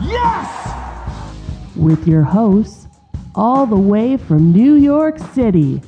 Yes! 0.00 0.48
With 1.74 2.06
your 2.06 2.22
hosts, 2.22 2.73
all 3.34 3.66
the 3.66 3.76
way 3.76 4.16
from 4.16 4.52
New 4.52 4.74
York 4.74 5.18
City, 5.34 5.80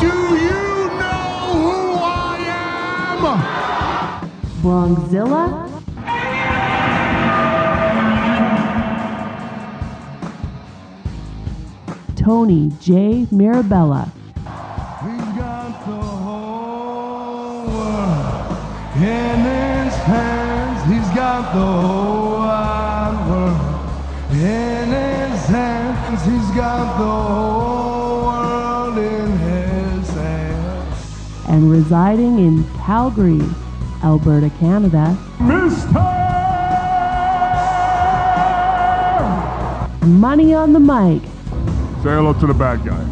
Do 0.00 0.06
you 0.06 0.90
know 1.00 1.32
who 1.52 1.94
I 2.02 2.36
am? 3.22 4.30
BronxZilla, 4.62 5.66
Tony 12.16 12.72
J. 12.80 13.26
Mirabella, 13.30 14.10
He's 14.34 14.42
got 15.36 15.86
the 15.86 16.00
whole 16.02 17.66
world 17.66 18.56
in 18.96 19.38
his 19.40 19.94
hands. 19.94 20.82
He's 20.90 21.14
got 21.14 21.52
the 21.54 21.95
got 26.56 26.98
the 26.98 27.04
whole 27.04 28.22
world 28.26 28.98
in 28.98 29.36
his 29.38 30.08
hands. 30.10 31.46
and 31.48 31.70
residing 31.70 32.38
in 32.38 32.64
Calgary, 32.78 33.42
Alberta, 34.02 34.50
Canada, 34.58 35.16
Mister! 35.38 36.00
Money 40.06 40.54
on 40.54 40.72
the 40.72 40.80
Mic, 40.80 41.22
Say 42.02 42.12
hello 42.14 42.32
to 42.34 42.46
the 42.46 42.54
bad 42.54 42.84
guy. 42.84 43.04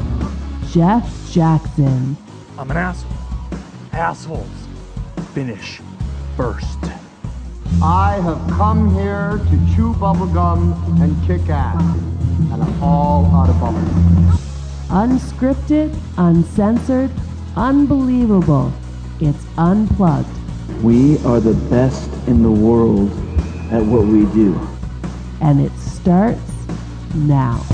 Jeff 0.70 1.30
Jackson. 1.30 2.16
I'm 2.56 2.70
an 2.70 2.76
asshole. 2.76 3.10
Assholes. 3.92 4.46
Finish 5.34 5.80
first. 6.36 6.78
I 7.82 8.20
have 8.22 8.38
come 8.56 8.94
here 8.94 9.38
to 9.50 9.74
chew 9.74 9.92
bubblegum 9.94 10.74
and 11.02 11.26
kick 11.26 11.48
ass. 11.50 12.13
And 12.84 12.92
I'm 12.92 12.98
all 12.98 13.36
out 13.36 13.48
of 13.48 13.56
bubblegum. 13.56 14.38
Unscripted, 14.88 15.98
uncensored, 16.18 17.10
unbelievable. 17.56 18.72
It's 19.20 19.44
unplugged. 19.56 20.28
We 20.82 21.18
are 21.24 21.40
the 21.40 21.54
best 21.70 22.10
in 22.26 22.42
the 22.42 22.50
world 22.50 23.10
at 23.72 23.82
what 23.82 24.06
we 24.06 24.26
do. 24.34 24.60
And 25.40 25.60
it 25.60 25.72
starts 25.78 26.40
now. 27.14 27.73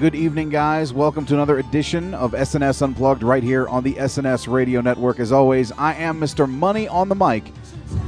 Good 0.00 0.14
evening, 0.14 0.48
guys. 0.48 0.94
Welcome 0.94 1.26
to 1.26 1.34
another 1.34 1.58
edition 1.58 2.14
of 2.14 2.32
SNS 2.32 2.80
Unplugged 2.80 3.22
right 3.22 3.42
here 3.42 3.68
on 3.68 3.84
the 3.84 3.92
SNS 3.96 4.50
Radio 4.50 4.80
Network. 4.80 5.20
As 5.20 5.30
always, 5.30 5.72
I 5.72 5.92
am 5.92 6.18
Mr. 6.18 6.48
Money 6.48 6.88
on 6.88 7.10
the 7.10 7.14
Mic, 7.14 7.52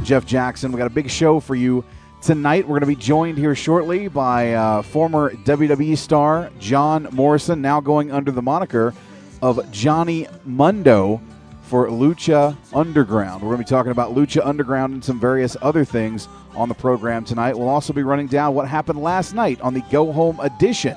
Jeff 0.02 0.24
Jackson. 0.24 0.72
We 0.72 0.78
got 0.78 0.86
a 0.86 0.94
big 0.94 1.10
show 1.10 1.38
for 1.38 1.54
you 1.54 1.84
tonight. 2.22 2.64
We're 2.64 2.80
going 2.80 2.80
to 2.80 2.86
be 2.86 2.96
joined 2.96 3.36
here 3.36 3.54
shortly 3.54 4.08
by 4.08 4.54
uh, 4.54 4.80
former 4.80 5.34
WWE 5.34 5.98
star 5.98 6.50
John 6.58 7.08
Morrison, 7.12 7.60
now 7.60 7.78
going 7.78 8.10
under 8.10 8.30
the 8.30 8.40
moniker 8.40 8.94
of 9.42 9.70
Johnny 9.70 10.26
Mundo 10.46 11.20
for 11.60 11.88
Lucha 11.88 12.56
Underground. 12.72 13.42
We're 13.42 13.48
going 13.48 13.58
to 13.58 13.64
be 13.64 13.68
talking 13.68 13.92
about 13.92 14.14
Lucha 14.14 14.40
Underground 14.42 14.94
and 14.94 15.04
some 15.04 15.20
various 15.20 15.58
other 15.60 15.84
things 15.84 16.26
on 16.54 16.70
the 16.70 16.74
program 16.74 17.26
tonight. 17.26 17.58
We'll 17.58 17.68
also 17.68 17.92
be 17.92 18.02
running 18.02 18.28
down 18.28 18.54
what 18.54 18.66
happened 18.66 19.02
last 19.02 19.34
night 19.34 19.60
on 19.60 19.74
the 19.74 19.82
Go 19.90 20.10
Home 20.10 20.40
edition 20.40 20.96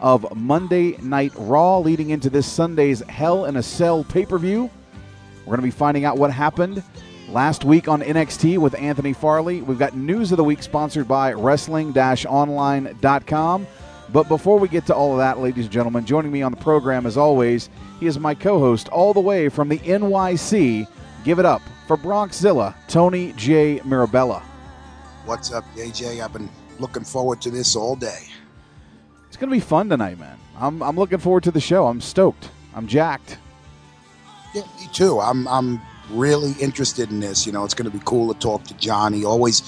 of 0.00 0.34
Monday 0.34 0.96
Night 0.98 1.32
Raw, 1.36 1.78
leading 1.78 2.10
into 2.10 2.28
this 2.28 2.46
Sunday's 2.46 3.00
Hell 3.00 3.44
in 3.44 3.56
a 3.56 3.62
Cell 3.62 4.04
pay 4.04 4.26
per 4.26 4.38
view. 4.38 4.70
We're 5.40 5.56
going 5.56 5.58
to 5.58 5.62
be 5.62 5.70
finding 5.70 6.04
out 6.04 6.18
what 6.18 6.32
happened 6.32 6.82
Last 7.30 7.64
week 7.64 7.86
on 7.86 8.02
NXT 8.02 8.58
with 8.58 8.74
Anthony 8.74 9.12
Farley, 9.12 9.62
we've 9.62 9.78
got 9.78 9.96
news 9.96 10.32
of 10.32 10.36
the 10.36 10.42
week 10.42 10.64
sponsored 10.64 11.06
by 11.06 11.32
wrestling 11.32 11.96
online.com. 11.96 13.66
But 14.12 14.26
before 14.26 14.58
we 14.58 14.66
get 14.66 14.86
to 14.86 14.94
all 14.96 15.12
of 15.12 15.18
that, 15.18 15.38
ladies 15.38 15.66
and 15.66 15.72
gentlemen, 15.72 16.04
joining 16.04 16.32
me 16.32 16.42
on 16.42 16.50
the 16.50 16.56
program 16.56 17.06
as 17.06 17.16
always, 17.16 17.70
he 18.00 18.06
is 18.06 18.18
my 18.18 18.34
co 18.34 18.58
host 18.58 18.88
all 18.88 19.14
the 19.14 19.20
way 19.20 19.48
from 19.48 19.68
the 19.68 19.78
NYC. 19.78 20.88
Give 21.22 21.38
it 21.38 21.44
up 21.44 21.62
for 21.86 21.96
Bronxzilla, 21.96 22.74
Tony 22.88 23.32
J. 23.36 23.80
Mirabella. 23.84 24.42
What's 25.24 25.52
up, 25.52 25.64
JJ? 25.76 26.24
I've 26.24 26.32
been 26.32 26.50
looking 26.80 27.04
forward 27.04 27.40
to 27.42 27.50
this 27.52 27.76
all 27.76 27.94
day. 27.94 28.26
It's 29.40 29.46
going 29.46 29.58
to 29.58 29.64
be 29.64 29.70
fun 29.70 29.88
tonight, 29.88 30.18
man. 30.18 30.38
I'm, 30.58 30.82
I'm 30.82 30.96
looking 30.96 31.16
forward 31.16 31.44
to 31.44 31.50
the 31.50 31.62
show. 31.62 31.86
I'm 31.86 32.02
stoked. 32.02 32.50
I'm 32.74 32.86
jacked. 32.86 33.38
Yeah, 34.54 34.64
me 34.78 34.86
too. 34.92 35.18
I'm 35.18 35.48
I'm 35.48 35.80
really 36.10 36.52
interested 36.60 37.08
in 37.08 37.20
this. 37.20 37.46
You 37.46 37.52
know, 37.52 37.64
it's 37.64 37.72
going 37.72 37.90
to 37.90 37.98
be 37.98 38.04
cool 38.04 38.34
to 38.34 38.38
talk 38.38 38.64
to 38.64 38.74
Johnny. 38.74 39.24
Always, 39.24 39.62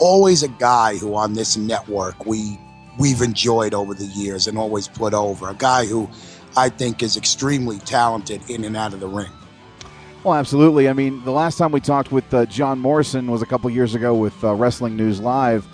always 0.00 0.42
a 0.42 0.48
guy 0.48 0.96
who 0.96 1.14
on 1.14 1.34
this 1.34 1.56
network 1.56 2.26
we 2.26 2.58
we've 2.98 3.22
enjoyed 3.22 3.74
over 3.74 3.94
the 3.94 4.06
years 4.06 4.48
and 4.48 4.58
always 4.58 4.88
put 4.88 5.14
over. 5.14 5.50
A 5.50 5.54
guy 5.54 5.86
who 5.86 6.10
I 6.56 6.68
think 6.68 7.00
is 7.00 7.16
extremely 7.16 7.78
talented 7.78 8.42
in 8.50 8.64
and 8.64 8.76
out 8.76 8.92
of 8.92 8.98
the 8.98 9.06
ring. 9.06 9.30
Well, 10.24 10.34
absolutely. 10.34 10.88
I 10.88 10.94
mean, 10.94 11.22
the 11.22 11.30
last 11.30 11.58
time 11.58 11.70
we 11.70 11.80
talked 11.80 12.10
with 12.10 12.34
uh, 12.34 12.46
John 12.46 12.80
Morrison 12.80 13.30
was 13.30 13.40
a 13.40 13.46
couple 13.46 13.70
years 13.70 13.94
ago 13.94 14.16
with 14.16 14.42
uh, 14.42 14.52
Wrestling 14.52 14.96
News 14.96 15.20
Live, 15.20 15.64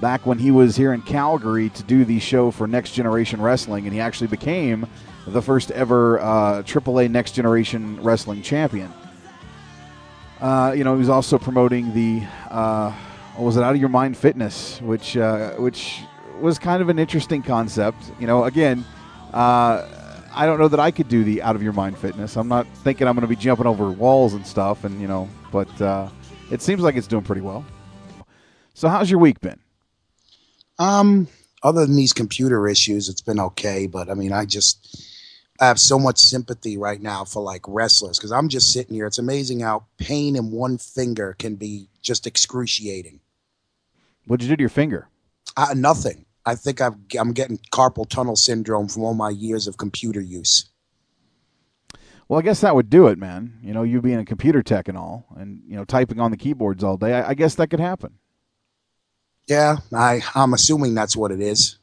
back 0.00 0.26
when 0.26 0.38
he 0.38 0.50
was 0.50 0.76
here 0.76 0.92
in 0.92 1.02
Calgary 1.02 1.70
to 1.70 1.82
do 1.82 2.04
the 2.04 2.18
show 2.18 2.50
for 2.50 2.66
Next 2.66 2.92
Generation 2.92 3.40
Wrestling, 3.40 3.84
and 3.84 3.94
he 3.94 4.00
actually 4.00 4.26
became 4.28 4.86
the 5.26 5.42
first 5.42 5.70
ever 5.72 6.20
uh, 6.20 6.62
AAA 6.62 7.10
Next 7.10 7.32
Generation 7.32 8.02
Wrestling 8.02 8.42
champion. 8.42 8.92
Uh, 10.40 10.74
you 10.76 10.84
know, 10.84 10.92
he 10.92 10.98
was 10.98 11.08
also 11.08 11.38
promoting 11.38 11.94
the 11.94 12.22
uh, 12.50 12.92
what 13.34 13.44
was 13.44 13.56
it 13.56 13.62
Out 13.62 13.74
of 13.74 13.80
Your 13.80 13.88
Mind 13.88 14.16
Fitness, 14.16 14.80
which 14.82 15.16
uh, 15.16 15.52
which 15.52 16.00
was 16.40 16.58
kind 16.58 16.82
of 16.82 16.88
an 16.88 16.98
interesting 16.98 17.42
concept. 17.42 18.12
You 18.20 18.26
know, 18.26 18.44
again, 18.44 18.84
uh, 19.32 19.88
I 20.34 20.44
don't 20.44 20.58
know 20.58 20.68
that 20.68 20.80
I 20.80 20.90
could 20.90 21.08
do 21.08 21.24
the 21.24 21.42
Out 21.42 21.56
of 21.56 21.62
Your 21.62 21.72
Mind 21.72 21.96
Fitness. 21.96 22.36
I'm 22.36 22.48
not 22.48 22.66
thinking 22.78 23.08
I'm 23.08 23.14
going 23.14 23.22
to 23.22 23.28
be 23.28 23.36
jumping 23.36 23.66
over 23.66 23.90
walls 23.90 24.34
and 24.34 24.46
stuff, 24.46 24.84
and 24.84 25.00
you 25.00 25.08
know, 25.08 25.28
but 25.50 25.80
uh, 25.80 26.08
it 26.50 26.60
seems 26.60 26.82
like 26.82 26.96
it's 26.96 27.06
doing 27.06 27.24
pretty 27.24 27.40
well. 27.40 27.64
So, 28.74 28.88
how's 28.88 29.10
your 29.10 29.20
week 29.20 29.40
been? 29.40 29.58
Um, 30.78 31.28
other 31.62 31.86
than 31.86 31.96
these 31.96 32.12
computer 32.12 32.68
issues, 32.68 33.08
it's 33.08 33.22
been 33.22 33.40
okay. 33.40 33.86
But 33.86 34.10
I 34.10 34.14
mean, 34.14 34.32
I 34.32 34.44
just 34.44 35.04
I 35.60 35.66
have 35.66 35.80
so 35.80 35.98
much 35.98 36.18
sympathy 36.18 36.76
right 36.76 37.00
now 37.00 37.24
for 37.24 37.42
like 37.42 37.62
wrestlers 37.66 38.18
because 38.18 38.32
I'm 38.32 38.48
just 38.48 38.72
sitting 38.72 38.94
here. 38.94 39.06
It's 39.06 39.18
amazing 39.18 39.60
how 39.60 39.86
pain 39.98 40.36
in 40.36 40.50
one 40.50 40.78
finger 40.78 41.34
can 41.38 41.56
be 41.56 41.88
just 42.02 42.26
excruciating. 42.26 43.20
What'd 44.26 44.44
you 44.44 44.50
do 44.50 44.56
to 44.56 44.62
your 44.62 44.68
finger? 44.68 45.08
Uh, 45.56 45.74
nothing. 45.74 46.26
I 46.44 46.54
think 46.54 46.80
I've, 46.80 46.94
I'm 47.18 47.32
getting 47.32 47.58
carpal 47.72 48.08
tunnel 48.08 48.36
syndrome 48.36 48.88
from 48.88 49.02
all 49.02 49.14
my 49.14 49.30
years 49.30 49.66
of 49.66 49.78
computer 49.78 50.20
use. 50.20 50.68
Well, 52.28 52.38
I 52.38 52.42
guess 52.42 52.60
that 52.60 52.74
would 52.74 52.90
do 52.90 53.06
it, 53.06 53.18
man. 53.18 53.58
You 53.62 53.72
know, 53.72 53.82
you 53.84 54.02
being 54.02 54.18
a 54.18 54.24
computer 54.24 54.62
tech 54.62 54.88
and 54.88 54.98
all, 54.98 55.26
and 55.36 55.62
you 55.66 55.76
know, 55.76 55.84
typing 55.84 56.20
on 56.20 56.32
the 56.32 56.36
keyboards 56.36 56.82
all 56.82 56.96
day. 56.96 57.14
I, 57.14 57.30
I 57.30 57.34
guess 57.34 57.54
that 57.54 57.68
could 57.68 57.80
happen. 57.80 58.18
Yeah, 59.46 59.76
I 59.94 60.22
I'm 60.34 60.54
assuming 60.54 60.94
that's 60.94 61.16
what 61.16 61.30
it 61.30 61.40
is. 61.40 61.78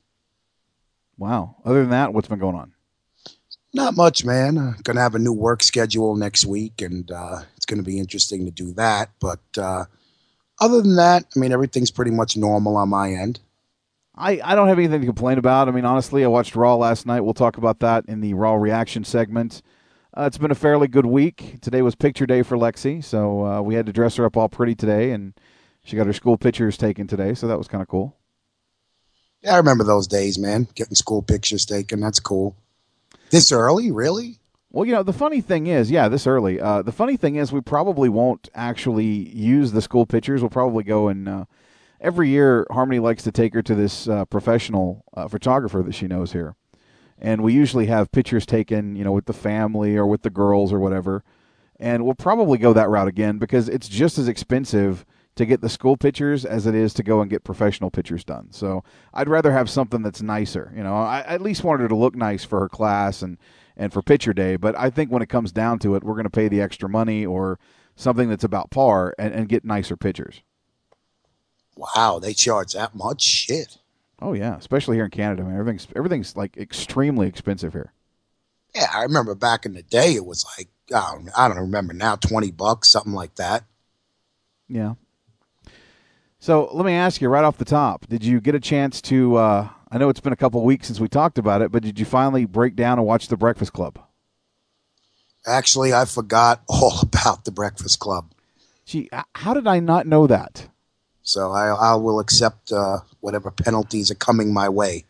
Wow. 1.18 1.56
Other 1.64 1.82
than 1.82 1.92
that, 1.92 2.14
what's 2.14 2.28
been 2.28 2.40
going 2.40 2.56
on? 2.56 2.74
Not 3.74 3.96
much, 3.96 4.26
man. 4.26 4.58
Uh, 4.58 4.74
gonna 4.84 5.02
have 5.02 5.16
a 5.16 5.20
new 5.20 5.34
work 5.34 5.64
schedule 5.64 6.16
next 6.16 6.46
week, 6.46 6.82
and 6.82 7.10
uh, 7.12 7.42
it's 7.56 7.66
gonna 7.66 7.84
be 7.84 8.00
interesting 8.00 8.46
to 8.46 8.52
do 8.52 8.74
that. 8.74 9.10
But 9.20 9.42
uh, 9.58 9.86
other 10.60 10.82
than 10.82 10.96
that, 10.98 11.26
I 11.36 11.40
mean, 11.40 11.52
everything's 11.52 11.92
pretty 11.92 12.12
much 12.12 12.38
normal 12.38 12.78
on 12.78 12.90
my 12.90 13.12
end. 13.14 13.40
I, 14.16 14.40
I 14.44 14.54
don't 14.54 14.68
have 14.68 14.78
anything 14.78 15.02
to 15.02 15.08
complain 15.08 15.40
about. 15.40 15.68
I 15.68 15.72
mean, 15.72 15.86
honestly, 15.86 16.24
I 16.24 16.28
watched 16.28 16.56
Raw 16.56 16.76
last 16.76 17.08
night. 17.08 17.22
We'll 17.22 17.34
talk 17.34 17.58
about 17.58 17.80
that 17.80 18.06
in 18.08 18.22
the 18.22 18.36
Raw 18.36 18.54
reaction 18.54 19.04
segment. 19.04 19.64
Uh, 20.16 20.26
it's 20.28 20.38
been 20.38 20.52
a 20.52 20.56
fairly 20.56 20.88
good 20.88 21.08
week. 21.08 21.60
Today 21.62 21.82
was 21.82 21.96
picture 21.96 22.28
day 22.28 22.44
for 22.44 22.56
Lexi, 22.56 23.04
so 23.04 23.44
uh, 23.46 23.62
we 23.62 23.74
had 23.74 23.88
to 23.88 23.94
dress 23.94 24.18
her 24.18 24.26
up 24.26 24.38
all 24.38 24.50
pretty 24.50 24.76
today, 24.76 25.12
and 25.12 25.34
she 25.84 25.96
got 25.96 26.08
her 26.08 26.14
school 26.14 26.38
pictures 26.38 26.78
taken 26.78 27.08
today, 27.08 27.34
so 27.34 27.48
that 27.48 27.58
was 27.58 27.68
kind 27.68 27.82
of 27.82 27.88
cool. 27.88 28.16
Yeah, 29.42 29.56
I 29.56 29.58
remember 29.58 29.84
those 29.84 30.08
days, 30.08 30.40
man. 30.40 30.68
Getting 30.76 30.96
school 30.96 31.22
pictures 31.22 31.66
taken. 31.66 32.00
That's 32.00 32.20
cool. 32.20 32.56
This 33.30 33.52
early, 33.52 33.92
really? 33.92 34.40
Well, 34.72 34.86
you 34.86 34.94
know, 34.94 35.04
the 35.04 35.14
funny 35.14 35.42
thing 35.42 35.68
is, 35.68 35.92
yeah, 35.92 36.08
this 36.08 36.26
early. 36.26 36.60
Uh, 36.60 36.82
the 36.82 36.92
funny 36.92 37.18
thing 37.18 37.36
is, 37.36 37.52
we 37.52 37.62
probably 37.62 38.10
won't 38.10 38.50
actually 38.56 39.06
use 39.06 39.72
the 39.72 39.82
school 39.82 40.06
pictures. 40.06 40.42
We'll 40.42 40.50
probably 40.50 40.84
go 40.84 41.10
and 41.10 41.28
uh, 41.28 41.46
every 42.04 42.30
year, 42.30 42.68
Harmony 42.70 43.00
likes 43.00 43.24
to 43.24 43.32
take 43.32 43.54
her 43.54 43.64
to 43.64 43.74
this 43.74 44.08
uh, 44.08 44.26
professional 44.26 45.04
uh, 45.16 45.28
photographer 45.28 45.82
that 45.82 45.96
she 45.96 46.08
knows 46.08 46.34
here, 46.34 46.56
and 47.18 47.42
we 47.42 47.54
usually 47.54 47.88
have 47.88 48.12
pictures 48.12 48.46
taken, 48.46 48.96
you 48.96 49.04
know, 49.04 49.14
with 49.14 49.26
the 49.26 49.34
family 49.34 49.96
or 49.96 50.06
with 50.06 50.22
the 50.22 50.30
girls 50.30 50.72
or 50.72 50.80
whatever. 50.80 51.24
And 51.80 52.06
we'll 52.06 52.14
probably 52.14 52.58
go 52.58 52.72
that 52.74 52.90
route 52.90 53.08
again 53.08 53.40
because 53.40 53.68
it's 53.68 53.90
just 53.90 54.18
as 54.18 54.28
expensive 54.28 55.06
to 55.36 55.46
get 55.46 55.62
the 55.62 55.70
school 55.70 55.98
pictures 55.98 56.46
as 56.46 56.68
it 56.68 56.76
is 56.76 56.94
to 56.94 57.04
go 57.04 57.22
and 57.22 57.30
get 57.30 57.44
professional 57.44 57.90
pictures 57.90 58.24
done. 58.24 58.48
So 58.52 58.84
I'd 59.14 59.30
rather 59.30 59.52
have 59.52 59.70
something 59.70 60.04
that's 60.04 60.22
nicer. 60.22 60.72
You 60.76 60.84
know, 60.84 60.96
I 60.96 61.22
at 61.22 61.42
least 61.42 61.64
wanted 61.64 61.84
her 61.84 61.88
to 61.88 61.96
look 61.96 62.16
nice 62.16 62.44
for 62.44 62.60
her 62.60 62.70
class 62.70 63.22
and 63.22 63.38
and 63.76 63.92
for 63.92 64.02
picture 64.02 64.34
day. 64.34 64.56
But 64.56 64.78
I 64.78 64.90
think 64.90 65.12
when 65.12 65.24
it 65.24 65.30
comes 65.30 65.52
down 65.52 65.80
to 65.80 65.96
it, 65.96 66.04
we're 66.04 66.14
going 66.14 66.26
to 66.26 66.30
pay 66.30 66.48
the 66.48 66.62
extra 66.62 66.88
money 66.88 67.26
or 67.26 67.60
something 67.96 68.30
that's 68.30 68.44
about 68.44 68.70
par 68.70 69.16
and, 69.18 69.34
and 69.34 69.50
get 69.50 69.66
nicer 69.66 69.98
pictures. 69.98 70.42
Wow, 71.76 72.20
they 72.22 72.34
charge 72.34 72.74
that 72.74 72.94
much 72.94 73.24
shit. 73.24 73.80
Oh 74.22 74.34
yeah, 74.34 74.56
especially 74.58 74.98
here 74.98 75.06
in 75.06 75.12
Canada. 75.12 75.44
Man, 75.44 75.58
everything's 75.58 75.88
everything's 75.96 76.36
like 76.38 76.56
extremely 76.56 77.28
expensive 77.28 77.74
here. 77.74 77.94
Yeah, 78.76 78.90
I 78.94 79.04
remember 79.04 79.36
back 79.36 79.66
in 79.66 79.74
the 79.74 79.84
day, 79.84 80.14
it 80.14 80.26
was 80.26 80.46
like 80.58 80.70
I 80.96 81.14
don't, 81.14 81.30
I 81.36 81.48
don't 81.48 81.58
remember 81.58 81.94
now, 81.94 82.16
twenty 82.16 82.52
bucks, 82.52 82.90
something 82.90 83.14
like 83.14 83.36
that. 83.36 83.66
Yeah. 84.68 84.94
So 86.44 86.70
let 86.74 86.86
me 86.86 86.92
ask 86.92 87.22
you 87.22 87.30
right 87.30 87.46
off 87.46 87.56
the 87.56 87.64
top: 87.64 88.06
Did 88.08 88.26
you 88.26 88.42
get 88.42 88.54
a 88.54 88.60
chance 88.60 89.02
to? 89.04 89.38
Uh, 89.38 89.70
I 89.90 89.98
know 89.98 90.10
it's 90.10 90.20
been 90.20 90.34
a 90.34 90.36
couple 90.36 90.62
weeks 90.66 90.88
since 90.88 91.00
we 91.00 91.08
talked 91.08 91.38
about 91.38 91.62
it, 91.62 91.72
but 91.72 91.84
did 91.84 91.98
you 91.98 92.04
finally 92.04 92.44
break 92.44 92.76
down 92.76 92.98
and 92.98 93.08
watch 93.08 93.30
The 93.30 93.38
Breakfast 93.38 93.72
Club? 93.72 93.98
Actually, 95.48 95.94
I 95.94 96.04
forgot 96.04 96.62
all 96.68 97.00
about 97.02 97.46
the 97.46 97.52
Breakfast 97.52 98.00
Club. 98.00 98.34
Gee, 98.86 99.10
how 99.36 99.54
did 99.54 99.68
I 99.68 99.80
not 99.80 100.06
know 100.06 100.28
that? 100.28 100.68
So 101.22 101.54
I, 101.54 101.70
I 101.70 101.96
will 101.96 102.20
accept 102.20 102.74
uh, 102.74 102.98
whatever 103.22 103.50
penalties 103.50 104.12
are 104.12 104.16
coming 104.16 104.54
my 104.54 104.68
way. 104.68 105.06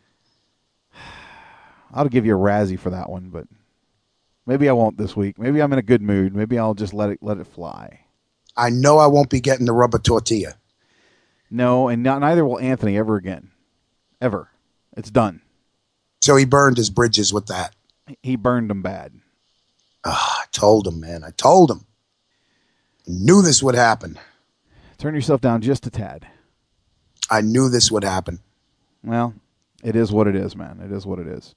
I'll 1.96 2.10
give 2.10 2.28
you 2.28 2.36
a 2.36 2.40
Razzie 2.40 2.78
for 2.78 2.92
that 2.92 3.10
one, 3.10 3.30
but 3.30 3.48
maybe 4.46 4.70
I 4.70 4.74
won't 4.74 5.00
this 5.00 5.16
week. 5.16 5.40
Maybe 5.40 5.64
I'm 5.64 5.74
in 5.74 5.80
a 5.80 5.82
good 5.82 6.04
mood. 6.04 6.36
Maybe 6.36 6.60
I'll 6.60 6.76
just 6.76 6.94
let 6.94 7.10
it 7.10 7.24
let 7.24 7.40
it 7.40 7.48
fly. 7.48 8.02
I 8.56 8.70
know 8.70 9.00
I 9.00 9.08
won't 9.08 9.32
be 9.32 9.40
getting 9.42 9.66
the 9.66 9.74
rubber 9.74 9.98
tortilla. 9.98 10.58
No, 11.54 11.88
and 11.88 12.02
not, 12.02 12.20
neither 12.20 12.44
will 12.44 12.60
Anthony 12.60 12.98
ever 12.98 13.16
again. 13.16 13.52
Ever. 14.20 14.50
It's 14.98 15.12
done. 15.12 15.42
So 16.20 16.36
he 16.36 16.46
burned 16.46 16.78
his 16.78 16.90
bridges 16.90 17.32
with 17.32 17.46
that. 17.46 17.76
He 18.24 18.36
burned 18.36 18.72
them 18.72 18.82
bad. 18.82 19.14
Ah, 20.04 20.42
I 20.42 20.46
told 20.52 20.88
him, 20.88 21.00
man. 21.00 21.24
I 21.24 21.30
told 21.30 21.70
him. 21.70 21.86
I 23.08 23.12
knew 23.12 23.44
this 23.44 23.62
would 23.62 23.76
happen. 23.76 24.18
Turn 24.98 25.14
yourself 25.14 25.42
down 25.42 25.62
just 25.62 25.86
a 25.86 25.92
tad. 25.92 26.26
I 27.30 27.42
knew 27.42 27.70
this 27.70 27.92
would 27.92 28.04
happen. 28.04 28.40
Well, 29.04 29.36
it 29.84 29.96
is 29.96 30.12
what 30.12 30.28
it 30.28 30.36
is, 30.36 30.56
man. 30.56 30.80
It 30.84 30.92
is 30.92 31.06
what 31.06 31.20
it 31.20 31.28
is. 31.28 31.54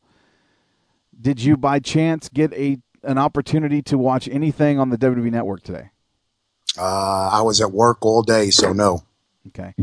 Did 1.19 1.41
you 1.41 1.57
by 1.57 1.79
chance 1.79 2.29
get 2.29 2.53
a 2.53 2.77
an 3.03 3.17
opportunity 3.17 3.81
to 3.83 3.97
watch 3.97 4.29
anything 4.29 4.79
on 4.79 4.91
the 4.91 4.99
WWE 4.99 5.31
network 5.31 5.63
today? 5.63 5.89
Uh, 6.77 7.31
I 7.33 7.41
was 7.41 7.63
at 7.63 7.73
work 7.73 8.05
all 8.05 8.23
day, 8.23 8.51
so 8.51 8.75
no. 8.75 9.03
Okay. 9.49 9.75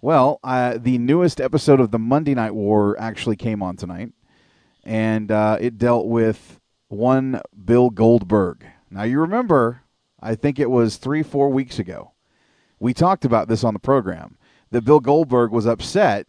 Well, 0.00 0.38
uh, 0.44 0.78
the 0.78 0.98
newest 0.98 1.40
episode 1.40 1.80
of 1.80 1.90
the 1.90 1.98
Monday 1.98 2.34
Night 2.34 2.54
War 2.54 2.96
actually 3.00 3.36
came 3.36 3.62
on 3.62 3.76
tonight, 3.76 4.12
and 4.84 5.32
uh, 5.32 5.58
it 5.60 5.76
dealt 5.76 6.06
with 6.06 6.60
one 6.88 7.40
Bill 7.64 7.90
Goldberg. 7.90 8.64
Now, 8.90 9.02
you 9.02 9.20
remember, 9.20 9.82
I 10.20 10.34
think 10.34 10.58
it 10.58 10.70
was 10.70 10.96
three, 10.96 11.22
four 11.22 11.48
weeks 11.50 11.78
ago, 11.78 12.12
we 12.78 12.94
talked 12.94 13.24
about 13.24 13.48
this 13.48 13.64
on 13.64 13.74
the 13.74 13.80
program 13.80 14.38
that 14.70 14.84
Bill 14.84 15.00
Goldberg 15.00 15.50
was 15.50 15.66
upset 15.66 16.26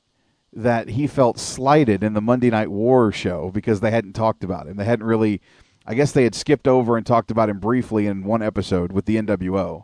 that 0.51 0.89
he 0.89 1.05
felt 1.05 1.37
slighted 1.37 2.03
in 2.03 2.13
the 2.13 2.21
Monday 2.21 2.49
Night 2.49 2.71
War 2.71 3.11
show 3.11 3.51
because 3.53 3.81
they 3.81 3.91
hadn't 3.91 4.13
talked 4.13 4.43
about 4.43 4.67
him. 4.67 4.77
They 4.77 4.85
hadn't 4.85 5.05
really, 5.05 5.41
I 5.85 5.93
guess 5.93 6.11
they 6.11 6.23
had 6.23 6.33
skipped 6.33 6.67
over 6.67 6.97
and 6.97 7.05
talked 7.05 7.29
about 7.29 7.49
him 7.49 7.59
briefly 7.59 8.07
in 8.07 8.23
one 8.23 8.41
episode 8.41 8.91
with 8.91 9.05
the 9.05 9.17
NWO. 9.17 9.83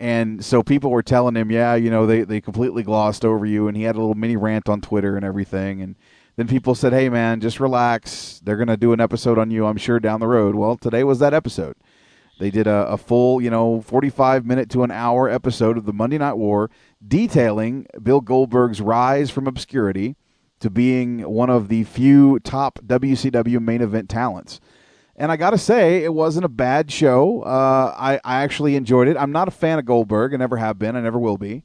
And 0.00 0.44
so 0.44 0.62
people 0.62 0.90
were 0.90 1.02
telling 1.02 1.36
him, 1.36 1.50
yeah, 1.50 1.74
you 1.74 1.90
know, 1.90 2.06
they, 2.06 2.22
they 2.22 2.40
completely 2.40 2.82
glossed 2.82 3.24
over 3.24 3.46
you. 3.46 3.68
And 3.68 3.76
he 3.76 3.84
had 3.84 3.96
a 3.96 4.00
little 4.00 4.14
mini 4.14 4.36
rant 4.36 4.68
on 4.68 4.80
Twitter 4.80 5.16
and 5.16 5.24
everything. 5.24 5.80
And 5.80 5.96
then 6.36 6.48
people 6.48 6.74
said, 6.74 6.92
hey, 6.92 7.08
man, 7.08 7.40
just 7.40 7.60
relax. 7.60 8.40
They're 8.44 8.56
going 8.56 8.68
to 8.68 8.76
do 8.76 8.92
an 8.92 9.00
episode 9.00 9.38
on 9.38 9.50
you, 9.50 9.66
I'm 9.66 9.76
sure, 9.76 10.00
down 10.00 10.20
the 10.20 10.26
road. 10.26 10.56
Well, 10.56 10.76
today 10.76 11.04
was 11.04 11.20
that 11.20 11.32
episode. 11.32 11.76
They 12.40 12.50
did 12.50 12.66
a, 12.66 12.88
a 12.88 12.96
full, 12.96 13.40
you 13.40 13.50
know, 13.50 13.80
45 13.82 14.44
minute 14.44 14.68
to 14.70 14.82
an 14.82 14.90
hour 14.90 15.28
episode 15.28 15.78
of 15.78 15.86
the 15.86 15.92
Monday 15.92 16.18
Night 16.18 16.34
War 16.34 16.70
detailing 17.06 17.86
Bill 18.02 18.20
Goldberg's 18.20 18.80
rise 18.80 19.30
from 19.30 19.46
obscurity 19.46 20.16
to 20.58 20.70
being 20.70 21.20
one 21.20 21.50
of 21.50 21.68
the 21.68 21.84
few 21.84 22.40
top 22.40 22.80
WCW 22.84 23.60
main 23.60 23.82
event 23.82 24.08
talents. 24.08 24.60
And 25.16 25.30
I 25.30 25.36
got 25.36 25.50
to 25.50 25.58
say, 25.58 26.02
it 26.02 26.12
wasn't 26.12 26.44
a 26.44 26.48
bad 26.48 26.90
show. 26.90 27.42
Uh, 27.42 27.94
I, 27.96 28.20
I 28.24 28.42
actually 28.42 28.74
enjoyed 28.74 29.06
it. 29.06 29.16
I'm 29.16 29.30
not 29.32 29.46
a 29.46 29.52
fan 29.52 29.78
of 29.78 29.84
Goldberg. 29.84 30.34
I 30.34 30.36
never 30.38 30.56
have 30.56 30.78
been. 30.78 30.96
I 30.96 31.00
never 31.00 31.18
will 31.18 31.38
be. 31.38 31.62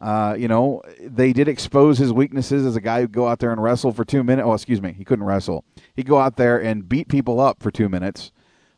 Uh, 0.00 0.34
you 0.38 0.48
know, 0.48 0.82
they 1.00 1.32
did 1.32 1.46
expose 1.46 1.98
his 1.98 2.12
weaknesses 2.12 2.64
as 2.64 2.74
a 2.74 2.80
guy 2.80 3.00
who'd 3.00 3.12
go 3.12 3.28
out 3.28 3.38
there 3.38 3.52
and 3.52 3.62
wrestle 3.62 3.92
for 3.92 4.04
two 4.04 4.24
minutes. 4.24 4.46
Oh, 4.46 4.54
excuse 4.54 4.80
me, 4.80 4.92
he 4.92 5.04
couldn't 5.04 5.26
wrestle. 5.26 5.64
He'd 5.94 6.08
go 6.08 6.18
out 6.18 6.36
there 6.36 6.60
and 6.60 6.88
beat 6.88 7.08
people 7.08 7.38
up 7.38 7.62
for 7.62 7.70
two 7.70 7.88
minutes. 7.88 8.32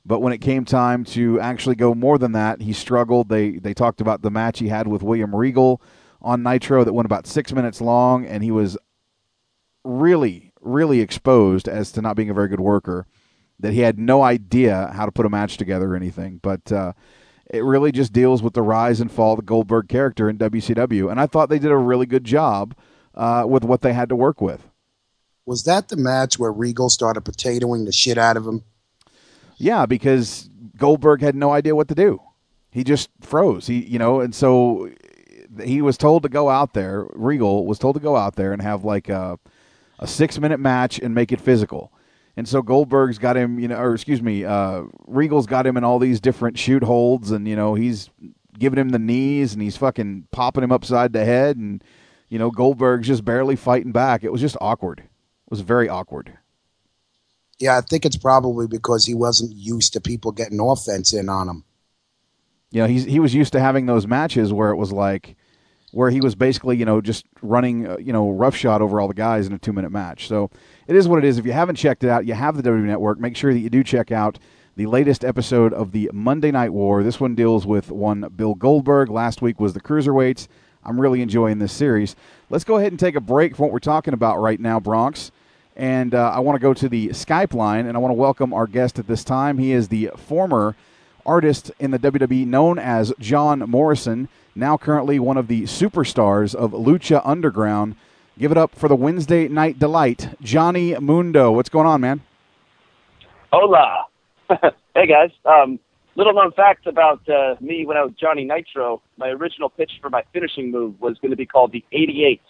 But 0.05 0.19
when 0.19 0.33
it 0.33 0.39
came 0.39 0.65
time 0.65 1.05
to 1.05 1.39
actually 1.39 1.77
go 1.77 1.95
more 1.95 2.19
than 2.19 2.33
that, 2.33 2.61
he 2.61 2.73
struggled. 2.73 3.29
They 3.29 3.53
they 3.53 3.73
talked 3.73 4.01
about 4.01 4.23
the 4.23 4.33
match 4.33 4.59
he 4.59 4.67
had 4.67 4.89
with 4.89 5.05
William 5.05 5.35
Regal 5.35 5.81
on 6.21 6.43
Nitro 6.43 6.83
that 6.83 6.93
went 6.93 7.07
about 7.07 7.29
six 7.29 7.53
minutes 7.53 7.81
long, 7.81 8.27
and 8.27 8.43
he 8.43 8.51
was 8.51 8.77
really, 9.85 10.53
really 10.61 11.01
exposed 11.01 11.69
as 11.69 11.93
to 11.93 12.03
not 12.03 12.17
being 12.17 12.31
a 12.31 12.35
very 12.35 12.49
good 12.49 12.61
worker. 12.61 13.07
That 13.63 13.73
he 13.73 13.81
had 13.81 13.99
no 13.99 14.23
idea 14.23 14.93
how 14.95 15.07
to 15.07 15.13
put 15.13 15.27
a 15.27 15.31
match 15.31 15.57
together 15.57 15.93
or 15.93 15.97
anything. 15.97 16.39
But 16.43 16.71
uh, 16.71 16.93
it 17.53 17.65
really 17.65 17.93
just 17.93 18.13
deals 18.13 18.43
with 18.43 18.55
the 18.55 18.63
rise 18.63 19.01
and 19.01 19.11
fall 19.11 19.33
of 19.33 19.39
the 19.39 19.43
Goldberg 19.43 19.89
character 19.89 20.29
in 20.29 20.39
WCW, 20.39 21.11
and 21.11 21.21
I 21.21 21.27
thought 21.27 21.49
they 21.49 21.59
did 21.59 21.71
a 21.71 21.77
really 21.77 22.07
good 22.07 22.25
job 22.25 22.75
uh, 23.15 23.45
with 23.47 23.65
what 23.65 23.83
they 23.83 23.93
had 23.93 24.09
to 24.09 24.17
work 24.17 24.41
with. 24.41 24.69
Was 25.45 25.65
that 25.65 25.89
the 25.89 25.97
match 25.97 26.39
where 26.39 26.53
Regal 26.53 26.89
started 26.89 27.25
potatoing 27.25 27.85
the 27.85 27.93
shit 27.93 28.17
out 28.17 28.37
of 28.37 28.47
him? 28.47 28.63
Yeah, 29.57 29.87
because 29.87 30.49
Goldberg 30.77 31.21
had 31.21 31.35
no 31.35 31.53
idea 31.53 31.75
what 31.75 31.89
to 31.89 31.95
do. 31.95 32.21
He 32.71 32.85
just 32.85 33.11
froze. 33.21 33.67
He, 33.67 33.85
you 33.85 33.99
know, 33.99 34.21
and 34.21 34.35
so 34.35 34.91
he 35.63 35.83
was 35.83 35.99
told 35.99 36.23
to 36.23 36.29
go 36.29 36.49
out 36.49 36.75
there. 36.75 37.07
Regal 37.13 37.67
was 37.67 37.79
told 37.79 37.97
to 37.97 38.01
go 38.01 38.17
out 38.17 38.37
there 38.37 38.53
and 38.53 38.63
have 38.63 38.85
like 38.85 39.09
a, 39.09 39.39
a 39.99 40.07
six 40.07 40.39
minute 40.39 40.59
match 40.59 40.99
and 40.99 41.15
make 41.15 41.33
it 41.33 41.41
physical. 41.41 41.93
And 42.37 42.49
so 42.49 42.63
Goldberg's 42.63 43.19
got 43.19 43.37
him, 43.37 43.59
you 43.59 43.69
know, 43.69 43.77
or 43.77 43.95
excuse 43.95 44.23
me, 44.23 44.45
uh, 44.45 44.85
Regal's 45.07 45.47
got 45.47 45.67
him 45.67 45.77
in 45.77 45.85
all 45.85 45.99
these 45.99 46.21
different 46.21 46.59
shoot 46.59 46.83
holds, 46.83 47.31
and 47.31 47.47
you 47.47 47.57
know 47.57 47.75
he's 47.75 48.11
giving 48.59 48.79
him 48.79 48.91
the 48.91 48.99
knees 48.99 49.53
and 49.53 49.63
he's 49.63 49.77
fucking 49.77 50.29
popping 50.31 50.65
him 50.65 50.73
upside 50.73 51.13
the 51.13 51.25
head, 51.25 51.57
and 51.57 51.85
you 52.29 52.39
know 52.39 52.51
Goldberg's 52.51 53.09
just 53.09 53.25
barely 53.25 53.57
fighting 53.57 53.93
back. 53.93 54.25
It 54.25 54.33
was 54.33 54.41
just 54.41 54.57
awkward. 54.61 55.01
It 55.01 55.51
was 55.51 55.61
very 55.61 55.89
awkward. 55.89 56.39
Yeah, 57.59 57.77
I 57.77 57.83
think 57.83 58.05
it's 58.05 58.17
probably 58.17 58.67
because 58.67 59.05
he 59.05 59.15
wasn't 59.15 59.53
used 59.55 59.93
to 59.93 60.01
people 60.01 60.33
getting 60.33 60.59
offense 60.59 61.13
in 61.13 61.29
on 61.29 61.49
him. 61.49 61.65
You 62.71 62.81
know, 62.81 62.89
he's 62.89 63.05
he 63.05 63.21
was 63.21 63.35
used 63.35 63.53
to 63.53 63.61
having 63.61 63.85
those 63.85 64.07
matches 64.07 64.55
where 64.55 64.71
it 64.71 64.77
was 64.77 64.91
like, 64.91 65.37
where 65.93 66.09
he 66.09 66.23
was 66.23 66.35
basically 66.35 66.79
you 66.79 66.87
know 66.87 67.03
just 67.03 67.27
running 67.43 67.87
uh, 67.87 67.99
you 67.99 68.15
know 68.15 68.31
roughshod 68.31 68.81
over 68.81 69.01
all 69.01 69.09
the 69.09 69.15
guys 69.15 69.47
in 69.47 69.53
a 69.53 69.59
two 69.59 69.75
minute 69.75 69.93
match. 69.93 70.27
So 70.27 70.51
it 70.87 70.97
is 70.97 71.09
what 71.09 71.19
it 71.19 71.25
is. 71.25 71.39
If 71.39 71.47
you 71.47 71.53
haven't 71.53 71.77
checked 71.77 72.05
it 72.05 72.11
out, 72.11 72.27
you 72.27 72.35
have 72.35 72.57
the 72.57 72.63
WWE 72.63 72.85
Network. 72.85 73.21
Make 73.21 73.37
sure 73.37 73.53
that 73.53 73.61
you 73.61 73.71
do 73.71 73.85
check 73.85 74.11
out 74.11 74.39
the 74.77 74.87
latest 74.87 75.25
episode 75.25 75.73
of 75.73 75.93
the 75.93 76.11
Monday 76.13 76.51
Night 76.51 76.73
War. 76.73 77.03
This 77.03 77.21
one 77.21 77.35
deals 77.35 77.67
with 77.67 77.91
one 77.91 78.29
Bill 78.35 78.55
Goldberg. 78.55 79.11
Last 79.11 79.43
week 79.43 79.61
was 79.61 79.75
the 79.75 79.81
Cruiserweights. 79.81 80.49
I'm 80.85 81.01
really 81.01 81.23
enjoying 81.23 81.59
this 81.59 81.73
series. 81.73 82.17
Let's 82.51 82.65
go 82.65 82.77
ahead 82.77 82.93
and 82.93 82.99
take 82.99 83.15
a 83.15 83.21
break 83.21 83.55
from 83.55 83.65
what 83.65 83.73
we're 83.73 83.79
talking 83.79 84.15
about 84.15 84.41
right 84.41 84.59
now, 84.59 84.81
Bronx. 84.81 85.31
And 85.77 86.15
uh, 86.15 86.31
I 86.35 86.41
want 86.41 86.57
to 86.57 86.61
go 86.61 86.75
to 86.75 86.89
the 86.89 87.09
Skype 87.09 87.55
line, 87.55 87.87
and 87.87 87.97
I 87.97 88.01
want 88.01 88.11
to 88.11 88.17
welcome 88.17 88.53
our 88.53 88.67
guest 88.67 88.99
at 88.99 89.07
this 89.07 89.25
time. 89.25 89.59
He 89.59 89.73
is 89.73 89.89
the 89.89 90.11
former 90.17 90.75
artist 91.25 91.71
in 91.79 91.93
the 91.93 91.99
WWE 91.99 92.47
known 92.47 92.79
as 92.79 93.13
John 93.19 93.61
Morrison, 93.61 94.29
now 94.55 94.77
currently 94.77 95.19
one 95.19 95.37
of 95.37 95.49
the 95.49 95.63
superstars 95.63 96.55
of 96.55 96.73
Lucha 96.73 97.23
Underground. 97.25 97.95
Give 98.39 98.51
it 98.51 98.59
up 98.59 98.75
for 98.75 98.89
the 98.89 98.97
Wednesday 98.97 99.47
Night 99.49 99.79
Delight, 99.79 100.29
Johnny 100.41 100.95
Mundo. 100.99 101.53
What's 101.53 101.69
going 101.69 101.87
on, 101.87 102.01
man? 102.01 102.23
Hola. 103.53 104.07
hey, 104.95 105.07
guys. 105.07 105.31
Um, 105.45 105.79
little 106.17 106.33
known 106.33 106.53
facts 106.53 106.83
about 106.87 107.21
uh, 107.29 107.57
me 107.61 107.85
when 107.87 107.97
I 107.97 108.03
was 108.05 108.13
Johnny 108.19 108.45
Nitro. 108.45 109.03
My 109.19 109.29
original 109.29 109.69
pitch 109.69 109.93
for 110.01 110.09
my 110.11 110.23
finishing 110.33 110.71
move 110.71 111.01
was 111.01 111.19
going 111.19 111.31
to 111.31 111.37
be 111.37 111.47
called 111.47 111.73
the 111.73 111.85
88, 111.93 112.41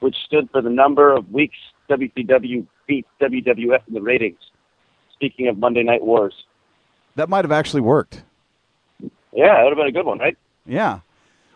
which 0.00 0.16
stood 0.26 0.48
for 0.50 0.60
the 0.60 0.70
number 0.70 1.14
of 1.14 1.30
weeks 1.32 1.56
WCW 1.88 2.66
beat 2.86 3.06
WWF 3.20 3.80
in 3.88 3.94
the 3.94 4.02
ratings. 4.02 4.38
Speaking 5.14 5.48
of 5.48 5.58
Monday 5.58 5.82
Night 5.82 6.02
Wars. 6.02 6.34
That 7.16 7.28
might 7.28 7.44
have 7.44 7.52
actually 7.52 7.80
worked. 7.82 8.22
Yeah, 9.32 9.54
that 9.56 9.62
would 9.64 9.70
have 9.70 9.76
been 9.78 9.86
a 9.86 9.92
good 9.92 10.06
one, 10.06 10.18
right? 10.18 10.36
Yeah. 10.66 11.00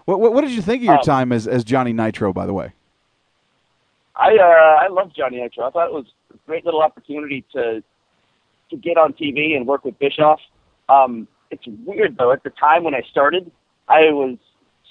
What, 0.06 0.20
what, 0.20 0.32
what 0.34 0.40
did 0.42 0.50
you 0.50 0.62
think 0.62 0.80
of 0.80 0.84
your 0.84 0.96
Um, 0.96 1.02
time 1.02 1.32
as, 1.32 1.46
as 1.46 1.64
Johnny 1.64 1.92
Nitro, 1.92 2.32
by 2.32 2.46
the 2.46 2.52
way? 2.54 2.72
I 4.16 4.36
uh, 4.36 4.84
I 4.84 4.88
love 4.88 5.12
Johnny 5.14 5.40
Nitro. 5.40 5.64
I 5.64 5.70
thought 5.70 5.86
it 5.86 5.92
was 5.92 6.06
a 6.32 6.36
great 6.46 6.64
little 6.64 6.82
opportunity 6.82 7.44
to 7.52 7.82
to 8.70 8.76
get 8.76 8.96
on 8.96 9.12
TV 9.12 9.56
and 9.56 9.66
work 9.66 9.84
with 9.84 9.98
Bischoff. 9.98 10.40
Um, 10.88 11.26
it's 11.50 11.64
weird 11.84 12.16
though. 12.16 12.32
At 12.32 12.44
the 12.44 12.50
time 12.50 12.84
when 12.84 12.94
I 12.94 13.02
started, 13.10 13.50
I 13.88 14.10
was 14.10 14.38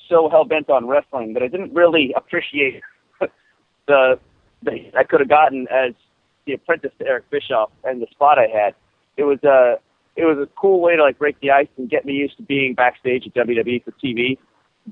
so 0.10 0.30
hell 0.30 0.46
bent 0.46 0.70
on 0.70 0.88
wrestling 0.88 1.34
that 1.34 1.44
I 1.44 1.48
didn't 1.48 1.74
really 1.74 2.14
appreciate 2.16 2.82
the, 3.88 4.20
the 4.62 4.92
I 4.98 5.04
could 5.04 5.20
have 5.22 5.30
gotten 5.30 5.68
as 5.70 5.94
the 6.46 6.54
apprentice 6.54 6.92
to 7.00 7.06
Eric 7.06 7.30
Bischoff 7.30 7.72
and 7.84 8.02
the 8.02 8.08
spot 8.12 8.38
I 8.38 8.48
had. 8.48 8.76
It 9.18 9.24
was 9.24 9.40
a 9.44 9.80
it 10.16 10.26
was 10.26 10.38
a 10.38 10.48
cool 10.60 10.82
way 10.82 10.96
to 10.96 11.04
like 11.04 11.18
break 11.18 11.40
the 11.40 11.52
ice 11.52 11.68
and 11.78 11.90
get 11.90 12.06
me 12.06 12.14
used 12.14 12.38
to 12.38 12.44
being 12.44 12.74
backstage 12.74 13.26
at 13.26 13.34
WWE 13.34 13.84
for 13.84 13.92
TV. 14.04 14.38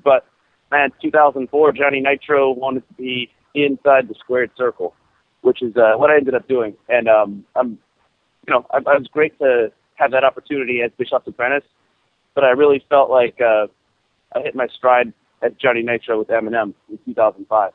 But 0.03 0.25
man, 0.71 0.91
2004, 1.01 1.73
Johnny 1.73 1.99
Nitro 1.99 2.51
wanted 2.51 2.87
to 2.87 2.93
be 2.93 3.29
inside 3.55 4.07
the 4.07 4.15
squared 4.19 4.51
circle, 4.57 4.93
which 5.41 5.61
is 5.61 5.75
uh, 5.75 5.93
what 5.95 6.09
I 6.09 6.17
ended 6.17 6.35
up 6.35 6.47
doing. 6.47 6.75
And 6.89 7.07
um, 7.07 7.45
I'm, 7.55 7.77
you 8.47 8.53
know, 8.53 8.65
I, 8.71 8.77
I 8.77 8.97
was 8.97 9.07
great 9.11 9.37
to 9.39 9.71
have 9.95 10.11
that 10.11 10.23
opportunity 10.23 10.81
as 10.81 10.91
Bischoff's 10.97 11.27
apprentice, 11.27 11.67
but 12.33 12.43
I 12.43 12.49
really 12.49 12.83
felt 12.89 13.09
like 13.09 13.39
uh, 13.41 13.67
I 14.35 14.41
hit 14.41 14.55
my 14.55 14.67
stride 14.67 15.13
at 15.41 15.57
Johnny 15.57 15.81
Nitro 15.81 16.19
with 16.19 16.27
MNM 16.27 16.73
in 16.89 16.99
2005. 17.05 17.71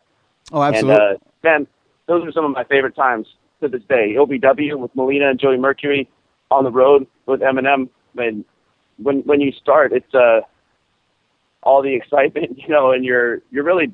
Oh, 0.53 0.63
absolutely. 0.63 0.93
And 0.93 1.17
uh, 1.17 1.19
man, 1.43 1.67
those 2.07 2.27
are 2.27 2.33
some 2.33 2.45
of 2.45 2.53
my 2.53 2.65
favorite 2.65 2.95
times 2.95 3.27
to 3.61 3.69
this 3.69 3.83
day. 3.89 4.15
OVW 4.19 4.79
with 4.79 4.95
Melina 4.95 5.31
and 5.31 5.41
Joey 5.41 5.57
Mercury 5.57 6.09
on 6.51 6.65
the 6.65 6.71
road 6.71 7.07
with 7.27 7.41
MNM. 7.41 7.89
When 8.15 8.45
when 8.99 9.21
when 9.21 9.41
you 9.41 9.53
start, 9.53 9.93
it's 9.93 10.15
uh 10.15 10.41
all 11.63 11.83
the 11.83 11.95
excitement, 11.95 12.59
you 12.63 12.69
know, 12.69 12.93
and 12.93 13.05
you're 13.05 13.43
you're 13.51 13.65
really 13.65 13.93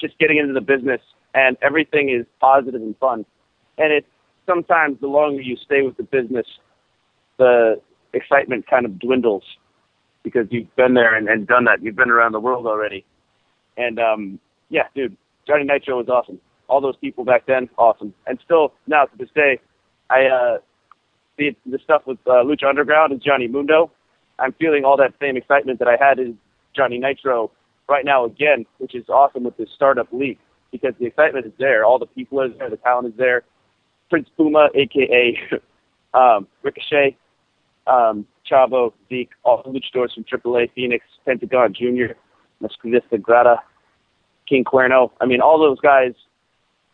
just 0.00 0.18
getting 0.18 0.38
into 0.38 0.52
the 0.52 0.60
business, 0.60 1.00
and 1.34 1.56
everything 1.62 2.10
is 2.10 2.26
positive 2.40 2.80
and 2.80 2.96
fun. 2.98 3.24
And 3.76 3.92
it's 3.92 4.06
sometimes 4.46 5.00
the 5.00 5.06
longer 5.06 5.42
you 5.42 5.56
stay 5.56 5.82
with 5.82 5.96
the 5.96 6.02
business, 6.02 6.46
the 7.38 7.80
excitement 8.12 8.66
kind 8.66 8.86
of 8.86 8.98
dwindles 8.98 9.44
because 10.22 10.46
you've 10.50 10.74
been 10.76 10.94
there 10.94 11.14
and, 11.14 11.28
and 11.28 11.46
done 11.46 11.64
that. 11.64 11.82
You've 11.82 11.96
been 11.96 12.10
around 12.10 12.32
the 12.32 12.40
world 12.40 12.66
already. 12.66 13.04
And 13.76 13.98
um, 13.98 14.40
yeah, 14.68 14.84
dude, 14.94 15.16
Johnny 15.46 15.64
Nitro 15.64 15.98
was 15.98 16.08
awesome. 16.08 16.40
All 16.68 16.80
those 16.80 16.96
people 16.96 17.24
back 17.24 17.46
then, 17.46 17.68
awesome. 17.78 18.12
And 18.26 18.38
still 18.44 18.72
now 18.86 19.04
to 19.04 19.16
this 19.16 19.30
day, 19.34 19.60
I 20.10 20.26
uh, 20.26 20.58
the 21.38 21.56
the 21.64 21.78
stuff 21.82 22.02
with 22.06 22.18
uh, 22.26 22.42
Lucha 22.44 22.68
Underground 22.68 23.12
and 23.12 23.22
Johnny 23.22 23.46
Mundo. 23.46 23.90
I'm 24.38 24.52
feeling 24.54 24.84
all 24.84 24.96
that 24.98 25.14
same 25.20 25.36
excitement 25.36 25.78
that 25.78 25.88
I 25.88 25.96
had 25.98 26.18
in 26.18 26.38
Johnny 26.74 26.98
Nitro 26.98 27.50
right 27.88 28.04
now 28.04 28.24
again, 28.24 28.66
which 28.78 28.94
is 28.94 29.08
awesome 29.08 29.44
with 29.44 29.56
this 29.56 29.68
startup 29.74 30.12
league 30.12 30.38
because 30.70 30.94
the 30.98 31.06
excitement 31.06 31.46
is 31.46 31.52
there. 31.58 31.84
All 31.84 31.98
the 31.98 32.06
people 32.06 32.40
are 32.40 32.48
there, 32.48 32.70
the 32.70 32.76
talent 32.76 33.08
is 33.08 33.14
there. 33.16 33.42
Prince 34.10 34.28
Puma, 34.36 34.68
aka 34.74 35.38
um, 36.14 36.46
Ricochet, 36.62 37.16
um, 37.86 38.26
Chavo, 38.50 38.92
Zeke, 39.08 39.30
all 39.44 39.62
the 39.62 39.70
luchadors 39.70 40.14
from 40.14 40.24
AAA, 40.24 40.72
Phoenix, 40.74 41.04
Pentagon 41.26 41.74
Jr., 41.74 42.14
Mascarita 42.62 43.02
Sagrada, 43.10 43.58
King 44.48 44.64
Cuerno. 44.64 45.10
I 45.20 45.26
mean, 45.26 45.40
all 45.40 45.58
those 45.58 45.80
guys 45.80 46.12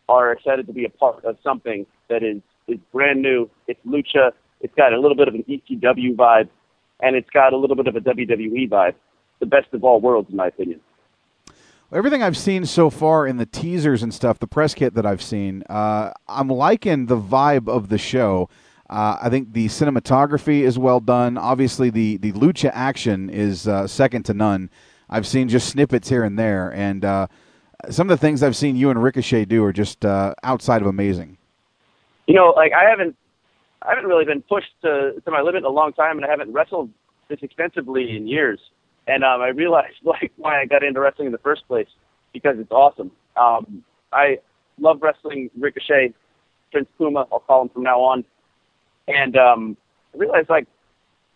are 0.07 0.31
excited 0.31 0.67
to 0.67 0.73
be 0.73 0.85
a 0.85 0.89
part 0.89 1.23
of 1.25 1.37
something 1.43 1.85
that 2.09 2.23
is 2.23 2.41
is 2.67 2.79
brand 2.91 3.21
new. 3.21 3.49
It's 3.67 3.79
lucha. 3.85 4.31
It's 4.61 4.73
got 4.75 4.93
a 4.93 4.99
little 4.99 5.15
bit 5.15 5.27
of 5.27 5.35
an 5.35 5.43
ECW 5.43 6.15
vibe, 6.15 6.49
and 7.01 7.15
it's 7.15 7.29
got 7.29 7.53
a 7.53 7.57
little 7.57 7.75
bit 7.75 7.87
of 7.87 7.95
a 7.95 7.99
WWE 7.99 8.69
vibe. 8.69 8.95
The 9.39 9.45
best 9.45 9.67
of 9.73 9.83
all 9.83 9.99
worlds, 9.99 10.29
in 10.29 10.37
my 10.37 10.47
opinion. 10.47 10.79
Everything 11.91 12.23
I've 12.23 12.37
seen 12.37 12.65
so 12.65 12.89
far 12.89 13.27
in 13.27 13.37
the 13.37 13.45
teasers 13.45 14.01
and 14.01 14.13
stuff, 14.13 14.39
the 14.39 14.47
press 14.47 14.73
kit 14.73 14.95
that 14.95 15.05
I've 15.05 15.21
seen, 15.21 15.63
uh, 15.69 16.11
I'm 16.27 16.47
liking 16.47 17.05
the 17.05 17.17
vibe 17.17 17.69
of 17.69 17.89
the 17.89 17.97
show. 17.97 18.49
Uh, 18.89 19.17
I 19.21 19.29
think 19.29 19.53
the 19.53 19.67
cinematography 19.67 20.61
is 20.61 20.77
well 20.77 20.99
done. 20.99 21.37
Obviously, 21.37 21.89
the 21.89 22.17
the 22.17 22.31
lucha 22.33 22.71
action 22.73 23.29
is 23.29 23.67
uh, 23.67 23.87
second 23.87 24.23
to 24.23 24.33
none. 24.33 24.69
I've 25.09 25.27
seen 25.27 25.47
just 25.47 25.69
snippets 25.69 26.09
here 26.09 26.23
and 26.23 26.37
there, 26.37 26.73
and 26.73 27.05
uh, 27.05 27.27
some 27.89 28.09
of 28.09 28.19
the 28.19 28.21
things 28.21 28.43
I've 28.43 28.55
seen 28.55 28.75
you 28.75 28.89
and 28.89 29.01
Ricochet 29.01 29.45
do 29.45 29.63
are 29.63 29.73
just 29.73 30.05
uh, 30.05 30.33
outside 30.43 30.81
of 30.81 30.87
amazing. 30.87 31.37
You 32.27 32.35
know, 32.35 32.53
like 32.55 32.73
I 32.73 32.89
haven't, 32.89 33.15
I 33.81 33.89
haven't 33.89 34.05
really 34.05 34.25
been 34.25 34.41
pushed 34.41 34.73
to 34.81 35.13
to 35.23 35.31
my 35.31 35.41
limit 35.41 35.59
in 35.59 35.65
a 35.65 35.69
long 35.69 35.93
time, 35.93 36.17
and 36.17 36.25
I 36.25 36.29
haven't 36.29 36.51
wrestled 36.51 36.89
this 37.27 37.39
extensively 37.41 38.15
in 38.15 38.27
years, 38.27 38.59
and 39.07 39.23
um, 39.23 39.41
I 39.41 39.49
realized 39.49 39.97
like 40.03 40.31
why 40.37 40.61
I 40.61 40.65
got 40.65 40.83
into 40.83 40.99
wrestling 40.99 41.27
in 41.27 41.31
the 41.31 41.39
first 41.39 41.67
place 41.67 41.87
because 42.33 42.55
it's 42.59 42.71
awesome. 42.71 43.11
Um, 43.39 43.83
I 44.11 44.39
love 44.79 44.99
wrestling 45.01 45.49
Ricochet, 45.57 46.13
Prince 46.71 46.87
Puma. 46.97 47.27
I'll 47.31 47.39
call 47.39 47.63
him 47.63 47.69
from 47.69 47.83
now 47.83 47.99
on, 48.01 48.25
and 49.07 49.35
um, 49.37 49.77
I 50.13 50.17
realized 50.17 50.49
like 50.49 50.67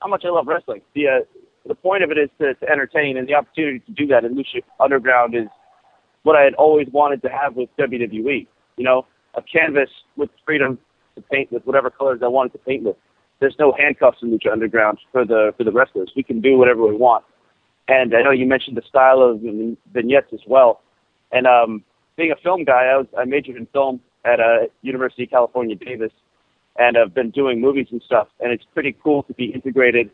how 0.01 0.07
much 0.07 0.23
I 0.25 0.29
love 0.29 0.47
wrestling. 0.47 0.81
The 0.95 1.07
uh, 1.07 1.19
the 1.65 1.75
point 1.75 2.03
of 2.03 2.11
it 2.11 2.17
is 2.17 2.29
to, 2.39 2.53
to 2.53 2.69
entertain, 2.69 3.17
and 3.17 3.27
the 3.27 3.35
opportunity 3.35 3.79
to 3.79 3.91
do 3.91 4.07
that 4.07 4.25
in 4.25 4.35
Lucha 4.35 4.61
Underground 4.79 5.35
is 5.35 5.47
what 6.23 6.35
I 6.35 6.43
had 6.43 6.53
always 6.55 6.87
wanted 6.91 7.21
to 7.23 7.29
have 7.29 7.55
with 7.55 7.69
WWE. 7.77 8.47
You 8.77 8.83
know, 8.83 9.05
a 9.35 9.41
canvas 9.41 9.89
with 10.15 10.29
freedom 10.45 10.77
to 11.15 11.21
paint 11.21 11.51
with 11.51 11.65
whatever 11.65 11.89
colors 11.89 12.21
I 12.23 12.27
wanted 12.27 12.53
to 12.53 12.59
paint 12.59 12.83
with. 12.83 12.95
There's 13.39 13.55
no 13.59 13.73
handcuffs 13.77 14.17
in 14.21 14.31
Lucha 14.31 14.51
Underground 14.51 14.99
for 15.11 15.25
the 15.25 15.53
for 15.57 15.63
the 15.63 15.71
wrestlers. 15.71 16.11
We 16.15 16.23
can 16.23 16.41
do 16.41 16.57
whatever 16.57 16.85
we 16.85 16.95
want. 16.95 17.23
And 17.89 18.15
I 18.15 18.21
know 18.21 18.29
you 18.29 18.45
mentioned 18.45 18.77
the 18.77 18.83
style 18.87 19.21
of 19.21 19.41
vignettes 19.91 20.31
as 20.31 20.41
well. 20.47 20.81
And 21.31 21.47
um, 21.47 21.83
being 22.17 22.31
a 22.31 22.35
film 22.35 22.63
guy, 22.63 22.85
I 22.85 22.97
was 22.97 23.07
I 23.17 23.25
majored 23.25 23.55
in 23.55 23.65
film 23.73 23.99
at 24.25 24.39
uh, 24.39 24.67
University 24.83 25.23
of 25.23 25.31
California, 25.31 25.75
Davis, 25.75 26.11
and 26.77 26.97
I've 26.97 27.15
been 27.15 27.31
doing 27.31 27.59
movies 27.59 27.87
and 27.91 28.01
stuff. 28.05 28.27
And 28.39 28.51
it's 28.51 28.63
pretty 28.75 28.95
cool 29.03 29.23
to 29.23 29.33
be 29.33 29.45
integrated 29.45 30.11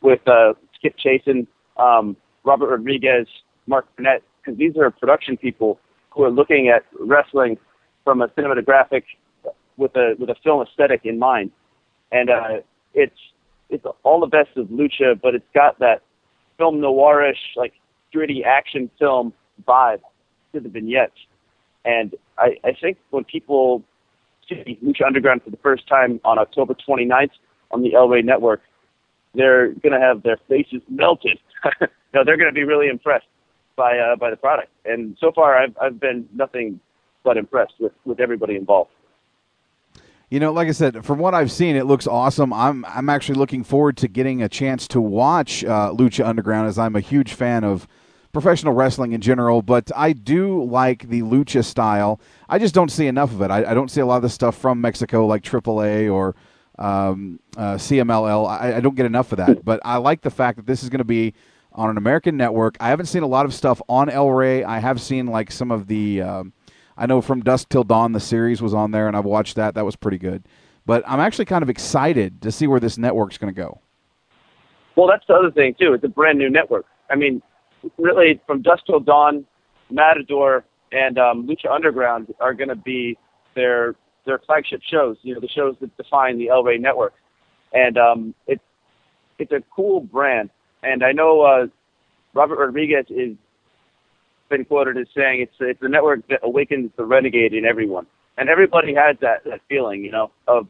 with 0.00 0.26
uh, 0.26 0.54
Skip 0.74 0.94
Chasen, 0.96 1.46
um, 1.76 2.16
Robert 2.44 2.70
Rodriguez, 2.70 3.26
Mark 3.66 3.84
Burnett, 3.96 4.22
because 4.40 4.58
these 4.58 4.74
are 4.78 4.90
production 4.90 5.36
people 5.36 5.78
who 6.10 6.22
are 6.22 6.30
looking 6.30 6.68
at 6.74 6.86
wrestling 6.98 7.58
from 8.04 8.22
a 8.22 8.28
cinematographic 8.28 9.02
with 9.76 9.94
a 9.96 10.14
with 10.18 10.30
a 10.30 10.34
film 10.42 10.66
aesthetic 10.66 11.02
in 11.04 11.18
mind, 11.18 11.50
and 12.10 12.30
uh, 12.30 12.60
it's 12.94 13.20
it's 13.68 13.84
all 14.02 14.18
the 14.18 14.26
best 14.26 14.56
of 14.56 14.68
lucha, 14.68 15.20
but 15.20 15.34
it's 15.34 15.44
got 15.54 15.78
that 15.80 16.00
film 16.58 16.80
noirish, 16.80 17.38
like 17.56 17.72
gritty 18.12 18.44
action 18.44 18.90
film 18.98 19.32
vibe 19.66 20.00
to 20.52 20.60
the 20.60 20.68
vignettes. 20.68 21.12
And 21.84 22.14
I, 22.36 22.56
I 22.64 22.72
think 22.78 22.98
when 23.10 23.24
people 23.24 23.82
see 24.48 24.78
Lucha 24.84 25.06
Underground 25.06 25.42
for 25.42 25.50
the 25.50 25.56
first 25.58 25.86
time 25.86 26.20
on 26.24 26.38
October 26.38 26.74
29th 26.74 27.30
on 27.70 27.82
the 27.82 27.96
Rey 28.08 28.22
Network, 28.22 28.62
they're 29.34 29.68
going 29.74 29.92
to 29.92 30.00
have 30.00 30.22
their 30.22 30.38
faces 30.48 30.82
melted. 30.88 31.38
no, 32.14 32.24
they're 32.24 32.36
going 32.36 32.48
to 32.48 32.54
be 32.54 32.64
really 32.64 32.88
impressed 32.88 33.26
by 33.76 33.98
uh, 33.98 34.16
by 34.16 34.30
the 34.30 34.36
product. 34.36 34.70
And 34.84 35.16
so 35.20 35.30
far, 35.32 35.56
I've 35.56 35.76
I've 35.80 36.00
been 36.00 36.28
nothing 36.34 36.80
but 37.24 37.36
impressed 37.36 37.74
with 37.78 37.92
with 38.04 38.20
everybody 38.20 38.56
involved. 38.56 38.90
You 40.30 40.40
know, 40.40 40.52
like 40.52 40.68
I 40.68 40.72
said, 40.72 41.06
from 41.06 41.18
what 41.18 41.34
I've 41.34 41.50
seen, 41.50 41.74
it 41.74 41.86
looks 41.86 42.06
awesome. 42.06 42.52
I'm 42.52 42.84
I'm 42.84 43.08
actually 43.08 43.36
looking 43.36 43.64
forward 43.64 43.96
to 43.98 44.08
getting 44.08 44.42
a 44.42 44.48
chance 44.48 44.86
to 44.88 45.00
watch 45.00 45.64
uh, 45.64 45.90
Lucha 45.94 46.26
Underground, 46.26 46.68
as 46.68 46.78
I'm 46.78 46.96
a 46.96 47.00
huge 47.00 47.32
fan 47.32 47.64
of 47.64 47.88
professional 48.32 48.74
wrestling 48.74 49.12
in 49.12 49.22
general. 49.22 49.62
But 49.62 49.90
I 49.96 50.12
do 50.12 50.62
like 50.64 51.08
the 51.08 51.22
lucha 51.22 51.64
style. 51.64 52.20
I 52.46 52.58
just 52.58 52.74
don't 52.74 52.90
see 52.90 53.06
enough 53.06 53.32
of 53.32 53.40
it. 53.40 53.50
I, 53.50 53.70
I 53.70 53.74
don't 53.74 53.90
see 53.90 54.02
a 54.02 54.06
lot 54.06 54.16
of 54.16 54.22
the 54.22 54.28
stuff 54.28 54.56
from 54.58 54.82
Mexico, 54.82 55.26
like 55.26 55.42
AAA 55.42 56.12
or 56.12 56.36
um, 56.78 57.40
uh, 57.56 57.74
CMLL. 57.74 58.46
I, 58.46 58.76
I 58.76 58.80
don't 58.80 58.94
get 58.94 59.06
enough 59.06 59.32
of 59.32 59.38
that. 59.38 59.64
But 59.64 59.80
I 59.82 59.96
like 59.96 60.20
the 60.20 60.30
fact 60.30 60.56
that 60.58 60.66
this 60.66 60.82
is 60.82 60.90
going 60.90 60.98
to 60.98 61.04
be 61.04 61.32
on 61.72 61.88
an 61.88 61.96
American 61.96 62.36
network. 62.36 62.76
I 62.80 62.90
haven't 62.90 63.06
seen 63.06 63.22
a 63.22 63.26
lot 63.26 63.46
of 63.46 63.54
stuff 63.54 63.80
on 63.88 64.10
El 64.10 64.30
Rey. 64.30 64.62
I 64.62 64.78
have 64.78 65.00
seen 65.00 65.26
like 65.26 65.50
some 65.50 65.70
of 65.70 65.86
the. 65.86 66.20
Um, 66.20 66.52
I 66.98 67.06
know 67.06 67.20
from 67.20 67.40
Dusk 67.40 67.68
Till 67.68 67.84
Dawn 67.84 68.10
the 68.12 68.20
series 68.20 68.60
was 68.60 68.74
on 68.74 68.90
there, 68.90 69.06
and 69.06 69.16
I've 69.16 69.24
watched 69.24 69.54
that. 69.54 69.74
That 69.74 69.84
was 69.84 69.94
pretty 69.94 70.18
good. 70.18 70.42
But 70.84 71.04
I'm 71.06 71.20
actually 71.20 71.44
kind 71.44 71.62
of 71.62 71.70
excited 71.70 72.42
to 72.42 72.50
see 72.50 72.66
where 72.66 72.80
this 72.80 72.98
network's 72.98 73.38
going 73.38 73.54
to 73.54 73.56
go. 73.58 73.80
Well, 74.96 75.06
that's 75.06 75.24
the 75.28 75.34
other 75.34 75.52
thing 75.52 75.76
too. 75.78 75.92
It's 75.92 76.02
a 76.02 76.08
brand 76.08 76.38
new 76.38 76.50
network. 76.50 76.86
I 77.08 77.14
mean, 77.14 77.40
really, 77.98 78.40
from 78.46 78.62
Dusk 78.62 78.84
Till 78.86 78.98
Dawn, 78.98 79.46
Matador, 79.90 80.64
and 80.90 81.18
um, 81.18 81.46
Lucha 81.46 81.70
Underground 81.72 82.34
are 82.40 82.52
going 82.52 82.68
to 82.68 82.76
be 82.76 83.16
their 83.54 83.94
their 84.26 84.40
flagship 84.40 84.80
shows. 84.90 85.16
You 85.22 85.34
know, 85.34 85.40
the 85.40 85.48
shows 85.48 85.76
that 85.80 85.96
define 85.96 86.36
the 86.36 86.48
El 86.48 86.64
Rey 86.64 86.78
network, 86.78 87.14
and 87.72 87.96
um, 87.96 88.34
it's 88.48 88.62
it's 89.38 89.52
a 89.52 89.62
cool 89.74 90.00
brand. 90.00 90.50
And 90.82 91.04
I 91.04 91.12
know 91.12 91.42
uh, 91.42 91.66
Robert 92.34 92.58
Rodriguez 92.58 93.06
is 93.08 93.36
been 94.48 94.64
quoted 94.64 94.96
as 94.96 95.06
saying 95.16 95.40
it's 95.42 95.54
it's 95.60 95.82
a 95.82 95.88
network 95.88 96.26
that 96.28 96.40
awakens 96.42 96.90
the 96.96 97.04
renegade 97.04 97.54
in 97.54 97.64
everyone, 97.64 98.06
and 98.36 98.48
everybody 98.48 98.94
has 98.94 99.16
that 99.20 99.44
that 99.44 99.60
feeling, 99.68 100.02
you 100.04 100.10
know, 100.10 100.30
of 100.46 100.66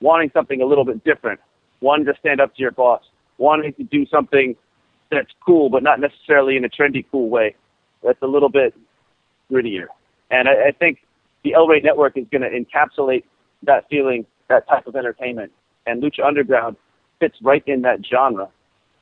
wanting 0.00 0.30
something 0.34 0.60
a 0.60 0.66
little 0.66 0.84
bit 0.84 1.02
different, 1.04 1.40
wanting 1.80 2.06
to 2.06 2.14
stand 2.20 2.40
up 2.40 2.54
to 2.54 2.60
your 2.60 2.70
boss, 2.70 3.02
wanting 3.38 3.72
to 3.74 3.84
do 3.84 4.06
something 4.06 4.56
that's 5.10 5.30
cool, 5.44 5.70
but 5.70 5.82
not 5.82 6.00
necessarily 6.00 6.56
in 6.56 6.64
a 6.64 6.68
trendy 6.68 7.04
cool 7.10 7.28
way. 7.28 7.54
That's 8.02 8.20
a 8.22 8.26
little 8.26 8.50
bit 8.50 8.74
grittier, 9.50 9.86
and 10.30 10.48
I, 10.48 10.68
I 10.68 10.72
think 10.72 10.98
the 11.42 11.54
El 11.54 11.66
Rey 11.66 11.80
Network 11.80 12.16
is 12.16 12.26
going 12.30 12.42
to 12.42 12.50
encapsulate 12.50 13.24
that 13.62 13.86
feeling, 13.88 14.26
that 14.48 14.66
type 14.68 14.86
of 14.86 14.96
entertainment, 14.96 15.52
and 15.86 16.02
Lucha 16.02 16.24
Underground 16.26 16.76
fits 17.20 17.36
right 17.42 17.62
in 17.66 17.82
that 17.82 18.00
genre. 18.10 18.48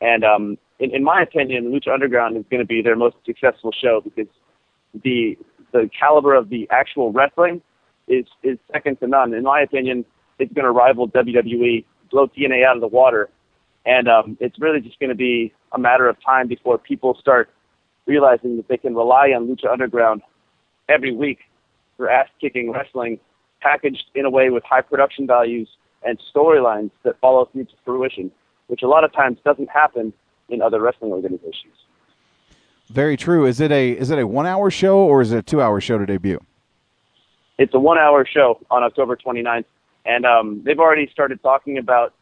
And 0.01 0.25
um, 0.25 0.59
in, 0.79 0.95
in 0.95 1.05
my 1.05 1.23
opinion, 1.23 1.73
Lucha 1.73 1.93
Underground 1.93 2.37
is 2.37 2.45
going 2.51 2.61
to 2.61 2.67
be 2.67 2.83
their 2.83 2.97
most 2.97 3.17
successful 3.25 3.73
show 3.73 4.01
because 4.03 4.33
the 5.03 5.37
the 5.73 5.89
caliber 5.99 6.35
of 6.35 6.51
the 6.51 6.69
actual 6.71 7.13
wrestling 7.13 7.63
is 8.09 8.27
is 8.43 8.59
second 8.73 9.01
to 9.01 9.07
none. 9.07 9.33
In 9.35 9.43
my 9.43 9.61
opinion, 9.61 10.05
it's 10.39 10.53
going 10.53 10.65
to 10.65 10.71
rival 10.71 11.09
WWE, 11.09 11.85
blow 12.11 12.27
TNA 12.27 12.67
out 12.67 12.77
of 12.77 12.81
the 12.81 12.89
water, 12.89 13.31
and 13.87 14.09
um, 14.09 14.37
it's 14.41 14.59
really 14.61 14.81
just 14.81 14.99
going 15.01 15.11
to 15.11 15.17
be 15.17 15.53
a 15.73 15.79
matter 15.79 16.09
of 16.09 16.17
time 16.25 16.49
before 16.49 16.79
people 16.79 17.17
start 17.19 17.51
realizing 18.07 18.57
that 18.57 18.69
they 18.69 18.77
can 18.77 18.95
rely 18.95 19.29
on 19.29 19.47
Lucha 19.47 19.71
Underground 19.73 20.23
every 20.89 21.15
week 21.15 21.39
for 21.97 22.11
ass-kicking 22.11 22.73
wrestling, 22.73 23.19
packaged 23.61 24.05
in 24.15 24.25
a 24.25 24.31
way 24.31 24.51
with 24.51 24.65
high 24.65 24.81
production 24.81 25.27
values 25.27 25.69
and 26.05 26.21
storylines 26.35 26.91
that 27.05 27.19
follow 27.21 27.49
through 27.53 27.65
to 27.65 27.75
fruition, 27.85 28.31
which 28.67 28.83
a 28.83 28.89
lot 28.89 29.05
of 29.05 29.13
times 29.13 29.39
doesn't 29.45 29.71
happen 29.71 30.13
in 30.49 30.63
other 30.63 30.81
wrestling 30.81 31.13
organizations. 31.13 31.75
Very 32.89 33.17
true. 33.17 33.47
Is 33.47 33.61
it 33.61 33.73
a 33.73 33.93
is 33.93 34.11
it 34.11 34.19
a 34.19 34.27
one 34.27 34.47
hour 34.47 34.71
show 34.71 34.99
or 34.99 35.23
is 35.23 35.33
it 35.33 35.39
a 35.39 35.43
two 35.43 35.63
hour 35.63 35.81
show 35.81 35.99
to 35.99 36.07
debut? 36.07 36.41
It's 37.59 37.75
a 37.75 37.79
one 37.79 37.99
hour 37.99 38.27
show 38.27 38.61
on 38.71 38.83
October 38.83 39.17
29th, 39.17 39.65
and 40.05 40.27
um, 40.27 40.63
they've 40.65 40.79
already 40.79 41.09
started 41.11 41.43
talking 41.43 41.79
about 41.79 42.13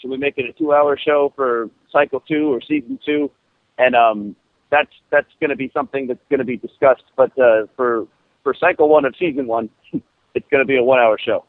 should 0.00 0.10
we 0.10 0.16
make 0.16 0.38
it 0.38 0.48
a 0.48 0.52
two 0.52 0.72
hour 0.72 0.98
show 0.98 1.32
for 1.36 1.70
cycle 1.92 2.20
two 2.20 2.52
or 2.52 2.60
season 2.60 2.98
two, 3.04 3.30
and 3.78 3.94
um, 3.94 4.36
that's 4.70 4.90
that's 5.10 5.30
going 5.40 5.50
to 5.50 5.56
be 5.56 5.70
something 5.72 6.06
that's 6.06 6.20
going 6.28 6.38
to 6.38 6.44
be 6.44 6.56
discussed. 6.56 7.04
But 7.16 7.38
uh, 7.38 7.66
for 7.76 8.06
for 8.42 8.54
cycle 8.54 8.88
one 8.88 9.04
of 9.04 9.14
season 9.18 9.46
one, 9.46 9.70
it's 10.34 10.46
going 10.50 10.62
to 10.62 10.66
be 10.66 10.76
a 10.76 10.82
one 10.82 10.98
hour 10.98 11.18
show. 11.18 11.44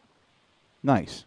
Nice. 0.83 1.25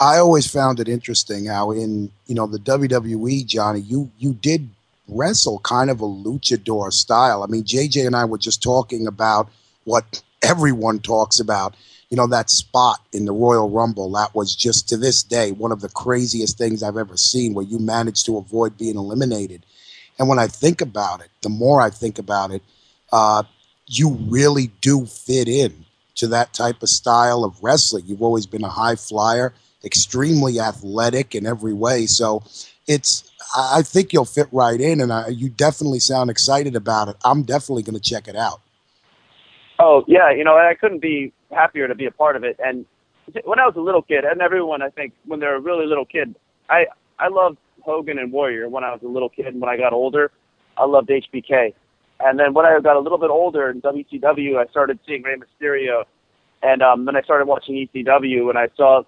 I 0.00 0.16
always 0.16 0.50
found 0.50 0.80
it 0.80 0.88
interesting 0.88 1.44
how 1.44 1.72
in 1.72 2.10
you 2.26 2.34
know 2.34 2.46
the 2.46 2.58
WWE, 2.58 3.46
Johnny, 3.46 3.80
you 3.80 4.10
you 4.18 4.32
did 4.32 4.70
wrestle 5.06 5.58
kind 5.58 5.90
of 5.90 6.00
a 6.00 6.06
luchador 6.06 6.90
style. 6.90 7.42
I 7.42 7.46
mean, 7.46 7.64
JJ 7.64 8.06
and 8.06 8.16
I 8.16 8.24
were 8.24 8.38
just 8.38 8.62
talking 8.62 9.06
about 9.06 9.50
what 9.84 10.22
everyone 10.42 11.00
talks 11.00 11.38
about. 11.38 11.76
You 12.08 12.16
know 12.16 12.26
that 12.28 12.48
spot 12.48 13.00
in 13.12 13.26
the 13.26 13.32
Royal 13.32 13.68
Rumble 13.68 14.10
that 14.12 14.34
was 14.34 14.56
just 14.56 14.88
to 14.88 14.96
this 14.96 15.22
day 15.22 15.52
one 15.52 15.70
of 15.70 15.82
the 15.82 15.90
craziest 15.90 16.56
things 16.56 16.82
I've 16.82 16.96
ever 16.96 17.18
seen, 17.18 17.52
where 17.52 17.66
you 17.66 17.78
managed 17.78 18.24
to 18.26 18.38
avoid 18.38 18.78
being 18.78 18.96
eliminated. 18.96 19.66
And 20.18 20.28
when 20.28 20.38
I 20.38 20.46
think 20.46 20.80
about 20.80 21.20
it, 21.20 21.28
the 21.42 21.50
more 21.50 21.80
I 21.80 21.90
think 21.90 22.18
about 22.18 22.52
it, 22.52 22.62
uh, 23.12 23.42
you 23.86 24.16
really 24.28 24.68
do 24.80 25.04
fit 25.04 25.46
in 25.46 25.84
to 26.16 26.26
that 26.28 26.54
type 26.54 26.82
of 26.82 26.88
style 26.88 27.44
of 27.44 27.62
wrestling. 27.62 28.04
You've 28.06 28.22
always 28.22 28.46
been 28.46 28.64
a 28.64 28.68
high 28.68 28.96
flyer 28.96 29.52
extremely 29.84 30.60
athletic 30.60 31.34
in 31.34 31.46
every 31.46 31.72
way. 31.72 32.06
So 32.06 32.42
it's 32.86 33.30
I 33.56 33.82
think 33.82 34.12
you'll 34.12 34.24
fit 34.24 34.48
right 34.52 34.80
in, 34.80 35.00
and 35.00 35.12
I, 35.12 35.28
you 35.28 35.48
definitely 35.48 36.00
sound 36.00 36.30
excited 36.30 36.76
about 36.76 37.08
it. 37.08 37.16
I'm 37.24 37.42
definitely 37.42 37.82
going 37.82 37.98
to 37.98 38.00
check 38.00 38.28
it 38.28 38.36
out. 38.36 38.60
Oh 39.78 40.04
yeah, 40.06 40.30
you 40.30 40.44
know 40.44 40.56
I 40.56 40.74
couldn't 40.74 41.00
be 41.00 41.32
happier 41.50 41.88
to 41.88 41.94
be 41.94 42.06
a 42.06 42.10
part 42.10 42.36
of 42.36 42.44
it. 42.44 42.58
And 42.62 42.86
when 43.44 43.58
I 43.58 43.66
was 43.66 43.74
a 43.76 43.80
little 43.80 44.02
kid, 44.02 44.24
and 44.24 44.40
everyone 44.40 44.82
I 44.82 44.90
think 44.90 45.12
when 45.24 45.40
they're 45.40 45.56
a 45.56 45.60
really 45.60 45.86
little 45.86 46.04
kid, 46.04 46.36
I 46.68 46.86
I 47.18 47.28
loved 47.28 47.58
Hogan 47.82 48.18
and 48.18 48.32
Warrior 48.32 48.68
when 48.68 48.84
I 48.84 48.92
was 48.92 49.00
a 49.02 49.08
little 49.08 49.28
kid. 49.28 49.46
And 49.46 49.60
when 49.60 49.70
I 49.70 49.76
got 49.76 49.92
older, 49.92 50.30
I 50.76 50.84
loved 50.84 51.08
HBK. 51.08 51.74
And 52.20 52.38
then 52.38 52.52
when 52.52 52.66
I 52.66 52.78
got 52.80 52.96
a 52.96 53.00
little 53.00 53.18
bit 53.18 53.30
older 53.30 53.70
in 53.70 53.80
WCW, 53.80 54.58
I 54.58 54.70
started 54.70 54.98
seeing 55.06 55.22
Rey 55.22 55.36
Mysterio, 55.36 56.04
and 56.62 56.82
um, 56.82 57.06
then 57.06 57.16
I 57.16 57.22
started 57.22 57.46
watching 57.46 57.74
ECW, 57.74 58.50
and 58.50 58.58
I 58.58 58.68
saw 58.76 59.02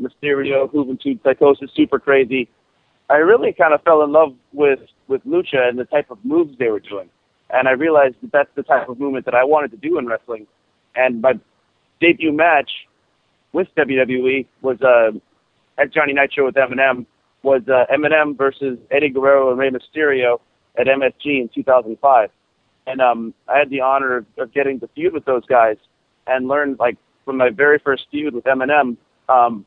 Mysterio, 0.00 0.70
Juventud 0.72 1.22
Psychosis, 1.22 1.70
Super 1.74 1.98
Crazy. 1.98 2.48
I 3.10 3.16
really 3.16 3.52
kind 3.52 3.72
of 3.72 3.82
fell 3.82 4.02
in 4.02 4.12
love 4.12 4.34
with 4.52 4.80
with 5.08 5.24
lucha 5.24 5.68
and 5.68 5.78
the 5.78 5.84
type 5.84 6.10
of 6.10 6.18
moves 6.24 6.58
they 6.58 6.68
were 6.68 6.80
doing, 6.80 7.08
and 7.50 7.66
I 7.66 7.72
realized 7.72 8.16
that 8.22 8.32
that's 8.32 8.50
the 8.54 8.62
type 8.62 8.88
of 8.88 9.00
movement 9.00 9.24
that 9.24 9.34
I 9.34 9.44
wanted 9.44 9.70
to 9.70 9.76
do 9.76 9.98
in 9.98 10.06
wrestling. 10.06 10.46
And 10.94 11.22
my 11.22 11.34
debut 12.00 12.32
match 12.32 12.70
with 13.52 13.68
WWE 13.76 14.46
was 14.62 14.80
uh, 14.82 15.12
at 15.80 15.92
Johnny 15.92 16.12
Nitro 16.12 16.46
with 16.46 16.56
MNM 16.56 17.06
was 17.42 17.62
uh, 17.68 17.84
MNM 17.92 18.36
versus 18.36 18.78
Eddie 18.90 19.10
Guerrero 19.10 19.50
and 19.50 19.58
Rey 19.58 19.70
Mysterio 19.70 20.40
at 20.78 20.86
MSG 20.86 21.40
in 21.40 21.48
2005, 21.54 22.30
and 22.86 23.00
um, 23.00 23.32
I 23.48 23.58
had 23.58 23.70
the 23.70 23.80
honor 23.80 24.18
of, 24.18 24.26
of 24.36 24.52
getting 24.52 24.80
to 24.80 24.88
feud 24.88 25.12
with 25.12 25.24
those 25.24 25.44
guys 25.46 25.76
and 26.26 26.46
learned 26.46 26.78
like 26.78 26.98
from 27.24 27.36
my 27.36 27.50
very 27.50 27.78
first 27.78 28.06
feud 28.10 28.34
with 28.34 28.44
MNM, 28.44 28.96
um, 29.28 29.66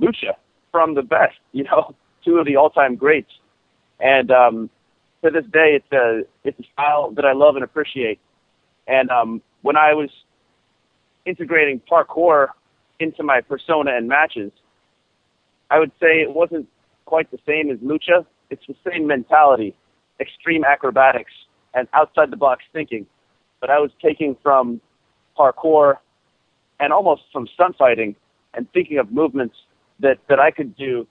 lucha 0.00 0.34
from 0.72 0.94
the 0.94 1.02
best, 1.02 1.36
you 1.52 1.64
know, 1.64 1.94
two 2.24 2.38
of 2.38 2.46
the 2.46 2.56
all-time 2.56 2.96
greats, 2.96 3.30
and 4.00 4.30
um, 4.30 4.70
to 5.24 5.30
this 5.30 5.44
day, 5.52 5.78
it's 5.80 5.92
a 5.92 6.22
it's 6.44 6.58
a 6.60 6.64
style 6.72 7.10
that 7.12 7.24
I 7.24 7.32
love 7.32 7.56
and 7.56 7.64
appreciate. 7.64 8.18
And 8.86 9.10
um, 9.10 9.42
when 9.62 9.76
I 9.76 9.94
was 9.94 10.10
integrating 11.24 11.80
parkour 11.90 12.48
into 13.00 13.22
my 13.22 13.40
persona 13.40 13.96
and 13.96 14.08
matches, 14.08 14.52
I 15.70 15.78
would 15.78 15.92
say 16.00 16.20
it 16.20 16.32
wasn't 16.32 16.68
quite 17.04 17.30
the 17.30 17.38
same 17.46 17.70
as 17.70 17.78
lucha. 17.78 18.24
It's 18.50 18.62
the 18.68 18.76
same 18.88 19.06
mentality, 19.06 19.74
extreme 20.20 20.64
acrobatics, 20.64 21.32
and 21.74 21.88
outside 21.92 22.30
the 22.30 22.36
box 22.36 22.62
thinking. 22.72 23.06
But 23.60 23.70
I 23.70 23.78
was 23.78 23.90
taking 24.00 24.36
from 24.42 24.80
parkour 25.36 25.96
and 26.78 26.92
almost 26.92 27.22
from 27.32 27.48
stunt 27.54 27.76
fighting 27.76 28.14
and 28.54 28.70
thinking 28.72 28.98
of 28.98 29.10
movements 29.10 29.56
that, 30.00 30.18
that 30.28 30.38
I 30.38 30.50
could 30.50 30.76
do 30.76 31.06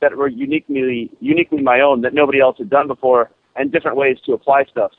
that 0.00 0.16
were 0.16 0.28
uniquely 0.28 1.10
uniquely 1.20 1.62
my 1.62 1.80
own 1.80 2.02
that 2.02 2.12
nobody 2.12 2.40
else 2.40 2.58
had 2.58 2.68
done 2.68 2.88
before 2.88 3.30
and 3.56 3.70
different 3.70 3.96
ways 3.96 4.18
to 4.26 4.32
apply 4.32 4.64
stuff. 4.64 4.90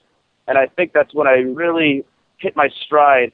And 0.48 0.58
I 0.58 0.68
think 0.68 0.94
that's 0.94 1.14
when 1.14 1.28
I 1.28 1.40
really 1.40 2.06
hit 2.38 2.56
my 2.56 2.70
stride 2.86 3.32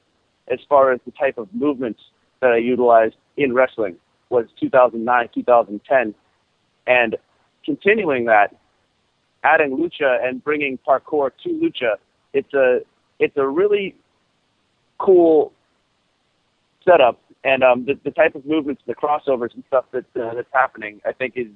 as 0.52 0.60
far 0.67 0.91
as 0.91 0.99
the 1.06 1.12
type 1.12 1.38
of 1.38 1.47
movements 1.54 2.02
that 2.41 2.52
I 2.52 2.58
utilized 2.58 3.15
in 3.38 3.54
wrestling 3.54 3.95
was 4.30 4.45
2009, 4.60 5.30
2010, 5.34 6.15
and 6.88 7.17
continuing 7.65 8.25
that, 8.25 8.56
adding 9.43 9.78
lucha 9.78 10.28
and 10.28 10.43
bringing 10.43 10.78
parkour 10.88 11.32
to 11.43 11.49
lucha. 11.49 11.95
It's 12.34 12.54
a 12.54 12.80
it's 13.19 13.38
a 13.38 13.47
really 13.47 13.95
cool 14.97 15.52
setup, 16.89 17.19
and 17.43 17.63
um, 17.63 17.86
the, 17.86 17.99
the 18.04 18.12
type 18.12 18.36
of 18.36 18.45
movements, 18.45 18.82
the 18.86 18.95
crossovers 18.95 19.54
and 19.54 19.63
stuff 19.67 19.86
that 19.91 20.06
uh, 20.15 20.34
that's 20.36 20.49
happening, 20.54 21.02
I 21.06 21.12
think 21.12 21.34
is 21.36 21.47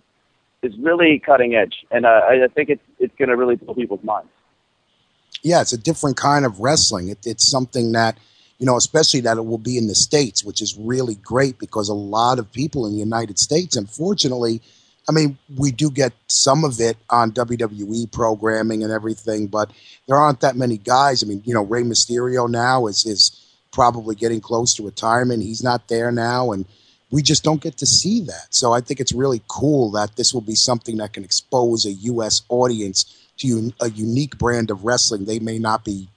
is 0.62 0.74
really 0.80 1.20
cutting 1.20 1.56
edge, 1.56 1.86
and 1.92 2.06
uh, 2.06 2.22
I, 2.30 2.46
I 2.46 2.48
think 2.48 2.70
it's 2.70 2.84
it's 3.00 3.16
going 3.18 3.30
to 3.30 3.38
really 3.38 3.56
blow 3.56 3.74
people's 3.74 4.04
minds. 4.04 4.30
Yeah, 5.42 5.62
it's 5.62 5.74
a 5.74 5.78
different 5.78 6.16
kind 6.16 6.46
of 6.46 6.60
wrestling. 6.60 7.10
It, 7.10 7.20
it's 7.26 7.50
something 7.50 7.92
that 7.94 8.18
you 8.60 8.66
know, 8.66 8.78
especially 8.78 9.20
that 9.22 9.38
it 9.38 9.46
will 9.46 9.58
be 9.58 9.78
in 9.78 9.88
the 9.88 9.96
States, 9.96 10.44
which 10.44 10.62
is 10.62 10.78
really 10.78 11.16
great 11.16 11.60
because 11.60 11.90
a 11.90 11.94
lot 11.94 12.40
of 12.40 12.52
people 12.52 12.86
in 12.86 12.94
the 12.94 13.00
United 13.00 13.38
States, 13.38 13.76
unfortunately, 13.76 14.62
I 15.10 15.12
mean, 15.12 15.38
we 15.58 15.72
do 15.72 15.92
get 15.92 16.14
some 16.28 16.64
of 16.64 16.80
it 16.80 16.96
on 17.10 17.32
WWE 17.34 18.10
programming 18.12 18.84
and 18.84 18.92
everything, 18.92 19.48
but 19.48 19.72
there 20.08 20.16
aren't 20.16 20.40
that 20.42 20.56
many 20.56 20.78
guys. 20.78 21.24
I 21.24 21.28
mean, 21.28 21.42
you 21.46 21.54
know, 21.54 21.64
Rey 21.64 21.84
Mysterio 21.84 22.50
now 22.50 22.88
is 22.88 23.06
is 23.06 23.43
probably 23.74 24.16
getting 24.16 24.40
close 24.40 24.74
to 24.76 24.86
retirement. 24.86 25.44
He's 25.44 25.64
not 25.64 25.90
there 25.90 26.12
now, 26.12 26.52
and 26.52 26.66
we 27.12 27.22
just 27.22 27.44
don't 27.44 27.62
get 27.62 27.78
to 27.78 27.86
see 27.86 28.22
that. 28.22 28.48
So 28.52 28.72
I 28.72 28.80
think 28.80 29.00
it's 29.00 29.12
really 29.12 29.42
cool 29.50 29.92
that 29.92 30.16
this 30.16 30.34
will 30.34 30.42
be 30.42 30.56
something 30.56 30.98
that 30.98 31.14
can 31.14 31.24
expose 31.24 31.86
a 31.86 31.92
U.S. 31.92 32.44
audience 32.48 33.04
to 33.38 33.74
a 33.82 33.90
unique 33.90 34.38
brand 34.38 34.72
of 34.72 34.86
wrestling 34.86 35.26
they 35.26 35.40
may 35.40 35.60
not 35.60 35.84
be 35.84 36.08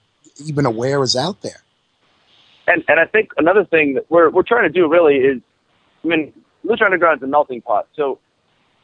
even 0.45 0.65
aware 0.65 1.03
is 1.03 1.15
out 1.15 1.41
there. 1.41 1.61
And 2.67 2.83
and 2.87 2.99
I 2.99 3.05
think 3.05 3.31
another 3.37 3.65
thing 3.65 3.95
that 3.95 4.09
we're 4.09 4.29
we're 4.29 4.43
trying 4.43 4.63
to 4.63 4.69
do 4.69 4.89
really 4.89 5.15
is, 5.15 5.41
I 6.03 6.07
mean, 6.07 6.33
Lucha 6.65 6.83
Underground 6.83 7.19
is 7.19 7.23
a 7.23 7.27
melting 7.27 7.61
pot. 7.61 7.87
So 7.95 8.19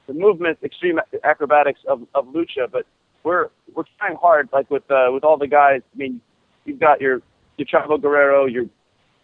the 0.07 0.13
movement, 0.13 0.57
extreme 0.63 0.99
acrobatics 1.23 1.79
of, 1.87 2.01
of 2.15 2.25
lucha, 2.27 2.71
but 2.71 2.85
we're 3.23 3.49
we're 3.73 3.83
trying 3.97 4.15
hard, 4.15 4.49
like 4.51 4.69
with 4.71 4.89
uh, 4.89 5.09
with 5.13 5.23
all 5.23 5.37
the 5.37 5.47
guys. 5.47 5.81
I 5.93 5.97
mean, 5.97 6.21
you've 6.65 6.79
got 6.79 7.01
your 7.01 7.21
your 7.57 7.67
Chavo 7.67 8.01
Guerrero, 8.01 8.45
your 8.45 8.65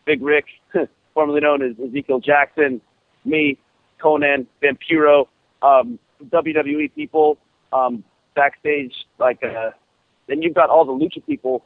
Big 0.05 0.21
Ryck, 0.21 0.45
formerly 1.13 1.41
known 1.41 1.61
as 1.61 1.75
Ezekiel 1.79 2.19
Jackson, 2.19 2.81
me, 3.25 3.57
Konnan, 4.01 4.45
Vampiro, 4.61 5.27
um, 5.61 5.99
WWE 6.25 6.93
people 6.95 7.37
um, 7.73 8.03
backstage, 8.35 8.93
like, 9.19 9.43
uh, 9.43 9.71
then 10.27 10.41
you've 10.41 10.53
got 10.53 10.69
all 10.69 10.85
the 10.85 10.91
lucha 10.91 11.25
people. 11.25 11.65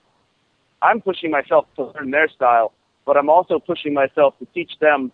I'm 0.81 1.01
pushing 1.01 1.31
myself 1.31 1.65
to 1.75 1.91
learn 1.95 2.11
their 2.11 2.29
style, 2.29 2.73
but 3.05 3.17
I'm 3.17 3.29
also 3.29 3.59
pushing 3.59 3.93
myself 3.93 4.37
to 4.39 4.47
teach 4.53 4.71
them 4.79 5.11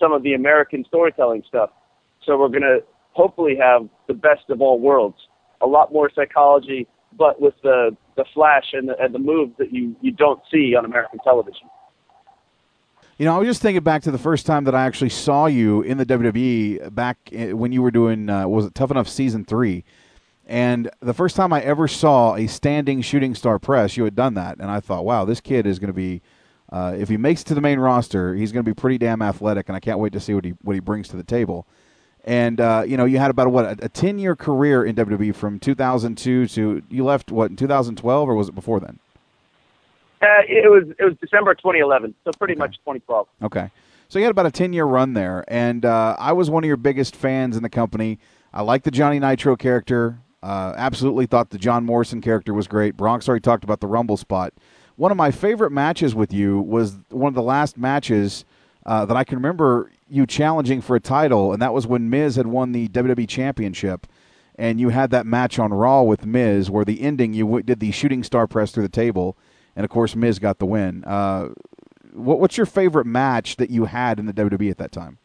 some 0.00 0.12
of 0.12 0.22
the 0.22 0.34
American 0.34 0.84
storytelling 0.86 1.42
stuff. 1.46 1.70
So 2.24 2.38
we're 2.38 2.48
to 2.62 2.84
hopefully 3.12 3.56
have 3.60 3.88
the 4.06 4.14
best 4.14 4.48
of 4.48 4.60
all 4.60 4.78
worlds, 4.78 5.18
a 5.60 5.66
lot 5.66 5.92
more 5.92 6.10
psychology, 6.14 6.86
but 7.16 7.40
with 7.40 7.54
the, 7.62 7.96
the 8.16 8.24
flash 8.34 8.72
and 8.72 8.88
the, 8.88 8.98
and 8.98 9.14
the 9.14 9.18
moves 9.18 9.52
that 9.58 9.72
you, 9.72 9.96
you 10.00 10.12
don't 10.12 10.40
see 10.50 10.74
on 10.74 10.84
American 10.84 11.18
television. 11.20 11.68
You 13.18 13.24
know, 13.24 13.34
I 13.34 13.38
was 13.38 13.48
just 13.48 13.62
thinking 13.62 13.82
back 13.82 14.02
to 14.02 14.12
the 14.12 14.18
first 14.18 14.46
time 14.46 14.62
that 14.64 14.76
I 14.76 14.86
actually 14.86 15.08
saw 15.08 15.46
you 15.46 15.82
in 15.82 15.98
the 15.98 16.06
WWE 16.06 16.94
back 16.94 17.18
when 17.32 17.72
you 17.72 17.82
were 17.82 17.90
doing, 17.90 18.30
uh, 18.30 18.46
was 18.46 18.66
it 18.66 18.76
Tough 18.76 18.92
Enough 18.92 19.08
Season 19.08 19.44
3? 19.44 19.84
And 20.46 20.88
the 21.00 21.12
first 21.12 21.34
time 21.34 21.52
I 21.52 21.60
ever 21.62 21.88
saw 21.88 22.36
a 22.36 22.46
standing 22.46 23.02
shooting 23.02 23.34
star 23.34 23.58
press, 23.58 23.96
you 23.96 24.04
had 24.04 24.14
done 24.14 24.34
that. 24.34 24.58
And 24.58 24.70
I 24.70 24.80
thought, 24.80 25.04
wow, 25.04 25.24
this 25.24 25.40
kid 25.40 25.66
is 25.66 25.78
going 25.78 25.88
to 25.88 25.92
be, 25.92 26.22
uh, 26.70 26.94
if 26.96 27.08
he 27.08 27.16
makes 27.16 27.42
it 27.42 27.46
to 27.46 27.54
the 27.54 27.60
main 27.60 27.80
roster, 27.80 28.34
he's 28.34 28.52
going 28.52 28.64
to 28.64 28.68
be 28.68 28.74
pretty 28.74 28.98
damn 28.98 29.20
athletic. 29.20 29.68
And 29.68 29.76
I 29.76 29.80
can't 29.80 29.98
wait 29.98 30.12
to 30.12 30.20
see 30.20 30.32
what 30.32 30.44
he, 30.44 30.54
what 30.62 30.74
he 30.74 30.80
brings 30.80 31.08
to 31.08 31.16
the 31.16 31.24
table. 31.24 31.66
And, 32.24 32.60
uh, 32.60 32.84
you 32.86 32.96
know, 32.96 33.04
you 33.04 33.18
had 33.18 33.30
about, 33.30 33.50
what, 33.50 33.82
a 33.82 33.88
10 33.88 34.18
year 34.18 34.36
career 34.36 34.84
in 34.84 34.94
WWE 34.96 35.34
from 35.34 35.58
2002 35.58 36.46
to, 36.48 36.82
you 36.90 37.04
left, 37.04 37.32
what, 37.32 37.50
in 37.50 37.56
2012 37.56 38.28
or 38.28 38.34
was 38.34 38.48
it 38.48 38.54
before 38.54 38.80
then? 38.80 38.98
Uh, 40.20 40.42
it 40.48 40.68
was 40.68 40.82
it 40.98 41.04
was 41.04 41.14
December 41.20 41.54
2011, 41.54 42.12
so 42.24 42.32
pretty 42.38 42.54
okay. 42.54 42.58
much 42.58 42.76
2012. 42.78 43.28
Okay, 43.44 43.70
so 44.08 44.18
you 44.18 44.24
had 44.24 44.32
about 44.32 44.46
a 44.46 44.50
10 44.50 44.72
year 44.72 44.84
run 44.84 45.12
there, 45.12 45.44
and 45.46 45.84
uh, 45.84 46.16
I 46.18 46.32
was 46.32 46.50
one 46.50 46.64
of 46.64 46.68
your 46.68 46.76
biggest 46.76 47.14
fans 47.14 47.56
in 47.56 47.62
the 47.62 47.68
company. 47.68 48.18
I 48.52 48.62
liked 48.62 48.84
the 48.84 48.90
Johnny 48.90 49.20
Nitro 49.20 49.54
character. 49.54 50.18
Uh, 50.42 50.72
absolutely 50.76 51.26
thought 51.26 51.50
the 51.50 51.58
John 51.58 51.84
Morrison 51.84 52.20
character 52.20 52.52
was 52.52 52.66
great. 52.66 52.96
Bronx 52.96 53.28
already 53.28 53.42
talked 53.42 53.62
about 53.62 53.80
the 53.80 53.86
Rumble 53.86 54.16
spot. 54.16 54.52
One 54.96 55.12
of 55.12 55.16
my 55.16 55.30
favorite 55.30 55.70
matches 55.70 56.16
with 56.16 56.32
you 56.32 56.58
was 56.60 56.98
one 57.10 57.28
of 57.28 57.34
the 57.34 57.42
last 57.42 57.78
matches 57.78 58.44
uh, 58.86 59.04
that 59.04 59.16
I 59.16 59.22
can 59.22 59.36
remember 59.36 59.92
you 60.08 60.26
challenging 60.26 60.80
for 60.80 60.96
a 60.96 61.00
title, 61.00 61.52
and 61.52 61.60
that 61.62 61.74
was 61.74 61.86
when 61.86 62.10
Miz 62.10 62.36
had 62.36 62.46
won 62.46 62.72
the 62.72 62.88
WWE 62.88 63.28
Championship, 63.28 64.06
and 64.56 64.80
you 64.80 64.88
had 64.88 65.10
that 65.10 65.26
match 65.26 65.58
on 65.58 65.72
Raw 65.72 66.02
with 66.02 66.26
Miz, 66.26 66.70
where 66.70 66.84
the 66.84 67.00
ending 67.00 67.34
you 67.34 67.44
w- 67.44 67.62
did 67.62 67.80
the 67.80 67.90
shooting 67.90 68.22
star 68.22 68.46
press 68.46 68.72
through 68.72 68.84
the 68.84 68.88
table, 68.88 69.36
and 69.76 69.84
of 69.84 69.90
course 69.90 70.16
Miz 70.16 70.38
got 70.38 70.58
the 70.58 70.66
win. 70.66 71.04
Uh, 71.04 71.50
what, 72.12 72.40
what's 72.40 72.56
your 72.56 72.66
favorite 72.66 73.06
match 73.06 73.56
that 73.56 73.70
you 73.70 73.84
had 73.84 74.18
in 74.18 74.26
the 74.26 74.32
WWE 74.32 74.70
at 74.70 74.78
that 74.78 74.92
time? 74.92 75.18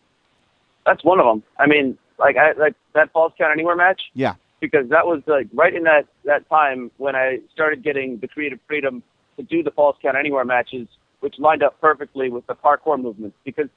That's 0.86 1.04
one 1.04 1.20
of 1.20 1.26
them. 1.26 1.44
I 1.58 1.68
mean, 1.68 1.98
like 2.20 2.38
I 2.38 2.52
like 2.54 2.76
that 2.94 3.12
Falls 3.14 3.34
Count 3.38 3.52
Anywhere 3.52 3.76
match. 3.76 4.02
Yeah 4.14 4.36
because 4.64 4.88
that 4.88 5.06
was 5.06 5.22
like 5.28 5.46
right 5.54 5.76
in 5.76 5.84
that 5.84 6.08
that 6.24 6.48
time 6.50 6.90
when 6.96 7.18
I 7.18 7.40
started 7.54 7.84
getting 7.84 8.18
the 8.20 8.30
creative 8.30 8.60
freedom 8.66 9.04
to 9.36 9.44
do 9.44 9.62
the 9.62 9.72
falls 9.72 9.98
count 10.02 10.16
anywhere 10.16 10.46
matches, 10.46 10.88
which 11.20 11.36
lined 11.38 11.62
up 11.62 11.82
perfectly 11.82 12.30
with 12.30 12.48
the 12.48 12.56
parkour 12.56 12.98
movements 12.98 13.36
because 13.44 13.68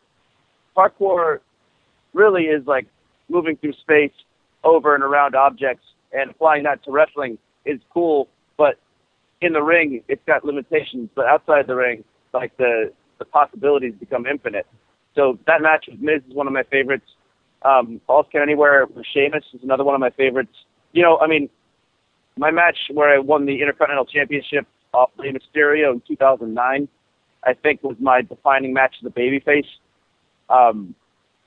parkour 0.76 1.40
really 2.12 2.44
is 2.44 2.66
like 2.66 2.86
moving 3.28 3.56
through 3.56 3.72
space 3.74 4.12
over 4.64 4.94
and 4.94 5.02
around 5.02 5.34
objects 5.34 5.84
and 6.12 6.30
applying 6.30 6.64
that 6.64 6.82
to 6.84 6.90
wrestling 6.90 7.38
is 7.64 7.80
cool, 7.92 8.28
but 8.56 8.78
in 9.40 9.52
the 9.52 9.62
ring 9.62 10.02
it's 10.08 10.22
got 10.26 10.44
limitations, 10.44 11.08
but 11.14 11.26
outside 11.26 11.66
the 11.66 11.74
ring, 11.74 12.04
like 12.32 12.56
the 12.56 12.92
the 13.18 13.24
possibilities 13.24 13.94
become 13.98 14.26
infinite. 14.26 14.66
So 15.14 15.38
that 15.46 15.62
match 15.62 15.86
with 15.88 16.00
Miz 16.00 16.22
is 16.28 16.34
one 16.34 16.46
of 16.46 16.52
my 16.52 16.64
favorites. 16.64 17.06
Um, 17.62 18.00
Falls 18.06 18.26
Count 18.30 18.42
Anywhere 18.42 18.84
with 18.86 19.06
Sheamus 19.12 19.44
is 19.54 19.62
another 19.62 19.82
one 19.82 19.94
of 19.94 20.00
my 20.00 20.10
favorites 20.10 20.54
you 20.96 21.02
know, 21.02 21.18
I 21.18 21.26
mean, 21.26 21.50
my 22.38 22.50
match 22.50 22.78
where 22.90 23.14
I 23.14 23.18
won 23.18 23.44
the 23.44 23.60
Intercontinental 23.60 24.06
Championship 24.06 24.66
off 24.94 25.10
Rey 25.18 25.30
Mysterio 25.30 25.92
in 25.92 26.02
2009, 26.08 26.88
I 27.44 27.52
think 27.52 27.82
was 27.82 27.96
my 28.00 28.22
defining 28.22 28.72
match 28.72 28.96
as 29.00 29.06
a 29.06 29.10
babyface. 29.10 29.66
Um, 30.48 30.94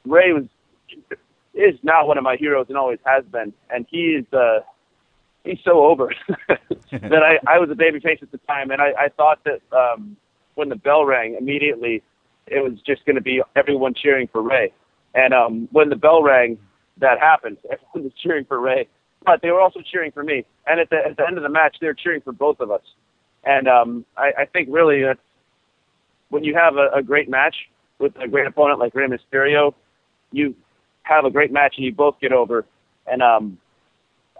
Rey 0.05 0.33
was 0.33 0.45
is 1.53 1.75
now 1.83 2.05
one 2.05 2.17
of 2.17 2.23
my 2.23 2.35
heroes 2.35 2.67
and 2.69 2.77
always 2.77 2.99
has 3.05 3.23
been, 3.25 3.53
and 3.69 3.85
he 3.89 4.15
is 4.15 4.33
uh, 4.33 4.59
he's 5.43 5.59
so 5.63 5.85
over 5.85 6.13
that 6.47 7.23
I, 7.23 7.39
I 7.47 7.59
was 7.59 7.69
a 7.69 7.75
babyface 7.75 8.21
at 8.21 8.31
the 8.31 8.37
time, 8.39 8.71
and 8.71 8.81
I, 8.81 8.91
I 8.97 9.09
thought 9.09 9.39
that 9.45 9.61
um, 9.75 10.15
when 10.55 10.69
the 10.69 10.75
bell 10.75 11.05
rang 11.05 11.35
immediately, 11.39 12.01
it 12.47 12.63
was 12.63 12.79
just 12.85 13.05
going 13.05 13.15
to 13.15 13.21
be 13.21 13.41
everyone 13.55 13.93
cheering 13.93 14.27
for 14.31 14.41
Rey, 14.41 14.71
and 15.13 15.33
um, 15.33 15.67
when 15.71 15.89
the 15.89 15.95
bell 15.95 16.23
rang, 16.23 16.57
that 16.99 17.19
happened. 17.19 17.57
Everyone 17.71 18.03
was 18.05 18.13
cheering 18.21 18.45
for 18.45 18.59
Rey, 18.59 18.87
but 19.25 19.41
they 19.41 19.51
were 19.51 19.61
also 19.61 19.81
cheering 19.81 20.11
for 20.11 20.23
me. 20.23 20.45
And 20.67 20.79
at 20.79 20.89
the 20.89 20.97
at 20.97 21.17
the 21.17 21.25
end 21.27 21.37
of 21.37 21.43
the 21.43 21.49
match, 21.49 21.77
they 21.81 21.87
were 21.87 21.93
cheering 21.93 22.21
for 22.21 22.31
both 22.31 22.59
of 22.59 22.71
us. 22.71 22.83
And 23.43 23.67
um, 23.67 24.05
I, 24.17 24.31
I 24.39 24.45
think 24.45 24.67
really 24.69 25.01
that's 25.03 25.19
when 26.29 26.43
you 26.43 26.55
have 26.55 26.75
a, 26.75 26.89
a 26.93 27.01
great 27.01 27.29
match 27.29 27.55
with 27.99 28.13
a 28.19 28.27
great 28.27 28.47
opponent 28.47 28.79
like 28.79 28.95
Rey 28.95 29.07
Mysterio, 29.07 29.73
you 30.31 30.55
have 31.03 31.25
a 31.25 31.31
great 31.31 31.51
match 31.51 31.75
and 31.77 31.85
you 31.85 31.93
both 31.93 32.19
get 32.19 32.31
over. 32.31 32.65
and 33.07 33.21
um, 33.21 33.57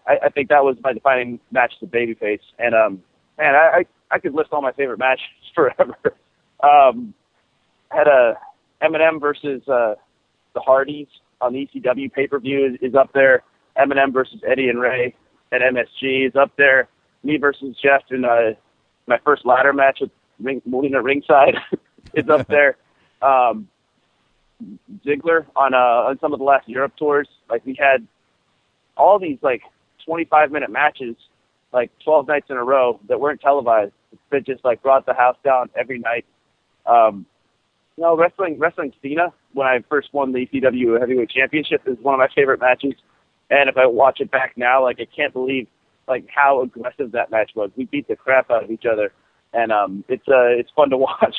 I, 0.08 0.18
I 0.26 0.30
think 0.30 0.50
that 0.50 0.64
was 0.64 0.78
my 0.84 0.94
defining 0.94 1.40
match 1.52 1.74
to 1.80 1.86
babyface. 1.88 2.40
And 2.58 2.74
um, 2.74 3.04
man, 3.38 3.56
I, 3.56 3.80
I 3.80 3.86
I 4.12 4.20
could 4.20 4.34
list 4.34 4.50
all 4.52 4.62
my 4.62 4.72
favorite 4.72 5.00
matches 5.00 5.26
forever. 5.56 5.96
um, 6.62 7.14
had 7.92 8.08
a 8.08 8.38
MNM 8.82 9.20
versus 9.20 9.62
uh, 9.68 9.96
the 10.54 10.60
Hardys 10.62 11.08
on 11.42 11.54
the 11.54 11.68
ECW 11.74 12.12
pay 12.12 12.28
per 12.28 12.40
view 12.40 12.66
is, 12.66 12.90
is 12.90 12.96
up 12.96 13.12
there. 13.14 13.44
MNM 13.78 14.14
versus 14.14 14.42
Eddie 14.48 14.70
and 14.70 14.80
Rey 14.80 15.16
at 15.52 15.62
MSG 15.62 16.28
is 16.28 16.36
up 16.36 16.52
there. 16.58 16.88
Me 17.24 17.38
versus 17.38 17.76
Jeff 17.82 18.02
in 18.12 18.26
uh, 18.26 18.52
my 19.08 19.18
first 19.26 19.46
ladder 19.46 19.74
match 19.74 20.00
with 20.02 20.12
Ring, 20.40 20.62
Melina 20.66 21.02
ringside 21.02 21.56
is 22.14 22.30
up 22.30 22.48
there. 22.50 22.78
Um, 23.22 23.68
Ziggler 25.06 25.46
on 25.56 25.74
uh, 25.74 26.10
on 26.10 26.20
some 26.20 26.34
of 26.34 26.40
the 26.40 26.46
last 26.46 26.68
Europe 26.68 26.94
tours, 26.98 27.28
like 27.50 27.66
we 27.66 27.76
had 27.80 28.06
all 28.98 29.20
these 29.20 29.38
like 29.42 29.62
25 30.06 30.52
minute 30.52 30.70
matches, 30.70 31.16
like 31.72 31.92
12 32.04 32.28
nights 32.28 32.48
in 32.50 32.58
a 32.58 32.64
row 32.64 33.00
that 33.08 33.20
weren't 33.20 33.42
televised. 33.42 33.94
That 34.32 34.46
just 34.46 34.66
like 34.66 34.82
brought 34.82 35.06
the 35.06 35.14
house 35.14 35.38
down 35.44 35.70
every 35.80 36.00
night. 36.00 36.26
Um, 36.86 37.26
you 37.96 38.04
know, 38.04 38.18
wrestling 38.18 38.58
wrestling 38.58 38.92
Cena 39.02 39.32
when 39.54 39.68
I 39.68 39.80
first 39.90 40.14
won 40.14 40.32
the 40.32 40.48
ECW 40.48 41.00
Heavyweight 41.00 41.30
Championship 41.30 41.84
is 41.86 41.98
one 42.02 42.16
of 42.16 42.20
my 42.20 42.28
favorite 42.34 42.60
matches. 42.60 42.94
And 43.52 43.70
if 43.70 43.78
I 43.78 43.86
watch 43.86 44.20
it 44.20 44.32
back 44.32 44.54
now, 44.58 44.84
like 44.84 45.00
I 45.00 45.06
can't 45.06 45.34
believe 45.34 45.68
like 46.08 46.26
how 46.34 46.62
aggressive 46.62 47.12
that 47.12 47.32
match 47.32 47.52
was. 47.56 47.70
We 47.76 47.86
beat 47.86 48.08
the 48.08 48.16
crap 48.16 48.50
out 48.50 48.64
of 48.64 48.72
each 48.72 48.86
other, 48.92 49.14
and 49.54 49.72
um, 49.72 50.04
it's 50.10 50.28
uh, 50.28 50.48
it's 50.48 50.72
fun 50.76 50.90
to 50.90 50.98
watch. 51.10 51.36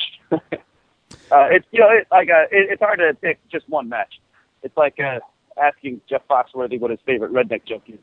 Uh, 1.31 1.47
it's 1.49 1.65
you 1.71 1.79
know, 1.79 1.89
it, 1.89 2.07
like 2.11 2.29
uh, 2.29 2.43
it, 2.51 2.69
it's 2.71 2.81
hard 2.81 2.99
to 2.99 3.13
pick 3.21 3.39
just 3.49 3.67
one 3.69 3.89
match. 3.89 4.19
It's 4.63 4.75
like 4.77 4.99
uh, 4.99 5.19
asking 5.61 6.01
Jeff 6.09 6.21
Foxworthy 6.29 6.79
what 6.79 6.91
his 6.91 6.99
favorite 7.05 7.31
redneck 7.31 7.65
joke 7.65 7.83
is. 7.87 7.99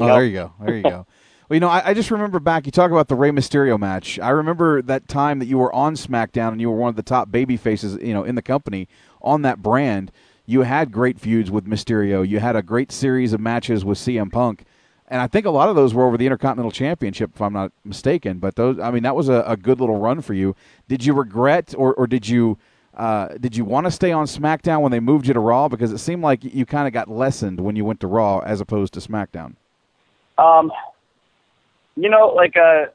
Oh, 0.00 0.06
know? 0.06 0.14
there 0.14 0.24
you 0.24 0.32
go. 0.32 0.52
There 0.60 0.76
you 0.76 0.82
go. 0.82 1.06
Well, 1.50 1.56
you 1.56 1.60
know, 1.60 1.68
I, 1.68 1.88
I 1.88 1.94
just 1.94 2.12
remember 2.12 2.38
back. 2.38 2.64
You 2.64 2.70
talk 2.70 2.92
about 2.92 3.08
the 3.08 3.16
Rey 3.16 3.32
Mysterio 3.32 3.76
match. 3.76 4.20
I 4.20 4.28
remember 4.28 4.82
that 4.82 5.08
time 5.08 5.40
that 5.40 5.46
you 5.46 5.58
were 5.58 5.74
on 5.74 5.96
SmackDown 5.96 6.52
and 6.52 6.60
you 6.60 6.70
were 6.70 6.76
one 6.76 6.90
of 6.90 6.94
the 6.94 7.02
top 7.02 7.32
baby 7.32 7.56
faces, 7.56 7.98
you 8.00 8.14
know, 8.14 8.22
in 8.22 8.36
the 8.36 8.42
company 8.42 8.86
on 9.20 9.42
that 9.42 9.60
brand. 9.60 10.12
You 10.46 10.62
had 10.62 10.92
great 10.92 11.18
feuds 11.18 11.50
with 11.50 11.66
Mysterio. 11.66 12.26
You 12.26 12.38
had 12.38 12.54
a 12.54 12.62
great 12.62 12.92
series 12.92 13.32
of 13.32 13.40
matches 13.40 13.84
with 13.84 13.98
CM 13.98 14.30
Punk, 14.30 14.64
and 15.08 15.20
I 15.20 15.26
think 15.26 15.44
a 15.44 15.50
lot 15.50 15.68
of 15.68 15.74
those 15.74 15.92
were 15.92 16.06
over 16.06 16.16
the 16.16 16.24
Intercontinental 16.24 16.70
Championship, 16.70 17.32
if 17.34 17.42
I'm 17.42 17.52
not 17.52 17.72
mistaken. 17.84 18.38
But 18.38 18.54
those, 18.54 18.78
I 18.78 18.92
mean, 18.92 19.02
that 19.02 19.16
was 19.16 19.28
a, 19.28 19.42
a 19.44 19.56
good 19.56 19.80
little 19.80 19.98
run 19.98 20.20
for 20.20 20.34
you. 20.34 20.54
Did 20.86 21.04
you 21.04 21.14
regret, 21.14 21.74
or, 21.76 21.92
or 21.94 22.06
did 22.06 22.28
you? 22.28 22.58
Uh, 23.00 23.28
did 23.40 23.56
you 23.56 23.64
want 23.64 23.86
to 23.86 23.90
stay 23.90 24.12
on 24.12 24.26
SmackDown 24.26 24.82
when 24.82 24.92
they 24.92 25.00
moved 25.00 25.26
you 25.26 25.32
to 25.32 25.40
Raw? 25.40 25.68
Because 25.68 25.90
it 25.90 25.96
seemed 25.96 26.22
like 26.22 26.44
you 26.44 26.66
kind 26.66 26.86
of 26.86 26.92
got 26.92 27.08
lessened 27.08 27.58
when 27.58 27.74
you 27.74 27.82
went 27.82 27.98
to 28.00 28.06
Raw 28.06 28.40
as 28.40 28.60
opposed 28.60 28.92
to 28.92 29.00
SmackDown. 29.00 29.54
Um, 30.36 30.70
you 31.96 32.10
know, 32.10 32.34
like 32.36 32.58
uh, 32.58 32.88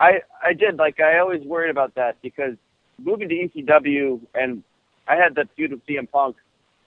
I 0.00 0.22
I 0.42 0.54
did 0.54 0.76
like 0.76 0.98
I 0.98 1.20
always 1.20 1.44
worried 1.44 1.70
about 1.70 1.94
that 1.94 2.20
because 2.20 2.56
moving 2.98 3.28
to 3.28 3.34
ECW 3.48 4.20
and 4.34 4.64
I 5.06 5.14
had 5.14 5.36
that 5.36 5.46
feud 5.54 5.70
with 5.70 5.86
CM 5.86 6.10
Punk 6.10 6.34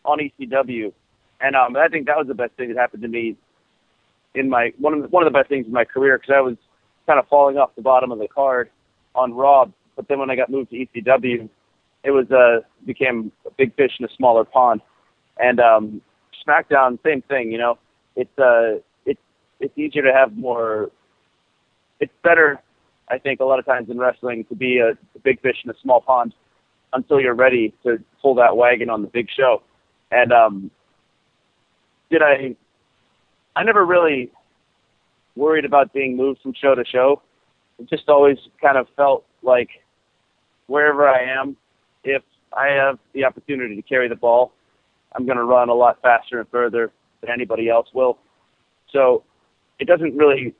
on 0.03 0.19
ECW, 0.19 0.91
and 1.39 1.55
um, 1.55 1.77
I 1.77 1.87
think 1.87 2.07
that 2.07 2.17
was 2.17 2.27
the 2.27 2.35
best 2.35 2.51
thing 2.55 2.67
that 2.67 2.77
happened 2.77 3.03
to 3.03 3.07
me 3.07 3.37
in 4.35 4.49
my 4.49 4.73
one 4.77 4.93
of 4.93 5.03
the, 5.03 5.07
one 5.07 5.25
of 5.25 5.31
the 5.31 5.39
best 5.39 5.47
things 5.47 5.67
in 5.67 5.71
my 5.71 5.85
career 5.85 6.17
because 6.17 6.33
I 6.35 6.41
was 6.41 6.57
kind 7.05 7.17
of 7.17 7.29
falling 7.29 7.57
off 7.57 7.73
the 7.77 7.81
bottom 7.81 8.11
of 8.11 8.19
the 8.19 8.27
card 8.27 8.69
on 9.15 9.33
Raw, 9.33 9.67
but 9.95 10.09
then 10.09 10.19
when 10.19 10.29
I 10.29 10.35
got 10.35 10.49
moved 10.49 10.71
to 10.71 10.75
ECW, 10.75 11.47
it 12.07 12.11
was 12.11 12.31
uh 12.31 12.61
became 12.85 13.31
a 13.45 13.51
big 13.57 13.75
fish 13.75 13.91
in 13.99 14.05
a 14.05 14.13
smaller 14.15 14.45
pond, 14.45 14.81
and 15.37 15.59
um, 15.59 16.01
SmackDown 16.47 16.97
same 17.03 17.21
thing, 17.23 17.51
you 17.51 17.57
know, 17.57 17.77
it's 18.15 18.39
uh 18.39 18.79
it's 19.05 19.19
it's 19.59 19.77
easier 19.77 20.03
to 20.03 20.13
have 20.13 20.35
more 20.37 20.89
it's 21.99 22.13
better, 22.23 22.61
I 23.09 23.17
think, 23.17 23.41
a 23.41 23.43
lot 23.43 23.59
of 23.59 23.65
times 23.65 23.89
in 23.89 23.97
wrestling 23.99 24.45
to 24.45 24.55
be 24.55 24.77
a, 24.77 24.91
a 24.91 25.19
big 25.23 25.41
fish 25.41 25.57
in 25.65 25.69
a 25.69 25.73
small 25.83 25.99
pond 25.99 26.33
until 26.93 27.19
you're 27.19 27.35
ready 27.35 27.73
to 27.83 27.97
pull 28.21 28.35
that 28.35 28.55
wagon 28.55 28.89
on 28.89 29.01
the 29.01 29.07
big 29.09 29.27
show. 29.35 29.61
And 30.09 30.31
um, 30.31 30.71
did 32.09 32.21
I? 32.21 32.55
I 33.57 33.63
never 33.63 33.85
really 33.85 34.31
worried 35.35 35.65
about 35.65 35.91
being 35.91 36.15
moved 36.15 36.41
from 36.41 36.53
show 36.53 36.73
to 36.73 36.85
show. 36.85 37.21
It 37.79 37.89
just 37.89 38.07
always 38.07 38.37
kind 38.61 38.77
of 38.77 38.87
felt 38.95 39.25
like 39.43 39.69
wherever 40.67 41.07
I 41.09 41.23
am, 41.39 41.57
if 42.03 42.23
I 42.55 42.67
have 42.67 42.99
the 43.13 43.25
opportunity 43.25 43.75
to 43.75 43.81
carry 43.81 44.07
the 44.07 44.15
ball, 44.15 44.51
I'm 45.15 45.25
going 45.25 45.37
to 45.37 45.43
run 45.43 45.69
a 45.69 45.73
lot 45.73 46.01
faster 46.01 46.39
and 46.39 46.49
further 46.49 46.91
than 47.21 47.31
anybody 47.31 47.69
else 47.69 47.87
will. 47.93 48.17
So 48.91 49.23
it 49.79 49.87
doesn't 49.87 50.15
really 50.15 50.53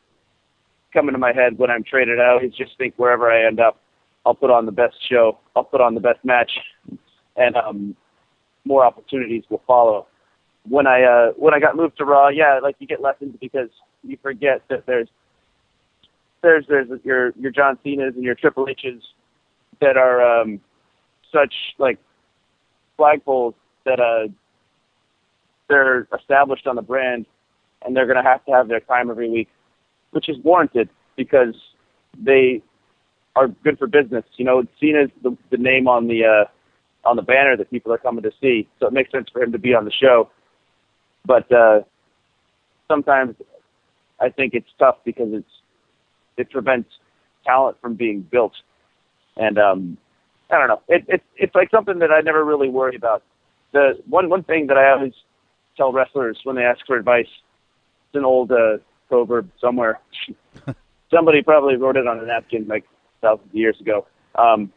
come 0.94 1.08
into 1.08 1.20
my 1.20 1.34
head 1.34 1.58
when 1.58 1.70
I'm 1.70 1.84
traded 1.84 2.20
out. 2.20 2.44
Is 2.44 2.54
just 2.56 2.78
think 2.78 2.94
wherever 2.98 3.32
I 3.32 3.46
end 3.46 3.60
up, 3.60 3.80
I'll 4.26 4.36
put 4.36 4.52
on 4.52 4.66
the 4.66 4.72
best 4.72 4.96
show. 5.10 5.38
I'll 5.56 5.64
put 5.64 5.82
on 5.82 5.96
the 5.96 6.02
best 6.02 6.24
match, 6.24 6.52
and 7.36 7.56
um, 7.56 7.96
more 8.66 8.86
opportunities 8.86 9.44
will 9.50 9.64
follow. 9.66 10.08
When 10.68 10.88
I 10.88 11.04
uh, 11.04 11.32
when 11.38 11.54
I 11.54 11.60
got 11.60 11.76
moved 11.76 11.98
to 11.98 12.06
Raw, 12.06 12.30
yeah, 12.30 12.60
like 12.62 12.76
you 12.80 12.88
get 12.88 13.02
lessons 13.02 13.36
because 13.40 13.70
you 14.04 14.18
forget 14.22 14.62
that 14.70 14.86
there's 14.86 15.08
there's 16.42 16.66
there's 16.68 16.90
your 17.04 17.32
your 17.40 17.52
John 17.52 17.78
Cena's 17.84 18.16
and 18.16 18.24
your 18.24 18.36
Triple 18.36 18.68
H's 18.70 19.02
that 19.80 19.98
are 19.98 20.42
um, 20.42 20.60
such 21.32 21.54
like 21.78 22.00
flagpoles 23.00 23.54
that 23.86 24.00
uh 24.00 24.28
they're 25.70 26.08
established 26.18 26.66
on 26.68 26.76
the 26.76 26.82
brand 26.82 27.26
and 27.84 27.96
they're 27.96 28.06
going 28.06 28.22
to 28.22 28.24
have 28.24 28.44
to 28.46 28.52
have 28.52 28.68
their 28.68 28.80
time 28.80 29.10
every 29.10 29.30
week 29.30 29.50
which 30.12 30.30
is 30.30 30.38
warranted 30.44 30.90
because 31.16 31.54
they 32.18 32.62
are 33.36 33.48
good 33.48 33.78
for 33.78 33.88
business. 33.88 34.24
You 34.38 34.46
know, 34.46 34.64
Cena's 34.80 35.12
the, 35.24 35.38
the 35.52 35.58
name 35.58 35.88
on 35.88 36.08
the 36.08 36.26
uh, 36.26 37.08
on 37.08 37.16
the 37.16 37.22
banner 37.22 37.56
that 37.56 37.70
people 37.70 37.94
are 37.94 37.98
coming 37.98 38.24
to 38.24 38.32
see, 38.42 38.68
so 38.80 38.88
it 38.88 38.94
makes 38.94 39.12
sense 39.12 39.28
for 39.32 39.42
him 39.42 39.52
to 39.52 39.60
be 39.60 39.74
on 39.74 39.86
the 39.86 39.92
show. 39.92 40.30
But 41.26 41.52
uh, 41.52 41.82
sometimes 42.88 43.36
I 44.20 44.30
think 44.30 44.54
it's 44.54 44.70
tough 44.80 44.98
because 45.06 45.30
it's 45.32 45.52
it 46.38 46.50
prevents 46.50 46.90
talent 47.46 47.78
from 47.82 47.96
being 47.96 48.22
built, 48.22 48.54
and 49.36 49.58
um, 49.58 49.98
I 50.50 50.58
don't 50.58 50.68
know. 50.68 50.82
It, 50.88 51.06
it 51.08 51.24
it's 51.36 51.56
like 51.56 51.70
something 51.72 52.00
that 52.00 52.12
I 52.12 52.22
never 52.22 52.44
really 52.44 52.70
worry 52.70 52.96
about. 52.96 53.24
The 53.74 54.02
one 54.10 54.30
one 54.30 54.44
thing 54.44 54.68
that 54.68 54.78
I 54.78 54.92
always 54.92 55.14
tell 55.76 55.92
wrestlers 55.92 56.40
when 56.44 56.56
they 56.56 56.64
ask 56.64 56.86
for 56.86 56.98
advice, 56.98 57.28
it's 57.28 58.16
an 58.16 58.26
old 58.26 58.52
uh, 58.52 58.78
proverb 59.10 59.50
somewhere. 59.60 60.00
Somebody 61.12 61.42
probably 61.42 61.76
wrote 61.76 61.98
it 61.98 62.08
on 62.08 62.20
a 62.20 62.26
napkin 62.26 62.68
like 62.68 62.86
thousands 63.22 63.50
of 63.50 63.56
years 63.56 63.80
ago. 63.80 64.06
Um, 64.36 64.72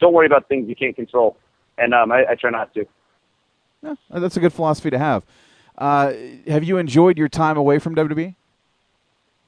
don't 0.00 0.12
worry 0.12 0.26
about 0.26 0.48
things 0.48 0.68
you 0.68 0.76
can't 0.76 0.96
control, 0.96 1.36
and 1.78 1.94
um, 1.94 2.12
I, 2.12 2.24
I 2.30 2.34
try 2.34 2.50
not 2.50 2.72
to. 2.74 2.86
Yeah, 3.82 3.94
that's 4.10 4.36
a 4.36 4.40
good 4.40 4.52
philosophy 4.52 4.90
to 4.90 4.98
have. 4.98 5.24
Uh, 5.76 6.12
have 6.46 6.64
you 6.64 6.78
enjoyed 6.78 7.18
your 7.18 7.28
time 7.28 7.56
away 7.56 7.78
from 7.78 7.94
WWE? 7.94 8.34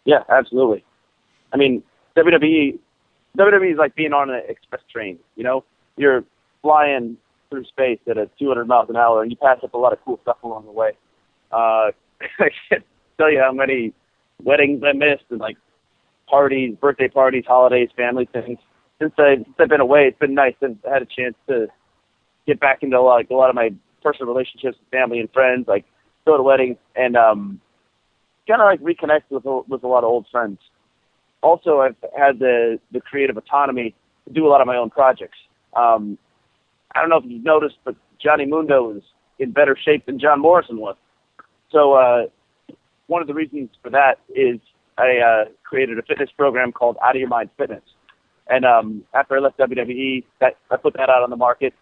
Yeah, 0.04 0.22
absolutely. 0.28 0.84
I 1.52 1.56
mean, 1.56 1.82
WWE, 2.16 2.78
WWE 3.36 3.72
is 3.72 3.78
like 3.78 3.94
being 3.94 4.12
on 4.12 4.30
an 4.30 4.42
express 4.48 4.82
train. 4.92 5.18
You 5.36 5.44
know, 5.44 5.64
you're 5.96 6.24
flying 6.62 7.16
through 7.50 7.64
space 7.64 8.00
at 8.08 8.18
a 8.18 8.28
200 8.38 8.66
miles 8.66 8.88
an 8.90 8.96
hour, 8.96 9.22
and 9.22 9.30
you 9.30 9.36
pass 9.36 9.58
up 9.62 9.74
a 9.74 9.78
lot 9.78 9.92
of 9.92 9.98
cool 10.04 10.18
stuff 10.22 10.38
along 10.42 10.66
the 10.66 10.72
way. 10.72 10.90
Uh, 11.52 11.90
I 12.20 12.50
can't 12.68 12.84
tell 13.18 13.30
you 13.30 13.40
how 13.40 13.52
many 13.52 13.92
weddings 14.42 14.82
I 14.84 14.92
missed 14.92 15.24
and 15.30 15.40
like 15.40 15.56
parties, 16.28 16.76
birthday 16.80 17.08
parties, 17.08 17.44
holidays, 17.46 17.88
family 17.96 18.28
things. 18.32 18.58
Since, 19.00 19.12
I, 19.18 19.36
since 19.36 19.56
I've 19.58 19.68
been 19.68 19.80
away, 19.80 20.06
it's 20.08 20.18
been 20.18 20.34
nice 20.34 20.54
and 20.60 20.78
I 20.88 20.94
had 20.94 21.02
a 21.02 21.06
chance 21.06 21.34
to 21.48 21.66
get 22.46 22.60
back 22.60 22.82
into 22.82 23.00
like 23.00 23.30
a 23.30 23.34
lot 23.34 23.50
of 23.50 23.54
my 23.54 23.70
personal 24.02 24.32
relationships 24.32 24.76
with 24.78 24.90
family 24.90 25.20
and 25.20 25.30
friends, 25.32 25.66
like 25.68 25.84
go 26.26 26.36
to 26.36 26.42
weddings 26.42 26.76
and 26.94 27.16
um, 27.16 27.60
kind 28.48 28.60
of 28.60 28.66
like 28.66 28.80
reconnect 28.80 29.22
with 29.30 29.44
with 29.68 29.82
a 29.82 29.88
lot 29.88 30.04
of 30.04 30.10
old 30.10 30.26
friends. 30.30 30.58
Also, 31.42 31.80
I've 31.80 31.96
had 32.16 32.38
the 32.38 32.78
the 32.92 33.00
creative 33.00 33.36
autonomy 33.36 33.94
to 34.26 34.32
do 34.32 34.46
a 34.46 34.48
lot 34.48 34.60
of 34.60 34.66
my 34.66 34.76
own 34.76 34.90
projects. 34.90 35.38
Um, 35.74 36.18
I 36.94 37.00
don't 37.00 37.10
know 37.10 37.18
if 37.18 37.24
you've 37.26 37.44
noticed, 37.44 37.76
but 37.84 37.94
Johnny 38.22 38.46
Mundo 38.46 38.96
is 38.96 39.02
in 39.38 39.52
better 39.52 39.76
shape 39.82 40.06
than 40.06 40.18
John 40.18 40.40
Morrison 40.40 40.78
was. 40.78 40.96
So 41.70 41.92
uh, 41.92 42.26
one 43.06 43.20
of 43.20 43.28
the 43.28 43.34
reasons 43.34 43.70
for 43.82 43.90
that 43.90 44.18
is 44.34 44.58
I 44.98 45.18
uh, 45.18 45.44
created 45.62 45.98
a 45.98 46.02
fitness 46.02 46.30
program 46.36 46.72
called 46.72 46.96
Out 47.04 47.14
of 47.14 47.20
Your 47.20 47.28
Mind 47.28 47.50
Fitness. 47.58 47.82
And 48.48 48.64
um, 48.64 49.04
after 49.14 49.36
I 49.36 49.40
left 49.40 49.58
WWE, 49.58 50.24
that 50.40 50.56
I 50.70 50.76
put 50.76 50.94
that 50.94 51.10
out 51.10 51.22
on 51.22 51.30
the 51.30 51.36
market. 51.36 51.74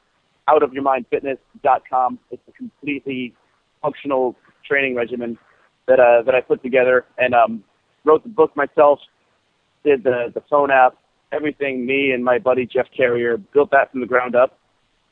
OutOfYourMindFitness.com. 0.49 2.19
It's 2.31 2.43
a 2.49 2.53
completely 2.53 3.35
functional 3.83 4.35
training 4.67 4.95
regimen 4.95 5.39
that 5.87 6.01
uh, 6.01 6.23
that 6.23 6.35
I 6.35 6.41
put 6.41 6.63
together 6.63 7.05
and 7.19 7.35
um, 7.35 7.65
wrote 8.05 8.23
the 8.23 8.31
book 8.31 8.57
myself. 8.57 8.99
Did 9.85 10.05
the 10.05 10.33
the 10.35 10.43
phone 10.49 10.71
app, 10.71 10.97
everything. 11.33 11.87
Me 11.87 12.13
and 12.13 12.25
my 12.25 12.39
buddy 12.39 12.67
Jeff 12.67 12.87
Carrier 12.97 13.37
built 13.37 13.71
that 13.71 13.91
from 13.91 14.01
the 14.01 14.07
ground 14.07 14.35
up. 14.35 14.59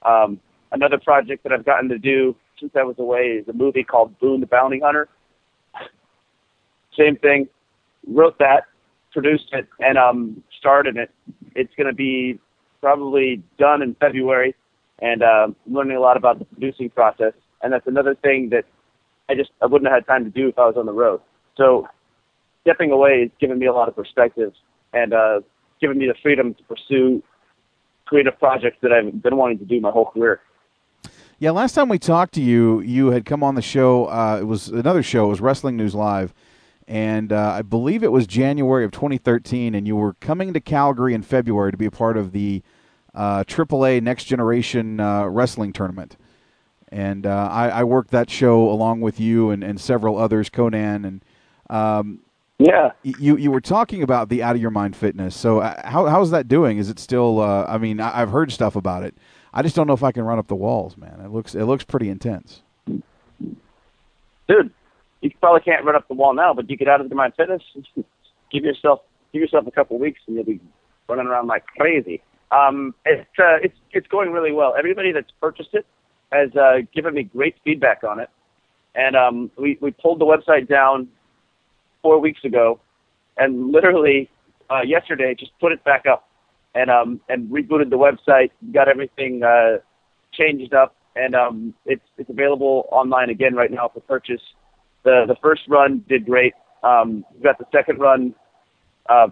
Um, 0.02 0.40
another 0.72 0.98
project 0.98 1.42
that 1.42 1.52
I've 1.52 1.64
gotten 1.64 1.88
to 1.90 1.98
do 1.98 2.34
since 2.58 2.72
I 2.76 2.82
was 2.82 2.96
away 2.98 3.40
is 3.40 3.48
a 3.48 3.52
movie 3.52 3.84
called 3.84 4.18
Boone 4.18 4.40
the 4.40 4.46
Bounty 4.46 4.80
Hunter 4.80 5.08
same 6.98 7.16
thing. 7.16 7.48
Wrote 8.06 8.38
that, 8.38 8.64
produced 9.12 9.48
it, 9.52 9.68
and 9.78 9.96
um, 9.96 10.42
started 10.58 10.96
it. 10.96 11.10
It's 11.54 11.72
going 11.76 11.86
to 11.86 11.94
be 11.94 12.38
probably 12.80 13.42
done 13.58 13.82
in 13.82 13.94
February, 13.94 14.54
and 15.00 15.22
uh, 15.22 15.46
I'm 15.46 15.56
learning 15.66 15.96
a 15.96 16.00
lot 16.00 16.16
about 16.16 16.38
the 16.38 16.44
producing 16.44 16.90
process. 16.90 17.32
And 17.62 17.72
that's 17.72 17.86
another 17.86 18.16
thing 18.16 18.50
that 18.50 18.64
I 19.28 19.34
just 19.34 19.50
I 19.62 19.66
wouldn't 19.66 19.90
have 19.90 20.04
had 20.04 20.06
time 20.06 20.24
to 20.24 20.30
do 20.30 20.48
if 20.48 20.58
I 20.58 20.66
was 20.66 20.76
on 20.76 20.86
the 20.86 20.92
road. 20.92 21.20
So 21.56 21.86
stepping 22.62 22.90
away 22.90 23.20
has 23.20 23.30
given 23.40 23.58
me 23.58 23.66
a 23.66 23.72
lot 23.72 23.88
of 23.88 23.94
perspective 23.94 24.52
and 24.92 25.12
uh, 25.12 25.40
given 25.80 25.98
me 25.98 26.06
the 26.06 26.14
freedom 26.22 26.54
to 26.54 26.62
pursue 26.64 27.22
creative 28.06 28.38
projects 28.38 28.78
that 28.82 28.92
I've 28.92 29.22
been 29.22 29.36
wanting 29.36 29.58
to 29.58 29.64
do 29.64 29.80
my 29.80 29.90
whole 29.90 30.06
career. 30.06 30.40
Yeah, 31.38 31.50
last 31.50 31.74
time 31.74 31.88
we 31.88 31.98
talked 31.98 32.34
to 32.34 32.40
you, 32.40 32.80
you 32.80 33.08
had 33.08 33.24
come 33.24 33.42
on 33.42 33.56
the 33.56 33.62
show. 33.62 34.06
Uh, 34.06 34.38
it 34.40 34.44
was 34.44 34.68
another 34.68 35.02
show. 35.02 35.26
It 35.26 35.28
was 35.30 35.40
Wrestling 35.40 35.76
News 35.76 35.94
Live, 35.94 36.32
and 36.86 37.32
uh, 37.32 37.54
I 37.56 37.62
believe 37.62 38.04
it 38.04 38.12
was 38.12 38.28
January 38.28 38.84
of 38.84 38.92
2013. 38.92 39.74
And 39.74 39.86
you 39.86 39.96
were 39.96 40.14
coming 40.14 40.52
to 40.52 40.60
Calgary 40.60 41.14
in 41.14 41.22
February 41.22 41.72
to 41.72 41.76
be 41.76 41.86
a 41.86 41.90
part 41.90 42.16
of 42.16 42.30
the 42.30 42.62
uh, 43.12 43.42
AAA 43.44 44.02
Next 44.02 44.24
Generation 44.24 45.00
uh, 45.00 45.26
Wrestling 45.26 45.72
Tournament. 45.72 46.16
And 46.90 47.26
uh, 47.26 47.48
I, 47.50 47.70
I 47.70 47.84
worked 47.84 48.10
that 48.10 48.30
show 48.30 48.68
along 48.68 49.00
with 49.00 49.18
you 49.18 49.50
and, 49.50 49.64
and 49.64 49.80
several 49.80 50.18
others, 50.18 50.50
Konnan 50.50 51.04
and 51.06 51.24
um, 51.70 52.20
yeah. 52.62 52.92
You 53.02 53.36
you 53.36 53.50
were 53.50 53.60
talking 53.60 54.02
about 54.02 54.28
the 54.28 54.42
out 54.42 54.54
of 54.54 54.62
your 54.62 54.70
mind 54.70 54.94
fitness. 54.96 55.34
So 55.34 55.60
uh, 55.60 55.88
how 55.88 56.06
how's 56.06 56.30
that 56.30 56.48
doing? 56.48 56.78
Is 56.78 56.88
it 56.88 56.98
still? 56.98 57.40
Uh, 57.40 57.64
I 57.66 57.78
mean, 57.78 58.00
I, 58.00 58.18
have 58.18 58.30
heard 58.30 58.52
stuff 58.52 58.76
about 58.76 59.02
it. 59.02 59.16
I 59.52 59.62
just 59.62 59.74
don't 59.74 59.86
know 59.86 59.92
if 59.92 60.02
I 60.02 60.12
can 60.12 60.24
run 60.24 60.38
up 60.38 60.48
the 60.48 60.56
walls, 60.56 60.96
man. 60.96 61.20
It 61.24 61.30
looks 61.30 61.54
it 61.54 61.64
looks 61.64 61.84
pretty 61.84 62.08
intense. 62.08 62.62
Dude, 62.86 64.70
you 65.20 65.30
probably 65.40 65.60
can't 65.60 65.84
run 65.84 65.96
up 65.96 66.06
the 66.08 66.14
wall 66.14 66.34
now, 66.34 66.54
but 66.54 66.68
you 66.70 66.76
get 66.76 66.88
out 66.88 67.00
of 67.00 67.08
your 67.08 67.16
mind 67.16 67.34
fitness. 67.36 67.62
give 68.52 68.64
yourself 68.64 69.00
give 69.32 69.40
yourself 69.40 69.66
a 69.66 69.70
couple 69.70 69.98
weeks, 69.98 70.20
and 70.26 70.36
you'll 70.36 70.44
be 70.44 70.60
running 71.08 71.26
around 71.26 71.48
like 71.48 71.66
crazy. 71.78 72.22
Um, 72.50 72.94
it's 73.04 73.26
uh, 73.38 73.56
it's 73.62 73.76
it's 73.92 74.06
going 74.06 74.30
really 74.30 74.52
well. 74.52 74.74
Everybody 74.78 75.12
that's 75.12 75.30
purchased 75.40 75.74
it 75.74 75.86
has 76.30 76.54
uh, 76.54 76.78
given 76.94 77.14
me 77.14 77.24
great 77.24 77.56
feedback 77.64 78.04
on 78.04 78.20
it, 78.20 78.30
and 78.94 79.16
um, 79.16 79.50
we 79.56 79.78
we 79.80 79.90
pulled 79.90 80.20
the 80.20 80.26
website 80.26 80.68
down 80.68 81.08
four 82.02 82.18
weeks 82.20 82.44
ago, 82.44 82.80
and 83.36 83.72
literally 83.72 84.28
uh, 84.70 84.82
yesterday 84.82 85.34
just 85.38 85.52
put 85.60 85.72
it 85.72 85.82
back 85.84 86.04
up 86.06 86.28
and 86.74 86.90
um 86.90 87.20
and 87.28 87.48
rebooted 87.50 87.90
the 87.90 87.96
website, 87.96 88.50
got 88.72 88.88
everything 88.88 89.42
uh, 89.42 89.78
changed 90.32 90.74
up, 90.74 90.94
and 91.16 91.34
um 91.34 91.74
it's 91.86 92.04
it's 92.18 92.30
available 92.30 92.88
online 92.90 93.30
again 93.30 93.54
right 93.54 93.70
now 93.70 93.90
for 93.92 94.00
purchase. 94.00 94.42
The 95.04 95.24
the 95.26 95.36
first 95.42 95.62
run 95.68 96.04
did 96.08 96.26
great. 96.26 96.54
Um, 96.82 97.24
we 97.34 97.42
got 97.42 97.58
the 97.58 97.66
second 97.72 97.98
run 98.00 98.34
uh, 99.08 99.28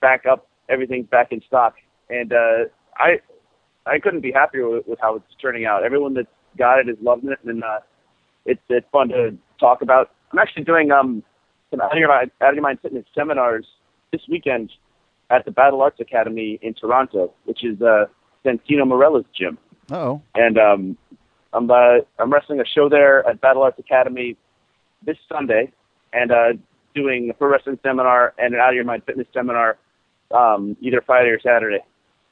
back 0.00 0.24
up, 0.26 0.48
everything's 0.68 1.06
back 1.06 1.32
in 1.32 1.40
stock, 1.46 1.74
and 2.10 2.32
uh, 2.32 2.64
I 2.96 3.20
I 3.86 3.98
couldn't 3.98 4.20
be 4.20 4.32
happier 4.32 4.68
with, 4.68 4.86
with 4.86 4.98
how 5.00 5.16
it's 5.16 5.24
turning 5.40 5.64
out. 5.64 5.84
Everyone 5.84 6.14
that's 6.14 6.28
got 6.58 6.78
it 6.80 6.88
is 6.88 6.96
loving 7.02 7.30
it, 7.30 7.38
and 7.44 7.62
uh, 7.62 7.80
it's 8.44 8.60
it's 8.68 8.86
fun 8.90 9.08
to 9.08 9.36
talk 9.60 9.82
about. 9.82 10.10
I'm 10.32 10.38
actually 10.38 10.64
doing 10.64 10.90
um 10.90 11.22
some 11.70 11.80
out 11.80 11.92
of 11.92 11.98
your 11.98 12.08
mind, 12.08 12.30
out 12.40 12.50
of 12.50 12.54
your 12.54 12.62
mind 12.62 12.80
fitness 12.80 13.04
seminars 13.14 13.66
this 14.12 14.22
weekend 14.28 14.70
at 15.30 15.44
the 15.44 15.50
Battle 15.50 15.82
Arts 15.82 16.00
Academy 16.00 16.58
in 16.62 16.74
Toronto, 16.74 17.32
which 17.44 17.64
is 17.64 17.80
uh, 17.82 18.06
Santino 18.44 18.86
Marella's 18.86 19.24
gym. 19.36 19.58
Oh. 19.90 20.22
And 20.34 20.58
um, 20.58 20.98
I'm 21.52 21.70
uh, 21.70 21.98
I'm 22.18 22.32
wrestling 22.32 22.60
a 22.60 22.66
show 22.66 22.88
there 22.88 23.26
at 23.28 23.40
Battle 23.40 23.62
Arts 23.62 23.78
Academy 23.78 24.36
this 25.04 25.16
Sunday, 25.28 25.72
and 26.12 26.30
uh, 26.30 26.52
doing 26.94 27.30
a 27.30 27.34
pro 27.34 27.48
wrestling 27.48 27.78
seminar 27.82 28.34
and 28.38 28.54
an 28.54 28.60
out 28.60 28.70
of 28.70 28.74
your 28.74 28.84
mind 28.84 29.02
fitness 29.04 29.26
seminar 29.32 29.78
um, 30.34 30.76
either 30.80 31.02
Friday 31.04 31.30
or 31.30 31.40
Saturday 31.40 31.84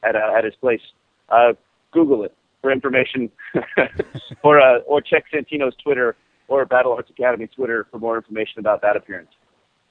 at 0.02 0.16
uh, 0.16 0.36
at 0.36 0.44
his 0.44 0.54
place. 0.56 0.80
Uh, 1.28 1.52
Google 1.92 2.24
it 2.24 2.34
for 2.60 2.72
information, 2.72 3.30
or 4.42 4.60
uh, 4.60 4.78
or 4.80 5.00
check 5.00 5.24
Santino's 5.32 5.76
Twitter 5.82 6.16
or 6.48 6.64
Battle 6.64 6.92
Arts 6.92 7.10
Academy 7.10 7.46
Twitter 7.46 7.86
for 7.90 7.98
more 7.98 8.16
information 8.16 8.60
about 8.60 8.82
that 8.82 8.96
appearance. 8.96 9.30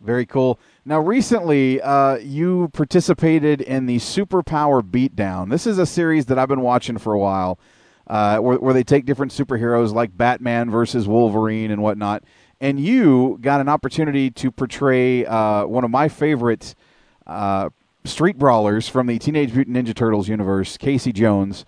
Very 0.04 0.26
cool. 0.26 0.60
Now, 0.84 1.00
recently, 1.00 1.82
uh, 1.82 2.18
you 2.18 2.70
participated 2.74 3.62
in 3.62 3.86
the 3.86 3.98
Superpower 3.98 4.82
Beatdown. 4.82 5.50
This 5.50 5.66
is 5.66 5.78
a 5.78 5.86
series 5.86 6.26
that 6.26 6.38
I've 6.38 6.50
been 6.50 6.62
watching 6.62 6.98
for 6.98 7.13
a 7.13 7.20
while, 7.20 7.58
uh, 8.08 8.39
where, 8.39 8.58
where, 8.58 8.74
they 8.74 8.84
take 8.84 9.06
different 9.06 9.32
superheroes 9.32 9.94
like 9.94 10.16
Batman 10.18 10.70
versus 10.70 11.08
Wolverine 11.08 11.72
and 11.72 11.82
whatnot. 11.82 12.24
And 12.60 12.82
you 12.82 13.38
got 13.42 13.62
an 13.62 13.70
opportunity 13.70 14.30
to 14.32 14.52
portray 14.52 15.26
uh, 15.26 15.66
one 15.66 15.86
of 15.86 15.92
my 15.92 16.10
favorite 16.10 16.76
uh, 17.26 17.70
street 18.04 18.38
brawlers 18.38 18.89
from 18.89 19.08
the 19.08 19.18
Teenage 19.20 19.54
Mutant 19.54 19.78
Ninja 19.78 19.96
Turtles 19.96 20.28
universe, 20.28 20.78
Casey 20.78 21.13
Jones, 21.13 21.63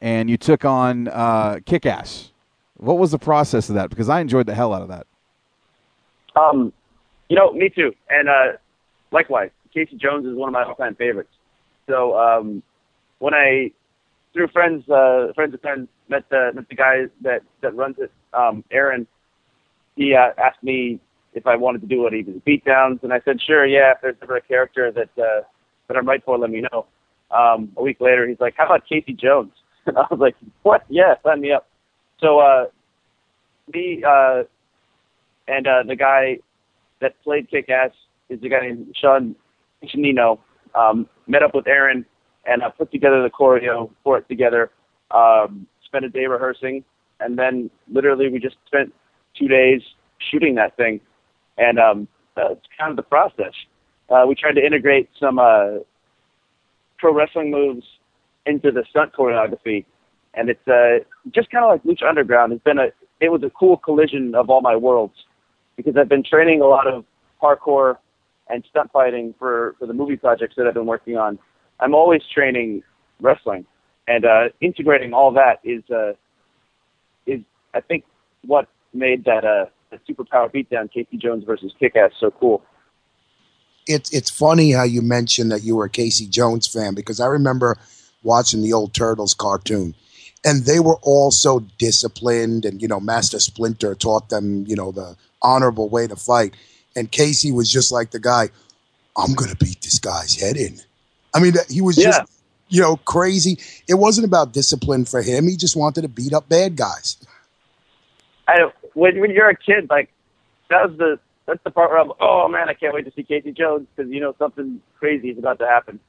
and 0.00 0.30
you 0.30 0.38
took 0.38 0.64
on 0.64 1.08
uh, 1.08 1.60
Kick 1.66 1.84
Ass. 1.84 2.32
What 2.84 2.98
was 2.98 3.10
the 3.10 3.18
process 3.18 3.68
of 3.68 3.76
that? 3.76 3.90
Because 3.90 4.08
I 4.08 4.20
enjoyed 4.20 4.46
the 4.46 4.54
hell 4.54 4.72
out 4.72 4.82
of 4.82 4.88
that. 4.88 5.06
Um, 6.36 6.72
you 7.28 7.36
know, 7.36 7.52
me 7.52 7.68
too. 7.68 7.92
And 8.10 8.28
uh, 8.28 8.58
likewise, 9.10 9.50
Casey 9.72 9.96
Jones 9.96 10.26
is 10.26 10.36
one 10.36 10.48
of 10.48 10.52
my 10.52 10.64
all-time 10.64 10.94
favorites. 10.94 11.30
So 11.88 12.16
um, 12.18 12.62
when 13.18 13.34
I, 13.34 13.72
through 14.32 14.48
friends, 14.48 14.88
uh, 14.88 15.32
friends 15.34 15.54
of 15.54 15.60
friends, 15.60 15.88
met 16.08 16.28
the 16.28 16.50
met 16.54 16.68
the 16.68 16.74
guy 16.74 17.04
that 17.22 17.42
that 17.62 17.74
runs 17.74 17.96
it, 17.98 18.10
um, 18.32 18.64
Aaron. 18.70 19.06
He 19.96 20.14
uh, 20.14 20.30
asked 20.38 20.62
me 20.62 21.00
if 21.34 21.46
I 21.46 21.56
wanted 21.56 21.80
to 21.82 21.86
do 21.86 22.06
any 22.06 22.20
of 22.20 22.26
his 22.26 22.36
beatdowns, 22.46 23.02
and 23.02 23.12
I 23.12 23.20
said, 23.24 23.40
sure, 23.40 23.64
yeah. 23.64 23.92
If 23.92 24.00
there's 24.02 24.16
ever 24.22 24.36
a 24.36 24.40
character 24.40 24.92
that 24.92 25.10
uh, 25.18 25.42
that 25.88 25.96
I'm 25.96 26.06
right 26.06 26.22
for, 26.24 26.38
let 26.38 26.50
me 26.50 26.62
know. 26.72 26.86
Um, 27.30 27.72
a 27.76 27.82
week 27.82 28.00
later, 28.00 28.28
he's 28.28 28.40
like, 28.40 28.54
how 28.56 28.66
about 28.66 28.86
Casey 28.86 29.12
Jones? 29.12 29.52
I 29.86 30.06
was 30.10 30.20
like, 30.20 30.36
what? 30.62 30.84
Yeah, 30.88 31.14
sign 31.24 31.40
me 31.40 31.52
up. 31.52 31.66
So 32.24 32.38
uh, 32.38 32.64
me 33.74 34.02
uh, 34.02 34.44
and 35.46 35.66
uh, 35.66 35.82
the 35.86 35.94
guy 35.94 36.38
that 37.02 37.22
played 37.22 37.50
Kick 37.50 37.68
Ass 37.68 37.90
is 38.30 38.40
the 38.40 38.48
guy 38.48 38.60
named 38.62 38.96
Sean 38.98 39.36
Chinino. 39.84 40.38
Um, 40.74 41.06
met 41.26 41.42
up 41.42 41.54
with 41.54 41.68
Aaron 41.68 42.06
and 42.46 42.62
uh, 42.62 42.70
put 42.70 42.90
together 42.90 43.22
the 43.22 43.28
choreo 43.28 43.90
for 44.02 44.16
it 44.16 44.26
together. 44.26 44.70
Um, 45.10 45.66
spent 45.84 46.06
a 46.06 46.08
day 46.08 46.24
rehearsing, 46.24 46.82
and 47.20 47.38
then 47.38 47.70
literally 47.92 48.30
we 48.30 48.38
just 48.38 48.56
spent 48.66 48.92
two 49.38 49.46
days 49.46 49.82
shooting 50.30 50.54
that 50.54 50.78
thing. 50.78 51.00
And 51.58 51.78
um, 51.78 52.08
that's 52.36 52.60
kind 52.78 52.90
of 52.90 52.96
the 52.96 53.02
process. 53.02 53.52
Uh, 54.08 54.24
we 54.26 54.34
tried 54.34 54.54
to 54.54 54.64
integrate 54.64 55.10
some 55.20 55.38
uh, 55.38 55.80
pro 56.98 57.12
wrestling 57.12 57.50
moves 57.50 57.84
into 58.46 58.72
the 58.72 58.82
stunt 58.88 59.12
choreography 59.12 59.84
and 60.36 60.50
it's 60.50 60.68
uh, 60.68 60.98
just 61.34 61.50
kind 61.50 61.64
of 61.64 61.70
like 61.70 61.82
Lucha 61.84 62.08
Underground. 62.08 62.52
It's 62.52 62.62
been 62.64 62.78
a 62.78 62.88
it 63.20 63.30
was 63.30 63.42
a 63.42 63.50
cool 63.50 63.76
collision 63.76 64.34
of 64.34 64.50
all 64.50 64.60
my 64.60 64.76
worlds 64.76 65.14
because 65.76 65.96
I've 65.96 66.08
been 66.08 66.24
training 66.24 66.60
a 66.60 66.66
lot 66.66 66.86
of 66.86 67.04
parkour 67.42 67.96
and 68.48 68.64
stunt 68.68 68.92
fighting 68.92 69.34
for 69.38 69.74
for 69.78 69.86
the 69.86 69.94
movie 69.94 70.16
projects 70.16 70.54
that 70.56 70.66
I've 70.66 70.74
been 70.74 70.86
working 70.86 71.16
on. 71.16 71.38
I'm 71.80 71.94
always 71.94 72.22
training 72.32 72.82
wrestling, 73.20 73.66
and 74.06 74.24
uh, 74.24 74.48
integrating 74.60 75.12
all 75.12 75.32
that 75.32 75.60
is 75.64 75.82
uh, 75.90 76.12
is 77.26 77.40
I 77.72 77.80
think 77.80 78.04
what 78.44 78.68
made 78.92 79.24
that 79.24 79.44
uh, 79.44 79.66
superpower 80.08 80.52
beatdown 80.52 80.90
Casey 80.92 81.16
Jones 81.16 81.44
versus 81.44 81.72
Kickass 81.80 82.10
so 82.20 82.30
cool. 82.30 82.62
It's 83.86 84.12
it's 84.12 84.30
funny 84.30 84.72
how 84.72 84.84
you 84.84 85.02
mentioned 85.02 85.52
that 85.52 85.62
you 85.62 85.76
were 85.76 85.84
a 85.84 85.90
Casey 85.90 86.26
Jones 86.26 86.66
fan 86.66 86.94
because 86.94 87.20
I 87.20 87.26
remember 87.26 87.76
watching 88.22 88.62
the 88.62 88.72
old 88.72 88.94
Turtles 88.94 89.34
cartoon 89.34 89.94
and 90.44 90.64
they 90.64 90.80
were 90.80 90.98
all 91.02 91.30
so 91.30 91.60
disciplined 91.78 92.64
and 92.64 92.80
you 92.82 92.88
know 92.88 93.00
master 93.00 93.40
splinter 93.40 93.94
taught 93.94 94.28
them 94.28 94.64
you 94.66 94.76
know 94.76 94.92
the 94.92 95.16
honorable 95.42 95.88
way 95.88 96.06
to 96.06 96.16
fight. 96.16 96.54
And 96.96 97.10
casey 97.10 97.50
was 97.50 97.70
just 97.70 97.90
like 97.90 98.10
the 98.10 98.20
guy 98.20 98.50
i'm 99.16 99.34
gonna 99.34 99.56
beat 99.56 99.82
this 99.82 99.98
guy's 99.98 100.40
head 100.40 100.56
in. 100.56 100.78
I 101.34 101.40
mean 101.40 101.54
he 101.68 101.80
was 101.80 101.98
yeah. 101.98 102.04
just 102.04 102.32
you 102.68 102.80
know 102.80 102.96
crazy. 102.98 103.58
It 103.88 103.94
wasn't 103.94 104.26
about 104.26 104.52
discipline 104.52 105.04
for 105.04 105.22
him. 105.22 105.48
He 105.48 105.56
just 105.56 105.76
wanted 105.76 106.02
to 106.02 106.08
beat 106.08 106.32
up 106.32 106.48
bad 106.48 106.76
guys. 106.76 107.16
I 108.46 108.58
don't 108.58 108.74
when, 108.94 109.20
when 109.20 109.30
you're 109.30 109.48
a 109.48 109.56
kid 109.56 109.88
like 109.90 110.10
that 110.70 110.88
was 110.88 110.98
the 110.98 111.18
that's 111.46 111.62
the 111.64 111.70
part 111.70 111.90
where 111.90 112.00
i'm 112.00 112.12
oh 112.20 112.48
man 112.48 112.68
i 112.68 112.74
can't 112.74 112.94
wait 112.94 113.04
to 113.04 113.12
see 113.12 113.22
casey 113.22 113.52
jones 113.52 113.86
because 113.94 114.10
you 114.10 114.20
know 114.20 114.34
something 114.38 114.80
crazy 114.98 115.30
is 115.30 115.38
about 115.38 115.58
to 115.58 115.66
happen 115.66 116.00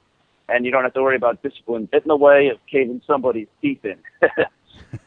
and 0.50 0.66
you 0.66 0.72
don't 0.72 0.84
have 0.84 0.94
to 0.94 1.02
worry 1.02 1.16
about 1.16 1.42
discipline 1.42 1.86
getting 1.92 2.04
in 2.04 2.08
the 2.10 2.16
way 2.16 2.48
of 2.50 2.58
caving 2.72 3.02
somebody's 3.06 3.48
teeth 3.62 3.84
in. 3.84 3.98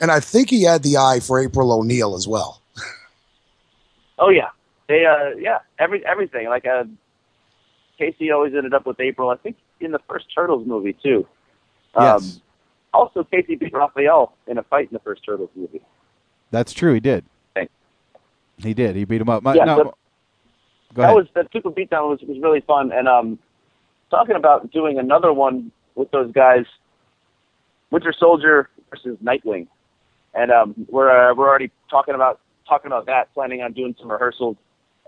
and 0.00 0.10
I 0.10 0.20
think 0.20 0.50
he 0.50 0.62
had 0.62 0.82
the 0.82 0.96
eye 0.96 1.20
for 1.20 1.40
April 1.40 1.72
O'Neil 1.72 2.14
as 2.14 2.26
well. 2.26 2.62
oh 4.18 4.30
yeah, 4.30 4.48
they 4.88 5.04
uh 5.04 5.36
yeah 5.38 5.58
every 5.78 6.04
everything 6.06 6.48
like 6.48 6.66
uh 6.66 6.84
Casey 7.98 8.30
always 8.30 8.54
ended 8.54 8.74
up 8.74 8.86
with 8.86 9.00
April. 9.00 9.30
I 9.30 9.36
think 9.36 9.56
in 9.80 9.92
the 9.92 10.00
first 10.08 10.26
Turtles 10.34 10.66
movie 10.66 10.96
too. 11.02 11.26
Yes. 11.98 12.36
Um, 12.36 12.42
also, 12.94 13.24
Casey 13.24 13.56
beat 13.56 13.72
Raphael 13.72 14.34
in 14.46 14.58
a 14.58 14.62
fight 14.62 14.88
in 14.88 14.94
the 14.94 15.00
first 15.00 15.24
Turtles 15.24 15.50
movie. 15.54 15.82
That's 16.50 16.72
true. 16.72 16.94
He 16.94 17.00
did. 17.00 17.24
Thanks. 17.54 17.72
He 18.56 18.72
did. 18.72 18.96
He 18.96 19.04
beat 19.04 19.20
him 19.20 19.28
up. 19.28 19.42
My, 19.42 19.54
yeah, 19.54 19.64
now, 19.64 19.76
so, 19.76 19.94
Go 20.94 21.02
that 21.02 21.04
ahead. 21.04 21.16
was 21.16 21.26
that 21.34 21.46
Super 21.52 21.70
Beatdown 21.70 22.08
was 22.08 22.20
was 22.22 22.38
really 22.40 22.60
fun, 22.60 22.92
and 22.92 23.06
um, 23.06 23.38
talking 24.10 24.36
about 24.36 24.70
doing 24.70 24.98
another 24.98 25.32
one 25.32 25.72
with 25.94 26.10
those 26.10 26.32
guys, 26.32 26.64
Winter 27.90 28.14
Soldier 28.18 28.68
versus 28.90 29.16
Nightwing, 29.22 29.66
and 30.34 30.50
um, 30.50 30.74
we're 30.88 31.10
uh, 31.10 31.34
we're 31.34 31.48
already 31.48 31.70
talking 31.90 32.14
about 32.14 32.40
talking 32.68 32.88
about 32.88 33.06
that, 33.06 33.32
planning 33.34 33.62
on 33.62 33.72
doing 33.72 33.94
some 33.98 34.10
rehearsals 34.10 34.56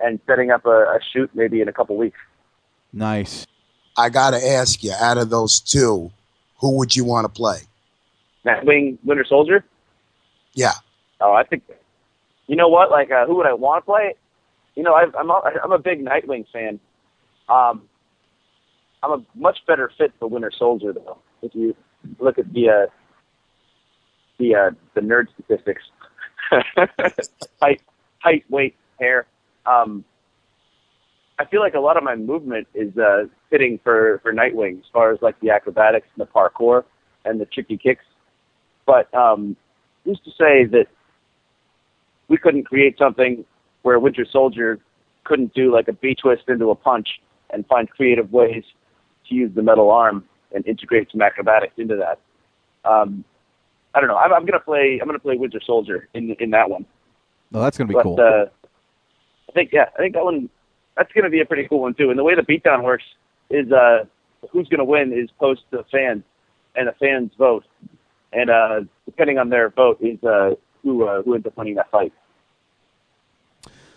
and 0.03 0.19
setting 0.27 0.51
up 0.51 0.65
a, 0.65 0.71
a 0.71 0.99
shoot 1.13 1.31
maybe 1.35 1.61
in 1.61 1.69
a 1.69 1.73
couple 1.73 1.97
weeks. 1.97 2.19
Nice. 2.93 3.47
I 3.97 4.09
got 4.09 4.31
to 4.31 4.45
ask 4.45 4.83
you, 4.83 4.93
out 4.99 5.19
of 5.19 5.31
those 5.31 5.61
two, 5.61 6.11
who 6.59 6.79
would 6.79 6.97
you 6.97 7.05
want 7.05 7.27
to 7.27 7.29
play? 7.29 7.59
Nightwing, 8.47 8.99
Winter 9.05 9.25
Soldier. 9.29 9.65
Yeah. 10.55 10.73
Oh, 11.21 11.33
I 11.33 11.45
think. 11.45 11.63
You 12.47 12.57
know 12.57 12.69
what? 12.69 12.91
Like, 12.91 13.11
uh, 13.11 13.27
who 13.27 13.37
would 13.37 13.47
I 13.47 13.53
want 13.53 13.83
to 13.83 13.87
play? 13.87 14.15
You 14.75 14.83
know, 14.83 14.95
I've, 14.95 15.15
I'm 15.15 15.31
a, 15.31 15.43
I'm 15.63 15.73
a 15.73 15.79
big 15.79 16.05
Nightwing 16.05 16.47
fan. 16.53 16.81
Um, 17.49 17.83
I'm 19.03 19.13
a 19.13 19.25
much 19.35 19.59
better 19.67 19.91
fit 19.97 20.13
for 20.19 20.29
Winter 20.29 20.51
Soldier 20.57 20.93
though. 20.93 21.19
If 21.43 21.55
you 21.55 21.75
look 22.19 22.39
at 22.39 22.53
the 22.53 22.69
uh, 22.69 22.87
the 24.39 24.55
uh, 24.55 24.71
the 24.95 25.01
nerd 25.01 25.27
statistics, 25.35 25.83
height, 27.61 27.81
height, 28.19 28.45
weight, 28.49 28.75
hair. 28.99 29.27
Um, 29.67 30.05
I 31.39 31.47
feel 31.47 31.61
like 31.61 31.75
a 31.75 31.81
lot 31.81 31.97
of 31.97 32.03
my 32.03 32.17
movement 32.17 32.69
is 32.75 32.97
uh, 32.99 33.25
fitting 33.49 33.81
for 33.83 34.21
for 34.23 34.33
Nightwing 34.33 34.79
as 34.79 34.85
far 34.93 35.13
as 35.13 35.19
like 35.23 35.39
the 35.41 35.51
acrobatics 35.51 36.07
and 36.17 36.27
the 36.27 36.31
parkour 36.31 36.85
and 37.25 37.41
the 37.41 37.47
tricky 37.47 37.79
kicks. 37.79 38.05
But 38.87 39.13
um, 39.15 39.57
who's 40.05 40.21
to 40.21 40.31
say 40.31 40.65
that 40.67 40.87
we 42.29 42.37
couldn't 42.37 42.65
create 42.65 42.99
something 42.99 43.45
where 43.83 43.99
Winter 43.99 44.27
Soldier 44.31 44.79
couldn't 45.25 45.55
do 45.55 45.73
like 45.73 45.89
a 45.89 45.93
B 45.93 46.15
twist 46.15 46.45
into 46.49 46.71
a 46.71 46.75
punch 46.75 47.09
and 47.51 47.67
find 47.67 47.89
creative 47.89 48.33
ways 48.33 48.65
to 49.31 49.35
use 49.35 49.51
the 49.55 49.63
metal 49.63 49.91
arm 49.91 50.25
and 50.53 50.67
integrate 50.67 51.11
some 51.11 51.23
acrobatics 51.23 51.75
into 51.79 51.97
that. 51.97 52.21
Um, 52.89 53.25
I 53.95 54.01
don't 54.01 54.09
know. 54.09 54.17
I'm, 54.17 54.33
I'm 54.33 54.45
gonna 54.45 54.61
play. 54.61 54.99
I'm 55.01 55.09
gonna 55.09 55.19
play 55.19 55.37
Winter 55.37 55.61
Soldier 55.65 56.09
in 56.15 56.37
in 56.39 56.51
that 56.51 56.69
one. 56.69 56.85
No, 57.51 57.61
that's 57.61 57.77
gonna 57.77 57.89
be 57.89 57.95
but 57.95 58.03
cool. 58.03 58.21
uh, 58.21 58.47
I 59.49 59.53
think 59.53 59.71
yeah, 59.73 59.87
I 59.95 59.99
think 59.99 60.15
that 60.15 60.25
one 60.25 60.49
that's 60.97 61.13
gonna 61.13 61.31
be 61.31 61.41
a 61.41 61.45
pretty 61.45 61.67
cool 61.69 61.81
one 61.81 61.95
too. 61.95 62.11
And 62.11 62.19
the 62.19 62.25
way 62.25 62.35
the 62.35 62.43
beatdown 62.43 62.85
works 62.85 63.05
is 63.49 63.71
uh, 63.73 64.05
who's 64.51 64.69
gonna 64.69 64.85
win 64.85 65.13
is 65.13 65.31
post 65.39 65.63
the 65.71 65.85
fans 65.91 66.23
and 66.77 66.87
the 66.87 66.93
fans 67.01 67.33
vote, 67.37 67.65
and 68.33 68.51
uh, 68.51 68.81
depending 69.07 69.39
on 69.39 69.49
their 69.49 69.71
vote 69.71 69.99
is 70.01 70.23
uh, 70.23 70.55
who 70.83 71.07
uh, 71.07 71.23
who 71.23 71.35
ends 71.35 71.47
up 71.47 71.57
winning 71.57 71.75
that 71.75 71.91
fight. 71.91 72.13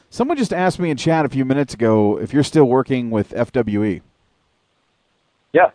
Someone 0.10 0.38
just 0.38 0.54
asked 0.54 0.80
me 0.80 0.92
in 0.92 0.98
chat 0.98 1.26
a 1.26 1.30
few 1.30 1.44
minutes 1.44 1.74
ago 1.74 2.20
if 2.20 2.34
you're 2.34 2.44
still 2.44 2.66
working 2.66 3.10
with 3.10 3.32
FWE. 3.32 4.02
Yeah. 5.54 5.72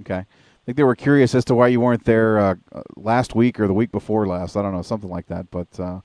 Okay. 0.00 0.18
I 0.18 0.26
think 0.66 0.76
they 0.76 0.84
were 0.84 0.96
curious 0.96 1.34
as 1.34 1.44
to 1.46 1.54
why 1.54 1.68
you 1.68 1.80
weren't 1.80 2.04
there 2.04 2.38
uh, 2.38 2.54
last 2.96 3.34
week 3.34 3.58
or 3.60 3.66
the 3.66 3.74
week 3.74 3.92
before 3.92 4.26
last. 4.26 4.56
I 4.56 4.62
don't 4.62 4.72
know, 4.72 4.82
something 4.82 5.10
like 5.10 5.26
that. 5.28 5.50
But 5.50 5.78
uh, 5.78 6.00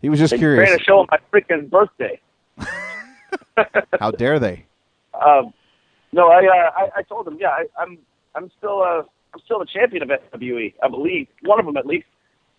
he 0.00 0.08
was 0.08 0.18
just 0.18 0.30
they 0.30 0.38
curious. 0.38 0.70
ran 0.70 0.78
a 0.78 0.82
show 0.82 1.00
on 1.00 1.06
my 1.10 1.18
freaking 1.32 1.68
birthday. 1.68 2.20
How 4.00 4.10
dare 4.10 4.38
they? 4.38 4.66
Um, 5.14 5.52
no, 6.12 6.28
I, 6.28 6.46
uh, 6.46 6.70
I 6.76 6.88
I 6.98 7.02
told 7.02 7.26
them, 7.26 7.38
yeah, 7.40 7.48
I, 7.48 7.66
I'm 7.78 7.98
I'm 8.34 8.50
still 8.56 8.82
uh 8.82 9.02
I'm 9.34 9.40
still 9.44 9.58
the 9.58 9.66
champion 9.66 10.02
of 10.02 10.08
FWE, 10.08 10.74
I 10.82 10.88
believe, 10.88 11.28
one 11.42 11.60
of 11.60 11.66
them 11.66 11.76
at 11.76 11.86
least. 11.86 12.06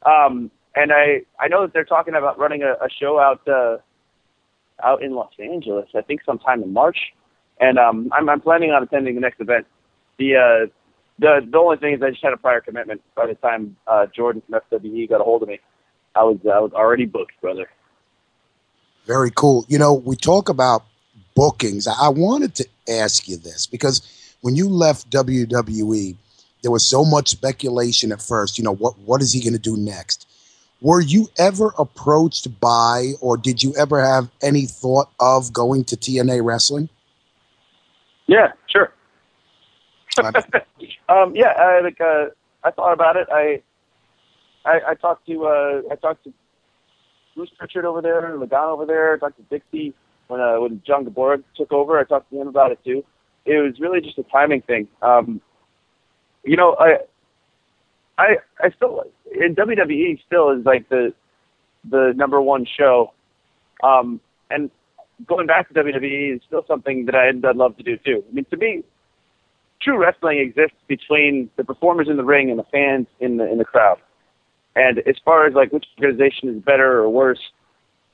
Um, 0.06 0.52
and 0.76 0.92
I 0.92 1.22
I 1.40 1.48
know 1.48 1.62
that 1.62 1.74
they're 1.74 1.86
talking 1.86 2.16
about 2.16 2.38
running 2.38 2.64
a, 2.64 2.74
a 2.74 2.90
show 2.90 3.20
out 3.20 3.48
uh, 3.48 3.78
out 4.84 5.02
in 5.02 5.14
Los 5.14 5.34
Angeles. 5.40 5.90
I 5.96 6.02
think 6.02 6.22
sometime 6.26 6.64
in 6.64 6.74
March, 6.74 6.98
and 7.60 7.78
um, 7.78 8.10
I'm 8.12 8.30
I'm 8.30 8.42
planning 8.42 8.72
on 8.72 8.84
attending 8.84 9.16
the 9.16 9.22
next 9.22 9.40
event. 9.40 9.68
The 10.18 10.36
uh, 10.36 10.68
the 11.20 11.48
the 11.50 11.58
only 11.58 11.78
thing 11.78 11.94
is 11.94 12.02
I 12.02 12.12
just 12.12 12.24
had 12.24 12.34
a 12.34 12.38
prior 12.38 12.62
commitment. 12.62 13.02
By 13.16 13.28
the 13.28 13.36
time 13.36 13.76
uh, 13.88 14.08
Jordan 14.08 14.42
from 14.50 14.60
FWE 14.72 15.10
got 15.10 15.22
a 15.22 15.24
hold 15.24 15.44
of 15.44 15.50
me, 15.50 15.60
I 16.16 16.24
was 16.24 16.38
I 16.46 16.60
was 16.60 16.72
already 16.74 17.06
booked, 17.06 17.40
brother. 17.42 17.70
Very 19.06 19.32
cool. 19.32 19.66
You 19.68 19.80
know, 19.80 19.94
we 19.94 20.16
talk 20.16 20.50
about 20.50 20.84
bookings. 21.36 21.88
I 21.88 21.94
I 22.00 22.10
wanted 22.10 22.56
to 22.56 22.68
ask 22.88 23.28
you 23.28 23.38
this 23.38 23.68
because 23.68 24.36
when 24.42 24.56
you 24.56 24.70
left 24.70 25.10
WWE, 25.10 26.16
there 26.62 26.72
was 26.72 26.86
so 26.86 27.04
much 27.04 27.30
speculation 27.30 28.12
at 28.12 28.22
first. 28.22 28.58
You 28.58 28.64
know, 28.64 28.76
what 28.76 28.98
what 29.00 29.22
is 29.22 29.34
he 29.34 29.42
going 29.42 29.54
to 29.54 29.60
do 29.60 29.76
next? 29.76 30.26
Were 30.82 31.02
you 31.02 31.28
ever 31.38 31.74
approached 31.78 32.58
by, 32.62 33.12
or 33.20 33.36
did 33.36 33.62
you 33.62 33.76
ever 33.76 34.02
have 34.02 34.30
any 34.42 34.66
thought 34.66 35.10
of 35.20 35.52
going 35.52 35.84
to 35.86 35.98
TNA 35.98 36.42
wrestling? 36.42 36.88
Yeah, 38.30 38.52
sure. 38.68 38.94
um, 41.10 41.36
yeah, 41.36 41.54
I 41.58 41.82
like 41.82 42.00
uh, 42.00 42.26
I 42.64 42.70
thought 42.70 42.94
about 42.94 43.16
it. 43.16 43.28
I 43.32 43.64
I, 44.64 44.92
I 44.92 44.94
talked 44.94 45.26
to 45.28 45.46
uh, 45.46 45.82
I 45.92 45.96
talked 45.96 46.26
to 46.26 46.34
Bruce 47.36 47.50
Prichard 47.58 47.86
over 47.86 48.04
there, 48.04 48.24
and 48.24 48.40
Lagan 48.40 48.70
over 48.70 48.86
there. 48.86 49.16
I 49.16 49.18
talked 49.18 49.38
to 49.38 49.44
Dixie 49.50 49.96
when 50.28 50.40
uh, 50.40 50.60
when 50.60 50.80
John 50.86 51.06
Gaburick 51.06 51.44
took 51.58 51.72
over. 51.72 51.98
I 51.98 52.04
talked 52.04 52.30
to 52.30 52.40
him 52.40 52.48
about 52.48 52.72
it 52.72 52.80
too. 52.86 53.04
It 53.46 53.64
was 53.64 53.80
really 53.80 54.00
just 54.00 54.20
a 54.20 54.24
timing 54.24 54.62
thing. 54.62 54.88
Um, 55.02 55.42
you 56.44 56.56
know, 56.56 56.76
I 56.80 56.98
I 58.20 58.36
I 58.60 58.70
still 58.76 59.06
in 59.34 59.56
WWE 59.56 60.20
still 60.28 60.52
is 60.52 60.64
like 60.66 60.88
the 60.90 61.16
the 61.90 62.14
number 62.16 62.40
one 62.40 62.68
show. 62.78 63.12
Um, 63.82 64.22
and 64.52 64.70
going 65.28 65.48
back 65.48 65.68
to 65.68 65.74
WWE 65.74 66.36
is 66.36 66.42
still 66.48 66.64
something 66.68 67.06
that 67.06 67.16
I'd, 67.16 67.44
I'd 67.44 67.56
love 67.56 67.78
to 67.78 67.84
do 67.84 67.98
too. 67.98 68.24
I 68.30 68.34
mean, 68.34 68.46
to 68.46 68.58
me, 68.58 68.84
true 69.82 69.98
wrestling 69.98 70.40
exists 70.40 70.78
between 70.88 71.50
the 71.58 71.64
performers 71.64 72.08
in 72.10 72.18
the 72.18 72.24
ring 72.24 72.50
and 72.50 72.60
the 72.60 72.66
fans 72.72 73.08
in 73.20 73.38
the 73.38 73.50
in 73.52 73.58
the 73.58 73.66
crowd. 73.66 73.98
And 74.76 75.00
as 75.00 75.16
far 75.26 75.46
as 75.46 75.54
like 75.54 75.72
which 75.72 75.86
organization 76.00 76.50
is 76.50 76.62
better 76.62 77.00
or 77.00 77.10
worse, 77.10 77.40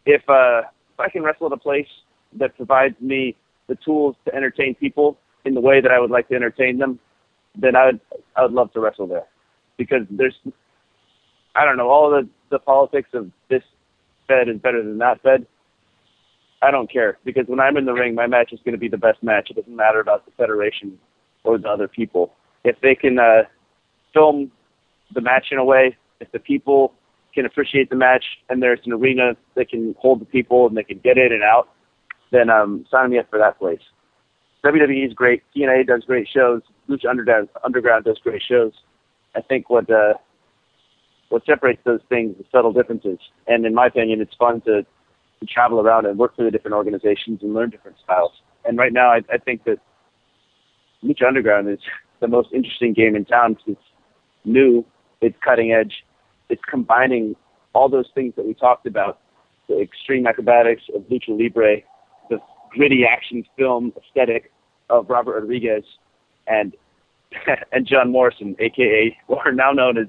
if 0.05 0.21
uh, 0.29 0.61
if 0.93 0.99
I 0.99 1.09
can 1.09 1.23
wrestle 1.23 1.47
at 1.47 1.53
a 1.53 1.57
place 1.57 1.87
that 2.33 2.55
provides 2.55 2.95
me 2.99 3.35
the 3.67 3.75
tools 3.75 4.15
to 4.25 4.33
entertain 4.33 4.75
people 4.75 5.17
in 5.43 5.53
the 5.53 5.61
way 5.61 5.81
that 5.81 5.91
I 5.91 5.99
would 5.99 6.11
like 6.11 6.27
to 6.29 6.35
entertain 6.35 6.77
them, 6.77 6.99
then 7.55 7.75
I 7.75 7.85
would 7.85 7.99
I 8.35 8.43
would 8.43 8.53
love 8.53 8.71
to 8.73 8.79
wrestle 8.79 9.07
there, 9.07 9.25
because 9.77 10.01
there's 10.09 10.35
I 11.55 11.65
don't 11.65 11.77
know 11.77 11.89
all 11.89 12.09
the 12.09 12.27
the 12.49 12.59
politics 12.59 13.09
of 13.13 13.31
this 13.49 13.63
fed 14.27 14.49
is 14.49 14.57
better 14.59 14.83
than 14.83 14.97
that 14.99 15.21
fed. 15.21 15.45
I 16.65 16.71
don't 16.71 16.91
care 16.91 17.17
because 17.23 17.45
when 17.47 17.59
I'm 17.59 17.77
in 17.77 17.85
the 17.85 17.93
ring, 17.93 18.15
my 18.15 18.27
match 18.27 18.51
is 18.51 18.59
going 18.65 18.73
to 18.73 18.79
be 18.79 18.87
the 18.87 18.97
best 18.97 19.21
match. 19.21 19.49
It 19.49 19.55
doesn't 19.55 19.75
matter 19.75 19.99
about 19.99 20.25
the 20.25 20.31
federation 20.31 20.97
or 21.43 21.57
the 21.57 21.69
other 21.69 21.87
people. 21.87 22.33
If 22.63 22.77
they 22.81 22.95
can 22.95 23.19
uh, 23.19 23.43
film 24.13 24.51
the 25.13 25.21
match 25.21 25.47
in 25.51 25.57
a 25.57 25.63
way, 25.63 25.95
if 26.19 26.31
the 26.31 26.39
people 26.39 26.93
can 27.33 27.45
appreciate 27.45 27.89
the 27.89 27.95
match 27.95 28.23
and 28.49 28.63
there's 28.63 28.79
an 28.85 28.93
arena 28.93 29.35
that 29.55 29.69
can 29.69 29.95
hold 29.99 30.21
the 30.21 30.25
people 30.25 30.67
and 30.67 30.75
they 30.75 30.83
can 30.83 30.99
get 30.99 31.17
in 31.17 31.31
and 31.31 31.43
out, 31.43 31.69
then 32.31 32.49
um, 32.49 32.85
sign 32.89 33.11
me 33.11 33.19
up 33.19 33.29
for 33.29 33.37
that 33.37 33.59
place. 33.59 33.81
WWE 34.63 35.05
is 35.05 35.13
great. 35.13 35.43
TNA 35.55 35.85
does 35.85 36.03
great 36.05 36.27
shows. 36.33 36.61
Lucha 36.89 37.07
Underground, 37.07 37.49
Underground 37.63 38.05
does 38.05 38.17
great 38.23 38.41
shows. 38.41 38.73
I 39.35 39.41
think 39.41 39.69
what 39.69 39.89
uh, 39.91 40.13
what 41.29 41.45
separates 41.45 41.81
those 41.85 41.99
things 42.09 42.35
is 42.39 42.45
subtle 42.51 42.73
differences. 42.73 43.19
And 43.47 43.65
in 43.65 43.73
my 43.73 43.87
opinion, 43.87 44.21
it's 44.21 44.35
fun 44.35 44.61
to, 44.61 44.85
to 45.45 45.53
travel 45.53 45.79
around 45.79 46.05
and 46.05 46.17
work 46.17 46.35
for 46.35 46.43
the 46.43 46.51
different 46.51 46.75
organizations 46.75 47.39
and 47.41 47.53
learn 47.53 47.69
different 47.69 47.97
styles. 48.03 48.31
And 48.65 48.77
right 48.77 48.93
now, 48.93 49.09
I, 49.09 49.21
I 49.31 49.37
think 49.37 49.63
that 49.65 49.77
Lucha 51.03 51.27
Underground 51.27 51.69
is 51.69 51.79
the 52.21 52.27
most 52.27 52.49
interesting 52.53 52.93
game 52.93 53.15
in 53.15 53.25
town 53.25 53.53
because 53.53 53.73
it's 53.73 53.87
new, 54.43 54.85
it's 55.21 55.35
cutting 55.43 55.71
edge, 55.71 56.03
it's 56.49 56.61
combining 56.69 57.35
all 57.73 57.89
those 57.89 58.09
things 58.15 58.33
that 58.35 58.45
we 58.45 58.53
talked 58.53 58.87
about 58.87 59.19
the 59.67 59.79
extreme 59.79 60.27
acrobatics 60.27 60.83
of 60.95 61.01
Lucha 61.03 61.29
Libre, 61.29 61.77
the 62.29 62.37
gritty 62.71 63.03
action 63.03 63.43
film 63.57 63.91
aesthetic 63.97 64.51
of 64.89 65.09
Robert 65.09 65.39
Rodriguez, 65.39 65.83
and 66.47 66.75
and 67.71 67.87
John 67.87 68.11
Morrison, 68.11 68.55
aka 68.59 69.15
or 69.27 69.51
now 69.51 69.71
known 69.71 69.97
as 69.97 70.07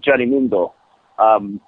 Johnny 0.00 0.26
Mundo, 0.26 0.74
um, 1.18 1.60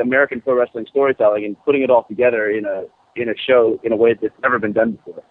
American 0.00 0.40
pro 0.40 0.54
wrestling 0.54 0.86
storytelling, 0.88 1.44
and 1.44 1.56
putting 1.64 1.82
it 1.82 1.90
all 1.90 2.04
together 2.04 2.50
in 2.50 2.64
a 2.64 2.84
in 3.16 3.28
a 3.28 3.34
show 3.36 3.80
in 3.82 3.92
a 3.92 3.96
way 3.96 4.14
that's 4.20 4.34
never 4.42 4.58
been 4.58 4.72
done 4.72 4.92
before. 4.92 5.22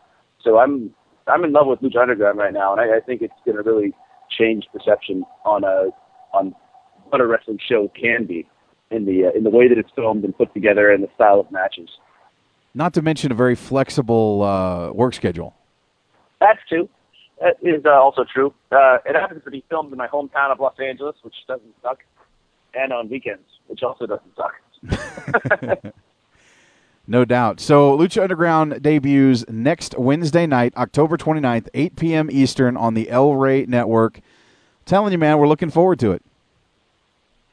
So 0.43 0.57
I'm 0.57 0.93
I'm 1.27 1.43
in 1.43 1.51
love 1.51 1.67
with 1.67 1.81
Lucha 1.81 2.01
Underground 2.01 2.37
right 2.37 2.53
now, 2.53 2.71
and 2.73 2.81
I, 2.81 2.97
I 2.97 2.99
think 2.99 3.21
it's 3.21 3.33
going 3.45 3.57
to 3.57 3.63
really 3.63 3.93
change 4.37 4.65
perception 4.73 5.23
on 5.45 5.63
a 5.63 5.89
on 6.33 6.53
what 7.09 7.21
a 7.21 7.27
wrestling 7.27 7.59
show 7.67 7.91
can 7.99 8.25
be 8.25 8.47
in 8.91 9.05
the 9.05 9.25
uh, 9.25 9.31
in 9.35 9.43
the 9.43 9.49
way 9.49 9.67
that 9.67 9.77
it's 9.77 9.91
filmed 9.95 10.23
and 10.23 10.37
put 10.37 10.53
together 10.53 10.91
and 10.91 11.03
the 11.03 11.09
style 11.15 11.39
of 11.39 11.51
matches. 11.51 11.89
Not 12.73 12.93
to 12.93 13.01
mention 13.01 13.31
a 13.31 13.35
very 13.35 13.55
flexible 13.55 14.43
uh, 14.43 14.91
work 14.91 15.13
schedule. 15.13 15.55
That's 16.39 16.59
true. 16.69 16.87
That 17.41 17.57
is 17.61 17.83
uh, 17.85 17.89
also 17.89 18.23
true. 18.23 18.53
Uh, 18.71 18.97
it 19.05 19.15
happens 19.15 19.43
to 19.45 19.51
be 19.51 19.63
filmed 19.69 19.91
in 19.91 19.97
my 19.97 20.07
hometown 20.07 20.51
of 20.51 20.59
Los 20.59 20.75
Angeles, 20.79 21.15
which 21.21 21.35
doesn't 21.47 21.73
suck, 21.81 21.99
and 22.73 22.91
on 22.93 23.09
weekends, 23.09 23.47
which 23.67 23.83
also 23.83 24.05
doesn't 24.05 24.35
suck. 24.35 25.93
No 27.09 27.23
doubt. 27.23 27.61
So 27.61 27.97
Lucha 27.97 28.21
Underground 28.21 28.81
debuts 28.81 29.45
next 29.47 29.97
Wednesday 29.97 30.45
night, 30.45 30.75
October 30.75 31.15
29th, 31.15 31.69
8 31.73 31.95
p.m. 31.95 32.29
Eastern 32.29 32.75
on 32.75 32.95
the 32.95 33.09
El 33.09 33.35
Rey 33.35 33.65
Network. 33.65 34.19
Telling 34.85 35.13
you, 35.13 35.17
man, 35.17 35.37
we're 35.37 35.47
looking 35.47 35.69
forward 35.69 35.99
to 35.99 36.11
it. 36.11 36.21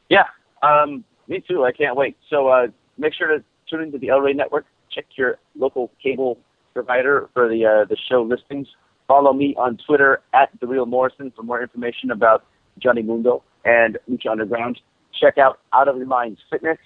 Yeah, 0.08 0.26
um, 0.62 1.04
me 1.28 1.42
too. 1.46 1.64
I 1.64 1.70
can't 1.70 1.96
wait. 1.96 2.16
So 2.28 2.48
uh, 2.48 2.66
make 2.98 3.14
sure 3.14 3.28
to 3.28 3.44
tune 3.70 3.82
into 3.82 3.98
the 3.98 4.08
El 4.08 4.20
Rey 4.20 4.32
Network. 4.32 4.66
Check 4.90 5.06
your 5.16 5.38
local 5.56 5.90
cable 6.02 6.36
provider 6.72 7.30
for 7.32 7.48
the 7.48 7.64
uh, 7.64 7.84
the 7.84 7.96
show 8.08 8.22
listings. 8.22 8.66
Follow 9.06 9.32
me 9.32 9.54
on 9.56 9.78
Twitter 9.86 10.20
at 10.32 10.50
the 10.60 10.66
Real 10.66 10.86
Morrison 10.86 11.32
for 11.34 11.42
more 11.42 11.62
information 11.62 12.10
about 12.10 12.44
Johnny 12.78 13.02
Mundo 13.02 13.44
and 13.64 13.98
Lucha 14.10 14.30
Underground. 14.30 14.80
Check 15.20 15.38
out 15.38 15.60
Out 15.72 15.88
of 15.88 15.96
Your 15.96 16.06
Mind 16.06 16.38
Fitness 16.50 16.78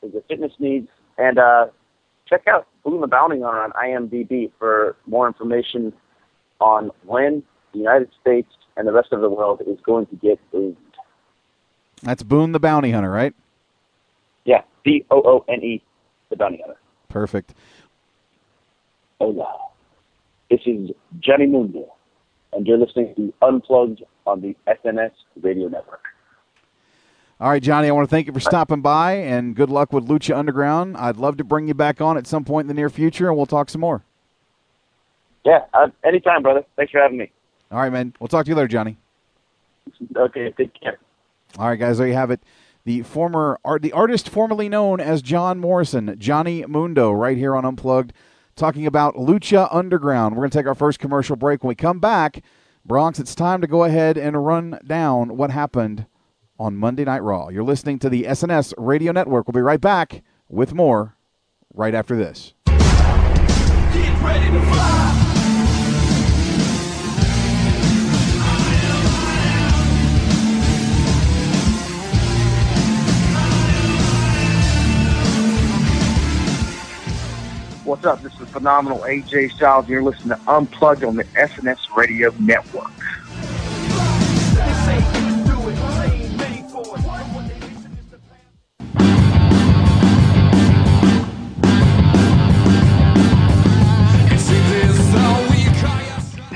for 0.00 0.08
your 0.08 0.22
fitness 0.22 0.52
needs, 0.58 0.88
and 1.18 1.38
uh, 1.38 1.66
check 2.28 2.46
out 2.48 2.66
Boone 2.84 3.00
the 3.00 3.06
Bounty 3.06 3.40
Hunter 3.40 3.62
on 3.62 3.72
IMDb 3.72 4.50
for 4.58 4.96
more 5.06 5.26
information 5.26 5.92
on 6.60 6.90
when 7.04 7.42
the 7.72 7.78
United 7.78 8.10
States 8.20 8.48
and 8.76 8.86
the 8.86 8.92
rest 8.92 9.12
of 9.12 9.20
the 9.20 9.28
world 9.28 9.62
is 9.66 9.78
going 9.84 10.06
to 10.06 10.16
get 10.16 10.38
booned. 10.50 10.76
That's 12.02 12.22
Boone 12.22 12.52
the 12.52 12.60
Bounty 12.60 12.90
Hunter, 12.92 13.10
right? 13.10 13.34
Yeah, 14.44 14.62
B 14.84 15.04
O 15.10 15.22
O 15.24 15.44
N 15.48 15.62
E, 15.62 15.82
the 16.30 16.36
Bounty 16.36 16.58
Hunter. 16.64 16.78
Perfect. 17.08 17.54
Hola. 19.20 19.54
This 20.50 20.60
is 20.66 20.90
Johnny 21.20 21.46
Mundo, 21.46 21.92
and 22.52 22.66
you're 22.66 22.78
listening 22.78 23.14
to 23.16 23.32
Unplugged 23.42 24.02
on 24.26 24.40
the 24.40 24.56
SNS 24.66 25.12
Radio 25.42 25.68
Network. 25.68 26.02
All 27.40 27.48
right, 27.48 27.62
Johnny, 27.62 27.88
I 27.88 27.92
want 27.92 28.06
to 28.06 28.14
thank 28.14 28.26
you 28.26 28.34
for 28.34 28.40
stopping 28.40 28.82
by 28.82 29.14
and 29.14 29.56
good 29.56 29.70
luck 29.70 29.94
with 29.94 30.06
Lucha 30.06 30.36
Underground. 30.36 30.94
I'd 30.98 31.16
love 31.16 31.38
to 31.38 31.44
bring 31.44 31.68
you 31.68 31.72
back 31.72 32.02
on 32.02 32.18
at 32.18 32.26
some 32.26 32.44
point 32.44 32.64
in 32.64 32.68
the 32.68 32.74
near 32.74 32.90
future 32.90 33.28
and 33.28 33.36
we'll 33.38 33.46
talk 33.46 33.70
some 33.70 33.80
more. 33.80 34.04
Yeah, 35.46 35.64
uh, 35.72 35.88
anytime, 36.04 36.42
brother. 36.42 36.66
Thanks 36.76 36.92
for 36.92 37.00
having 37.00 37.16
me. 37.16 37.32
All 37.70 37.78
right, 37.78 37.90
man. 37.90 38.12
We'll 38.20 38.28
talk 38.28 38.44
to 38.44 38.50
you 38.50 38.54
later, 38.54 38.68
Johnny. 38.68 38.98
Okay, 40.14 40.52
take 40.54 40.78
care. 40.78 40.98
All 41.56 41.68
right, 41.68 41.76
guys, 41.78 41.96
there 41.96 42.08
you 42.08 42.12
have 42.12 42.30
it. 42.30 42.42
The 42.84 43.00
former 43.04 43.58
art, 43.64 43.80
the 43.80 43.92
artist 43.92 44.28
formerly 44.28 44.68
known 44.68 45.00
as 45.00 45.22
John 45.22 45.58
Morrison, 45.58 46.16
Johnny 46.18 46.66
Mundo, 46.66 47.10
right 47.10 47.38
here 47.38 47.56
on 47.56 47.64
Unplugged, 47.64 48.12
talking 48.54 48.86
about 48.86 49.14
Lucha 49.14 49.66
Underground. 49.74 50.34
We're 50.36 50.42
going 50.42 50.50
to 50.50 50.58
take 50.58 50.66
our 50.66 50.74
first 50.74 50.98
commercial 50.98 51.36
break. 51.36 51.64
When 51.64 51.68
we 51.68 51.74
come 51.74 52.00
back, 52.00 52.42
Bronx, 52.84 53.18
it's 53.18 53.34
time 53.34 53.62
to 53.62 53.66
go 53.66 53.84
ahead 53.84 54.18
and 54.18 54.44
run 54.44 54.78
down 54.86 55.38
what 55.38 55.50
happened 55.50 56.04
on 56.60 56.76
Monday 56.76 57.06
Night 57.06 57.22
Raw. 57.22 57.48
You're 57.48 57.64
listening 57.64 57.98
to 58.00 58.10
the 58.10 58.24
SNS 58.24 58.74
Radio 58.76 59.12
Network. 59.12 59.48
We'll 59.48 59.54
be 59.54 59.62
right 59.62 59.80
back 59.80 60.22
with 60.46 60.74
more 60.74 61.16
right 61.72 61.94
after 61.94 62.16
this. 62.16 62.52
What's 77.84 78.04
up? 78.04 78.22
This 78.22 78.38
is 78.38 78.48
phenomenal 78.50 78.98
AJ 79.00 79.52
Styles. 79.52 79.88
You're 79.88 80.02
listening 80.02 80.36
to 80.36 80.52
Unplugged 80.52 81.04
on 81.04 81.16
the 81.16 81.24
SNS 81.24 81.96
Radio 81.96 82.30
Network. 82.38 82.92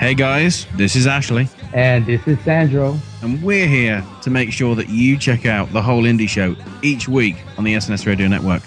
Hey 0.05 0.13
guys, 0.13 0.67
this 0.75 0.97
is 0.97 1.07
Ashley. 1.07 1.49
And 1.73 2.05
this 2.05 2.21
is 2.27 2.39
Sandro. 2.41 2.99
And 3.23 3.43
we're 3.43 3.67
here 3.67 4.05
to 4.21 4.29
make 4.29 4.53
sure 4.53 4.75
that 4.75 4.91
you 4.91 5.17
check 5.17 5.47
out 5.47 5.73
the 5.73 5.81
whole 5.81 6.03
indie 6.03 6.29
show 6.29 6.55
each 6.83 7.09
week 7.09 7.37
on 7.57 7.65
the 7.65 7.73
SNS 7.73 8.07
Radio 8.07 8.29
Network. 8.29 8.63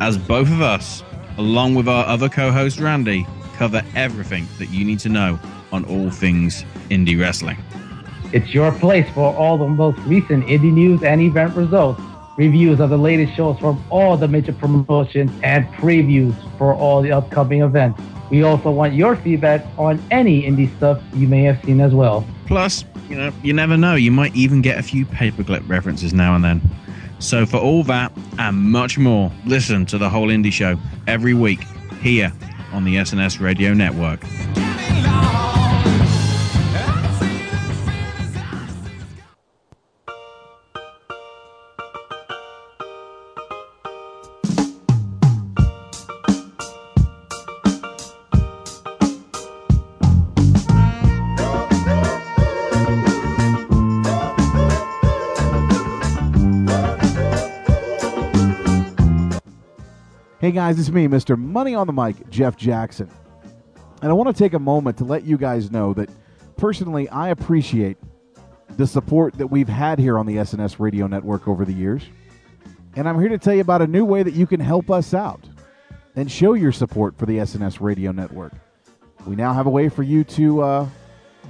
As 0.00 0.16
both 0.16 0.48
of 0.48 0.62
us, 0.62 1.04
along 1.36 1.74
with 1.74 1.86
our 1.86 2.06
other 2.06 2.30
co 2.30 2.50
host 2.50 2.80
Randy, 2.80 3.26
cover 3.56 3.82
everything 3.94 4.48
that 4.58 4.70
you 4.70 4.86
need 4.86 5.00
to 5.00 5.10
know 5.10 5.38
on 5.70 5.84
all 5.84 6.08
things 6.08 6.64
indie 6.88 7.20
wrestling. 7.20 7.58
It's 8.32 8.54
your 8.54 8.72
place 8.72 9.06
for 9.12 9.36
all 9.36 9.58
the 9.58 9.68
most 9.68 9.98
recent 10.06 10.46
indie 10.46 10.72
news 10.72 11.02
and 11.02 11.20
event 11.20 11.54
results, 11.56 12.00
reviews 12.38 12.80
of 12.80 12.88
the 12.88 12.96
latest 12.96 13.36
shows 13.36 13.58
from 13.58 13.84
all 13.90 14.16
the 14.16 14.28
major 14.28 14.54
promotions, 14.54 15.30
and 15.42 15.66
previews 15.74 16.34
for 16.56 16.72
all 16.72 17.02
the 17.02 17.12
upcoming 17.12 17.60
events. 17.60 18.00
We 18.30 18.44
also 18.44 18.70
want 18.70 18.94
your 18.94 19.16
feedback 19.16 19.66
on 19.76 20.00
any 20.10 20.42
indie 20.42 20.74
stuff 20.76 21.02
you 21.14 21.26
may 21.26 21.42
have 21.42 21.62
seen 21.64 21.80
as 21.80 21.92
well. 21.92 22.24
Plus, 22.46 22.84
you 23.08 23.16
know, 23.16 23.32
you 23.42 23.52
never 23.52 23.76
know, 23.76 23.96
you 23.96 24.12
might 24.12 24.34
even 24.34 24.62
get 24.62 24.78
a 24.78 24.82
few 24.82 25.04
paperclip 25.04 25.68
references 25.68 26.14
now 26.14 26.34
and 26.34 26.44
then. 26.44 26.62
So, 27.18 27.44
for 27.44 27.58
all 27.58 27.82
that 27.84 28.12
and 28.38 28.56
much 28.56 28.96
more, 28.96 29.30
listen 29.44 29.84
to 29.86 29.98
the 29.98 30.08
whole 30.08 30.28
indie 30.28 30.52
show 30.52 30.78
every 31.06 31.34
week 31.34 31.64
here 32.00 32.32
on 32.72 32.84
the 32.84 32.96
SNS 32.96 33.40
Radio 33.40 33.74
Network. 33.74 34.24
Hey 60.50 60.56
guys, 60.56 60.80
it's 60.80 60.90
me, 60.90 61.06
Mr. 61.06 61.38
Money 61.38 61.76
on 61.76 61.86
the 61.86 61.92
Mic, 61.92 62.28
Jeff 62.28 62.56
Jackson. 62.56 63.08
And 64.02 64.10
I 64.10 64.12
want 64.12 64.36
to 64.36 64.42
take 64.42 64.52
a 64.52 64.58
moment 64.58 64.96
to 64.96 65.04
let 65.04 65.22
you 65.22 65.38
guys 65.38 65.70
know 65.70 65.94
that 65.94 66.10
personally, 66.56 67.08
I 67.08 67.28
appreciate 67.28 67.98
the 68.70 68.84
support 68.84 69.34
that 69.34 69.46
we've 69.46 69.68
had 69.68 70.00
here 70.00 70.18
on 70.18 70.26
the 70.26 70.38
SNS 70.38 70.80
Radio 70.80 71.06
Network 71.06 71.46
over 71.46 71.64
the 71.64 71.72
years. 71.72 72.02
And 72.96 73.08
I'm 73.08 73.20
here 73.20 73.28
to 73.28 73.38
tell 73.38 73.54
you 73.54 73.60
about 73.60 73.80
a 73.80 73.86
new 73.86 74.04
way 74.04 74.24
that 74.24 74.34
you 74.34 74.44
can 74.44 74.58
help 74.58 74.90
us 74.90 75.14
out 75.14 75.48
and 76.16 76.28
show 76.28 76.54
your 76.54 76.72
support 76.72 77.16
for 77.16 77.26
the 77.26 77.36
SNS 77.36 77.80
Radio 77.80 78.10
Network. 78.10 78.52
We 79.28 79.36
now 79.36 79.52
have 79.52 79.68
a 79.68 79.70
way 79.70 79.88
for 79.88 80.02
you 80.02 80.24
to 80.24 80.62
uh, 80.62 80.88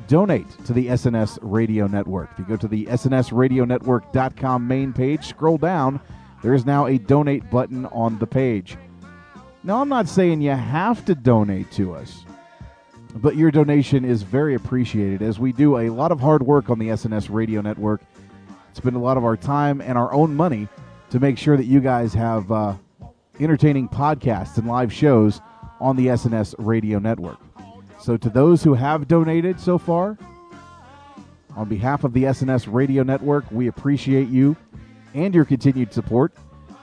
donate 0.09 0.47
to 0.67 0.75
the 0.75 0.89
SNS 0.89 1.39
Radio 1.41 1.87
Network. 1.87 2.33
If 2.33 2.41
you 2.41 2.45
go 2.45 2.59
to 2.59 2.69
the 2.69 2.85
SNSRadioNetwork.com 2.85 4.69
main 4.69 4.93
page, 4.93 5.27
scroll 5.27 5.57
down, 5.57 6.03
there 6.43 6.53
is 6.53 6.67
now 6.67 6.85
a 6.85 6.99
donate 6.99 7.49
button 7.49 7.87
on 7.87 8.19
the 8.19 8.27
page. 8.27 8.77
Now, 9.63 9.83
I'm 9.83 9.89
not 9.91 10.09
saying 10.09 10.41
you 10.41 10.51
have 10.53 11.05
to 11.05 11.15
donate 11.15 11.71
to 11.73 11.95
us, 11.95 12.25
but 13.17 13.37
your 13.37 13.51
donation 13.51 14.07
is 14.07 14.23
very 14.23 14.55
appreciated 14.55 15.21
as 15.21 15.39
we 15.39 15.53
do 15.53 15.79
a 15.79 15.91
lot 15.91 16.13
of 16.13 16.21
hard 16.21 16.43
work 16.43 16.71
on 16.71 16.79
the 16.79 16.89
SNS 16.89 17.29
Radio 17.29 17.61
Network. 17.61 18.01
Spend 18.73 18.97
a 18.97 19.01
lot 19.01 19.19
of 19.19 19.25
our 19.25 19.37
time 19.37 19.83
and 19.83 19.99
our 19.99 20.13
own 20.15 20.35
money 20.35 20.67
to 21.11 21.21
make 21.21 21.37
sure 21.37 21.59
that 21.59 21.67
you 21.67 21.81
guys 21.81 22.15
have 22.15 22.51
uh, 22.51 22.75
entertaining 23.39 23.87
podcasts 23.89 24.57
and 24.57 24.67
live 24.67 24.91
shows 24.93 25.43
on 25.79 25.95
the 25.97 26.07
SNS 26.07 26.55
Radio 26.59 26.99
Network. 26.99 27.39
So, 28.01 28.17
to 28.17 28.31
those 28.31 28.63
who 28.63 28.73
have 28.73 29.09
donated 29.09 29.61
so 29.61 29.77
far, 29.77 30.17
on 31.55 31.69
behalf 31.69 32.05
of 32.05 32.15
the 32.15 32.25
SNS 32.25 32.73
Radio 32.73 33.03
Network, 33.03 33.45
we 33.51 33.67
appreciate 33.67 34.29
you 34.29 34.57
and 35.13 35.35
your 35.35 35.45
continued 35.45 35.93
support. 35.93 36.33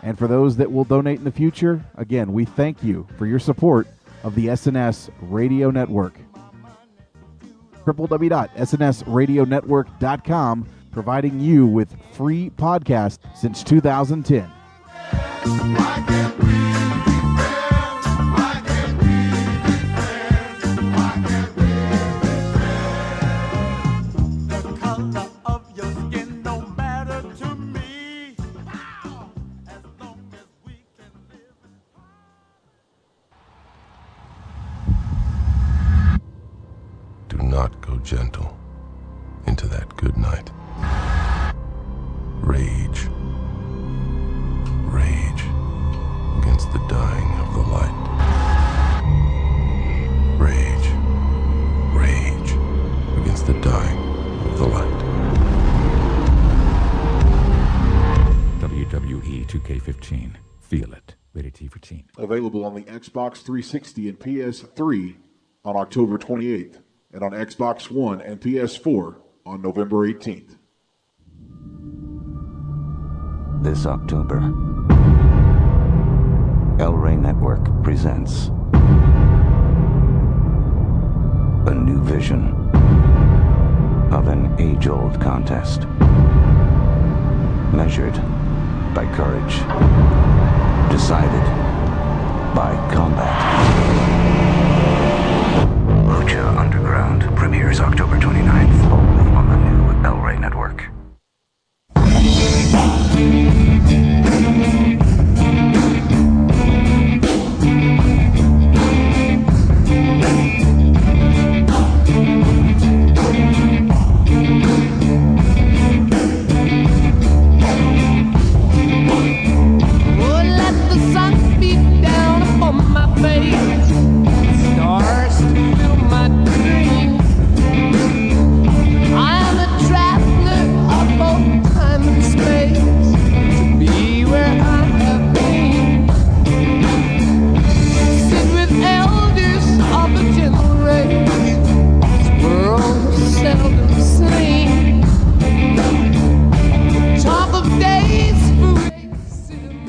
And 0.04 0.16
for 0.18 0.28
those 0.28 0.58
that 0.58 0.70
will 0.72 0.84
donate 0.84 1.20
in 1.20 1.24
the 1.24 1.32
future, 1.32 1.86
again, 1.96 2.34
we 2.34 2.44
thank 2.46 2.84
you 2.84 3.08
for 3.18 3.26
your 3.26 3.40
support 3.40 3.88
of 4.24 4.36
the 4.36 4.48
SNS 4.48 5.10
Radio 5.22 5.72
Network. 5.72 6.20
www.snsradionetwork.com, 7.86 10.68
providing 10.92 11.40
you 11.40 11.66
with 11.66 11.96
free 12.14 12.50
podcasts 12.52 13.20
since 13.36 13.64
2010. 13.64 14.52
gentle 38.08 38.58
into 39.48 39.68
that 39.68 39.94
good 39.98 40.16
night. 40.16 40.50
Rage. 42.42 43.10
Rage 44.88 45.44
against 46.40 46.72
the 46.72 46.80
dying 46.88 47.30
of 47.42 47.54
the 47.54 47.66
light. 47.68 47.98
Rage. 50.40 50.88
Rage 51.94 52.52
against 53.22 53.46
the 53.46 53.60
dying 53.60 54.00
of 54.46 54.58
the 54.58 54.68
light. 54.68 55.00
WWE 58.62 59.46
2K15. 59.48 60.36
Feel 60.62 60.94
it. 60.94 61.16
Rated 61.34 61.56
T 61.56 61.68
for 61.68 61.80
teen. 61.80 62.06
Available 62.18 62.64
on 62.64 62.74
the 62.74 62.84
Xbox 62.84 63.42
360 63.42 64.08
and 64.08 64.18
PS3 64.18 65.18
on 65.66 65.76
October 65.76 66.18
28th 66.18 66.78
and 67.18 67.24
on 67.24 67.32
Xbox 67.32 67.90
One 67.90 68.22
and 68.22 68.40
PS4 68.40 69.16
on 69.44 69.64
November 69.64 70.08
18th. 70.08 70.56
This 73.64 73.88
October, 73.88 74.38
El 76.80 76.94
Rey 76.94 77.16
Network 77.16 77.66
presents 77.82 78.50
a 81.66 81.74
new 81.74 82.04
vision 82.04 82.54
of 84.14 84.28
an 84.28 84.56
age 84.60 84.88
old 84.88 85.20
contest. 85.20 85.88
Measured 87.76 88.14
by 88.94 89.12
courage, 89.16 89.56
decided 90.92 91.44
by 92.54 92.76
combat. 92.94 93.98
Lucha 96.08 96.58
Underground 96.58 96.87
premieres 97.36 97.80
October 97.80 98.18
29th 98.18 98.92
only 98.92 99.32
on 99.36 99.50
the 99.50 99.58
new 99.58 100.06
El 100.06 100.18
Rey 100.18 100.38
Network. 100.38 100.97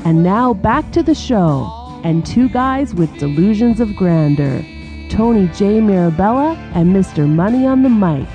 And 0.08 0.22
now 0.22 0.54
back 0.54 0.90
to 0.92 1.02
the 1.02 1.14
show 1.14 1.70
and 2.02 2.24
two 2.24 2.48
guys 2.48 2.94
with 2.94 3.18
delusions 3.18 3.78
of 3.78 3.94
grandeur 3.94 4.64
Tony 5.10 5.48
J. 5.48 5.82
Mirabella 5.82 6.54
and 6.72 6.96
Mr. 6.96 7.28
Money 7.28 7.66
on 7.66 7.82
the 7.82 7.90
Mic, 7.90 8.26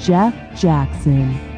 Jeff 0.00 0.34
Jackson. 0.60 1.49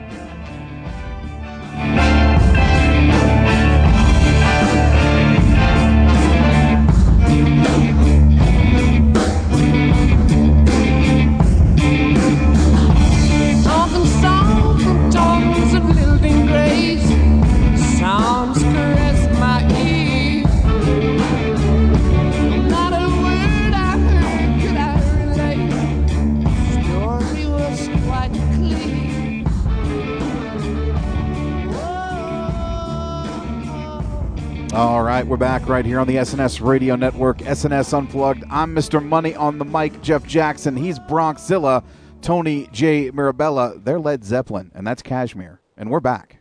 Right, 35.72 35.78
we're 35.78 35.84
back 35.84 35.84
right 35.84 35.86
here 35.86 36.00
on 36.00 36.06
the 36.06 36.16
SNS 36.16 36.60
Radio 36.60 36.96
Network, 36.96 37.38
SNS 37.38 37.96
Unplugged. 37.96 38.44
I'm 38.50 38.76
Mr. 38.76 39.02
Money 39.02 39.34
on 39.34 39.56
the 39.56 39.64
mic, 39.64 40.02
Jeff 40.02 40.26
Jackson. 40.26 40.76
He's 40.76 40.98
BronxZilla, 40.98 41.82
Tony 42.20 42.68
J. 42.72 43.10
Mirabella. 43.10 43.78
They're 43.78 43.98
Led 43.98 44.22
Zeppelin, 44.22 44.70
and 44.74 44.86
that's 44.86 45.00
Kashmir. 45.00 45.62
And 45.78 45.88
we're 45.88 46.00
back. 46.00 46.40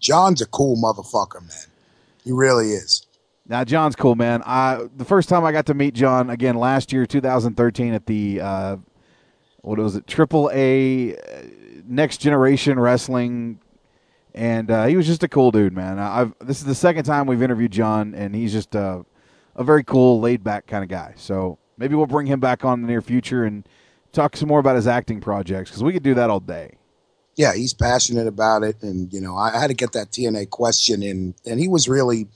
John's 0.00 0.42
a 0.42 0.46
cool 0.46 0.76
motherfucker, 0.76 1.40
man. 1.40 1.72
He 2.22 2.30
really 2.30 2.72
is. 2.72 3.06
Now, 3.48 3.64
John's 3.64 3.96
cool, 3.96 4.16
man. 4.16 4.42
I 4.44 4.86
the 4.94 5.06
first 5.06 5.30
time 5.30 5.42
I 5.44 5.50
got 5.50 5.64
to 5.66 5.74
meet 5.74 5.94
John 5.94 6.28
again 6.28 6.56
last 6.56 6.92
year, 6.92 7.06
2013, 7.06 7.94
at 7.94 8.04
the 8.04 8.40
uh, 8.42 8.76
what 9.62 9.78
was 9.78 9.96
it, 9.96 10.06
Triple 10.06 10.50
A 10.52 11.16
uh, 11.16 11.20
Next 11.86 12.18
Generation 12.18 12.78
Wrestling, 12.78 13.60
and 14.34 14.70
uh, 14.70 14.86
he 14.86 14.96
was 14.96 15.06
just 15.06 15.22
a 15.22 15.28
cool 15.28 15.50
dude, 15.50 15.72
man. 15.72 15.98
I've 15.98 16.34
this 16.40 16.58
is 16.58 16.64
the 16.64 16.74
second 16.74 17.04
time 17.04 17.26
we've 17.26 17.42
interviewed 17.42 17.72
John, 17.72 18.14
and 18.14 18.34
he's 18.34 18.52
just 18.52 18.74
uh, 18.76 19.02
a 19.56 19.64
very 19.64 19.84
cool, 19.84 20.20
laid 20.20 20.44
back 20.44 20.66
kind 20.66 20.82
of 20.82 20.90
guy. 20.90 21.14
So 21.16 21.58
maybe 21.76 21.94
we'll 21.94 22.06
bring 22.06 22.26
him 22.26 22.40
back 22.40 22.64
on 22.64 22.80
in 22.80 22.82
the 22.82 22.88
near 22.88 23.02
future 23.02 23.44
and 23.44 23.68
talk 24.12 24.36
some 24.36 24.48
more 24.48 24.60
about 24.60 24.76
his 24.76 24.86
acting 24.86 25.20
projects 25.20 25.70
because 25.70 25.82
we 25.82 25.92
could 25.92 26.02
do 26.02 26.14
that 26.14 26.30
all 26.30 26.40
day. 26.40 26.76
Yeah, 27.36 27.54
he's 27.54 27.72
passionate 27.72 28.26
about 28.26 28.62
it, 28.62 28.82
and 28.82 29.12
you 29.12 29.20
know, 29.20 29.36
I, 29.36 29.58
had 29.58 29.68
to 29.68 29.74
get 29.74 29.92
that 29.92 30.10
TNA 30.10 30.50
question 30.50 31.02
in, 31.02 31.34
and 31.46 31.58
he 31.58 31.68
was 31.68 31.88
really, 31.88 32.28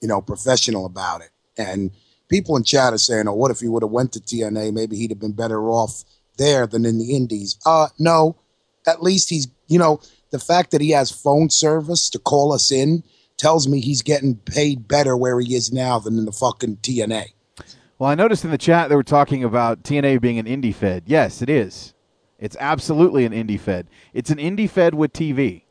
you 0.00 0.08
know, 0.08 0.20
professional 0.20 0.84
about 0.84 1.22
it. 1.22 1.30
And 1.56 1.90
people 2.28 2.56
in 2.56 2.64
chat 2.64 2.92
are 2.92 2.98
saying, 2.98 3.28
"Oh, 3.28 3.34
what 3.34 3.50
if 3.50 3.60
he 3.60 3.68
would 3.68 3.82
have 3.82 3.90
went 3.90 4.12
to 4.12 4.20
TNA? 4.20 4.72
Maybe 4.72 4.96
he'd 4.96 5.10
have 5.10 5.20
been 5.20 5.32
better 5.32 5.70
off 5.70 6.04
there 6.38 6.66
than 6.66 6.84
in 6.84 6.98
the 6.98 7.14
Indies." 7.16 7.58
Uh, 7.64 7.88
no. 7.98 8.36
At 8.84 9.00
least 9.00 9.30
he's, 9.30 9.46
you 9.68 9.78
know, 9.78 10.00
the 10.32 10.40
fact 10.40 10.72
that 10.72 10.80
he 10.80 10.90
has 10.90 11.12
phone 11.12 11.50
service 11.50 12.10
to 12.10 12.18
call 12.18 12.52
us 12.52 12.72
in 12.72 13.04
tells 13.36 13.68
me 13.68 13.80
he's 13.80 14.02
getting 14.02 14.36
paid 14.36 14.88
better 14.88 15.16
where 15.16 15.38
he 15.40 15.54
is 15.54 15.72
now 15.72 15.98
than 15.98 16.18
in 16.18 16.24
the 16.24 16.32
fucking 16.32 16.76
TNA. 16.78 17.26
Well, 17.98 18.10
I 18.10 18.14
noticed 18.14 18.44
in 18.44 18.50
the 18.50 18.58
chat 18.58 18.88
they 18.88 18.96
were 18.96 19.04
talking 19.04 19.44
about 19.44 19.84
TNA 19.84 20.20
being 20.20 20.38
an 20.38 20.46
indie 20.46 20.74
fed. 20.74 21.04
Yes, 21.06 21.40
it 21.40 21.48
is. 21.48 21.94
It's 22.38 22.56
absolutely 22.58 23.24
an 23.24 23.32
indie 23.32 23.60
fed. 23.60 23.86
It's 24.12 24.30
an 24.30 24.38
indie 24.38 24.68
fed 24.68 24.94
with 24.94 25.12
TV. 25.12 25.62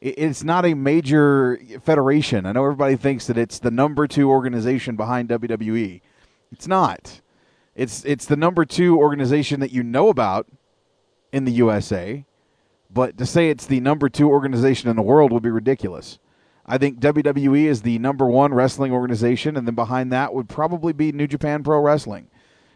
It's 0.00 0.42
not 0.42 0.64
a 0.64 0.74
major 0.74 1.60
federation. 1.84 2.46
I 2.46 2.52
know 2.52 2.64
everybody 2.64 2.96
thinks 2.96 3.26
that 3.26 3.36
it's 3.36 3.58
the 3.58 3.70
number 3.70 4.08
two 4.08 4.30
organization 4.30 4.96
behind 4.96 5.28
WWE. 5.28 6.00
It's 6.50 6.66
not. 6.66 7.20
It's 7.76 8.04
it's 8.04 8.24
the 8.26 8.36
number 8.36 8.64
two 8.64 8.98
organization 8.98 9.60
that 9.60 9.72
you 9.72 9.82
know 9.82 10.08
about 10.08 10.46
in 11.32 11.44
the 11.44 11.52
USA, 11.52 12.24
but 12.92 13.16
to 13.18 13.26
say 13.26 13.50
it's 13.50 13.66
the 13.66 13.80
number 13.80 14.08
two 14.08 14.28
organization 14.28 14.88
in 14.90 14.96
the 14.96 15.02
world 15.02 15.32
would 15.32 15.42
be 15.42 15.50
ridiculous. 15.50 16.18
I 16.66 16.78
think 16.78 17.00
WWE 17.00 17.64
is 17.64 17.82
the 17.82 17.98
number 17.98 18.26
one 18.26 18.54
wrestling 18.54 18.92
organization, 18.92 19.56
and 19.56 19.66
then 19.66 19.74
behind 19.74 20.12
that 20.12 20.34
would 20.34 20.48
probably 20.48 20.92
be 20.92 21.10
New 21.12 21.26
Japan 21.26 21.62
Pro 21.62 21.80
Wrestling. 21.80 22.28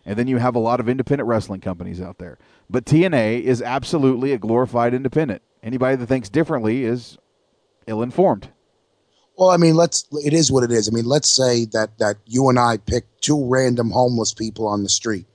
And 0.04 0.18
then 0.18 0.26
you 0.26 0.38
have 0.38 0.54
a 0.54 0.60
lot 0.60 0.80
of 0.80 0.88
independent 0.88 1.28
wrestling 1.28 1.60
companies 1.60 2.00
out 2.00 2.18
there. 2.18 2.38
But 2.68 2.84
TNA 2.84 3.42
is 3.42 3.62
absolutely 3.62 4.32
a 4.32 4.38
glorified 4.38 4.94
independent. 4.94 5.42
Anybody 5.62 5.96
that 5.96 6.06
thinks 6.06 6.28
differently 6.28 6.84
is 6.84 7.16
ill 7.86 8.02
informed. 8.02 8.48
Well, 9.36 9.50
I 9.50 9.56
mean, 9.56 9.74
let's. 9.74 10.06
It 10.12 10.32
is 10.32 10.52
what 10.52 10.62
it 10.64 10.70
is. 10.70 10.88
I 10.88 10.92
mean, 10.92 11.06
let's 11.06 11.34
say 11.34 11.64
that 11.66 11.98
that 11.98 12.16
you 12.26 12.48
and 12.48 12.58
I 12.58 12.76
picked 12.76 13.22
two 13.22 13.48
random 13.48 13.90
homeless 13.90 14.32
people 14.32 14.66
on 14.66 14.82
the 14.82 14.88
street 14.88 15.26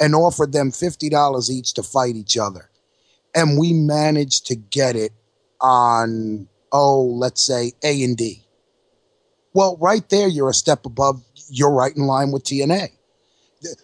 and 0.00 0.14
offered 0.14 0.52
them 0.52 0.70
fifty 0.70 1.08
dollars 1.10 1.50
each 1.50 1.74
to 1.74 1.82
fight 1.82 2.16
each 2.16 2.38
other, 2.38 2.70
and 3.34 3.58
we 3.58 3.72
managed 3.72 4.46
to 4.46 4.56
get 4.56 4.96
it 4.96 5.12
on 5.60 6.48
oh, 6.72 7.02
let's 7.02 7.40
say 7.42 7.72
A 7.82 8.02
and 8.02 8.16
D. 8.16 8.42
Well, 9.54 9.76
right 9.80 10.08
there, 10.10 10.28
you're 10.28 10.50
a 10.50 10.54
step 10.54 10.84
above. 10.86 11.22
You're 11.48 11.72
right 11.72 11.96
in 11.96 12.02
line 12.06 12.30
with 12.30 12.44
TNA. 12.44 12.88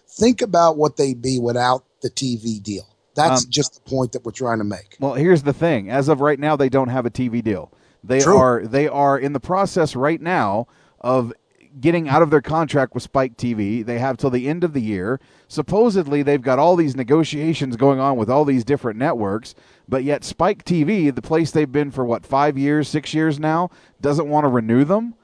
Think 0.09 0.42
about 0.42 0.76
what 0.76 0.97
they'd 0.97 1.20
be 1.20 1.38
without 1.38 1.84
the 2.03 2.11
TV 2.11 2.62
deal. 2.62 2.86
That's 3.16 3.45
Um, 3.45 3.51
just 3.51 3.74
the 3.74 3.90
point 3.90 4.12
that 4.12 4.24
we're 4.24 4.32
trying 4.32 4.59
to 4.59 4.64
make. 4.64 4.97
Well, 5.01 5.14
here's 5.14 5.42
the 5.42 5.53
thing. 5.53 5.90
As 5.90 6.09
of 6.09 6.20
right 6.20 6.38
now, 6.38 6.57
they 6.57 6.68
don't 6.68 6.88
have 6.88 7.07
a 7.07 7.11
TV 7.11 7.42
deal. 7.42 7.72
They 8.03 8.20
True. 8.20 8.36
are 8.36 8.66
they 8.66 8.86
are 8.86 9.18
in 9.18 9.32
the 9.32 9.40
process 9.40 9.97
right 9.97 10.20
now 10.20 10.66
of 11.01 11.32
getting 11.80 12.09
out 12.09 12.22
of 12.22 12.30
their 12.30 12.42
contract 12.42 12.95
with 12.95 13.03
Spike 13.03 13.36
TV. 13.36 13.84
They 13.84 13.99
have 13.99 14.16
till 14.16 14.30
the 14.30 14.49
end 14.49 14.62
of 14.62 14.74
the 14.74 14.82
year. 14.82 15.20
Supposedly, 15.55 16.24
they've 16.24 16.42
got 16.42 16.59
all 16.59 16.74
these 16.74 16.96
negotiations 16.96 17.76
going 17.76 18.00
on 18.00 18.16
with 18.16 18.28
all 18.28 18.44
these 18.44 18.64
different 18.64 18.98
networks, 18.98 19.55
but 19.88 20.02
yet 20.02 20.24
Spike 20.24 20.64
TV, 20.64 21.14
the 21.14 21.22
place 21.22 21.52
they've 21.52 21.70
been 21.70 21.92
for 21.92 22.05
what 22.05 22.26
five 22.26 22.59
years, 22.59 22.88
six 22.88 23.14
years 23.14 23.38
now, 23.38 23.70
doesn't 24.00 24.28
want 24.28 24.42
to 24.42 24.48
renew 24.48 24.82
them. 24.82 25.14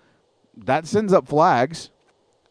That 0.57 0.87
sends 0.87 1.13
up 1.13 1.27
flags. 1.27 1.91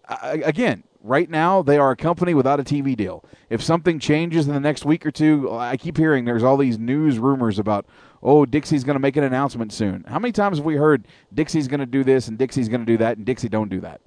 I- 0.10 0.42
again, 0.44 0.84
right 1.02 1.30
now 1.30 1.62
they 1.62 1.78
are 1.78 1.92
a 1.92 1.96
company 1.96 2.34
without 2.34 2.60
a 2.60 2.66
TV 2.66 2.98
deal. 2.98 3.24
If 3.50 3.64
something 3.64 3.98
changes 3.98 4.46
in 4.46 4.54
the 4.54 4.60
next 4.60 4.84
week 4.84 5.06
or 5.06 5.12
two, 5.12 5.50
I 5.50 5.78
keep 5.78 5.96
hearing 5.96 6.26
there's 6.26 6.44
all 6.44 6.58
these 6.58 6.78
news 6.78 7.18
rumors 7.18 7.60
about, 7.60 7.86
oh, 8.22 8.46
Dixie's 8.46 8.84
going 8.84 8.98
to 8.98 9.00
make 9.00 9.16
an 9.16 9.24
announcement 9.24 9.72
soon. 9.72 10.04
How 10.06 10.20
many 10.20 10.34
times 10.34 10.58
have 10.58 10.66
we 10.66 10.76
heard 10.76 11.08
Dixie's 11.34 11.70
going 11.70 11.80
to 11.80 11.86
do 11.86 12.04
this 12.04 12.28
and 12.28 12.38
Dixie's 12.38 12.68
going 12.68 12.82
to 12.82 12.86
do 12.86 12.98
that 12.98 13.16
and 13.16 13.26
Dixie 13.26 13.48
don't 13.48 13.70
do 13.70 13.80
that? 13.80 14.02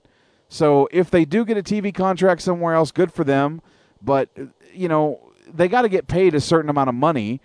So 0.53 0.87
if 0.93 1.11
they 1.11 1.25
do 1.25 1.47
get 1.47 1.57
a 1.57 1.63
TV 1.63 1.95
contract 1.95 2.43
somewhere 2.43 2.75
else, 2.75 2.93
good 2.93 3.11
for 3.11 3.25
them. 3.25 3.63
But 4.03 4.29
you 4.75 4.87
know 4.87 5.33
they 5.51 5.67
got 5.67 5.83
to 5.83 5.89
get 5.89 6.09
paid 6.09 6.35
a 6.35 6.41
certain 6.43 6.69
amount 6.69 6.91
of 6.91 6.95
money 6.95 7.41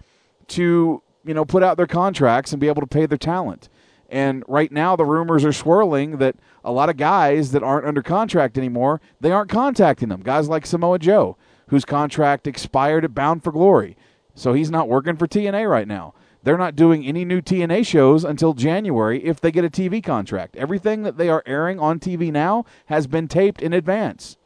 to 0.49 1.01
you 1.23 1.33
know 1.33 1.45
put 1.45 1.63
out 1.63 1.77
their 1.77 1.87
contracts 1.87 2.51
and 2.51 2.59
be 2.59 2.67
able 2.67 2.81
to 2.81 2.87
pay 2.87 3.05
their 3.05 3.17
talent. 3.17 3.69
And 4.09 4.43
right 4.45 4.69
now 4.73 4.97
the 4.97 5.05
rumors 5.05 5.45
are 5.45 5.53
swirling 5.53 6.17
that 6.17 6.35
a 6.65 6.71
lot 6.73 6.89
of 6.89 6.97
guys 6.97 7.51
that 7.51 7.63
aren't 7.63 7.87
under 7.87 8.01
contract 8.01 8.57
anymore, 8.57 8.99
they 9.21 9.31
aren't 9.31 9.49
contacting 9.49 10.09
them. 10.09 10.21
Guys 10.21 10.49
like 10.49 10.65
Samoa 10.65 10.99
Joe, 10.99 11.37
whose 11.67 11.85
contract 11.85 12.45
expired 12.45 13.05
at 13.05 13.15
Bound 13.15 13.41
for 13.41 13.53
Glory. 13.53 13.95
So 14.35 14.51
he's 14.51 14.69
not 14.69 14.89
working 14.89 15.15
for 15.15 15.27
TNA 15.27 15.69
right 15.69 15.87
now. 15.87 16.13
They're 16.47 16.57
not 16.57 16.77
doing 16.77 17.05
any 17.05 17.25
new 17.25 17.41
TNA 17.41 17.85
shows 17.85 18.23
until 18.23 18.53
January 18.53 19.21
if 19.21 19.41
they 19.41 19.51
get 19.51 19.65
a 19.65 19.69
TV 19.69 20.01
contract. 20.01 20.55
Everything 20.55 21.03
that 21.03 21.17
they 21.17 21.27
are 21.27 21.43
airing 21.45 21.77
on 21.77 21.99
TV 21.99 22.31
now 22.31 22.63
has 22.85 23.05
been 23.05 23.27
taped 23.27 23.61
in 23.61 23.73
advance. 23.73 24.37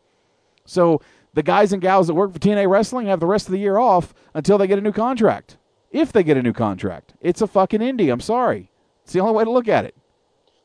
So 0.65 0.99
the 1.35 1.43
guys 1.43 1.71
and 1.71 1.79
gals 1.79 2.07
that 2.07 2.15
work 2.15 2.33
for 2.33 2.39
TNA 2.39 2.67
Wrestling 2.67 3.05
have 3.05 3.19
the 3.19 3.27
rest 3.27 3.45
of 3.45 3.51
the 3.51 3.59
year 3.59 3.77
off 3.77 4.15
until 4.33 4.57
they 4.57 4.65
get 4.65 4.79
a 4.79 4.81
new 4.81 4.91
contract. 4.91 5.57
If 5.91 6.11
they 6.11 6.23
get 6.23 6.37
a 6.37 6.41
new 6.41 6.53
contract, 6.53 7.13
it's 7.21 7.39
a 7.39 7.45
fucking 7.45 7.81
indie. 7.81 8.11
I'm 8.11 8.19
sorry. 8.19 8.71
It's 9.03 9.13
the 9.13 9.19
only 9.19 9.35
way 9.35 9.43
to 9.43 9.51
look 9.51 9.67
at 9.67 9.85
it. 9.85 9.95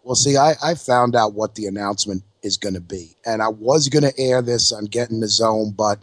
Well, 0.04 0.14
see, 0.14 0.38
I, 0.38 0.54
I 0.64 0.74
found 0.74 1.14
out 1.14 1.34
what 1.34 1.54
the 1.54 1.66
announcement 1.66 2.22
is 2.42 2.56
going 2.56 2.76
to 2.76 2.80
be, 2.80 3.14
and 3.26 3.42
I 3.42 3.48
was 3.48 3.90
going 3.90 4.10
to 4.10 4.18
air 4.18 4.40
this 4.40 4.72
on 4.72 4.86
Getting 4.86 5.20
the 5.20 5.28
Zone, 5.28 5.74
but 5.76 5.98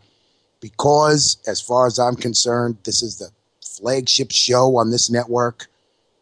because, 0.59 1.38
as 1.47 1.59
far 1.59 1.88
as 1.88 1.97
I'm 1.97 2.17
concerned, 2.17 2.77
this 2.84 3.01
is 3.01 3.17
the 3.17 3.31
flagship 3.78 4.32
show 4.32 4.78
on 4.78 4.91
this 4.91 5.09
network, 5.09 5.67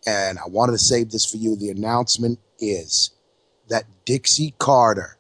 and 0.06 0.40
I 0.40 0.48
wanted 0.48 0.74
to 0.74 0.78
save 0.78 1.12
this 1.12 1.26
for 1.26 1.38
you. 1.38 1.56
The 1.56 1.70
announcement 1.70 2.40
is 2.60 3.12
that 3.70 3.86
Dixie 4.06 4.54
Carter 4.58 5.18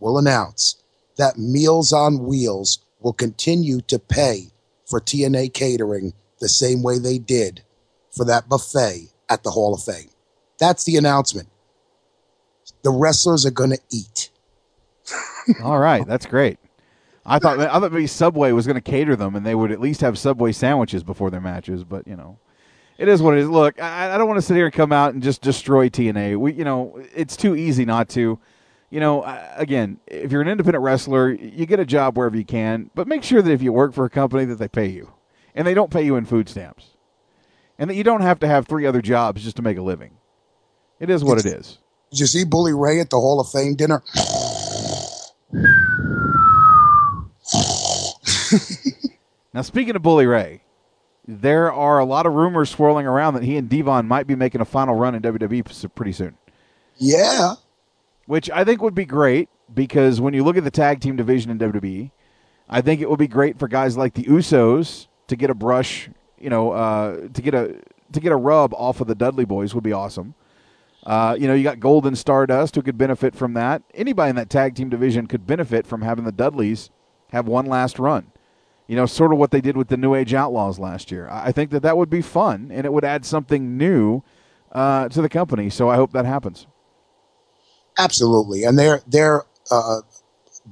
will 0.00 0.18
announce 0.18 0.82
that 1.16 1.38
Meals 1.38 1.92
on 1.92 2.26
Wheels 2.26 2.80
will 3.00 3.12
continue 3.12 3.80
to 3.82 3.98
pay 3.98 4.50
for 4.84 5.00
TNA 5.00 5.52
catering 5.52 6.12
the 6.38 6.48
same 6.48 6.82
way 6.82 6.98
they 6.98 7.18
did 7.18 7.62
for 8.10 8.24
that 8.24 8.48
buffet 8.48 9.08
at 9.28 9.42
the 9.42 9.50
Hall 9.50 9.74
of 9.74 9.82
Fame. 9.82 10.10
That's 10.58 10.84
the 10.84 10.96
announcement. 10.96 11.48
The 12.82 12.90
wrestlers 12.90 13.44
are 13.46 13.50
going 13.50 13.70
to 13.70 13.80
eat. 13.90 14.30
All 15.62 15.78
right, 15.78 16.06
that's 16.06 16.26
great. 16.26 16.58
I 17.26 17.38
thought 17.38 17.58
I 17.58 17.80
thought 17.80 17.92
maybe 17.92 18.06
Subway 18.06 18.52
was 18.52 18.66
going 18.66 18.76
to 18.76 18.80
cater 18.80 19.16
them, 19.16 19.34
and 19.34 19.44
they 19.44 19.54
would 19.54 19.72
at 19.72 19.80
least 19.80 20.00
have 20.00 20.18
Subway 20.18 20.52
sandwiches 20.52 21.02
before 21.02 21.30
their 21.30 21.40
matches. 21.40 21.82
But 21.82 22.06
you 22.06 22.16
know, 22.16 22.38
it 22.98 23.08
is 23.08 23.20
what 23.20 23.34
it 23.34 23.40
is. 23.40 23.48
Look, 23.48 23.82
I, 23.82 24.14
I 24.14 24.18
don't 24.18 24.28
want 24.28 24.38
to 24.38 24.42
sit 24.42 24.54
here 24.54 24.66
and 24.66 24.74
come 24.74 24.92
out 24.92 25.12
and 25.12 25.22
just 25.22 25.42
destroy 25.42 25.88
TNA. 25.88 26.38
We, 26.38 26.52
you 26.52 26.64
know, 26.64 27.02
it's 27.14 27.36
too 27.36 27.56
easy 27.56 27.84
not 27.84 28.08
to. 28.10 28.38
You 28.88 29.00
know, 29.00 29.24
again, 29.56 29.98
if 30.06 30.30
you're 30.30 30.40
an 30.40 30.48
independent 30.48 30.82
wrestler, 30.82 31.32
you 31.32 31.66
get 31.66 31.80
a 31.80 31.84
job 31.84 32.16
wherever 32.16 32.36
you 32.36 32.44
can, 32.44 32.88
but 32.94 33.08
make 33.08 33.24
sure 33.24 33.42
that 33.42 33.50
if 33.50 33.60
you 33.60 33.72
work 33.72 33.92
for 33.92 34.04
a 34.04 34.10
company 34.10 34.44
that 34.44 34.60
they 34.60 34.68
pay 34.68 34.86
you, 34.86 35.12
and 35.56 35.66
they 35.66 35.74
don't 35.74 35.90
pay 35.90 36.02
you 36.02 36.14
in 36.14 36.24
food 36.24 36.48
stamps, 36.48 36.90
and 37.80 37.90
that 37.90 37.94
you 37.96 38.04
don't 38.04 38.20
have 38.20 38.38
to 38.38 38.46
have 38.46 38.68
three 38.68 38.86
other 38.86 39.02
jobs 39.02 39.42
just 39.42 39.56
to 39.56 39.62
make 39.62 39.76
a 39.76 39.82
living. 39.82 40.18
It 41.00 41.10
is 41.10 41.24
what 41.24 41.38
it 41.38 41.46
is. 41.46 41.78
Did 42.12 42.20
you 42.20 42.26
see 42.26 42.44
Bully 42.44 42.72
Ray 42.72 43.00
at 43.00 43.10
the 43.10 43.16
Hall 43.16 43.40
of 43.40 43.50
Fame 43.50 43.74
dinner? 43.74 44.02
Now, 49.56 49.62
speaking 49.62 49.96
of 49.96 50.02
Bully 50.02 50.26
Ray, 50.26 50.62
there 51.26 51.72
are 51.72 51.98
a 51.98 52.04
lot 52.04 52.26
of 52.26 52.34
rumors 52.34 52.68
swirling 52.68 53.06
around 53.06 53.32
that 53.34 53.42
he 53.42 53.56
and 53.56 53.70
Devon 53.70 54.06
might 54.06 54.26
be 54.26 54.34
making 54.34 54.60
a 54.60 54.66
final 54.66 54.94
run 54.94 55.14
in 55.14 55.22
WWE 55.22 55.94
pretty 55.94 56.12
soon. 56.12 56.36
Yeah. 56.96 57.54
Which 58.26 58.50
I 58.50 58.64
think 58.64 58.82
would 58.82 58.94
be 58.94 59.06
great 59.06 59.48
because 59.72 60.20
when 60.20 60.34
you 60.34 60.44
look 60.44 60.56
at 60.56 60.64
the 60.64 60.70
tag 60.70 61.00
team 61.00 61.16
division 61.16 61.50
in 61.50 61.58
WWE, 61.58 62.10
I 62.68 62.80
think 62.80 63.00
it 63.00 63.08
would 63.08 63.18
be 63.18 63.28
great 63.28 63.58
for 63.58 63.66
guys 63.66 63.96
like 63.96 64.14
the 64.14 64.24
Usos 64.24 65.06
to 65.28 65.36
get 65.36 65.48
a 65.48 65.54
brush, 65.54 66.10
you 66.38 66.50
know, 66.50 66.72
uh, 66.72 67.28
to 67.28 67.42
get 67.42 67.54
a 67.54 67.76
to 68.12 68.20
get 68.20 68.32
a 68.32 68.36
rub 68.36 68.74
off 68.74 69.00
of 69.00 69.06
the 69.06 69.14
Dudley 69.14 69.46
Boyz 69.46 69.74
would 69.74 69.84
be 69.84 69.92
awesome. 69.92 70.34
Uh, 71.04 71.36
you 71.38 71.46
know, 71.46 71.54
you 71.54 71.62
got 71.62 71.80
Golden 71.80 72.14
Stardust 72.14 72.74
who 72.74 72.82
could 72.82 72.98
benefit 72.98 73.34
from 73.34 73.54
that. 73.54 73.82
Anybody 73.94 74.30
in 74.30 74.36
that 74.36 74.50
tag 74.50 74.74
team 74.74 74.88
division 74.88 75.26
could 75.26 75.46
benefit 75.46 75.86
from 75.86 76.02
having 76.02 76.24
the 76.24 76.32
Dudleys 76.32 76.90
have 77.30 77.46
one 77.46 77.66
last 77.66 77.98
run. 77.98 78.32
You 78.86 78.96
know, 78.96 79.06
sort 79.06 79.32
of 79.32 79.38
what 79.38 79.50
they 79.50 79.60
did 79.60 79.76
with 79.76 79.88
the 79.88 79.96
New 79.96 80.14
Age 80.14 80.32
Outlaws 80.32 80.78
last 80.78 81.10
year. 81.10 81.28
I 81.30 81.50
think 81.50 81.70
that 81.70 81.82
that 81.82 81.96
would 81.96 82.10
be 82.10 82.22
fun 82.22 82.70
and 82.72 82.86
it 82.86 82.92
would 82.92 83.04
add 83.04 83.24
something 83.24 83.76
new 83.76 84.22
uh, 84.72 85.08
to 85.08 85.20
the 85.22 85.28
company. 85.28 85.70
So 85.70 85.88
I 85.88 85.96
hope 85.96 86.12
that 86.12 86.24
happens. 86.24 86.66
Absolutely, 87.98 88.64
and 88.64 88.78
they're 88.78 89.00
they're 89.06 89.44
uh, 89.70 90.00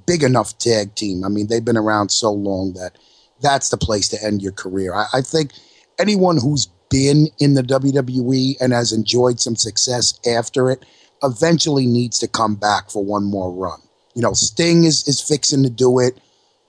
big 0.07 0.23
enough 0.23 0.59
tag 0.59 0.95
team. 0.95 1.25
I 1.25 1.29
mean, 1.29 1.47
they've 1.49 1.65
been 1.65 1.77
around 1.77 2.11
so 2.11 2.31
long 2.31 2.75
that 2.75 2.99
that's 3.41 3.71
the 3.71 3.77
place 3.77 4.09
to 4.11 4.23
end 4.23 4.43
your 4.43 4.53
career. 4.53 4.95
I, 4.95 5.07
I 5.15 5.21
think 5.21 5.53
anyone 5.99 6.37
who's 6.37 6.67
been 6.91 7.29
in 7.39 7.55
the 7.55 7.63
WWE 7.63 8.57
and 8.61 8.73
has 8.73 8.93
enjoyed 8.93 9.41
some 9.41 9.57
success 9.57 10.19
after 10.27 10.71
it 10.71 10.85
eventually 11.23 11.87
needs 11.87 12.19
to 12.19 12.29
come 12.29 12.55
back 12.55 12.91
for 12.91 13.03
one 13.03 13.25
more 13.25 13.51
run. 13.51 13.81
You 14.15 14.23
know, 14.23 14.33
Sting 14.33 14.85
is 14.85 15.07
is 15.09 15.21
fixing 15.21 15.63
to 15.63 15.71
do 15.71 15.99
it. 15.99 16.19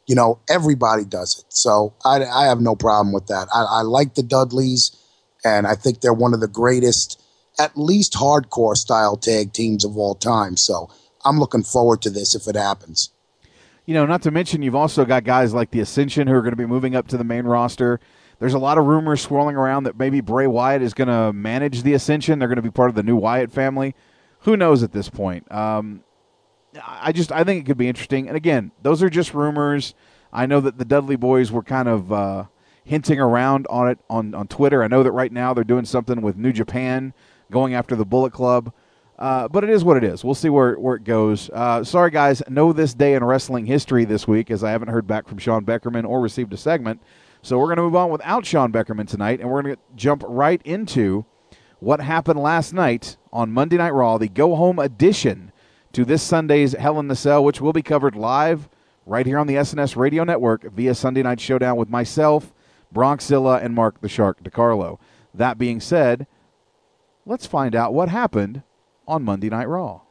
You 0.07 0.15
know, 0.15 0.39
everybody 0.49 1.03
does 1.03 1.39
it. 1.39 1.45
So 1.49 1.93
I, 2.03 2.23
I 2.23 2.45
have 2.45 2.61
no 2.61 2.75
problem 2.75 3.13
with 3.13 3.27
that. 3.27 3.47
I, 3.53 3.63
I 3.63 3.81
like 3.81 4.15
the 4.15 4.23
Dudleys, 4.23 4.95
and 5.43 5.65
I 5.65 5.75
think 5.75 6.01
they're 6.01 6.13
one 6.13 6.33
of 6.33 6.41
the 6.41 6.47
greatest, 6.47 7.21
at 7.59 7.75
least 7.75 8.13
hardcore 8.13 8.75
style 8.75 9.17
tag 9.17 9.53
teams 9.53 9.83
of 9.83 9.97
all 9.97 10.15
time. 10.15 10.57
So 10.57 10.89
I'm 11.23 11.39
looking 11.39 11.63
forward 11.63 12.01
to 12.03 12.09
this 12.09 12.35
if 12.35 12.47
it 12.47 12.55
happens. 12.55 13.09
You 13.85 13.93
know, 13.93 14.05
not 14.05 14.21
to 14.23 14.31
mention 14.31 14.61
you've 14.61 14.75
also 14.75 15.05
got 15.05 15.23
guys 15.23 15.53
like 15.53 15.71
the 15.71 15.79
Ascension 15.79 16.27
who 16.27 16.33
are 16.33 16.41
going 16.41 16.51
to 16.51 16.57
be 16.57 16.65
moving 16.65 16.95
up 16.95 17.07
to 17.09 17.17
the 17.17 17.23
main 17.23 17.45
roster. 17.45 17.99
There's 18.39 18.53
a 18.53 18.59
lot 18.59 18.77
of 18.77 18.85
rumors 18.85 19.21
swirling 19.21 19.55
around 19.55 19.83
that 19.83 19.97
maybe 19.97 20.21
Bray 20.21 20.47
Wyatt 20.47 20.81
is 20.81 20.93
going 20.93 21.07
to 21.07 21.31
manage 21.31 21.83
the 21.83 21.93
Ascension. 21.93 22.39
They're 22.39 22.47
going 22.47 22.57
to 22.57 22.61
be 22.61 22.71
part 22.71 22.89
of 22.89 22.95
the 22.95 23.03
new 23.03 23.15
Wyatt 23.15 23.51
family. 23.51 23.95
Who 24.41 24.57
knows 24.57 24.83
at 24.83 24.91
this 24.91 25.09
point? 25.09 25.51
Um, 25.51 26.03
I 26.83 27.11
just 27.11 27.31
I 27.31 27.43
think 27.43 27.61
it 27.61 27.65
could 27.65 27.77
be 27.77 27.87
interesting. 27.87 28.27
And 28.27 28.37
again, 28.37 28.71
those 28.81 29.03
are 29.03 29.09
just 29.09 29.33
rumors. 29.33 29.93
I 30.33 30.45
know 30.45 30.59
that 30.61 30.77
the 30.77 30.85
Dudley 30.85 31.17
Boyz 31.17 31.51
were 31.51 31.63
kind 31.63 31.87
of 31.87 32.11
uh, 32.11 32.45
hinting 32.83 33.19
around 33.19 33.67
on 33.69 33.89
it 33.89 33.99
on 34.09 34.33
on 34.33 34.47
Twitter. 34.47 34.83
I 34.83 34.87
know 34.87 35.03
that 35.03 35.11
right 35.11 35.31
now 35.31 35.53
they're 35.53 35.63
doing 35.63 35.85
something 35.85 36.21
with 36.21 36.37
New 36.37 36.51
Japan, 36.51 37.13
going 37.51 37.73
after 37.73 37.95
the 37.95 38.05
Bullet 38.05 38.33
Club. 38.33 38.73
Uh, 39.17 39.47
but 39.47 39.63
it 39.63 39.69
is 39.69 39.81
what 39.83 39.95
it 39.95 40.03
is. 40.03 40.25
We'll 40.25 40.35
see 40.35 40.49
where 40.49 40.75
where 40.75 40.95
it 40.95 41.05
goes. 41.05 41.49
Uh, 41.53 41.83
sorry, 41.83 42.11
guys. 42.11 42.43
No 42.49 42.73
this 42.73 42.93
day 42.93 43.13
in 43.13 43.23
wrestling 43.23 43.65
history 43.65 44.03
this 44.03 44.27
week, 44.27 44.51
as 44.51 44.63
I 44.63 44.71
haven't 44.71 44.89
heard 44.89 45.07
back 45.07 45.27
from 45.27 45.37
Sean 45.37 45.65
Beckerman 45.65 46.05
or 46.05 46.19
received 46.19 46.53
a 46.53 46.57
segment. 46.57 47.01
So 47.41 47.57
we're 47.59 47.67
going 47.67 47.77
to 47.77 47.83
move 47.83 47.95
on 47.95 48.09
without 48.09 48.45
Sean 48.45 48.71
Beckerman 48.71 49.07
tonight, 49.07 49.39
and 49.39 49.49
we're 49.49 49.61
going 49.61 49.75
to 49.75 49.81
jump 49.95 50.23
right 50.27 50.61
into 50.65 51.25
what 51.79 52.01
happened 52.01 52.39
last 52.39 52.73
night 52.73 53.17
on 53.31 53.51
Monday 53.51 53.77
Night 53.77 53.93
Raw, 53.93 54.17
the 54.17 54.27
go 54.27 54.55
home 54.55 54.79
edition 54.79 55.51
to 55.95 56.03
this 56.03 56.21
Sunday's 56.21 56.73
Hell 56.73 56.99
in 56.99 57.07
the 57.07 57.15
Cell, 57.15 57.41
which 57.41 57.61
will 57.61 57.71
be 57.71 57.81
covered 57.81 58.17
live 58.17 58.67
right 59.05 59.25
here 59.25 59.39
on 59.39 59.47
the 59.47 59.55
SNS 59.55 59.95
Radio 59.95 60.25
Network 60.25 60.63
via 60.63 60.93
Sunday 60.93 61.23
Night 61.23 61.39
Showdown 61.39 61.77
with 61.77 61.89
myself, 61.89 62.53
BronxZilla, 62.93 63.63
and 63.63 63.73
Mark 63.73 64.01
the 64.01 64.09
Shark 64.09 64.43
DiCarlo. 64.43 64.99
That 65.33 65.57
being 65.57 65.79
said, 65.79 66.27
let's 67.25 67.45
find 67.45 67.77
out 67.77 67.93
what 67.93 68.09
happened 68.09 68.63
on 69.07 69.23
Monday 69.23 69.47
Night 69.47 69.69
Raw. 69.69 70.01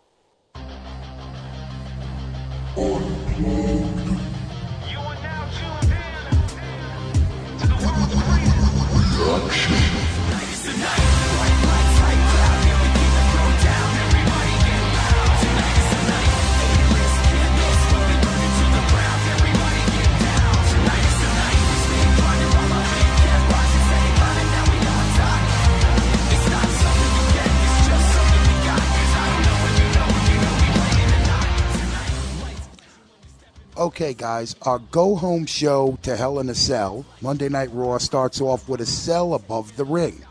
Okay, 33.77 34.14
guys, 34.14 34.55
our 34.62 34.79
go 34.79 35.16
home 35.16 35.47
show 35.47 35.99
to 36.03 36.14
Hell 36.14 36.39
in 36.39 36.49
a 36.49 36.55
Cell, 36.55 37.05
Monday 37.20 37.49
Night 37.49 37.70
Raw, 37.72 37.99
starts 37.99 38.41
off 38.41 38.68
with 38.68 38.81
a 38.81 38.87
cell 38.87 39.35
above 39.35 39.77
the 39.77 39.85
ring. 39.85 40.22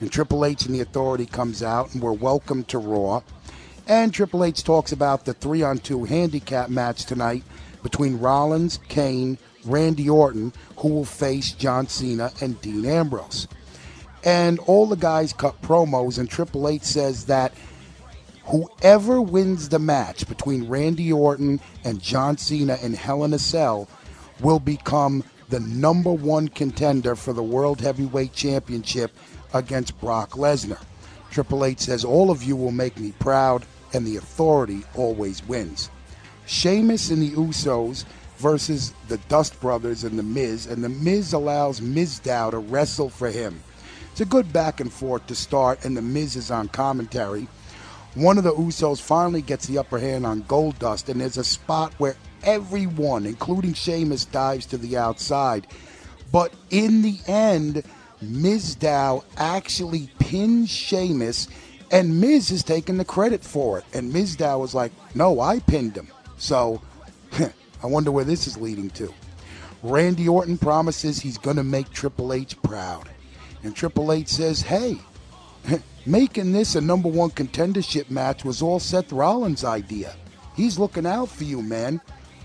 And 0.00 0.12
Triple 0.12 0.44
H 0.44 0.66
and 0.66 0.74
the 0.74 0.82
Authority 0.82 1.24
comes 1.24 1.62
out, 1.62 1.94
and 1.94 2.02
we're 2.02 2.12
welcome 2.12 2.64
to 2.64 2.76
Raw. 2.76 3.22
And 3.88 4.12
Triple 4.12 4.44
H 4.44 4.62
talks 4.62 4.92
about 4.92 5.24
the 5.24 5.32
three 5.32 5.62
on 5.62 5.78
two 5.78 6.04
handicap 6.04 6.68
match 6.68 7.06
tonight 7.06 7.44
between 7.82 8.18
Rollins, 8.18 8.78
Kane, 8.90 9.38
Randy 9.64 10.10
Orton, 10.10 10.52
who 10.76 10.88
will 10.88 11.06
face 11.06 11.52
John 11.52 11.86
Cena 11.86 12.30
and 12.42 12.60
Dean 12.60 12.84
Ambrose. 12.84 13.48
And 14.22 14.58
all 14.58 14.86
the 14.86 14.96
guys 14.96 15.32
cut 15.32 15.62
promos, 15.62 16.18
and 16.18 16.28
Triple 16.28 16.68
H 16.68 16.82
says 16.82 17.24
that 17.24 17.54
whoever 18.44 19.20
wins 19.20 19.68
the 19.68 19.78
match 19.78 20.28
between 20.28 20.68
Randy 20.68 21.12
Orton 21.12 21.60
and 21.84 22.02
John 22.02 22.36
Cena 22.36 22.78
in 22.82 22.94
Hell 22.94 23.24
in 23.24 23.32
a 23.32 23.38
Cell 23.38 23.88
will 24.40 24.58
become 24.58 25.24
the 25.48 25.60
number 25.60 26.12
one 26.12 26.48
contender 26.48 27.14
for 27.14 27.32
the 27.32 27.42
World 27.42 27.80
Heavyweight 27.80 28.32
Championship 28.32 29.12
against 29.54 30.00
Brock 30.00 30.30
Lesnar. 30.30 30.82
Triple 31.30 31.64
H 31.64 31.80
says, 31.80 32.04
All 32.04 32.30
of 32.30 32.42
you 32.42 32.56
will 32.56 32.72
make 32.72 32.98
me 32.98 33.12
proud, 33.18 33.64
and 33.92 34.06
the 34.06 34.16
authority 34.16 34.82
always 34.94 35.46
wins. 35.46 35.90
Sheamus 36.46 37.10
and 37.10 37.22
the 37.22 37.30
Usos 37.30 38.04
versus 38.38 38.92
the 39.08 39.18
Dust 39.28 39.60
Brothers 39.60 40.04
and 40.04 40.18
the 40.18 40.22
Miz, 40.22 40.66
and 40.66 40.82
the 40.82 40.88
Miz 40.88 41.32
allows 41.32 41.80
Mizdow 41.80 42.50
to 42.50 42.58
wrestle 42.58 43.08
for 43.08 43.30
him. 43.30 43.62
It's 44.10 44.20
a 44.20 44.26
good 44.26 44.52
back 44.52 44.80
and 44.80 44.92
forth 44.92 45.26
to 45.28 45.34
start, 45.34 45.84
and 45.84 45.96
the 45.96 46.02
Miz 46.02 46.36
is 46.36 46.50
on 46.50 46.68
commentary. 46.68 47.48
One 48.14 48.36
of 48.36 48.44
the 48.44 48.52
Usos 48.52 49.00
finally 49.00 49.40
gets 49.40 49.66
the 49.66 49.78
upper 49.78 49.98
hand 49.98 50.26
on 50.26 50.42
Goldust, 50.42 51.08
and 51.08 51.20
there's 51.20 51.38
a 51.38 51.44
spot 51.44 51.94
where 51.96 52.16
everyone, 52.42 53.24
including 53.24 53.72
Sheamus, 53.72 54.26
dives 54.26 54.66
to 54.66 54.76
the 54.76 54.98
outside. 54.98 55.66
But 56.30 56.52
in 56.70 57.00
the 57.00 57.18
end, 57.26 57.84
Mizdow 58.22 59.24
actually 59.38 60.10
pins 60.18 60.70
Sheamus, 60.70 61.48
and 61.90 62.20
Miz 62.20 62.50
is 62.50 62.62
taking 62.62 62.98
the 62.98 63.04
credit 63.04 63.42
for 63.42 63.78
it. 63.78 63.84
And 63.94 64.12
Mizdow 64.12 64.60
was 64.60 64.74
like, 64.74 64.92
No, 65.14 65.40
I 65.40 65.60
pinned 65.60 65.96
him. 65.96 66.08
So 66.36 66.82
I 67.82 67.86
wonder 67.86 68.12
where 68.12 68.24
this 68.24 68.46
is 68.46 68.58
leading 68.58 68.90
to. 68.90 69.12
Randy 69.82 70.28
Orton 70.28 70.58
promises 70.58 71.18
he's 71.20 71.38
going 71.38 71.56
to 71.56 71.64
make 71.64 71.90
Triple 71.90 72.32
H 72.32 72.60
proud. 72.62 73.08
And 73.62 73.74
Triple 73.74 74.12
H 74.12 74.28
says, 74.28 74.60
Hey, 74.60 74.98
making 76.06 76.52
this 76.52 76.74
a 76.74 76.80
number 76.80 77.08
one 77.08 77.30
contendership 77.30 78.10
match 78.10 78.44
was 78.44 78.62
all 78.62 78.80
Seth 78.80 79.12
Rollins' 79.12 79.64
idea. 79.64 80.14
He's 80.56 80.78
looking 80.78 81.06
out 81.06 81.28
for 81.28 81.44
you, 81.44 81.62
man. 81.62 82.00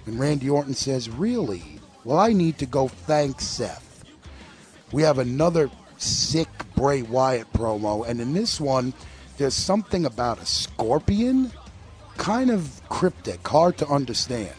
And 0.06 0.20
Randy 0.20 0.50
Orton 0.50 0.74
says, 0.74 1.10
Really? 1.10 1.64
Well, 2.04 2.20
I 2.20 2.32
need 2.32 2.58
to 2.60 2.66
go 2.66 2.88
thank 2.88 3.42
Seth. 3.42 4.06
We 4.94 5.02
have 5.04 5.20
another 5.20 5.70
sick 5.98 6.48
Bray 6.76 7.02
Wyatt 7.02 7.52
promo, 7.52 8.08
and 8.08 8.22
in 8.22 8.34
this 8.34 8.62
one, 8.62 8.94
there's 9.38 9.54
something 9.54 10.06
about 10.06 10.42
a 10.42 10.46
scorpion. 10.46 11.52
Kind 12.16 12.50
of 12.50 12.82
cryptic, 12.88 13.46
hard 13.46 13.78
to 13.80 13.88
understand. 13.88 14.56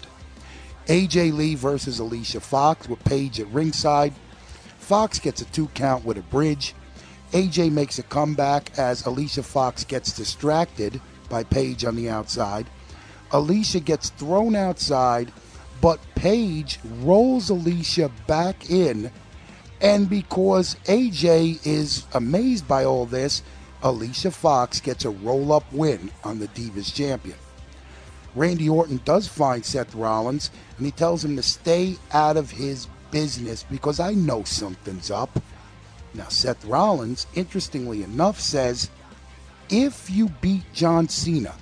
AJ 0.87 1.33
Lee 1.35 1.55
versus 1.55 1.99
Alicia 1.99 2.41
Fox 2.41 2.89
with 2.89 3.03
Paige 3.05 3.41
at 3.41 3.49
ringside. 3.49 4.15
Fox 4.79 5.19
gets 5.19 5.43
a 5.43 5.45
two 5.47 5.69
count 5.69 6.05
with 6.05 6.19
a 6.19 6.23
bridge. 6.23 6.75
AJ 7.33 7.73
makes 7.73 7.99
a 7.99 8.03
comeback 8.03 8.79
as 8.79 9.05
Alicia 9.05 9.43
Fox 9.43 9.85
gets 9.85 10.13
distracted 10.13 11.01
by 11.29 11.45
Paige 11.45 11.85
on 11.85 11.95
the 11.97 12.09
outside. 12.09 12.67
Alicia 13.33 13.81
gets 13.81 14.09
thrown 14.11 14.57
outside, 14.57 15.31
but 15.83 16.01
Paige 16.15 16.79
rolls 17.01 17.51
Alicia 17.51 18.11
back 18.27 18.71
in. 18.71 19.11
And 19.81 20.09
because 20.09 20.75
AJ 20.87 21.67
is 21.67 22.07
amazed 22.15 22.67
by 22.67 22.85
all 22.85 23.05
this, 23.05 23.43
Alicia 23.83 24.31
Fox 24.31 24.81
gets 24.81 25.05
a 25.05 25.11
roll 25.11 25.53
up 25.53 25.71
win 25.73 26.11
on 26.25 26.39
the 26.39 26.49
Divas 26.49 26.93
champion. 26.93 27.37
Randy 28.35 28.69
Orton 28.69 29.01
does 29.05 29.29
find 29.29 29.65
Seth 29.65 29.95
Rollins 29.95 30.51
and 30.77 30.87
he 30.87 30.93
tells 30.93 31.25
him 31.25 31.37
to 31.37 31.43
stay 31.43 31.97
out 32.13 32.37
of 32.37 32.51
his 32.51 32.89
business 33.11 33.65
because 33.71 34.01
I 34.01 34.15
know 34.15 34.45
something's 34.45 35.11
up. 35.11 35.41
Now, 36.19 36.27
Seth 36.29 36.65
Rollins, 36.65 37.29
interestingly 37.37 38.03
enough, 38.03 38.41
says 38.41 38.91
if 39.71 40.11
you 40.11 40.29
beat 40.41 40.65
John 40.75 41.09
Cena 41.09 41.55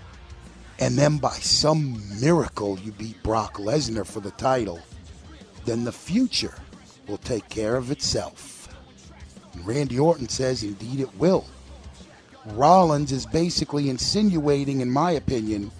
and 0.79 0.97
then 0.97 1.19
by 1.19 1.35
some 1.35 2.03
miracle 2.21 2.79
you 2.79 2.93
beat 2.93 3.23
Brock 3.23 3.59
Lesnar 3.59 4.07
for 4.07 4.21
the 4.21 4.31
title, 4.33 4.81
then 5.67 5.85
the 5.85 5.93
future 5.93 6.55
will 7.07 7.19
take 7.19 7.47
care 7.51 7.77
of 7.77 7.91
itself. 7.91 8.75
And 9.53 9.67
Randy 9.67 9.99
Orton 9.99 10.29
says 10.29 10.63
indeed 10.63 11.01
it 11.01 11.19
will. 11.19 11.45
Rollins 12.47 13.13
is 13.13 13.27
basically 13.27 13.91
insinuating, 13.91 14.81
in 14.81 14.91
my 14.91 15.13
opinion, 15.13 15.71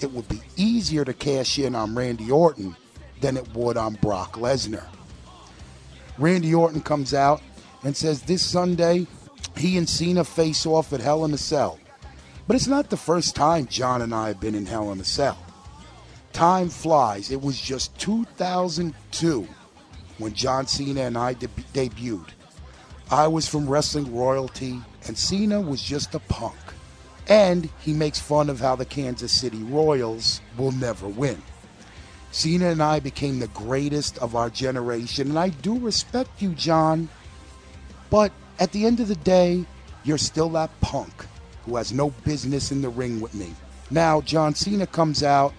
it 0.00 0.10
would 0.10 0.28
be 0.28 0.40
easier 0.56 1.04
to 1.04 1.14
cash 1.14 1.60
in 1.60 1.76
on 1.76 1.94
Randy 1.94 2.30
Orton 2.32 2.74
than 3.20 3.36
it 3.36 3.54
would 3.54 3.76
on 3.76 3.94
Brock 3.94 4.32
Lesnar. 4.32 4.86
Randy 6.18 6.54
Orton 6.54 6.80
comes 6.80 7.14
out 7.14 7.40
and 7.82 7.96
says 7.96 8.22
this 8.22 8.42
Sunday 8.42 9.06
he 9.56 9.78
and 9.78 9.88
Cena 9.88 10.24
face 10.24 10.66
off 10.66 10.92
at 10.92 11.00
Hell 11.00 11.24
in 11.24 11.32
a 11.32 11.38
Cell. 11.38 11.78
But 12.46 12.56
it's 12.56 12.66
not 12.66 12.90
the 12.90 12.96
first 12.96 13.34
time 13.34 13.66
John 13.66 14.02
and 14.02 14.14
I 14.14 14.28
have 14.28 14.40
been 14.40 14.54
in 14.54 14.66
Hell 14.66 14.92
in 14.92 15.00
a 15.00 15.04
Cell. 15.04 15.38
Time 16.32 16.68
flies. 16.68 17.30
It 17.30 17.40
was 17.40 17.60
just 17.60 17.98
2002 17.98 19.48
when 20.18 20.34
John 20.34 20.66
Cena 20.66 21.02
and 21.02 21.16
I 21.16 21.32
de- 21.32 21.48
debuted. 21.72 22.28
I 23.10 23.28
was 23.28 23.48
from 23.48 23.68
wrestling 23.68 24.14
royalty, 24.14 24.80
and 25.06 25.16
Cena 25.16 25.60
was 25.60 25.80
just 25.80 26.14
a 26.14 26.18
punk. 26.20 26.56
And 27.28 27.68
he 27.80 27.92
makes 27.92 28.18
fun 28.18 28.50
of 28.50 28.60
how 28.60 28.76
the 28.76 28.84
Kansas 28.84 29.32
City 29.32 29.62
Royals 29.62 30.40
will 30.56 30.72
never 30.72 31.08
win. 31.08 31.40
Cena 32.32 32.66
and 32.66 32.82
I 32.82 33.00
became 33.00 33.38
the 33.38 33.48
greatest 33.48 34.18
of 34.18 34.36
our 34.36 34.50
generation, 34.50 35.28
and 35.28 35.38
I 35.38 35.48
do 35.48 35.78
respect 35.78 36.42
you, 36.42 36.50
John. 36.50 37.08
But 38.10 38.32
at 38.58 38.72
the 38.72 38.86
end 38.86 39.00
of 39.00 39.08
the 39.08 39.16
day, 39.16 39.64
you're 40.04 40.18
still 40.18 40.48
that 40.50 40.70
punk 40.80 41.26
who 41.64 41.76
has 41.76 41.92
no 41.92 42.10
business 42.24 42.70
in 42.70 42.80
the 42.80 42.88
ring 42.88 43.20
with 43.20 43.34
me. 43.34 43.54
Now, 43.90 44.20
John 44.20 44.54
Cena 44.54 44.86
comes 44.86 45.22
out 45.22 45.52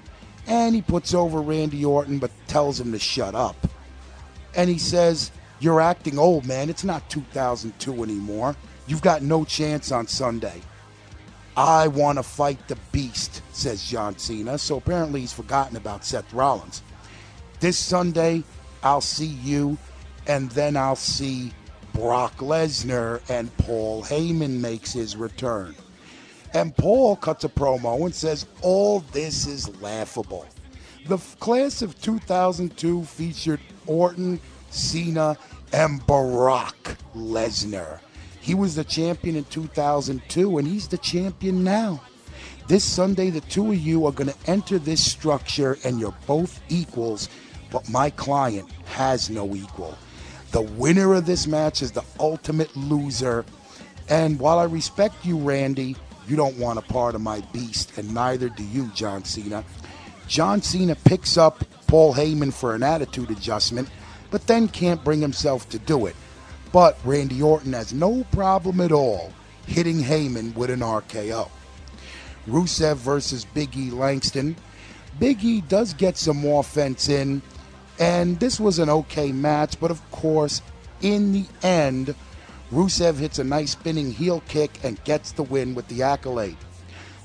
and 0.47 0.73
he 0.73 0.81
puts 0.81 1.13
over 1.13 1.41
Randy 1.41 1.83
Orton 1.83 2.19
but 2.19 2.31
tells 2.47 2.79
him 2.79 2.91
to 2.93 2.99
shut 2.99 3.35
up. 3.35 3.55
And 4.55 4.69
he 4.69 4.77
says, 4.77 5.31
You're 5.59 5.81
acting 5.81 6.17
old, 6.17 6.45
man. 6.45 6.69
It's 6.69 6.83
not 6.83 7.09
2002 7.09 8.03
anymore. 8.03 8.55
You've 8.87 9.01
got 9.01 9.21
no 9.21 9.43
chance 9.43 9.91
on 9.91 10.07
Sunday. 10.07 10.61
I 11.57 11.87
want 11.87 12.19
to 12.19 12.23
fight 12.23 12.67
the 12.67 12.77
beast, 12.91 13.41
says 13.51 13.83
John 13.83 14.17
Cena. 14.17 14.57
So 14.57 14.77
apparently 14.77 15.21
he's 15.21 15.33
forgotten 15.33 15.75
about 15.75 16.05
Seth 16.05 16.31
Rollins. 16.31 16.83
This 17.59 17.77
Sunday, 17.77 18.43
I'll 18.83 19.01
see 19.01 19.25
you, 19.25 19.77
and 20.27 20.51
then 20.51 20.77
I'll 20.77 20.95
see 20.95 21.51
Brock 21.97 22.37
Lesnar, 22.37 23.27
and 23.27 23.55
Paul 23.57 24.03
Heyman 24.03 24.61
makes 24.61 24.93
his 24.93 25.17
return. 25.17 25.73
And 26.53 26.77
Paul 26.77 27.15
cuts 27.15 27.43
a 27.43 27.49
promo 27.49 28.05
and 28.05 28.13
says, 28.13 28.45
All 28.61 28.99
this 29.13 29.47
is 29.47 29.81
laughable. 29.81 30.45
The 31.07 31.17
class 31.39 31.81
of 31.81 31.99
2002 31.99 33.03
featured 33.03 33.61
Orton, 33.87 34.39
Cena, 34.69 35.37
and 35.73 36.05
Brock 36.05 36.97
Lesnar. 37.15 37.99
He 38.41 38.53
was 38.53 38.75
the 38.75 38.83
champion 38.83 39.35
in 39.35 39.45
2002, 39.45 40.59
and 40.59 40.67
he's 40.67 40.87
the 40.87 40.99
champion 40.99 41.63
now. 41.63 41.99
This 42.67 42.83
Sunday, 42.83 43.31
the 43.31 43.41
two 43.41 43.71
of 43.71 43.79
you 43.79 44.05
are 44.05 44.11
going 44.11 44.29
to 44.29 44.49
enter 44.51 44.77
this 44.77 45.03
structure, 45.03 45.79
and 45.83 45.99
you're 45.99 46.15
both 46.27 46.61
equals, 46.69 47.27
but 47.71 47.89
my 47.89 48.11
client 48.11 48.69
has 48.85 49.31
no 49.31 49.55
equal. 49.55 49.97
The 50.51 50.61
winner 50.61 51.13
of 51.13 51.25
this 51.25 51.47
match 51.47 51.81
is 51.81 51.91
the 51.91 52.03
ultimate 52.19 52.75
loser. 52.75 53.45
And 54.09 54.39
while 54.39 54.59
I 54.59 54.63
respect 54.63 55.25
you, 55.25 55.37
Randy, 55.37 55.95
you 56.27 56.35
don't 56.35 56.57
want 56.57 56.79
a 56.79 56.81
part 56.81 57.15
of 57.15 57.21
my 57.21 57.41
beast, 57.53 57.97
and 57.97 58.13
neither 58.13 58.49
do 58.49 58.63
you, 58.63 58.87
John 58.93 59.23
Cena. 59.23 59.63
John 60.27 60.61
Cena 60.61 60.95
picks 60.95 61.37
up 61.37 61.63
Paul 61.87 62.13
Heyman 62.13 62.53
for 62.53 62.75
an 62.75 62.83
attitude 62.83 63.31
adjustment, 63.31 63.89
but 64.29 64.45
then 64.47 64.67
can't 64.67 65.03
bring 65.03 65.21
himself 65.21 65.69
to 65.69 65.79
do 65.79 66.05
it. 66.05 66.15
But 66.71 66.97
Randy 67.05 67.41
Orton 67.41 67.73
has 67.73 67.93
no 67.93 68.25
problem 68.31 68.81
at 68.81 68.91
all 68.91 69.31
hitting 69.65 69.99
Heyman 69.99 70.55
with 70.55 70.69
an 70.69 70.79
RKO. 70.79 71.49
Rusev 72.47 72.95
versus 72.95 73.45
Big 73.45 73.75
E 73.75 73.89
Langston. 73.89 74.55
Big 75.19 75.43
E 75.43 75.61
does 75.61 75.93
get 75.93 76.17
some 76.17 76.45
offense 76.45 77.09
in, 77.09 77.41
and 77.99 78.39
this 78.39 78.59
was 78.59 78.79
an 78.79 78.89
okay 78.89 79.31
match, 79.31 79.79
but 79.79 79.91
of 79.91 80.11
course, 80.11 80.61
in 81.01 81.31
the 81.31 81.45
end, 81.61 82.15
Rusev 82.71 83.17
hits 83.17 83.39
a 83.39 83.43
nice 83.43 83.71
spinning 83.71 84.11
heel 84.11 84.43
kick 84.47 84.71
and 84.83 85.03
gets 85.03 85.31
the 85.31 85.43
win 85.43 85.73
with 85.73 85.87
the 85.87 86.03
accolade. 86.03 86.57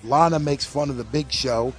Lana 0.05 0.39
makes 0.39 0.65
fun 0.65 0.91
of 0.91 0.97
the 0.97 1.05
Big 1.05 1.31
Show, 1.33 1.73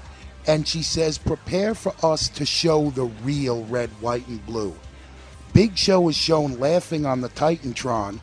and 0.48 0.68
she 0.68 0.84
says, 0.84 1.18
Prepare 1.18 1.74
for 1.74 1.94
us 2.04 2.30
to 2.30 2.46
show 2.46 2.90
the 2.90 3.06
real 3.06 3.64
red, 3.66 3.90
white, 4.02 4.28
and 4.28 4.46
blue. 4.46 4.76
Big 5.54 5.78
Show 5.78 6.10
is 6.10 6.18
shown 6.18 6.60
laughing 6.60 7.06
on 7.06 7.22
the 7.22 7.30
Titantron, 7.30 8.20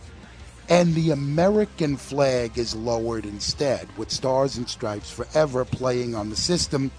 and 0.69 0.95
the 0.95 1.11
American 1.11 1.97
flag 1.97 2.59
is 2.59 2.77
lowered 2.77 3.25
instead, 3.25 3.89
with 3.97 4.11
Stars 4.11 4.57
and 4.57 4.69
Stripes 4.69 5.11
Forever 5.11 5.65
playing 5.65 6.15
on 6.15 6.31
the 6.31 6.37
system. 6.37 6.91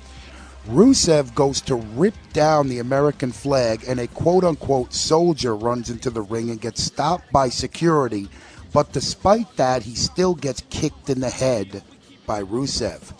Rusev 0.67 1.33
goes 1.33 1.59
to 1.61 1.75
rip 1.75 2.13
down 2.33 2.69
the 2.69 2.79
American 2.79 3.31
flag, 3.31 3.83
and 3.87 3.99
a 3.99 4.07
quote 4.07 4.43
unquote 4.43 4.93
soldier 4.93 5.55
runs 5.55 5.89
into 5.89 6.09
the 6.09 6.21
ring 6.21 6.49
and 6.51 6.61
gets 6.61 6.83
stopped 6.83 7.31
by 7.31 7.49
security 7.49 8.29
But 8.73 8.93
despite 8.93 9.55
that, 9.57 9.83
he 9.83 9.95
still 9.95 10.33
gets 10.33 10.63
kicked 10.69 11.09
in 11.09 11.19
the 11.19 11.29
head 11.29 11.83
by 12.25 12.43
Rusev. 12.43 13.11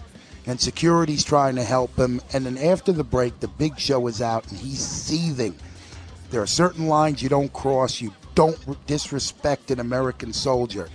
And 0.45 0.59
security's 0.59 1.23
trying 1.23 1.55
to 1.55 1.63
help 1.63 1.95
him. 1.97 2.21
And 2.33 2.45
then 2.45 2.57
after 2.57 2.91
the 2.91 3.03
break, 3.03 3.39
the 3.39 3.47
big 3.47 3.77
show 3.77 4.07
is 4.07 4.21
out 4.21 4.49
and 4.49 4.59
he's 4.59 4.79
seething. 4.79 5.55
There 6.29 6.41
are 6.41 6.47
certain 6.47 6.87
lines 6.87 7.21
you 7.21 7.27
don't 7.27 7.51
cross. 7.51 7.99
You 7.99 8.13
don't 8.33 8.57
disrespect 8.87 9.71
an 9.71 9.79
American 9.79 10.31
soldier. 10.31 10.87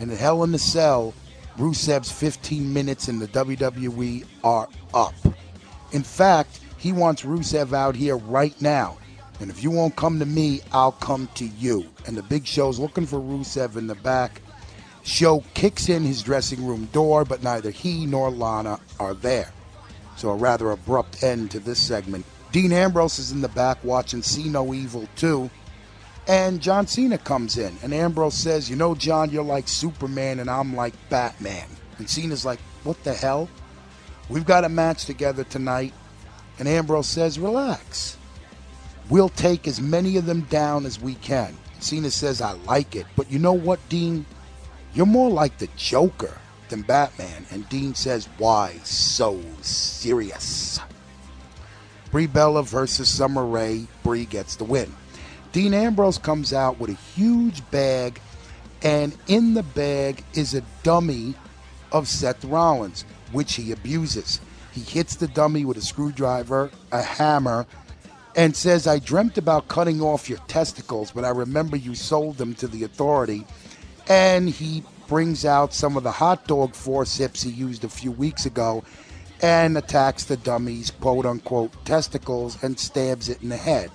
And 0.00 0.10
Hell 0.10 0.42
in 0.42 0.50
the 0.50 0.58
Cell, 0.58 1.14
Rusev's 1.56 2.10
15 2.10 2.72
minutes 2.72 3.08
in 3.08 3.18
the 3.18 3.28
WWE 3.28 4.24
are 4.42 4.68
up. 4.92 5.14
In 5.92 6.02
fact, 6.02 6.60
he 6.78 6.92
wants 6.92 7.22
Rusev 7.22 7.72
out 7.72 7.94
here 7.94 8.16
right 8.16 8.58
now. 8.60 8.98
And 9.40 9.50
if 9.50 9.62
you 9.62 9.70
won't 9.70 9.96
come 9.96 10.18
to 10.18 10.26
me, 10.26 10.60
I'll 10.72 10.92
come 10.92 11.28
to 11.34 11.46
you. 11.46 11.86
And 12.06 12.16
the 12.16 12.22
big 12.22 12.46
show's 12.46 12.78
looking 12.78 13.06
for 13.06 13.18
Rusev 13.18 13.76
in 13.76 13.86
the 13.86 13.94
back. 13.94 14.42
Show 15.02 15.42
kicks 15.54 15.88
in 15.88 16.02
his 16.02 16.22
dressing 16.22 16.66
room 16.66 16.86
door, 16.92 17.24
but 17.24 17.42
neither 17.42 17.70
he 17.70 18.04
nor 18.04 18.30
Lana 18.30 18.78
are 18.98 19.14
there. 19.14 19.50
So 20.16 20.28
a 20.28 20.36
rather 20.36 20.70
abrupt 20.70 21.22
end 21.22 21.50
to 21.52 21.58
this 21.58 21.78
segment. 21.78 22.26
Dean 22.52 22.72
Ambrose 22.72 23.18
is 23.18 23.32
in 23.32 23.40
the 23.40 23.48
back 23.48 23.82
watching 23.82 24.22
See 24.22 24.48
No 24.48 24.74
Evil 24.74 25.08
2. 25.16 25.48
And 26.28 26.60
John 26.60 26.86
Cena 26.86 27.16
comes 27.16 27.56
in. 27.56 27.74
And 27.82 27.94
Ambrose 27.94 28.34
says, 28.34 28.68
You 28.68 28.76
know, 28.76 28.94
John, 28.94 29.30
you're 29.30 29.42
like 29.42 29.68
Superman 29.68 30.40
and 30.40 30.50
I'm 30.50 30.76
like 30.76 30.94
Batman. 31.08 31.66
And 31.98 32.08
Cena's 32.08 32.44
like, 32.44 32.60
What 32.84 33.02
the 33.04 33.14
hell? 33.14 33.48
We've 34.30 34.46
got 34.46 34.64
a 34.64 34.68
match 34.68 35.04
together 35.04 35.44
tonight. 35.44 35.92
And 36.58 36.68
Ambrose 36.68 37.08
says, 37.08 37.38
Relax. 37.38 38.16
We'll 39.08 39.28
take 39.28 39.66
as 39.66 39.80
many 39.80 40.16
of 40.16 40.24
them 40.24 40.42
down 40.42 40.86
as 40.86 41.00
we 41.00 41.14
can. 41.16 41.56
Cena 41.80 42.10
says, 42.10 42.40
I 42.40 42.52
like 42.52 42.94
it. 42.94 43.06
But 43.16 43.30
you 43.30 43.40
know 43.40 43.52
what, 43.52 43.80
Dean? 43.88 44.24
You're 44.94 45.06
more 45.06 45.30
like 45.30 45.58
the 45.58 45.68
Joker 45.76 46.38
than 46.68 46.82
Batman. 46.82 47.44
And 47.50 47.68
Dean 47.68 47.94
says, 47.94 48.28
Why 48.38 48.78
so 48.84 49.40
serious? 49.62 50.78
Brie 52.12 52.26
Bella 52.26 52.62
versus 52.62 53.08
Summer 53.08 53.44
Rae. 53.44 53.86
Brie 54.04 54.26
gets 54.26 54.56
the 54.56 54.64
win. 54.64 54.92
Dean 55.52 55.74
Ambrose 55.74 56.18
comes 56.18 56.52
out 56.52 56.78
with 56.78 56.90
a 56.90 57.16
huge 57.16 57.68
bag, 57.72 58.20
and 58.82 59.16
in 59.26 59.54
the 59.54 59.62
bag 59.64 60.22
is 60.34 60.54
a 60.54 60.62
dummy 60.84 61.34
of 61.90 62.06
Seth 62.06 62.44
Rollins, 62.44 63.04
which 63.32 63.54
he 63.54 63.72
abuses. 63.72 64.40
He 64.72 64.80
hits 64.80 65.16
the 65.16 65.28
dummy 65.28 65.64
with 65.64 65.76
a 65.76 65.82
screwdriver, 65.82 66.70
a 66.92 67.02
hammer, 67.02 67.66
and 68.36 68.54
says, 68.54 68.86
I 68.86 68.98
dreamt 68.98 69.38
about 69.38 69.68
cutting 69.68 70.00
off 70.00 70.28
your 70.28 70.38
testicles, 70.46 71.10
but 71.10 71.24
I 71.24 71.30
remember 71.30 71.76
you 71.76 71.94
sold 71.94 72.36
them 72.36 72.54
to 72.54 72.68
the 72.68 72.84
authority. 72.84 73.44
And 74.08 74.48
he 74.48 74.84
brings 75.08 75.44
out 75.44 75.74
some 75.74 75.96
of 75.96 76.04
the 76.04 76.12
hot 76.12 76.46
dog 76.46 76.74
forceps 76.74 77.42
he 77.42 77.50
used 77.50 77.82
a 77.82 77.88
few 77.88 78.12
weeks 78.12 78.46
ago 78.46 78.84
and 79.42 79.76
attacks 79.76 80.24
the 80.24 80.36
dummy's 80.36 80.90
quote 80.90 81.26
unquote 81.26 81.84
testicles 81.84 82.62
and 82.62 82.78
stabs 82.78 83.28
it 83.28 83.42
in 83.42 83.48
the 83.48 83.56
head. 83.56 83.90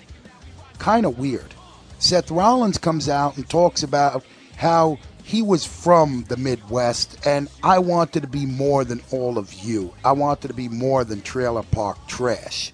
Kind 0.77 1.05
of 1.05 1.17
weird. 1.17 1.53
Seth 1.99 2.29
Rollins 2.29 2.77
comes 2.77 3.07
out 3.07 3.37
and 3.37 3.47
talks 3.49 3.83
about 3.83 4.25
how 4.57 4.97
he 5.25 5.41
was 5.41 5.65
from 5.65 6.23
the 6.27 6.37
Midwest 6.37 7.17
and 7.25 7.49
I 7.63 7.79
wanted 7.79 8.21
to 8.21 8.27
be 8.27 8.45
more 8.45 8.85
than 8.85 9.01
all 9.11 9.39
of 9.39 9.51
you. 9.55 9.91
I 10.03 10.11
wanted 10.11 10.49
to 10.49 10.53
be 10.53 10.69
more 10.69 11.03
than 11.03 11.23
trailer 11.23 11.63
park 11.63 11.97
trash. 12.05 12.71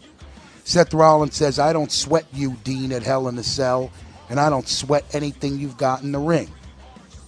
Seth 0.65 0.93
Rollins 0.93 1.33
says, 1.33 1.59
I 1.59 1.71
don't 1.71 1.93
sweat 1.93 2.25
you, 2.33 2.57
Dean, 2.65 2.91
at 2.91 3.03
Hell 3.03 3.29
in 3.29 3.37
a 3.37 3.43
Cell, 3.43 3.89
and 4.29 4.37
I 4.37 4.49
don't 4.49 4.67
sweat 4.67 5.05
anything 5.15 5.59
you've 5.59 5.77
got 5.77 6.03
in 6.03 6.11
the 6.11 6.19
ring. 6.19 6.49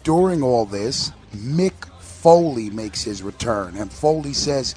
During 0.03 0.43
all 0.43 0.65
this, 0.65 1.13
Mick 1.33 1.89
Foley 2.01 2.69
makes 2.69 3.01
his 3.01 3.23
return, 3.23 3.77
and 3.77 3.93
Foley 3.93 4.33
says, 4.33 4.75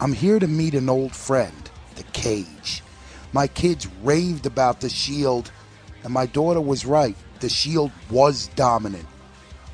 I'm 0.00 0.12
here 0.12 0.38
to 0.38 0.46
meet 0.46 0.74
an 0.74 0.90
old 0.90 1.16
friend, 1.16 1.70
the 1.96 2.04
cage. 2.12 2.82
My 3.32 3.46
kids 3.46 3.88
raved 4.02 4.44
about 4.44 4.82
the 4.82 4.90
Shield, 4.90 5.50
and 6.04 6.12
my 6.12 6.26
daughter 6.26 6.60
was 6.60 6.84
right. 6.84 7.16
The 7.40 7.48
Shield 7.48 7.90
was 8.10 8.48
dominant. 8.48 9.06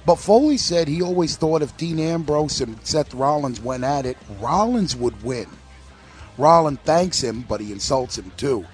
But 0.09 0.21
Foley 0.21 0.57
said 0.57 0.89
he 0.89 1.03
always 1.03 1.37
thought 1.37 1.61
if 1.61 1.77
Dean 1.77 2.01
Ambrose 2.01 2.63
and 2.63 2.79
Seth 2.83 3.13
Rollins 3.13 3.61
went 3.61 3.85
at 3.85 4.07
it, 4.07 4.17
Rollins 4.41 4.97
would 4.97 5.23
win. 5.23 5.47
Rollins 6.39 6.79
thanks 6.83 7.23
him, 7.23 7.45
but 7.47 7.61
he 7.61 7.73
insults 7.73 8.17
him 8.17 8.33
too. 8.39 8.65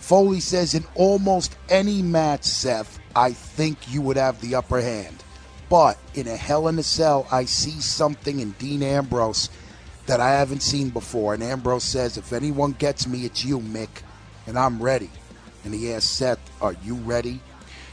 Foley 0.00 0.38
says 0.38 0.74
in 0.74 0.84
almost 0.94 1.56
any 1.70 2.02
match, 2.02 2.44
Seth, 2.44 2.98
I 3.16 3.32
think 3.32 3.90
you 3.90 4.02
would 4.02 4.18
have 4.18 4.38
the 4.42 4.54
upper 4.54 4.82
hand. 4.82 5.24
But 5.70 5.96
in 6.12 6.28
a 6.28 6.36
Hell 6.36 6.68
in 6.68 6.78
a 6.78 6.82
Cell, 6.82 7.26
I 7.32 7.46
see 7.46 7.80
something 7.80 8.40
in 8.40 8.50
Dean 8.50 8.82
Ambrose 8.82 9.48
that 10.04 10.20
I 10.20 10.32
haven't 10.32 10.60
seen 10.60 10.90
before. 10.90 11.32
And 11.32 11.42
Ambrose 11.42 11.84
says, 11.84 12.18
if 12.18 12.34
anyone 12.34 12.72
gets 12.72 13.06
me, 13.06 13.24
it's 13.24 13.46
you, 13.46 13.60
Mick, 13.60 14.02
and 14.46 14.58
I'm 14.58 14.82
ready. 14.82 15.08
And 15.64 15.72
he 15.72 15.90
asks 15.90 16.10
Seth, 16.10 16.38
Are 16.60 16.76
you 16.84 16.96
ready? 16.96 17.40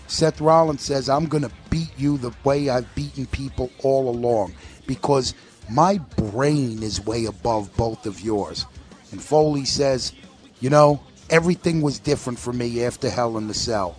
Seth 0.08 0.42
Rollins 0.42 0.82
says, 0.82 1.10
I'm 1.10 1.28
going 1.28 1.44
to 1.44 1.52
beat 1.70 1.92
you 1.98 2.18
the 2.18 2.34
way 2.44 2.70
I've 2.70 2.94
beaten 2.96 3.26
people 3.28 3.70
all 3.84 4.10
along 4.10 4.56
because 4.86 5.34
my 5.70 5.98
brain 5.98 6.82
is 6.82 7.06
way 7.06 7.26
above 7.26 7.76
both 7.76 8.06
of 8.06 8.22
yours. 8.22 8.66
And 9.12 9.22
Foley 9.22 9.66
says, 9.66 10.14
You 10.60 10.70
know, 10.70 11.02
everything 11.30 11.82
was 11.82 12.00
different 12.00 12.40
for 12.40 12.54
me 12.54 12.84
after 12.84 13.10
Hell 13.10 13.38
in 13.38 13.48
the 13.48 13.54
Cell, 13.54 13.98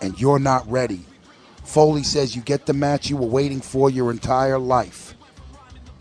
and 0.00 0.20
you're 0.20 0.38
not 0.38 0.70
ready. 0.70 1.04
Foley 1.64 2.02
says, 2.02 2.36
You 2.36 2.42
get 2.42 2.66
the 2.66 2.74
match 2.74 3.08
you 3.08 3.16
were 3.16 3.26
waiting 3.26 3.60
for 3.60 3.90
your 3.90 4.10
entire 4.10 4.58
life, 4.58 5.14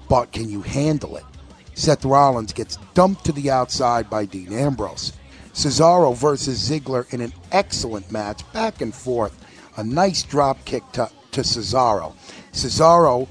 but 0.10 0.32
can 0.32 0.50
you 0.50 0.62
handle 0.62 1.18
it? 1.18 1.26
Seth 1.74 2.04
Rollins 2.04 2.54
gets 2.54 2.78
dumped 2.94 3.24
to 3.26 3.32
the 3.32 3.52
outside 3.52 4.10
by 4.10 4.26
Dean 4.26 4.52
Ambrose. 4.52 5.14
Cesaro 5.58 6.16
versus 6.16 6.70
Ziggler 6.70 7.12
in 7.12 7.20
an 7.20 7.34
excellent 7.52 8.12
match, 8.12 8.44
back 8.54 8.80
and 8.80 8.94
forth. 8.94 9.36
A 9.78 9.84
nice 9.84 10.22
drop 10.22 10.64
kick 10.66 10.84
to, 10.92 11.10
to 11.32 11.42
Cesaro. 11.42 12.14
Cesaro 12.52 13.28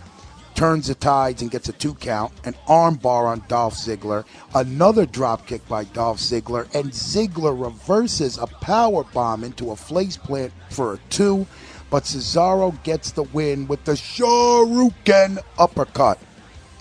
turns 0.57 0.89
the 0.89 0.97
tides 0.97 1.41
and 1.41 1.53
gets 1.53 1.69
a 1.69 1.73
two 1.73 1.95
count, 1.95 2.33
an 2.43 2.55
armbar 2.67 3.27
on 3.27 3.45
Dolph 3.47 3.75
Ziggler, 3.75 4.25
another 4.57 5.07
drop 5.07 5.47
kick 5.47 5.69
by 5.69 5.85
Dolph 5.85 6.19
Ziggler, 6.19 6.65
and 6.75 6.91
Ziggler 6.91 7.55
reverses 7.65 8.39
a 8.39 8.49
power 8.49 9.05
bomb 9.05 9.45
into 9.45 9.71
a 9.71 9.77
face 9.77 10.17
plant 10.17 10.53
for 10.69 10.95
a 10.95 10.99
two, 11.11 11.47
but 11.91 12.03
Cesaro 12.03 12.73
gets 12.83 13.13
the 13.13 13.23
win 13.23 13.69
with 13.69 13.85
the 13.85 13.93
Shoryuken 13.93 15.39
uppercut 15.61 16.19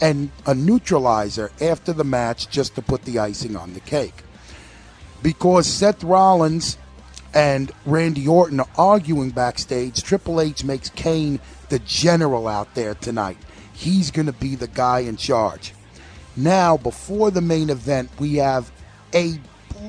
and 0.02 0.32
a 0.48 0.56
neutralizer 0.56 1.52
after 1.62 1.94
the 1.94 2.04
match 2.04 2.50
just 2.50 2.74
to 2.74 2.82
put 2.82 3.04
the 3.04 3.20
icing 3.20 3.56
on 3.56 3.76
the 3.76 3.80
cake. 3.82 4.25
Because 5.26 5.66
Seth 5.66 6.04
Rollins 6.04 6.78
and 7.34 7.72
Randy 7.88 8.28
Orton 8.28 8.60
are 8.60 8.68
arguing 8.78 9.32
backstage, 9.32 10.04
Triple 10.04 10.40
H 10.40 10.64
makes 10.64 10.90
Kane 10.90 11.40
the 11.70 11.80
general 11.80 12.48
out 12.48 12.76
there 12.76 12.94
tonight. 12.94 13.40
He's 13.74 14.12
going 14.12 14.28
to 14.28 14.34
be 14.34 14.54
the 14.54 14.68
guy 14.68 15.00
in 15.00 15.18
charge. 15.18 15.74
Now, 16.36 16.78
before 16.78 17.32
the 17.32 17.42
main 17.42 17.72
event, 17.72 18.12
we 18.20 18.36
have 18.36 18.72
a 19.16 19.40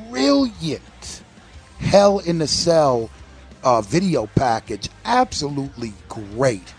brilliant 0.08 1.22
Hell 1.80 2.20
in 2.20 2.40
a 2.40 2.46
Cell 2.46 3.10
uh, 3.62 3.82
video 3.82 4.28
package. 4.36 4.88
Absolutely 5.04 5.92
great. 6.08 6.72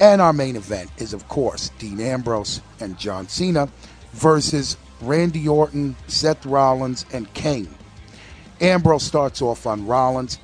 And 0.00 0.20
our 0.20 0.32
main 0.32 0.56
event 0.56 0.90
is, 0.96 1.12
of 1.12 1.28
course, 1.28 1.70
Dean 1.78 2.00
Ambrose 2.00 2.60
and 2.80 2.98
John 2.98 3.28
Cena 3.28 3.68
versus 4.14 4.76
Randy 5.00 5.48
Orton, 5.48 5.96
Seth 6.06 6.44
Rollins, 6.44 7.04
and 7.12 7.32
Kane. 7.34 7.74
Ambrose 8.60 9.04
starts 9.04 9.40
off 9.40 9.66
on 9.66 9.86
Rollins, 9.86 10.38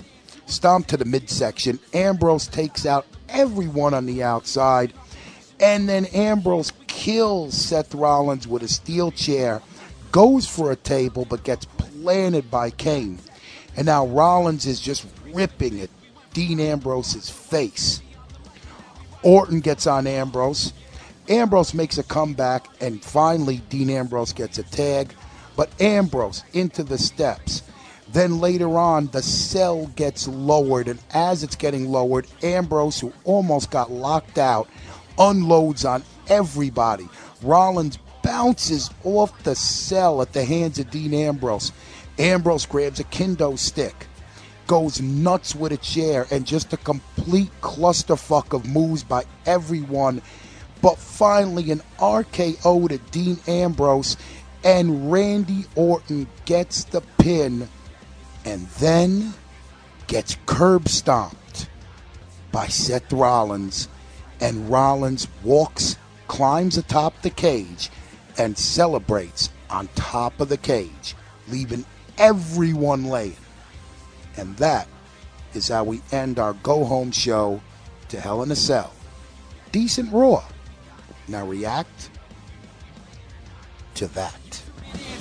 stomp 0.46 0.86
to 0.88 0.96
the 0.96 1.05
midsection. 1.05 1.78
Ambrose 1.92 2.46
takes 2.46 2.86
out 2.86 3.07
everyone 3.28 3.94
on 3.94 4.07
the 4.07 4.22
outside, 4.22 4.92
and 5.59 5.88
then 5.88 6.07
Ambrose 6.07 6.72
kills 6.86 7.55
Seth 7.55 7.94
Rollins 7.94 8.46
with 8.46 8.62
a 8.62 8.68
steel 8.68 9.11
chair, 9.11 9.61
goes 10.12 10.46
for 10.46 10.70
a 10.70 10.76
table, 10.76 11.26
but 11.28 11.42
gets 11.42 11.64
planted 11.64 12.50
by 12.50 12.70
Kane. 12.70 13.18
And 13.76 13.86
now 13.86 14.07
Rollins 14.07 14.66
is 14.66 14.78
just 14.78 15.07
ripping 15.32 15.80
at 15.80 15.90
Dean 16.32 16.61
Ambrose's 16.61 17.28
face. 17.28 18.00
Orton 19.22 19.61
gets 19.61 19.86
on 19.86 20.07
Ambrose. 20.07 20.72
Ambrose 21.29 21.75
makes 21.75 21.99
a 21.99 22.03
comeback, 22.03 22.68
and 22.81 23.03
finally, 23.03 23.62
Dean 23.68 23.91
Ambrose 23.91 24.33
gets 24.33 24.59
a 24.59 24.62
tag. 24.62 25.14
But 25.57 25.70
Ambrose 25.81 26.45
into 26.53 26.83
the 26.83 26.99
steps. 26.99 27.62
Then 28.09 28.41
later 28.41 28.77
on, 28.77 29.07
the 29.07 29.22
cell 29.22 29.87
gets 29.97 30.29
lowered, 30.29 30.89
and 30.89 30.99
as 31.12 31.43
it's 31.43 31.57
getting 31.57 31.91
lowered, 31.91 32.27
Ambrose, 32.43 33.01
who 33.01 33.12
almost 33.25 33.70
got 33.70 33.91
locked 33.91 34.39
out, 34.39 34.68
unloads 35.18 35.85
on 35.85 36.03
everybody. 36.29 37.09
Rollins 37.43 37.99
bounces 38.22 38.91
off 39.05 39.43
the 39.45 39.55
cell 39.55 40.22
at 40.22 40.33
the 40.33 40.45
hands 40.45 40.79
of 40.79 40.91
Dean 40.91 41.14
Ambrose. 41.14 41.72
Ambrose 42.18 42.66
grabs 42.66 43.01
a 43.01 43.05
kendo 43.05 43.59
stick. 43.59 44.07
goes 44.66 45.01
nuts 45.01 45.55
with 45.55 45.72
a 45.72 45.77
chair 45.77 46.27
and 46.31 46.47
just 46.47 46.72
a 46.72 46.77
complete 46.79 47.51
clusterfuck 47.61 48.55
of 48.55 48.66
moves 48.66 49.05
by 49.05 49.25
everyone. 49.47 50.22
But 50.85 50.99
finally, 50.99 51.70
an 51.70 51.80
RKO 51.99 52.91
to 52.91 52.99
Dean 53.11 53.39
Ambrose, 53.49 54.18
and 54.62 55.11
Randy 55.11 55.64
Orton 55.76 56.26
gets 56.45 56.85
the 56.85 57.01
pin 57.16 57.70
and 58.45 58.66
then 58.80 59.32
gets 60.09 60.37
curb 60.45 60.91
stomped 60.91 61.70
by 62.53 62.66
Seth 62.66 63.11
Rollins. 63.14 63.89
And 64.43 64.68
Rollins 64.68 65.26
walks, 65.43 65.97
climbs 66.28 66.76
atop 66.76 67.14
the 67.22 67.30
cage, 67.30 67.89
and 68.37 68.59
celebrates 68.59 69.49
on 69.70 69.89
top 69.95 70.39
of 70.39 70.51
the 70.51 70.59
cage, 70.59 71.16
leaving 71.49 71.87
everyone 72.18 73.05
laying. 73.05 73.39
And 74.37 74.55
that 74.59 74.87
is 75.55 75.68
how 75.68 75.85
we 75.85 76.03
end 76.12 76.39
our 76.39 76.53
go 76.53 76.85
home 76.85 77.11
show 77.11 77.62
to 78.11 78.20
Hell 78.20 78.43
in 78.43 78.51
a 78.51 78.57
Cell. 78.57 78.93
Decent 79.72 80.12
Raw. 80.12 80.45
Now 81.29 81.47
react 81.47 82.11
to 83.95 84.07
that. 84.09 84.62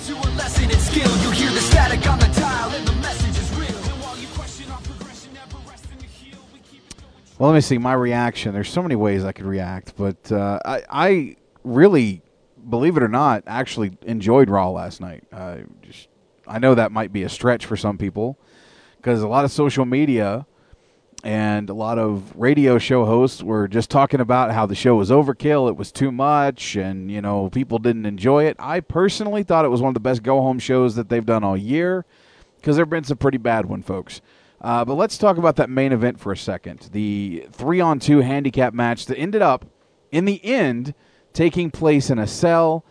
To 0.07 0.13
a 0.13 0.29
lesson 0.35 0.69
in 0.69 0.77
skill, 0.79 1.09
you 1.23 1.31
hear 1.31 1.49
the 1.49 1.61
static 1.61 2.05
on 2.07 2.19
the 2.19 2.27
dial, 2.27 2.71
and 2.71 2.85
the 2.85 2.93
message 2.95 3.37
is 3.41 3.51
real. 3.57 3.69
And 3.69 4.01
while 4.03 4.17
you 4.17 4.27
question 4.27 4.69
our 4.69 4.79
progression, 4.81 5.33
never 5.33 5.57
rest 5.69 5.85
in 5.91 5.99
the 5.99 6.05
heel. 6.05 6.37
We 6.53 6.59
keep 6.59 6.81
Well, 7.39 7.49
let 7.49 7.55
me 7.55 7.61
see 7.61 7.77
my 7.77 7.93
reaction. 7.93 8.53
There's 8.53 8.69
so 8.69 8.81
many 8.81 8.95
ways 8.95 9.23
I 9.23 9.31
could 9.31 9.45
react, 9.45 9.95
but 9.95 10.31
uh, 10.31 10.59
I, 10.65 10.83
I 10.89 11.35
really, 11.63 12.21
believe 12.69 12.97
it 12.97 13.03
or 13.03 13.07
not, 13.07 13.43
actually 13.47 13.97
enjoyed 14.01 14.49
Raw 14.49 14.71
last 14.71 14.99
night. 14.99 15.23
Uh, 15.31 15.59
just, 15.81 16.09
I 16.45 16.59
know 16.59 16.75
that 16.75 16.91
might 16.91 17.13
be 17.13 17.23
a 17.23 17.29
stretch 17.29 17.65
for 17.65 17.77
some 17.77 17.97
people 17.97 18.37
because 18.97 19.21
a 19.21 19.27
lot 19.27 19.45
of 19.45 19.51
social 19.51 19.85
media 19.85 20.45
and 21.23 21.69
a 21.69 21.73
lot 21.73 21.97
of 21.97 22.35
radio 22.35 22.77
show 22.77 23.05
hosts 23.05 23.41
were 23.41 23.67
just 23.67 23.89
talking 23.89 24.19
about 24.19 24.51
how 24.51 24.65
the 24.65 24.75
show 24.75 24.95
was 24.95 25.09
overkill, 25.09 25.69
it 25.69 25.77
was 25.77 25.91
too 25.91 26.11
much, 26.11 26.75
and 26.75 27.09
you 27.09 27.21
know 27.21 27.49
people 27.49 27.79
didn't 27.79 28.05
enjoy 28.05 28.45
it. 28.45 28.57
I 28.59 28.81
personally 28.81 29.43
thought 29.43 29.65
it 29.65 29.69
was 29.69 29.81
one 29.81 29.89
of 29.89 29.93
the 29.93 29.99
best 30.01 30.21
go 30.21 30.41
home 30.41 30.59
shows 30.59 30.95
that 30.95 31.09
they've 31.09 31.25
done 31.25 31.43
all 31.43 31.57
year 31.57 32.05
because 32.57 32.75
there've 32.75 32.89
been 32.89 33.03
some 33.05 33.17
pretty 33.17 33.37
bad 33.37 33.65
one, 33.65 33.81
folks. 33.81 34.21
Uh, 34.59 34.85
but 34.85 34.93
let's 34.95 35.17
talk 35.17 35.37
about 35.37 35.57
that 35.57 35.69
main 35.69 35.91
event 35.91 36.19
for 36.19 36.31
a 36.31 36.37
second. 36.37 36.89
The 36.91 37.47
three 37.51 37.81
on 37.81 37.99
two 37.99 38.21
handicap 38.21 38.73
match 38.73 39.05
that 39.07 39.17
ended 39.17 39.41
up, 39.41 39.65
in 40.11 40.25
the 40.25 40.43
end, 40.43 40.93
taking 41.33 41.71
place 41.71 42.09
in 42.09 42.19
a 42.19 42.27
cell. 42.27 42.85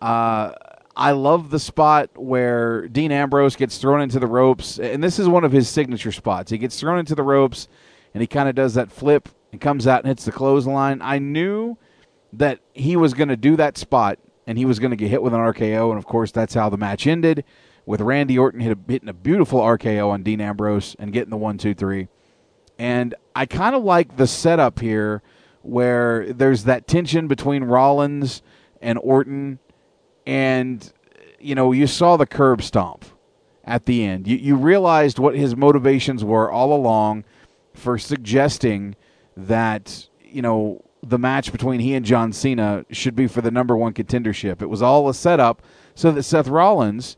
Uh, 0.00 0.52
I 0.96 1.10
love 1.10 1.50
the 1.50 1.58
spot 1.58 2.10
where 2.16 2.88
Dean 2.88 3.12
Ambrose 3.12 3.54
gets 3.54 3.76
thrown 3.76 4.00
into 4.00 4.18
the 4.18 4.26
ropes, 4.26 4.78
and 4.78 5.04
this 5.04 5.18
is 5.18 5.28
one 5.28 5.44
of 5.44 5.52
his 5.52 5.68
signature 5.68 6.12
spots. 6.12 6.50
He 6.50 6.56
gets 6.56 6.80
thrown 6.80 6.98
into 6.98 7.14
the 7.14 7.22
ropes, 7.22 7.68
and 8.14 8.22
he 8.22 8.26
kind 8.26 8.48
of 8.48 8.54
does 8.54 8.74
that 8.74 8.90
flip 8.90 9.28
and 9.52 9.60
comes 9.60 9.86
out 9.86 10.00
and 10.00 10.08
hits 10.08 10.24
the 10.24 10.32
clothesline. 10.32 11.02
I 11.02 11.18
knew 11.18 11.76
that 12.32 12.60
he 12.72 12.96
was 12.96 13.12
going 13.12 13.28
to 13.28 13.36
do 13.36 13.56
that 13.56 13.76
spot, 13.76 14.18
and 14.46 14.56
he 14.56 14.64
was 14.64 14.78
going 14.78 14.90
to 14.90 14.96
get 14.96 15.10
hit 15.10 15.22
with 15.22 15.34
an 15.34 15.40
RKO, 15.40 15.90
and 15.90 15.98
of 15.98 16.06
course, 16.06 16.32
that's 16.32 16.54
how 16.54 16.70
the 16.70 16.78
match 16.78 17.06
ended 17.06 17.44
with 17.84 18.00
Randy 18.00 18.38
Orton 18.38 18.60
hit 18.60 18.76
a, 18.76 18.92
hitting 18.92 19.08
a 19.08 19.14
beautiful 19.14 19.60
RKO 19.60 20.08
on 20.08 20.22
Dean 20.22 20.40
Ambrose 20.40 20.96
and 20.98 21.12
getting 21.12 21.30
the 21.30 21.36
one, 21.36 21.58
two, 21.58 21.74
three. 21.74 22.08
And 22.78 23.14
I 23.34 23.46
kind 23.46 23.74
of 23.74 23.84
like 23.84 24.16
the 24.16 24.26
setup 24.26 24.80
here 24.80 25.22
where 25.62 26.32
there's 26.32 26.64
that 26.64 26.86
tension 26.86 27.28
between 27.28 27.64
Rollins 27.64 28.42
and 28.82 28.98
Orton 28.98 29.58
and 30.26 30.92
you 31.38 31.54
know 31.54 31.72
you 31.72 31.86
saw 31.86 32.16
the 32.16 32.26
curb 32.26 32.62
stomp 32.62 33.04
at 33.64 33.84
the 33.86 34.04
end. 34.04 34.26
You, 34.26 34.36
you 34.36 34.56
realized 34.56 35.18
what 35.18 35.36
his 35.36 35.56
motivations 35.56 36.24
were 36.24 36.50
all 36.50 36.72
along 36.72 37.24
for 37.74 37.98
suggesting 37.98 38.96
that 39.36 40.08
you 40.22 40.42
know 40.42 40.82
the 41.02 41.18
match 41.18 41.52
between 41.52 41.80
he 41.80 41.94
and 41.94 42.04
John 42.04 42.32
Cena 42.32 42.84
should 42.90 43.14
be 43.14 43.26
for 43.26 43.40
the 43.40 43.50
number 43.50 43.76
one 43.76 43.92
contendership. 43.92 44.60
It 44.60 44.66
was 44.66 44.82
all 44.82 45.08
a 45.08 45.14
setup 45.14 45.62
so 45.94 46.10
that 46.12 46.24
Seth 46.24 46.48
Rollins 46.48 47.16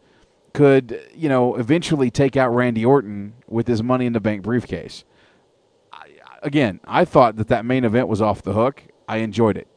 could 0.52 1.00
you 1.14 1.28
know 1.28 1.56
eventually 1.56 2.11
take 2.11 2.36
out 2.36 2.54
Randy 2.54 2.84
Orton 2.84 3.34
with 3.46 3.66
his 3.66 3.82
money 3.82 4.06
in 4.06 4.12
the 4.12 4.20
bank 4.20 4.42
briefcase. 4.42 5.04
I, 5.92 6.09
again 6.42 6.80
I 6.84 7.04
thought 7.04 7.36
that 7.36 7.48
that 7.48 7.64
main 7.64 7.84
event 7.84 8.09
was 8.09 8.20
off 8.20 8.42
the 8.42 8.52
hook. 8.52 8.82
I 9.09 9.18
enjoyed 9.18 9.56
it 9.56 9.68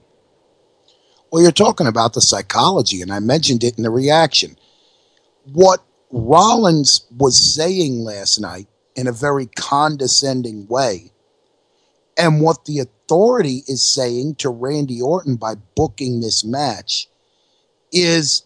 Well, 1.31 1.41
you're 1.41 1.51
talking 1.53 1.87
about 1.87 2.13
the 2.13 2.21
psychology, 2.21 3.01
and 3.01 3.11
I 3.11 3.19
mentioned 3.19 3.63
it 3.63 3.77
in 3.77 3.83
the 3.83 3.89
reaction. 3.89 4.57
What 5.53 5.79
Rollins 6.11 7.05
was 7.17 7.55
saying 7.55 7.99
last 7.99 8.39
night 8.39 8.67
in 8.95 9.07
a 9.07 9.13
very 9.13 9.45
condescending 9.45 10.67
way, 10.67 11.13
and 12.17 12.41
what 12.41 12.65
the 12.65 12.79
authority 12.79 13.63
is 13.67 13.85
saying 13.85 14.35
to 14.35 14.49
Randy 14.49 15.01
Orton 15.01 15.37
by 15.37 15.55
booking 15.75 16.19
this 16.19 16.43
match 16.43 17.07
is 17.93 18.43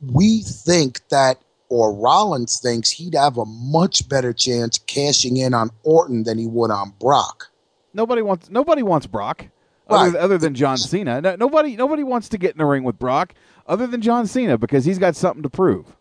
we 0.00 0.42
think 0.42 1.06
that, 1.10 1.42
or 1.68 1.94
Rollins 1.94 2.58
thinks 2.58 2.90
he'd 2.90 3.14
have 3.14 3.36
a 3.36 3.44
much 3.44 4.08
better 4.08 4.32
chance 4.32 4.78
cashing 4.78 5.36
in 5.36 5.52
on 5.52 5.70
Orton 5.82 6.24
than 6.24 6.38
he 6.38 6.46
would 6.46 6.70
on 6.70 6.94
Brock. 6.98 7.50
Nobody 7.92 8.22
wants 8.22 8.48
nobody 8.48 8.82
wants 8.82 9.06
Brock 9.06 9.46
other, 9.92 10.18
other 10.18 10.38
than 10.38 10.54
John 10.54 10.76
Cena. 10.76 11.20
No, 11.20 11.36
nobody 11.36 11.76
nobody 11.76 12.02
wants 12.02 12.28
to 12.30 12.38
get 12.38 12.52
in 12.52 12.58
the 12.58 12.64
ring 12.64 12.84
with 12.84 12.98
Brock 12.98 13.34
other 13.66 13.86
than 13.86 14.00
John 14.00 14.26
Cena 14.26 14.58
because 14.58 14.84
he's 14.84 14.98
got 14.98 15.16
something 15.16 15.42
to 15.42 15.50
prove. 15.50 15.96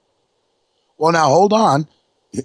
Well, 0.98 1.12
now 1.12 1.28
hold 1.30 1.54
on. 1.54 1.88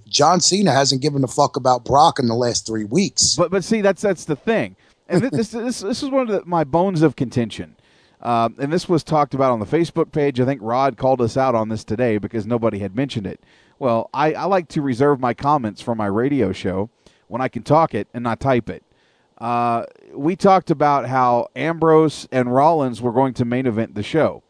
John 0.08 0.40
Cena 0.40 0.72
hasn't 0.72 1.02
given 1.02 1.22
a 1.22 1.28
fuck 1.28 1.56
about 1.56 1.84
Brock 1.84 2.18
in 2.18 2.26
the 2.26 2.34
last 2.34 2.66
three 2.66 2.84
weeks. 2.84 3.36
But 3.36 3.50
but 3.50 3.64
see 3.64 3.80
that's 3.80 4.02
that's 4.02 4.24
the 4.24 4.36
thing, 4.36 4.76
and 5.08 5.22
thi- 5.22 5.28
this 5.30 5.50
this 5.50 5.80
this 5.80 6.02
is 6.02 6.10
one 6.10 6.22
of 6.22 6.28
the, 6.28 6.42
my 6.44 6.64
bones 6.64 7.02
of 7.02 7.16
contention. 7.16 7.76
Um, 8.22 8.56
and 8.58 8.72
this 8.72 8.88
was 8.88 9.04
talked 9.04 9.34
about 9.34 9.52
on 9.52 9.60
the 9.60 9.66
Facebook 9.66 10.10
page. 10.10 10.40
I 10.40 10.44
think 10.46 10.60
Rod 10.62 10.96
called 10.96 11.20
us 11.20 11.36
out 11.36 11.54
on 11.54 11.68
this 11.68 11.84
today 11.84 12.18
because 12.18 12.46
nobody 12.46 12.78
had 12.78 12.96
mentioned 12.96 13.26
it. 13.26 13.40
Well, 13.78 14.08
I, 14.14 14.32
I 14.32 14.44
like 14.44 14.68
to 14.68 14.82
reserve 14.82 15.20
my 15.20 15.34
comments 15.34 15.82
for 15.82 15.94
my 15.94 16.06
radio 16.06 16.50
show 16.52 16.88
when 17.28 17.42
I 17.42 17.48
can 17.48 17.62
talk 17.62 17.94
it 17.94 18.08
and 18.14 18.24
not 18.24 18.40
type 18.40 18.70
it. 18.70 18.82
Uh, 19.38 19.84
we 20.14 20.34
talked 20.34 20.70
about 20.70 21.06
how 21.06 21.48
Ambrose 21.54 22.26
and 22.32 22.54
Rollins 22.54 23.02
were 23.02 23.12
going 23.12 23.34
to 23.34 23.44
main 23.44 23.66
event 23.66 23.94
the 23.94 24.02
show. 24.02 24.42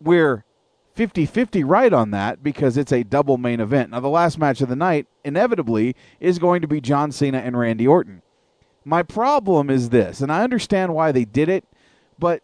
We're 0.00 0.44
50 0.94 1.26
50 1.26 1.62
right 1.64 1.92
on 1.92 2.10
that 2.12 2.42
because 2.42 2.76
it's 2.76 2.92
a 2.92 3.02
double 3.02 3.36
main 3.36 3.60
event. 3.60 3.90
Now, 3.90 4.00
the 4.00 4.08
last 4.08 4.38
match 4.38 4.60
of 4.60 4.68
the 4.68 4.76
night, 4.76 5.06
inevitably, 5.24 5.94
is 6.20 6.38
going 6.38 6.62
to 6.62 6.68
be 6.68 6.80
John 6.80 7.12
Cena 7.12 7.38
and 7.38 7.58
Randy 7.58 7.86
Orton. 7.86 8.22
My 8.84 9.02
problem 9.02 9.68
is 9.68 9.90
this, 9.90 10.20
and 10.20 10.32
I 10.32 10.42
understand 10.42 10.94
why 10.94 11.12
they 11.12 11.24
did 11.24 11.48
it, 11.48 11.64
but 12.18 12.42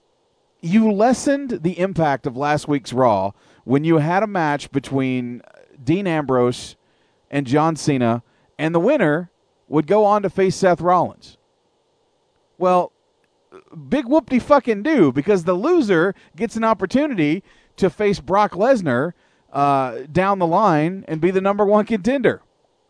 you 0.61 0.93
lessened 0.93 1.63
the 1.63 1.79
impact 1.79 2.27
of 2.27 2.37
last 2.37 2.69
week's 2.69 2.93
Raw 2.93 3.33
when 3.65 3.85
you 3.85 3.99
had 3.99 4.23
a 4.23 4.27
match 4.27 4.71
between 4.71 5.43
Dean 5.83 6.07
Ambrose 6.07 6.77
and 7.31 7.47
John 7.47 7.77
Cena, 7.77 8.23
and 8.59 8.75
the 8.75 8.81
winner 8.81 9.31
would 9.73 9.87
go 9.87 10.05
on 10.05 10.23
to 10.23 10.29
face 10.29 10.55
Seth 10.55 10.83
Rollins. 10.83 11.39
Well, 12.59 12.93
big 13.89 14.07
whoop 14.07 14.31
fucking 14.31 14.83
do 14.83 15.11
because 15.11 15.45
the 15.45 15.55
loser 15.55 16.15
gets 16.37 16.57
an 16.57 16.63
opportunity 16.63 17.43
to 17.79 17.89
face 17.89 18.21
Brock 18.21 18.53
Lesnar 18.53 19.15
uh, 19.51 20.01
down 20.13 20.39
the 20.39 20.47
line 20.47 21.07
and 21.09 21.23
be 21.23 21.31
the 21.31 21.41
number 21.41 21.65
one 21.65 21.87
contender. 21.87 22.43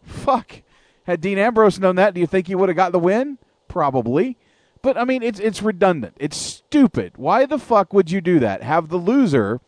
Fuck. 0.02 0.62
Had 1.04 1.20
Dean 1.20 1.38
Ambrose 1.38 1.78
known 1.78 1.94
that, 1.96 2.14
do 2.14 2.20
you 2.20 2.26
think 2.26 2.48
he 2.48 2.56
would 2.56 2.68
have 2.68 2.76
got 2.76 2.90
the 2.90 2.98
win? 2.98 3.38
Probably. 3.68 4.36
But 4.82 4.98
I 4.98 5.04
mean, 5.04 5.22
it's 5.22 5.38
it's 5.38 5.62
redundant. 5.62 6.16
It's 6.18 6.36
stupid. 6.36 7.12
Why 7.16 7.46
the 7.46 7.58
fuck 7.58 7.92
would 7.92 8.10
you 8.10 8.20
do 8.20 8.40
that? 8.40 8.64
Have 8.64 8.88
the 8.88 8.96
loser 8.96 9.60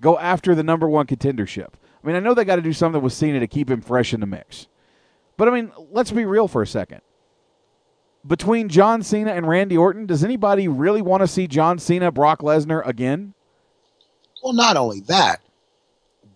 go 0.00 0.16
after 0.20 0.54
the 0.54 0.62
number 0.62 0.88
one 0.88 1.08
contendership. 1.08 1.70
I 2.02 2.06
mean, 2.06 2.14
I 2.14 2.20
know 2.20 2.32
they 2.32 2.44
got 2.44 2.56
to 2.56 2.62
do 2.62 2.72
something 2.72 3.02
with 3.02 3.12
Cena 3.12 3.40
to 3.40 3.48
keep 3.48 3.68
him 3.68 3.80
fresh 3.80 4.14
in 4.14 4.20
the 4.20 4.26
mix. 4.26 4.68
But 5.40 5.48
I 5.48 5.52
mean, 5.52 5.72
let's 5.90 6.10
be 6.10 6.26
real 6.26 6.48
for 6.48 6.60
a 6.60 6.66
second. 6.66 7.00
Between 8.26 8.68
John 8.68 9.02
Cena 9.02 9.32
and 9.32 9.48
Randy 9.48 9.74
Orton, 9.74 10.04
does 10.04 10.22
anybody 10.22 10.68
really 10.68 11.00
want 11.00 11.22
to 11.22 11.26
see 11.26 11.46
John 11.46 11.78
Cena, 11.78 12.12
Brock 12.12 12.40
Lesnar 12.40 12.86
again? 12.86 13.32
Well, 14.44 14.52
not 14.52 14.76
only 14.76 15.00
that, 15.08 15.40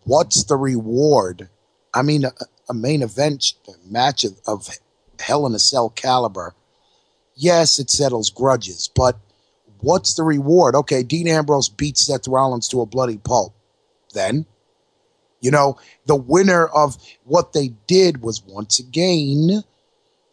what's 0.05 0.45
the 0.45 0.57
reward? 0.57 1.51
I 1.93 2.01
mean, 2.01 2.25
a, 2.25 2.33
a 2.71 2.73
main 2.73 3.03
event 3.03 3.53
match 3.85 4.25
of, 4.25 4.41
of 4.47 4.71
Hell 5.21 5.45
in 5.45 5.55
a 5.55 5.59
Cell 5.59 5.91
caliber. 5.91 6.55
Yes, 7.37 7.79
it 7.79 7.91
settles 7.91 8.31
grudges, 8.31 8.89
but 8.97 9.19
what's 9.81 10.15
the 10.15 10.23
reward? 10.23 10.75
Okay, 10.75 11.03
Dean 11.03 11.29
Ambrose 11.29 11.69
beats 11.69 12.07
Seth 12.07 12.27
Rollins 12.27 12.69
to 12.69 12.81
a 12.81 12.87
bloody 12.87 13.19
pulp. 13.19 13.53
Then, 14.15 14.47
you 15.45 15.51
know, 15.51 15.77
the 16.07 16.17
winner 16.17 16.67
of 16.69 16.97
what 17.25 17.53
they 17.53 17.69
did 17.87 18.23
was 18.23 18.43
once 18.47 18.79
again, 18.81 19.63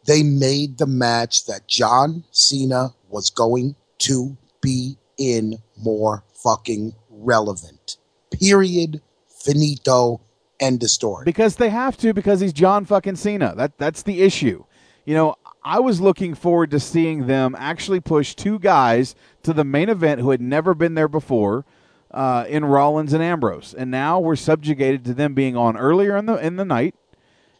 they 0.05 0.23
made 0.23 0.77
the 0.77 0.87
match 0.87 1.45
that 1.47 1.67
John 1.67 2.23
Cena 2.31 2.93
was 3.09 3.29
going 3.29 3.75
to 3.99 4.37
be 4.61 4.97
in 5.17 5.57
more 5.77 6.23
fucking 6.33 6.95
relevant. 7.09 7.97
Period. 8.31 9.01
Finito. 9.27 10.21
End 10.61 10.81
of 10.81 10.89
story. 10.89 11.25
Because 11.25 11.57
they 11.57 11.69
have 11.69 11.97
to, 11.97 12.13
because 12.13 12.39
he's 12.39 12.53
John 12.53 12.85
fucking 12.85 13.17
Cena. 13.17 13.53
That 13.55 13.77
that's 13.77 14.03
the 14.03 14.21
issue. 14.21 14.63
You 15.05 15.15
know, 15.15 15.35
I 15.63 15.79
was 15.79 15.99
looking 15.99 16.35
forward 16.35 16.71
to 16.71 16.79
seeing 16.79 17.27
them 17.27 17.55
actually 17.57 17.99
push 17.99 18.33
two 18.33 18.59
guys 18.59 19.15
to 19.43 19.51
the 19.51 19.63
main 19.65 19.89
event 19.89 20.21
who 20.21 20.29
had 20.29 20.39
never 20.39 20.73
been 20.73 20.93
there 20.93 21.07
before, 21.07 21.65
uh, 22.13 22.45
in 22.47 22.65
Rollins 22.65 23.13
and 23.13 23.23
Ambrose, 23.23 23.73
and 23.73 23.89
now 23.89 24.19
we're 24.19 24.35
subjugated 24.35 25.05
to 25.05 25.13
them 25.13 25.33
being 25.33 25.55
on 25.55 25.77
earlier 25.77 26.17
in 26.17 26.25
the 26.25 26.35
in 26.35 26.55
the 26.57 26.65
night, 26.65 26.95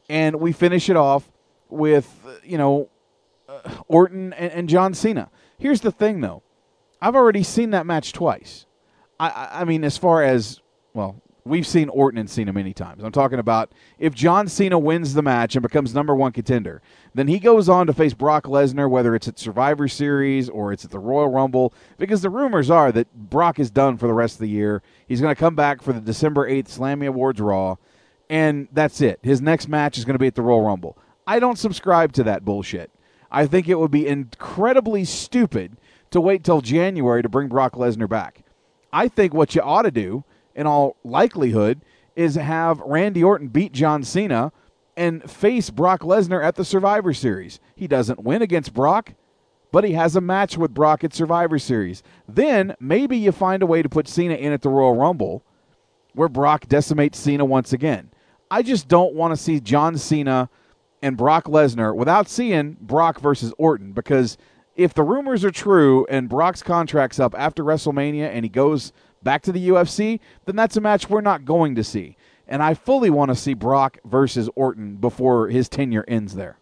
and 0.09 0.37
we 0.37 0.51
finish 0.51 0.89
it 0.89 0.95
off 0.95 1.31
with 1.69 2.25
you 2.43 2.57
know 2.57 2.89
uh, 3.47 3.61
Orton 3.87 4.33
and, 4.33 4.51
and 4.51 4.69
John 4.69 4.93
Cena. 4.93 5.29
Here's 5.57 5.81
the 5.81 5.91
thing, 5.91 6.21
though, 6.21 6.41
I've 7.01 7.15
already 7.15 7.43
seen 7.43 7.69
that 7.71 7.85
match 7.85 8.13
twice. 8.13 8.65
I, 9.19 9.49
I 9.61 9.63
mean, 9.65 9.83
as 9.83 9.97
far 9.97 10.23
as 10.23 10.59
well, 10.93 11.21
we've 11.45 11.65
seen 11.65 11.89
Orton 11.89 12.19
and 12.19 12.29
Cena 12.29 12.53
many 12.53 12.73
times. 12.73 13.03
I'm 13.03 13.11
talking 13.11 13.39
about 13.39 13.71
if 13.97 14.13
John 14.13 14.47
Cena 14.47 14.77
wins 14.77 15.13
the 15.13 15.21
match 15.21 15.55
and 15.55 15.63
becomes 15.63 15.93
number 15.93 16.15
one 16.15 16.31
contender, 16.31 16.81
then 17.13 17.27
he 17.27 17.39
goes 17.39 17.69
on 17.69 17.87
to 17.87 17.93
face 17.93 18.13
Brock 18.13 18.45
Lesnar, 18.45 18.89
whether 18.89 19.15
it's 19.15 19.27
at 19.27 19.39
Survivor 19.39 19.87
Series 19.87 20.49
or 20.49 20.71
it's 20.71 20.85
at 20.85 20.91
the 20.91 20.99
Royal 20.99 21.29
Rumble, 21.29 21.73
because 21.97 22.21
the 22.21 22.29
rumors 22.29 22.69
are 22.69 22.91
that 22.91 23.13
Brock 23.13 23.59
is 23.59 23.71
done 23.71 23.97
for 23.97 24.07
the 24.07 24.13
rest 24.13 24.35
of 24.35 24.41
the 24.41 24.49
year. 24.49 24.81
He's 25.07 25.21
going 25.21 25.33
to 25.33 25.39
come 25.39 25.55
back 25.55 25.81
for 25.81 25.93
the 25.93 26.01
December 26.01 26.49
8th 26.49 26.77
Slammy 26.77 27.07
Awards 27.07 27.41
Raw, 27.41 27.77
and 28.29 28.67
that's 28.71 29.01
it. 29.01 29.19
His 29.23 29.41
next 29.41 29.67
match 29.67 29.97
is 29.97 30.05
going 30.05 30.15
to 30.15 30.19
be 30.19 30.27
at 30.27 30.35
the 30.35 30.41
Royal 30.41 30.65
Rumble. 30.65 30.97
I 31.25 31.39
don't 31.39 31.57
subscribe 31.57 32.13
to 32.13 32.23
that 32.23 32.45
bullshit. 32.45 32.91
I 33.31 33.45
think 33.45 33.69
it 33.69 33.79
would 33.79 33.91
be 33.91 34.07
incredibly 34.07 35.05
stupid 35.05 35.77
to 36.11 36.19
wait 36.19 36.43
till 36.43 36.61
January 36.61 37.21
to 37.21 37.29
bring 37.29 37.47
Brock 37.47 37.73
Lesnar 37.73 38.09
back. 38.09 38.43
I 38.91 39.07
think 39.07 39.33
what 39.33 39.55
you 39.55 39.61
ought 39.61 39.83
to 39.83 39.91
do, 39.91 40.25
in 40.55 40.67
all 40.67 40.97
likelihood, 41.03 41.81
is 42.15 42.35
have 42.35 42.79
Randy 42.79 43.23
Orton 43.23 43.47
beat 43.47 43.71
John 43.71 44.03
Cena 44.03 44.51
and 44.97 45.29
face 45.29 45.69
Brock 45.69 46.01
Lesnar 46.01 46.43
at 46.43 46.55
the 46.55 46.65
Survivor 46.65 47.13
Series. 47.13 47.59
He 47.75 47.87
doesn't 47.87 48.23
win 48.23 48.41
against 48.41 48.73
Brock, 48.73 49.13
but 49.71 49.83
he 49.83 49.93
has 49.93 50.15
a 50.15 50.21
match 50.21 50.57
with 50.57 50.73
Brock 50.73 51.03
at 51.03 51.13
Survivor 51.13 51.57
Series. 51.57 52.03
Then 52.27 52.75
maybe 52.79 53.17
you 53.17 53.31
find 53.31 53.63
a 53.63 53.67
way 53.67 53.81
to 53.81 53.89
put 53.89 54.07
Cena 54.07 54.35
in 54.35 54.51
at 54.51 54.61
the 54.61 54.69
Royal 54.69 54.95
Rumble 54.95 55.43
where 56.13 56.29
Brock 56.29 56.67
decimates 56.67 57.17
Cena 57.17 57.45
once 57.45 57.71
again. 57.73 58.11
I 58.49 58.63
just 58.63 58.87
don't 58.87 59.15
want 59.15 59.31
to 59.31 59.41
see 59.41 59.59
John 59.61 59.97
Cena 59.97 60.49
and 61.01 61.17
Brock 61.17 61.45
Lesnar 61.45 61.95
without 61.95 62.27
seeing 62.27 62.77
Brock 62.81 63.21
versus 63.21 63.53
Orton 63.57 63.93
because 63.93 64.37
if 64.75 64.93
the 64.93 65.03
rumors 65.03 65.45
are 65.45 65.51
true 65.51 66.05
and 66.09 66.29
Brock's 66.29 66.61
contract's 66.61 67.19
up 67.19 67.33
after 67.37 67.63
WrestleMania 67.63 68.29
and 68.29 68.43
he 68.43 68.49
goes 68.49 68.91
back 69.23 69.41
to 69.43 69.51
the 69.51 69.69
UFC, 69.69 70.19
then 70.45 70.55
that's 70.55 70.77
a 70.77 70.81
match 70.81 71.09
we're 71.09 71.21
not 71.21 71.45
going 71.45 71.75
to 71.75 71.83
see. 71.83 72.17
And 72.47 72.61
I 72.61 72.73
fully 72.73 73.09
want 73.09 73.29
to 73.29 73.35
see 73.35 73.53
Brock 73.53 73.97
versus 74.03 74.49
Orton 74.55 74.97
before 74.97 75.47
his 75.47 75.69
tenure 75.69 76.05
ends 76.07 76.35
there. 76.35 76.57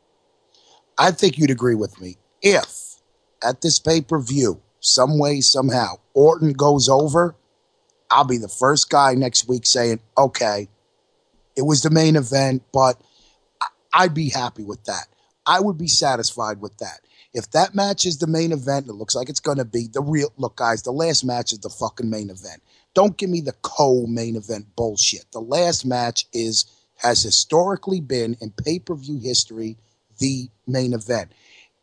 I 0.98 1.12
think 1.12 1.38
you'd 1.38 1.50
agree 1.50 1.76
with 1.76 2.00
me. 2.00 2.18
If 2.42 2.96
at 3.44 3.62
this 3.62 3.80
pay 3.80 4.02
per 4.02 4.20
view, 4.20 4.62
some 4.82 5.18
way, 5.18 5.42
somehow, 5.42 5.96
Orton 6.14 6.54
goes 6.54 6.90
over, 6.90 7.36
I'll 8.12 8.26
be 8.26 8.38
the 8.38 8.48
first 8.48 8.90
guy 8.90 9.14
next 9.14 9.48
week 9.48 9.66
saying, 9.66 10.00
okay, 10.18 10.68
it 11.56 11.64
was 11.64 11.82
the 11.82 11.90
main 11.90 12.16
event, 12.16 12.64
but 12.74 13.00
I'd 13.94 14.14
be 14.14 14.30
happy 14.30 14.64
with 14.64 14.84
that. 14.86 15.08
I 15.46 15.60
would 15.60 15.78
be 15.78 15.88
satisfied 15.88 16.62
with 16.62 16.78
that. 16.78 17.00
If 17.34 17.52
that 17.52 17.76
match 17.76 18.06
is 18.06 18.18
the 18.18 18.28
main 18.28 18.52
event, 18.52 18.88
it 18.88 18.94
looks 18.94 19.16
like 19.16 19.30
it's 19.30 19.40
going 19.40 19.60
to 19.60 19.66
be 19.66 19.88
the 19.88 20.02
real. 20.02 20.34
Look, 20.38 20.56
guys, 20.58 20.82
the 20.82 20.92
last 20.92 21.24
match 21.24 21.54
is 21.54 21.60
the 21.60 21.70
fucking 21.70 22.10
main 22.10 22.30
event. 22.30 22.64
Don't 22.96 23.18
give 23.18 23.30
me 23.30 23.42
the 23.42 23.54
co 23.62 24.08
main 24.08 24.36
event 24.36 24.76
bullshit. 24.76 25.26
The 25.32 25.42
last 25.42 25.86
match 25.86 26.26
is, 26.34 26.66
has 26.98 27.22
historically 27.22 28.02
been 28.02 28.36
in 28.42 28.52
pay 28.52 28.80
per 28.80 28.96
view 28.96 29.20
history, 29.20 29.78
the 30.18 30.50
main 30.66 30.94
event. 30.94 31.32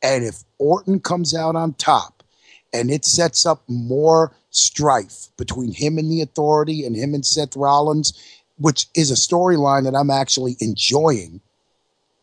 And 0.02 0.24
if 0.24 0.42
Orton 0.58 1.00
comes 1.00 1.34
out 1.34 1.54
on 1.54 1.74
top 1.74 2.24
and 2.72 2.90
it 2.90 3.04
sets 3.04 3.46
up 3.46 3.62
more 3.68 4.34
strife 4.50 5.28
between 5.36 5.72
him 5.72 5.96
and 5.96 6.10
the 6.10 6.22
authority 6.22 6.84
and 6.84 6.96
him 6.96 7.14
and 7.14 7.24
Seth 7.24 7.56
Rollins, 7.56 8.12
which 8.58 8.86
is 8.94 9.10
a 9.10 9.14
storyline 9.14 9.84
that 9.84 9.94
I'm 9.94 10.10
actually 10.10 10.56
enjoying, 10.60 11.40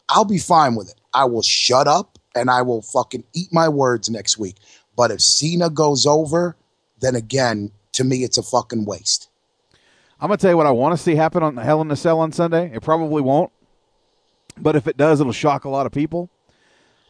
I'll 0.10 0.26
be 0.26 0.38
fine 0.38 0.76
with 0.76 0.90
it. 0.90 1.00
I 1.14 1.26
will 1.26 1.42
shut 1.42 1.88
up 1.88 2.13
and 2.36 2.50
I 2.50 2.62
will 2.62 2.82
fucking 2.82 3.24
eat 3.34 3.52
my 3.52 3.70
words 3.70 4.10
next 4.10 4.38
week. 4.38 4.58
But 4.96 5.12
if 5.12 5.22
Cena 5.22 5.70
goes 5.70 6.06
over, 6.06 6.56
then 7.00 7.16
again, 7.16 7.72
to 7.94 8.04
me, 8.04 8.24
it's 8.24 8.38
a 8.38 8.44
fucking 8.44 8.86
waste. 8.86 9.30
I'm 10.20 10.30
to 10.30 10.38
tell 10.38 10.52
you 10.52 10.58
what 10.58 10.68
I 10.68 10.72
want 10.72 10.98
to 10.98 11.04
see 11.04 11.16
happen 11.16 11.44
on 11.44 11.58
Hell 11.58 11.82
in 11.82 11.92
a 11.92 11.96
Cell 11.96 12.20
on 12.20 12.32
Sunday. 12.32 12.72
It 12.74 12.82
probably 12.82 13.22
won't. 13.22 13.52
But 14.58 14.76
if 14.76 14.88
it 14.88 14.98
does, 14.98 15.20
it'll 15.20 15.34
shock 15.34 15.66
a 15.66 15.70
lot 15.70 15.86
of 15.86 15.92
people. 15.92 16.30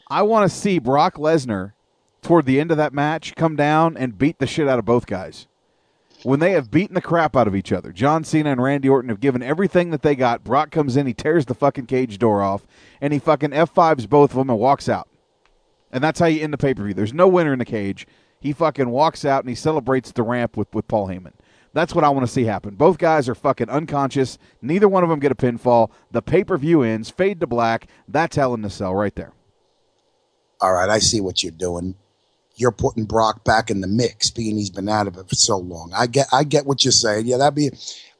I 0.10 0.24
want 0.24 0.50
to 0.50 0.58
see 0.58 0.80
Brock 0.80 1.16
Lesnar 1.16 1.74
toward 2.22 2.46
the 2.46 2.60
end 2.60 2.72
of 2.72 2.78
that 2.78 2.94
match 2.94 3.36
come 3.36 3.56
down 3.56 3.98
and 3.98 4.18
beat 4.18 4.40
the 4.40 4.48
shit 4.48 4.68
out 4.68 4.80
of 4.80 4.86
both 4.86 5.06
guys. 5.06 5.48
When 6.24 6.40
they 6.40 6.52
have 6.52 6.72
beaten 6.72 6.96
the 6.96 7.02
crap 7.02 7.36
out 7.36 7.48
of 7.48 7.56
each 7.56 7.74
other, 7.74 7.92
John 7.92 8.24
Cena 8.24 8.52
and 8.52 8.64
Randy 8.64 8.88
Orton 8.88 9.10
have 9.10 9.20
given 9.20 9.44
everything 9.44 9.90
that 9.92 10.04
they 10.04 10.16
got. 10.16 10.44
Brock 10.44 10.72
comes 10.72 10.96
in, 10.96 11.06
he 11.06 11.14
tears 11.14 11.46
the 11.46 11.54
fucking 11.54 11.86
cage 11.88 12.18
door 12.18 12.42
off, 12.42 12.66
and 13.02 13.12
he 13.12 13.20
fucking 13.20 13.50
F5s 13.52 14.10
both 14.10 14.32
of 14.32 14.38
them 14.38 14.50
and 14.50 14.58
walks 14.58 14.88
out. 14.88 15.10
And 15.94 16.04
that's 16.04 16.20
how 16.20 16.26
you 16.26 16.42
end 16.42 16.52
the 16.52 16.58
pay 16.58 16.74
per 16.74 16.84
view. 16.84 16.96
There's 16.96 17.14
no 17.14 17.28
winner 17.28 17.54
in 17.54 17.60
the 17.60 17.66
cage. 17.66 18.08
He 18.40 18.52
fucking 18.52 18.90
walks 18.90 19.24
out 19.24 19.44
and 19.44 19.50
he 19.50 19.56
celebrates 19.56 20.12
the 20.12 20.24
ramp 20.24 20.58
with, 20.58 20.74
with 20.74 20.88
Paul 20.90 21.08
Heyman. 21.08 21.32
That's 21.72 21.96
what 21.96 22.04
I 22.04 22.10
want 22.10 22.26
to 22.26 22.32
see 22.32 22.44
happen. 22.44 22.76
Both 22.76 22.98
guys 22.98 23.30
are 23.30 23.36
fucking 23.36 23.70
unconscious. 23.70 24.38
Neither 24.62 24.90
one 24.90 25.04
of 25.04 25.10
them 25.10 25.20
get 25.20 25.32
a 25.32 25.36
pinfall. 25.36 25.92
The 26.12 26.22
pay 26.22 26.44
per 26.44 26.58
view 26.58 26.82
ends, 26.82 27.10
fade 27.10 27.40
to 27.40 27.48
black. 27.48 27.88
That's 28.08 28.36
Hell 28.36 28.54
in 28.54 28.64
the 28.64 28.70
Cell 28.70 28.94
right 28.94 29.16
there. 29.16 29.34
All 30.60 30.74
right, 30.74 30.90
I 30.90 31.00
see 31.00 31.22
what 31.22 31.44
you're 31.44 31.52
doing. 31.52 31.96
You're 32.56 32.72
putting 32.72 33.06
Brock 33.06 33.44
back 33.44 33.70
in 33.70 33.82
the 33.82 33.88
mix, 33.88 34.30
being 34.30 34.58
he's 34.58 34.70
been 34.70 34.90
out 34.90 35.08
of 35.08 35.18
it 35.18 35.30
for 35.30 35.36
so 35.36 35.58
long. 35.58 35.92
I 35.96 36.08
get, 36.08 36.28
I 36.32 36.44
get 36.44 36.66
what 36.66 36.84
you're 36.84 36.92
saying. 36.92 37.26
Yeah, 37.28 37.38
that'd 37.38 37.56
be, 37.56 37.72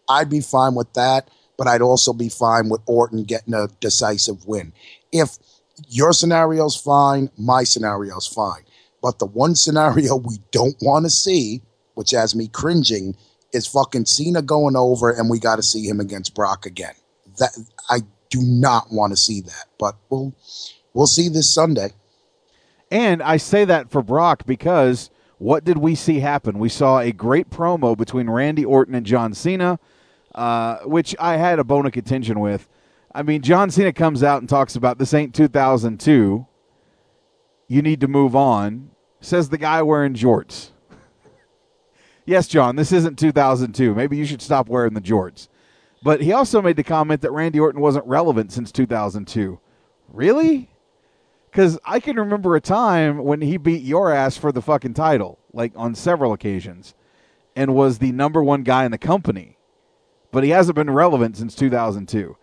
I'd 0.10 0.30
be 0.30 0.42
fine 0.42 0.74
with 0.76 0.92
that, 0.94 1.30
but 1.58 1.68
I'd 1.68 1.82
also 1.82 2.14
be 2.14 2.30
fine 2.30 2.70
with 2.70 2.82
Orton 2.86 3.24
getting 3.24 3.54
a 3.54 3.68
decisive 3.80 4.46
win. 4.46 4.74
If 5.12 5.38
your 5.88 6.12
scenario's 6.12 6.76
fine, 6.76 7.30
my 7.38 7.64
scenario's 7.64 8.28
fine. 8.28 8.64
But 9.02 9.20
the 9.20 9.26
one 9.26 9.56
scenario 9.56 10.16
we 10.16 10.38
don't 10.52 10.76
want 10.82 11.06
to 11.06 11.10
see, 11.10 11.62
which 11.96 12.12
has 12.12 12.36
me 12.36 12.48
cringing, 12.48 13.16
is 13.52 13.68
fucking 13.68 14.06
Cena 14.06 14.42
going 14.42 14.76
over 14.76 15.12
and 15.12 15.30
we 15.30 15.40
got 15.40 15.58
to 15.58 15.64
see 15.64 15.88
him 15.88 16.00
against 16.00 16.34
Brock 16.34 16.66
again. 16.66 16.96
That 17.38 17.58
I 17.90 18.00
do 18.30 18.42
not 18.42 18.92
want 18.92 19.12
to 19.12 19.18
see 19.18 19.42
that, 19.42 19.66
but 19.80 19.96
we'll 20.10 20.34
we'll 20.94 21.08
see 21.08 21.30
this 21.30 21.54
Sunday. 21.54 21.92
And 22.90 23.24
I 23.24 23.38
say 23.38 23.66
that 23.66 23.90
for 23.90 24.04
Brock 24.04 24.46
because 24.46 25.10
what 25.38 25.64
did 25.64 25.78
we 25.78 25.96
see 25.96 26.20
happen? 26.20 26.60
We 26.60 26.70
saw 26.70 27.00
a 27.00 27.12
great 27.12 27.50
promo 27.50 27.98
between 27.98 28.30
Randy 28.30 28.64
Orton 28.64 28.96
and 28.96 29.06
John 29.06 29.34
Cena, 29.34 29.80
uh, 30.36 30.78
which 30.86 31.16
I 31.20 31.38
had 31.38 31.60
a 31.60 31.64
bone 31.64 31.86
of 31.86 31.92
contention 31.92 32.40
with. 32.40 32.68
I 33.14 33.22
mean, 33.22 33.42
John 33.42 33.70
Cena 33.70 33.94
comes 33.94 34.24
out 34.24 34.42
and 34.42 34.50
talks 34.50 34.76
about 34.76 34.98
this 34.98 35.14
ain't 35.14 35.36
2002. 35.36 36.48
You 37.68 37.82
need 37.82 38.02
to 38.02 38.08
move 38.08 38.36
on, 38.36 38.90
says 39.22 39.50
the 39.50 39.58
guy 39.58 39.82
wearing 39.84 40.16
jorts. 40.16 40.72
yes, 42.26 42.48
John, 42.48 42.76
this 42.76 42.92
isn't 42.92 43.20
2002. 43.20 43.94
Maybe 43.94 44.18
you 44.18 44.26
should 44.26 44.42
stop 44.42 44.68
wearing 44.68 44.96
the 44.96 45.02
jorts. 45.02 45.48
But 46.02 46.22
he 46.22 46.34
also 46.34 46.62
made 46.62 46.76
the 46.76 46.84
comment 46.84 47.22
that 47.22 47.32
Randy 47.32 47.60
Orton 47.60 47.80
wasn't 47.80 48.06
relevant 48.06 48.52
since 48.52 48.72
2002. 48.72 49.60
Really? 50.10 50.70
Because 51.50 51.80
I 51.86 52.00
can 52.00 52.18
remember 52.18 52.56
a 52.56 52.62
time 52.62 53.20
when 53.24 53.42
he 53.42 53.58
beat 53.58 53.84
your 53.84 54.12
ass 54.12 54.36
for 54.36 54.52
the 54.52 54.62
fucking 54.62 54.96
title, 54.96 55.40
like 55.54 55.72
on 55.76 55.94
several 55.94 56.34
occasions, 56.34 56.96
and 57.56 57.76
was 57.76 58.00
the 58.00 58.12
number 58.12 58.44
one 58.44 58.64
guy 58.64 58.86
in 58.86 58.92
the 58.92 58.98
company. 58.98 59.58
But 60.32 60.44
he 60.44 60.50
hasn't 60.50 60.76
been 60.76 60.90
relevant 60.90 61.38
since 61.38 61.56
2002. 61.56 62.36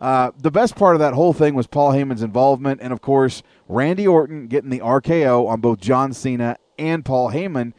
Uh, 0.00 0.30
the 0.38 0.50
best 0.50 0.76
part 0.76 0.96
of 0.96 1.00
that 1.00 1.12
whole 1.12 1.34
thing 1.34 1.54
was 1.54 1.66
Paul 1.66 1.92
Heyman's 1.92 2.22
involvement, 2.22 2.80
and 2.82 2.92
of 2.92 3.02
course, 3.02 3.42
Randy 3.68 4.06
Orton 4.06 4.46
getting 4.46 4.70
the 4.70 4.80
RKO 4.80 5.46
on 5.46 5.60
both 5.60 5.80
John 5.80 6.12
Cena 6.12 6.56
and 6.78 7.04
Paul 7.04 7.30
Heyman. 7.30 7.74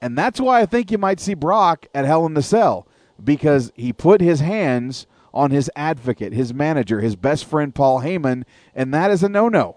And 0.00 0.16
that's 0.16 0.40
why 0.40 0.60
I 0.60 0.66
think 0.66 0.90
you 0.90 0.96
might 0.96 1.20
see 1.20 1.34
Brock 1.34 1.86
at 1.94 2.06
Hell 2.06 2.24
in 2.24 2.32
the 2.32 2.42
Cell, 2.42 2.86
because 3.22 3.72
he 3.74 3.92
put 3.92 4.22
his 4.22 4.40
hands 4.40 5.06
on 5.34 5.50
his 5.50 5.70
advocate, 5.76 6.32
his 6.32 6.54
manager, 6.54 7.00
his 7.00 7.14
best 7.14 7.44
friend, 7.44 7.74
Paul 7.74 8.00
Heyman, 8.00 8.44
and 8.74 8.94
that 8.94 9.10
is 9.10 9.22
a 9.22 9.28
no 9.28 9.48
no. 9.48 9.76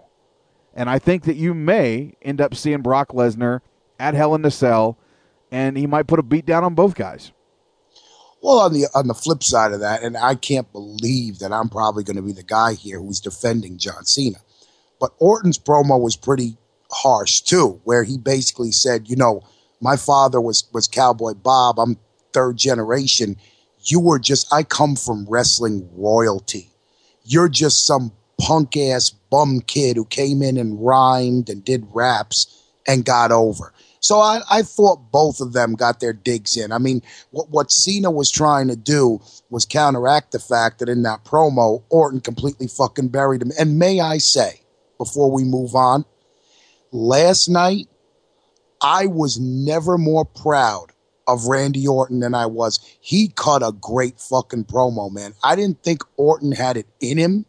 And 0.72 0.88
I 0.88 0.98
think 0.98 1.24
that 1.24 1.36
you 1.36 1.54
may 1.54 2.14
end 2.22 2.40
up 2.40 2.54
seeing 2.54 2.80
Brock 2.80 3.10
Lesnar 3.10 3.60
at 4.00 4.14
Hell 4.14 4.34
in 4.34 4.42
the 4.42 4.50
Cell, 4.50 4.98
and 5.50 5.76
he 5.76 5.86
might 5.86 6.06
put 6.06 6.18
a 6.18 6.22
beat 6.22 6.46
down 6.46 6.64
on 6.64 6.74
both 6.74 6.94
guys. 6.94 7.32
Well, 8.44 8.60
on 8.60 8.74
the 8.74 8.88
on 8.94 9.06
the 9.06 9.14
flip 9.14 9.42
side 9.42 9.72
of 9.72 9.80
that, 9.80 10.02
and 10.02 10.18
I 10.18 10.34
can't 10.34 10.70
believe 10.70 11.38
that 11.38 11.50
I'm 11.50 11.70
probably 11.70 12.04
going 12.04 12.16
to 12.16 12.22
be 12.22 12.32
the 12.32 12.42
guy 12.42 12.74
here 12.74 13.00
who's 13.00 13.18
defending 13.18 13.78
John 13.78 14.04
Cena, 14.04 14.36
but 15.00 15.14
Orton's 15.18 15.58
promo 15.58 15.98
was 15.98 16.14
pretty 16.14 16.58
harsh 16.90 17.40
too, 17.40 17.80
where 17.84 18.04
he 18.04 18.18
basically 18.18 18.70
said, 18.70 19.08
you 19.08 19.16
know, 19.16 19.42
my 19.80 19.96
father 19.96 20.42
was 20.42 20.68
was 20.74 20.86
Cowboy 20.86 21.32
Bob. 21.32 21.78
I'm 21.78 21.96
third 22.34 22.58
generation. 22.58 23.38
you 23.84 23.98
were 23.98 24.18
just, 24.18 24.52
I 24.52 24.62
come 24.62 24.94
from 24.94 25.24
wrestling 25.26 25.88
royalty. 25.94 26.70
You're 27.24 27.48
just 27.48 27.86
some 27.86 28.12
punk 28.38 28.76
ass 28.76 29.08
bum 29.08 29.60
kid 29.60 29.96
who 29.96 30.04
came 30.04 30.42
in 30.42 30.58
and 30.58 30.84
rhymed 30.84 31.48
and 31.48 31.64
did 31.64 31.86
raps 31.94 32.62
and 32.86 33.06
got 33.06 33.32
over. 33.32 33.72
So 34.04 34.20
I, 34.20 34.42
I 34.50 34.60
thought 34.60 35.10
both 35.10 35.40
of 35.40 35.54
them 35.54 35.76
got 35.76 35.98
their 35.98 36.12
digs 36.12 36.58
in. 36.58 36.72
I 36.72 36.78
mean, 36.78 37.00
what, 37.30 37.48
what 37.48 37.72
Cena 37.72 38.10
was 38.10 38.30
trying 38.30 38.68
to 38.68 38.76
do 38.76 39.22
was 39.48 39.64
counteract 39.64 40.32
the 40.32 40.38
fact 40.38 40.80
that 40.80 40.90
in 40.90 41.04
that 41.04 41.24
promo, 41.24 41.82
Orton 41.88 42.20
completely 42.20 42.66
fucking 42.66 43.08
buried 43.08 43.40
him. 43.40 43.50
And 43.58 43.78
may 43.78 44.00
I 44.00 44.18
say, 44.18 44.60
before 44.98 45.30
we 45.30 45.42
move 45.42 45.74
on, 45.74 46.04
last 46.92 47.48
night, 47.48 47.86
I 48.82 49.06
was 49.06 49.40
never 49.40 49.96
more 49.96 50.26
proud 50.26 50.92
of 51.26 51.46
Randy 51.46 51.88
Orton 51.88 52.20
than 52.20 52.34
I 52.34 52.44
was. 52.44 52.80
He 53.00 53.28
cut 53.28 53.62
a 53.62 53.72
great 53.72 54.20
fucking 54.20 54.64
promo, 54.64 55.10
man. 55.10 55.32
I 55.42 55.56
didn't 55.56 55.82
think 55.82 56.02
Orton 56.18 56.52
had 56.52 56.76
it 56.76 56.88
in 57.00 57.16
him, 57.16 57.46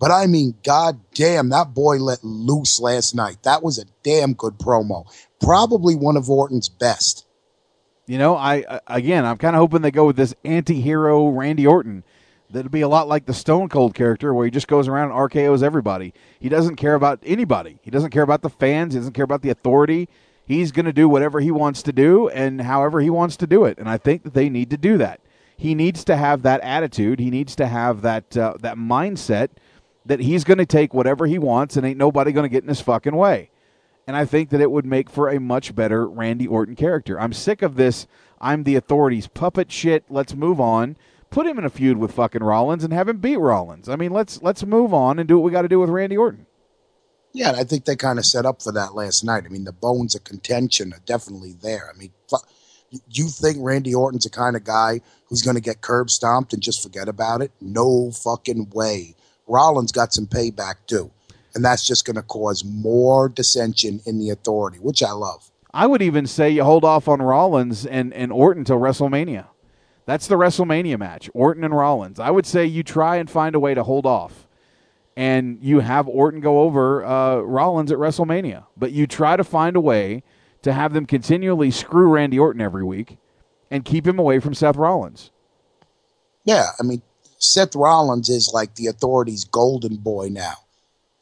but 0.00 0.10
I 0.10 0.26
mean, 0.26 0.56
god 0.64 0.98
damn, 1.14 1.50
that 1.50 1.72
boy 1.72 1.98
let 1.98 2.24
loose 2.24 2.80
last 2.80 3.14
night. 3.14 3.44
That 3.44 3.62
was 3.62 3.78
a 3.78 3.84
damn 4.02 4.34
good 4.34 4.58
promo. 4.58 5.06
Probably 5.44 5.94
one 5.94 6.16
of 6.16 6.30
Orton's 6.30 6.68
best. 6.68 7.26
You 8.06 8.18
know, 8.18 8.36
I 8.36 8.80
again, 8.86 9.24
I'm 9.24 9.38
kind 9.38 9.56
of 9.56 9.60
hoping 9.60 9.82
they 9.82 9.90
go 9.90 10.06
with 10.06 10.16
this 10.16 10.34
anti-hero 10.44 11.28
Randy 11.28 11.66
Orton. 11.66 12.04
That'll 12.50 12.70
be 12.70 12.82
a 12.82 12.88
lot 12.88 13.08
like 13.08 13.26
the 13.26 13.34
Stone 13.34 13.68
Cold 13.70 13.94
character, 13.94 14.32
where 14.32 14.44
he 14.44 14.50
just 14.50 14.68
goes 14.68 14.86
around 14.86 15.10
and 15.10 15.18
RKO's 15.18 15.62
everybody. 15.62 16.12
He 16.38 16.48
doesn't 16.48 16.76
care 16.76 16.94
about 16.94 17.18
anybody. 17.24 17.78
He 17.82 17.90
doesn't 17.90 18.10
care 18.10 18.22
about 18.22 18.42
the 18.42 18.50
fans. 18.50 18.94
He 18.94 19.00
doesn't 19.00 19.14
care 19.14 19.24
about 19.24 19.42
the 19.42 19.50
authority. 19.50 20.08
He's 20.46 20.70
going 20.72 20.84
to 20.86 20.92
do 20.92 21.08
whatever 21.08 21.40
he 21.40 21.50
wants 21.50 21.82
to 21.84 21.92
do 21.92 22.28
and 22.28 22.60
however 22.60 23.00
he 23.00 23.08
wants 23.08 23.36
to 23.38 23.46
do 23.46 23.64
it. 23.64 23.78
And 23.78 23.88
I 23.88 23.96
think 23.96 24.24
that 24.24 24.34
they 24.34 24.50
need 24.50 24.70
to 24.70 24.76
do 24.76 24.98
that. 24.98 25.20
He 25.56 25.74
needs 25.74 26.04
to 26.04 26.16
have 26.16 26.42
that 26.42 26.60
attitude. 26.60 27.18
He 27.18 27.30
needs 27.30 27.56
to 27.56 27.66
have 27.66 28.02
that 28.02 28.36
uh, 28.36 28.54
that 28.60 28.76
mindset 28.76 29.48
that 30.06 30.20
he's 30.20 30.44
going 30.44 30.58
to 30.58 30.66
take 30.66 30.92
whatever 30.92 31.26
he 31.26 31.38
wants 31.38 31.76
and 31.76 31.86
ain't 31.86 31.98
nobody 31.98 32.32
going 32.32 32.44
to 32.44 32.50
get 32.50 32.62
in 32.62 32.68
his 32.68 32.80
fucking 32.80 33.16
way. 33.16 33.50
And 34.06 34.16
I 34.16 34.24
think 34.24 34.50
that 34.50 34.60
it 34.60 34.70
would 34.70 34.84
make 34.84 35.08
for 35.08 35.28
a 35.28 35.40
much 35.40 35.74
better 35.74 36.06
Randy 36.06 36.46
Orton 36.46 36.76
character. 36.76 37.18
I'm 37.18 37.32
sick 37.32 37.62
of 37.62 37.76
this. 37.76 38.06
I'm 38.40 38.64
the 38.64 38.76
authorities 38.76 39.26
puppet 39.26 39.72
shit. 39.72 40.04
Let's 40.10 40.34
move 40.34 40.60
on. 40.60 40.96
Put 41.30 41.46
him 41.46 41.58
in 41.58 41.64
a 41.64 41.70
feud 41.70 41.96
with 41.96 42.12
fucking 42.12 42.42
Rollins 42.42 42.84
and 42.84 42.92
have 42.92 43.08
him 43.08 43.18
beat 43.18 43.38
Rollins. 43.38 43.88
I 43.88 43.96
mean, 43.96 44.12
let's 44.12 44.42
let's 44.42 44.64
move 44.64 44.92
on 44.92 45.18
and 45.18 45.26
do 45.26 45.38
what 45.38 45.44
we 45.44 45.50
got 45.50 45.62
to 45.62 45.68
do 45.68 45.80
with 45.80 45.90
Randy 45.90 46.16
Orton. 46.16 46.46
Yeah, 47.32 47.52
I 47.56 47.64
think 47.64 47.84
they 47.84 47.96
kind 47.96 48.20
of 48.20 48.24
set 48.24 48.46
up 48.46 48.62
for 48.62 48.70
that 48.72 48.94
last 48.94 49.24
night. 49.24 49.44
I 49.44 49.48
mean, 49.48 49.64
the 49.64 49.72
bones 49.72 50.14
of 50.14 50.22
contention 50.22 50.92
are 50.92 51.02
definitely 51.04 51.54
there. 51.60 51.90
I 51.92 51.98
mean, 51.98 52.12
you 53.08 53.28
think 53.28 53.56
Randy 53.60 53.92
Orton's 53.92 54.22
the 54.22 54.30
kind 54.30 54.54
of 54.54 54.62
guy 54.62 55.00
who's 55.26 55.42
going 55.42 55.56
to 55.56 55.60
get 55.60 55.80
curb 55.80 56.10
stomped 56.10 56.52
and 56.52 56.62
just 56.62 56.82
forget 56.82 57.08
about 57.08 57.42
it? 57.42 57.50
No 57.60 58.12
fucking 58.12 58.70
way. 58.72 59.16
Rollins 59.48 59.90
got 59.90 60.12
some 60.12 60.26
payback 60.26 60.74
too, 60.86 61.10
and 61.54 61.64
that's 61.64 61.86
just 61.86 62.04
going 62.04 62.16
to 62.16 62.22
cause 62.22 62.64
more 62.64 63.28
dissension 63.28 64.00
in 64.06 64.18
the 64.18 64.30
authority, 64.30 64.78
which 64.78 65.02
I 65.02 65.12
love. 65.12 65.50
I 65.72 65.86
would 65.86 66.02
even 66.02 66.26
say 66.26 66.50
you 66.50 66.64
hold 66.64 66.84
off 66.84 67.08
on 67.08 67.20
Rollins 67.20 67.84
and, 67.84 68.12
and 68.14 68.32
Orton 68.32 68.64
till 68.64 68.78
WrestleMania. 68.78 69.46
That's 70.06 70.26
the 70.26 70.36
WrestleMania 70.36 70.98
match, 70.98 71.30
Orton 71.34 71.64
and 71.64 71.74
Rollins. 71.74 72.20
I 72.20 72.30
would 72.30 72.46
say 72.46 72.66
you 72.66 72.82
try 72.82 73.16
and 73.16 73.28
find 73.28 73.54
a 73.54 73.60
way 73.60 73.74
to 73.74 73.82
hold 73.82 74.04
off, 74.04 74.46
and 75.16 75.58
you 75.62 75.80
have 75.80 76.06
Orton 76.06 76.40
go 76.40 76.60
over 76.60 77.04
uh, 77.04 77.38
Rollins 77.38 77.90
at 77.90 77.98
WrestleMania. 77.98 78.66
But 78.76 78.92
you 78.92 79.06
try 79.06 79.36
to 79.36 79.44
find 79.44 79.76
a 79.76 79.80
way 79.80 80.22
to 80.62 80.72
have 80.72 80.92
them 80.92 81.06
continually 81.06 81.70
screw 81.70 82.08
Randy 82.08 82.38
Orton 82.38 82.60
every 82.60 82.84
week 82.84 83.18
and 83.70 83.84
keep 83.84 84.06
him 84.06 84.18
away 84.18 84.40
from 84.40 84.54
Seth 84.54 84.76
Rollins. 84.76 85.30
Yeah, 86.44 86.66
I 86.78 86.82
mean, 86.82 87.02
Seth 87.38 87.74
Rollins 87.74 88.28
is 88.28 88.50
like 88.52 88.74
the 88.74 88.86
authority's 88.86 89.44
golden 89.44 89.96
boy 89.96 90.28
now. 90.30 90.54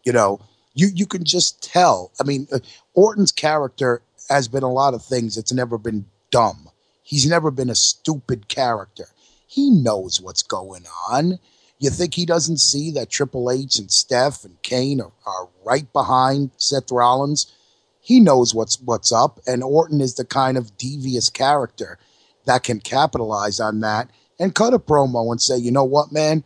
You 0.04 0.12
know, 0.12 0.40
you 0.74 0.88
you 0.94 1.06
can 1.06 1.24
just 1.24 1.62
tell. 1.62 2.12
I 2.20 2.24
mean, 2.24 2.46
uh, 2.52 2.60
Orton's 2.94 3.32
character 3.32 4.02
has 4.28 4.48
been 4.48 4.62
a 4.62 4.72
lot 4.72 4.94
of 4.94 5.04
things. 5.04 5.36
It's 5.36 5.52
never 5.52 5.78
been 5.78 6.06
dumb. 6.30 6.68
He's 7.02 7.26
never 7.26 7.50
been 7.50 7.70
a 7.70 7.74
stupid 7.74 8.48
character. 8.48 9.06
He 9.46 9.70
knows 9.70 10.20
what's 10.20 10.42
going 10.42 10.84
on. 11.10 11.38
You 11.78 11.90
think 11.90 12.14
he 12.14 12.24
doesn't 12.24 12.60
see 12.60 12.90
that 12.92 13.10
Triple 13.10 13.50
H 13.50 13.78
and 13.78 13.90
Steph 13.90 14.44
and 14.44 14.60
Kane 14.62 15.00
are, 15.00 15.12
are 15.26 15.48
right 15.64 15.92
behind 15.92 16.52
Seth 16.56 16.90
Rollins? 16.92 17.52
He 18.00 18.18
knows 18.18 18.54
what's 18.54 18.80
what's 18.80 19.12
up, 19.12 19.40
and 19.46 19.62
Orton 19.62 20.00
is 20.00 20.14
the 20.14 20.24
kind 20.24 20.56
of 20.56 20.76
devious 20.78 21.28
character 21.28 21.98
that 22.46 22.62
can 22.62 22.80
capitalize 22.80 23.60
on 23.60 23.80
that 23.80 24.08
and 24.38 24.54
cut 24.54 24.74
a 24.74 24.78
promo 24.78 25.30
and 25.30 25.40
say, 25.40 25.56
you 25.56 25.70
know 25.70 25.84
what, 25.84 26.12
man, 26.12 26.42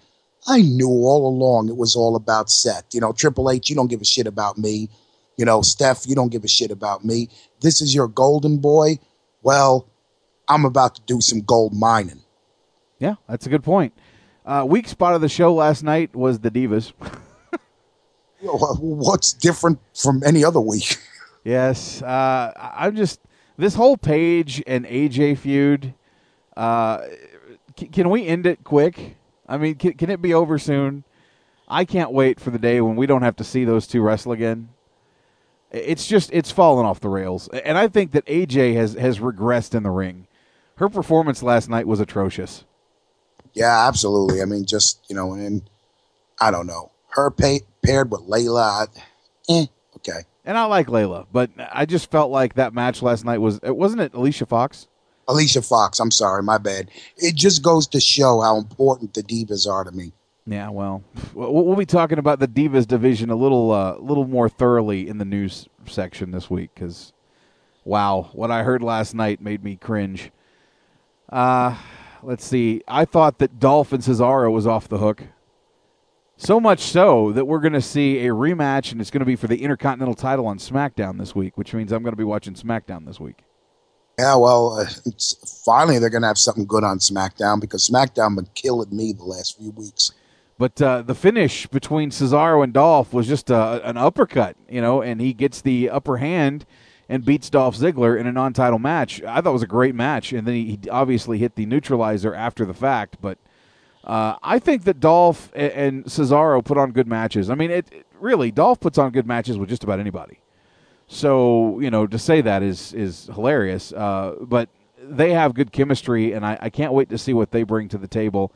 I 0.48 0.62
knew 0.62 0.88
all 0.88 1.26
along 1.26 1.68
it 1.68 1.76
was 1.76 1.96
all 1.96 2.16
about 2.16 2.50
Seth. 2.50 2.84
You 2.92 3.00
know, 3.00 3.12
Triple 3.12 3.50
H, 3.50 3.68
you 3.68 3.76
don't 3.76 3.88
give 3.88 4.00
a 4.00 4.04
shit 4.04 4.26
about 4.26 4.58
me. 4.58 4.88
You 5.36 5.44
know, 5.44 5.60
Steph, 5.62 6.06
you 6.06 6.14
don't 6.14 6.30
give 6.30 6.44
a 6.44 6.48
shit 6.48 6.70
about 6.70 7.04
me. 7.04 7.28
This 7.60 7.82
is 7.82 7.94
your 7.94 8.08
golden 8.08 8.58
boy. 8.58 8.98
Well, 9.42 9.88
I'm 10.48 10.64
about 10.64 10.94
to 10.94 11.02
do 11.02 11.20
some 11.20 11.40
gold 11.40 11.74
mining. 11.74 12.22
Yeah, 12.98 13.16
that's 13.28 13.46
a 13.46 13.50
good 13.50 13.62
point. 13.64 13.92
Uh, 14.46 14.64
weak 14.66 14.88
spot 14.88 15.14
of 15.14 15.20
the 15.20 15.28
show 15.28 15.52
last 15.52 15.82
night 15.82 16.14
was 16.14 16.38
the 16.38 16.50
Divas. 16.50 16.92
What's 18.40 19.32
different 19.32 19.80
from 19.94 20.22
any 20.24 20.44
other 20.44 20.60
week? 20.60 20.96
Yes, 21.44 22.02
uh, 22.02 22.52
I'm 22.56 22.96
just 22.96 23.20
this 23.56 23.76
whole 23.76 23.96
Paige 23.96 24.64
and 24.66 24.84
AJ 24.84 25.38
feud. 25.38 25.94
Uh, 26.56 27.02
c- 27.78 27.86
can 27.86 28.10
we 28.10 28.26
end 28.26 28.46
it 28.46 28.64
quick? 28.64 29.14
I 29.48 29.56
mean, 29.58 29.76
can, 29.76 29.92
can 29.94 30.10
it 30.10 30.20
be 30.22 30.34
over 30.34 30.58
soon? 30.58 31.04
I 31.68 31.84
can't 31.84 32.12
wait 32.12 32.38
for 32.40 32.50
the 32.50 32.58
day 32.58 32.80
when 32.80 32.96
we 32.96 33.06
don't 33.06 33.22
have 33.22 33.36
to 33.36 33.44
see 33.44 33.64
those 33.64 33.86
two 33.86 34.02
wrestle 34.02 34.32
again. 34.32 34.68
It's 35.72 36.06
just 36.06 36.30
it's 36.32 36.52
fallen 36.52 36.86
off 36.86 37.00
the 37.00 37.08
rails, 37.08 37.48
and 37.48 37.76
I 37.76 37.88
think 37.88 38.12
that 38.12 38.24
AJ 38.26 38.74
has 38.76 38.94
has 38.94 39.18
regressed 39.18 39.74
in 39.74 39.82
the 39.82 39.90
ring. 39.90 40.26
Her 40.76 40.88
performance 40.88 41.42
last 41.42 41.68
night 41.68 41.86
was 41.88 41.98
atrocious. 42.00 42.64
Yeah, 43.52 43.86
absolutely. 43.88 44.42
I 44.42 44.44
mean, 44.44 44.64
just 44.64 45.04
you 45.08 45.16
know, 45.16 45.32
and 45.32 45.68
I 46.40 46.50
don't 46.52 46.66
know 46.68 46.92
her 47.10 47.30
pa- 47.30 47.64
paired 47.84 48.10
with 48.12 48.22
Layla. 48.22 48.86
I- 48.96 49.00
Eh, 49.48 49.66
okay. 49.96 50.20
And 50.44 50.56
I 50.58 50.64
like 50.66 50.86
Layla, 50.88 51.26
but 51.32 51.50
I 51.72 51.84
just 51.86 52.10
felt 52.10 52.30
like 52.30 52.54
that 52.54 52.74
match 52.74 53.02
last 53.02 53.24
night 53.24 53.38
was 53.38 53.58
it 53.62 53.76
wasn't 53.76 54.02
it 54.02 54.14
Alicia 54.14 54.46
Fox? 54.46 54.86
Alicia 55.28 55.62
Fox. 55.62 55.98
I'm 56.00 56.10
sorry, 56.10 56.42
my 56.42 56.58
bad. 56.58 56.90
It 57.16 57.34
just 57.34 57.62
goes 57.62 57.86
to 57.88 58.00
show 58.00 58.40
how 58.40 58.56
important 58.56 59.14
the 59.14 59.22
divas 59.22 59.68
are 59.68 59.84
to 59.84 59.90
me. 59.92 60.12
Yeah, 60.48 60.70
well, 60.70 61.02
we'll 61.34 61.74
be 61.74 61.86
talking 61.86 62.18
about 62.18 62.38
the 62.38 62.46
Divas 62.46 62.86
division 62.86 63.30
a 63.30 63.34
little, 63.34 63.72
uh, 63.72 63.96
little 63.96 64.28
more 64.28 64.48
thoroughly 64.48 65.08
in 65.08 65.18
the 65.18 65.24
news 65.24 65.68
section 65.86 66.30
this 66.30 66.48
week 66.48 66.70
because, 66.72 67.12
wow, 67.84 68.30
what 68.32 68.52
I 68.52 68.62
heard 68.62 68.80
last 68.80 69.12
night 69.12 69.40
made 69.40 69.64
me 69.64 69.74
cringe. 69.74 70.30
Uh, 71.28 71.76
let's 72.22 72.44
see. 72.44 72.80
I 72.86 73.04
thought 73.04 73.38
that 73.38 73.58
Dolph 73.58 73.92
and 73.92 74.04
Cesaro 74.04 74.52
was 74.52 74.68
off 74.68 74.88
the 74.88 74.98
hook. 74.98 75.24
So 76.36 76.60
much 76.60 76.80
so 76.80 77.32
that 77.32 77.46
we're 77.46 77.60
going 77.60 77.72
to 77.72 77.80
see 77.80 78.24
a 78.26 78.30
rematch, 78.30 78.92
and 78.92 79.00
it's 79.00 79.10
going 79.10 79.20
to 79.20 79.26
be 79.26 79.36
for 79.36 79.48
the 79.48 79.64
Intercontinental 79.64 80.14
title 80.14 80.46
on 80.46 80.58
SmackDown 80.58 81.18
this 81.18 81.34
week, 81.34 81.58
which 81.58 81.74
means 81.74 81.90
I'm 81.90 82.04
going 82.04 82.12
to 82.12 82.16
be 82.16 82.24
watching 82.24 82.54
SmackDown 82.54 83.04
this 83.04 83.18
week. 83.18 83.42
Yeah, 84.18 84.36
well, 84.36 84.78
uh, 84.80 84.86
finally 85.64 85.98
they're 85.98 86.08
going 86.08 86.22
to 86.22 86.28
have 86.28 86.38
something 86.38 86.64
good 86.64 86.84
on 86.84 86.98
SmackDown 86.98 87.60
because 87.60 87.86
SmackDown 87.86 88.36
been 88.36 88.48
killing 88.54 88.96
me 88.96 89.12
the 89.12 89.24
last 89.24 89.58
few 89.58 89.72
weeks. 89.72 90.12
But 90.58 90.80
uh, 90.80 91.02
the 91.02 91.14
finish 91.14 91.66
between 91.66 92.10
Cesaro 92.10 92.64
and 92.64 92.72
Dolph 92.72 93.12
was 93.12 93.26
just 93.26 93.50
uh, 93.50 93.80
an 93.84 93.98
uppercut, 93.98 94.56
you 94.70 94.80
know, 94.80 95.02
and 95.02 95.20
he 95.20 95.34
gets 95.34 95.60
the 95.60 95.90
upper 95.90 96.16
hand 96.16 96.64
and 97.10 97.26
beats 97.26 97.50
Dolph 97.50 97.76
Ziggler 97.76 98.18
in 98.18 98.26
a 98.26 98.32
non-title 98.32 98.78
match. 98.78 99.22
I 99.22 99.42
thought 99.42 99.50
it 99.50 99.52
was 99.52 99.62
a 99.62 99.66
great 99.66 99.94
match, 99.94 100.32
and 100.32 100.46
then 100.46 100.54
he 100.54 100.78
he 100.82 100.90
obviously 100.90 101.36
hit 101.36 101.54
the 101.54 101.66
neutralizer 101.66 102.34
after 102.34 102.64
the 102.64 102.72
fact. 102.72 103.18
But 103.20 103.36
uh, 104.02 104.36
I 104.42 104.58
think 104.58 104.84
that 104.84 104.98
Dolph 104.98 105.52
and, 105.54 105.72
and 105.72 106.04
Cesaro 106.06 106.64
put 106.64 106.78
on 106.78 106.92
good 106.92 107.06
matches. 107.06 107.50
I 107.50 107.54
mean, 107.54 107.70
it, 107.70 107.92
it 107.92 108.06
really 108.18 108.50
Dolph 108.50 108.80
puts 108.80 108.96
on 108.96 109.10
good 109.12 109.26
matches 109.26 109.58
with 109.58 109.68
just 109.68 109.84
about 109.84 110.00
anybody. 110.00 110.38
So 111.06 111.80
you 111.80 111.90
know, 111.90 112.06
to 112.06 112.18
say 112.18 112.40
that 112.40 112.62
is 112.62 112.92
is 112.92 113.30
hilarious. 113.34 113.92
Uh, 113.92 114.36
but 114.40 114.68
they 115.02 115.32
have 115.32 115.54
good 115.54 115.72
chemistry, 115.72 116.32
and 116.32 116.44
I, 116.44 116.58
I 116.60 116.70
can't 116.70 116.92
wait 116.92 117.08
to 117.10 117.18
see 117.18 117.32
what 117.32 117.50
they 117.50 117.62
bring 117.62 117.88
to 117.90 117.98
the 117.98 118.08
table. 118.08 118.52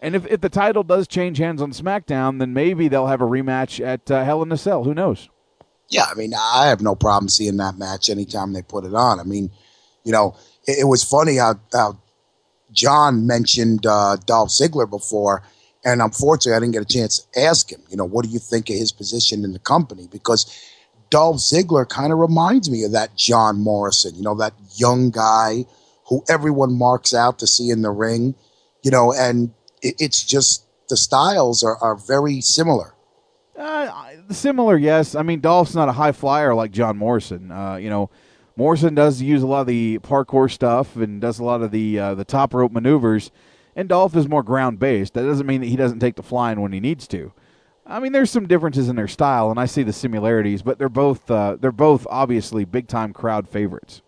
And 0.00 0.16
if, 0.16 0.26
if 0.26 0.40
the 0.40 0.48
title 0.48 0.82
does 0.82 1.06
change 1.06 1.38
hands 1.38 1.62
on 1.62 1.70
SmackDown, 1.70 2.40
then 2.40 2.52
maybe 2.52 2.88
they'll 2.88 3.06
have 3.06 3.20
a 3.20 3.26
rematch 3.26 3.84
at 3.84 4.10
uh, 4.10 4.24
Hell 4.24 4.42
in 4.42 4.50
a 4.50 4.56
Cell. 4.56 4.82
Who 4.82 4.94
knows? 4.94 5.28
Yeah, 5.88 6.06
I 6.10 6.14
mean, 6.14 6.32
I 6.34 6.66
have 6.66 6.80
no 6.80 6.96
problem 6.96 7.28
seeing 7.28 7.56
that 7.58 7.78
match 7.78 8.10
anytime 8.10 8.52
they 8.52 8.62
put 8.62 8.84
it 8.84 8.94
on. 8.94 9.20
I 9.20 9.22
mean, 9.22 9.50
you 10.02 10.10
know, 10.10 10.36
it, 10.66 10.80
it 10.80 10.84
was 10.84 11.04
funny 11.04 11.36
how, 11.36 11.60
how 11.72 12.00
John 12.72 13.26
mentioned 13.28 13.86
uh, 13.86 14.16
Dolph 14.26 14.48
Ziggler 14.48 14.90
before, 14.90 15.44
and 15.84 16.02
unfortunately, 16.02 16.56
I 16.56 16.60
didn't 16.60 16.72
get 16.72 16.82
a 16.82 16.98
chance 16.98 17.20
to 17.20 17.40
ask 17.40 17.70
him, 17.70 17.82
you 17.88 17.96
know, 17.96 18.04
what 18.04 18.24
do 18.24 18.30
you 18.30 18.40
think 18.40 18.70
of 18.70 18.76
his 18.76 18.90
position 18.90 19.44
in 19.44 19.52
the 19.52 19.58
company? 19.60 20.08
Because 20.10 20.46
Dolph 21.12 21.36
Ziggler 21.36 21.86
kind 21.86 22.10
of 22.10 22.18
reminds 22.18 22.70
me 22.70 22.84
of 22.84 22.92
that 22.92 23.14
John 23.16 23.60
Morrison, 23.60 24.14
you 24.14 24.22
know, 24.22 24.34
that 24.36 24.54
young 24.76 25.10
guy 25.10 25.66
who 26.08 26.24
everyone 26.26 26.78
marks 26.78 27.12
out 27.12 27.38
to 27.40 27.46
see 27.46 27.68
in 27.68 27.82
the 27.82 27.90
ring. 27.90 28.34
you 28.82 28.90
know, 28.90 29.12
and 29.12 29.52
it, 29.82 29.94
it's 29.98 30.24
just 30.24 30.66
the 30.88 30.96
styles 30.96 31.62
are, 31.62 31.76
are 31.82 31.96
very 31.96 32.40
similar. 32.40 32.94
Uh, 33.56 34.12
similar, 34.30 34.78
yes. 34.78 35.14
I 35.14 35.22
mean, 35.22 35.40
Dolph's 35.40 35.74
not 35.74 35.90
a 35.90 35.92
high 35.92 36.12
flyer 36.12 36.54
like 36.54 36.70
John 36.70 36.96
Morrison. 36.96 37.52
Uh, 37.52 37.76
you 37.76 37.90
know, 37.90 38.08
Morrison 38.56 38.94
does 38.94 39.20
use 39.20 39.42
a 39.42 39.46
lot 39.46 39.60
of 39.60 39.66
the 39.66 39.98
parkour 39.98 40.50
stuff 40.50 40.96
and 40.96 41.20
does 41.20 41.38
a 41.38 41.44
lot 41.44 41.60
of 41.62 41.72
the 41.72 41.98
uh, 41.98 42.14
the 42.14 42.24
top 42.24 42.54
rope 42.54 42.72
maneuvers, 42.72 43.30
and 43.76 43.86
Dolph 43.86 44.16
is 44.16 44.26
more 44.26 44.42
ground 44.42 44.78
based. 44.78 45.12
That 45.12 45.24
doesn't 45.24 45.46
mean 45.46 45.60
that 45.60 45.68
he 45.68 45.76
doesn't 45.76 46.00
take 46.00 46.16
the 46.16 46.22
flying 46.22 46.62
when 46.62 46.72
he 46.72 46.80
needs 46.80 47.06
to. 47.08 47.32
I 47.92 48.00
mean, 48.00 48.12
there's 48.12 48.30
some 48.30 48.48
differences 48.48 48.88
in 48.88 48.96
their 48.96 49.06
style, 49.06 49.50
and 49.50 49.60
I 49.60 49.66
see 49.66 49.82
the 49.82 49.92
similarities, 49.92 50.62
but 50.62 50.78
they're 50.78 50.88
both 50.88 51.30
uh, 51.30 51.58
they're 51.60 51.70
both 51.70 52.06
obviously 52.08 52.64
big 52.64 52.88
time 52.88 53.12
crowd 53.12 53.46
favorites. 53.46 54.00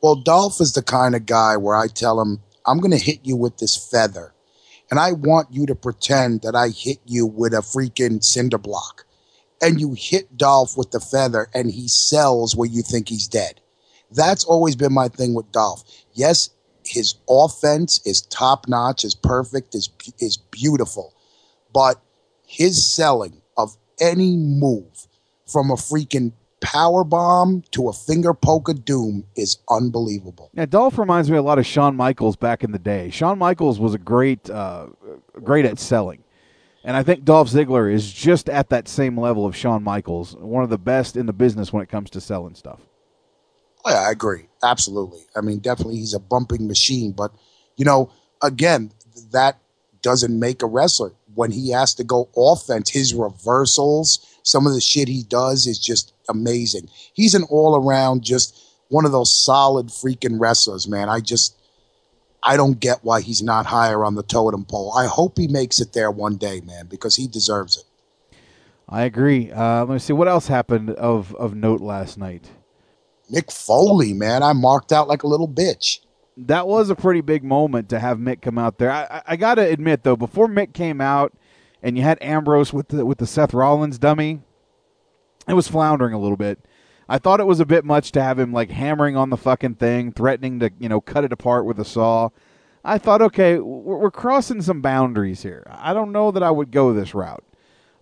Well, 0.00 0.14
Dolph 0.14 0.60
is 0.60 0.74
the 0.74 0.82
kind 0.82 1.16
of 1.16 1.26
guy 1.26 1.56
where 1.56 1.74
I 1.74 1.88
tell 1.88 2.20
him, 2.20 2.40
I'm 2.64 2.78
going 2.78 2.92
to 2.92 3.04
hit 3.04 3.20
you 3.24 3.34
with 3.34 3.58
this 3.58 3.76
feather, 3.76 4.32
and 4.92 5.00
I 5.00 5.10
want 5.10 5.48
you 5.50 5.66
to 5.66 5.74
pretend 5.74 6.42
that 6.42 6.54
I 6.54 6.68
hit 6.68 6.98
you 7.04 7.26
with 7.26 7.52
a 7.52 7.58
freaking 7.58 8.22
cinder 8.22 8.58
block. 8.58 9.04
And 9.60 9.80
you 9.80 9.94
hit 9.98 10.36
Dolph 10.36 10.76
with 10.76 10.92
the 10.92 11.00
feather, 11.00 11.48
and 11.52 11.68
he 11.68 11.88
sells 11.88 12.54
where 12.54 12.68
you 12.68 12.82
think 12.82 13.08
he's 13.08 13.26
dead. 13.26 13.60
That's 14.12 14.44
always 14.44 14.76
been 14.76 14.94
my 14.94 15.08
thing 15.08 15.34
with 15.34 15.50
Dolph. 15.50 15.82
Yes, 16.14 16.50
his 16.84 17.16
offense 17.28 18.00
is 18.06 18.22
top 18.22 18.68
notch, 18.68 19.04
is 19.04 19.16
perfect, 19.16 19.74
is 19.74 19.90
is 20.20 20.36
beautiful, 20.36 21.12
but 21.74 22.00
his 22.50 22.92
selling 22.92 23.40
of 23.56 23.76
any 24.00 24.36
move 24.36 25.06
from 25.46 25.70
a 25.70 25.74
freaking 25.74 26.32
power 26.60 27.04
bomb 27.04 27.62
to 27.70 27.88
a 27.88 27.92
finger 27.92 28.34
poke 28.34 28.68
of 28.68 28.84
doom 28.84 29.24
is 29.36 29.58
unbelievable. 29.70 30.50
Yeah, 30.52 30.66
Dolph 30.66 30.98
reminds 30.98 31.30
me 31.30 31.36
a 31.36 31.42
lot 31.42 31.60
of 31.60 31.64
Shawn 31.64 31.94
Michaels 31.94 32.34
back 32.34 32.64
in 32.64 32.72
the 32.72 32.78
day. 32.78 33.08
Shawn 33.10 33.38
Michaels 33.38 33.78
was 33.78 33.94
a 33.94 33.98
great, 33.98 34.50
uh, 34.50 34.88
great 35.44 35.64
at 35.64 35.78
selling, 35.78 36.24
and 36.82 36.96
I 36.96 37.04
think 37.04 37.24
Dolph 37.24 37.48
Ziggler 37.48 37.92
is 37.92 38.12
just 38.12 38.50
at 38.50 38.68
that 38.70 38.88
same 38.88 39.18
level 39.18 39.46
of 39.46 39.54
Shawn 39.54 39.84
Michaels, 39.84 40.34
one 40.34 40.64
of 40.64 40.70
the 40.70 40.78
best 40.78 41.16
in 41.16 41.26
the 41.26 41.32
business 41.32 41.72
when 41.72 41.84
it 41.84 41.88
comes 41.88 42.10
to 42.10 42.20
selling 42.20 42.56
stuff. 42.56 42.80
Oh, 43.84 43.90
yeah, 43.90 44.08
I 44.08 44.10
agree. 44.10 44.48
Absolutely. 44.62 45.20
I 45.36 45.40
mean, 45.40 45.60
definitely 45.60 45.98
he's 45.98 46.14
a 46.14 46.18
bumping 46.18 46.66
machine, 46.66 47.12
but 47.12 47.32
you 47.76 47.84
know, 47.84 48.10
again, 48.42 48.90
that 49.30 49.58
doesn't 50.02 50.38
make 50.38 50.62
a 50.62 50.66
wrestler. 50.66 51.12
When 51.34 51.52
he 51.52 51.70
has 51.70 51.94
to 51.94 52.04
go 52.04 52.28
offense, 52.36 52.90
his 52.90 53.14
reversals, 53.14 54.26
some 54.42 54.66
of 54.66 54.72
the 54.72 54.80
shit 54.80 55.08
he 55.08 55.22
does 55.22 55.66
is 55.66 55.78
just 55.78 56.12
amazing. 56.28 56.88
He's 57.12 57.34
an 57.34 57.44
all 57.44 57.76
around, 57.76 58.22
just 58.22 58.58
one 58.88 59.04
of 59.04 59.12
those 59.12 59.32
solid 59.32 59.88
freaking 59.88 60.40
wrestlers, 60.40 60.88
man. 60.88 61.08
I 61.08 61.20
just, 61.20 61.56
I 62.42 62.56
don't 62.56 62.80
get 62.80 63.04
why 63.04 63.20
he's 63.20 63.42
not 63.42 63.66
higher 63.66 64.04
on 64.04 64.14
the 64.14 64.22
totem 64.22 64.64
pole. 64.64 64.92
I 64.96 65.06
hope 65.06 65.38
he 65.38 65.46
makes 65.46 65.80
it 65.80 65.92
there 65.92 66.10
one 66.10 66.36
day, 66.36 66.60
man, 66.60 66.86
because 66.86 67.16
he 67.16 67.28
deserves 67.28 67.76
it. 67.76 67.84
I 68.88 69.02
agree. 69.02 69.52
Uh, 69.52 69.84
let 69.84 69.88
me 69.90 69.98
see 70.00 70.12
what 70.12 70.26
else 70.26 70.48
happened 70.48 70.90
of 70.90 71.34
of 71.36 71.54
note 71.54 71.80
last 71.80 72.18
night. 72.18 72.50
Mick 73.32 73.52
Foley, 73.52 74.12
man, 74.12 74.42
I 74.42 74.52
marked 74.52 74.90
out 74.90 75.06
like 75.06 75.22
a 75.22 75.28
little 75.28 75.46
bitch. 75.48 76.00
That 76.46 76.66
was 76.66 76.90
a 76.90 76.94
pretty 76.94 77.20
big 77.20 77.44
moment 77.44 77.88
to 77.90 77.98
have 77.98 78.18
Mick 78.18 78.40
come 78.40 78.58
out 78.58 78.78
there. 78.78 78.90
I, 78.90 79.22
I, 79.26 79.36
got 79.36 79.56
to 79.56 79.62
admit 79.62 80.04
though, 80.04 80.16
before 80.16 80.48
Mick 80.48 80.72
came 80.72 81.00
out, 81.00 81.34
and 81.82 81.96
you 81.96 82.02
had 82.02 82.18
Ambrose 82.22 82.72
with 82.72 82.88
the 82.88 83.04
with 83.04 83.18
the 83.18 83.26
Seth 83.26 83.52
Rollins 83.52 83.98
dummy, 83.98 84.40
it 85.48 85.54
was 85.54 85.68
floundering 85.68 86.14
a 86.14 86.18
little 86.18 86.36
bit. 86.36 86.58
I 87.08 87.18
thought 87.18 87.40
it 87.40 87.46
was 87.46 87.60
a 87.60 87.66
bit 87.66 87.84
much 87.84 88.12
to 88.12 88.22
have 88.22 88.38
him 88.38 88.52
like 88.52 88.70
hammering 88.70 89.16
on 89.16 89.30
the 89.30 89.36
fucking 89.36 89.74
thing, 89.74 90.12
threatening 90.12 90.60
to 90.60 90.70
you 90.78 90.88
know 90.88 91.00
cut 91.00 91.24
it 91.24 91.32
apart 91.32 91.66
with 91.66 91.78
a 91.80 91.84
saw. 91.84 92.30
I 92.84 92.98
thought, 92.98 93.20
okay, 93.20 93.58
we're, 93.58 93.98
we're 93.98 94.10
crossing 94.10 94.62
some 94.62 94.80
boundaries 94.80 95.42
here. 95.42 95.66
I 95.68 95.92
don't 95.92 96.12
know 96.12 96.30
that 96.30 96.42
I 96.42 96.50
would 96.50 96.70
go 96.70 96.92
this 96.92 97.14
route. 97.14 97.44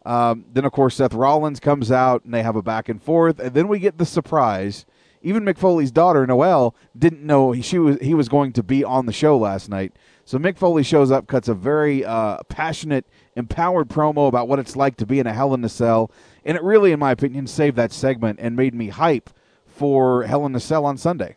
Um, 0.07 0.45
then 0.53 0.65
of 0.65 0.73
course 0.73 0.97
Seth 0.97 1.15
Rollins 1.15 1.59
comes 1.59 1.91
out 1.91 2.25
and 2.25 2.33
they 2.33 2.43
have 2.43 2.57
a 2.57 2.63
back 2.63 2.89
and 2.89 3.03
forth, 3.03 3.41
and 3.41 3.55
then 3.55 3.69
we 3.69 3.79
get 3.79 3.99
the 3.99 4.07
surprise. 4.07 4.87
Even 5.23 5.45
Mick 5.45 5.59
Foley's 5.59 5.91
daughter 5.91 6.27
Noelle 6.27 6.75
didn't 6.97 7.23
know 7.23 7.53
he, 7.53 7.63
she 7.63 7.79
was 7.79 7.99
he 8.01 8.15
was 8.15 8.29
going 8.29 8.53
to 8.53 8.63
be 8.63 8.85
on 8.85 9.07
the 9.07 9.13
show 9.13 9.37
last 9.37 9.69
night. 9.69 9.93
So 10.25 10.39
Mick 10.39 10.59
Foley 10.59 10.83
shows 10.83 11.11
up, 11.11 11.27
cuts 11.27 11.49
a 11.49 11.55
very 11.55 12.05
uh, 12.05 12.43
passionate, 12.49 13.07
empowered 13.35 13.89
promo 13.89 14.29
about 14.29 14.47
what 14.47 14.59
it's 14.59 14.77
like 14.77 14.97
to 14.99 15.07
be 15.07 15.19
in 15.19 15.27
a 15.27 15.33
Hell 15.33 15.55
in 15.55 15.65
a 15.65 15.69
Cell, 15.69 16.11
and 16.45 16.57
it 16.57 16.63
really, 16.63 16.93
in 16.93 16.99
my 16.99 17.13
opinion, 17.13 17.47
saved 17.47 17.77
that 17.77 17.93
segment 17.93 18.39
and 18.41 18.55
made 18.55 18.75
me 18.75 18.89
hype 18.89 19.31
for 19.67 20.25
Hell 20.25 20.45
in 20.45 20.55
a 20.55 20.61
Cell 20.61 20.85
on 20.85 20.99
Sunday. 20.99 21.37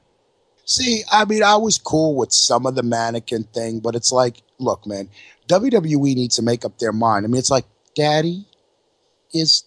See, 0.65 1.03
I 1.11 1.25
mean, 1.25 1.43
I 1.43 1.55
was 1.55 1.77
cool 1.77 2.15
with 2.15 2.31
some 2.31 2.65
of 2.65 2.75
the 2.75 2.83
mannequin 2.83 3.43
thing, 3.45 3.79
but 3.79 3.95
it's 3.95 4.11
like, 4.11 4.41
look, 4.59 4.85
man, 4.85 5.09
WWE 5.47 6.15
needs 6.15 6.35
to 6.35 6.41
make 6.41 6.65
up 6.65 6.77
their 6.77 6.93
mind. 6.93 7.25
I 7.25 7.27
mean, 7.27 7.39
it's 7.39 7.51
like, 7.51 7.65
Daddy, 7.95 8.45
is 9.33 9.63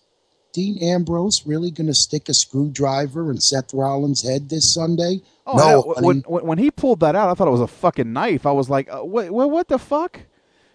Dean 0.54 0.78
Ambrose 0.78 1.44
really 1.44 1.70
going 1.70 1.88
to 1.88 1.94
stick 1.94 2.28
a 2.28 2.34
screwdriver 2.34 3.30
in 3.30 3.40
Seth 3.40 3.74
Rollins' 3.74 4.22
head 4.22 4.48
this 4.48 4.72
Sunday? 4.72 5.20
Oh, 5.46 5.58
no, 5.58 5.94
when, 6.00 6.20
when 6.20 6.46
when 6.46 6.58
he 6.58 6.70
pulled 6.70 7.00
that 7.00 7.14
out, 7.14 7.28
I 7.28 7.34
thought 7.34 7.48
it 7.48 7.50
was 7.50 7.60
a 7.60 7.66
fucking 7.66 8.10
knife. 8.12 8.46
I 8.46 8.52
was 8.52 8.70
like, 8.70 8.88
uh, 8.90 9.04
what, 9.04 9.30
what, 9.30 9.50
what 9.50 9.68
the 9.68 9.78
fuck? 9.78 10.20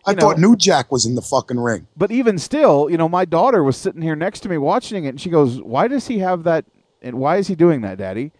I 0.05 0.13
know- 0.13 0.19
thought 0.21 0.37
New 0.37 0.55
Jack 0.55 0.91
was 0.91 1.05
in 1.05 1.15
the 1.15 1.21
fucking 1.21 1.59
ring. 1.59 1.87
But 1.97 2.11
even 2.11 2.37
still, 2.37 2.89
you 2.89 2.97
know, 2.97 3.09
my 3.09 3.25
daughter 3.25 3.63
was 3.63 3.77
sitting 3.77 4.01
here 4.01 4.15
next 4.15 4.41
to 4.41 4.49
me 4.49 4.57
watching 4.57 5.05
it, 5.05 5.09
and 5.09 5.21
she 5.21 5.29
goes, 5.29 5.61
"Why 5.61 5.87
does 5.87 6.07
he 6.07 6.19
have 6.19 6.43
that? 6.43 6.65
And 7.01 7.17
why 7.17 7.37
is 7.37 7.47
he 7.47 7.55
doing 7.55 7.81
that, 7.81 7.97
Daddy?" 7.97 8.31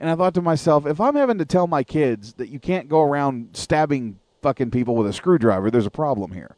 And 0.00 0.08
I 0.08 0.16
thought 0.16 0.34
to 0.34 0.42
myself, 0.42 0.86
if 0.86 1.00
I'm 1.00 1.16
having 1.16 1.38
to 1.38 1.44
tell 1.44 1.66
my 1.66 1.82
kids 1.82 2.32
that 2.34 2.48
you 2.48 2.58
can't 2.58 2.88
go 2.88 3.02
around 3.02 3.50
stabbing 3.52 4.18
fucking 4.42 4.70
people 4.70 4.96
with 4.96 5.06
a 5.08 5.12
screwdriver, 5.12 5.70
there's 5.70 5.86
a 5.86 5.90
problem 5.90 6.32
here. 6.32 6.56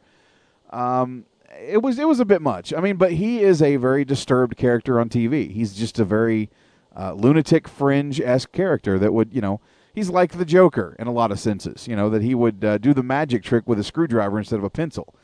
Um, 0.70 1.24
it 1.60 1.82
was 1.82 1.98
it 1.98 2.08
was 2.08 2.20
a 2.20 2.24
bit 2.24 2.42
much. 2.42 2.72
I 2.72 2.80
mean, 2.80 2.96
but 2.96 3.12
he 3.12 3.42
is 3.42 3.62
a 3.62 3.76
very 3.76 4.04
disturbed 4.04 4.56
character 4.56 4.98
on 5.00 5.08
TV. 5.08 5.50
He's 5.50 5.74
just 5.74 5.98
a 5.98 6.04
very 6.04 6.50
uh, 6.96 7.12
lunatic 7.12 7.68
fringe 7.68 8.20
esque 8.20 8.52
character 8.52 8.98
that 8.98 9.12
would 9.12 9.32
you 9.32 9.40
know 9.40 9.60
he's 9.94 10.10
like 10.10 10.32
the 10.32 10.44
Joker 10.44 10.96
in 10.98 11.06
a 11.06 11.12
lot 11.12 11.30
of 11.30 11.38
senses. 11.38 11.86
You 11.86 11.96
know 11.96 12.10
that 12.10 12.22
he 12.22 12.34
would 12.34 12.64
uh, 12.64 12.78
do 12.78 12.94
the 12.94 13.02
magic 13.02 13.42
trick 13.42 13.66
with 13.66 13.78
a 13.78 13.84
screwdriver 13.84 14.38
instead 14.38 14.58
of 14.58 14.64
a 14.64 14.70
pencil. 14.70 15.14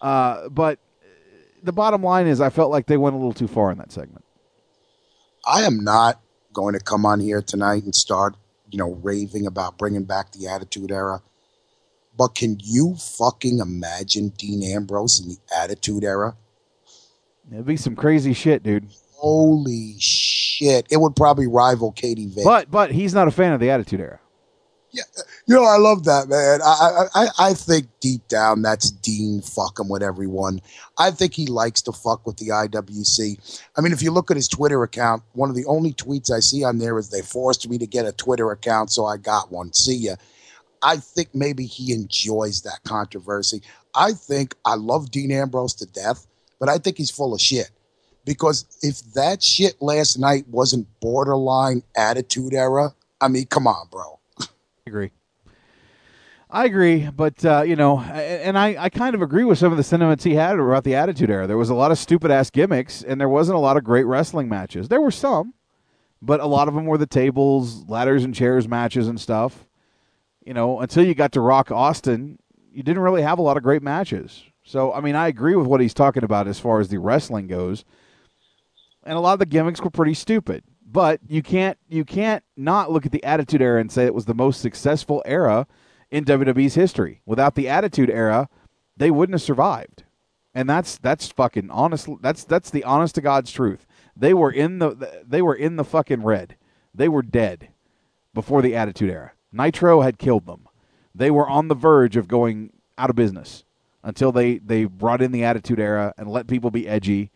Uh, 0.00 0.48
but 0.48 0.78
the 1.62 1.72
bottom 1.72 2.02
line 2.02 2.26
is, 2.26 2.40
I 2.40 2.50
felt 2.50 2.70
like 2.70 2.86
they 2.86 2.96
went 2.96 3.14
a 3.14 3.18
little 3.18 3.32
too 3.32 3.48
far 3.48 3.70
in 3.72 3.78
that 3.78 3.90
segment. 3.92 4.24
I 5.46 5.62
am 5.62 5.82
not 5.82 6.20
going 6.52 6.74
to 6.74 6.80
come 6.80 7.04
on 7.04 7.20
here 7.20 7.42
tonight 7.42 7.84
and 7.84 7.94
start, 7.94 8.36
you 8.70 8.78
know, 8.78 8.92
raving 9.02 9.46
about 9.46 9.78
bringing 9.78 10.04
back 10.04 10.32
the 10.32 10.46
Attitude 10.46 10.90
Era. 10.90 11.22
But 12.18 12.34
can 12.34 12.58
you 12.62 12.96
fucking 12.96 13.60
imagine 13.60 14.30
Dean 14.30 14.62
Ambrose 14.64 15.20
in 15.20 15.28
the 15.28 15.36
Attitude 15.56 16.02
Era? 16.04 16.36
It'd 17.50 17.64
be 17.64 17.76
some 17.76 17.94
crazy 17.96 18.34
shit, 18.34 18.62
dude. 18.62 18.88
Holy 19.12 19.94
shit! 19.98 20.86
It 20.90 20.98
would 21.00 21.16
probably 21.16 21.46
rival 21.46 21.92
Katie 21.92 22.26
Vick. 22.26 22.44
But 22.44 22.70
but 22.70 22.90
he's 22.90 23.14
not 23.14 23.28
a 23.28 23.30
fan 23.30 23.52
of 23.52 23.60
the 23.60 23.70
Attitude 23.70 24.00
Era. 24.00 24.20
Yeah, 24.90 25.02
you 25.46 25.54
know, 25.54 25.64
I 25.64 25.76
love 25.76 26.04
that, 26.04 26.28
man. 26.28 26.60
I, 26.64 27.04
I, 27.14 27.24
I- 27.26 27.50
I 27.50 27.54
think 27.54 27.88
deep 28.00 28.26
down 28.26 28.62
that's 28.62 28.90
Dean 28.90 29.42
fucking 29.42 29.86
with 29.88 30.02
everyone. 30.02 30.60
I 30.98 31.10
think 31.10 31.34
he 31.34 31.46
likes 31.46 31.82
to 31.82 31.92
fuck 31.92 32.26
with 32.26 32.38
the 32.38 32.48
IWC. 32.48 33.60
I 33.76 33.80
mean, 33.82 33.92
if 33.92 34.00
you 34.02 34.10
look 34.10 34.30
at 34.30 34.36
his 34.38 34.48
Twitter 34.48 34.82
account, 34.82 35.22
one 35.34 35.50
of 35.50 35.56
the 35.56 35.66
only 35.66 35.92
tweets 35.92 36.30
I 36.32 36.40
see 36.40 36.64
on 36.64 36.78
there 36.78 36.98
is 36.98 37.10
they 37.10 37.20
forced 37.20 37.68
me 37.68 37.76
to 37.78 37.86
get 37.86 38.06
a 38.06 38.12
Twitter 38.12 38.50
account, 38.50 38.90
so 38.90 39.04
I 39.04 39.18
got 39.18 39.52
one. 39.52 39.72
See 39.74 39.94
ya. 39.96 40.14
I 40.82 40.96
think 40.96 41.34
maybe 41.34 41.66
he 41.66 41.92
enjoys 41.92 42.62
that 42.62 42.80
controversy. 42.84 43.62
I 43.94 44.12
think 44.12 44.54
I 44.64 44.74
love 44.74 45.10
Dean 45.10 45.32
Ambrose 45.32 45.74
to 45.74 45.86
death, 45.86 46.26
but 46.60 46.68
I 46.68 46.78
think 46.78 46.98
he's 46.98 47.10
full 47.10 47.34
of 47.34 47.40
shit. 47.40 47.70
Because 48.24 48.66
if 48.82 49.00
that 49.14 49.42
shit 49.42 49.80
last 49.80 50.18
night 50.18 50.46
wasn't 50.48 50.86
borderline 51.00 51.82
attitude 51.96 52.52
era, 52.52 52.94
I 53.20 53.28
mean, 53.28 53.46
come 53.46 53.66
on, 53.66 53.88
bro. 53.90 54.18
I 54.40 54.46
agree. 54.86 55.10
I 56.50 56.64
agree, 56.64 57.08
but 57.14 57.44
uh, 57.44 57.62
you 57.66 57.76
know, 57.76 58.00
and 58.00 58.58
I, 58.58 58.84
I 58.84 58.88
kind 58.88 59.14
of 59.14 59.20
agree 59.20 59.44
with 59.44 59.58
some 59.58 59.70
of 59.70 59.76
the 59.76 59.84
sentiments 59.84 60.24
he 60.24 60.34
had 60.34 60.58
about 60.58 60.82
the 60.84 60.94
Attitude 60.94 61.28
Era. 61.28 61.46
There 61.46 61.58
was 61.58 61.68
a 61.68 61.74
lot 61.74 61.90
of 61.90 61.98
stupid 61.98 62.30
ass 62.30 62.48
gimmicks, 62.48 63.02
and 63.02 63.20
there 63.20 63.28
wasn't 63.28 63.56
a 63.56 63.60
lot 63.60 63.76
of 63.76 63.84
great 63.84 64.04
wrestling 64.04 64.48
matches. 64.48 64.88
There 64.88 65.00
were 65.02 65.10
some, 65.10 65.52
but 66.22 66.40
a 66.40 66.46
lot 66.46 66.66
of 66.66 66.74
them 66.74 66.86
were 66.86 66.96
the 66.96 67.06
tables, 67.06 67.86
ladders, 67.86 68.24
and 68.24 68.34
chairs 68.34 68.66
matches 68.66 69.08
and 69.08 69.20
stuff. 69.20 69.66
You 70.48 70.54
know, 70.54 70.80
until 70.80 71.04
you 71.04 71.14
got 71.14 71.32
to 71.32 71.42
Rock 71.42 71.70
Austin, 71.70 72.38
you 72.72 72.82
didn't 72.82 73.02
really 73.02 73.20
have 73.20 73.38
a 73.38 73.42
lot 73.42 73.58
of 73.58 73.62
great 73.62 73.82
matches. 73.82 74.44
So, 74.64 74.94
I 74.94 75.02
mean, 75.02 75.14
I 75.14 75.28
agree 75.28 75.54
with 75.54 75.66
what 75.66 75.82
he's 75.82 75.92
talking 75.92 76.24
about 76.24 76.48
as 76.48 76.58
far 76.58 76.80
as 76.80 76.88
the 76.88 76.96
wrestling 76.96 77.48
goes, 77.48 77.84
and 79.04 79.18
a 79.18 79.20
lot 79.20 79.34
of 79.34 79.40
the 79.40 79.44
gimmicks 79.44 79.82
were 79.82 79.90
pretty 79.90 80.14
stupid. 80.14 80.64
But 80.90 81.20
you 81.28 81.42
can't 81.42 81.76
you 81.86 82.02
can't 82.02 82.42
not 82.56 82.90
look 82.90 83.04
at 83.04 83.12
the 83.12 83.22
Attitude 83.24 83.60
Era 83.60 83.78
and 83.78 83.92
say 83.92 84.06
it 84.06 84.14
was 84.14 84.24
the 84.24 84.32
most 84.32 84.62
successful 84.62 85.22
era 85.26 85.66
in 86.10 86.24
WWE's 86.24 86.76
history. 86.76 87.20
Without 87.26 87.54
the 87.54 87.68
Attitude 87.68 88.08
Era, 88.08 88.48
they 88.96 89.10
wouldn't 89.10 89.34
have 89.34 89.42
survived. 89.42 90.04
And 90.54 90.66
that's 90.66 90.96
that's 90.96 91.28
fucking 91.28 91.68
honest. 91.70 92.08
That's 92.22 92.44
that's 92.44 92.70
the 92.70 92.84
honest 92.84 93.16
to 93.16 93.20
God's 93.20 93.52
truth. 93.52 93.86
They 94.16 94.32
were 94.32 94.50
in 94.50 94.78
the 94.78 95.24
they 95.26 95.42
were 95.42 95.54
in 95.54 95.76
the 95.76 95.84
fucking 95.84 96.22
red. 96.22 96.56
They 96.94 97.10
were 97.10 97.20
dead 97.20 97.68
before 98.32 98.62
the 98.62 98.74
Attitude 98.74 99.10
Era. 99.10 99.32
Nitro 99.52 100.02
had 100.02 100.18
killed 100.18 100.46
them. 100.46 100.68
They 101.14 101.30
were 101.30 101.48
on 101.48 101.68
the 101.68 101.74
verge 101.74 102.16
of 102.16 102.28
going 102.28 102.72
out 102.96 103.10
of 103.10 103.16
business 103.16 103.64
until 104.02 104.32
they 104.32 104.58
they 104.58 104.84
brought 104.84 105.22
in 105.22 105.32
the 105.32 105.44
Attitude 105.44 105.80
Era 105.80 106.14
and 106.16 106.30
let 106.30 106.46
people 106.46 106.70
be 106.70 106.88
edgy, 106.88 107.30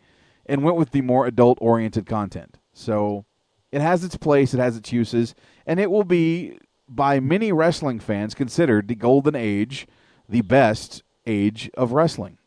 and 0.45 0.63
went 0.63 0.77
with 0.77 0.91
the 0.91 1.01
more 1.01 1.25
adult 1.25 1.57
oriented 1.61 2.05
content. 2.05 2.57
So 2.73 3.25
it 3.71 3.81
has 3.81 4.03
its 4.03 4.15
place, 4.15 4.53
it 4.53 4.59
has 4.59 4.77
its 4.77 4.91
uses, 4.91 5.35
and 5.65 5.79
it 5.79 5.91
will 5.91 6.03
be 6.03 6.57
by 6.87 7.19
many 7.19 7.51
wrestling 7.51 7.99
fans 7.99 8.33
considered 8.35 8.87
the 8.87 8.95
golden 8.95 9.35
age, 9.35 9.87
the 10.29 10.41
best 10.41 11.03
age 11.25 11.69
of 11.75 11.91
wrestling. 11.91 12.37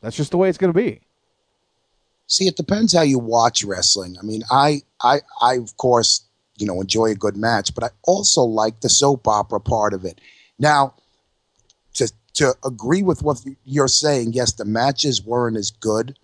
That's 0.00 0.16
just 0.16 0.30
the 0.30 0.36
way 0.36 0.48
it's 0.48 0.58
going 0.58 0.72
to 0.72 0.78
be. 0.78 1.00
See, 2.28 2.46
it 2.46 2.56
depends 2.56 2.92
how 2.92 3.02
you 3.02 3.18
watch 3.18 3.64
wrestling. 3.64 4.16
I 4.20 4.22
mean, 4.24 4.42
I, 4.50 4.82
I, 5.00 5.20
I 5.40 5.54
of 5.54 5.76
course, 5.76 6.24
you 6.56 6.66
know, 6.66 6.80
enjoy 6.80 7.06
a 7.06 7.14
good 7.14 7.36
match, 7.36 7.74
but 7.74 7.84
I 7.84 7.88
also 8.04 8.42
like 8.42 8.80
the 8.80 8.88
soap 8.88 9.28
opera 9.28 9.60
part 9.60 9.94
of 9.94 10.04
it. 10.04 10.20
Now, 10.58 10.94
to 11.94 12.10
to 12.34 12.54
agree 12.64 13.02
with 13.02 13.22
what 13.22 13.44
you're 13.64 13.88
saying, 13.88 14.32
yes, 14.34 14.52
the 14.52 14.64
matches 14.64 15.24
weren't 15.24 15.56
as 15.56 15.70
good, 15.70 16.18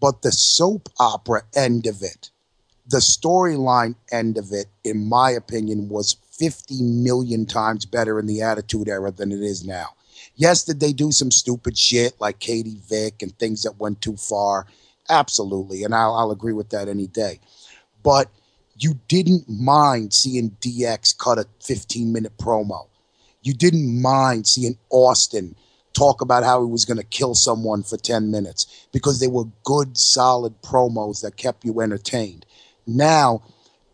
but 0.00 0.22
the 0.22 0.32
soap 0.32 0.88
opera 0.98 1.42
end 1.54 1.86
of 1.86 2.02
it, 2.02 2.30
the 2.86 2.98
storyline 2.98 3.94
end 4.10 4.36
of 4.36 4.52
it, 4.52 4.66
in 4.84 5.08
my 5.08 5.30
opinion, 5.30 5.88
was 5.88 6.16
50 6.32 6.82
million 6.82 7.46
times 7.46 7.86
better 7.86 8.18
in 8.18 8.26
the 8.26 8.42
Attitude 8.42 8.88
Era 8.88 9.10
than 9.10 9.32
it 9.32 9.40
is 9.40 9.64
now. 9.64 9.90
Yes, 10.36 10.64
did 10.64 10.80
they 10.80 10.92
do 10.92 11.12
some 11.12 11.30
stupid 11.30 11.76
shit 11.76 12.18
like 12.20 12.38
Katie 12.38 12.80
Vick 12.88 13.22
and 13.22 13.38
things 13.38 13.62
that 13.62 13.78
went 13.78 14.00
too 14.00 14.16
far? 14.16 14.66
Absolutely. 15.08 15.84
And 15.84 15.94
I'll, 15.94 16.14
I'll 16.14 16.30
agree 16.30 16.52
with 16.52 16.70
that 16.70 16.88
any 16.88 17.06
day. 17.06 17.40
But 18.02 18.30
you 18.80 18.98
didn't 19.08 19.44
mind 19.48 20.12
seeing 20.12 20.50
DX 20.60 21.16
cut 21.18 21.38
a 21.38 21.46
15 21.62 22.12
minute 22.12 22.36
promo. 22.38 22.88
You 23.42 23.54
didn't 23.54 24.00
mind 24.00 24.46
seeing 24.46 24.78
Austin 24.90 25.54
talk 25.92 26.20
about 26.20 26.44
how 26.44 26.64
he 26.64 26.70
was 26.70 26.84
going 26.84 26.96
to 26.98 27.04
kill 27.04 27.34
someone 27.34 27.82
for 27.82 27.96
10 27.96 28.30
minutes 28.30 28.88
because 28.92 29.20
they 29.20 29.26
were 29.26 29.44
good, 29.64 29.98
solid 29.98 30.60
promos 30.62 31.22
that 31.22 31.36
kept 31.36 31.64
you 31.64 31.80
entertained. 31.80 32.46
Now, 32.86 33.42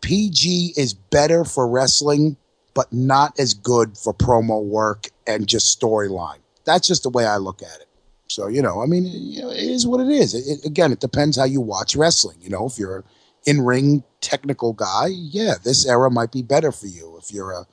PG 0.01 0.73
is 0.77 0.93
better 0.93 1.43
for 1.43 1.67
wrestling, 1.67 2.37
but 2.73 2.91
not 2.93 3.39
as 3.39 3.53
good 3.53 3.97
for 3.97 4.13
promo 4.13 4.63
work 4.63 5.09
and 5.25 5.47
just 5.47 5.79
storyline. 5.79 6.39
That's 6.65 6.87
just 6.87 7.03
the 7.03 7.09
way 7.09 7.25
I 7.25 7.37
look 7.37 7.61
at 7.61 7.81
it. 7.81 7.87
So, 8.29 8.47
you 8.47 8.61
know, 8.61 8.81
I 8.81 8.85
mean, 8.85 9.05
it 9.05 9.57
is 9.57 9.87
what 9.87 10.01
it 10.01 10.09
is. 10.09 10.33
It, 10.33 10.65
again, 10.65 10.91
it 10.91 10.99
depends 10.99 11.37
how 11.37 11.45
you 11.45 11.61
watch 11.61 11.95
wrestling. 11.95 12.37
You 12.41 12.49
know, 12.49 12.67
if 12.67 12.77
you're 12.77 13.03
in 13.47 13.61
ring 13.61 14.03
technical 14.19 14.73
guy, 14.73 15.07
yeah, 15.07 15.55
this 15.63 15.87
era 15.87 16.11
might 16.11 16.31
be 16.31 16.43
better 16.43 16.71
for 16.71 16.85
you. 16.85 17.17
If 17.19 17.33
you're 17.33 17.51
a, 17.51 17.65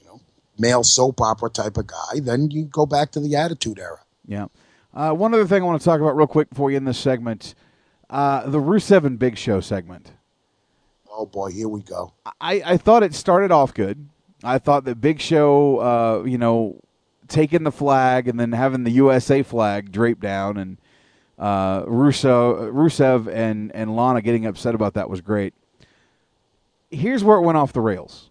you 0.00 0.06
know, 0.06 0.20
male 0.58 0.82
soap 0.82 1.20
opera 1.20 1.50
type 1.50 1.76
of 1.76 1.86
guy, 1.86 2.20
then 2.20 2.50
you 2.50 2.64
go 2.64 2.86
back 2.86 3.12
to 3.12 3.20
the 3.20 3.36
Attitude 3.36 3.78
Era. 3.78 4.00
Yeah. 4.26 4.46
Uh, 4.94 5.12
one 5.12 5.34
other 5.34 5.46
thing 5.46 5.62
I 5.62 5.66
want 5.66 5.80
to 5.80 5.84
talk 5.84 6.00
about 6.00 6.16
real 6.16 6.26
quick 6.26 6.48
before 6.48 6.70
you 6.70 6.78
end 6.78 6.88
this 6.88 6.98
segment 6.98 7.54
uh, 8.10 8.48
the 8.48 8.58
Rusev 8.58 9.04
and 9.04 9.18
Big 9.18 9.36
Show 9.36 9.60
segment. 9.60 10.12
Oh, 11.10 11.26
boy, 11.26 11.50
here 11.50 11.68
we 11.68 11.82
go. 11.82 12.14
I, 12.40 12.62
I 12.64 12.76
thought 12.78 13.02
it 13.02 13.12
started 13.12 13.50
off 13.50 13.74
good. 13.74 14.08
I 14.42 14.58
thought 14.58 14.84
that 14.84 14.98
Big 15.00 15.20
Show, 15.20 15.78
uh, 15.78 16.24
you 16.24 16.38
know, 16.38 16.80
taking 17.26 17.64
the 17.64 17.72
flag 17.72 18.28
and 18.28 18.40
then 18.40 18.52
having 18.52 18.84
the 18.84 18.92
USA 18.92 19.42
flag 19.42 19.92
draped 19.92 20.22
down 20.22 20.56
and 20.56 20.78
uh, 21.38 21.84
Russo, 21.86 22.70
Rusev 22.72 23.32
and, 23.32 23.74
and 23.74 23.94
Lana 23.94 24.20
getting 24.22 24.46
upset 24.46 24.74
about 24.74 24.94
that 24.94 25.08
was 25.08 25.20
great. 25.20 25.54
Here's 26.90 27.22
where 27.22 27.36
it 27.36 27.42
went 27.42 27.58
off 27.58 27.72
the 27.72 27.80
rails. 27.80 28.30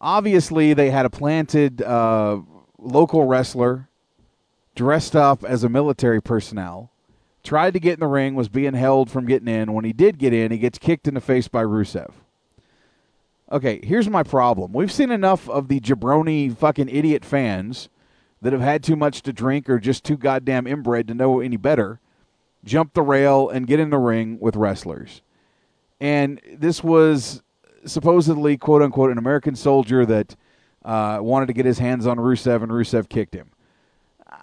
Obviously, 0.00 0.74
they 0.74 0.90
had 0.90 1.06
a 1.06 1.10
planted 1.10 1.82
uh, 1.82 2.40
local 2.78 3.26
wrestler 3.26 3.88
dressed 4.74 5.14
up 5.14 5.44
as 5.44 5.62
a 5.62 5.68
military 5.68 6.20
personnel, 6.20 6.90
tried 7.44 7.74
to 7.74 7.80
get 7.80 7.94
in 7.94 8.00
the 8.00 8.06
ring, 8.06 8.34
was 8.34 8.48
being 8.48 8.74
held 8.74 9.10
from 9.10 9.26
getting 9.26 9.48
in. 9.48 9.72
When 9.72 9.84
he 9.84 9.92
did 9.92 10.18
get 10.18 10.32
in, 10.32 10.50
he 10.50 10.58
gets 10.58 10.78
kicked 10.78 11.06
in 11.06 11.14
the 11.14 11.20
face 11.20 11.46
by 11.46 11.62
Rusev. 11.62 12.12
Okay, 13.52 13.80
here's 13.84 14.08
my 14.08 14.22
problem. 14.22 14.72
We've 14.72 14.90
seen 14.90 15.10
enough 15.10 15.48
of 15.48 15.68
the 15.68 15.78
jabroni 15.78 16.56
fucking 16.56 16.88
idiot 16.88 17.24
fans 17.24 17.90
that 18.40 18.52
have 18.52 18.62
had 18.62 18.82
too 18.82 18.96
much 18.96 19.22
to 19.22 19.32
drink 19.32 19.68
or 19.68 19.78
just 19.78 20.02
too 20.02 20.16
goddamn 20.16 20.66
inbred 20.66 21.06
to 21.08 21.14
know 21.14 21.38
any 21.38 21.58
better 21.58 22.00
jump 22.64 22.94
the 22.94 23.02
rail 23.02 23.48
and 23.48 23.66
get 23.66 23.80
in 23.80 23.90
the 23.90 23.98
ring 23.98 24.38
with 24.40 24.56
wrestlers. 24.56 25.22
And 26.00 26.40
this 26.52 26.82
was 26.82 27.42
supposedly, 27.84 28.56
quote 28.56 28.82
unquote, 28.82 29.10
an 29.10 29.18
American 29.18 29.54
soldier 29.54 30.04
that 30.06 30.36
uh, 30.84 31.18
wanted 31.20 31.46
to 31.46 31.52
get 31.52 31.64
his 31.64 31.78
hands 31.78 32.06
on 32.06 32.18
Rusev, 32.18 32.62
and 32.62 32.72
Rusev 32.72 33.08
kicked 33.08 33.34
him. 33.34 33.50
Uh, 34.30 34.36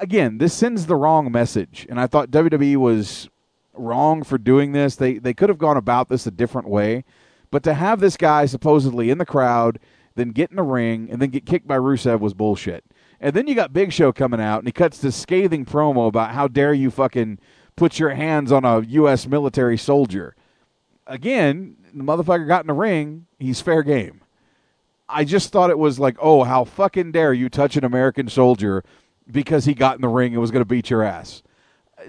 again, 0.00 0.38
this 0.38 0.54
sends 0.54 0.86
the 0.86 0.96
wrong 0.96 1.30
message, 1.30 1.86
and 1.88 2.00
I 2.00 2.06
thought 2.06 2.30
WWE 2.30 2.76
was 2.76 3.28
wrong 3.74 4.22
for 4.22 4.38
doing 4.38 4.72
this. 4.72 4.96
They 4.96 5.18
they 5.18 5.34
could 5.34 5.48
have 5.48 5.58
gone 5.58 5.76
about 5.76 6.08
this 6.08 6.26
a 6.26 6.30
different 6.30 6.68
way, 6.68 7.04
but 7.50 7.62
to 7.64 7.74
have 7.74 8.00
this 8.00 8.16
guy 8.16 8.46
supposedly 8.46 9.10
in 9.10 9.18
the 9.18 9.26
crowd, 9.26 9.78
then 10.14 10.30
get 10.30 10.50
in 10.50 10.56
the 10.56 10.62
ring, 10.62 11.08
and 11.10 11.20
then 11.20 11.30
get 11.30 11.46
kicked 11.46 11.66
by 11.66 11.76
Rusev 11.76 12.20
was 12.20 12.34
bullshit. 12.34 12.84
And 13.20 13.34
then 13.34 13.46
you 13.46 13.54
got 13.54 13.72
Big 13.72 13.92
Show 13.92 14.12
coming 14.12 14.40
out, 14.40 14.58
and 14.58 14.66
he 14.68 14.72
cuts 14.72 14.98
this 14.98 15.16
scathing 15.16 15.64
promo 15.64 16.08
about 16.08 16.32
how 16.32 16.48
dare 16.48 16.74
you 16.74 16.90
fucking 16.90 17.38
put 17.76 17.98
your 17.98 18.10
hands 18.10 18.52
on 18.52 18.64
a 18.64 18.80
U.S. 18.80 19.26
military 19.26 19.76
soldier. 19.76 20.34
Again, 21.06 21.76
the 21.92 22.04
motherfucker 22.04 22.46
got 22.46 22.62
in 22.62 22.68
the 22.68 22.72
ring. 22.72 23.26
He's 23.38 23.60
fair 23.60 23.82
game. 23.82 24.20
I 25.08 25.24
just 25.24 25.52
thought 25.52 25.70
it 25.70 25.78
was 25.78 25.98
like, 25.98 26.16
oh, 26.20 26.44
how 26.44 26.64
fucking 26.64 27.12
dare 27.12 27.34
you 27.34 27.48
touch 27.48 27.76
an 27.76 27.84
American 27.84 28.28
soldier 28.28 28.82
because 29.30 29.64
he 29.64 29.74
got 29.74 29.96
in 29.96 30.02
the 30.02 30.08
ring 30.08 30.32
and 30.32 30.40
was 30.40 30.50
going 30.50 30.62
to 30.62 30.68
beat 30.68 30.90
your 30.90 31.02
ass. 31.02 31.42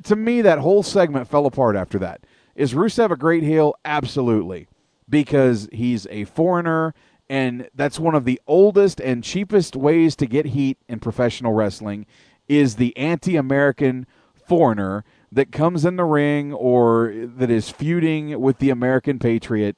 To 0.04 0.16
me, 0.16 0.42
that 0.42 0.60
whole 0.60 0.84
segment 0.84 1.28
fell 1.28 1.46
apart 1.46 1.76
after 1.76 2.00
that. 2.00 2.22
Is 2.56 2.74
Rusev 2.74 3.12
a 3.12 3.18
great 3.18 3.44
heel? 3.44 3.76
Absolutely. 3.84 4.68
Because 5.10 5.68
he's 5.72 6.08
a 6.08 6.24
foreigner, 6.24 6.94
and 7.30 7.70
that's 7.76 8.00
one 8.00 8.16
of 8.16 8.26
the 8.26 8.42
oldest 8.48 9.00
and 9.02 9.24
cheapest 9.24 9.76
ways 9.76 10.16
to 10.16 10.26
get 10.26 10.48
heat 10.48 10.78
in 10.88 11.00
professional 11.00 11.54
wrestling 11.54 12.06
is 12.48 12.76
the 12.76 12.96
anti-American 12.98 14.08
foreigner 14.34 15.04
that 15.32 15.52
comes 15.52 15.86
in 15.86 15.96
the 15.96 16.04
ring 16.04 16.54
or 16.54 17.14
that 17.38 17.50
is 17.50 17.70
feuding 17.70 18.40
with 18.40 18.60
the 18.60 18.70
American 18.70 19.20
Patriot. 19.20 19.78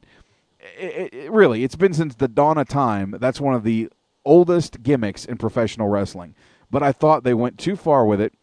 It, 0.77 1.13
it, 1.13 1.31
really, 1.31 1.63
it's 1.63 1.75
been 1.75 1.93
since 1.93 2.15
the 2.15 2.27
dawn 2.27 2.57
of 2.57 2.67
time. 2.67 3.15
That's 3.19 3.41
one 3.41 3.55
of 3.55 3.63
the 3.63 3.89
oldest 4.25 4.83
gimmicks 4.83 5.25
in 5.25 5.37
professional 5.37 5.87
wrestling. 5.87 6.35
But 6.69 6.83
I 6.83 6.91
thought 6.91 7.23
they 7.23 7.33
went 7.33 7.57
too 7.57 7.75
far 7.75 8.05
with 8.05 8.19
it 8.19 8.33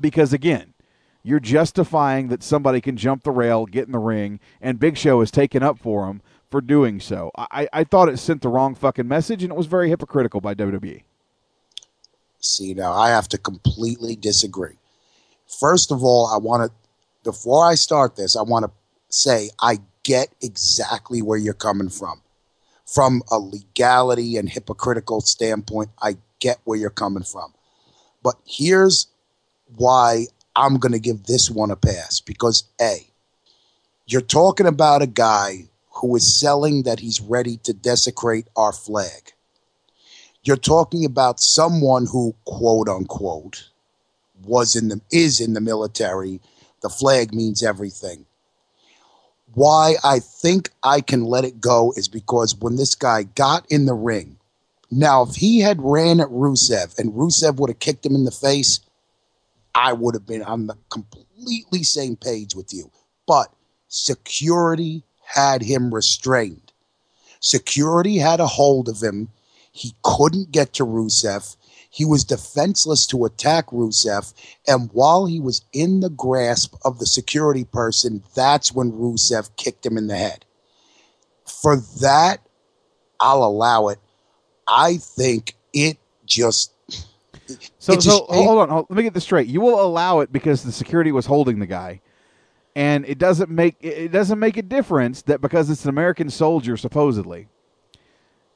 because, 0.00 0.32
again, 0.32 0.74
you're 1.22 1.40
justifying 1.40 2.28
that 2.28 2.42
somebody 2.42 2.80
can 2.80 2.96
jump 2.96 3.22
the 3.22 3.30
rail, 3.30 3.66
get 3.66 3.86
in 3.86 3.92
the 3.92 3.98
ring, 3.98 4.40
and 4.60 4.78
Big 4.78 4.96
Show 4.96 5.20
is 5.20 5.30
taken 5.30 5.62
up 5.62 5.78
for 5.78 6.06
him 6.06 6.22
for 6.50 6.60
doing 6.60 7.00
so. 7.00 7.30
I, 7.36 7.68
I 7.72 7.84
thought 7.84 8.08
it 8.08 8.18
sent 8.18 8.42
the 8.42 8.48
wrong 8.48 8.74
fucking 8.74 9.08
message, 9.08 9.42
and 9.42 9.52
it 9.52 9.56
was 9.56 9.66
very 9.66 9.88
hypocritical 9.88 10.40
by 10.40 10.54
WWE. 10.54 11.02
See, 12.40 12.74
now 12.74 12.92
I 12.92 13.08
have 13.08 13.28
to 13.28 13.38
completely 13.38 14.16
disagree. 14.16 14.76
First 15.58 15.92
of 15.92 16.02
all, 16.02 16.26
I 16.26 16.38
want 16.38 16.70
to, 16.70 16.76
before 17.22 17.66
I 17.66 17.74
start 17.74 18.16
this, 18.16 18.36
I 18.36 18.42
want 18.42 18.64
to 18.64 18.70
say 19.08 19.50
I 19.60 19.78
get 20.02 20.28
exactly 20.42 21.22
where 21.22 21.38
you're 21.38 21.54
coming 21.54 21.88
from. 21.88 22.20
From 22.86 23.22
a 23.30 23.38
legality 23.38 24.36
and 24.36 24.48
hypocritical 24.48 25.20
standpoint, 25.20 25.90
I 26.02 26.16
get 26.40 26.58
where 26.64 26.78
you're 26.78 26.90
coming 26.90 27.22
from. 27.22 27.54
But 28.22 28.36
here's 28.46 29.06
why 29.76 30.26
I'm 30.54 30.78
going 30.78 30.92
to 30.92 30.98
give 30.98 31.24
this 31.24 31.50
one 31.50 31.70
a 31.70 31.76
pass 31.76 32.20
because 32.20 32.64
A, 32.80 33.08
you're 34.06 34.20
talking 34.20 34.66
about 34.66 35.02
a 35.02 35.06
guy 35.06 35.64
who 35.94 36.14
is 36.16 36.38
selling 36.38 36.82
that 36.82 37.00
he's 37.00 37.20
ready 37.20 37.56
to 37.58 37.72
desecrate 37.72 38.48
our 38.56 38.72
flag. 38.72 39.32
You're 40.42 40.56
talking 40.56 41.04
about 41.04 41.40
someone 41.40 42.06
who, 42.06 42.34
quote 42.44 42.88
unquote, 42.88 43.70
was 44.44 44.76
in 44.76 44.88
the 44.88 45.00
is 45.10 45.40
in 45.40 45.54
the 45.54 45.60
military. 45.60 46.40
The 46.82 46.88
flag 46.88 47.34
means 47.34 47.62
everything. 47.62 48.26
Why 49.54 49.94
I 50.02 50.18
think 50.18 50.70
I 50.82 51.00
can 51.00 51.24
let 51.24 51.44
it 51.44 51.60
go 51.60 51.92
is 51.96 52.08
because 52.08 52.56
when 52.56 52.76
this 52.76 52.94
guy 52.94 53.22
got 53.22 53.64
in 53.70 53.86
the 53.86 53.94
ring, 53.94 54.38
now 54.90 55.22
if 55.22 55.36
he 55.36 55.60
had 55.60 55.80
ran 55.80 56.20
at 56.20 56.28
Rusev 56.28 56.98
and 56.98 57.12
Rusev 57.12 57.56
would 57.56 57.70
have 57.70 57.78
kicked 57.78 58.04
him 58.04 58.14
in 58.14 58.24
the 58.24 58.30
face, 58.30 58.80
I 59.74 59.92
would 59.92 60.14
have 60.14 60.26
been 60.26 60.42
on 60.42 60.66
the 60.66 60.76
completely 60.90 61.82
same 61.82 62.16
page 62.16 62.54
with 62.54 62.72
you. 62.72 62.90
But 63.26 63.52
security 63.88 65.04
had 65.24 65.62
him 65.62 65.94
restrained. 65.94 66.72
Security 67.40 68.18
had 68.18 68.40
a 68.40 68.46
hold 68.46 68.88
of 68.88 69.02
him. 69.02 69.28
He 69.72 69.94
couldn't 70.02 70.52
get 70.52 70.72
to 70.74 70.86
Rusev. 70.86 71.56
He 71.94 72.04
was 72.04 72.24
defenseless 72.24 73.06
to 73.06 73.24
attack 73.24 73.68
Rusev. 73.68 74.34
And 74.66 74.90
while 74.92 75.26
he 75.26 75.38
was 75.38 75.64
in 75.72 76.00
the 76.00 76.10
grasp 76.10 76.74
of 76.84 76.98
the 76.98 77.06
security 77.06 77.64
person, 77.64 78.24
that's 78.34 78.72
when 78.72 78.90
Rusev 78.90 79.54
kicked 79.56 79.86
him 79.86 79.96
in 79.96 80.08
the 80.08 80.16
head. 80.16 80.44
For 81.46 81.76
that, 82.02 82.40
I'll 83.20 83.44
allow 83.44 83.88
it. 83.88 84.00
I 84.66 84.96
think 84.96 85.54
it 85.72 85.98
just 86.26 86.72
So, 87.78 87.92
It's 87.92 88.06
a 88.06 88.10
so 88.10 88.26
hold 88.28 88.58
on, 88.58 88.68
hold, 88.70 88.86
let 88.90 88.96
me 88.96 89.04
get 89.04 89.14
this 89.14 89.24
straight. 89.24 89.46
You 89.46 89.60
will 89.60 89.80
allow 89.80 90.20
it 90.20 90.32
because 90.32 90.64
the 90.64 90.72
security 90.72 91.12
was 91.12 91.26
holding 91.26 91.60
the 91.60 91.66
guy, 91.66 92.00
and 92.74 93.04
it 93.06 93.18
doesn't 93.18 93.50
make 93.50 93.76
it 93.80 94.06
it 94.06 94.12
doesn't 94.12 94.40
make 94.40 94.56
a 94.56 94.62
difference 94.62 95.22
that 95.22 95.40
because 95.40 95.70
it's 95.70 95.84
an 95.84 95.90
American 95.90 96.28
soldier 96.30 96.76
supposedly, 96.76 97.46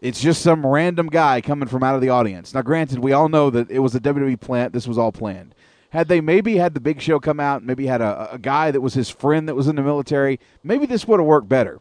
it's 0.00 0.20
just 0.20 0.42
some 0.42 0.64
random 0.64 1.08
guy 1.08 1.40
coming 1.40 1.68
from 1.68 1.82
out 1.82 1.96
of 1.96 2.00
the 2.00 2.10
audience. 2.10 2.54
Now, 2.54 2.62
granted, 2.62 3.00
we 3.00 3.12
all 3.12 3.28
know 3.28 3.50
that 3.50 3.70
it 3.70 3.80
was 3.80 3.94
a 3.94 4.00
WWE 4.00 4.40
plant. 4.40 4.72
This 4.72 4.86
was 4.86 4.98
all 4.98 5.12
planned. 5.12 5.54
Had 5.90 6.08
they 6.08 6.20
maybe 6.20 6.56
had 6.56 6.74
the 6.74 6.80
Big 6.80 7.00
Show 7.00 7.18
come 7.18 7.40
out, 7.40 7.64
maybe 7.64 7.86
had 7.86 8.00
a, 8.00 8.32
a 8.32 8.38
guy 8.38 8.70
that 8.70 8.80
was 8.80 8.94
his 8.94 9.10
friend 9.10 9.48
that 9.48 9.54
was 9.54 9.66
in 9.66 9.76
the 9.76 9.82
military, 9.82 10.38
maybe 10.62 10.86
this 10.86 11.08
would 11.08 11.18
have 11.18 11.26
worked 11.26 11.48
better. 11.48 11.80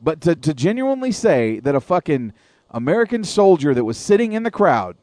But 0.00 0.20
to, 0.22 0.36
to 0.36 0.54
genuinely 0.54 1.12
say 1.12 1.58
that 1.60 1.74
a 1.74 1.80
fucking 1.80 2.32
American 2.70 3.24
soldier 3.24 3.74
that 3.74 3.84
was 3.84 3.98
sitting 3.98 4.32
in 4.32 4.44
the 4.44 4.50
crowd 4.50 4.96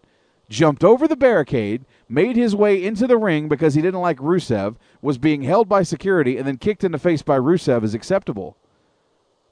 jumped 0.49 0.83
over 0.83 1.07
the 1.07 1.15
barricade, 1.17 1.85
made 2.07 2.35
his 2.35 2.55
way 2.55 2.83
into 2.83 3.07
the 3.07 3.17
ring 3.17 3.47
because 3.47 3.73
he 3.73 3.81
didn't 3.81 4.01
like 4.01 4.17
Rusev, 4.17 4.75
was 5.01 5.17
being 5.17 5.41
held 5.41 5.67
by 5.67 5.83
security, 5.83 6.37
and 6.37 6.47
then 6.47 6.57
kicked 6.57 6.83
in 6.83 6.91
the 6.91 6.99
face 6.99 7.21
by 7.21 7.37
Rusev 7.37 7.83
is 7.83 7.93
acceptable. 7.93 8.57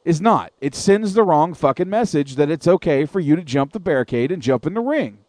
Is 0.05 0.19
not. 0.19 0.51
It 0.59 0.75
sends 0.75 1.13
the 1.13 1.23
wrong 1.23 1.53
fucking 1.53 1.89
message 1.89 2.35
that 2.35 2.49
it's 2.51 2.67
okay 2.67 3.05
for 3.05 3.21
you 3.21 3.35
to 3.37 3.43
jump 3.43 3.71
the 3.71 3.79
barricade 3.79 4.31
and 4.31 4.41
jump 4.41 4.65
in 4.65 4.73
the 4.73 4.81
ring. 4.81 5.19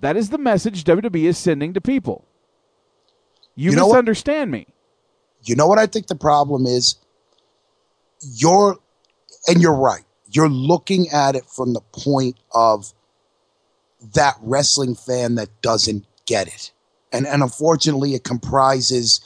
That 0.00 0.16
is 0.16 0.30
the 0.30 0.38
message 0.38 0.82
WWE 0.82 1.24
is 1.24 1.38
sending 1.38 1.74
to 1.74 1.80
people. 1.80 2.24
You, 3.54 3.70
You 3.70 3.76
know 3.76 3.86
what? 3.86 3.94
misunderstand 3.94 4.50
me. 4.50 4.66
You 5.44 5.54
know 5.54 5.66
what 5.66 5.78
I 5.78 5.86
think 5.86 6.08
the 6.08 6.16
problem 6.16 6.66
is? 6.66 6.96
You're, 8.20 8.78
and 9.46 9.62
you're 9.62 9.74
right. 9.76 10.04
You're 10.32 10.48
looking 10.48 11.08
at 11.10 11.36
it 11.36 11.44
from 11.44 11.72
the 11.72 11.80
point 11.92 12.36
of 12.52 12.92
that 14.14 14.34
wrestling 14.42 14.94
fan 14.94 15.36
that 15.36 15.48
doesn't 15.62 16.04
get 16.26 16.48
it. 16.48 16.72
And, 17.12 17.26
and 17.26 17.42
unfortunately, 17.42 18.14
it 18.14 18.24
comprises 18.24 19.20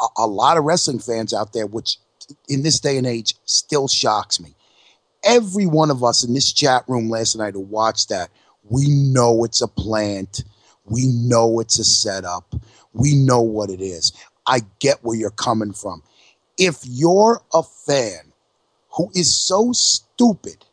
a, 0.00 0.06
a 0.18 0.26
lot 0.26 0.56
of 0.56 0.64
wrestling 0.64 0.98
fans 0.98 1.32
out 1.34 1.52
there, 1.52 1.66
which 1.66 1.98
in 2.48 2.62
this 2.62 2.80
day 2.80 2.96
and 2.96 3.06
age 3.06 3.34
still 3.44 3.88
shocks 3.88 4.40
me. 4.40 4.54
Every 5.24 5.66
one 5.66 5.90
of 5.90 6.04
us 6.04 6.24
in 6.24 6.34
this 6.34 6.52
chat 6.52 6.84
room 6.88 7.10
last 7.10 7.36
night 7.36 7.54
who 7.54 7.60
watched 7.60 8.08
that, 8.10 8.30
we 8.68 8.86
know 8.88 9.44
it's 9.44 9.60
a 9.60 9.68
plant. 9.68 10.44
We 10.84 11.06
know 11.06 11.60
it's 11.60 11.78
a 11.78 11.84
setup. 11.84 12.54
We 12.92 13.14
know 13.14 13.40
what 13.42 13.70
it 13.70 13.80
is. 13.80 14.12
I 14.46 14.60
get 14.78 15.02
where 15.02 15.16
you're 15.16 15.30
coming 15.30 15.72
from. 15.72 16.02
If 16.56 16.80
you're 16.84 17.42
a 17.52 17.62
fan 17.62 18.32
who 18.90 19.10
is 19.14 19.36
so 19.36 19.72
stupid 19.72 20.64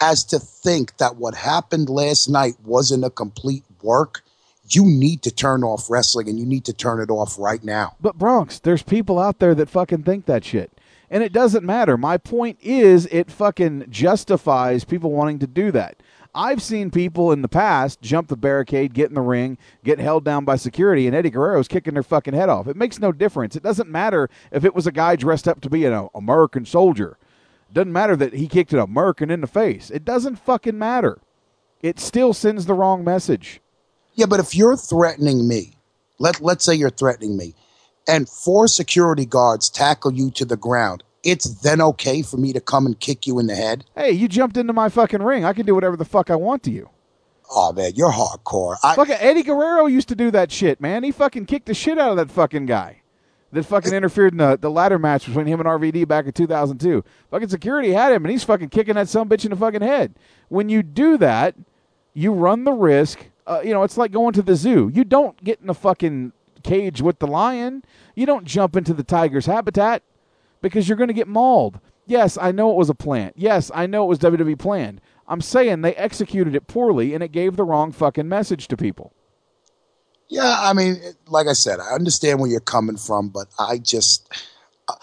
as 0.00 0.24
to 0.24 0.38
think 0.38 0.96
that 0.98 1.16
what 1.16 1.34
happened 1.34 1.88
last 1.88 2.28
night 2.28 2.54
wasn't 2.64 3.04
a 3.04 3.10
complete 3.10 3.64
work, 3.82 4.22
you 4.68 4.84
need 4.84 5.22
to 5.22 5.30
turn 5.30 5.64
off 5.64 5.90
wrestling 5.90 6.28
and 6.28 6.38
you 6.38 6.46
need 6.46 6.64
to 6.64 6.72
turn 6.72 7.00
it 7.00 7.10
off 7.10 7.38
right 7.38 7.62
now. 7.62 7.96
But 8.00 8.16
Bronx, 8.16 8.58
there's 8.58 8.82
people 8.82 9.18
out 9.18 9.40
there 9.40 9.54
that 9.56 9.68
fucking 9.68 10.04
think 10.04 10.26
that 10.26 10.44
shit. 10.44 10.70
And 11.10 11.24
it 11.24 11.32
doesn't 11.32 11.64
matter. 11.64 11.96
My 11.96 12.16
point 12.16 12.58
is 12.60 13.06
it 13.06 13.30
fucking 13.30 13.86
justifies 13.90 14.84
people 14.84 15.10
wanting 15.10 15.40
to 15.40 15.46
do 15.46 15.72
that. 15.72 15.96
I've 16.32 16.62
seen 16.62 16.92
people 16.92 17.32
in 17.32 17.42
the 17.42 17.48
past 17.48 18.00
jump 18.00 18.28
the 18.28 18.36
barricade, 18.36 18.94
get 18.94 19.08
in 19.08 19.16
the 19.16 19.20
ring, 19.20 19.58
get 19.82 19.98
held 19.98 20.24
down 20.24 20.44
by 20.44 20.54
security, 20.54 21.08
and 21.08 21.16
Eddie 21.16 21.30
Guerrero's 21.30 21.66
kicking 21.66 21.94
their 21.94 22.04
fucking 22.04 22.34
head 22.34 22.48
off. 22.48 22.68
It 22.68 22.76
makes 22.76 23.00
no 23.00 23.10
difference. 23.10 23.56
It 23.56 23.64
doesn't 23.64 23.88
matter 23.90 24.30
if 24.52 24.64
it 24.64 24.74
was 24.74 24.86
a 24.86 24.92
guy 24.92 25.16
dressed 25.16 25.48
up 25.48 25.60
to 25.62 25.70
be 25.70 25.84
an 25.84 26.08
American 26.14 26.64
soldier. 26.64 27.18
It 27.68 27.74
doesn't 27.74 27.92
matter 27.92 28.14
that 28.14 28.34
he 28.34 28.46
kicked 28.46 28.72
an 28.72 28.78
American 28.78 29.30
in 29.30 29.40
the 29.40 29.48
face. 29.48 29.90
It 29.90 30.04
doesn't 30.04 30.36
fucking 30.36 30.78
matter. 30.78 31.18
It 31.82 31.98
still 31.98 32.32
sends 32.32 32.66
the 32.66 32.74
wrong 32.74 33.02
message. 33.02 33.60
Yeah, 34.14 34.26
but 34.26 34.38
if 34.40 34.54
you're 34.54 34.76
threatening 34.76 35.48
me, 35.48 35.76
let 36.18 36.40
let's 36.40 36.64
say 36.64 36.74
you're 36.74 36.90
threatening 36.90 37.36
me, 37.36 37.54
and 38.10 38.28
four 38.28 38.66
security 38.66 39.24
guards 39.24 39.70
tackle 39.70 40.12
you 40.12 40.30
to 40.32 40.44
the 40.44 40.56
ground, 40.56 41.04
it's 41.22 41.60
then 41.60 41.80
okay 41.80 42.22
for 42.22 42.36
me 42.36 42.52
to 42.52 42.60
come 42.60 42.86
and 42.86 42.98
kick 42.98 43.26
you 43.26 43.38
in 43.38 43.46
the 43.46 43.54
head. 43.54 43.84
Hey, 43.94 44.10
you 44.10 44.26
jumped 44.26 44.56
into 44.56 44.72
my 44.72 44.88
fucking 44.88 45.22
ring. 45.22 45.44
I 45.44 45.52
can 45.52 45.64
do 45.64 45.74
whatever 45.74 45.96
the 45.96 46.04
fuck 46.04 46.30
I 46.30 46.36
want 46.36 46.62
to 46.64 46.70
you. 46.70 46.90
Oh 47.52 47.72
man, 47.72 47.92
you're 47.94 48.12
hardcore. 48.12 48.76
I, 48.82 48.94
fucking 48.96 49.16
Eddie 49.18 49.42
Guerrero 49.42 49.86
used 49.86 50.08
to 50.08 50.14
do 50.14 50.30
that 50.30 50.52
shit, 50.52 50.80
man. 50.80 51.02
He 51.02 51.12
fucking 51.12 51.46
kicked 51.46 51.66
the 51.66 51.74
shit 51.74 51.98
out 51.98 52.10
of 52.10 52.16
that 52.16 52.30
fucking 52.30 52.66
guy. 52.66 53.02
That 53.52 53.64
fucking 53.64 53.92
interfered 53.92 54.32
in 54.32 54.38
the, 54.38 54.56
the 54.60 54.70
ladder 54.70 54.98
match 54.98 55.26
between 55.26 55.46
him 55.46 55.58
and 55.58 55.68
RVD 55.68 56.06
back 56.06 56.26
in 56.26 56.32
2002. 56.32 57.02
Fucking 57.32 57.48
security 57.48 57.92
had 57.92 58.12
him, 58.12 58.24
and 58.24 58.30
he's 58.30 58.44
fucking 58.44 58.68
kicking 58.68 58.94
that 58.94 59.08
some 59.08 59.28
bitch 59.28 59.44
in 59.44 59.50
the 59.50 59.56
fucking 59.56 59.82
head. 59.82 60.14
When 60.48 60.68
you 60.68 60.84
do 60.84 61.18
that, 61.18 61.56
you 62.14 62.32
run 62.32 62.62
the 62.62 62.72
risk. 62.72 63.26
Uh, 63.48 63.60
you 63.64 63.72
know, 63.72 63.82
it's 63.82 63.96
like 63.96 64.12
going 64.12 64.34
to 64.34 64.42
the 64.42 64.54
zoo. 64.54 64.88
You 64.94 65.02
don't 65.02 65.42
get 65.42 65.60
in 65.60 65.68
a 65.68 65.74
fucking 65.74 66.32
cage 66.62 67.02
with 67.02 67.18
the 67.18 67.26
lion. 67.26 67.84
You 68.14 68.26
don't 68.26 68.44
jump 68.44 68.76
into 68.76 68.94
the 68.94 69.04
tiger's 69.04 69.46
habitat 69.46 70.02
because 70.60 70.88
you're 70.88 70.98
going 70.98 71.08
to 71.08 71.14
get 71.14 71.28
mauled. 71.28 71.80
Yes, 72.06 72.36
I 72.40 72.52
know 72.52 72.70
it 72.70 72.76
was 72.76 72.90
a 72.90 72.94
plant. 72.94 73.34
Yes, 73.36 73.70
I 73.74 73.86
know 73.86 74.04
it 74.04 74.08
was 74.08 74.18
WWE 74.18 74.58
planned. 74.58 75.00
I'm 75.28 75.40
saying 75.40 75.82
they 75.82 75.94
executed 75.94 76.56
it 76.56 76.66
poorly 76.66 77.14
and 77.14 77.22
it 77.22 77.30
gave 77.30 77.56
the 77.56 77.64
wrong 77.64 77.92
fucking 77.92 78.28
message 78.28 78.66
to 78.68 78.76
people. 78.76 79.12
Yeah, 80.28 80.56
I 80.60 80.72
mean, 80.72 81.00
like 81.26 81.46
I 81.48 81.52
said, 81.52 81.80
I 81.80 81.94
understand 81.94 82.40
where 82.40 82.50
you're 82.50 82.60
coming 82.60 82.96
from, 82.96 83.30
but 83.30 83.48
I 83.58 83.78
just, 83.78 84.32
uh, 84.88 84.94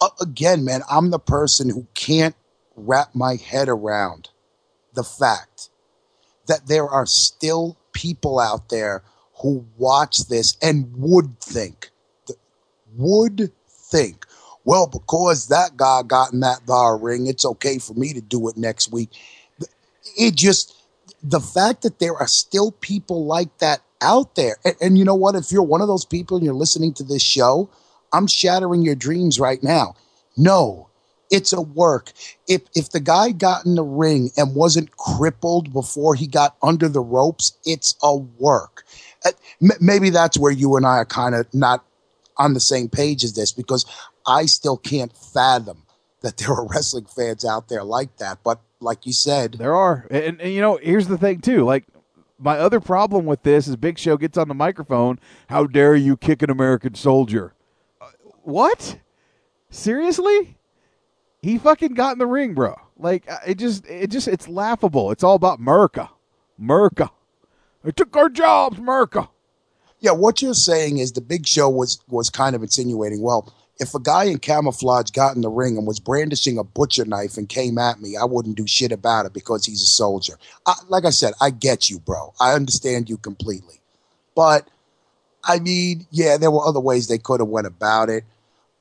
uh, 0.00 0.10
again, 0.20 0.64
man, 0.64 0.82
I'm 0.90 1.10
the 1.10 1.18
person 1.18 1.70
who 1.70 1.86
can't 1.94 2.36
wrap 2.76 3.14
my 3.14 3.36
head 3.36 3.68
around 3.68 4.30
the 4.94 5.02
fact 5.02 5.70
that 6.46 6.66
there 6.66 6.88
are 6.88 7.06
still 7.06 7.76
people 7.92 8.38
out 8.38 8.68
there 8.68 9.02
who 9.40 9.64
watch 9.78 10.28
this 10.28 10.56
and 10.62 10.92
would 10.96 11.40
think, 11.40 11.90
would 12.96 13.52
think, 13.68 14.26
well, 14.64 14.86
because 14.86 15.48
that 15.48 15.76
guy 15.76 16.02
got 16.02 16.32
in 16.32 16.40
that 16.40 16.66
bar 16.66 16.96
ring, 16.96 17.26
it's 17.26 17.44
okay 17.44 17.78
for 17.78 17.94
me 17.94 18.12
to 18.12 18.20
do 18.20 18.48
it 18.48 18.56
next 18.56 18.92
week. 18.92 19.10
It 20.18 20.34
just, 20.34 20.74
the 21.22 21.40
fact 21.40 21.82
that 21.82 21.98
there 21.98 22.14
are 22.14 22.26
still 22.26 22.72
people 22.72 23.24
like 23.24 23.58
that 23.58 23.80
out 24.00 24.34
there. 24.34 24.56
And, 24.64 24.74
and 24.80 24.98
you 24.98 25.04
know 25.04 25.14
what? 25.14 25.34
If 25.34 25.52
you're 25.52 25.62
one 25.62 25.80
of 25.80 25.88
those 25.88 26.04
people 26.04 26.36
and 26.36 26.44
you're 26.44 26.54
listening 26.54 26.92
to 26.94 27.04
this 27.04 27.22
show, 27.22 27.70
I'm 28.12 28.26
shattering 28.26 28.82
your 28.82 28.94
dreams 28.94 29.38
right 29.38 29.62
now. 29.62 29.94
No, 30.36 30.88
it's 31.30 31.52
a 31.52 31.60
work. 31.60 32.12
If 32.48 32.62
if 32.74 32.90
the 32.90 33.00
guy 33.00 33.30
got 33.30 33.64
in 33.64 33.76
the 33.76 33.84
ring 33.84 34.30
and 34.36 34.54
wasn't 34.54 34.96
crippled 34.96 35.72
before 35.72 36.14
he 36.14 36.26
got 36.26 36.56
under 36.62 36.88
the 36.88 37.00
ropes, 37.00 37.56
it's 37.64 37.94
a 38.02 38.16
work. 38.16 38.84
Uh, 39.24 39.32
maybe 39.80 40.10
that's 40.10 40.38
where 40.38 40.52
you 40.52 40.76
and 40.76 40.86
I 40.86 40.96
are 40.96 41.04
kind 41.04 41.34
of 41.34 41.52
not 41.52 41.84
on 42.36 42.54
the 42.54 42.60
same 42.60 42.88
page 42.88 43.22
as 43.22 43.34
this 43.34 43.52
because 43.52 43.84
I 44.26 44.46
still 44.46 44.76
can't 44.76 45.14
fathom 45.16 45.82
that 46.22 46.38
there 46.38 46.52
are 46.52 46.66
wrestling 46.70 47.06
fans 47.06 47.44
out 47.44 47.68
there 47.68 47.84
like 47.84 48.16
that. 48.18 48.38
But 48.42 48.60
like 48.80 49.06
you 49.06 49.12
said, 49.12 49.54
There 49.54 49.74
are. 49.74 50.06
And, 50.10 50.40
and 50.40 50.52
you 50.52 50.60
know, 50.60 50.78
here's 50.82 51.08
the 51.08 51.18
thing 51.18 51.40
too. 51.40 51.64
Like 51.64 51.84
my 52.38 52.58
other 52.58 52.80
problem 52.80 53.26
with 53.26 53.42
this 53.42 53.68
is 53.68 53.76
Big 53.76 53.98
Show 53.98 54.16
gets 54.16 54.38
on 54.38 54.48
the 54.48 54.54
microphone, 54.54 55.18
"How 55.48 55.66
dare 55.66 55.94
you 55.94 56.16
kick 56.16 56.42
an 56.42 56.50
American 56.50 56.94
soldier?" 56.94 57.52
Uh, 58.00 58.06
what? 58.42 58.98
Seriously? 59.68 60.56
He 61.42 61.58
fucking 61.58 61.94
got 61.94 62.12
in 62.12 62.18
the 62.18 62.26
ring, 62.26 62.54
bro. 62.54 62.76
Like 62.98 63.30
uh, 63.30 63.38
it 63.46 63.58
just 63.58 63.86
it 63.86 64.10
just 64.10 64.28
it's 64.28 64.48
laughable. 64.48 65.10
It's 65.10 65.22
all 65.22 65.34
about 65.34 65.60
Merca. 65.60 66.08
Merca. 66.60 67.10
They 67.82 67.92
took 67.92 68.16
our 68.16 68.28
jobs, 68.28 68.78
Merca. 68.78 69.28
Yeah, 70.00 70.12
what 70.12 70.40
you're 70.40 70.54
saying 70.54 70.98
is 70.98 71.12
the 71.12 71.20
Big 71.20 71.46
Show 71.46 71.68
was 71.68 72.00
was 72.08 72.30
kind 72.30 72.56
of 72.56 72.62
insinuating. 72.62 73.22
Well, 73.22 73.52
if 73.78 73.94
a 73.94 74.00
guy 74.00 74.24
in 74.24 74.38
camouflage 74.38 75.10
got 75.10 75.34
in 75.34 75.42
the 75.42 75.48
ring 75.48 75.78
and 75.78 75.86
was 75.86 76.00
brandishing 76.00 76.58
a 76.58 76.64
butcher 76.64 77.04
knife 77.04 77.36
and 77.36 77.48
came 77.48 77.78
at 77.78 78.00
me, 78.00 78.16
I 78.16 78.24
wouldn't 78.24 78.56
do 78.56 78.66
shit 78.66 78.92
about 78.92 79.26
it 79.26 79.32
because 79.32 79.64
he's 79.64 79.82
a 79.82 79.86
soldier. 79.86 80.34
I, 80.66 80.74
like 80.88 81.04
I 81.06 81.10
said, 81.10 81.32
I 81.40 81.50
get 81.50 81.88
you, 81.88 81.98
bro. 81.98 82.34
I 82.40 82.54
understand 82.54 83.08
you 83.08 83.16
completely. 83.16 83.80
But 84.34 84.68
I 85.44 85.58
mean, 85.58 86.06
yeah, 86.10 86.36
there 86.36 86.50
were 86.50 86.66
other 86.66 86.80
ways 86.80 87.08
they 87.08 87.18
could 87.18 87.40
have 87.40 87.48
went 87.48 87.66
about 87.66 88.10
it. 88.10 88.24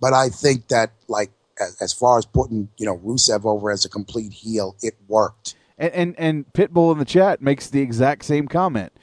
But 0.01 0.13
I 0.13 0.29
think 0.29 0.69
that, 0.69 0.91
like, 1.07 1.31
as, 1.59 1.75
as 1.81 1.93
far 1.93 2.17
as 2.17 2.25
putting 2.25 2.69
you 2.77 2.85
know 2.85 2.97
Rusev 2.97 3.45
over 3.45 3.71
as 3.71 3.85
a 3.85 3.89
complete 3.89 4.33
heel, 4.33 4.75
it 4.81 4.95
worked. 5.07 5.55
And, 5.79 5.93
and 5.93 6.15
and 6.19 6.53
Pitbull 6.53 6.91
in 6.91 6.99
the 6.99 7.05
chat 7.05 7.41
makes 7.41 7.67
the 7.67 7.81
exact 7.81 8.25
same 8.25 8.47
comment. 8.47 8.93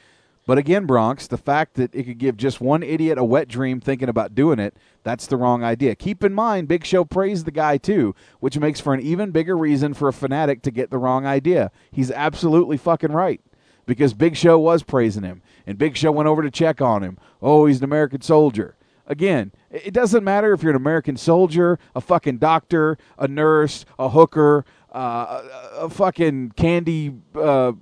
But 0.46 0.58
again, 0.58 0.86
Bronx, 0.86 1.26
the 1.26 1.36
fact 1.36 1.74
that 1.74 1.92
it 1.92 2.04
could 2.04 2.18
give 2.18 2.36
just 2.36 2.60
one 2.60 2.84
idiot 2.84 3.18
a 3.18 3.24
wet 3.24 3.48
dream 3.48 3.80
thinking 3.80 4.08
about 4.08 4.36
doing 4.36 4.60
it, 4.60 4.76
that's 5.02 5.26
the 5.26 5.36
wrong 5.36 5.64
idea. 5.64 5.96
Keep 5.96 6.22
in 6.22 6.32
mind, 6.32 6.68
Big 6.68 6.84
Show 6.84 7.04
praised 7.04 7.46
the 7.46 7.50
guy 7.50 7.78
too, 7.78 8.14
which 8.38 8.56
makes 8.56 8.78
for 8.78 8.94
an 8.94 9.00
even 9.00 9.32
bigger 9.32 9.56
reason 9.56 9.92
for 9.92 10.06
a 10.06 10.12
fanatic 10.12 10.62
to 10.62 10.70
get 10.70 10.90
the 10.90 10.98
wrong 10.98 11.26
idea. 11.26 11.72
He's 11.90 12.12
absolutely 12.12 12.76
fucking 12.76 13.10
right. 13.10 13.40
Because 13.86 14.14
Big 14.14 14.36
Show 14.36 14.58
was 14.58 14.82
praising 14.82 15.22
him, 15.22 15.42
and 15.64 15.78
Big 15.78 15.96
Show 15.96 16.10
went 16.10 16.28
over 16.28 16.42
to 16.42 16.50
check 16.50 16.80
on 16.80 17.04
him. 17.04 17.18
Oh, 17.40 17.66
he's 17.66 17.78
an 17.78 17.84
American 17.84 18.20
soldier. 18.20 18.76
Again, 19.06 19.52
it 19.70 19.94
doesn't 19.94 20.24
matter 20.24 20.52
if 20.52 20.62
you're 20.62 20.70
an 20.70 20.76
American 20.76 21.16
soldier, 21.16 21.78
a 21.94 22.00
fucking 22.00 22.38
doctor, 22.38 22.98
a 23.16 23.28
nurse, 23.28 23.84
a 23.96 24.08
hooker, 24.08 24.64
uh, 24.96 25.42
a, 25.74 25.90
fucking 25.90 26.52
candy, 26.56 27.14
uh, 27.34 27.72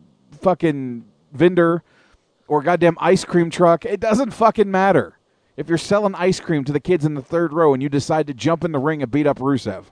fucking 0.40 1.04
vendor 1.32 1.84
or 2.48 2.60
goddamn 2.60 2.96
ice 3.00 3.24
cream 3.24 3.50
truck. 3.50 3.84
It 3.84 4.00
doesn't 4.00 4.32
fucking 4.32 4.70
matter. 4.70 5.18
If 5.56 5.68
you're 5.68 5.78
selling 5.78 6.16
ice 6.16 6.40
cream 6.40 6.64
to 6.64 6.72
the 6.72 6.80
kids 6.80 7.04
in 7.04 7.14
the 7.14 7.22
third 7.22 7.52
row 7.52 7.72
and 7.72 7.80
you 7.80 7.88
decide 7.88 8.26
to 8.26 8.34
jump 8.34 8.64
in 8.64 8.72
the 8.72 8.80
ring 8.80 9.00
and 9.00 9.12
beat 9.12 9.28
up 9.28 9.38
Rusev, 9.38 9.84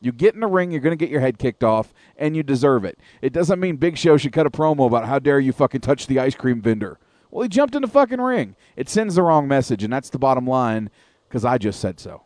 you 0.00 0.12
get 0.12 0.34
in 0.34 0.40
the 0.40 0.46
ring, 0.46 0.70
you're 0.70 0.82
going 0.82 0.96
to 0.96 1.02
get 1.02 1.10
your 1.10 1.22
head 1.22 1.38
kicked 1.38 1.64
off, 1.64 1.92
and 2.16 2.36
you 2.36 2.42
deserve 2.42 2.84
it. 2.84 2.98
It 3.22 3.32
doesn't 3.32 3.58
mean 3.58 3.76
Big 3.76 3.96
Show 3.96 4.18
should 4.18 4.32
cut 4.32 4.46
a 4.46 4.50
promo 4.50 4.86
about 4.86 5.06
how 5.06 5.18
dare 5.18 5.40
you 5.40 5.52
fucking 5.52 5.80
touch 5.80 6.06
the 6.06 6.20
ice 6.20 6.34
cream 6.34 6.60
vendor. 6.60 6.98
Well, 7.30 7.42
he 7.42 7.48
jumped 7.48 7.74
in 7.74 7.82
the 7.82 7.88
fucking 7.88 8.20
ring. 8.20 8.56
It 8.76 8.88
sends 8.90 9.14
the 9.14 9.22
wrong 9.22 9.48
message, 9.48 9.82
and 9.82 9.92
that's 9.92 10.10
the 10.10 10.18
bottom 10.18 10.46
line 10.46 10.90
because 11.28 11.44
I 11.44 11.56
just 11.56 11.80
said 11.80 11.98
so. 11.98 12.22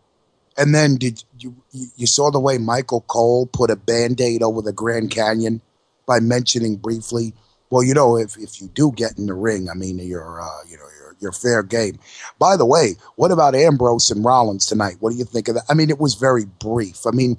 And 0.56 0.74
then 0.74 0.96
did 0.96 1.24
you 1.38 1.54
you 1.72 2.06
saw 2.06 2.30
the 2.30 2.40
way 2.40 2.58
Michael 2.58 3.02
Cole 3.02 3.46
put 3.46 3.70
a 3.70 3.76
band-aid 3.76 4.42
over 4.42 4.60
the 4.60 4.72
Grand 4.72 5.10
Canyon 5.10 5.60
by 6.06 6.20
mentioning 6.20 6.76
briefly, 6.76 7.32
well, 7.70 7.82
you 7.82 7.94
know, 7.94 8.18
if 8.18 8.36
if 8.36 8.60
you 8.60 8.68
do 8.68 8.92
get 8.92 9.18
in 9.18 9.26
the 9.26 9.34
ring, 9.34 9.70
I 9.70 9.74
mean, 9.74 9.98
you're 9.98 10.42
uh, 10.42 10.64
you 10.68 10.76
know, 10.76 10.88
you're 10.98 11.16
you're 11.20 11.32
fair 11.32 11.62
game. 11.62 11.98
By 12.38 12.56
the 12.56 12.66
way, 12.66 12.96
what 13.16 13.30
about 13.30 13.54
Ambrose 13.54 14.10
and 14.10 14.24
Rollins 14.24 14.66
tonight? 14.66 14.96
What 15.00 15.12
do 15.12 15.16
you 15.16 15.24
think 15.24 15.48
of 15.48 15.54
that? 15.54 15.64
I 15.70 15.74
mean, 15.74 15.88
it 15.88 15.98
was 15.98 16.14
very 16.14 16.44
brief. 16.44 17.06
I 17.06 17.12
mean, 17.12 17.38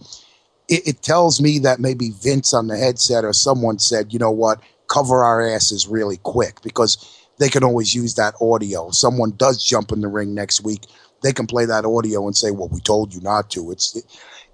it, 0.67 0.87
it 0.87 1.01
tells 1.03 1.41
me 1.41 1.59
that 1.59 1.79
maybe 1.79 2.09
Vince 2.09 2.53
on 2.53 2.67
the 2.67 2.77
headset 2.77 3.25
or 3.25 3.33
someone 3.33 3.77
said, 3.77 4.11
you 4.11 4.19
know 4.19 4.31
what, 4.31 4.59
cover 4.87 5.23
our 5.23 5.41
asses 5.41 5.87
really 5.87 6.17
quick 6.17 6.61
because 6.63 6.97
they 7.37 7.49
can 7.49 7.63
always 7.63 7.93
use 7.93 8.15
that 8.15 8.35
audio. 8.41 8.89
Someone 8.91 9.33
does 9.37 9.63
jump 9.63 9.91
in 9.91 10.01
the 10.01 10.07
ring 10.07 10.33
next 10.33 10.63
week, 10.63 10.85
they 11.23 11.33
can 11.33 11.47
play 11.47 11.65
that 11.65 11.85
audio 11.85 12.25
and 12.27 12.35
say, 12.35 12.51
"Well, 12.51 12.69
we 12.69 12.79
told 12.79 13.13
you 13.13 13.21
not 13.21 13.49
to." 13.51 13.71
It's 13.71 13.95
it. 13.95 14.05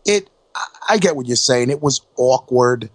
it 0.06 0.30
I- 0.88 0.98
get 0.98 1.16
what 1.16 1.28
you're 1.28 1.36
saying. 1.36 1.70
It 1.70 1.82
was 1.82 2.02
awkward, 2.18 2.90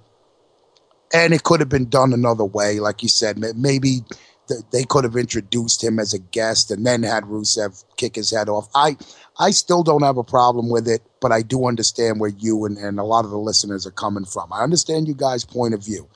and 1.13 1.35
it 1.35 1.43
could 1.43 1.61
have 1.61 1.69
been 1.69 1.89
done 1.89 2.13
another 2.13 2.45
way, 2.45 2.81
like 2.81 3.03
you 3.03 3.09
said. 3.09 3.39
Maybe 3.39 4.05
th- 4.49 4.61
they 4.71 4.85
could 4.85 5.05
have 5.05 5.17
introduced 5.17 5.83
him 5.83 5.99
as 5.99 6.13
a 6.15 6.19
guest 6.19 6.71
and 6.71 6.87
then 6.87 7.03
had 7.03 7.25
Rusev 7.25 7.85
kick 7.97 8.15
his 8.15 8.31
head 8.31 8.49
off. 8.49 8.69
I 8.75 8.97
I 9.39 9.51
still 9.51 9.83
don't 9.83 10.03
have 10.03 10.17
a 10.17 10.25
problem 10.25 10.69
with 10.71 10.87
it, 10.87 11.03
but 11.21 11.33
I 11.33 11.43
do 11.43 11.67
understand 11.67 12.21
where 12.21 12.31
you 12.31 12.65
and, 12.65 12.79
and 12.79 12.99
a 12.99 13.05
lot 13.05 13.25
of 13.25 13.31
the 13.31 13.39
listeners 13.39 13.87
are 13.87 13.91
coming 13.93 14.25
from. 14.25 14.53
I 14.53 14.63
understand 14.63 15.09
you 15.09 15.15
guys' 15.15 15.45
point 15.45 15.75
of 15.75 15.85
view. 15.85 16.09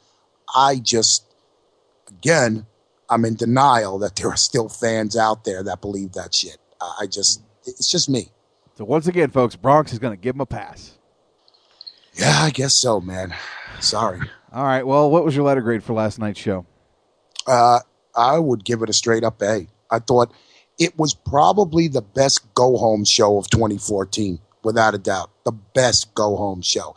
I 0.55 0.77
just, 0.77 1.25
again, 2.09 2.67
I'm 3.11 3.25
in 3.25 3.35
denial 3.35 3.99
that 4.01 4.17
there 4.17 4.29
are 4.29 4.37
still 4.37 4.69
fans 4.69 5.17
out 5.17 5.45
there 5.45 5.63
that 5.65 5.81
believe 5.81 6.13
that 6.13 6.35
shit. 6.35 6.59
I 6.81 7.07
just, 7.07 7.43
it's 7.67 7.91
just 7.91 8.09
me. 8.09 8.31
So 8.77 8.85
once 8.85 9.07
again, 9.07 9.31
folks, 9.31 9.57
Bronx 9.57 9.93
is 9.93 9.99
going 9.99 10.13
to 10.13 10.21
give 10.21 10.35
him 10.35 10.41
a 10.41 10.47
pass. 10.47 10.99
Yeah, 12.15 12.43
I 12.43 12.51
guess 12.51 12.75
so, 12.75 13.01
man. 13.01 13.35
Sorry. 13.81 14.21
All 14.53 14.65
right. 14.65 14.87
Well, 14.87 15.11
what 15.11 15.25
was 15.25 15.37
your 15.37 15.45
letter 15.45 15.61
grade 15.61 15.85
for 15.85 15.93
last 15.93 16.19
night's 16.19 16.41
show? 16.41 16.67
Uh, 17.47 17.81
I 18.15 18.39
would 18.39 18.65
give 18.65 18.83
it 18.83 18.91
a 18.91 18.93
straight 18.93 19.25
up 19.25 19.41
A. 19.43 19.69
I 19.91 19.99
thought 20.01 20.33
it 20.79 20.99
was 20.99 21.15
probably 21.15 21.89
the 21.89 22.03
best 22.03 22.53
go 22.55 22.77
home 22.77 23.05
show 23.05 23.39
of 23.39 23.51
2014, 23.51 24.39
without 24.63 24.95
a 24.95 24.99
doubt. 24.99 25.31
The 25.45 25.53
best 25.53 26.15
go 26.15 26.37
home 26.37 26.63
show. 26.63 26.95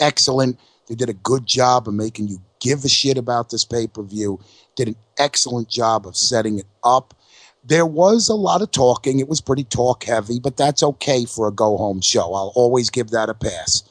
Excellent. 0.00 0.58
They 0.88 0.94
did 0.94 1.08
a 1.08 1.14
good 1.14 1.46
job 1.46 1.86
of 1.86 1.94
making 1.94 2.28
you 2.28 2.40
give 2.60 2.84
a 2.84 2.88
shit 2.88 3.18
about 3.18 3.50
this 3.50 3.64
pay 3.64 3.86
per 3.86 4.02
view. 4.02 4.40
Did 4.76 4.88
an 4.88 4.96
excellent 5.18 5.68
job 5.68 6.06
of 6.06 6.16
setting 6.16 6.58
it 6.58 6.66
up. 6.82 7.14
There 7.62 7.86
was 7.86 8.28
a 8.28 8.34
lot 8.34 8.62
of 8.62 8.70
talking. 8.70 9.20
It 9.20 9.28
was 9.28 9.40
pretty 9.40 9.64
talk 9.64 10.04
heavy, 10.04 10.40
but 10.40 10.56
that's 10.56 10.82
okay 10.82 11.24
for 11.26 11.46
a 11.46 11.52
go 11.52 11.76
home 11.76 12.00
show. 12.00 12.32
I'll 12.34 12.52
always 12.54 12.90
give 12.90 13.10
that 13.10 13.28
a 13.28 13.34
pass. 13.34 13.82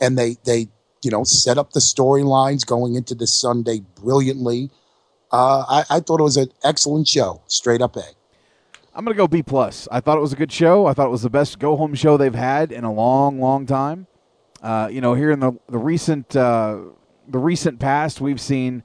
And 0.00 0.16
they 0.16 0.36
they 0.44 0.68
you 1.02 1.10
know 1.10 1.24
set 1.24 1.58
up 1.58 1.72
the 1.72 1.80
storylines 1.80 2.64
going 2.64 2.94
into 2.94 3.14
this 3.14 3.34
Sunday 3.34 3.80
brilliantly. 4.00 4.70
Uh, 5.32 5.64
I, 5.68 5.96
I 5.96 6.00
thought 6.00 6.20
it 6.20 6.24
was 6.24 6.36
an 6.36 6.52
excellent 6.62 7.08
show. 7.08 7.42
Straight 7.48 7.82
up 7.82 7.96
A. 7.96 8.04
I'm 8.94 9.04
to 9.04 9.14
go 9.14 9.28
B 9.28 9.42
plus. 9.42 9.86
I 9.92 10.00
thought 10.00 10.16
it 10.16 10.22
was 10.22 10.32
a 10.32 10.36
good 10.36 10.50
show. 10.50 10.86
I 10.86 10.94
thought 10.94 11.06
it 11.06 11.10
was 11.10 11.22
the 11.22 11.30
best 11.30 11.58
go 11.58 11.76
home 11.76 11.94
show 11.94 12.16
they've 12.16 12.34
had 12.34 12.72
in 12.72 12.82
a 12.84 12.92
long, 12.92 13.38
long 13.40 13.66
time. 13.66 14.06
Uh, 14.62 14.88
you 14.90 15.02
know, 15.02 15.12
here 15.14 15.30
in 15.30 15.40
the 15.40 15.52
the 15.68 15.78
recent 15.78 16.34
uh, 16.34 16.78
the 17.28 17.38
recent 17.38 17.78
past, 17.78 18.20
we've 18.20 18.40
seen 18.40 18.82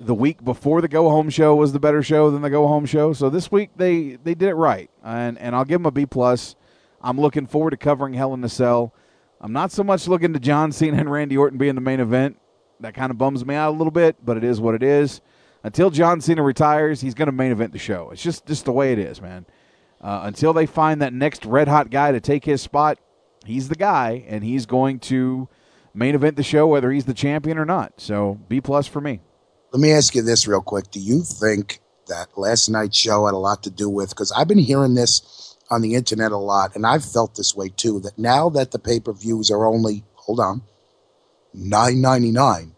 the 0.00 0.14
week 0.14 0.44
before 0.44 0.80
the 0.80 0.88
go 0.88 1.08
home 1.08 1.30
show 1.30 1.54
was 1.54 1.72
the 1.72 1.80
better 1.80 2.02
show 2.02 2.30
than 2.30 2.42
the 2.42 2.50
go 2.50 2.66
home 2.66 2.86
show. 2.86 3.12
So 3.12 3.30
this 3.30 3.50
week 3.50 3.70
they 3.76 4.16
they 4.22 4.34
did 4.34 4.48
it 4.48 4.54
right, 4.54 4.90
and 5.02 5.38
and 5.38 5.54
I'll 5.54 5.64
give 5.64 5.80
them 5.80 5.86
a 5.86 5.90
B 5.90 6.06
plus. 6.06 6.56
I'm 7.00 7.20
looking 7.20 7.46
forward 7.46 7.70
to 7.70 7.76
covering 7.76 8.14
Hell 8.14 8.34
in 8.34 8.40
the 8.40 8.48
Cell. 8.48 8.92
I'm 9.40 9.52
not 9.52 9.70
so 9.70 9.84
much 9.84 10.08
looking 10.08 10.32
to 10.32 10.40
John 10.40 10.72
Cena 10.72 10.98
and 10.98 11.10
Randy 11.10 11.36
Orton 11.36 11.58
being 11.58 11.76
the 11.76 11.80
main 11.80 12.00
event. 12.00 12.40
That 12.80 12.94
kind 12.94 13.10
of 13.10 13.18
bums 13.18 13.44
me 13.44 13.54
out 13.54 13.70
a 13.70 13.76
little 13.76 13.90
bit, 13.92 14.16
but 14.24 14.36
it 14.36 14.44
is 14.44 14.60
what 14.60 14.74
it 14.74 14.82
is. 14.82 15.20
Until 15.62 15.90
John 15.90 16.20
Cena 16.20 16.42
retires, 16.42 17.00
he's 17.00 17.14
going 17.14 17.26
to 17.26 17.32
main 17.32 17.52
event 17.52 17.72
the 17.72 17.78
show. 17.78 18.10
It's 18.10 18.22
just 18.22 18.46
just 18.46 18.64
the 18.64 18.72
way 18.72 18.92
it 18.92 18.98
is, 18.98 19.20
man. 19.20 19.46
Uh, 20.00 20.22
until 20.24 20.52
they 20.52 20.66
find 20.66 21.02
that 21.02 21.12
next 21.12 21.44
red 21.44 21.68
hot 21.68 21.90
guy 21.90 22.12
to 22.12 22.20
take 22.20 22.44
his 22.44 22.62
spot, 22.62 22.98
he's 23.44 23.68
the 23.68 23.74
guy, 23.74 24.24
and 24.28 24.44
he's 24.44 24.66
going 24.66 25.00
to 25.00 25.48
main 25.92 26.14
event 26.14 26.36
the 26.36 26.42
show 26.42 26.66
whether 26.66 26.92
he's 26.92 27.06
the 27.06 27.14
champion 27.14 27.58
or 27.58 27.64
not. 27.64 27.94
So 27.96 28.40
B 28.48 28.60
plus 28.60 28.86
for 28.86 29.00
me. 29.00 29.20
Let 29.70 29.80
me 29.80 29.92
ask 29.92 30.14
you 30.14 30.22
this 30.22 30.46
real 30.48 30.62
quick. 30.62 30.90
Do 30.90 30.98
you 30.98 31.22
think 31.22 31.80
that 32.06 32.38
last 32.38 32.70
night's 32.70 32.96
show 32.96 33.26
had 33.26 33.34
a 33.34 33.38
lot 33.38 33.62
to 33.64 33.70
do 33.70 33.90
with? 33.90 34.10
Because 34.10 34.32
I've 34.32 34.48
been 34.48 34.58
hearing 34.58 34.94
this 34.94 35.56
on 35.70 35.82
the 35.82 35.94
internet 35.94 36.32
a 36.32 36.38
lot, 36.38 36.74
and 36.74 36.86
I've 36.86 37.04
felt 37.04 37.34
this 37.34 37.54
way 37.54 37.68
too. 37.68 38.00
That 38.00 38.18
now 38.18 38.48
that 38.50 38.70
the 38.70 38.78
pay 38.78 38.98
per 38.98 39.12
views 39.12 39.50
are 39.50 39.66
only 39.66 40.04
hold 40.14 40.40
on 40.40 40.62
nine 41.52 42.00
ninety 42.00 42.30
nine, 42.30 42.74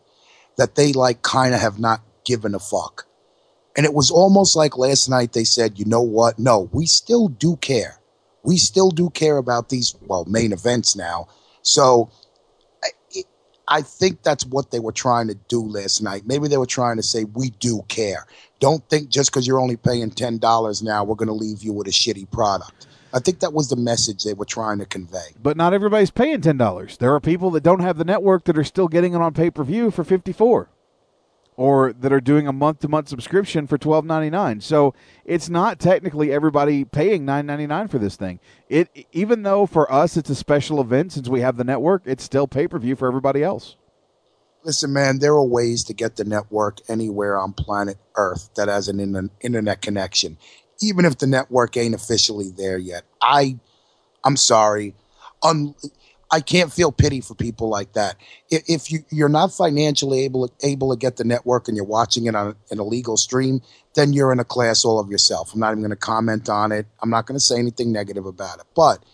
that 0.56 0.74
they 0.74 0.92
like 0.92 1.22
kind 1.22 1.54
of 1.54 1.60
have 1.60 1.78
not 1.78 2.02
given 2.24 2.56
a 2.56 2.58
fuck. 2.58 3.06
And 3.76 3.86
it 3.86 3.94
was 3.94 4.10
almost 4.10 4.56
like 4.56 4.76
last 4.76 5.08
night 5.08 5.32
they 5.32 5.44
said, 5.44 5.78
you 5.78 5.84
know 5.84 6.02
what? 6.02 6.40
No, 6.40 6.68
we 6.72 6.86
still 6.86 7.28
do 7.28 7.56
care. 7.56 8.00
We 8.42 8.56
still 8.56 8.90
do 8.90 9.10
care 9.10 9.36
about 9.36 9.68
these 9.68 9.94
well 10.00 10.24
main 10.24 10.52
events 10.52 10.96
now. 10.96 11.28
So 11.62 12.10
I 13.70 13.82
think 13.82 14.22
that's 14.22 14.44
what 14.44 14.72
they 14.72 14.80
were 14.80 14.92
trying 14.92 15.28
to 15.28 15.34
do 15.48 15.62
last 15.62 16.02
night. 16.02 16.24
Maybe 16.26 16.48
they 16.48 16.56
were 16.56 16.66
trying 16.66 16.96
to 16.96 17.04
say 17.04 17.24
we 17.24 17.50
do 17.50 17.82
care. 17.88 18.26
Don't 18.58 18.86
think 18.90 19.08
just 19.08 19.30
because 19.30 19.46
you're 19.46 19.60
only 19.60 19.76
paying 19.76 20.10
ten 20.10 20.38
dollars 20.38 20.82
now, 20.82 21.04
we're 21.04 21.14
going 21.14 21.28
to 21.28 21.32
leave 21.32 21.62
you 21.62 21.72
with 21.72 21.86
a 21.86 21.92
shitty 21.92 22.30
product. 22.30 22.88
I 23.12 23.20
think 23.20 23.40
that 23.40 23.52
was 23.52 23.68
the 23.68 23.76
message 23.76 24.22
they 24.22 24.34
were 24.34 24.44
trying 24.44 24.78
to 24.78 24.86
convey. 24.86 25.34
But 25.42 25.56
not 25.56 25.72
everybody's 25.72 26.10
paying 26.10 26.40
ten 26.40 26.56
dollars. 26.56 26.96
There 26.96 27.14
are 27.14 27.20
people 27.20 27.50
that 27.52 27.62
don't 27.62 27.80
have 27.80 27.96
the 27.96 28.04
network 28.04 28.44
that 28.44 28.58
are 28.58 28.64
still 28.64 28.88
getting 28.88 29.14
it 29.14 29.20
on 29.20 29.34
pay 29.34 29.50
per 29.50 29.62
view 29.64 29.90
for 29.90 30.02
fifty 30.04 30.32
four, 30.32 30.68
or 31.56 31.92
that 31.92 32.12
are 32.12 32.20
doing 32.20 32.46
a 32.46 32.52
month 32.52 32.80
to 32.80 32.88
month 32.88 33.08
subscription 33.08 33.66
for 33.66 33.78
twelve 33.78 34.04
ninety 34.04 34.30
nine. 34.30 34.60
So 34.60 34.94
it's 35.24 35.48
not 35.48 35.78
technically 35.78 36.32
everybody 36.32 36.84
paying 36.84 37.24
nine 37.24 37.46
ninety 37.46 37.66
nine 37.66 37.88
for 37.88 37.98
this 37.98 38.16
thing. 38.16 38.40
It 38.68 39.06
even 39.12 39.42
though 39.42 39.66
for 39.66 39.90
us 39.92 40.16
it's 40.16 40.30
a 40.30 40.34
special 40.34 40.80
event 40.80 41.12
since 41.12 41.28
we 41.28 41.40
have 41.40 41.56
the 41.56 41.64
network, 41.64 42.02
it's 42.06 42.24
still 42.24 42.46
pay 42.46 42.66
per 42.66 42.78
view 42.78 42.96
for 42.96 43.08
everybody 43.08 43.42
else. 43.42 43.76
Listen, 44.62 44.92
man, 44.92 45.20
there 45.20 45.32
are 45.32 45.44
ways 45.46 45.84
to 45.84 45.94
get 45.94 46.16
the 46.16 46.24
network 46.24 46.78
anywhere 46.86 47.38
on 47.38 47.54
planet 47.54 47.96
Earth 48.16 48.50
that 48.56 48.68
has 48.68 48.88
an 48.88 49.00
in- 49.00 49.30
internet 49.40 49.80
connection, 49.80 50.36
even 50.82 51.06
if 51.06 51.16
the 51.16 51.26
network 51.26 51.78
ain't 51.78 51.94
officially 51.94 52.50
there 52.50 52.76
yet. 52.76 53.04
I, 53.22 53.58
I'm 54.22 54.36
sorry, 54.36 54.94
Un- 55.42 55.74
I 56.30 56.40
can't 56.40 56.72
feel 56.72 56.92
pity 56.92 57.20
for 57.20 57.34
people 57.34 57.68
like 57.68 57.94
that. 57.94 58.16
If, 58.50 58.92
you 58.92 59.04
you're 59.10 59.28
not 59.28 59.52
financially 59.52 60.24
able 60.24 60.48
able 60.62 60.90
to 60.90 60.98
get 60.98 61.16
the 61.16 61.24
network 61.24 61.66
and 61.66 61.76
you're 61.76 61.84
watching 61.84 62.26
it 62.26 62.36
on 62.36 62.54
an 62.70 62.78
illegal 62.78 63.16
stream, 63.16 63.62
then 63.94 64.12
you're 64.12 64.32
in 64.32 64.38
a 64.38 64.44
class 64.44 64.84
all 64.84 65.00
of 65.00 65.10
yourself. 65.10 65.52
I'm 65.52 65.60
not 65.60 65.72
even 65.72 65.80
going 65.80 65.90
to 65.90 65.96
comment 65.96 66.48
on 66.48 66.70
it. 66.70 66.86
I'm 67.02 67.10
not 67.10 67.26
going 67.26 67.36
to 67.36 67.44
say 67.44 67.58
anything 67.58 67.90
negative 67.90 68.26
about 68.26 68.60
it, 68.60 68.66
but 68.76 69.04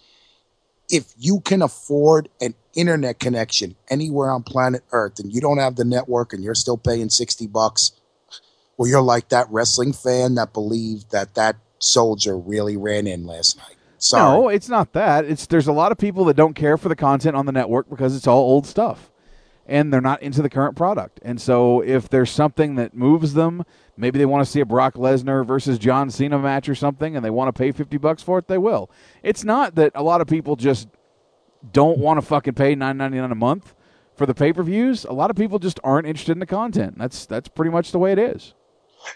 if 0.91 1.13
you 1.19 1.41
can 1.41 1.63
afford 1.63 2.29
an 2.41 2.55
internet 2.75 3.19
connection 3.19 3.77
anywhere 3.89 4.31
on 4.31 4.43
planet 4.43 4.83
Earth 4.93 5.19
and 5.19 5.33
you 5.33 5.41
don't 5.41 5.59
have 5.59 5.77
the 5.77 5.85
network 5.85 6.33
and 6.33 6.45
you're 6.45 6.55
still 6.55 6.77
paying 6.77 7.09
60 7.09 7.47
bucks, 7.49 7.93
well, 8.77 8.89
you're 8.89 9.03
like 9.03 9.31
that 9.31 9.51
wrestling 9.51 9.93
fan 9.93 10.35
that 10.35 10.53
believed 10.53 11.11
that 11.11 11.35
that 11.35 11.57
soldier 11.79 12.39
really 12.39 12.77
ran 12.77 13.07
in 13.07 13.27
last 13.27 13.57
night. 13.57 13.76
Sorry. 13.99 14.39
No, 14.39 14.49
it's 14.49 14.69
not 14.69 14.93
that. 14.93 15.25
It's 15.25 15.47
there's 15.47 15.67
a 15.67 15.73
lot 15.73 15.93
of 15.93 15.99
people 15.99 16.25
that 16.27 16.37
don't 16.37 16.55
care 16.55 16.77
for 16.77 16.89
the 16.89 16.97
content 16.97 17.37
on 17.37 17.47
the 17.47 17.53
network 17.53 17.89
because 17.89 18.17
it's 18.17 18.27
all 18.27 18.39
old 18.41 18.67
stuff. 18.67 19.11
And 19.69 19.93
they're 19.93 20.01
not 20.01 20.23
into 20.23 20.43
the 20.43 20.51
current 20.51 20.77
product. 20.77 21.19
And 21.23 21.41
so 21.41 21.81
if 21.81 22.09
there's 22.09 22.31
something 22.31 22.77
that 22.77 22.95
moves 22.95 23.35
them, 23.35 23.65
maybe 23.97 24.17
they 24.17 24.27
want 24.27 24.45
to 24.45 24.51
see 24.51 24.61
a 24.61 24.67
Brock 24.67 24.95
Lesnar 24.95 25.45
versus 25.45 25.77
John 25.77 26.09
Cena 26.09 26.39
match 26.39 26.69
or 26.69 26.77
something 26.77 27.17
and 27.17 27.25
they 27.25 27.31
want 27.31 27.49
to 27.49 27.59
pay 27.59 27.73
50 27.73 27.97
bucks 27.97 28.23
for 28.23 28.39
it, 28.39 28.47
they 28.47 28.59
will. 28.59 28.89
It's 29.25 29.43
not 29.43 29.75
that 29.75 29.91
a 29.97 30.05
lot 30.05 30.21
of 30.21 30.29
people 30.29 30.55
just 30.55 30.89
don't 31.73 31.99
want 31.99 32.19
to 32.21 32.23
fucking 32.25 32.55
pay 32.55 32.77
9.99 32.77 33.33
a 33.33 33.35
month 33.35 33.75
for 34.17 34.27
the 34.27 34.35
pay-per-views. 34.35 35.05
A 35.05 35.13
lot 35.13 35.31
of 35.31 35.37
people 35.37 35.59
just 35.59 35.79
aren't 35.85 36.07
interested 36.07 36.33
in 36.33 36.39
the 36.39 36.47
content. 36.47 36.99
That's 36.99 37.27
that's 37.27 37.49
pretty 37.49 37.71
much 37.71 37.93
the 37.93 37.99
way 37.99 38.13
it 38.13 38.19
is. 38.19 38.55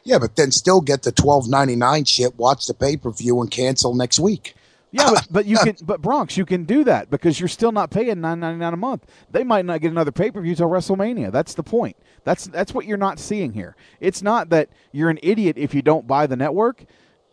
Yeah, 0.05 0.19
but 0.19 0.37
then 0.37 0.53
still 0.53 0.81
get 0.81 1.03
the 1.03 1.13
twelve 1.13 1.49
ninety 1.49 1.75
nine 1.75 2.05
shit, 2.05 2.37
watch 2.39 2.67
the 2.67 2.75
pay 2.75 2.97
per 2.97 3.11
view, 3.11 3.41
and 3.41 3.51
cancel 3.51 3.95
next 3.95 4.21
week. 4.21 4.55
Yeah, 4.93 5.11
but, 5.11 5.29
but 5.31 5.47
you 5.47 5.57
can, 5.65 5.77
but 5.83 6.03
Bronx, 6.03 6.37
you 6.37 6.47
can 6.47 6.65
do 6.65 6.85
that 6.85 7.11
because 7.11 7.39
you're 7.41 7.49
still 7.49 7.73
not 7.73 7.91
paying 7.91 8.21
nine 8.21 8.41
ninety 8.41 8.59
nine 8.59 8.75
a 8.75 8.79
month. 8.79 9.07
They 9.31 9.45
might 9.45 9.65
not 9.65 9.81
get 9.81 9.91
another 9.93 10.13
pay 10.13 10.31
per 10.31 10.41
view 10.41 10.55
till 10.55 10.69
WrestleMania. 10.69 11.33
That's 11.33 11.55
the 11.55 11.63
point. 11.63 11.97
That's 12.25 12.47
that's 12.47 12.75
what 12.75 12.87
you're 12.87 12.99
not 12.99 13.19
seeing 13.19 13.53
here. 13.53 13.77
It's 14.01 14.23
not 14.23 14.51
that 14.51 14.71
you're 14.93 15.11
an 15.11 15.21
idiot 15.23 15.59
if 15.59 15.75
you 15.75 15.83
don't 15.83 16.07
buy 16.07 16.27
the 16.27 16.37
network, 16.37 16.85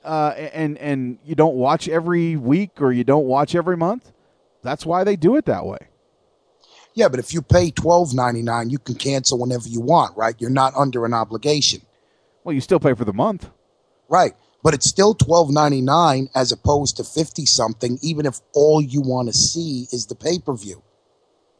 uh, 0.03 0.33
and 0.53 0.77
and 0.79 1.19
you 1.25 1.35
don't 1.35 1.55
watch 1.55 1.89
every 1.89 2.35
week 2.35 2.81
or 2.81 2.91
you 2.91 3.03
don't 3.03 3.25
watch 3.25 3.55
every 3.55 3.77
month. 3.77 4.11
That's 4.63 4.85
why 4.85 5.03
they 5.03 5.15
do 5.15 5.35
it 5.37 5.45
that 5.45 5.65
way. 5.65 5.79
Yeah, 6.95 7.09
but 7.09 7.19
if 7.19 7.33
you 7.33 7.41
pay 7.41 7.71
twelve 7.71 8.13
ninety 8.13 8.41
nine, 8.43 8.69
you 8.69 8.79
can 8.79 8.95
cancel 8.95 9.39
whenever 9.39 9.67
you 9.67 9.81
want, 9.81 10.17
right? 10.17 10.35
You're 10.39 10.49
not 10.51 10.75
under 10.75 11.05
an 11.05 11.13
obligation. 11.13 11.81
Well, 12.43 12.53
you 12.53 12.61
still 12.61 12.79
pay 12.79 12.93
for 12.95 13.05
the 13.05 13.13
month, 13.13 13.49
right? 14.09 14.33
But 14.67 14.73
it's 14.73 14.89
still 14.89 15.13
twelve 15.13 15.49
ninety 15.49 15.79
nine 15.79 16.27
as 16.35 16.51
opposed 16.51 16.97
to 16.97 17.05
fifty 17.05 17.45
something, 17.45 17.97
even 18.01 18.25
if 18.25 18.41
all 18.53 18.81
you 18.81 18.99
want 18.99 19.29
to 19.29 19.33
see 19.33 19.87
is 19.93 20.07
the 20.07 20.13
pay 20.13 20.39
per 20.39 20.53
view. 20.57 20.83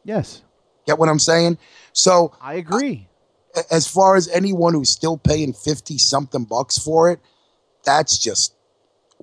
Yes. 0.04 0.42
Get 0.86 0.98
what 0.98 1.08
I'm 1.08 1.18
saying? 1.18 1.56
So 1.94 2.34
I 2.38 2.56
agree. 2.56 3.08
as 3.70 3.88
far 3.88 4.16
as 4.16 4.28
anyone 4.28 4.74
who's 4.74 4.90
still 4.90 5.16
paying 5.16 5.54
fifty 5.54 5.96
something 5.96 6.44
bucks 6.44 6.76
for 6.76 7.10
it, 7.10 7.20
that's 7.82 8.18
just 8.18 8.54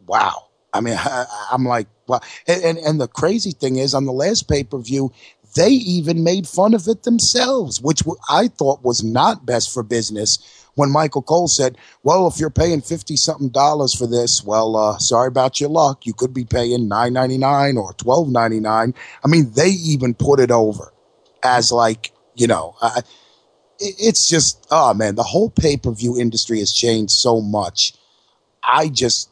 wow. 0.08 0.48
I 0.74 0.82
mean, 0.82 0.96
I, 1.00 1.50
am 1.52 1.66
like, 1.66 1.86
wow. 2.08 2.22
And, 2.48 2.64
and 2.64 2.78
and 2.80 3.00
the 3.00 3.08
crazy 3.08 3.52
thing 3.52 3.76
is, 3.76 3.94
on 3.94 4.06
the 4.06 4.12
last 4.12 4.50
pay 4.50 4.64
per 4.64 4.80
view, 4.80 5.14
they 5.56 5.70
even 5.70 6.24
made 6.24 6.48
fun 6.48 6.74
of 6.74 6.88
it 6.88 7.04
themselves, 7.04 7.80
which 7.80 8.02
I 8.28 8.48
thought 8.48 8.84
was 8.84 9.04
not 9.04 9.46
best 9.46 9.72
for 9.72 9.84
business. 9.84 10.40
When 10.76 10.92
Michael 10.92 11.22
Cole 11.22 11.48
said, 11.48 11.78
"Well, 12.04 12.28
if 12.28 12.40
you're 12.40 12.50
paying 12.50 12.82
fifty 12.82 13.16
something 13.16 13.50
dollars 13.50 13.94
for 13.94 14.08
this, 14.08 14.44
well, 14.44 14.76
uh, 14.76 14.98
sorry 14.98 15.30
about 15.30 15.60
your 15.60 15.70
luck. 15.70 16.06
You 16.06 16.14
could 16.14 16.34
be 16.34 16.46
paying 16.46 16.88
nine 16.88 17.14
ninety 17.14 17.38
nine 17.38 17.78
or 17.78 17.94
twelve 17.94 18.30
ninety 18.30 18.60
nine. 18.60 18.94
I 19.24 19.28
mean, 19.28 19.52
they 19.56 19.70
even 19.70 20.14
put 20.14 20.40
it 20.40 20.52
over 20.52 20.94
as 21.44 21.72
like, 21.72 22.12
you 22.36 22.48
know, 22.48 22.76
uh, 22.82 23.02
it, 23.80 23.96
it's 24.00 24.28
just, 24.28 24.68
oh 24.72 24.94
man, 24.94 25.16
the 25.16 25.24
whole 25.24 25.50
pay 25.50 25.78
per 25.78 25.92
view 25.92 26.20
industry 26.20 26.60
has 26.60 26.74
changed 26.74 27.12
so 27.14 27.42
much. 27.42 27.94
I 28.64 28.90
just, 28.90 29.30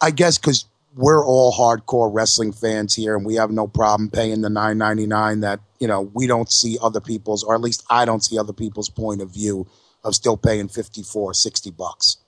I 0.00 0.10
guess, 0.10 0.36
because 0.36 0.66
we're 0.94 1.24
all 1.24 1.52
hardcore 1.52 2.12
wrestling 2.12 2.52
fans 2.52 2.94
here, 2.94 3.16
and 3.16 3.24
we 3.24 3.34
have 3.36 3.50
no 3.50 3.66
problem 3.66 4.10
paying 4.10 4.42
the 4.42 4.50
nine 4.50 4.78
ninety 4.78 5.06
nine. 5.06 5.40
That 5.40 5.60
you 5.78 5.86
know 5.86 6.10
we 6.12 6.26
don't 6.26 6.50
see 6.50 6.78
other 6.82 7.00
people's, 7.00 7.44
or 7.44 7.54
at 7.54 7.60
least 7.60 7.84
I 7.88 8.04
don't 8.04 8.24
see 8.24 8.38
other 8.38 8.52
people's 8.52 8.88
point 8.88 9.22
of 9.22 9.30
view 9.30 9.66
of 10.06 10.14
still 10.14 10.36
paying 10.36 10.68
54, 10.68 11.34
60 11.34 11.70
bucks. 11.72 12.18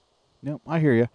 Yep, 0.42 0.60
I 0.66 0.80
hear 0.80 0.92
you. 0.92 1.08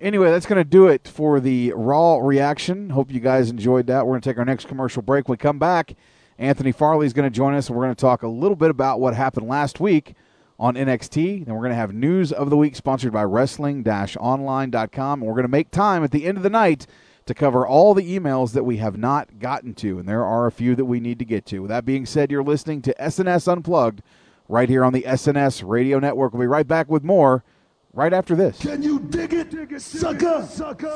Anyway, 0.00 0.30
that's 0.30 0.46
going 0.46 0.58
to 0.58 0.68
do 0.68 0.88
it 0.88 1.06
for 1.06 1.40
the 1.40 1.72
Raw 1.76 2.18
reaction. 2.18 2.90
Hope 2.90 3.12
you 3.12 3.20
guys 3.20 3.50
enjoyed 3.50 3.86
that. 3.86 4.06
We're 4.06 4.12
going 4.12 4.22
to 4.22 4.30
take 4.30 4.38
our 4.38 4.44
next 4.44 4.66
commercial 4.66 5.02
break. 5.02 5.28
When 5.28 5.34
we 5.34 5.38
come 5.38 5.58
back, 5.58 5.94
Anthony 6.38 6.72
Farley 6.72 7.06
is 7.06 7.12
going 7.12 7.30
to 7.30 7.34
join 7.34 7.54
us, 7.54 7.68
and 7.68 7.76
we're 7.76 7.84
going 7.84 7.94
to 7.94 8.00
talk 8.00 8.22
a 8.22 8.28
little 8.28 8.56
bit 8.56 8.70
about 8.70 8.98
what 8.98 9.14
happened 9.14 9.46
last 9.46 9.78
week 9.78 10.14
on 10.58 10.74
NXT. 10.74 11.44
Then 11.44 11.54
we're 11.54 11.60
going 11.60 11.70
to 11.70 11.76
have 11.76 11.94
news 11.94 12.32
of 12.32 12.50
the 12.50 12.56
week 12.56 12.76
sponsored 12.76 13.12
by 13.12 13.24
wrestling 13.24 13.86
online.com. 13.86 15.20
And 15.20 15.28
we're 15.28 15.34
going 15.34 15.42
to 15.42 15.48
make 15.48 15.70
time 15.70 16.02
at 16.02 16.10
the 16.10 16.26
end 16.26 16.36
of 16.36 16.42
the 16.42 16.50
night 16.50 16.86
to 17.26 17.34
cover 17.34 17.66
all 17.66 17.94
the 17.94 18.18
emails 18.18 18.52
that 18.52 18.64
we 18.64 18.78
have 18.78 18.96
not 18.96 19.38
gotten 19.38 19.74
to. 19.74 19.98
And 19.98 20.08
there 20.08 20.24
are 20.24 20.46
a 20.46 20.52
few 20.52 20.74
that 20.76 20.86
we 20.86 20.98
need 20.98 21.18
to 21.18 21.24
get 21.24 21.46
to. 21.46 21.60
With 21.60 21.68
that 21.68 21.84
being 21.84 22.06
said, 22.06 22.30
you're 22.30 22.42
listening 22.42 22.82
to 22.82 22.94
SNS 22.98 23.52
Unplugged 23.52 24.02
right 24.50 24.68
here 24.68 24.84
on 24.84 24.92
the 24.92 25.02
SNS 25.02 25.62
Radio 25.66 25.98
Network. 26.00 26.32
We'll 26.32 26.40
be 26.40 26.46
right 26.46 26.66
back 26.66 26.90
with 26.90 27.04
more 27.04 27.44
right 27.92 28.12
after 28.12 28.34
this. 28.34 28.58
Can 28.58 28.82
you 28.82 28.98
dig 28.98 29.32
it, 29.32 29.50
dig 29.50 29.72
it 29.72 29.80
sucker? 29.80 30.46
sucker? 30.50 30.90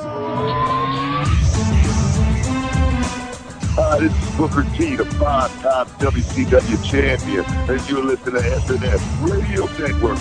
Hi, 3.77 3.99
this 4.01 4.13
is 4.13 4.37
Booker 4.37 4.65
T, 4.77 4.97
the 4.97 5.05
five-time 5.05 5.87
WCW 5.99 6.85
champion, 6.85 7.45
and 7.45 7.89
you're 7.89 8.05
listening 8.05 8.43
to 8.43 8.49
SNS 8.49 9.31
Radio 9.31 9.67
Network. 9.79 10.19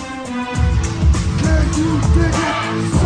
Can 1.40 1.68
you 1.78 2.02
dig 2.14 2.34
it, 2.34 3.03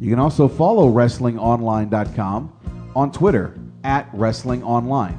You 0.00 0.10
can 0.10 0.18
also 0.18 0.48
follow 0.48 0.90
WrestlingOnline.com 0.92 2.52
on 2.94 3.12
Twitter 3.12 3.54
at 3.84 4.10
WrestlingOnline, 4.12 5.18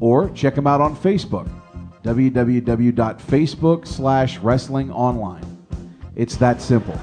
or 0.00 0.30
check 0.30 0.54
them 0.54 0.66
out 0.66 0.80
on 0.80 0.96
Facebook, 0.96 1.48
www.facebook 2.02 3.86
slash 3.86 4.38
WrestlingOnline. 4.40 5.44
It's 6.16 6.36
that 6.36 6.60
simple. 6.60 6.98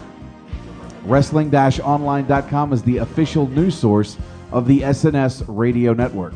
Wrestling-online.com 1.06 2.74
is 2.74 2.84
the 2.84 2.98
official 2.98 3.48
news 3.48 3.78
source 3.78 4.18
of 4.52 4.68
the 4.68 4.82
SNS 4.82 5.46
radio 5.48 5.94
network. 5.94 6.34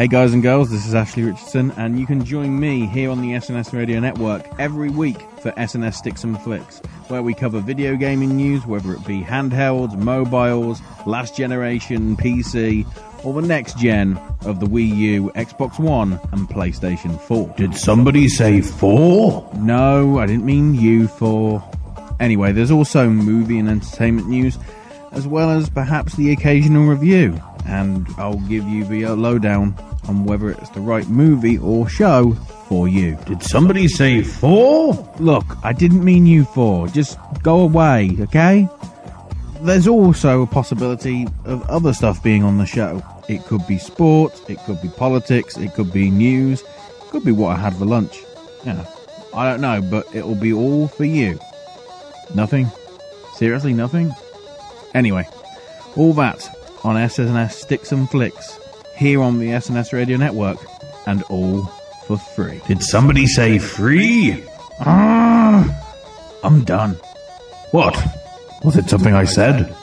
Hey 0.00 0.08
guys 0.08 0.32
and 0.32 0.42
girls, 0.42 0.70
this 0.70 0.86
is 0.86 0.94
Ashley 0.94 1.24
Richardson, 1.24 1.72
and 1.72 2.00
you 2.00 2.06
can 2.06 2.24
join 2.24 2.58
me 2.58 2.86
here 2.86 3.10
on 3.10 3.20
the 3.20 3.32
SNS 3.32 3.74
Radio 3.74 4.00
Network 4.00 4.46
every 4.58 4.88
week 4.88 5.20
for 5.42 5.50
SNS 5.50 5.96
Sticks 5.96 6.24
and 6.24 6.40
Flicks, 6.40 6.78
where 7.08 7.22
we 7.22 7.34
cover 7.34 7.60
video 7.60 7.96
gaming 7.96 8.34
news, 8.34 8.64
whether 8.64 8.94
it 8.94 9.06
be 9.06 9.20
handhelds, 9.20 9.94
mobiles, 9.98 10.80
last 11.04 11.36
generation, 11.36 12.16
PC, 12.16 12.86
or 13.26 13.34
the 13.34 13.46
next 13.46 13.76
gen 13.76 14.16
of 14.46 14.58
the 14.58 14.64
Wii 14.64 14.88
U, 14.96 15.32
Xbox 15.34 15.78
One, 15.78 16.18
and 16.32 16.48
PlayStation 16.48 17.20
4. 17.20 17.52
Did 17.58 17.74
somebody 17.74 18.26
say 18.28 18.62
four? 18.62 19.52
No, 19.58 20.18
I 20.18 20.24
didn't 20.24 20.46
mean 20.46 20.74
you 20.74 21.08
four. 21.08 21.62
Anyway, 22.20 22.52
there's 22.52 22.70
also 22.70 23.10
movie 23.10 23.58
and 23.58 23.68
entertainment 23.68 24.28
news, 24.28 24.56
as 25.12 25.26
well 25.26 25.50
as 25.50 25.68
perhaps 25.68 26.14
the 26.16 26.32
occasional 26.32 26.86
review, 26.86 27.38
and 27.66 28.06
I'll 28.18 28.40
give 28.40 28.66
you 28.68 28.84
the 28.84 29.06
uh, 29.06 29.14
lowdown 29.14 29.74
on 30.08 30.24
whether 30.24 30.50
it's 30.50 30.70
the 30.70 30.80
right 30.80 31.06
movie 31.08 31.58
or 31.58 31.88
show 31.88 32.32
for 32.68 32.88
you. 32.88 33.16
Did 33.26 33.42
somebody 33.42 33.88
say 33.88 34.22
four? 34.22 34.94
Look, 35.18 35.44
I 35.62 35.72
didn't 35.72 36.04
mean 36.04 36.26
you 36.26 36.44
four. 36.44 36.88
Just 36.88 37.18
go 37.42 37.60
away, 37.60 38.16
okay? 38.20 38.68
There's 39.62 39.86
also 39.86 40.42
a 40.42 40.46
possibility 40.46 41.26
of 41.44 41.68
other 41.68 41.92
stuff 41.92 42.22
being 42.22 42.44
on 42.44 42.58
the 42.58 42.66
show. 42.66 43.02
It 43.28 43.44
could 43.44 43.66
be 43.66 43.78
sport, 43.78 44.40
it 44.48 44.58
could 44.60 44.80
be 44.80 44.88
politics, 44.88 45.56
it 45.56 45.74
could 45.74 45.92
be 45.92 46.10
news, 46.10 46.62
it 46.62 47.10
could 47.10 47.24
be 47.24 47.32
what 47.32 47.56
I 47.56 47.60
had 47.60 47.76
for 47.76 47.84
lunch. 47.84 48.22
Yeah, 48.64 48.84
I 49.34 49.50
don't 49.50 49.60
know, 49.60 49.82
but 49.82 50.12
it 50.14 50.26
will 50.26 50.34
be 50.34 50.52
all 50.52 50.88
for 50.88 51.04
you. 51.04 51.38
Nothing? 52.34 52.70
Seriously, 53.34 53.72
nothing? 53.72 54.12
Anyway, 54.94 55.28
all 55.96 56.12
that 56.14 56.48
on 56.84 56.96
SNS 56.96 57.52
Sticks 57.52 57.92
and 57.92 58.10
Flicks 58.10 58.58
here 58.96 59.22
on 59.22 59.38
the 59.38 59.48
SNS 59.48 59.92
Radio 59.92 60.16
Network 60.16 60.58
and 61.06 61.22
all 61.24 61.64
for 62.06 62.18
free. 62.18 62.60
Did 62.66 62.82
somebody 62.82 63.26
say 63.26 63.58
free? 63.58 64.44
Ah, 64.80 65.64
I'm 66.42 66.64
done. 66.64 66.94
What? 67.70 67.96
Was 68.64 68.76
it 68.76 68.88
something 68.90 69.14
I 69.14 69.24
said? 69.24 69.74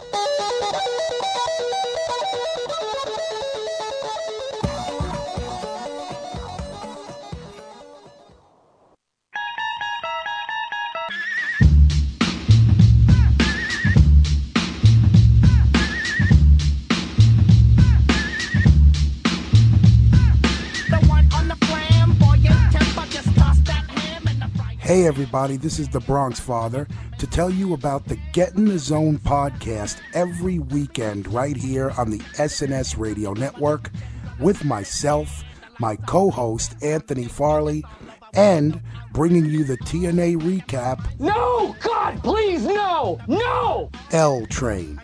Hey, 25.07 25.11
everybody, 25.11 25.55
this 25.55 25.79
is 25.79 25.87
the 25.87 26.01
Bronx 26.01 26.37
Father 26.37 26.85
to 27.17 27.25
tell 27.25 27.49
you 27.49 27.73
about 27.73 28.03
the 28.03 28.19
Get 28.33 28.55
in 28.55 28.65
the 28.65 28.77
Zone 28.77 29.17
podcast 29.19 30.01
every 30.13 30.59
weekend 30.59 31.33
right 31.33 31.55
here 31.55 31.93
on 31.97 32.09
the 32.09 32.17
SNS 32.35 32.97
Radio 32.97 33.31
Network 33.31 33.89
with 34.37 34.65
myself, 34.65 35.45
my 35.79 35.95
co 35.95 36.29
host, 36.29 36.75
Anthony 36.83 37.23
Farley, 37.23 37.85
and 38.33 38.81
bringing 39.13 39.45
you 39.45 39.63
the 39.63 39.77
TNA 39.77 40.41
recap, 40.41 41.01
No! 41.19 41.73
God, 41.79 42.21
please, 42.21 42.65
no! 42.65 43.17
No! 43.29 43.89
L 44.11 44.45
Train. 44.47 45.01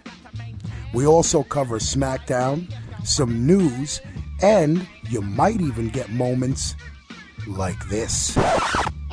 We 0.93 1.05
also 1.05 1.43
cover 1.43 1.79
SmackDown, 1.79 2.69
some 3.05 3.47
news, 3.47 4.01
and 4.41 4.85
you 5.09 5.21
might 5.21 5.61
even 5.61 5.87
get 5.87 6.09
moments 6.09 6.75
like 7.47 7.87
this. 7.87 8.37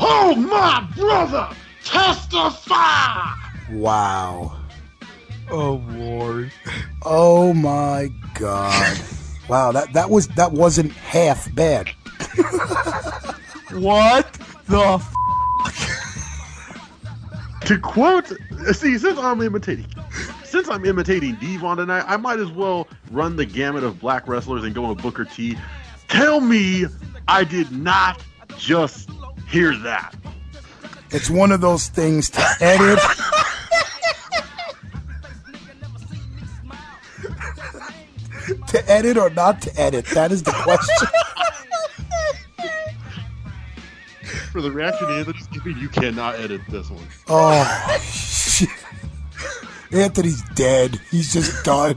Oh, 0.03 0.35
my 0.35 0.89
brother! 0.97 1.55
Testify! 1.85 3.35
Wow. 3.73 4.57
Oh, 5.51 5.83
Lord. 5.91 6.51
Oh 7.05 7.53
my 7.53 8.09
god. 8.35 8.99
wow, 9.49 9.73
that 9.73 9.93
that 9.95 10.09
was 10.11 10.29
that 10.29 10.53
wasn't 10.53 10.93
half 10.93 11.53
bad. 11.55 11.89
What 13.73 14.33
the 14.67 14.79
f- 14.79 15.13
To 17.67 17.79
quote, 17.79 18.27
see, 18.73 18.99
since 18.99 19.19
I'm 19.19 19.41
imitating, 19.43 19.87
since 20.45 20.69
I'm 20.69 20.85
imitating 20.85 21.37
Devon 21.37 21.77
tonight, 21.79 22.05
I 22.07 22.17
might 22.17 22.39
as 22.41 22.51
well 22.51 22.89
run 23.11 23.37
the 23.37 23.47
gamut 23.47 23.85
of 23.85 24.01
black 24.01 24.27
wrestlers 24.29 24.65
and 24.65 24.75
go 24.75 24.89
with 24.89 25.01
Booker 25.03 25.25
T. 25.25 25.57
Tell 26.09 26.41
me 26.41 26.87
I 27.29 27.45
did 27.45 27.71
not 27.71 28.23
just 28.59 29.09
hear 29.51 29.77
that. 29.79 30.15
It's 31.11 31.29
one 31.29 31.51
of 31.51 31.61
those 31.61 31.89
things 31.89 32.31
to 32.31 32.45
edit. 32.61 32.99
to 38.69 38.91
edit 38.91 39.17
or 39.17 39.31
not 39.31 39.61
to 39.63 39.81
edit? 39.81 40.07
That 40.07 40.31
is 40.31 40.45
the 40.45 40.53
question. 40.53 41.09
For 44.53 44.61
the 44.61 44.71
reaction 44.71 45.09
Anthony's 45.11 45.47
giving, 45.49 45.79
you 45.79 45.89
cannot 45.89 46.37
edit 46.37 46.61
this 46.69 46.89
one. 46.91 47.07
Oh, 47.29 47.99
shit. 48.03 48.69
Anthony's 49.93 50.43
dead. 50.55 51.01
He's 51.11 51.33
just 51.33 51.65
done. 51.65 51.97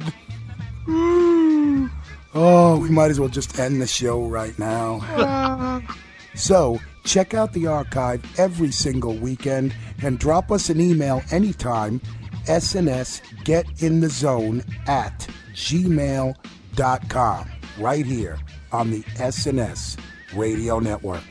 Oh, 2.35 2.79
we 2.79 2.89
might 2.89 3.11
as 3.11 3.19
well 3.19 3.29
just 3.29 3.59
end 3.59 3.79
the 3.79 3.85
show 3.85 4.25
right 4.25 4.57
now. 4.57 5.83
So, 6.35 6.79
check 7.03 7.33
out 7.33 7.53
the 7.53 7.67
archive 7.67 8.23
every 8.39 8.71
single 8.71 9.15
weekend 9.15 9.75
and 10.01 10.19
drop 10.19 10.51
us 10.51 10.69
an 10.69 10.79
email 10.79 11.21
anytime. 11.31 12.01
SNS 12.45 13.21
Get 13.43 13.65
in 13.81 13.99
the 14.01 14.09
Zone 14.09 14.63
at 14.87 15.27
gmail.com. 15.53 17.49
Right 17.79 18.05
here 18.05 18.37
on 18.71 18.91
the 18.91 19.01
SNS 19.01 19.97
Radio 20.35 20.79
Network. 20.79 21.23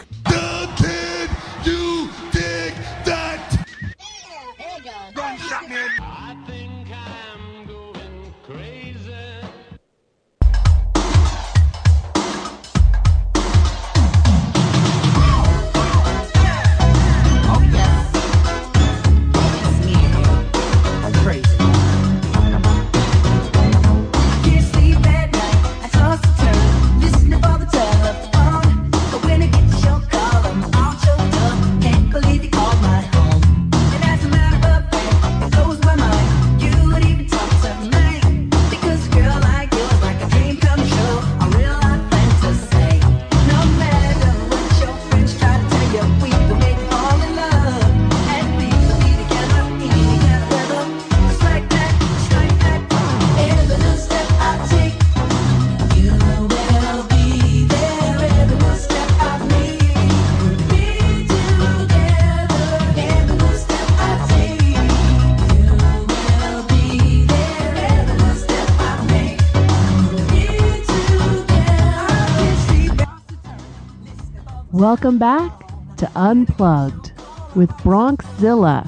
Welcome 74.82 75.16
back 75.16 75.68
to 75.98 76.10
Unplugged 76.16 77.12
with 77.54 77.70
Bronxzilla, 77.84 78.84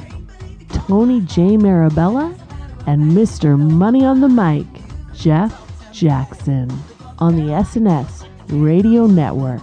Tony 0.88 1.20
J. 1.20 1.56
Mirabella, 1.56 2.36
and 2.88 3.12
Mr. 3.12 3.56
Money 3.56 4.04
on 4.04 4.20
the 4.20 4.28
Mic, 4.28 4.66
Jeff 5.14 5.54
Jackson, 5.92 6.68
on 7.20 7.36
the 7.36 7.52
SNS 7.52 8.26
Radio 8.48 9.06
Network. 9.06 9.62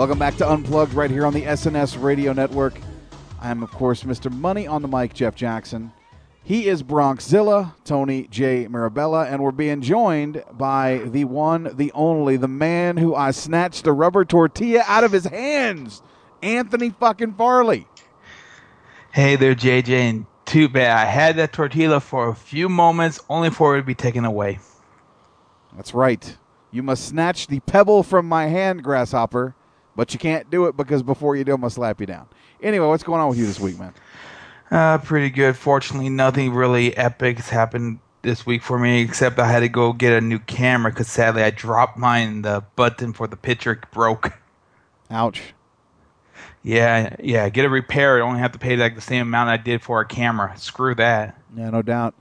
Welcome 0.00 0.18
back 0.18 0.38
to 0.38 0.50
Unplugged 0.50 0.94
right 0.94 1.10
here 1.10 1.26
on 1.26 1.34
the 1.34 1.42
SNS 1.42 2.02
Radio 2.02 2.32
Network. 2.32 2.80
I 3.38 3.50
am, 3.50 3.62
of 3.62 3.70
course, 3.70 4.02
Mr. 4.02 4.32
Money 4.32 4.66
on 4.66 4.80
the 4.80 4.88
Mic, 4.88 5.12
Jeff 5.12 5.34
Jackson. 5.34 5.92
He 6.42 6.68
is 6.68 6.82
Bronxzilla, 6.82 7.74
Tony 7.84 8.26
J. 8.28 8.66
Mirabella, 8.66 9.26
and 9.26 9.42
we're 9.42 9.50
being 9.50 9.82
joined 9.82 10.42
by 10.52 11.02
the 11.04 11.26
one, 11.26 11.76
the 11.76 11.92
only, 11.92 12.38
the 12.38 12.48
man 12.48 12.96
who 12.96 13.14
I 13.14 13.30
snatched 13.32 13.86
a 13.86 13.92
rubber 13.92 14.24
tortilla 14.24 14.84
out 14.86 15.04
of 15.04 15.12
his 15.12 15.26
hands, 15.26 16.00
Anthony 16.42 16.88
fucking 16.88 17.34
Farley. 17.34 17.86
Hey 19.12 19.36
there, 19.36 19.54
JJ, 19.54 19.90
and 19.90 20.26
too 20.46 20.70
bad 20.70 20.96
I 20.96 21.04
had 21.04 21.36
that 21.36 21.52
tortilla 21.52 22.00
for 22.00 22.30
a 22.30 22.34
few 22.34 22.70
moments, 22.70 23.20
only 23.28 23.50
for 23.50 23.76
it 23.76 23.82
to 23.82 23.86
be 23.86 23.94
taken 23.94 24.24
away. 24.24 24.60
That's 25.76 25.92
right. 25.92 26.38
You 26.70 26.82
must 26.82 27.06
snatch 27.06 27.48
the 27.48 27.60
pebble 27.60 28.02
from 28.02 28.26
my 28.26 28.46
hand, 28.46 28.82
grasshopper, 28.82 29.54
but 30.00 30.14
you 30.14 30.18
can't 30.18 30.48
do 30.48 30.64
it 30.64 30.78
because 30.78 31.02
before 31.02 31.36
you 31.36 31.44
do, 31.44 31.52
I'm 31.52 31.60
gonna 31.60 31.68
slap 31.68 32.00
you 32.00 32.06
down. 32.06 32.26
Anyway, 32.62 32.86
what's 32.86 33.02
going 33.02 33.20
on 33.20 33.28
with 33.28 33.36
you 33.36 33.44
this 33.44 33.60
week, 33.60 33.78
man? 33.78 33.92
Uh, 34.70 34.96
pretty 34.96 35.28
good. 35.28 35.54
Fortunately, 35.54 36.08
nothing 36.08 36.54
really 36.54 36.96
epic 36.96 37.36
has 37.36 37.50
happened 37.50 37.98
this 38.22 38.46
week 38.46 38.62
for 38.62 38.78
me, 38.78 39.02
except 39.02 39.38
I 39.38 39.52
had 39.52 39.60
to 39.60 39.68
go 39.68 39.92
get 39.92 40.14
a 40.14 40.22
new 40.22 40.38
camera 40.38 40.90
because 40.90 41.08
sadly 41.08 41.42
I 41.42 41.50
dropped 41.50 41.98
mine. 41.98 42.40
The 42.40 42.64
button 42.76 43.12
for 43.12 43.26
the 43.26 43.36
picture 43.36 43.78
broke. 43.92 44.32
Ouch. 45.10 45.52
Yeah, 46.62 47.14
yeah. 47.22 47.50
Get 47.50 47.66
it 47.66 47.68
repaired. 47.68 48.22
I 48.22 48.24
only 48.24 48.40
have 48.40 48.52
to 48.52 48.58
pay 48.58 48.76
like 48.76 48.94
the 48.94 49.02
same 49.02 49.20
amount 49.20 49.50
I 49.50 49.58
did 49.58 49.82
for 49.82 50.00
a 50.00 50.06
camera. 50.06 50.54
Screw 50.56 50.94
that. 50.94 51.38
Yeah, 51.54 51.68
no 51.68 51.82
doubt. 51.82 52.14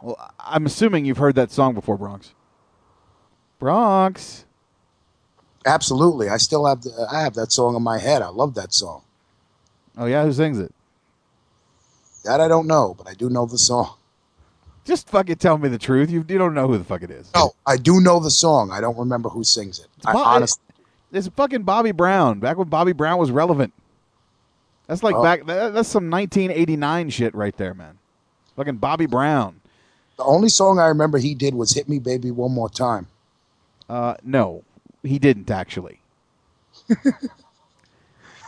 Well, 0.00 0.32
I'm 0.38 0.64
assuming 0.64 1.04
you've 1.04 1.18
heard 1.18 1.34
that 1.34 1.50
song 1.50 1.74
before, 1.74 1.98
Bronx. 1.98 2.32
Bronx. 3.58 4.46
Absolutely. 5.66 6.28
I 6.28 6.36
still 6.38 6.66
have 6.66 6.82
the, 6.82 7.06
I 7.12 7.20
have 7.22 7.34
that 7.34 7.52
song 7.52 7.76
in 7.76 7.82
my 7.82 7.98
head. 7.98 8.22
I 8.22 8.28
love 8.28 8.54
that 8.54 8.72
song. 8.72 9.02
Oh 9.98 10.06
yeah, 10.06 10.24
who 10.24 10.32
sings 10.32 10.58
it? 10.58 10.72
That 12.24 12.40
I 12.40 12.48
don't 12.48 12.66
know, 12.66 12.94
but 12.96 13.08
I 13.08 13.14
do 13.14 13.28
know 13.30 13.46
the 13.46 13.58
song. 13.58 13.94
Just 14.84 15.08
fucking 15.08 15.36
tell 15.36 15.58
me 15.58 15.68
the 15.68 15.78
truth. 15.78 16.10
You, 16.10 16.24
you 16.26 16.38
don't 16.38 16.54
know 16.54 16.66
who 16.66 16.78
the 16.78 16.84
fuck 16.84 17.02
it 17.02 17.10
is. 17.10 17.30
No, 17.34 17.52
I 17.66 17.76
do 17.76 18.00
know 18.00 18.18
the 18.20 18.30
song. 18.30 18.70
I 18.72 18.80
don't 18.80 18.96
remember 18.96 19.28
who 19.28 19.44
sings 19.44 19.78
it. 19.78 19.86
I 20.06 20.12
Bo- 20.14 20.18
honestly 20.24 20.62
It's 21.12 21.28
fucking 21.28 21.62
Bobby 21.64 21.92
Brown. 21.92 22.40
Back 22.40 22.56
when 22.56 22.68
Bobby 22.68 22.92
Brown 22.92 23.18
was 23.18 23.30
relevant. 23.30 23.72
That's 24.86 25.02
like 25.02 25.14
Oh. 25.14 25.22
back. 25.22 25.46
That, 25.46 25.74
that's 25.74 25.88
some 25.88 26.10
1989 26.10 27.10
shit 27.10 27.34
right 27.34 27.56
there, 27.56 27.74
man. 27.74 27.98
Fucking 28.56 28.76
Bobby 28.76 29.06
Brown. 29.06 29.60
the 30.16 30.24
only 30.24 30.48
song 30.48 30.78
I 30.78 30.86
remember 30.86 31.18
he 31.18 31.34
did 31.34 31.54
was 31.54 31.72
"Hit 31.74 31.88
Me, 31.88 31.98
Baby, 31.98 32.30
One 32.30 32.52
More 32.52 32.68
Time." 32.68 33.06
Uh, 33.88 34.14
no, 34.22 34.62
he 35.02 35.18
didn't 35.18 35.50
actually. 35.50 36.00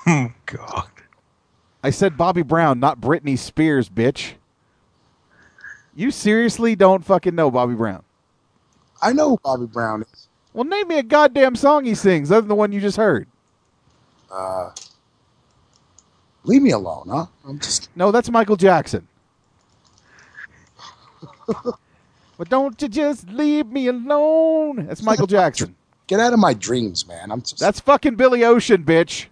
oh 0.06 0.32
God. 0.46 0.88
I 1.82 1.90
said 1.90 2.16
Bobby 2.16 2.42
Brown, 2.42 2.78
not 2.78 3.00
Britney 3.00 3.36
Spears, 3.36 3.88
bitch. 3.88 4.34
You 5.94 6.10
seriously 6.10 6.76
don't 6.76 7.04
fucking 7.04 7.34
know 7.34 7.50
Bobby 7.50 7.74
Brown? 7.74 8.04
I 9.02 9.12
know 9.12 9.30
who 9.30 9.38
Bobby 9.42 9.66
Brown 9.66 10.02
is. 10.02 10.28
Well, 10.52 10.64
name 10.64 10.88
me 10.88 10.98
a 10.98 11.02
goddamn 11.02 11.56
song 11.56 11.84
he 11.84 11.94
sings 11.94 12.30
other 12.30 12.42
than 12.42 12.48
the 12.48 12.54
one 12.54 12.72
you 12.72 12.80
just 12.80 12.96
heard. 12.96 13.26
Uh, 14.30 14.70
leave 16.44 16.62
me 16.62 16.70
alone, 16.70 17.08
huh? 17.10 17.26
I'm 17.46 17.58
just 17.58 17.90
No, 17.96 18.12
that's 18.12 18.30
Michael 18.30 18.56
Jackson. 18.56 19.08
but 22.38 22.48
don't 22.48 22.80
you 22.80 22.88
just 22.88 23.28
leave 23.28 23.66
me 23.66 23.88
alone? 23.88 24.86
That's 24.86 25.02
Michael 25.02 25.26
Jackson. 25.26 25.74
Get 26.12 26.20
out 26.20 26.34
of 26.34 26.38
my 26.38 26.52
dreams, 26.52 27.06
man. 27.08 27.30
I'm 27.32 27.40
just, 27.40 27.58
That's 27.58 27.80
fucking 27.80 28.16
Billy 28.16 28.44
Ocean, 28.44 28.84
bitch. 28.84 29.26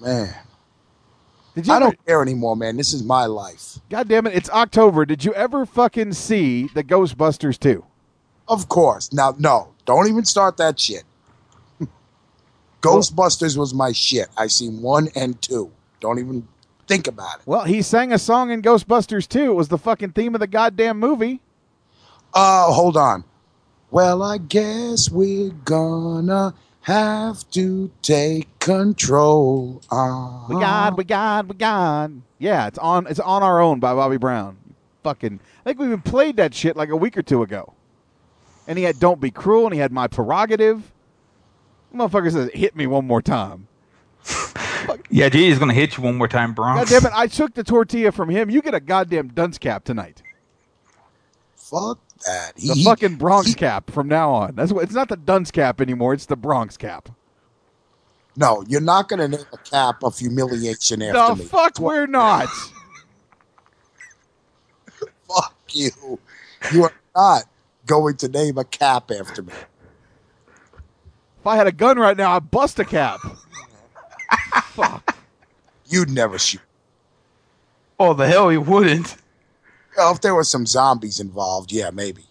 man. 0.00 0.34
Did 1.54 1.66
you 1.66 1.72
I 1.72 1.76
ever- 1.76 1.84
don't 1.86 2.06
care 2.06 2.22
anymore, 2.22 2.56
man. 2.56 2.76
This 2.78 2.94
is 2.94 3.02
my 3.02 3.26
life. 3.26 3.78
God 3.90 4.08
damn 4.08 4.26
it, 4.26 4.34
it's 4.34 4.48
October. 4.48 5.04
Did 5.04 5.24
you 5.26 5.34
ever 5.34 5.66
fucking 5.66 6.14
see 6.14 6.68
the 6.74 6.82
Ghostbusters 6.82 7.58
2? 7.60 7.84
Of 8.48 8.68
course. 8.70 9.12
Now, 9.12 9.34
no, 9.38 9.74
don't 9.84 10.08
even 10.08 10.24
start 10.24 10.56
that 10.56 10.80
shit. 10.80 11.04
Ghostbusters 12.80 13.58
was 13.58 13.74
my 13.74 13.92
shit. 13.92 14.28
I 14.38 14.46
seen 14.46 14.80
one 14.80 15.08
and 15.14 15.40
two. 15.42 15.70
Don't 16.00 16.18
even 16.18 16.48
think 16.88 17.06
about 17.06 17.40
it. 17.40 17.42
Well, 17.46 17.64
he 17.64 17.82
sang 17.82 18.10
a 18.12 18.18
song 18.18 18.50
in 18.50 18.62
Ghostbusters 18.62 19.28
2. 19.28 19.50
It 19.50 19.54
was 19.54 19.68
the 19.68 19.78
fucking 19.78 20.12
theme 20.12 20.34
of 20.34 20.40
the 20.40 20.46
goddamn 20.46 20.98
movie. 20.98 21.40
Uh, 22.34 22.72
hold 22.72 22.96
on. 22.96 23.24
Well, 23.94 24.24
I 24.24 24.38
guess 24.38 25.08
we're 25.08 25.50
gonna 25.64 26.52
have 26.80 27.48
to 27.50 27.92
take 28.02 28.48
control. 28.58 29.80
Uh, 29.88 30.46
We 30.48 30.56
got, 30.56 30.96
we 30.96 31.04
got, 31.04 31.46
we 31.46 31.54
got. 31.54 32.10
Yeah, 32.40 32.66
it's 32.66 32.78
on 32.78 33.06
it's 33.06 33.20
on 33.20 33.44
our 33.44 33.60
own 33.60 33.78
by 33.78 33.94
Bobby 33.94 34.16
Brown. 34.16 34.56
Fucking 35.04 35.38
I 35.60 35.62
think 35.62 35.78
we 35.78 35.86
even 35.86 36.02
played 36.02 36.38
that 36.38 36.54
shit 36.54 36.76
like 36.76 36.88
a 36.88 36.96
week 36.96 37.16
or 37.16 37.22
two 37.22 37.44
ago. 37.44 37.72
And 38.66 38.76
he 38.76 38.82
had 38.82 38.98
Don't 38.98 39.20
Be 39.20 39.30
Cruel 39.30 39.66
and 39.66 39.72
he 39.74 39.78
had 39.78 39.92
My 39.92 40.08
Prerogative. 40.08 40.90
Motherfucker 41.94 42.32
says, 42.32 42.50
hit 42.52 42.74
me 42.74 42.88
one 42.88 43.06
more 43.06 43.22
time. 43.22 43.68
Yeah, 45.08 45.28
J 45.28 45.46
is 45.46 45.58
gonna 45.60 45.72
hit 45.72 45.96
you 45.96 46.02
one 46.02 46.16
more 46.16 46.26
time, 46.28 46.50
God 46.50 46.56
Bronx. 46.56 46.90
damn 46.90 47.06
it, 47.06 47.12
I 47.14 47.26
took 47.28 47.54
the 47.54 47.62
tortilla 47.62 48.10
from 48.12 48.28
him. 48.28 48.50
You 48.50 48.60
get 48.60 48.74
a 48.74 48.80
goddamn 48.80 49.28
dunce 49.28 49.56
cap 49.56 49.84
tonight. 49.84 50.22
Fuck 51.56 51.98
that. 52.26 52.52
He, 52.56 52.68
The 52.68 52.84
fucking 52.84 53.16
Bronx 53.16 53.54
cap 53.54 53.90
from 53.90 54.08
now 54.08 54.30
on. 54.32 54.54
That's 54.54 54.72
what 54.72 54.84
it's 54.84 54.94
not 54.94 55.08
the 55.08 55.16
dunce 55.16 55.50
cap 55.50 55.80
anymore, 55.80 56.14
it's 56.14 56.26
the 56.26 56.36
Bronx 56.36 56.76
cap. 56.76 57.08
no, 58.36 58.64
you're 58.68 58.80
not 58.80 59.08
gonna 59.08 59.28
name 59.28 59.44
a 59.52 59.58
cap 59.58 60.02
of 60.02 60.18
humiliation 60.18 61.00
The 61.00 61.08
after 61.08 61.36
me. 61.36 61.42
No, 61.42 61.48
fuck 61.48 61.78
we're 61.78 62.06
not. 62.06 62.48
Fuck 65.28 65.54
you. 65.70 66.18
You 66.72 66.84
are 66.84 66.92
not 67.16 67.44
going 67.86 68.16
to 68.18 68.28
name 68.28 68.58
a 68.58 68.64
cap 68.64 69.10
after 69.10 69.42
me. 69.42 69.52
If 71.40 71.46
I 71.46 71.56
had 71.56 71.66
a 71.66 71.72
gun 71.72 71.98
right 71.98 72.16
now, 72.16 72.36
I'd 72.36 72.50
bust 72.50 72.78
a 72.78 72.84
cap. 72.84 73.20
fuck. 74.66 75.16
You'd 75.86 76.10
never 76.10 76.38
shoot. 76.38 76.60
Oh, 77.98 78.14
the 78.14 78.26
hell 78.26 78.48
he 78.48 78.58
wouldn't. 78.58 79.16
Well, 79.96 80.12
if 80.12 80.20
there 80.20 80.34
were 80.34 80.44
some 80.44 80.66
zombies 80.66 81.20
involved, 81.20 81.72
yeah, 81.72 81.90
maybe. 81.90 82.24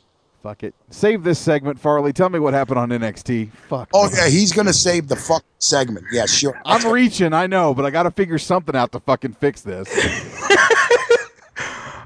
Fuck 0.43 0.63
it. 0.63 0.75
Save 0.89 1.23
this 1.23 1.39
segment, 1.39 1.79
Farley. 1.79 2.11
Tell 2.11 2.27
me 2.27 2.37
what 2.37 2.53
happened 2.53 2.77
on 2.77 2.89
NXT. 2.89 3.49
Fuck. 3.69 3.89
Oh 3.93 4.09
me. 4.09 4.17
yeah, 4.17 4.27
he's 4.27 4.51
gonna 4.51 4.73
save 4.73 5.07
the 5.07 5.15
fuck 5.15 5.45
segment. 5.59 6.05
Yeah, 6.11 6.25
sure. 6.25 6.61
I'm 6.65 6.91
reaching, 6.91 7.31
I 7.31 7.47
know, 7.47 7.73
but 7.73 7.85
I 7.85 7.91
got 7.91 8.03
to 8.03 8.11
figure 8.11 8.37
something 8.37 8.75
out 8.75 8.91
to 8.91 8.99
fucking 8.99 9.33
fix 9.35 9.61
this. 9.61 9.87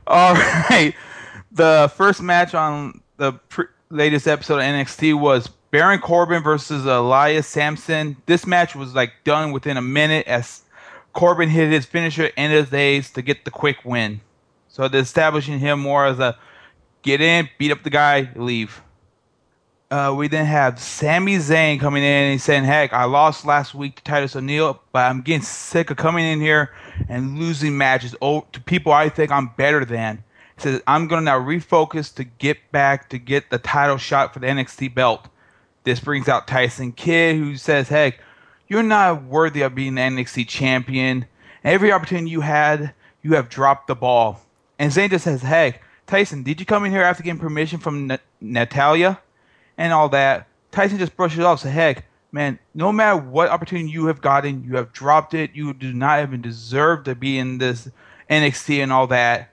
All 0.08 0.36
right. 0.36 0.94
The 1.52 1.92
first 1.96 2.22
match 2.22 2.54
on 2.54 3.02
the 3.18 3.34
pr- 3.34 3.64
latest 3.90 4.28
episode 4.28 4.58
of 4.58 4.62
NXT 4.62 5.20
was 5.20 5.48
Baron 5.72 6.00
Corbin 6.00 6.44
versus 6.44 6.86
Elias 6.86 7.48
Samson. 7.48 8.18
This 8.28 8.46
match 8.46 8.76
was 8.76 8.94
like 8.94 9.14
done 9.24 9.52
within 9.52 9.78
a 9.78 9.82
minute 9.82 10.28
as 10.28 10.62
Corbin 11.14 11.50
hit 11.50 11.72
his 11.72 11.86
finisher 11.88 12.30
end 12.38 12.54
of 12.54 12.70
days 12.70 13.10
to 13.12 13.24
get 13.24 13.46
the 13.46 13.52
quick 13.52 13.84
win. 13.84 14.22
So 14.78 14.88
they're 14.88 15.02
establishing 15.02 15.58
him 15.58 15.80
more 15.80 16.06
as 16.06 16.20
a 16.20 16.38
get 17.02 17.20
in, 17.20 17.50
beat 17.58 17.72
up 17.72 17.82
the 17.82 17.90
guy, 17.90 18.30
leave. 18.36 18.84
Uh, 19.90 20.14
we 20.16 20.28
then 20.28 20.46
have 20.46 20.80
Sami 20.80 21.38
Zayn 21.38 21.80
coming 21.80 22.04
in 22.04 22.32
and 22.32 22.40
saying, 22.40 22.64
Heck, 22.64 22.94
I 22.94 23.06
lost 23.06 23.44
last 23.44 23.74
week 23.74 23.96
to 23.96 24.04
Titus 24.04 24.36
O'Neil, 24.36 24.80
but 24.92 25.10
I'm 25.10 25.22
getting 25.22 25.42
sick 25.42 25.90
of 25.90 25.98
coming 25.98 26.26
in 26.26 26.40
here 26.40 26.76
and 27.10 27.40
losing 27.40 27.76
matches 27.76 28.16
oh, 28.22 28.46
to 28.52 28.62
people 28.62 28.92
I 28.92 29.10
think 29.10 29.32
I'm 29.32 29.48
better 29.58 29.84
than. 29.84 30.24
He 30.58 30.62
says, 30.62 30.84
I'm 30.86 31.08
going 31.08 31.22
to 31.22 31.26
now 31.26 31.40
refocus 31.40 32.14
to 32.14 32.24
get 32.24 32.72
back 32.72 33.10
to 33.10 33.18
get 33.18 33.50
the 33.50 33.58
title 33.58 33.98
shot 33.98 34.32
for 34.32 34.38
the 34.38 34.46
NXT 34.46 34.94
belt. 34.94 35.28
This 35.86 36.00
brings 36.00 36.28
out 36.28 36.48
Tyson 36.48 36.92
Kidd, 36.92 37.36
who 37.38 37.58
says, 37.58 37.90
Heck, 37.90 38.20
you're 38.68 38.84
not 38.84 39.24
worthy 39.24 39.64
of 39.64 39.74
being 39.74 39.96
the 39.96 40.02
NXT 40.02 40.48
champion. 40.48 41.26
Every 41.64 41.92
opportunity 41.92 42.30
you 42.30 42.42
had, 42.42 42.94
you 43.24 43.34
have 43.34 43.50
dropped 43.50 43.88
the 43.88 43.96
ball. 43.96 44.40
And 44.80 44.92
Zayn 44.92 45.10
just 45.10 45.24
says, 45.24 45.42
"Hey, 45.42 45.80
Tyson, 46.06 46.44
did 46.44 46.60
you 46.60 46.66
come 46.66 46.86
in 46.86 46.92
here 46.92 47.02
after 47.04 47.24
getting 47.24 47.40
permission 47.40 47.80
from 47.80 48.08
Na- 48.08 48.18
Natalya? 48.42 49.20
and 49.80 49.94
all 49.94 50.10
that. 50.10 50.48
Tyson 50.72 50.98
just 50.98 51.16
brushes 51.16 51.38
it 51.38 51.46
off. 51.46 51.60
So 51.60 51.70
heck, 51.70 52.06
man, 52.32 52.58
no 52.74 52.92
matter 52.92 53.16
what 53.18 53.50
opportunity 53.50 53.90
you 53.92 54.08
have 54.08 54.22
gotten, 54.22 54.64
you 54.64 54.76
have 54.76 54.92
dropped 54.92 55.36
it. 55.36 55.52
You 55.54 55.72
do 55.74 55.94
not 55.94 56.24
even 56.24 56.42
deserve 56.42 57.04
to 57.04 57.14
be 57.14 57.38
in 57.38 57.60
this 57.60 57.88
NXT 58.28 58.82
and 58.82 58.92
all 58.92 59.06
that. 59.08 59.52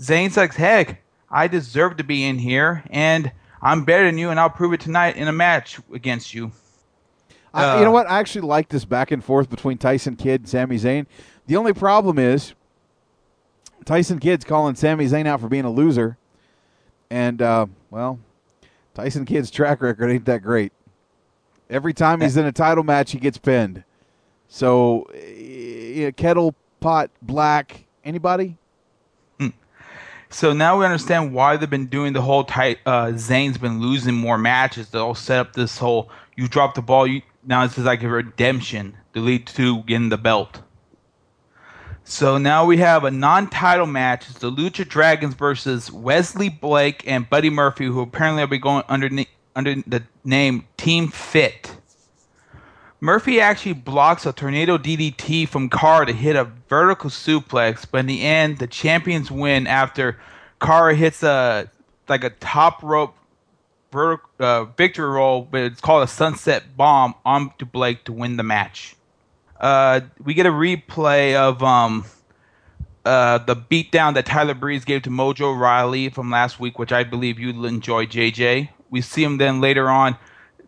Zayn's 0.00 0.36
like, 0.36 0.54
heck, 0.54 1.02
I 1.30 1.46
deserve 1.46 1.98
to 1.98 2.04
be 2.04 2.24
in 2.24 2.38
here, 2.38 2.82
and 2.90 3.30
I'm 3.62 3.84
better 3.84 4.06
than 4.06 4.18
you, 4.18 4.30
and 4.30 4.40
I'll 4.40 4.50
prove 4.50 4.72
it 4.72 4.80
tonight 4.80 5.16
in 5.16 5.28
a 5.28 5.32
match 5.32 5.78
against 5.94 6.34
you. 6.34 6.50
I, 7.54 7.64
Uh, 7.64 7.78
you 7.78 7.84
know 7.84 7.92
what? 7.92 8.10
I 8.10 8.18
actually 8.18 8.48
like 8.48 8.70
this 8.70 8.84
back 8.84 9.12
and 9.12 9.22
forth 9.22 9.48
between 9.48 9.78
Tyson 9.78 10.16
Kidd 10.16 10.40
and 10.40 10.48
Sami 10.48 10.78
Zayn. 10.78 11.06
The 11.46 11.56
only 11.56 11.72
problem 11.74 12.18
is 12.18 12.54
Tyson 13.84 14.18
Kidd's 14.18 14.44
calling 14.44 14.74
Sami 14.74 15.06
Zayn 15.06 15.26
out 15.26 15.40
for 15.40 15.48
being 15.48 15.64
a 15.64 15.70
loser, 15.70 16.16
and 17.10 17.40
uh, 17.40 17.66
well, 17.90 18.18
Tyson 18.94 19.24
Kidd's 19.24 19.50
track 19.50 19.80
record 19.80 20.10
ain't 20.10 20.24
that 20.26 20.42
great. 20.42 20.72
Every 21.68 21.94
time 21.94 22.20
he's 22.20 22.36
in 22.36 22.46
a 22.46 22.52
title 22.52 22.84
match, 22.84 23.12
he 23.12 23.18
gets 23.18 23.38
pinned. 23.38 23.84
So, 24.48 25.02
eh, 25.14 26.10
Kettle 26.12 26.54
pot, 26.80 27.10
black. 27.22 27.84
Anybody? 28.04 28.56
So 30.32 30.52
now 30.52 30.78
we 30.78 30.84
understand 30.84 31.34
why 31.34 31.56
they've 31.56 31.68
been 31.68 31.86
doing 31.86 32.12
the 32.12 32.22
whole 32.22 32.44
tight. 32.44 32.78
Uh, 32.86 33.06
Zayn's 33.06 33.58
been 33.58 33.80
losing 33.80 34.14
more 34.14 34.38
matches. 34.38 34.88
They'll 34.88 35.14
set 35.16 35.40
up 35.40 35.52
this 35.54 35.76
whole 35.76 36.08
you 36.36 36.46
drop 36.46 36.74
the 36.76 36.82
ball. 36.82 37.06
You 37.06 37.22
now 37.44 37.66
this 37.66 37.76
is 37.76 37.84
like 37.84 38.04
a 38.04 38.08
redemption 38.08 38.96
to 39.12 39.20
lead 39.20 39.48
to 39.48 39.82
getting 39.82 40.08
the 40.08 40.16
belt. 40.16 40.62
So 42.10 42.38
now 42.38 42.66
we 42.66 42.78
have 42.78 43.04
a 43.04 43.10
non-title 43.12 43.86
match. 43.86 44.28
It's 44.28 44.40
the 44.40 44.50
Lucha 44.50 44.86
Dragons 44.86 45.34
versus 45.34 45.92
Wesley 45.92 46.48
Blake 46.48 47.04
and 47.06 47.30
Buddy 47.30 47.50
Murphy, 47.50 47.84
who 47.84 48.00
apparently 48.00 48.42
will 48.42 48.48
be 48.48 48.58
going 48.58 48.82
under 48.88 49.08
under 49.54 49.76
the 49.86 50.02
name 50.24 50.66
Team 50.76 51.06
Fit. 51.06 51.72
Murphy 52.98 53.40
actually 53.40 53.74
blocks 53.74 54.26
a 54.26 54.32
tornado 54.32 54.76
DDT 54.76 55.46
from 55.46 55.68
Carr 55.68 56.04
to 56.04 56.12
hit 56.12 56.34
a 56.34 56.50
vertical 56.68 57.10
suplex, 57.10 57.86
but 57.88 57.98
in 57.98 58.06
the 58.06 58.22
end, 58.22 58.58
the 58.58 58.66
champions 58.66 59.30
win 59.30 59.68
after 59.68 60.18
Carr 60.58 60.92
hits 60.94 61.22
a 61.22 61.70
like 62.08 62.24
a 62.24 62.30
top 62.30 62.82
rope 62.82 63.14
vertic- 63.92 64.18
uh, 64.40 64.64
victory 64.64 65.08
roll, 65.08 65.42
but 65.48 65.60
it's 65.60 65.80
called 65.80 66.02
a 66.02 66.08
sunset 66.08 66.76
bomb 66.76 67.14
onto 67.24 67.64
Blake 67.64 68.02
to 68.06 68.12
win 68.12 68.36
the 68.36 68.42
match. 68.42 68.96
Uh, 69.60 70.00
we 70.24 70.34
get 70.34 70.46
a 70.46 70.50
replay 70.50 71.34
of 71.34 71.62
um, 71.62 72.04
uh, 73.04 73.38
the 73.38 73.54
beatdown 73.54 74.14
that 74.14 74.26
Tyler 74.26 74.54
Breeze 74.54 74.84
gave 74.84 75.02
to 75.02 75.10
Mojo 75.10 75.58
Rawley 75.58 76.08
from 76.08 76.30
last 76.30 76.58
week, 76.58 76.78
which 76.78 76.92
I 76.92 77.04
believe 77.04 77.38
you'll 77.38 77.66
enjoy, 77.66 78.06
JJ. 78.06 78.70
We 78.88 79.00
see 79.02 79.22
him 79.22 79.36
then 79.36 79.60
later 79.60 79.88
on. 79.88 80.16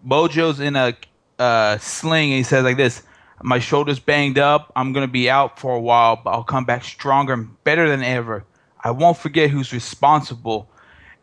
Mojo's 0.07 0.61
in 0.61 0.77
a 0.77 0.95
uh, 1.39 1.79
sling 1.79 2.31
and 2.31 2.39
he 2.39 2.43
says 2.43 2.65
like 2.65 2.77
this 2.77 3.03
my 3.43 3.59
shoulder's 3.59 3.99
banged 3.99 4.39
up 4.39 4.71
i'm 4.77 4.93
going 4.93 5.07
to 5.07 5.13
be 5.13 5.29
out 5.29 5.59
for 5.59 5.75
a 5.75 5.81
while 5.81 6.15
but 6.15 6.31
i'll 6.31 6.45
come 6.45 6.65
back 6.65 6.85
stronger 6.85 7.33
and 7.33 7.65
better 7.65 7.89
than 7.89 8.03
ever 8.03 8.45
i 8.81 8.91
won't 8.91 9.17
forget 9.17 9.51
who's 9.51 9.73
responsible 9.73 10.69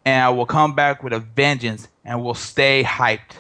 and 0.04 0.22
i 0.22 0.30
will 0.30 0.46
come 0.46 0.76
back 0.76 1.02
with 1.04 1.14
a 1.14 1.20
vengeance 1.20 1.88
and 2.04 2.22
we'll 2.22 2.34
stay 2.34 2.84
hyped 2.84 3.36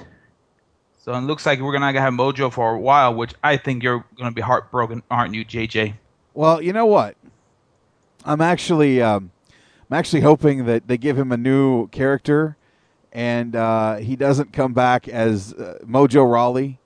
so 1.09 1.15
it 1.15 1.21
looks 1.21 1.43
like 1.43 1.59
we're 1.59 1.71
going 1.75 1.93
to 1.93 1.99
have 1.99 2.13
mojo 2.13 2.53
for 2.53 2.75
a 2.75 2.79
while 2.79 3.15
which 3.15 3.33
i 3.43 3.57
think 3.57 3.81
you're 3.81 4.05
going 4.15 4.29
to 4.29 4.35
be 4.35 4.41
heartbroken 4.41 5.01
aren't 5.09 5.33
you 5.33 5.43
jj 5.43 5.95
Well, 6.35 6.61
you 6.61 6.71
know 6.71 6.85
what? 6.85 7.17
I'm 8.25 8.41
actually 8.41 9.01
um, 9.01 9.31
I'm 9.89 9.97
actually 9.97 10.21
hoping 10.21 10.65
that 10.65 10.87
they 10.87 10.97
give 10.97 11.17
him 11.17 11.31
a 11.31 11.37
new 11.37 11.87
character, 11.87 12.57
and 13.11 13.55
uh, 13.55 13.95
he 13.95 14.15
doesn't 14.15 14.53
come 14.53 14.73
back 14.73 15.07
as 15.07 15.53
uh, 15.53 15.79
Mojo 15.83 16.31
Rawley. 16.31 16.77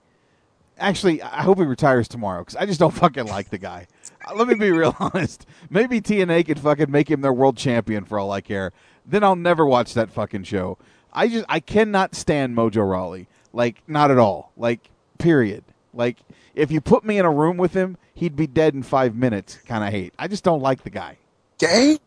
Actually, 0.78 1.22
I 1.22 1.42
hope 1.42 1.58
he 1.58 1.66
retires 1.66 2.08
tomorrow 2.08 2.42
because 2.42 2.56
I 2.56 2.66
just 2.66 2.80
don't 2.80 2.94
fucking 3.04 3.26
like 3.26 3.50
the 3.50 3.58
guy. 3.58 3.88
Uh, 4.26 4.36
Let 4.36 4.48
me 4.48 4.56
be 4.56 4.72
real 4.72 4.96
honest. 5.00 5.46
Maybe 5.70 6.00
TNA 6.00 6.46
could 6.46 6.60
fucking 6.60 6.90
make 6.90 7.12
him 7.12 7.22
their 7.22 7.34
world 7.34 7.58
champion 7.58 8.06
for 8.06 8.18
all 8.20 8.32
I 8.32 8.40
care. 8.42 8.72
Then 9.06 9.24
I'll 9.24 9.36
never 9.36 9.66
watch 9.66 9.94
that 9.96 10.10
fucking 10.10 10.44
show. 10.44 10.78
I 11.12 11.28
just 11.28 11.46
I 11.50 11.60
cannot 11.60 12.16
stand 12.16 12.56
Mojo 12.56 12.90
Rawley. 12.90 13.28
Like 13.54 13.82
not 13.88 14.12
at 14.12 14.18
all. 14.18 14.52
Like 14.58 14.90
period. 15.20 15.64
Like 15.94 16.18
if 16.56 16.72
you 16.72 16.82
put 16.82 17.06
me 17.06 17.18
in 17.18 17.26
a 17.26 17.32
room 17.32 17.58
with 17.58 17.74
him, 17.74 17.98
he'd 18.14 18.36
be 18.36 18.48
dead 18.48 18.74
in 18.74 18.84
five 18.84 19.16
minutes. 19.16 19.60
Kind 19.68 19.84
of 19.84 19.92
hate. 19.92 20.14
I 20.20 20.28
just 20.28 20.44
don't 20.44 20.62
like 20.62 20.84
the 20.84 20.90
guy. 20.90 21.18
Damn. 21.58 22.00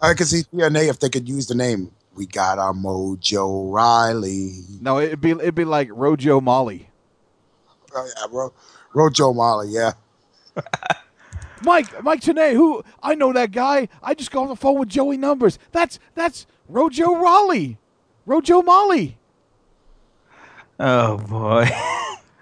I 0.00 0.14
could 0.14 0.26
see 0.26 0.42
TNA 0.42 0.88
if 0.90 1.00
they 1.00 1.08
could 1.08 1.28
use 1.28 1.46
the 1.46 1.54
name. 1.54 1.92
We 2.14 2.26
got 2.26 2.58
our 2.58 2.72
Mojo 2.72 3.72
Riley. 3.72 4.52
No, 4.80 4.98
it'd 4.98 5.20
be 5.20 5.30
it'd 5.30 5.54
be 5.54 5.64
like 5.64 5.88
Rojo 5.92 6.40
Molly. 6.40 6.90
Oh, 7.94 8.08
yeah, 8.16 8.26
Ro- 8.30 8.52
Rojo 8.92 9.32
Molly, 9.32 9.68
yeah. 9.70 9.92
Mike, 11.62 12.02
Mike 12.02 12.20
Tenay, 12.20 12.52
who 12.52 12.82
I 13.02 13.14
know 13.14 13.32
that 13.32 13.50
guy. 13.50 13.88
I 14.02 14.14
just 14.14 14.30
got 14.30 14.42
on 14.42 14.48
the 14.48 14.56
phone 14.56 14.78
with 14.78 14.88
Joey 14.88 15.16
Numbers. 15.16 15.58
That's 15.72 15.98
that's 16.14 16.46
Rojo 16.68 17.14
Raleigh, 17.14 17.78
Rojo 18.28 18.60
Molly. 18.60 19.16
Oh 20.78 21.16
boy. 21.16 21.66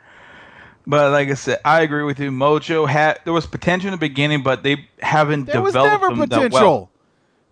but 0.86 1.12
like 1.12 1.28
I 1.28 1.34
said, 1.34 1.60
I 1.64 1.82
agree 1.82 2.02
with 2.02 2.18
you. 2.18 2.32
Mojo 2.32 2.88
had 2.88 3.20
there 3.22 3.32
was 3.32 3.46
potential 3.46 3.86
in 3.86 3.92
the 3.92 3.98
beginning, 3.98 4.42
but 4.42 4.64
they 4.64 4.88
haven't 5.00 5.44
developed 5.44 5.74
There 5.74 5.82
was 5.82 6.00
never 6.02 6.16
potential. 6.16 6.50
well. 6.60 6.90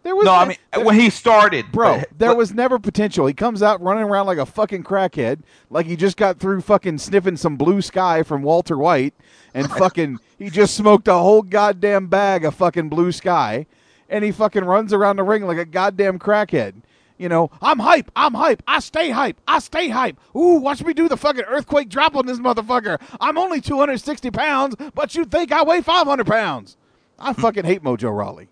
There 0.03 0.17
was 0.17 0.27
no, 0.27 0.35
I 0.35 0.49
mean 0.49 0.85
when 0.85 0.99
he 0.99 1.09
started, 1.11 1.71
Bro, 1.73 2.01
but- 2.01 2.19
there 2.19 2.35
was 2.35 2.53
never 2.53 2.81
potential. 2.81 3.25
He 3.27 3.35
comes 3.35 3.63
out 3.63 3.81
running 3.81 4.03
around 4.03 4.27
like 4.27 4.37
a 4.39 4.45
fucking 4.45 4.83
crackhead, 4.83 5.39
like 5.71 5.87
he 5.87 5.95
just 5.97 6.17
got 6.17 6.41
through 6.41 6.61
fucking 6.61 6.99
sniffing 6.99 7.37
some 7.39 7.57
blue 7.57 7.81
sky 7.81 8.25
from 8.25 8.43
Walter 8.43 8.77
White, 8.77 9.15
and 9.55 9.71
fucking 9.79 10.19
he 10.39 10.51
just 10.51 10.75
smoked 10.75 11.07
a 11.07 11.15
whole 11.15 11.41
goddamn 11.41 12.09
bag 12.09 12.45
of 12.45 12.55
fucking 12.57 12.89
blue 12.91 13.13
sky, 13.13 13.65
and 14.11 14.25
he 14.25 14.33
fucking 14.33 14.65
runs 14.65 14.93
around 14.93 15.17
the 15.17 15.23
ring 15.23 15.47
like 15.47 15.57
a 15.57 15.65
goddamn 15.65 16.19
crackhead. 16.19 16.75
You 17.17 17.29
know, 17.29 17.51
I'm 17.63 17.79
hype. 17.79 18.11
I'm 18.17 18.35
hype. 18.35 18.63
I 18.67 18.81
stay 18.81 19.11
hype. 19.11 19.41
I 19.47 19.61
stay 19.61 19.89
hype. 19.89 20.19
Ooh, 20.37 20.57
watch 20.57 20.83
me 20.85 20.93
do 20.95 21.09
the 21.09 21.17
fucking 21.17 21.45
earthquake 21.47 21.89
drop 21.89 22.17
on 22.17 22.27
this 22.27 22.39
motherfucker. 22.39 23.01
I'm 23.21 23.39
only 23.39 23.61
260 23.61 24.31
pounds, 24.33 24.75
but 24.95 25.15
you 25.15 25.25
think 25.25 25.53
I 25.53 25.63
weigh 25.63 25.81
500 25.81 26.27
pounds. 26.27 26.77
I 27.19 27.33
fucking 27.33 27.65
hate 27.65 27.83
Mojo 27.85 28.17
Rawley. 28.17 28.49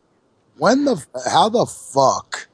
When 0.58 0.84
the 0.84 1.04
how 1.28 1.48
the 1.48 1.66
fuck 1.66 2.48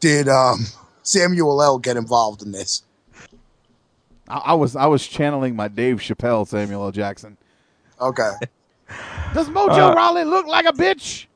did 0.00 0.28
um 0.28 0.66
Samuel 1.02 1.62
L 1.62 1.78
get 1.78 1.96
involved 1.96 2.42
in 2.42 2.52
this? 2.52 2.82
I, 4.28 4.36
I 4.38 4.54
was 4.54 4.76
I 4.76 4.86
was 4.86 5.06
channeling 5.06 5.56
my 5.56 5.68
Dave 5.68 5.98
Chappelle 6.00 6.46
Samuel 6.46 6.84
L. 6.84 6.92
Jackson. 6.92 7.38
Okay. 7.98 8.32
Does 9.32 9.48
Mojo 9.48 9.92
Uh, 9.92 9.94
Raleigh 9.94 10.24
look 10.24 10.46
like 10.46 10.66
a 10.66 10.72
bitch? 10.72 11.26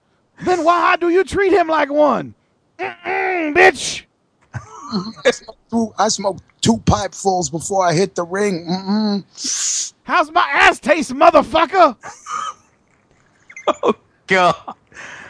Then 0.42 0.62
why 0.64 0.96
do 0.96 1.08
you 1.08 1.24
treat 1.24 1.52
him 1.52 1.68
like 1.68 1.90
one? 1.90 2.34
Mm-mm, 2.78 3.54
bitch. 3.54 4.02
Two- 5.70 5.92
I 5.98 6.08
smoked 6.08 6.42
two 6.60 6.78
pipefuls 6.78 7.50
before 7.50 7.86
I 7.86 7.92
hit 7.92 8.14
the 8.14 8.24
ring. 8.24 8.66
Mm-mm. 8.68 9.92
How's 10.04 10.30
my 10.30 10.46
ass 10.52 10.80
taste, 10.80 11.12
motherfucker? 11.12 11.96
oh, 13.82 13.94
God. 14.26 14.54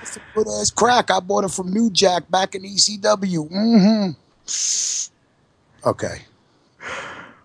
It's 0.02 0.16
a 0.16 0.20
good 0.34 0.46
ass 0.46 0.70
crack. 0.70 1.10
I 1.10 1.20
bought 1.20 1.44
it 1.44 1.50
from 1.50 1.72
New 1.72 1.90
Jack 1.90 2.30
back 2.30 2.54
in 2.54 2.62
ECW. 2.62 3.50
Mm-hmm. 3.50 5.88
Okay. 5.88 6.22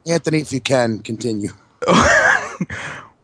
Anthony, 0.05 0.39
if 0.39 0.53
you 0.53 0.61
can, 0.61 0.99
continue. 0.99 1.49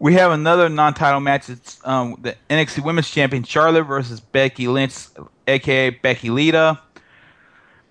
We 0.01 0.14
have 0.14 0.31
another 0.31 0.69
non-title 0.69 1.19
match. 1.19 1.49
It's 1.49 1.77
um, 1.84 2.15
the 2.22 2.34
NXT 2.49 2.85
Women's 2.85 3.10
Champion 3.10 3.43
Charlotte 3.43 3.84
versus 3.84 4.22
Becky 4.22 4.69
Lynch, 4.69 4.95
aka 5.49 5.89
Becky 5.89 6.30
Lita. 6.30 6.80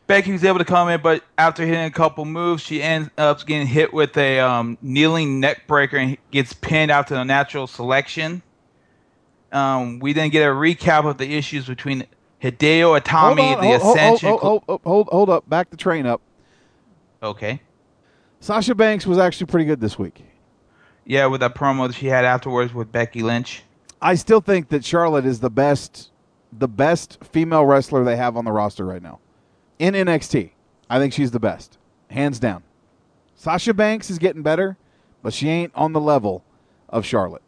Becky 0.06 0.32
was 0.32 0.42
able 0.42 0.58
to 0.58 0.64
come 0.64 0.88
in, 0.88 1.02
but 1.02 1.22
after 1.36 1.66
hitting 1.66 1.84
a 1.84 1.90
couple 1.90 2.24
moves, 2.24 2.62
she 2.62 2.82
ends 2.82 3.10
up 3.18 3.44
getting 3.44 3.66
hit 3.66 3.92
with 3.92 4.16
a 4.16 4.40
um, 4.40 4.78
kneeling 4.80 5.38
neck 5.38 5.66
breaker 5.66 5.98
and 5.98 6.16
gets 6.30 6.54
pinned 6.54 6.90
out 6.90 7.08
to 7.08 7.14
the 7.14 7.24
natural 7.24 7.66
selection. 7.66 8.40
Um, 9.52 9.98
we 9.98 10.14
then 10.14 10.30
get 10.30 10.42
a 10.48 10.52
recap 10.52 11.06
of 11.08 11.18
the 11.18 11.36
issues 11.36 11.66
between 11.66 12.06
Hideo 12.42 12.98
Itami, 12.98 13.56
on, 13.56 13.60
the 13.60 13.78
hold, 13.78 13.96
Ascension. 13.96 14.28
hold, 14.30 14.40
hold, 14.40 14.62
hold, 14.66 14.80
hold, 14.84 15.08
hold 15.08 15.30
up. 15.30 15.48
Back 15.48 15.70
the 15.70 15.76
train 15.76 16.06
up. 16.06 16.22
Okay. 17.22 17.60
Sasha 18.40 18.74
Banks 18.74 19.06
was 19.06 19.18
actually 19.18 19.46
pretty 19.46 19.64
good 19.66 19.80
this 19.80 19.98
week. 19.98 20.22
Yeah, 21.04 21.26
with 21.26 21.40
that 21.40 21.54
promo 21.54 21.86
that 21.88 21.94
she 21.96 22.06
had 22.06 22.24
afterwards 22.24 22.72
with 22.72 22.92
Becky 22.92 23.22
Lynch. 23.22 23.62
I 24.00 24.14
still 24.14 24.40
think 24.40 24.68
that 24.68 24.84
Charlotte 24.84 25.26
is 25.26 25.40
the 25.40 25.50
best, 25.50 26.10
the 26.52 26.68
best 26.68 27.18
female 27.24 27.64
wrestler 27.64 28.04
they 28.04 28.16
have 28.16 28.36
on 28.36 28.44
the 28.44 28.52
roster 28.52 28.84
right 28.84 29.02
now 29.02 29.20
in 29.78 29.94
NXT. 29.94 30.50
I 30.90 30.98
think 30.98 31.12
she's 31.12 31.30
the 31.30 31.40
best, 31.40 31.78
hands 32.10 32.38
down. 32.38 32.62
Sasha 33.34 33.74
Banks 33.74 34.10
is 34.10 34.18
getting 34.18 34.42
better, 34.42 34.76
but 35.22 35.32
she 35.32 35.48
ain't 35.48 35.72
on 35.74 35.92
the 35.92 36.00
level 36.00 36.42
of 36.88 37.04
Charlotte. 37.04 37.42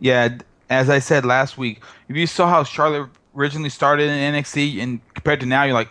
Yeah, 0.00 0.38
as 0.70 0.90
I 0.90 0.98
said 0.98 1.24
last 1.24 1.58
week, 1.58 1.82
if 2.08 2.16
you 2.16 2.26
saw 2.26 2.48
how 2.48 2.64
Charlotte 2.64 3.10
originally 3.36 3.70
started 3.70 4.08
in 4.08 4.34
NXT 4.34 4.82
and 4.82 5.00
compared 5.14 5.40
to 5.40 5.46
now, 5.46 5.64
you're 5.64 5.74
like, 5.74 5.90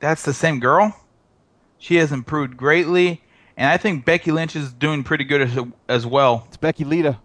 that's 0.00 0.22
the 0.22 0.32
same 0.32 0.60
girl. 0.60 0.94
She 1.78 1.96
has 1.96 2.10
improved 2.10 2.56
greatly, 2.56 3.22
and 3.56 3.70
I 3.70 3.76
think 3.76 4.04
Becky 4.04 4.32
Lynch 4.32 4.56
is 4.56 4.72
doing 4.72 5.04
pretty 5.04 5.24
good 5.24 5.42
as, 5.42 5.58
as 5.88 6.06
well. 6.06 6.44
It's 6.48 6.56
Becky 6.56 6.84
Lita. 6.84 7.18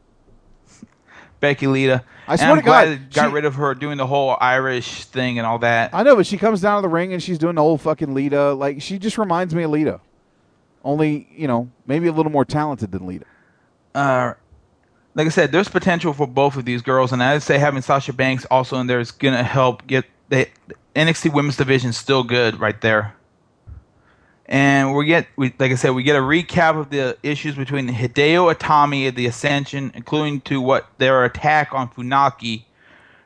Becky 1.44 1.68
Lita. 1.68 2.02
I 2.26 2.32
And 2.32 2.40
swear 2.40 2.52
I'm 2.52 2.56
to 2.58 2.62
glad 2.64 2.86
God, 2.86 2.92
they 2.92 3.16
got 3.16 3.28
she- 3.28 3.34
rid 3.34 3.44
of 3.44 3.56
her 3.56 3.76
doing 3.76 3.98
the 3.98 4.08
whole 4.08 4.38
Irish 4.40 5.04
thing 5.04 5.38
and 5.40 5.46
all 5.46 5.60
that. 5.60 5.90
I 5.94 6.02
know, 6.04 6.16
but 6.16 6.26
she 6.26 6.38
comes 6.38 6.62
down 6.62 6.78
to 6.78 6.82
the 6.82 6.88
ring 6.90 7.12
and 7.12 7.22
she's 7.22 7.38
doing 7.38 7.56
the 7.56 7.62
whole 7.62 7.78
fucking 7.78 8.14
Lita. 8.14 8.54
Like 8.54 8.82
she 8.82 8.98
just 8.98 9.18
reminds 9.18 9.54
me 9.54 9.64
of 9.64 9.72
Lita, 9.72 10.00
only 10.86 11.28
you 11.36 11.48
know 11.48 11.70
maybe 11.86 12.08
a 12.08 12.14
little 12.14 12.32
more 12.32 12.46
talented 12.46 12.94
than 12.94 13.06
Lita. 13.06 13.26
uh, 13.94 14.34
like 15.16 15.28
I 15.28 15.30
said, 15.30 15.52
there's 15.52 15.68
potential 15.70 16.14
for 16.14 16.26
both 16.26 16.56
of 16.56 16.64
these 16.66 16.82
girls, 16.82 17.12
and 17.12 17.22
I'd 17.22 17.44
say 17.44 17.58
having 17.60 17.82
Sasha 17.84 18.14
Banks 18.14 18.46
also 18.50 18.78
in 18.78 18.88
there 18.88 19.00
is 19.02 19.12
gonna 19.12 19.44
help 19.44 19.86
get 19.86 20.06
the 20.30 20.48
NXT 20.96 21.34
Women's 21.34 21.58
Division 21.58 21.92
still 21.94 22.24
good 22.24 22.60
right 22.60 22.80
there. 22.82 23.14
And 24.46 24.94
we 24.94 25.06
get, 25.06 25.28
we, 25.38 25.54
like 25.58 25.72
I 25.72 25.76
said, 25.76 25.92
we 25.92 26.04
get 26.04 26.18
a 26.18 26.20
recap 26.20 26.78
of 26.78 26.90
the 26.90 27.18
issues 27.24 27.56
between 27.56 27.88
Hideo 27.88 28.54
Itami 28.54 29.08
and 29.08 29.16
the 29.16 29.26
Ascension, 29.26 29.92
including 29.96 30.42
to 30.42 30.60
what 30.60 30.88
their 30.98 31.24
attack 31.24 31.74
on 31.74 31.90
Funaki. 31.90 32.66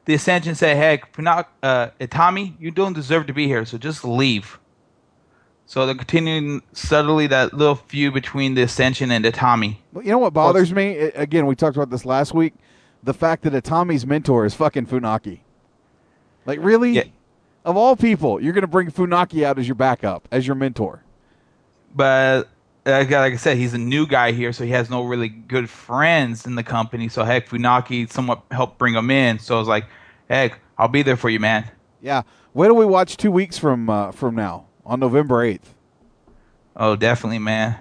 The 0.05 0.13
Ascension 0.13 0.53
said, 0.55 0.77
"Hey, 0.77 1.01
Funaki, 1.13 1.47
uh, 1.63 1.87
Itami, 1.99 2.53
you 2.59 2.69
don't 2.71 2.93
deserve 2.93 3.25
to 3.27 3.33
be 3.33 3.47
here, 3.47 3.65
so 3.65 3.77
just 3.77 4.05
leave." 4.05 4.59
So 5.65 5.85
they're 5.85 5.95
continuing 5.95 6.61
subtly 6.71 7.27
that 7.27 7.53
little 7.53 7.75
feud 7.75 8.13
between 8.13 8.53
the 8.53 8.61
Ascension 8.61 9.11
and 9.11 9.25
Itami. 9.25 9.77
Well, 9.91 10.05
you 10.05 10.11
know 10.11 10.17
what 10.19 10.33
bothers 10.33 10.71
me? 10.71 10.97
I- 10.97 11.11
Again, 11.15 11.45
we 11.45 11.55
talked 11.55 11.75
about 11.75 11.89
this 11.89 12.05
last 12.05 12.33
week. 12.33 12.53
The 13.03 13.13
fact 13.13 13.43
that 13.43 13.51
Itami's 13.53 14.05
mentor 14.05 14.45
is 14.45 14.53
fucking 14.53 14.85
Funaki. 14.85 15.39
Like, 16.45 16.59
really? 16.61 16.93
Of 17.65 17.75
all 17.75 17.97
people, 17.97 18.41
you're 18.41 18.53
going 18.53 18.61
to 18.61 18.67
bring 18.67 18.89
Funaki 18.91 19.43
out 19.43 19.59
as 19.59 19.67
your 19.67 19.75
backup, 19.75 20.25
as 20.31 20.47
your 20.47 20.55
mentor. 20.55 21.03
But 21.97 22.47
like, 22.85 23.09
like 23.09 23.33
I 23.33 23.35
said, 23.35 23.57
he's 23.57 23.73
a 23.73 23.77
new 23.77 24.07
guy 24.07 24.31
here, 24.31 24.53
so 24.53 24.63
he 24.63 24.69
has 24.71 24.89
no 24.89 25.03
really 25.03 25.27
good 25.27 25.69
friends 25.69 26.45
in 26.45 26.55
the 26.55 26.63
company. 26.63 27.09
So 27.09 27.23
heck, 27.25 27.49
Funaki 27.49 28.09
somewhat 28.09 28.43
helped 28.51 28.77
bring 28.77 28.93
him 28.93 29.09
in. 29.11 29.39
So 29.39 29.55
I 29.55 29.59
was 29.59 29.67
like, 29.67 29.85
heck, 30.29 30.59
I'll 30.77 30.87
be 30.87 31.01
there 31.01 31.17
for 31.17 31.29
you, 31.29 31.39
man. 31.39 31.69
Yeah. 32.01 32.21
When 32.53 32.69
do 32.69 32.75
we 32.75 32.85
watch 32.85 33.17
two 33.17 33.31
weeks 33.31 33.57
from 33.57 33.89
uh, 33.89 34.11
from 34.11 34.35
now? 34.35 34.67
On 34.85 34.99
November 35.01 35.45
8th. 35.45 35.73
Oh, 36.77 36.95
definitely, 36.95 37.39
man. 37.39 37.77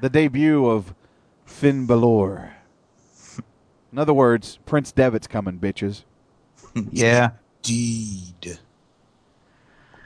The 0.00 0.08
debut 0.08 0.66
of 0.66 0.94
Finn 1.44 1.86
Balor. 1.86 2.54
In 3.92 3.98
other 3.98 4.14
words, 4.14 4.58
Prince 4.64 4.92
Devitt's 4.92 5.26
coming, 5.26 5.58
bitches. 5.58 6.04
yeah. 6.90 7.30
Indeed. 7.64 8.58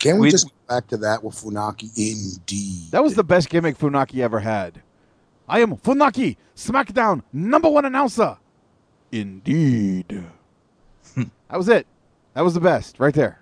Can 0.00 0.14
we, 0.16 0.20
We- 0.26 0.30
just 0.30 0.46
go 0.46 0.52
back 0.70 0.86
to 0.86 0.96
that 0.98 1.22
with 1.24 1.34
Funaki? 1.34 1.90
Indeed. 1.96 2.92
That 2.92 3.02
was 3.02 3.16
the 3.16 3.24
best 3.24 3.50
gimmick 3.50 3.76
Funaki 3.76 4.20
ever 4.20 4.38
had. 4.38 4.80
I 5.48 5.60
am 5.60 5.76
Funaki, 5.76 6.36
SmackDown 6.54 7.22
number 7.32 7.68
one 7.68 7.84
announcer. 7.84 8.38
Indeed. 9.10 10.24
that 11.16 11.56
was 11.56 11.68
it. 11.68 11.88
That 12.34 12.42
was 12.42 12.54
the 12.54 12.60
best, 12.60 13.00
right 13.00 13.12
there. 13.12 13.40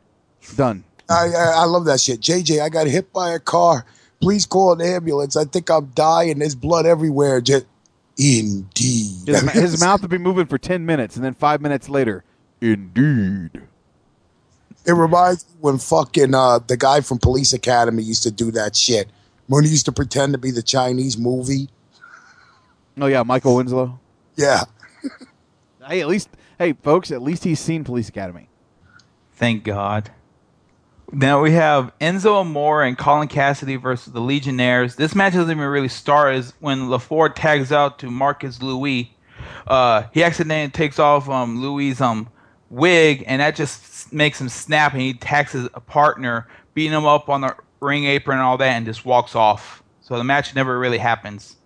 Done. 0.57 0.85
I, 1.11 1.27
I 1.37 1.53
I 1.57 1.65
love 1.65 1.85
that 1.85 2.01
shit. 2.01 2.21
JJ, 2.21 2.63
I 2.63 2.71
got 2.71 2.87
hit 2.87 3.13
by 3.13 3.33
a 3.33 3.39
car. 3.39 3.85
Please 4.21 4.47
call 4.47 4.73
an 4.73 4.81
ambulance. 4.81 5.37
I 5.37 5.45
think 5.45 5.71
I'm 5.71 5.87
dying. 5.95 6.39
There's 6.39 6.55
blood 6.55 6.87
everywhere. 6.87 7.43
Just, 7.43 7.67
indeed. 8.17 9.27
His, 9.27 9.51
his 9.51 9.81
mouth 9.85 10.01
would 10.01 10.11
be 10.11 10.19
moving 10.19 10.47
for 10.47 10.57
10 10.57 10.87
minutes, 10.87 11.17
and 11.17 11.25
then 11.25 11.35
five 11.35 11.61
minutes 11.61 11.91
later, 11.91 12.25
indeed. 12.63 13.63
It 14.89 14.93
reminds 14.93 15.47
me 15.47 15.55
when 15.61 15.77
fucking 15.77 16.35
uh, 16.35 16.61
the 16.67 16.79
guy 16.79 17.03
from 17.03 17.19
Police 17.19 17.53
Academy 17.53 18.03
used 18.03 18.23
to 18.23 18.31
do 18.31 18.51
that 18.53 18.75
shit. 18.75 19.11
When 19.47 19.63
he 19.65 19.71
used 19.71 19.85
to 19.85 19.93
pretend 19.93 20.33
to 20.33 20.39
be 20.39 20.51
the 20.51 20.63
Chinese 20.63 21.19
movie. 21.19 21.69
Oh, 22.99 23.07
yeah, 23.07 23.23
Michael 23.23 23.55
Winslow. 23.57 24.01
Yeah. 24.37 24.63
Hey, 25.87 26.03
at 26.03 26.07
least, 26.09 26.29
hey, 26.59 26.75
folks, 26.75 27.11
at 27.11 27.23
least 27.23 27.45
he's 27.45 27.59
seen 27.61 27.83
Police 27.83 28.11
Academy. 28.11 28.51
Thank 29.33 29.65
God. 29.65 30.11
Now 31.11 31.41
we 31.41 31.53
have 31.53 31.99
Enzo 31.99 32.35
Amore 32.35 32.83
and 32.83 32.99
Colin 32.99 33.29
Cassady 33.29 33.81
versus 33.81 34.13
the 34.13 34.21
Legionnaires. 34.21 34.97
This 34.97 35.15
match 35.15 35.33
doesn't 35.33 35.51
even 35.51 35.67
really 35.67 35.89
start 35.89 36.35
is 36.35 36.53
when 36.61 36.89
Lefort 36.89 37.37
tags 37.37 37.73
out 37.73 37.99
to 38.01 38.11
Marcus 38.11 38.61
Louis. 38.61 39.11
Uh, 39.67 40.03
he 40.13 40.23
accidentally 40.23 40.71
takes 40.71 40.99
off 40.99 41.27
um, 41.31 41.63
Louis' 41.63 41.99
um, 42.03 42.29
wig, 42.69 43.25
and 43.27 43.41
that 43.41 43.57
just 43.57 43.83
makes 44.13 44.41
him 44.41 44.49
snap, 44.49 44.93
and 44.93 45.03
he 45.03 45.11
attacks 45.11 45.53
his 45.53 45.69
partner, 45.87 46.47
beating 46.75 46.93
him 46.93 47.07
up 47.07 47.29
on 47.29 47.41
the 47.43 47.57
ring 47.81 48.05
apron 48.05 48.39
and 48.39 48.47
all 48.47 48.59
that, 48.59 48.69
and 48.69 48.87
just 48.87 49.05
walks 49.05 49.35
off. 49.35 49.83
So 50.01 50.17
the 50.17 50.25
match 50.25 50.55
never 50.55 50.79
really 50.79 50.99
happens. 50.99 51.57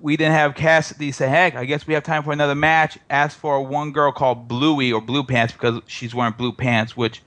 We 0.00 0.16
didn't 0.16 0.34
have 0.34 0.54
Cassady 0.54 1.12
say, 1.12 1.28
heck, 1.28 1.54
I 1.54 1.64
guess 1.64 1.86
we 1.86 1.94
have 1.94 2.02
time 2.02 2.22
for 2.22 2.32
another 2.32 2.54
match. 2.54 2.98
Ask 3.08 3.38
for 3.38 3.62
one 3.62 3.92
girl 3.92 4.12
called 4.12 4.46
Bluey 4.46 4.92
or 4.92 5.00
Blue 5.00 5.24
Pants 5.24 5.52
because 5.52 5.80
she's 5.86 6.14
wearing 6.14 6.34
blue 6.36 6.52
pants, 6.52 6.96
which 6.96 7.22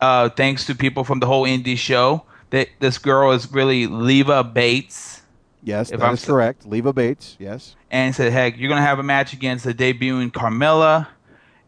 uh, 0.00 0.28
thanks 0.30 0.66
to 0.66 0.74
people 0.74 1.04
from 1.04 1.20
the 1.20 1.26
whole 1.26 1.44
indie 1.44 1.76
show, 1.76 2.24
that 2.50 2.68
this 2.80 2.98
girl 2.98 3.32
is 3.32 3.50
really 3.52 3.86
Leva 3.86 4.42
Bates. 4.44 5.22
Yes, 5.62 5.90
If 5.90 6.00
that 6.00 6.06
I'm 6.06 6.14
is 6.14 6.24
correct. 6.24 6.66
Leva 6.66 6.92
Bates, 6.92 7.36
yes. 7.38 7.74
And 7.90 8.14
said, 8.14 8.32
heck, 8.32 8.56
you're 8.58 8.68
going 8.68 8.80
to 8.80 8.86
have 8.86 8.98
a 8.98 9.02
match 9.02 9.32
against 9.32 9.64
the 9.64 9.74
debuting 9.74 10.30
Carmella. 10.30 11.08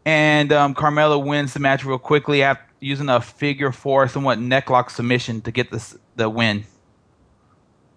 And 0.09 0.55
um, 0.55 0.75
Carmella 0.75 1.23
wins 1.23 1.53
the 1.53 1.61
match 1.61 1.85
real 1.85 1.99
quickly 1.99 2.43
after 2.43 2.65
using 2.81 3.11
a 3.11 3.21
figure 3.21 3.71
four, 3.71 4.09
somewhat 4.09 4.39
necklock 4.39 4.91
submission 4.91 5.43
to 5.43 5.53
get 5.53 5.71
this, 5.71 5.99
the 6.17 6.31
win. 6.31 6.65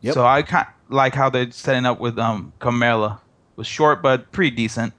Yep. 0.02 0.16
So 0.16 0.26
I 0.26 0.42
kind 0.42 0.68
like 0.90 1.16
how 1.16 1.30
they're 1.30 1.50
setting 1.52 1.86
up 1.86 2.02
with 2.02 2.20
um, 2.20 2.52
Carmella. 2.60 3.16
It 3.16 3.22
was 3.56 3.66
short, 3.66 4.02
but 4.02 4.30
pretty 4.34 4.54
decent. 4.54 4.92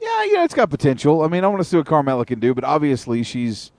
Yeah, 0.00 0.24
yeah, 0.24 0.44
it's 0.44 0.54
got 0.54 0.70
potential. 0.70 1.20
I 1.20 1.28
mean, 1.28 1.44
I 1.44 1.48
want 1.48 1.60
to 1.60 1.68
see 1.68 1.76
what 1.76 1.84
Carmella 1.84 2.26
can 2.26 2.40
do, 2.40 2.54
but 2.54 2.64
obviously 2.64 3.22
she's 3.22 3.70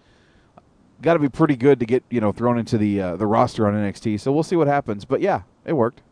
got 1.02 1.14
to 1.14 1.19
be 1.19 1.30
pretty 1.30 1.56
good 1.56 1.80
to 1.80 1.88
get 1.88 2.03
you 2.11 2.22
know 2.22 2.31
thrown 2.31 2.60
into 2.60 2.77
the 2.77 3.02
uh, 3.02 3.15
the 3.15 3.26
roster 3.26 3.68
on 3.68 3.73
NXT. 3.73 4.19
So 4.19 4.31
we'll 4.31 4.43
see 4.43 4.56
what 4.56 4.68
happens. 4.68 5.06
But 5.06 5.22
yeah, 5.22 5.41
it 5.65 5.73
worked. 5.73 6.03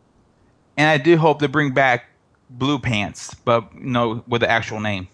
And 0.76 0.88
I 0.88 0.98
do 0.98 1.16
hope 1.16 1.38
they 1.38 1.46
bring 1.46 1.70
back 1.72 2.06
Blue 2.48 2.80
Pants, 2.80 3.32
but 3.44 3.72
you 3.76 3.90
know, 3.90 4.24
with 4.26 4.40
the 4.40 4.50
actual 4.50 4.80
name, 4.80 5.06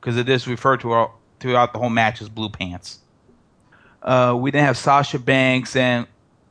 because 0.00 0.16
it 0.16 0.28
is 0.28 0.46
referred 0.46 0.80
to 0.80 0.92
all, 0.92 1.18
throughout 1.40 1.72
the 1.72 1.78
whole 1.78 1.90
match 1.90 2.20
as 2.20 2.28
Blue 2.28 2.48
Pants. 2.48 3.00
Uh, 4.02 4.36
we 4.38 4.50
then 4.50 4.64
have 4.64 4.76
Sasha 4.76 5.18
Banks 5.18 5.76
and 5.76 6.06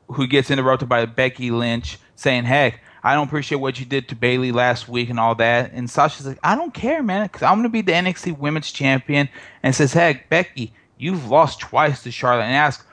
who 0.08 0.28
gets 0.28 0.52
interrupted 0.52 0.90
by 0.90 1.06
Becky 1.06 1.52
Lynch 1.52 1.98
saying, 2.16 2.46
"Heck, 2.46 2.82
I 3.04 3.14
don't 3.14 3.28
appreciate 3.28 3.60
what 3.60 3.80
you 3.80 3.86
did 3.86 4.10
to 4.10 4.16
Bayley 4.16 4.52
last 4.52 4.88
week 4.88 5.10
and 5.10 5.20
all 5.20 5.36
that." 5.36 5.72
And 5.74 5.90
Sasha's 5.90 6.26
like, 6.26 6.40
"I 6.44 6.56
don't 6.56 6.74
care, 6.74 7.04
man, 7.04 7.24
because 7.24 7.44
I'm 7.44 7.58
gonna 7.58 7.70
be 7.70 7.82
the 7.82 7.94
NXT 7.94 8.32
Women's 8.38 8.72
Champion." 8.72 9.30
And 9.64 9.74
says, 9.74 9.94
"Heck, 9.94 10.30
Becky, 10.30 10.74
you've 10.98 11.30
lost 11.30 11.60
twice 11.60 12.04
to 12.04 12.12
Charlotte." 12.12 12.44
And 12.44 12.56
asks, 12.56 12.86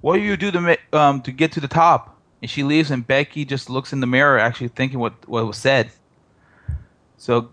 "What 0.00 0.16
do 0.16 0.22
you 0.22 0.36
do 0.36 0.50
to 0.50 0.78
um 0.92 1.20
to 1.22 1.32
get 1.32 1.52
to 1.52 1.60
the 1.60 1.68
top?" 1.68 2.16
And 2.42 2.50
she 2.50 2.62
leaves, 2.62 2.90
and 2.90 3.06
Becky 3.06 3.44
just 3.44 3.68
looks 3.68 3.92
in 3.92 4.00
the 4.00 4.06
mirror, 4.06 4.38
actually 4.38 4.68
thinking 4.68 4.98
what 4.98 5.28
what 5.28 5.46
was 5.46 5.58
said. 5.58 5.90
So 7.16 7.50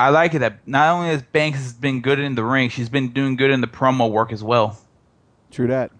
I 0.00 0.08
like 0.08 0.32
it 0.32 0.38
that 0.38 0.66
not 0.66 0.94
only 0.94 1.08
has 1.08 1.22
Banks 1.22 1.58
has 1.58 1.74
been 1.74 2.00
good 2.00 2.18
in 2.18 2.34
the 2.34 2.42
ring, 2.42 2.70
she's 2.70 2.88
been 2.88 3.10
doing 3.10 3.36
good 3.36 3.50
in 3.50 3.60
the 3.60 3.66
promo 3.66 4.10
work 4.10 4.32
as 4.32 4.42
well. 4.42 4.78
True 5.50 5.66
that. 5.66 5.90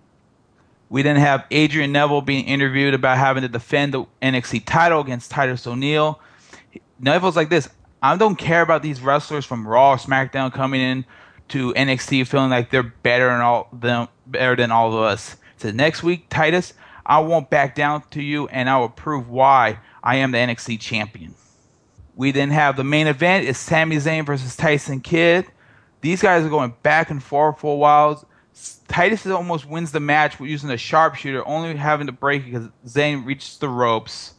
We 0.88 1.02
didn't 1.02 1.20
have 1.20 1.44
Adrian 1.50 1.92
Neville 1.92 2.22
being 2.22 2.46
interviewed 2.46 2.94
about 2.94 3.18
having 3.18 3.42
to 3.42 3.48
defend 3.48 3.92
the 3.92 4.06
NXT 4.22 4.64
title 4.64 5.00
against 5.00 5.30
Titus 5.30 5.66
O'Neil. 5.66 6.18
Neville's 6.98 7.36
like 7.36 7.50
this: 7.50 7.68
I 8.02 8.16
don't 8.16 8.36
care 8.36 8.62
about 8.62 8.82
these 8.82 9.02
wrestlers 9.02 9.44
from 9.44 9.68
Raw 9.68 9.92
or 9.92 9.96
SmackDown 9.96 10.50
coming 10.50 10.80
in 10.80 11.04
to 11.48 11.74
NXT 11.74 12.26
feeling 12.26 12.50
like 12.50 12.70
they're 12.70 12.82
better 12.82 13.26
than 13.26 13.42
all 13.42 13.68
them 13.70 14.08
better 14.26 14.56
than 14.56 14.70
all 14.70 14.88
of 14.88 15.00
us. 15.02 15.36
So 15.58 15.72
next 15.72 16.02
week, 16.02 16.26
Titus, 16.30 16.72
I 17.04 17.18
won't 17.20 17.50
back 17.50 17.74
down 17.74 18.02
to 18.12 18.22
you, 18.22 18.48
and 18.48 18.70
I 18.70 18.78
will 18.78 18.88
prove 18.88 19.28
why 19.28 19.78
I 20.02 20.16
am 20.16 20.30
the 20.30 20.38
NXT 20.38 20.80
champion. 20.80 21.34
We 22.20 22.32
then 22.32 22.50
have 22.50 22.76
the 22.76 22.84
main 22.84 23.06
event 23.06 23.46
is 23.46 23.56
Sami 23.56 23.96
Zayn 23.96 24.26
versus 24.26 24.54
Tyson 24.54 25.00
Kidd. 25.00 25.46
These 26.02 26.20
guys 26.20 26.44
are 26.44 26.50
going 26.50 26.74
back 26.82 27.08
and 27.08 27.22
forth 27.22 27.60
for 27.60 27.72
a 27.72 27.78
while. 27.78 28.28
Titus 28.88 29.26
almost 29.26 29.64
wins 29.64 29.90
the 29.90 30.00
match 30.00 30.38
using 30.38 30.68
a 30.68 30.76
sharpshooter, 30.76 31.48
only 31.48 31.74
having 31.76 32.08
to 32.08 32.12
break 32.12 32.42
it 32.42 32.52
because 32.52 32.68
Zayn 32.86 33.24
reaches 33.24 33.56
the 33.56 33.70
ropes. 33.70 34.34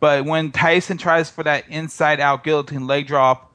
But 0.00 0.24
when 0.24 0.50
Tyson 0.50 0.98
tries 0.98 1.30
for 1.30 1.44
that 1.44 1.68
inside 1.68 2.18
out 2.18 2.42
guillotine 2.42 2.88
leg 2.88 3.06
drop, 3.06 3.52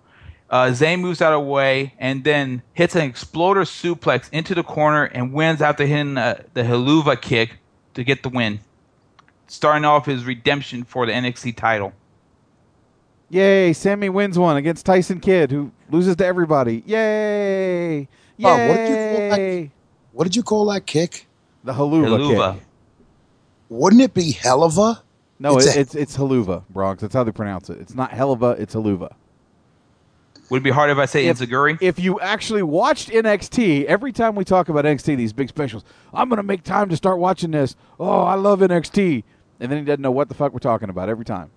uh, 0.50 0.68
Zayn 0.68 1.02
moves 1.02 1.22
out 1.22 1.34
of 1.34 1.44
the 1.44 1.50
way 1.50 1.94
and 2.00 2.24
then 2.24 2.62
hits 2.74 2.96
an 2.96 3.02
exploder 3.02 3.66
suplex 3.66 4.30
into 4.32 4.56
the 4.56 4.64
corner 4.64 5.04
and 5.04 5.34
wins 5.34 5.62
after 5.62 5.86
hitting 5.86 6.18
uh, 6.18 6.42
the 6.54 6.64
Helluva 6.64 7.22
kick 7.22 7.58
to 7.96 8.06
get 8.06 8.24
the 8.24 8.30
win, 8.30 8.62
starting 9.48 9.84
off 9.84 10.06
his 10.06 10.24
redemption 10.24 10.86
for 10.86 11.06
the 11.06 11.12
NXT 11.12 11.58
title. 11.58 11.92
Yay! 13.30 13.74
Sami 13.74 14.10
wins 14.10 14.40
one 14.40 14.56
against 14.58 14.86
Tyson 14.86 15.20
Kidd, 15.20 15.52
who 15.52 15.72
loses 15.90 16.16
to 16.16 16.26
everybody. 16.26 16.84
Yay! 16.86 18.08
Yay! 18.38 18.44
Oh, 18.44 18.54
what 18.54 18.76
did 18.78 18.86
you 18.90 18.96
call 18.96 19.30
that? 19.30 19.70
What 20.14 20.24
did 20.24 20.36
you 20.36 20.44
call 20.44 20.66
that 20.68 20.86
kick? 20.86 21.28
The 21.64 21.74
haluva, 21.74 22.08
Helluva. 22.08 22.54
kick. 22.56 22.64
Wouldn't 23.70 24.02
it 24.02 24.14
be 24.14 24.32
Helluva? 24.34 25.02
No, 25.40 25.58
It's 25.58 25.66
it's 25.68 25.76
a- 25.76 25.80
it's, 25.80 25.96
it's 25.96 26.18
haluva, 26.18 26.64
Bronx. 26.70 27.02
That's 27.02 27.14
how 27.14 27.24
they 27.24 27.32
pronounce 27.32 27.70
it. 27.70 27.80
It's 27.80 27.94
not 27.94 28.12
helluva, 28.12 28.58
it's 28.60 28.74
haluva. 28.74 29.14
Would 30.50 30.62
it 30.62 30.64
be 30.64 30.70
hard 30.72 30.90
if 30.90 30.98
I 30.98 31.06
say 31.06 31.28
If- 31.28 31.38
Enziguri? 31.40 31.78
If 31.82 32.00
you 32.00 32.20
actually 32.22 32.64
watched 32.64 33.10
NXT, 33.10 33.84
every 33.86 34.14
time 34.14 34.34
we 34.36 34.46
talk 34.46 34.70
about 34.70 34.86
NXT, 34.86 35.18
these 35.18 35.34
big 35.34 35.50
specials, 35.50 35.84
I'm 36.14 36.30
going 36.30 36.38
to 36.38 36.44
make 36.44 36.64
time 36.64 36.88
to 36.90 36.96
start 36.96 37.20
watching 37.20 37.52
this. 37.52 37.76
Oh, 38.00 38.22
I 38.22 38.36
love 38.36 38.62
NXT. 38.62 39.24
And 39.60 39.70
then 39.72 39.80
he 39.80 39.84
doesn't 39.86 40.02
know 40.02 40.12
what 40.12 40.30
the 40.30 40.34
fuck 40.36 40.54
we're 40.54 40.60
talking 40.60 40.90
about 40.90 41.10
every 41.10 41.26
time. 41.26 41.50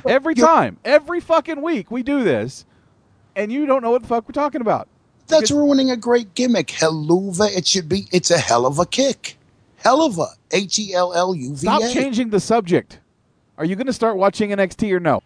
Every 0.06 0.34
time. 0.34 0.78
Every 0.84 1.20
fucking 1.20 1.62
week 1.62 1.90
we 1.90 2.02
do 2.02 2.24
this, 2.24 2.64
and 3.36 3.52
you 3.52 3.66
don't 3.66 3.82
know 3.82 3.90
what 3.90 4.02
the 4.02 4.08
fuck 4.08 4.28
we're 4.28 4.32
talking 4.32 4.60
about. 4.60 4.88
That's 5.26 5.50
ruining 5.50 5.90
a 5.90 5.96
great 5.96 6.34
gimmick. 6.34 6.68
Helluva. 6.68 7.54
It 7.56 7.66
should 7.66 7.88
be. 7.88 8.06
It's 8.12 8.30
a 8.30 8.38
hell 8.38 8.66
of 8.66 8.78
a 8.78 8.86
kick. 8.86 9.38
Helluva. 9.82 10.28
H 10.50 10.78
E 10.78 10.94
L 10.94 11.12
L 11.14 11.34
U 11.34 11.48
V 11.50 11.54
A. 11.54 11.56
Stop 11.56 11.82
changing 11.92 12.30
the 12.30 12.40
subject. 12.40 13.00
Are 13.56 13.64
you 13.64 13.76
going 13.76 13.86
to 13.86 13.92
start 13.92 14.16
watching 14.16 14.50
NXT 14.50 14.92
or 14.92 15.00
no? 15.00 15.22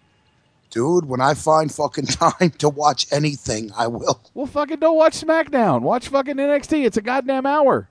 Dude, 0.70 1.06
when 1.06 1.20
I 1.20 1.34
find 1.34 1.72
fucking 1.72 2.06
time 2.06 2.50
to 2.58 2.68
watch 2.68 3.06
anything, 3.10 3.70
I 3.76 3.86
will. 3.86 4.20
Well, 4.34 4.46
fucking 4.46 4.78
don't 4.80 4.96
watch 4.96 5.14
SmackDown. 5.20 5.80
Watch 5.80 6.08
fucking 6.08 6.36
NXT. 6.36 6.84
It's 6.84 6.96
a 6.96 7.02
goddamn 7.02 7.46
hour. 7.46 7.88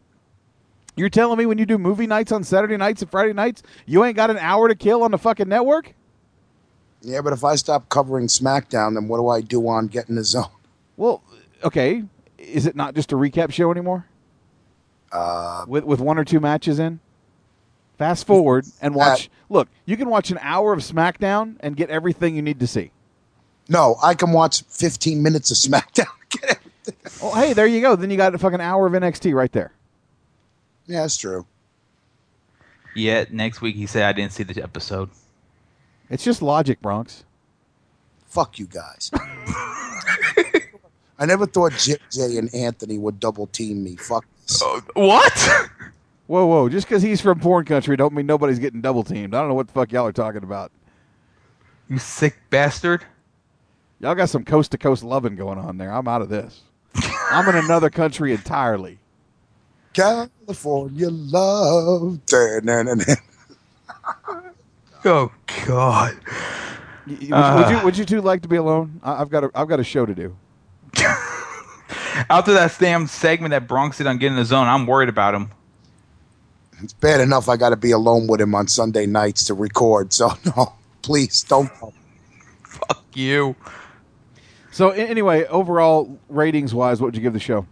You're 0.95 1.09
telling 1.09 1.37
me 1.37 1.45
when 1.45 1.57
you 1.57 1.65
do 1.65 1.77
movie 1.77 2.07
nights 2.07 2.31
on 2.31 2.43
Saturday 2.43 2.77
nights 2.77 3.01
and 3.01 3.11
Friday 3.11 3.33
nights, 3.33 3.61
you 3.85 4.03
ain't 4.03 4.15
got 4.15 4.31
an 4.31 4.37
hour 4.37 4.67
to 4.67 4.75
kill 4.75 5.03
on 5.03 5.11
the 5.11 5.17
fucking 5.17 5.47
network? 5.47 5.93
Yeah, 7.07 7.21
but 7.21 7.31
if 7.31 7.45
I 7.45 7.55
stop 7.55 7.87
covering 7.87 8.27
SmackDown, 8.27 8.95
then 8.95 9.07
what 9.07 9.17
do 9.17 9.29
I 9.29 9.39
do 9.39 9.65
on 9.69 9.87
Getting 9.87 10.15
the 10.15 10.25
Zone? 10.25 10.49
Well, 10.97 11.23
okay. 11.63 12.03
Is 12.37 12.65
it 12.65 12.75
not 12.75 12.95
just 12.95 13.13
a 13.13 13.15
recap 13.15 13.53
show 13.53 13.71
anymore? 13.71 14.05
Uh, 15.09 15.63
with 15.69 15.85
with 15.85 16.01
one 16.01 16.17
or 16.17 16.25
two 16.25 16.41
matches 16.41 16.79
in. 16.79 16.99
Fast 17.97 18.27
forward 18.27 18.65
and 18.81 18.93
watch. 18.93 19.29
look, 19.47 19.69
you 19.85 19.95
can 19.95 20.09
watch 20.09 20.31
an 20.31 20.39
hour 20.41 20.73
of 20.73 20.79
SmackDown 20.79 21.55
and 21.61 21.77
get 21.77 21.89
everything 21.89 22.35
you 22.35 22.41
need 22.41 22.59
to 22.59 22.67
see. 22.67 22.91
No, 23.69 23.95
I 24.03 24.13
can 24.13 24.33
watch 24.33 24.63
15 24.63 25.23
minutes 25.23 25.49
of 25.49 25.71
SmackDown. 25.71 26.07
Oh, 27.21 27.33
hey, 27.33 27.53
there 27.53 27.67
you 27.67 27.81
go. 27.81 27.95
Then 27.95 28.09
you 28.09 28.17
got 28.17 28.35
a 28.35 28.37
fucking 28.37 28.61
hour 28.61 28.85
of 28.85 28.93
NXT 28.93 29.33
right 29.33 29.51
there. 29.51 29.71
Yeah, 30.85 31.01
that's 31.01 31.17
true. 31.17 31.45
Yeah, 32.95 33.25
next 33.31 33.61
week 33.61 33.75
he 33.75 33.85
said 33.85 34.03
I 34.03 34.11
didn't 34.13 34.33
see 34.33 34.43
the 34.43 34.61
episode. 34.61 35.09
It's 36.09 36.23
just 36.23 36.41
logic, 36.41 36.81
Bronx. 36.81 37.23
Fuck 38.27 38.59
you 38.59 38.67
guys. 38.67 39.11
I 41.19 41.25
never 41.25 41.47
thought 41.47 41.71
JJ 41.73 42.37
and 42.37 42.53
Anthony 42.53 42.97
would 42.97 43.19
double 43.19 43.47
team 43.47 43.83
me. 43.83 43.95
Fuck 43.95 44.25
this. 44.43 44.61
Uh, 44.61 44.81
what? 44.93 45.33
Whoa, 46.27 46.45
whoa! 46.45 46.67
Just 46.67 46.89
because 46.89 47.01
he's 47.01 47.21
from 47.21 47.39
porn 47.39 47.63
country, 47.63 47.95
don't 47.95 48.13
mean 48.13 48.25
nobody's 48.25 48.59
getting 48.59 48.81
double 48.81 49.01
teamed. 49.01 49.33
I 49.33 49.39
don't 49.39 49.47
know 49.47 49.53
what 49.53 49.67
the 49.67 49.73
fuck 49.73 49.93
y'all 49.93 50.05
are 50.05 50.11
talking 50.11 50.43
about. 50.43 50.73
You 51.89 51.99
sick 51.99 52.35
bastard! 52.49 53.05
Y'all 54.01 54.13
got 54.13 54.29
some 54.29 54.43
coast 54.43 54.71
to 54.71 54.77
coast 54.77 55.05
loving 55.05 55.37
going 55.37 55.57
on 55.57 55.77
there. 55.77 55.89
I'm 55.89 56.05
out 56.05 56.21
of 56.21 56.27
this. 56.27 56.63
I'm 57.31 57.47
in 57.47 57.55
another 57.55 57.89
country 57.89 58.33
entirely. 58.33 58.99
California 59.93 61.07
love. 61.09 62.19
Oh 65.05 65.31
God! 65.65 66.17
Y- 67.05 67.17
y- 67.29 67.55
would, 67.55 67.65
would 67.65 67.69
you 67.71 67.85
Would 67.85 67.97
you 67.97 68.05
two 68.05 68.21
like 68.21 68.41
to 68.41 68.47
be 68.47 68.55
alone? 68.57 68.99
I, 69.03 69.21
I've 69.21 69.29
got 69.29 69.43
a 69.45 69.51
I've 69.55 69.67
got 69.67 69.79
a 69.79 69.83
show 69.83 70.05
to 70.05 70.13
do. 70.15 70.35
After 72.29 72.53
that 72.53 72.75
damn 72.79 73.07
segment 73.07 73.51
that 73.51 73.67
Bronx 73.67 73.97
did 73.97 74.07
on 74.07 74.17
getting 74.17 74.37
the 74.37 74.45
zone, 74.45 74.67
I'm 74.67 74.87
worried 74.87 75.09
about 75.09 75.35
him. 75.35 75.51
It's 76.81 76.93
bad 76.93 77.21
enough 77.21 77.47
I 77.49 77.57
got 77.57 77.69
to 77.69 77.75
be 77.75 77.91
alone 77.91 78.27
with 78.27 78.41
him 78.41 78.53
on 78.53 78.67
Sunday 78.67 79.05
nights 79.05 79.45
to 79.45 79.53
record. 79.53 80.13
So, 80.13 80.31
no, 80.57 80.73
please 81.01 81.43
don't. 81.43 81.71
Fuck 82.63 83.03
you. 83.13 83.55
So 84.71 84.89
anyway, 84.91 85.45
overall 85.45 86.19
ratings 86.29 86.73
wise, 86.73 87.01
what 87.01 87.07
would 87.07 87.15
you 87.15 87.21
give 87.21 87.33
the 87.33 87.39
show? 87.39 87.65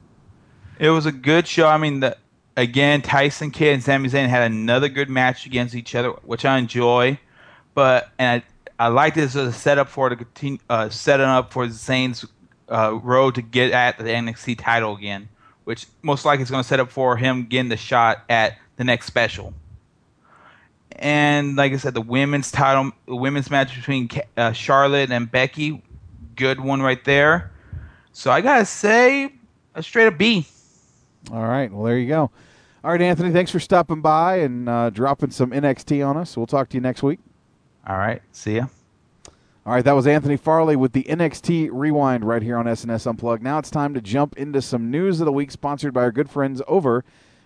It 0.79 0.89
was 0.89 1.05
a 1.05 1.11
good 1.11 1.47
show. 1.47 1.67
I 1.67 1.77
mean, 1.77 1.99
the, 1.99 2.17
again, 2.57 3.01
Tyson 3.01 3.51
Kidd 3.51 3.73
and 3.73 3.83
Sami 3.83 4.09
Zayn 4.09 4.27
had 4.27 4.49
another 4.51 4.89
good 4.89 5.09
match 5.09 5.45
against 5.45 5.75
each 5.75 5.95
other, 5.95 6.11
which 6.23 6.45
I 6.45 6.57
enjoy. 6.57 7.19
But 7.73 8.11
and 8.17 8.41
I, 8.79 8.85
I 8.85 8.87
like 8.89 9.15
this 9.15 9.35
as 9.35 9.47
a 9.47 9.53
setup 9.53 9.89
for 9.89 10.09
to 10.09 10.15
continue 10.15 10.59
uh, 10.69 10.89
setting 10.89 11.25
up 11.25 11.51
for 11.51 11.67
Zayn's 11.67 12.25
uh, 12.69 12.99
road 13.01 13.35
to 13.35 13.41
get 13.41 13.71
at 13.71 13.97
the 13.97 14.05
NXT 14.05 14.59
title 14.59 14.95
again, 14.95 15.29
which 15.65 15.87
most 16.01 16.25
likely 16.25 16.43
is 16.43 16.51
going 16.51 16.63
to 16.63 16.67
set 16.67 16.79
up 16.79 16.89
for 16.89 17.17
him 17.17 17.45
getting 17.45 17.69
the 17.69 17.77
shot 17.77 18.23
at 18.29 18.57
the 18.77 18.83
next 18.83 19.05
special. 19.05 19.53
And 20.97 21.57
like 21.57 21.73
I 21.73 21.77
said, 21.77 21.93
the 21.93 22.01
women's 22.01 22.51
title, 22.51 22.91
the 23.05 23.15
women's 23.15 23.51
match 23.51 23.75
between 23.75 24.09
uh, 24.37 24.53
Charlotte 24.53 25.11
and 25.11 25.29
Becky, 25.29 25.83
good 26.35 26.59
one 26.59 26.81
right 26.81 27.03
there. 27.03 27.51
So 28.13 28.31
I 28.31 28.39
gotta 28.39 28.65
say, 28.65 29.33
a 29.73 29.83
straight 29.83 30.07
up 30.07 30.17
B. 30.17 30.47
All 31.31 31.43
right. 31.43 31.71
Well, 31.71 31.83
there 31.83 31.97
you 31.97 32.07
go. 32.07 32.31
All 32.85 32.91
right, 32.91 33.01
Anthony. 33.01 33.31
Thanks 33.31 33.49
for 33.49 33.59
stopping 33.59 34.01
by 34.01 34.41
and 34.41 34.69
uh, 34.69 34.91
dropping 34.91 35.31
some 35.31 35.49
NXT 35.49 36.07
on 36.07 36.17
us. 36.17 36.37
We'll 36.37 36.45
talk 36.45 36.69
to 36.69 36.77
you 36.77 36.81
next 36.81 37.01
week. 37.01 37.17
All 37.87 37.97
right. 37.97 38.21
See 38.31 38.57
ya. 38.57 38.67
All 39.65 39.73
right, 39.73 39.83
that 39.83 39.93
was 39.93 40.05
Anthony 40.05 40.37
Farley 40.37 40.75
with 40.75 40.91
the 40.91 41.01
NXT 41.05 41.69
Rewind 41.71 42.23
right 42.23 42.43
here 42.43 42.57
on 42.57 42.67
SNS 42.67 43.07
Unplugged. 43.07 43.41
Now 43.41 43.57
it's 43.57 43.71
time 43.71 43.95
to 43.95 44.01
jump 44.01 44.37
into 44.37 44.61
some 44.61 44.91
news 44.91 45.19
of 45.19 45.25
the 45.25 45.31
week 45.31 45.49
sponsored 45.49 45.95
by 45.95 46.01
our 46.01 46.11
good 46.11 46.29
friends 46.29 46.61
over 46.67 47.03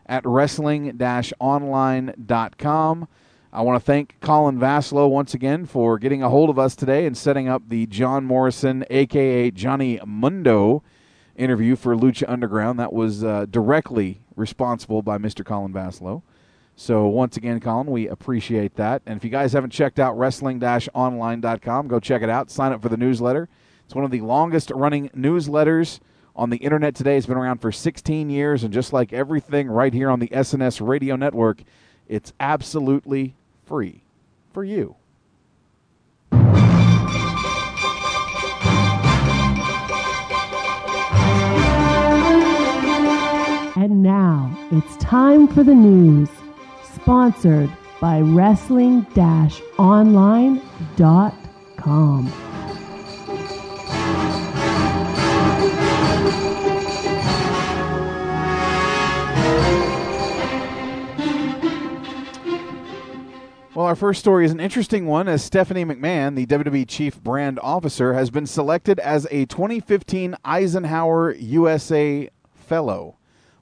at 0.08 0.26
wrestling-online.com. 0.26 3.08
I 3.54 3.62
want 3.62 3.82
to 3.82 3.86
thank 3.86 4.20
Colin 4.20 4.60
Vassallo 4.60 5.10
once 5.10 5.34
again 5.34 5.66
for 5.66 5.98
getting 5.98 6.22
a 6.22 6.28
hold 6.28 6.50
of 6.50 6.60
us 6.60 6.76
today 6.76 7.06
and 7.06 7.18
setting 7.18 7.48
up 7.48 7.70
the 7.70 7.86
John 7.86 8.26
Morrison, 8.26 8.84
aka 8.90 9.52
Johnny 9.52 10.02
Mundo, 10.06 10.84
interview 11.38 11.78
for 11.78 11.96
Lucha 11.96 12.28
Underground. 12.28 12.78
That 12.78 12.92
was 12.92 13.24
uh, 13.24 13.46
directly 13.50 14.20
responsible 14.40 15.02
by 15.02 15.18
Mr. 15.18 15.46
Colin 15.46 15.74
Vassallo. 15.74 16.24
So 16.76 17.08
once 17.08 17.36
again, 17.36 17.60
Colin, 17.60 17.88
we 17.88 18.08
appreciate 18.08 18.76
that. 18.76 19.02
And 19.06 19.18
if 19.18 19.24
you 19.24 19.30
guys 19.30 19.52
haven't 19.54 19.72
checked 19.72 20.00
out 20.00 20.18
wrestling-online.com, 20.18 21.88
go 21.88 22.00
check 22.00 22.22
it 22.22 22.30
out. 22.30 22.50
Sign 22.50 22.72
up 22.72 22.82
for 22.82 22.88
the 22.90 22.98
newsletter. 22.98 23.50
It's 23.86 23.94
one 23.94 24.06
of 24.06 24.12
the 24.12 24.22
longest 24.22 24.72
running 24.72 25.10
newsletters 25.10 26.00
on 26.36 26.50
the 26.52 26.58
internet 26.58 26.96
today. 26.96 27.18
It's 27.18 27.26
been 27.26 27.38
around 27.38 27.60
for 27.60 27.72
16 27.72 28.30
years, 28.30 28.64
and 28.64 28.74
just 28.74 28.94
like 28.94 29.12
everything 29.12 29.68
right 29.68 29.94
here 29.94 30.10
on 30.10 30.20
the 30.20 30.30
SNS 30.30 30.80
Radio 30.88 31.18
Network, 31.18 31.64
it's 32.08 32.32
absolutely 32.40 33.36
free 33.66 34.04
for 34.54 34.64
you. 34.64 34.96
Now 44.02 44.58
it's 44.72 44.96
time 44.96 45.46
for 45.46 45.62
the 45.62 45.76
news, 45.76 46.30
sponsored 46.94 47.70
by 48.00 48.22
Wrestling 48.22 49.06
Online.com. 49.78 50.64
Well, 63.76 63.86
our 63.86 63.98
first 63.98 64.22
story 64.22 64.46
is 64.46 64.54
an 64.54 64.62
interesting 64.62 65.08
one 65.08 65.28
as 65.28 65.44
Stephanie 65.44 65.84
McMahon, 65.84 66.38
the 66.38 66.46
WWE 66.46 66.88
Chief 66.88 67.22
Brand 67.22 67.60
Officer, 67.62 68.14
has 68.14 68.30
been 68.30 68.46
selected 68.48 68.98
as 69.00 69.28
a 69.30 69.46
2015 69.48 70.38
Eisenhower 70.46 71.36
USA 71.36 72.30
Fellow, 72.54 73.19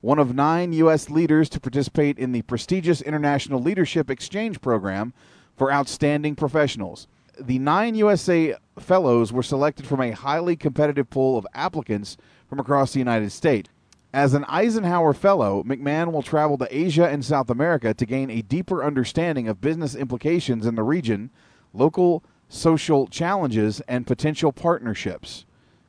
one 0.08 0.20
of 0.20 0.34
nine 0.34 0.72
U.S. 0.72 1.10
leaders 1.10 1.50
to 1.50 1.60
participate 1.60 2.18
in 2.18 2.32
the 2.32 2.42
prestigious 2.44 3.02
International 3.02 3.62
Leadership 3.62 4.10
Exchange 4.10 4.62
Program 4.62 5.12
for 5.58 5.70
outstanding 5.70 6.34
professionals. 6.34 7.08
The 7.38 7.60
nine 7.60 7.94
USA 7.96 8.56
Fellows 8.80 9.34
were 9.34 9.44
selected 9.44 9.86
from 9.86 10.00
a 10.00 10.12
highly 10.12 10.56
competitive 10.56 11.10
pool 11.10 11.38
of 11.38 11.46
applicants 11.54 12.16
from 12.48 12.58
across 12.58 12.94
the 12.94 13.00
United 13.00 13.34
States. 13.34 13.70
As 14.14 14.34
an 14.34 14.46
Eisenhower 14.48 15.12
Fellow, 15.12 15.62
McMahon 15.64 16.14
will 16.14 16.24
travel 16.24 16.58
to 16.60 16.68
Asia 16.72 17.10
and 17.10 17.26
South 17.26 17.50
America 17.50 17.94
to 17.94 18.06
gain 18.06 18.30
a 18.30 18.42
deeper 18.42 18.86
understanding 18.86 19.50
of 19.50 19.60
business 19.60 19.94
implications 19.94 20.66
in 20.66 20.76
the 20.76 20.84
region, 20.84 21.32
local 21.74 22.24
social 22.48 23.08
challenges, 23.08 23.82
and 23.90 24.08
potential 24.08 24.54
partnerships. 24.54 25.44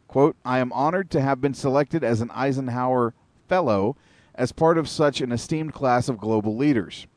Quote, 0.09 0.35
I 0.45 0.59
am 0.59 0.73
honored 0.73 1.09
to 1.13 1.21
have 1.21 1.41
been 1.41 1.55
selected 1.55 2.03
as 2.03 2.21
an 2.21 2.33
Eisenhower 2.33 3.15
Fellow 3.49 3.97
as 4.39 4.53
part 4.53 4.79
of 4.79 4.89
such 4.89 5.21
an 5.21 5.33
esteemed 5.33 5.75
class 5.75 6.09
of 6.09 6.17
global 6.17 6.57
leaders. 6.57 7.09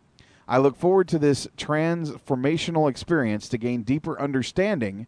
I 0.47 0.57
look 0.57 0.75
forward 0.75 1.07
to 1.09 1.19
this 1.19 1.47
transformational 1.55 2.89
experience 2.89 3.47
to 3.49 3.59
gain 3.59 3.83
deeper 3.83 4.19
understanding 4.19 5.05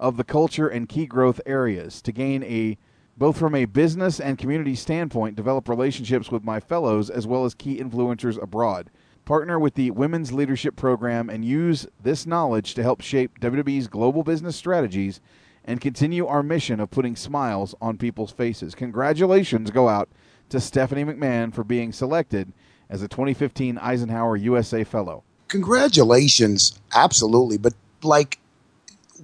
of 0.00 0.16
the 0.16 0.24
culture 0.24 0.66
and 0.68 0.88
key 0.88 1.06
growth 1.06 1.40
areas, 1.46 2.02
to 2.02 2.12
gain 2.12 2.42
a 2.42 2.76
both 3.16 3.38
from 3.38 3.54
a 3.54 3.64
business 3.66 4.18
and 4.18 4.36
community 4.36 4.74
standpoint, 4.74 5.36
develop 5.36 5.68
relationships 5.68 6.32
with 6.32 6.42
my 6.42 6.58
fellows 6.58 7.08
as 7.08 7.28
well 7.28 7.44
as 7.44 7.54
key 7.54 7.78
influencers 7.78 8.42
abroad. 8.42 8.90
Partner 9.24 9.56
with 9.56 9.74
the 9.74 9.92
Women's 9.92 10.32
Leadership 10.32 10.74
Program 10.74 11.30
and 11.30 11.44
use 11.44 11.86
this 12.02 12.26
knowledge 12.26 12.74
to 12.74 12.82
help 12.82 13.00
shape 13.00 13.38
WWE's 13.38 13.86
global 13.86 14.24
business 14.24 14.56
strategies 14.56 15.20
and 15.64 15.80
continue 15.80 16.26
our 16.26 16.42
mission 16.42 16.80
of 16.80 16.90
putting 16.90 17.14
smiles 17.14 17.72
on 17.80 17.96
people's 17.96 18.32
faces. 18.32 18.74
Congratulations 18.74 19.70
go 19.70 19.88
out 19.88 20.08
to 20.54 20.60
Stephanie 20.60 21.04
McMahon 21.04 21.52
for 21.52 21.64
being 21.64 21.92
selected 21.92 22.52
as 22.88 23.02
a 23.02 23.08
2015 23.08 23.76
Eisenhower 23.78 24.36
USA 24.36 24.84
Fellow. 24.84 25.24
Congratulations, 25.48 26.80
absolutely. 26.94 27.58
But 27.58 27.74
like, 28.02 28.38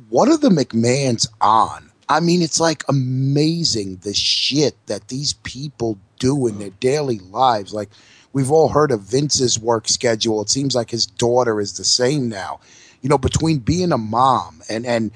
what 0.09 0.28
are 0.28 0.36
the 0.36 0.48
McMahons 0.48 1.28
on? 1.40 1.90
I 2.09 2.19
mean, 2.19 2.43
it's 2.43 2.59
like 2.59 2.82
amazing 2.89 3.97
the 4.02 4.12
shit 4.12 4.74
that 4.86 5.07
these 5.09 5.35
people 5.35 5.98
do 6.19 6.48
in 6.48 6.59
their 6.59 6.70
daily 6.70 7.20
lives. 7.20 7.73
Like 7.73 7.90
we've 8.32 8.51
all 8.51 8.69
heard 8.69 8.90
of 8.90 9.02
Vince's 9.02 9.59
work 9.59 9.89
schedule. 9.89 10.43
It 10.43 10.51
seems 10.51 10.74
like 10.74 10.90
his 10.90 11.07
daughter 11.07 11.61
is 11.61 11.77
the 11.77 11.85
same 11.85 12.28
now. 12.28 12.59
You 13.02 13.09
know, 13.09 13.19
between 13.19 13.59
being 13.59 13.93
a 13.93 13.98
mom 13.98 14.62
and 14.69 14.85
and 14.85 15.12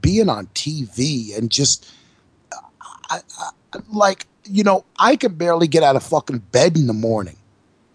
being 0.00 0.28
on 0.28 0.46
TV 0.48 1.36
and 1.36 1.50
just 1.50 1.92
I, 3.10 3.20
I, 3.38 3.50
like 3.92 4.26
you 4.44 4.64
know, 4.64 4.84
I 4.98 5.16
can 5.16 5.34
barely 5.34 5.68
get 5.68 5.82
out 5.82 5.96
of 5.96 6.02
fucking 6.02 6.38
bed 6.52 6.76
in 6.76 6.86
the 6.86 6.92
morning. 6.92 7.36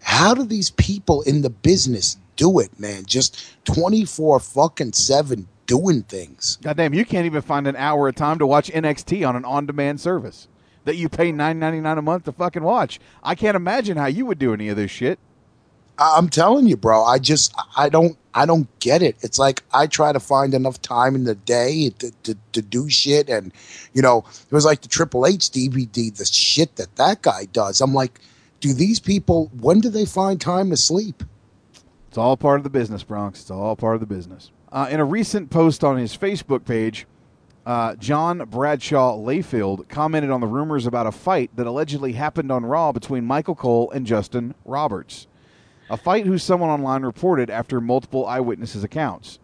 How 0.02 0.34
do 0.34 0.44
these 0.44 0.70
people 0.70 1.22
in 1.22 1.42
the 1.42 1.50
business 1.50 2.16
do 2.36 2.58
it, 2.60 2.78
man? 2.78 3.04
Just 3.06 3.56
24 3.64 4.40
fucking 4.40 4.92
7 4.92 5.48
doing 5.66 6.02
things. 6.02 6.58
Goddamn, 6.62 6.94
you 6.94 7.04
can't 7.04 7.26
even 7.26 7.42
find 7.42 7.66
an 7.66 7.76
hour 7.76 8.08
of 8.08 8.14
time 8.14 8.38
to 8.38 8.46
watch 8.46 8.70
NXT 8.70 9.28
on 9.28 9.36
an 9.36 9.44
on-demand 9.44 10.00
service 10.00 10.48
that 10.84 10.96
you 10.96 11.08
pay 11.08 11.32
nine 11.32 11.58
ninety 11.58 11.80
nine 11.80 11.98
a 11.98 12.02
month 12.02 12.24
to 12.24 12.32
fucking 12.32 12.62
watch. 12.62 13.00
I 13.22 13.34
can't 13.34 13.56
imagine 13.56 13.96
how 13.96 14.06
you 14.06 14.24
would 14.26 14.38
do 14.38 14.54
any 14.54 14.68
of 14.68 14.76
this 14.76 14.90
shit. 14.90 15.18
I'm 15.98 16.28
telling 16.28 16.66
you, 16.66 16.76
bro. 16.76 17.04
I 17.04 17.18
just 17.18 17.54
I 17.76 17.88
don't 17.88 18.18
I 18.34 18.44
don't 18.44 18.68
get 18.80 19.02
it. 19.02 19.16
It's 19.22 19.38
like 19.38 19.62
I 19.72 19.86
try 19.86 20.12
to 20.12 20.20
find 20.20 20.52
enough 20.52 20.80
time 20.82 21.14
in 21.14 21.24
the 21.24 21.34
day 21.34 21.90
to, 21.98 22.10
to, 22.24 22.36
to 22.52 22.62
do 22.62 22.90
shit, 22.90 23.28
and 23.28 23.52
you 23.94 24.02
know 24.02 24.24
it 24.28 24.52
was 24.52 24.64
like 24.64 24.82
the 24.82 24.88
Triple 24.88 25.26
H 25.26 25.50
DVD, 25.50 26.14
the 26.14 26.24
shit 26.26 26.76
that 26.76 26.96
that 26.96 27.22
guy 27.22 27.46
does. 27.46 27.80
I'm 27.80 27.94
like, 27.94 28.20
do 28.60 28.74
these 28.74 29.00
people? 29.00 29.50
When 29.60 29.80
do 29.80 29.88
they 29.88 30.04
find 30.04 30.40
time 30.40 30.70
to 30.70 30.76
sleep? 30.76 31.22
It's 32.08 32.18
all 32.18 32.36
part 32.36 32.60
of 32.60 32.64
the 32.64 32.70
business, 32.70 33.02
Bronx. 33.02 33.40
It's 33.40 33.50
all 33.50 33.76
part 33.76 33.94
of 33.94 34.00
the 34.00 34.06
business. 34.06 34.50
Uh, 34.70 34.88
in 34.90 35.00
a 35.00 35.04
recent 35.04 35.48
post 35.48 35.82
on 35.84 35.96
his 35.96 36.16
Facebook 36.16 36.64
page, 36.64 37.06
uh, 37.64 37.94
John 37.96 38.38
Bradshaw 38.48 39.16
Layfield 39.16 39.88
commented 39.88 40.30
on 40.30 40.40
the 40.40 40.46
rumors 40.46 40.86
about 40.86 41.06
a 41.06 41.12
fight 41.12 41.50
that 41.56 41.66
allegedly 41.66 42.12
happened 42.12 42.52
on 42.52 42.64
Raw 42.64 42.92
between 42.92 43.24
Michael 43.24 43.54
Cole 43.54 43.90
and 43.90 44.06
Justin 44.06 44.54
Roberts. 44.64 45.26
A 45.88 45.96
fight 45.96 46.26
who 46.26 46.38
someone 46.38 46.70
online 46.70 47.02
reported 47.02 47.48
after 47.48 47.80
multiple 47.80 48.26
eyewitnesses' 48.26 48.82
accounts. 48.82 49.38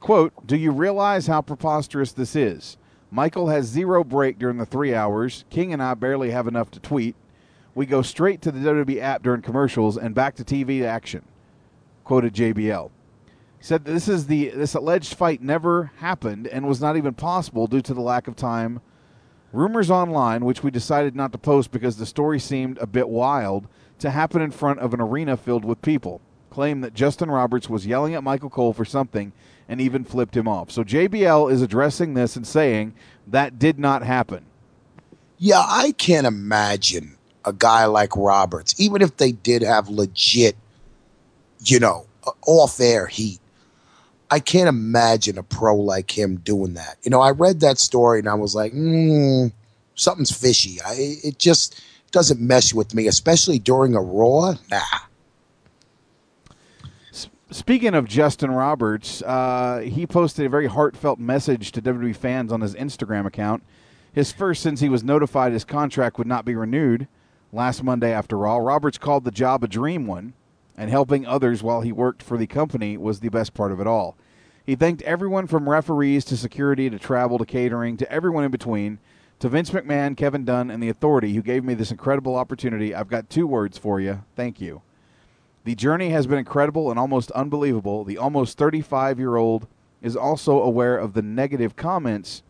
Quote, 0.00 0.46
Do 0.46 0.56
you 0.56 0.72
realize 0.72 1.26
how 1.26 1.40
preposterous 1.40 2.12
this 2.12 2.34
is? 2.34 2.76
Michael 3.10 3.48
has 3.48 3.66
zero 3.66 4.04
break 4.04 4.38
during 4.38 4.58
the 4.58 4.66
three 4.66 4.94
hours. 4.94 5.44
King 5.50 5.72
and 5.72 5.82
I 5.82 5.94
barely 5.94 6.30
have 6.30 6.48
enough 6.48 6.70
to 6.72 6.80
tweet. 6.80 7.16
We 7.74 7.86
go 7.86 8.02
straight 8.02 8.42
to 8.42 8.50
the 8.50 8.58
WWE 8.58 9.00
app 9.00 9.22
during 9.22 9.40
commercials 9.40 9.96
and 9.96 10.14
back 10.14 10.34
to 10.36 10.44
TV 10.44 10.82
action. 10.82 11.24
Quoted 12.04 12.34
JBL. 12.34 12.90
Said 13.60 13.84
this 13.84 14.08
is 14.08 14.26
the 14.26 14.50
this 14.50 14.74
alleged 14.74 15.14
fight 15.14 15.42
never 15.42 15.90
happened 15.96 16.46
and 16.46 16.66
was 16.66 16.80
not 16.80 16.96
even 16.96 17.14
possible 17.14 17.66
due 17.66 17.80
to 17.82 17.94
the 17.94 18.00
lack 18.00 18.28
of 18.28 18.36
time. 18.36 18.80
Rumors 19.52 19.90
online, 19.90 20.44
which 20.44 20.62
we 20.62 20.70
decided 20.70 21.16
not 21.16 21.32
to 21.32 21.38
post 21.38 21.70
because 21.70 21.96
the 21.96 22.06
story 22.06 22.38
seemed 22.38 22.78
a 22.78 22.86
bit 22.86 23.08
wild, 23.08 23.66
to 23.98 24.10
happen 24.10 24.42
in 24.42 24.50
front 24.50 24.80
of 24.80 24.94
an 24.94 25.00
arena 25.00 25.36
filled 25.36 25.64
with 25.64 25.82
people, 25.82 26.20
claim 26.50 26.80
that 26.80 26.94
Justin 26.94 27.30
Roberts 27.30 27.68
was 27.68 27.86
yelling 27.86 28.14
at 28.14 28.24
Michael 28.24 28.50
Cole 28.50 28.72
for 28.72 28.84
something 28.84 29.32
and 29.68 29.80
even 29.80 30.04
flipped 30.04 30.36
him 30.36 30.48
off. 30.48 30.70
So 30.70 30.82
JBL 30.82 31.52
is 31.52 31.62
addressing 31.62 32.14
this 32.14 32.36
and 32.36 32.46
saying 32.46 32.94
that 33.26 33.58
did 33.58 33.78
not 33.78 34.02
happen. 34.02 34.46
Yeah, 35.38 35.64
I 35.64 35.92
can't 35.92 36.26
imagine 36.26 37.16
a 37.44 37.52
guy 37.52 37.84
like 37.84 38.16
Roberts, 38.16 38.78
even 38.80 39.02
if 39.02 39.16
they 39.16 39.32
did 39.32 39.62
have 39.62 39.88
legit, 39.88 40.56
you 41.64 41.78
know, 41.78 42.06
off 42.46 42.80
air 42.80 43.06
heat. 43.06 43.40
I 44.30 44.40
can't 44.40 44.68
imagine 44.68 45.38
a 45.38 45.42
pro 45.42 45.76
like 45.76 46.16
him 46.16 46.36
doing 46.36 46.74
that. 46.74 46.98
You 47.02 47.10
know, 47.10 47.20
I 47.20 47.30
read 47.30 47.60
that 47.60 47.78
story 47.78 48.18
and 48.18 48.28
I 48.28 48.34
was 48.34 48.54
like, 48.54 48.72
mm, 48.72 49.52
something's 49.94 50.30
fishy. 50.30 50.80
I, 50.82 50.94
it 50.98 51.38
just 51.38 51.82
doesn't 52.10 52.40
mesh 52.40 52.74
with 52.74 52.94
me, 52.94 53.06
especially 53.06 53.58
during 53.58 53.94
a 53.94 54.00
Raw. 54.00 54.54
Nah. 54.70 54.80
Speaking 57.50 57.94
of 57.94 58.06
Justin 58.06 58.50
Roberts, 58.50 59.22
uh, 59.22 59.78
he 59.78 60.06
posted 60.06 60.44
a 60.44 60.50
very 60.50 60.66
heartfelt 60.66 61.18
message 61.18 61.72
to 61.72 61.80
WWE 61.80 62.14
fans 62.14 62.52
on 62.52 62.60
his 62.60 62.74
Instagram 62.74 63.24
account. 63.24 63.62
His 64.12 64.32
first 64.32 64.62
since 64.62 64.80
he 64.80 64.90
was 64.90 65.02
notified 65.02 65.52
his 65.52 65.64
contract 65.64 66.18
would 66.18 66.26
not 66.26 66.44
be 66.44 66.54
renewed 66.54 67.08
last 67.52 67.82
Monday 67.82 68.12
after 68.12 68.36
Raw. 68.36 68.58
Roberts 68.58 68.98
called 68.98 69.24
the 69.24 69.30
job 69.30 69.64
a 69.64 69.68
dream 69.68 70.06
one, 70.06 70.34
and 70.76 70.90
helping 70.90 71.26
others 71.26 71.62
while 71.62 71.80
he 71.80 71.90
worked 71.90 72.22
for 72.22 72.36
the 72.36 72.46
company 72.46 72.98
was 72.98 73.20
the 73.20 73.30
best 73.30 73.54
part 73.54 73.72
of 73.72 73.80
it 73.80 73.86
all. 73.86 74.16
He 74.66 74.74
thanked 74.74 75.00
everyone 75.02 75.46
from 75.46 75.70
referees 75.70 76.26
to 76.26 76.36
security 76.36 76.90
to 76.90 76.98
travel 76.98 77.38
to 77.38 77.46
catering 77.46 77.96
to 77.96 78.12
everyone 78.12 78.44
in 78.44 78.50
between, 78.50 78.98
to 79.38 79.48
Vince 79.48 79.70
McMahon, 79.70 80.16
Kevin 80.16 80.44
Dunn, 80.44 80.70
and 80.70 80.82
the 80.82 80.88
authority 80.88 81.34
who 81.34 81.42
gave 81.42 81.64
me 81.64 81.74
this 81.74 81.90
incredible 81.90 82.34
opportunity. 82.34 82.94
I've 82.94 83.08
got 83.08 83.30
two 83.30 83.46
words 83.46 83.78
for 83.78 84.00
you. 84.00 84.24
Thank 84.34 84.60
you. 84.60 84.82
The 85.64 85.74
journey 85.74 86.10
has 86.10 86.26
been 86.26 86.38
incredible 86.38 86.90
and 86.90 86.98
almost 86.98 87.30
unbelievable. 87.32 88.04
The 88.04 88.18
almost 88.18 88.58
35 88.58 89.18
year 89.18 89.36
old 89.36 89.68
is 90.02 90.16
also 90.16 90.60
aware 90.60 90.96
of 90.96 91.12
the 91.12 91.22
negative 91.22 91.76
comments 91.76 92.42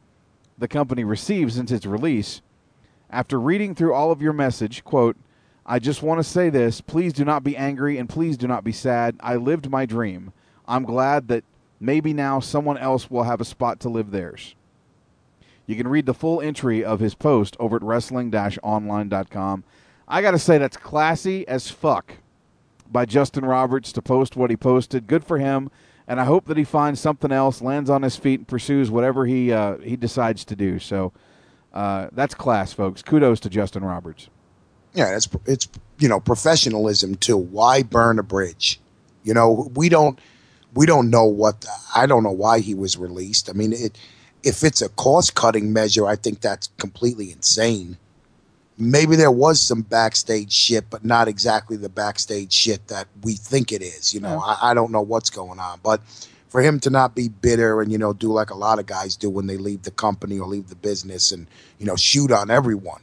the 0.56 0.68
company 0.68 1.04
received 1.04 1.52
since 1.52 1.70
its 1.70 1.86
release. 1.86 2.42
After 3.10 3.38
reading 3.38 3.74
through 3.74 3.94
all 3.94 4.10
of 4.10 4.22
your 4.22 4.32
message, 4.32 4.84
quote, 4.84 5.16
I 5.64 5.78
just 5.78 6.02
want 6.02 6.18
to 6.18 6.24
say 6.24 6.48
this. 6.48 6.80
Please 6.80 7.12
do 7.12 7.24
not 7.24 7.44
be 7.44 7.56
angry 7.56 7.98
and 7.98 8.08
please 8.08 8.36
do 8.36 8.46
not 8.46 8.64
be 8.64 8.72
sad. 8.72 9.16
I 9.20 9.36
lived 9.36 9.70
my 9.70 9.84
dream. 9.84 10.32
I'm 10.66 10.84
glad 10.84 11.28
that 11.28 11.44
maybe 11.80 12.12
now 12.12 12.40
someone 12.40 12.78
else 12.78 13.10
will 13.10 13.24
have 13.24 13.40
a 13.40 13.44
spot 13.44 13.78
to 13.80 13.88
live 13.88 14.10
theirs. 14.10 14.54
You 15.68 15.76
can 15.76 15.86
read 15.86 16.06
the 16.06 16.14
full 16.14 16.40
entry 16.40 16.82
of 16.82 16.98
his 16.98 17.14
post 17.14 17.54
over 17.60 17.76
at 17.76 17.82
wrestling 17.82 18.34
online.com. 18.34 19.64
I 20.08 20.22
got 20.22 20.30
to 20.30 20.38
say, 20.38 20.56
that's 20.56 20.78
classy 20.78 21.46
as 21.46 21.70
fuck 21.70 22.14
by 22.90 23.04
Justin 23.04 23.44
Roberts 23.44 23.92
to 23.92 24.00
post 24.00 24.34
what 24.34 24.48
he 24.48 24.56
posted. 24.56 25.06
Good 25.06 25.24
for 25.24 25.36
him. 25.36 25.70
And 26.06 26.18
I 26.18 26.24
hope 26.24 26.46
that 26.46 26.56
he 26.56 26.64
finds 26.64 27.00
something 27.00 27.30
else, 27.30 27.60
lands 27.60 27.90
on 27.90 28.00
his 28.00 28.16
feet, 28.16 28.40
and 28.40 28.48
pursues 28.48 28.90
whatever 28.90 29.26
he 29.26 29.52
uh, 29.52 29.76
he 29.76 29.94
decides 29.94 30.42
to 30.46 30.56
do. 30.56 30.78
So 30.78 31.12
uh, 31.74 32.08
that's 32.12 32.34
class, 32.34 32.72
folks. 32.72 33.02
Kudos 33.02 33.38
to 33.40 33.50
Justin 33.50 33.84
Roberts. 33.84 34.30
Yeah, 34.94 35.14
it's 35.14 35.28
it's 35.44 35.68
you 35.98 36.08
know 36.08 36.18
professionalism 36.18 37.16
too. 37.16 37.36
Why 37.36 37.82
burn 37.82 38.18
a 38.18 38.22
bridge? 38.22 38.80
You 39.22 39.34
know, 39.34 39.70
we 39.74 39.90
don't 39.90 40.18
we 40.72 40.86
don't 40.86 41.10
know 41.10 41.24
what 41.24 41.66
I 41.94 42.06
don't 42.06 42.22
know 42.22 42.32
why 42.32 42.60
he 42.60 42.74
was 42.74 42.96
released. 42.96 43.50
I 43.50 43.52
mean, 43.52 43.74
it 43.74 43.98
if 44.42 44.62
it's 44.62 44.82
a 44.82 44.88
cost 44.90 45.34
cutting 45.34 45.72
measure, 45.72 46.06
I 46.06 46.16
think 46.16 46.40
that's 46.40 46.68
completely 46.78 47.32
insane. 47.32 47.98
Maybe 48.80 49.16
there 49.16 49.32
was 49.32 49.60
some 49.60 49.82
backstage 49.82 50.52
shit, 50.52 50.88
but 50.88 51.04
not 51.04 51.26
exactly 51.26 51.76
the 51.76 51.88
backstage 51.88 52.52
shit 52.52 52.86
that 52.88 53.08
we 53.22 53.32
think 53.34 53.72
it 53.72 53.82
is. 53.82 54.14
You 54.14 54.20
know, 54.20 54.38
I, 54.38 54.70
I 54.70 54.74
don't 54.74 54.92
know 54.92 55.00
what's 55.00 55.30
going 55.30 55.58
on, 55.58 55.80
but 55.82 56.00
for 56.48 56.62
him 56.62 56.78
to 56.80 56.90
not 56.90 57.14
be 57.14 57.28
bitter 57.28 57.82
and 57.82 57.90
you 57.92 57.98
know 57.98 58.12
do 58.12 58.28
like 58.32 58.50
a 58.50 58.54
lot 58.54 58.78
of 58.78 58.86
guys 58.86 59.16
do 59.16 59.28
when 59.28 59.46
they 59.48 59.56
leave 59.56 59.82
the 59.82 59.90
company 59.90 60.38
or 60.38 60.46
leave 60.46 60.68
the 60.68 60.76
business 60.76 61.32
and 61.32 61.46
you 61.78 61.86
know 61.86 61.96
shoot 61.96 62.30
on 62.30 62.50
everyone, 62.50 63.02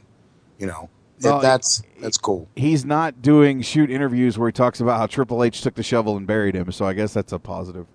you 0.58 0.66
know, 0.66 0.88
Well, 1.22 1.40
that's 1.40 1.82
that's 2.00 2.18
cool. 2.18 2.48
He's 2.56 2.84
not 2.84 3.20
doing 3.22 3.62
shoot 3.62 3.90
interviews 3.90 4.38
where 4.38 4.48
he 4.48 4.52
talks 4.52 4.80
about 4.80 4.98
how 4.98 5.06
Triple 5.06 5.44
H 5.44 5.60
took 5.60 5.74
the 5.74 5.82
shovel 5.82 6.16
and 6.16 6.26
buried 6.26 6.54
him. 6.54 6.72
So 6.72 6.86
I 6.86 6.94
guess 6.94 7.12
that's 7.12 7.32
a 7.32 7.38
positive. 7.38 7.86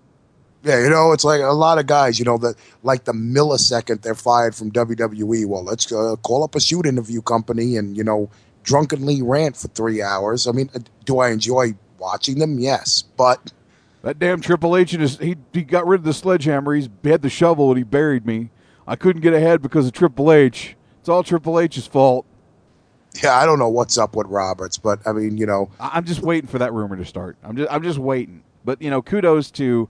Yeah, 0.64 0.80
you 0.82 0.90
know, 0.90 1.12
it's 1.12 1.24
like 1.24 1.40
a 1.40 1.46
lot 1.52 1.78
of 1.78 1.86
guys, 1.86 2.18
you 2.18 2.24
know, 2.24 2.38
that 2.38 2.54
like 2.84 3.04
the 3.04 3.12
millisecond 3.12 4.02
they're 4.02 4.14
fired 4.14 4.54
from 4.54 4.70
WWE. 4.70 5.44
Well, 5.46 5.64
let's 5.64 5.90
uh, 5.90 6.16
call 6.22 6.44
up 6.44 6.54
a 6.54 6.60
shoot 6.60 6.86
interview 6.86 7.20
company 7.20 7.76
and, 7.76 7.96
you 7.96 8.04
know, 8.04 8.30
drunkenly 8.62 9.22
rant 9.22 9.56
for 9.56 9.68
three 9.68 10.00
hours. 10.02 10.46
I 10.46 10.52
mean, 10.52 10.70
uh, 10.74 10.78
do 11.04 11.18
I 11.18 11.30
enjoy 11.30 11.74
watching 11.98 12.38
them? 12.38 12.60
Yes. 12.60 13.02
But 13.16 13.52
That 14.02 14.20
damn 14.20 14.40
Triple 14.40 14.76
H 14.76 14.92
and 14.92 15.02
his, 15.02 15.18
he 15.18 15.36
he 15.52 15.62
got 15.62 15.84
rid 15.86 16.00
of 16.00 16.04
the 16.04 16.12
sledgehammer. 16.14 16.74
He's 16.74 16.88
he 17.02 17.08
had 17.10 17.22
the 17.22 17.30
shovel 17.30 17.70
and 17.70 17.78
he 17.78 17.82
buried 17.84 18.24
me. 18.24 18.50
I 18.86 18.94
couldn't 18.96 19.22
get 19.22 19.34
ahead 19.34 19.62
because 19.62 19.86
of 19.86 19.92
Triple 19.92 20.30
H. 20.32 20.76
It's 21.00 21.08
all 21.08 21.24
Triple 21.24 21.58
H's 21.58 21.86
fault. 21.88 22.24
yeah, 23.20 23.36
I 23.36 23.46
don't 23.46 23.58
know 23.58 23.68
what's 23.68 23.98
up 23.98 24.14
with 24.14 24.28
Roberts, 24.28 24.78
but 24.78 25.00
I 25.06 25.12
mean, 25.12 25.36
you 25.38 25.46
know, 25.46 25.70
I'm 25.80 26.04
just 26.04 26.20
waiting 26.20 26.48
for 26.48 26.58
that 26.58 26.72
rumor 26.72 26.96
to 26.96 27.04
start. 27.04 27.36
I'm 27.42 27.56
just 27.56 27.72
I'm 27.72 27.82
just 27.82 27.98
waiting. 27.98 28.44
But 28.64 28.80
you 28.80 28.90
know, 28.90 29.02
kudos 29.02 29.50
to 29.52 29.88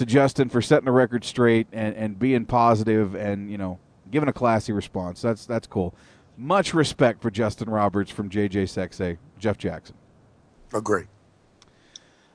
to 0.00 0.06
Justin 0.06 0.48
for 0.48 0.62
setting 0.62 0.86
the 0.86 0.92
record 0.92 1.24
straight 1.24 1.66
and, 1.72 1.94
and 1.94 2.18
being 2.18 2.46
positive 2.46 3.14
and 3.14 3.50
you 3.50 3.58
know 3.58 3.78
giving 4.10 4.28
a 4.28 4.32
classy 4.32 4.72
response. 4.72 5.20
That's 5.20 5.44
that's 5.44 5.66
cool. 5.66 5.94
Much 6.38 6.72
respect 6.72 7.20
for 7.20 7.30
Justin 7.30 7.68
Roberts 7.68 8.10
from 8.10 8.30
JJ 8.30 8.64
Sexay, 8.64 9.18
Jeff 9.38 9.58
Jackson. 9.58 9.94
agree. 10.72 11.04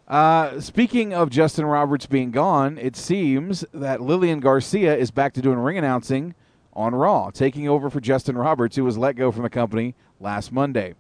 Uh, 0.08 0.60
speaking 0.60 1.16
of 1.16 1.32
Justin 1.32 1.66
Roberts 1.66 2.06
being 2.06 2.30
gone, 2.30 2.78
it 2.78 2.96
seems 2.96 3.66
that 3.74 4.00
Lillian 4.00 4.40
Garcia 4.40 4.96
is 4.96 5.10
back 5.10 5.34
to 5.34 5.42
doing 5.42 5.58
ring 5.58 5.80
announcing 5.80 6.36
on 6.74 6.94
Raw, 6.94 7.32
taking 7.32 7.68
over 7.68 7.90
for 7.90 8.00
Justin 8.00 8.38
Roberts, 8.38 8.76
who 8.76 8.84
was 8.84 9.00
let 9.00 9.16
go 9.16 9.32
from 9.32 9.42
the 9.42 9.50
company 9.50 9.96
last 10.20 10.52
Monday. 10.52 10.94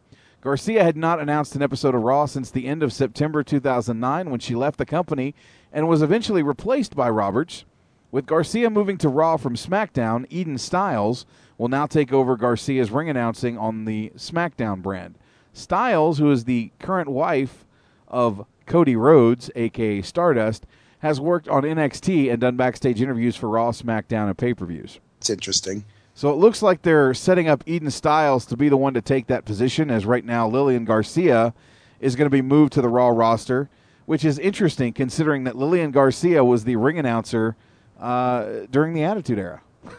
Garcia 0.45 0.83
had 0.83 0.95
not 0.95 1.19
announced 1.19 1.55
an 1.55 1.63
episode 1.63 1.95
of 1.95 2.03
Raw 2.03 2.27
since 2.27 2.51
the 2.51 2.67
end 2.67 2.83
of 2.83 2.93
September 2.93 3.43
2009 3.43 4.29
when 4.29 4.39
she 4.39 4.53
left 4.53 4.77
the 4.77 4.85
company 4.85 5.33
and 5.75 5.89
was 5.89 6.01
eventually 6.01 6.41
replaced 6.41 6.95
by 6.95 7.09
Roberts 7.09 7.65
With 8.09 8.25
Garcia 8.25 8.69
moving 8.69 8.97
to 8.99 9.09
Raw 9.09 9.35
from 9.35 9.55
SmackDown, 9.55 10.25
Eden 10.29 10.57
Stiles 10.57 11.25
will 11.57 11.67
now 11.67 11.85
take 11.85 12.13
over 12.13 12.37
Garcia's 12.37 12.91
ring 12.91 13.09
announcing 13.09 13.57
on 13.57 13.83
the 13.83 14.13
SmackDown 14.15 14.81
brand. 14.81 15.15
Stiles, 15.51 16.17
who 16.17 16.31
is 16.31 16.45
the 16.45 16.71
current 16.79 17.09
wife 17.09 17.65
of 18.07 18.45
Cody 18.65 18.95
Rhodes, 18.95 19.51
aka 19.53 20.01
Stardust, 20.01 20.65
has 20.99 21.19
worked 21.19 21.49
on 21.49 21.63
NXT 21.63 22.31
and 22.31 22.39
done 22.39 22.55
backstage 22.55 23.01
interviews 23.01 23.35
for 23.35 23.49
Raw, 23.49 23.71
SmackDown, 23.71 24.27
and 24.27 24.37
pay 24.37 24.53
per 24.53 24.65
views. 24.65 25.01
It's 25.17 25.29
interesting. 25.29 25.83
So 26.13 26.31
it 26.31 26.37
looks 26.37 26.61
like 26.61 26.83
they're 26.83 27.13
setting 27.13 27.49
up 27.49 27.65
Eden 27.65 27.91
Stiles 27.91 28.45
to 28.45 28.55
be 28.55 28.69
the 28.69 28.77
one 28.77 28.93
to 28.93 29.01
take 29.01 29.27
that 29.27 29.43
position, 29.43 29.91
as 29.91 30.05
right 30.05 30.23
now 30.23 30.47
Lillian 30.47 30.85
Garcia 30.85 31.53
is 31.99 32.15
going 32.15 32.27
to 32.27 32.29
be 32.29 32.41
moved 32.41 32.71
to 32.73 32.81
the 32.81 32.87
Raw 32.87 33.09
roster, 33.09 33.69
which 34.05 34.23
is 34.23 34.39
interesting 34.39 34.93
considering 34.93 35.43
that 35.45 35.55
Lillian 35.55 35.91
Garcia 35.91 36.43
was 36.43 36.63
the 36.63 36.75
ring 36.75 36.99
announcer 36.99 37.55
uh, 37.99 38.65
during 38.71 38.93
the 38.93 39.03
Attitude 39.03 39.39
Era. 39.39 39.61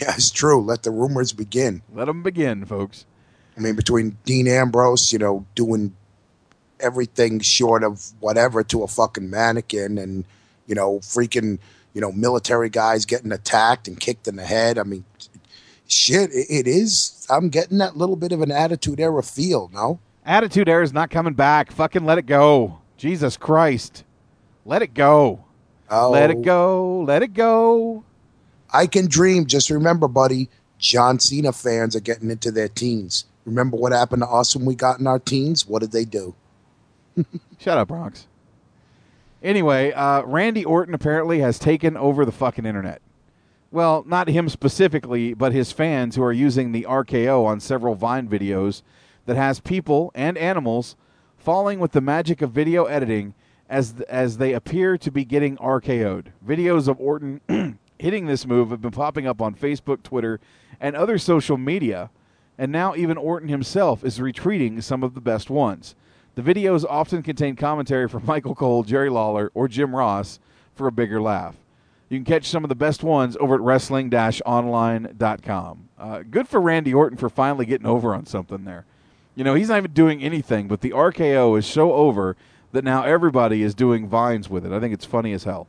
Yeah, 0.00 0.14
it's 0.14 0.30
true. 0.30 0.62
Let 0.62 0.84
the 0.84 0.90
rumors 0.90 1.32
begin. 1.32 1.82
Let 1.92 2.06
them 2.06 2.22
begin, 2.22 2.64
folks. 2.64 3.04
I 3.56 3.60
mean, 3.60 3.76
between 3.76 4.16
Dean 4.24 4.48
Ambrose, 4.48 5.12
you 5.12 5.18
know, 5.18 5.44
doing 5.54 5.94
everything 6.80 7.40
short 7.40 7.84
of 7.84 8.12
whatever 8.20 8.64
to 8.64 8.82
a 8.82 8.88
fucking 8.88 9.28
mannequin 9.28 9.98
and, 9.98 10.24
you 10.66 10.74
know, 10.74 10.98
freaking, 11.00 11.58
you 11.92 12.00
know, 12.00 12.10
military 12.10 12.70
guys 12.70 13.04
getting 13.04 13.32
attacked 13.32 13.86
and 13.86 14.00
kicked 14.00 14.26
in 14.26 14.36
the 14.36 14.46
head. 14.46 14.78
I 14.78 14.82
mean, 14.84 15.04
shit, 15.86 16.30
it, 16.32 16.46
it 16.48 16.66
is. 16.66 17.26
I'm 17.28 17.50
getting 17.50 17.78
that 17.78 17.96
little 17.96 18.16
bit 18.16 18.32
of 18.32 18.40
an 18.40 18.50
attitude 18.50 18.98
era 18.98 19.22
feel, 19.22 19.70
no? 19.72 20.00
Attitude 20.24 20.68
Era 20.68 20.84
is 20.84 20.92
not 20.92 21.10
coming 21.10 21.34
back. 21.34 21.72
Fucking 21.72 22.04
let 22.04 22.18
it 22.18 22.26
go. 22.26 22.78
Jesus 22.96 23.36
Christ. 23.36 24.04
Let 24.64 24.82
it 24.82 24.94
go. 24.94 25.44
Oh. 25.90 26.10
Let 26.10 26.30
it 26.30 26.42
go. 26.42 27.00
Let 27.00 27.22
it 27.22 27.34
go. 27.34 28.04
I 28.72 28.86
can 28.86 29.08
dream. 29.08 29.46
Just 29.46 29.68
remember, 29.68 30.06
buddy, 30.06 30.48
John 30.78 31.18
Cena 31.18 31.52
fans 31.52 31.96
are 31.96 32.00
getting 32.00 32.30
into 32.30 32.52
their 32.52 32.68
teens. 32.68 33.24
Remember 33.44 33.76
what 33.76 33.92
happened 33.92 34.22
to 34.22 34.28
us 34.28 34.54
when 34.54 34.64
we 34.64 34.76
got 34.76 35.00
in 35.00 35.06
our 35.06 35.18
teens? 35.18 35.66
What 35.66 35.80
did 35.80 35.90
they 35.90 36.04
do? 36.04 36.34
Shut 37.58 37.76
up, 37.76 37.88
Bronx. 37.88 38.26
Anyway, 39.42 39.90
uh, 39.92 40.22
Randy 40.22 40.64
Orton 40.64 40.94
apparently 40.94 41.40
has 41.40 41.58
taken 41.58 41.96
over 41.96 42.24
the 42.24 42.32
fucking 42.32 42.64
internet. 42.64 43.02
Well, 43.72 44.04
not 44.06 44.28
him 44.28 44.48
specifically, 44.48 45.34
but 45.34 45.52
his 45.52 45.72
fans 45.72 46.14
who 46.14 46.22
are 46.22 46.32
using 46.32 46.70
the 46.70 46.86
RKO 46.88 47.44
on 47.44 47.58
several 47.58 47.96
Vine 47.96 48.28
videos 48.28 48.82
that 49.26 49.36
has 49.36 49.60
people 49.60 50.10
and 50.14 50.38
animals 50.38 50.96
falling 51.36 51.80
with 51.80 51.92
the 51.92 52.00
magic 52.00 52.42
of 52.42 52.52
video 52.52 52.84
editing 52.84 53.34
as 53.68 53.94
as 54.08 54.36
they 54.36 54.52
appear 54.52 54.98
to 54.98 55.10
be 55.10 55.24
getting 55.24 55.56
RKO'd. 55.56 56.32
Videos 56.46 56.88
of 56.88 57.00
Orton 57.00 57.40
hitting 57.98 58.26
this 58.26 58.46
move 58.46 58.70
have 58.70 58.82
been 58.82 58.90
popping 58.90 59.26
up 59.26 59.40
on 59.40 59.54
Facebook, 59.54 60.02
Twitter, 60.02 60.40
and 60.80 60.94
other 60.94 61.18
social 61.18 61.56
media, 61.56 62.10
and 62.58 62.70
now 62.70 62.94
even 62.94 63.16
Orton 63.16 63.48
himself 63.48 64.04
is 64.04 64.18
retweeting 64.18 64.82
some 64.82 65.02
of 65.02 65.14
the 65.14 65.20
best 65.20 65.50
ones. 65.50 65.94
The 66.34 66.42
videos 66.42 66.84
often 66.88 67.22
contain 67.22 67.56
commentary 67.56 68.08
from 68.08 68.26
Michael 68.26 68.54
Cole, 68.54 68.82
Jerry 68.82 69.10
Lawler, 69.10 69.50
or 69.54 69.68
Jim 69.68 69.94
Ross 69.94 70.38
for 70.74 70.86
a 70.86 70.92
bigger 70.92 71.20
laugh. 71.20 71.56
You 72.08 72.18
can 72.18 72.24
catch 72.24 72.48
some 72.48 72.64
of 72.64 72.68
the 72.68 72.74
best 72.74 73.02
ones 73.02 73.36
over 73.40 73.54
at 73.54 73.60
wrestling-online.com. 73.62 75.88
Uh, 75.98 76.22
good 76.30 76.46
for 76.46 76.60
Randy 76.60 76.92
Orton 76.92 77.16
for 77.16 77.30
finally 77.30 77.64
getting 77.64 77.86
over 77.86 78.14
on 78.14 78.26
something 78.26 78.64
there. 78.64 78.84
You 79.34 79.44
know, 79.44 79.54
he's 79.54 79.68
not 79.68 79.78
even 79.78 79.92
doing 79.92 80.22
anything, 80.22 80.68
but 80.68 80.80
the 80.80 80.90
RKO 80.90 81.58
is 81.58 81.66
so 81.66 81.92
over 81.92 82.36
that 82.72 82.84
now 82.84 83.04
everybody 83.04 83.62
is 83.62 83.74
doing 83.74 84.08
vines 84.08 84.50
with 84.50 84.66
it. 84.66 84.72
I 84.72 84.80
think 84.80 84.92
it's 84.92 85.04
funny 85.04 85.32
as 85.32 85.44
hell. 85.44 85.68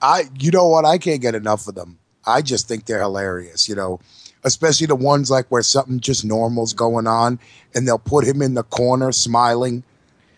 I, 0.00 0.24
you 0.38 0.50
know 0.50 0.66
what? 0.66 0.84
I 0.84 0.98
can't 0.98 1.20
get 1.20 1.34
enough 1.34 1.68
of 1.68 1.74
them. 1.74 1.98
I 2.26 2.42
just 2.42 2.68
think 2.68 2.86
they're 2.86 3.00
hilarious. 3.00 3.68
You 3.68 3.76
know, 3.76 4.00
especially 4.44 4.86
the 4.86 4.96
ones 4.96 5.30
like 5.30 5.46
where 5.48 5.62
something 5.62 6.00
just 6.00 6.24
normal's 6.24 6.72
going 6.72 7.06
on, 7.06 7.38
and 7.74 7.86
they'll 7.86 7.98
put 7.98 8.26
him 8.26 8.42
in 8.42 8.54
the 8.54 8.64
corner 8.64 9.12
smiling, 9.12 9.84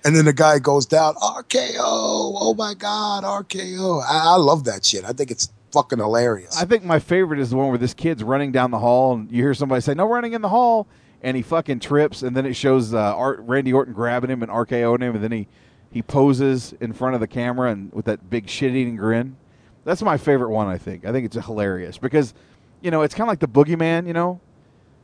and 0.05 0.15
then 0.15 0.25
the 0.27 0.33
guy 0.33 0.59
goes 0.59 0.87
down 0.87 1.15
RKO. 1.17 1.79
Oh 1.79 2.55
my 2.57 2.75
God, 2.75 3.25
RKO! 3.25 4.03
I, 4.03 4.35
I 4.35 4.37
love 4.37 4.65
that 4.65 4.85
shit. 4.85 5.05
I 5.05 5.13
think 5.13 5.31
it's 5.31 5.51
fucking 5.73 5.99
hilarious. 5.99 6.61
I 6.61 6.65
think 6.65 6.85
my 6.85 6.99
favorite 6.99 7.41
is 7.41 7.51
the 7.51 7.57
one 7.57 7.69
where 7.69 7.79
this 7.79 7.95
kid's 7.95 8.23
running 8.23 8.53
down 8.53 8.71
the 8.71 8.79
hall, 8.79 9.15
and 9.15 9.31
you 9.31 9.43
hear 9.43 9.55
somebody 9.55 9.81
say, 9.81 9.95
"No 9.95 10.07
running 10.07 10.35
in 10.35 10.43
the 10.43 10.49
hall," 10.51 10.87
and 11.25 11.39
he 11.39 11.43
fucking 11.43 11.81
trips, 11.81 12.23
and 12.23 12.37
then 12.37 12.45
it 12.45 12.55
shows 12.55 12.93
uh, 12.93 12.99
Art, 12.99 13.41
Randy 13.41 13.73
Orton 13.73 13.95
grabbing 13.95 14.29
him 14.29 14.43
and 14.43 14.53
RKOing 14.53 15.01
him, 15.01 15.15
and 15.15 15.25
then 15.25 15.33
he 15.33 15.49
he 15.91 16.03
poses 16.03 16.75
in 16.81 16.93
front 16.93 17.15
of 17.15 17.21
the 17.21 17.27
camera 17.27 17.71
and 17.71 17.91
with 17.93 18.05
that 18.05 18.29
big 18.29 18.49
shit-eating 18.49 18.97
grin. 18.97 19.37
That's 19.85 20.03
my 20.03 20.19
favorite 20.19 20.51
one. 20.51 20.69
I 20.69 20.77
think. 20.77 21.07
I 21.07 21.13
think 21.13 21.25
it's 21.25 21.47
hilarious 21.47 21.97
because, 21.97 22.35
you 22.83 22.91
know, 22.91 23.03
it's 23.03 23.15
kind 23.15 23.27
of 23.27 23.33
like 23.33 23.41
the 23.41 23.49
boogeyman. 23.49 24.07
You 24.07 24.13
know, 24.13 24.41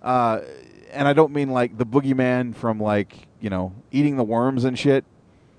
uh, 0.02 0.40
and 0.92 1.08
I 1.08 1.15
don't 1.15 1.32
mean 1.32 1.50
like 1.50 1.78
the 1.78 1.86
boogeyman 1.86 2.55
from 2.55 2.78
like 2.78 3.26
you 3.40 3.49
know 3.49 3.73
eating 3.90 4.16
the 4.16 4.24
worms 4.24 4.65
and 4.65 4.78
shit. 4.78 5.07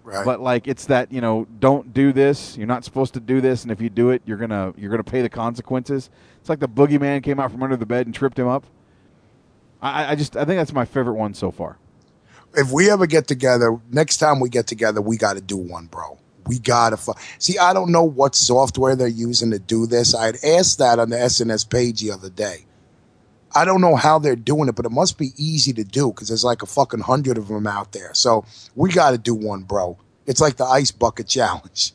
Right. 0.03 0.23
But 0.23 0.41
like 0.41 0.67
it's 0.67 0.85
that 0.85 1.11
you 1.11 1.21
know 1.21 1.47
don't 1.59 1.91
do 1.91 2.13
this. 2.13 2.55
You're 2.55 2.67
not 2.67 2.85
supposed 2.85 3.15
to 3.15 3.19
do 3.19 3.41
this, 3.41 3.63
and 3.63 3.71
if 3.71 3.81
you 3.81 3.89
do 3.89 4.11
it, 4.11 4.21
you're 4.25 4.37
gonna 4.37 4.75
you're 4.77 4.91
gonna 4.91 5.03
pay 5.03 5.23
the 5.23 5.29
consequences. 5.29 6.11
It's 6.39 6.49
like 6.49 6.59
the 6.59 6.69
boogeyman 6.69 7.23
came 7.23 7.39
out 7.39 7.51
from 7.51 7.63
under 7.63 7.77
the 7.77 7.85
bed 7.87 8.05
and 8.05 8.13
tripped 8.13 8.37
him 8.37 8.47
up. 8.47 8.63
I, 9.81 10.11
I 10.11 10.15
just 10.15 10.35
I 10.37 10.45
think 10.45 10.57
that's 10.59 10.73
my 10.73 10.85
favorite 10.85 11.15
one 11.15 11.33
so 11.33 11.51
far. 11.51 11.77
if 12.55 12.71
we 12.71 12.89
ever 12.89 13.07
get 13.07 13.27
together, 13.27 13.79
next 13.91 14.17
time 14.17 14.39
we 14.39 14.49
get 14.49 14.67
together, 14.67 15.01
we 15.01 15.17
got 15.17 15.33
to 15.33 15.41
do 15.41 15.57
one, 15.57 15.87
bro. 15.87 16.17
We 16.47 16.57
gotta 16.59 16.97
fu- 16.97 17.13
see. 17.37 17.57
I 17.59 17.71
don't 17.71 17.91
know 17.91 18.03
what 18.03 18.33
software 18.35 18.95
they're 18.95 19.07
using 19.07 19.51
to 19.51 19.59
do 19.59 19.85
this. 19.85 20.15
I 20.15 20.25
had 20.25 20.37
asked 20.43 20.79
that 20.79 20.97
on 20.97 21.09
the 21.11 21.15
SNS 21.15 21.69
page 21.69 22.01
the 22.01 22.11
other 22.11 22.29
day. 22.31 22.65
I 23.53 23.63
don't 23.63 23.79
know 23.81 23.95
how 23.95 24.17
they're 24.17 24.35
doing 24.35 24.67
it, 24.67 24.75
but 24.75 24.85
it 24.85 24.91
must 24.91 25.17
be 25.17 25.33
easy 25.37 25.71
to 25.73 25.83
do 25.83 26.07
because 26.09 26.29
there's 26.29 26.43
like 26.43 26.63
a 26.63 26.65
fucking 26.65 27.01
hundred 27.01 27.37
of 27.37 27.47
them 27.47 27.67
out 27.67 27.91
there. 27.91 28.13
So 28.13 28.45
we 28.75 28.91
got 28.91 29.11
to 29.11 29.17
do 29.17 29.35
one, 29.35 29.63
bro. 29.63 29.97
It's 30.25 30.41
like 30.41 30.57
the 30.57 30.65
ice 30.65 30.89
bucket 30.91 31.27
challenge. 31.27 31.93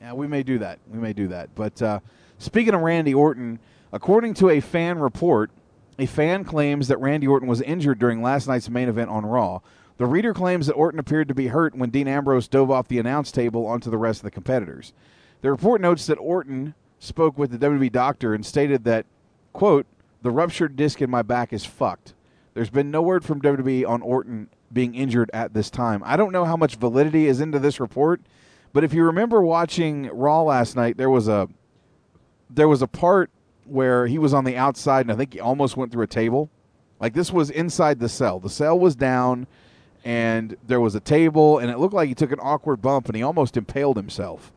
Yeah, 0.00 0.12
we 0.12 0.26
may 0.28 0.42
do 0.44 0.58
that. 0.58 0.78
We 0.88 0.98
may 0.98 1.12
do 1.12 1.28
that. 1.28 1.54
But 1.54 1.80
uh, 1.82 2.00
speaking 2.38 2.74
of 2.74 2.82
Randy 2.82 3.12
Orton, 3.12 3.58
according 3.92 4.34
to 4.34 4.50
a 4.50 4.60
fan 4.60 4.98
report, 4.98 5.50
a 6.00 6.06
fan 6.06 6.44
claims 6.44 6.88
that 6.88 7.00
Randy 7.00 7.26
Orton 7.26 7.48
was 7.48 7.60
injured 7.60 7.98
during 7.98 8.22
last 8.22 8.48
night's 8.48 8.68
main 8.68 8.88
event 8.88 9.10
on 9.10 9.26
Raw. 9.26 9.60
The 9.98 10.06
reader 10.06 10.32
claims 10.32 10.66
that 10.66 10.74
Orton 10.74 10.98
appeared 10.98 11.28
to 11.28 11.34
be 11.34 11.48
hurt 11.48 11.74
when 11.74 11.90
Dean 11.90 12.08
Ambrose 12.08 12.48
dove 12.48 12.70
off 12.70 12.88
the 12.88 12.98
announce 12.98 13.30
table 13.30 13.66
onto 13.66 13.90
the 13.90 13.98
rest 13.98 14.20
of 14.20 14.24
the 14.24 14.30
competitors. 14.30 14.92
The 15.42 15.50
report 15.50 15.80
notes 15.80 16.06
that 16.06 16.16
Orton 16.16 16.74
spoke 16.98 17.36
with 17.36 17.50
the 17.50 17.58
WWE 17.58 17.92
doctor 17.92 18.34
and 18.34 18.44
stated 18.44 18.84
that, 18.84 19.06
quote, 19.52 19.86
the 20.22 20.30
ruptured 20.30 20.76
disc 20.76 21.00
in 21.00 21.10
my 21.10 21.22
back 21.22 21.52
is 21.52 21.64
fucked. 21.64 22.14
There's 22.54 22.70
been 22.70 22.90
no 22.90 23.02
word 23.02 23.24
from 23.24 23.40
WWE 23.40 23.88
on 23.88 24.02
Orton 24.02 24.48
being 24.72 24.94
injured 24.94 25.30
at 25.32 25.54
this 25.54 25.70
time. 25.70 26.02
I 26.04 26.16
don't 26.16 26.32
know 26.32 26.44
how 26.44 26.56
much 26.56 26.76
validity 26.76 27.26
is 27.26 27.40
into 27.40 27.58
this 27.58 27.80
report, 27.80 28.20
but 28.72 28.84
if 28.84 28.92
you 28.92 29.04
remember 29.04 29.42
watching 29.42 30.08
Raw 30.12 30.42
last 30.42 30.76
night, 30.76 30.96
there 30.96 31.10
was 31.10 31.28
a 31.28 31.48
there 32.48 32.68
was 32.68 32.82
a 32.82 32.86
part 32.86 33.30
where 33.70 34.06
he 34.06 34.18
was 34.18 34.34
on 34.34 34.44
the 34.44 34.56
outside 34.56 35.02
and 35.02 35.12
I 35.12 35.16
think 35.16 35.34
he 35.34 35.40
almost 35.40 35.76
went 35.76 35.92
through 35.92 36.04
a 36.04 36.08
table. 36.08 36.50
Like 37.00 37.14
this 37.14 37.32
was 37.32 37.50
inside 37.50 37.98
the 37.98 38.08
cell. 38.08 38.40
The 38.40 38.50
cell 38.50 38.78
was 38.78 38.94
down 38.96 39.46
and 40.04 40.56
there 40.66 40.80
was 40.80 40.94
a 40.94 41.00
table 41.00 41.58
and 41.58 41.70
it 41.70 41.78
looked 41.78 41.94
like 41.94 42.08
he 42.08 42.14
took 42.14 42.32
an 42.32 42.40
awkward 42.40 42.82
bump 42.82 43.06
and 43.06 43.16
he 43.16 43.22
almost 43.22 43.56
impaled 43.56 43.96
himself. 43.96 44.52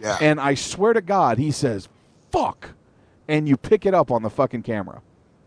Yeah. 0.00 0.18
And 0.20 0.40
I 0.40 0.54
swear 0.54 0.92
to 0.92 1.00
God, 1.00 1.38
he 1.38 1.50
says, 1.50 1.88
fuck. 2.30 2.70
And 3.28 3.48
you 3.48 3.56
pick 3.56 3.86
it 3.86 3.94
up 3.94 4.10
on 4.10 4.22
the 4.22 4.30
fucking 4.30 4.62
camera. 4.62 5.02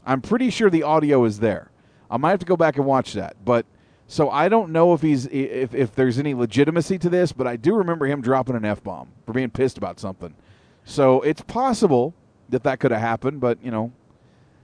I'm 0.06 0.22
pretty 0.22 0.50
sure 0.50 0.70
the 0.70 0.84
audio 0.84 1.24
is 1.26 1.40
there. 1.40 1.70
I 2.10 2.18
might 2.18 2.32
have 2.32 2.40
to 2.40 2.46
go 2.46 2.58
back 2.58 2.78
and 2.78 2.86
watch 2.86 3.14
that. 3.14 3.36
But 3.46 3.66
so 4.08 4.30
I 4.30 4.50
don't 4.50 4.72
know 4.72 4.94
if 4.94 5.02
he's 5.02 5.28
if, 5.28 5.76
if 5.76 5.94
there's 5.94 6.18
any 6.18 6.34
legitimacy 6.34 6.98
to 7.00 7.10
this, 7.10 7.32
but 7.32 7.46
I 7.46 7.56
do 7.56 7.76
remember 7.76 8.08
him 8.08 8.22
dropping 8.22 8.56
an 8.56 8.66
F 8.66 8.84
bomb 8.84 9.10
for 9.26 9.34
being 9.34 9.52
pissed 9.52 9.78
about 9.78 10.00
something. 10.00 10.34
So 10.84 11.22
it's 11.22 11.42
possible 11.42 12.16
that 12.50 12.64
that 12.64 12.80
could 12.80 12.92
have 12.92 13.02
happened, 13.02 13.40
but 13.40 13.58
you 13.64 13.72
know, 13.72 13.92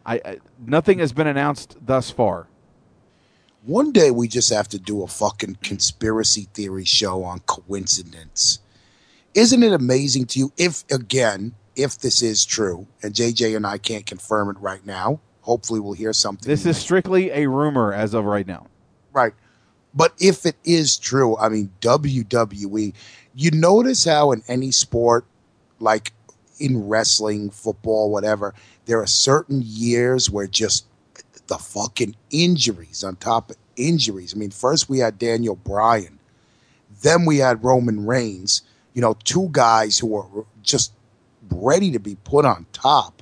I, 0.05 0.15
I 0.25 0.37
nothing 0.65 0.99
has 0.99 1.13
been 1.13 1.27
announced 1.27 1.77
thus 1.85 2.11
far. 2.11 2.47
One 3.63 3.91
day 3.91 4.11
we 4.11 4.27
just 4.27 4.53
have 4.53 4.67
to 4.69 4.79
do 4.79 5.01
a 5.01 5.07
fucking 5.07 5.57
conspiracy 5.63 6.47
theory 6.53 6.85
show 6.85 7.23
on 7.23 7.39
coincidence. 7.39 8.59
Isn't 9.33 9.63
it 9.63 9.73
amazing 9.73 10.27
to 10.27 10.39
you 10.39 10.53
if, 10.55 10.83
again, 10.91 11.55
if 11.75 11.97
this 11.97 12.21
is 12.21 12.45
true, 12.45 12.87
and 13.01 13.13
JJ 13.13 13.55
and 13.55 13.65
I 13.65 13.79
can't 13.79 14.05
confirm 14.05 14.49
it 14.49 14.57
right 14.59 14.85
now, 14.85 15.19
hopefully 15.41 15.79
we'll 15.79 15.93
hear 15.93 16.13
something. 16.13 16.47
This 16.47 16.65
is 16.65 16.77
strictly 16.77 17.31
a 17.31 17.49
rumor 17.49 17.91
as 17.91 18.13
of 18.13 18.25
right 18.25 18.45
now. 18.45 18.67
Right. 19.13 19.33
But 19.95 20.13
if 20.19 20.45
it 20.45 20.57
is 20.63 20.97
true, 20.97 21.35
I 21.37 21.49
mean, 21.49 21.71
WWE, 21.81 22.93
you 23.33 23.51
notice 23.51 24.05
how 24.05 24.31
in 24.31 24.43
any 24.47 24.71
sport, 24.71 25.25
like 25.79 26.13
in 26.59 26.87
wrestling, 26.87 27.49
football, 27.49 28.11
whatever, 28.11 28.53
there 28.85 29.01
are 29.01 29.07
certain 29.07 29.61
years 29.63 30.29
where 30.29 30.47
just 30.47 30.85
the 31.47 31.57
fucking 31.57 32.15
injuries 32.31 33.03
on 33.03 33.15
top 33.17 33.51
of 33.51 33.57
injuries. 33.75 34.33
I 34.35 34.37
mean, 34.37 34.51
first 34.51 34.89
we 34.89 34.99
had 34.99 35.19
Daniel 35.19 35.55
Bryan, 35.55 36.19
then 37.01 37.25
we 37.25 37.37
had 37.37 37.63
Roman 37.63 38.05
Reigns, 38.05 38.61
you 38.93 39.01
know, 39.01 39.17
two 39.23 39.49
guys 39.51 39.99
who 39.99 40.07
were 40.07 40.45
just 40.63 40.91
ready 41.49 41.91
to 41.91 41.99
be 41.99 42.15
put 42.23 42.45
on 42.45 42.65
top. 42.73 43.21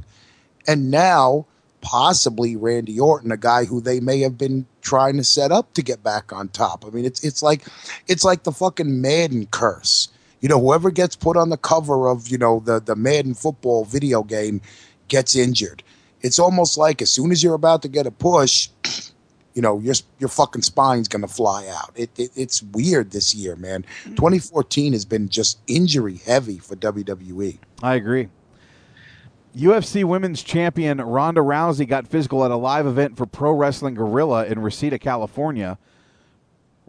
And 0.68 0.90
now, 0.90 1.46
possibly 1.82 2.56
Randy 2.56 3.00
Orton, 3.00 3.32
a 3.32 3.38
guy 3.38 3.66
who 3.66 3.82
they 3.82 4.00
may 4.00 4.22
have 4.22 4.38
been 4.38 4.66
trying 4.82 5.18
to 5.18 5.24
set 5.24 5.52
up 5.52 5.74
to 5.74 5.82
get 5.82 6.02
back 6.02 6.32
on 6.32 6.48
top. 6.50 6.86
I 6.86 6.90
mean, 6.90 7.06
it's 7.06 7.24
it's 7.24 7.44
like 7.44 7.64
it's 8.08 8.24
like 8.24 8.44
the 8.44 8.52
fucking 8.52 9.02
Madden 9.02 9.48
curse. 9.48 10.08
You 10.44 10.50
know, 10.50 10.60
whoever 10.60 10.92
gets 10.92 11.16
put 11.16 11.38
on 11.38 11.48
the 11.48 11.58
cover 11.58 12.10
of 12.10 12.28
you 12.28 12.38
know 12.38 12.60
the 12.60 12.82
the 12.82 12.98
Madden 12.98 13.34
football 13.34 13.86
video 13.86 14.24
game 14.24 14.60
gets 15.08 15.38
injured. 15.38 15.84
It's 16.20 16.38
almost 16.38 16.78
like 16.78 17.02
as 17.02 17.10
soon 17.10 17.32
as 17.32 17.42
you're 17.42 17.54
about 17.54 17.82
to 17.84 17.88
get 17.88 18.06
a 18.06 18.12
push, 18.12 18.68
you 19.54 19.62
know 19.62 19.80
your 19.80 19.96
your 20.20 20.28
fucking 20.28 20.64
spine's 20.64 21.08
gonna 21.08 21.30
fly 21.30 21.66
out. 21.70 21.94
It, 21.96 22.10
it 22.20 22.32
it's 22.36 22.62
weird 22.62 23.12
this 23.12 23.34
year, 23.34 23.56
man. 23.56 23.86
Mm-hmm. 24.04 24.16
2014 24.16 24.92
has 24.92 25.06
been 25.06 25.30
just 25.30 25.60
injury 25.66 26.18
heavy 26.18 26.58
for. 26.58 26.76
WWE. 26.76 27.60
I 27.82 27.96
agree. 27.96 28.28
UFC 29.56 30.04
Women's 30.04 30.44
Champion 30.44 30.98
Ronda 31.00 31.40
Rousey 31.40 31.88
got 31.88 32.06
physical 32.06 32.44
at 32.44 32.52
a 32.52 32.58
live 32.58 32.86
event 32.86 33.16
for 33.16 33.26
Pro 33.26 33.54
Wrestling 33.54 33.94
Guerrilla 33.94 34.46
in 34.48 34.60
Reseda, 34.60 35.00
California. 35.00 35.78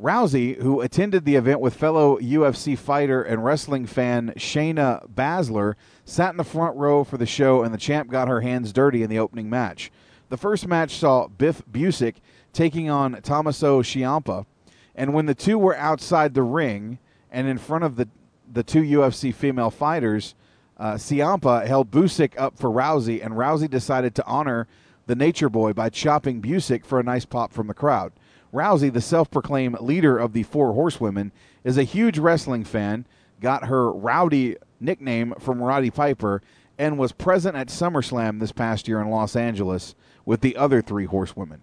Rousey, 0.01 0.61
who 0.61 0.81
attended 0.81 1.25
the 1.25 1.37
event 1.37 1.61
with 1.61 1.75
fellow 1.75 2.19
UFC 2.19 2.77
fighter 2.77 3.23
and 3.23 3.45
wrestling 3.45 3.87
fan 3.87 4.33
Shayna 4.37 5.09
Baszler, 5.09 5.75
sat 6.05 6.31
in 6.31 6.37
the 6.37 6.45
front 6.45 6.77
row 6.77 7.05
for 7.05 7.17
the 7.17 7.27
show, 7.27 7.63
and 7.63 7.73
the 7.73 7.79
champ 7.79 8.11
got 8.11 8.29
her 8.29 8.41
hands 8.41 8.73
dirty 8.73 9.03
in 9.03 9.11
the 9.11 9.19
opening 9.19 9.49
match. 9.49 9.93
The 10.31 10.37
first 10.37 10.67
match 10.67 10.97
saw 10.97 11.29
Biff 11.29 11.63
Busick 11.71 12.17
taking 12.53 12.91
on 12.91 13.21
Tommaso 13.23 13.83
Ciampa, 13.83 14.47
and 14.95 15.15
when 15.15 15.27
the 15.27 15.35
two 15.35 15.59
were 15.59 15.77
outside 15.77 16.35
the 16.35 16.43
ring 16.43 16.99
and 17.31 17.47
in 17.47 17.59
front 17.59 17.85
of 17.85 17.97
the 17.97 18.09
the 18.53 18.63
two 18.63 18.83
UFC 18.83 19.35
female 19.35 19.71
fighters, 19.71 20.35
uh, 20.77 20.95
Ciampa 20.95 21.67
held 21.67 21.91
Busick 21.91 22.39
up 22.39 22.59
for 22.59 22.71
Rousey, 22.71 23.25
and 23.25 23.35
Rousey 23.35 23.71
decided 23.71 24.15
to 24.17 24.27
honor 24.27 24.67
the 25.07 25.15
Nature 25.15 25.49
Boy 25.49 25.73
by 25.73 25.89
chopping 25.89 26.43
Busick 26.43 26.85
for 26.85 27.01
a 27.01 27.03
nice 27.03 27.25
pop 27.25 27.53
from 27.53 27.67
the 27.67 27.75
crowd. 27.75 28.13
Rousey, 28.55 28.93
the 28.93 29.01
self 29.01 29.31
proclaimed 29.31 29.81
leader 29.81 30.17
of 30.17 30.33
the 30.33 30.45
Four 30.45 30.73
Horsewomen, 30.73 31.33
is 31.65 31.77
a 31.77 31.83
huge 31.83 32.19
wrestling 32.19 32.65
fan, 32.65 33.05
got 33.41 33.67
her 33.67 33.91
Rowdy 33.91 34.57
nickname 34.81 35.35
from 35.41 35.61
Roddy 35.61 35.91
Piper, 35.91 36.41
and 36.79 36.99
was 36.99 37.13
present 37.13 37.57
at 37.57 37.69
SummerSlam 37.69 38.41
this 38.41 38.53
past 38.53 38.89
year 38.89 39.01
in 39.01 39.11
Los 39.11 39.37
Angeles 39.37 39.95
with 40.25 40.41
the 40.41 40.57
other 40.57 40.81
three 40.81 41.05
horsewomen. 41.05 41.61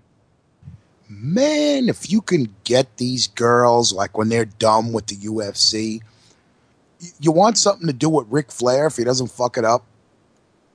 Man, 1.09 1.89
if 1.89 2.09
you 2.09 2.21
can 2.21 2.55
get 2.63 2.97
these 2.97 3.27
girls 3.27 3.91
like 3.91 4.17
when 4.17 4.29
they're 4.29 4.45
done 4.45 4.93
with 4.93 5.07
the 5.07 5.15
UFC, 5.15 6.01
you 7.19 7.31
want 7.31 7.57
something 7.57 7.87
to 7.87 7.93
do 7.93 8.09
with 8.09 8.27
Ric 8.29 8.51
Flair 8.51 8.87
if 8.87 8.97
he 8.97 9.03
doesn't 9.03 9.31
fuck 9.31 9.57
it 9.57 9.65
up. 9.65 9.83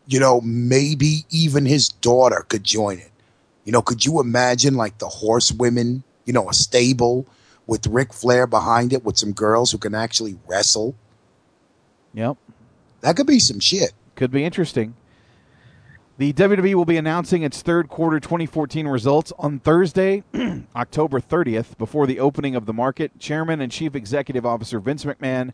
You 0.07 0.21
know, 0.21 0.41
maybe 0.43 1.25
even 1.31 1.65
his 1.67 1.89
daughter 1.89 2.45
could 2.49 2.65
join 2.65 2.99
it. 2.99 3.11
You 3.65 3.73
know, 3.73 3.83
could 3.83 4.05
you 4.05 4.21
imagine 4.21 4.75
like 4.75 4.99
the 4.99 5.09
horsewomen, 5.09 6.05
you 6.27 6.33
know, 6.33 6.51
a 6.51 6.53
stable 6.53 7.27
with 7.67 7.87
Ric 7.87 8.13
Flair 8.13 8.47
behind 8.47 8.93
it 8.93 9.05
with 9.05 9.17
some 9.17 9.33
girls 9.33 9.73
who 9.73 9.79
can 9.79 9.95
actually 9.95 10.37
wrestle? 10.47 10.95
Yep. 12.13 12.37
That 13.01 13.17
could 13.17 13.27
be 13.27 13.39
some 13.39 13.61
shit. 13.61 13.93
Could 14.15 14.31
be 14.31 14.45
interesting. 14.45 14.95
The 16.19 16.33
WWE 16.33 16.75
will 16.75 16.87
be 16.87 16.97
announcing 16.97 17.43
its 17.43 17.61
third 17.61 17.89
quarter 17.89 18.19
2014 18.19 18.89
results 18.89 19.33
on 19.39 19.59
Thursday, 19.59 20.25
October 20.77 21.21
30th, 21.21 21.77
before 21.77 22.07
the 22.07 22.21
opening 22.21 22.57
of 22.57 22.65
the 22.65 22.73
market. 22.73 23.19
Chairman 23.19 23.61
and 23.61 23.71
Chief 23.71 23.95
Executive 23.95 24.47
Officer 24.47 24.81
Vince 24.81 25.05
McMahon 25.05 25.53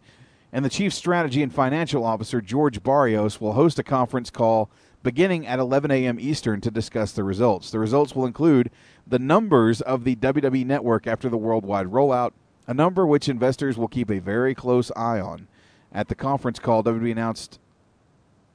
and 0.52 0.64
the 0.64 0.70
Chief 0.70 0.94
Strategy 0.94 1.42
and 1.42 1.52
Financial 1.52 2.04
Officer 2.04 2.40
George 2.40 2.80
Barrios 2.82 3.40
will 3.40 3.54
host 3.54 3.80
a 3.80 3.82
conference 3.82 4.30
call 4.30 4.70
beginning 5.02 5.48
at 5.48 5.58
11 5.58 5.90
a.m. 5.90 6.20
Eastern 6.20 6.60
to 6.60 6.70
discuss 6.70 7.10
the 7.10 7.24
results. 7.24 7.72
The 7.72 7.80
results 7.80 8.14
will 8.14 8.26
include 8.26 8.70
the 9.12 9.18
numbers 9.18 9.82
of 9.82 10.04
the 10.04 10.16
WWE 10.16 10.64
network 10.64 11.06
after 11.06 11.28
the 11.28 11.36
worldwide 11.36 11.88
rollout, 11.88 12.32
a 12.66 12.72
number 12.72 13.06
which 13.06 13.28
investors 13.28 13.76
will 13.76 13.86
keep 13.86 14.10
a 14.10 14.18
very 14.18 14.54
close 14.54 14.90
eye 14.96 15.20
on. 15.20 15.48
At 15.92 16.08
the 16.08 16.14
conference 16.14 16.58
call, 16.58 16.82
WWE 16.82 17.12
announced 17.12 17.60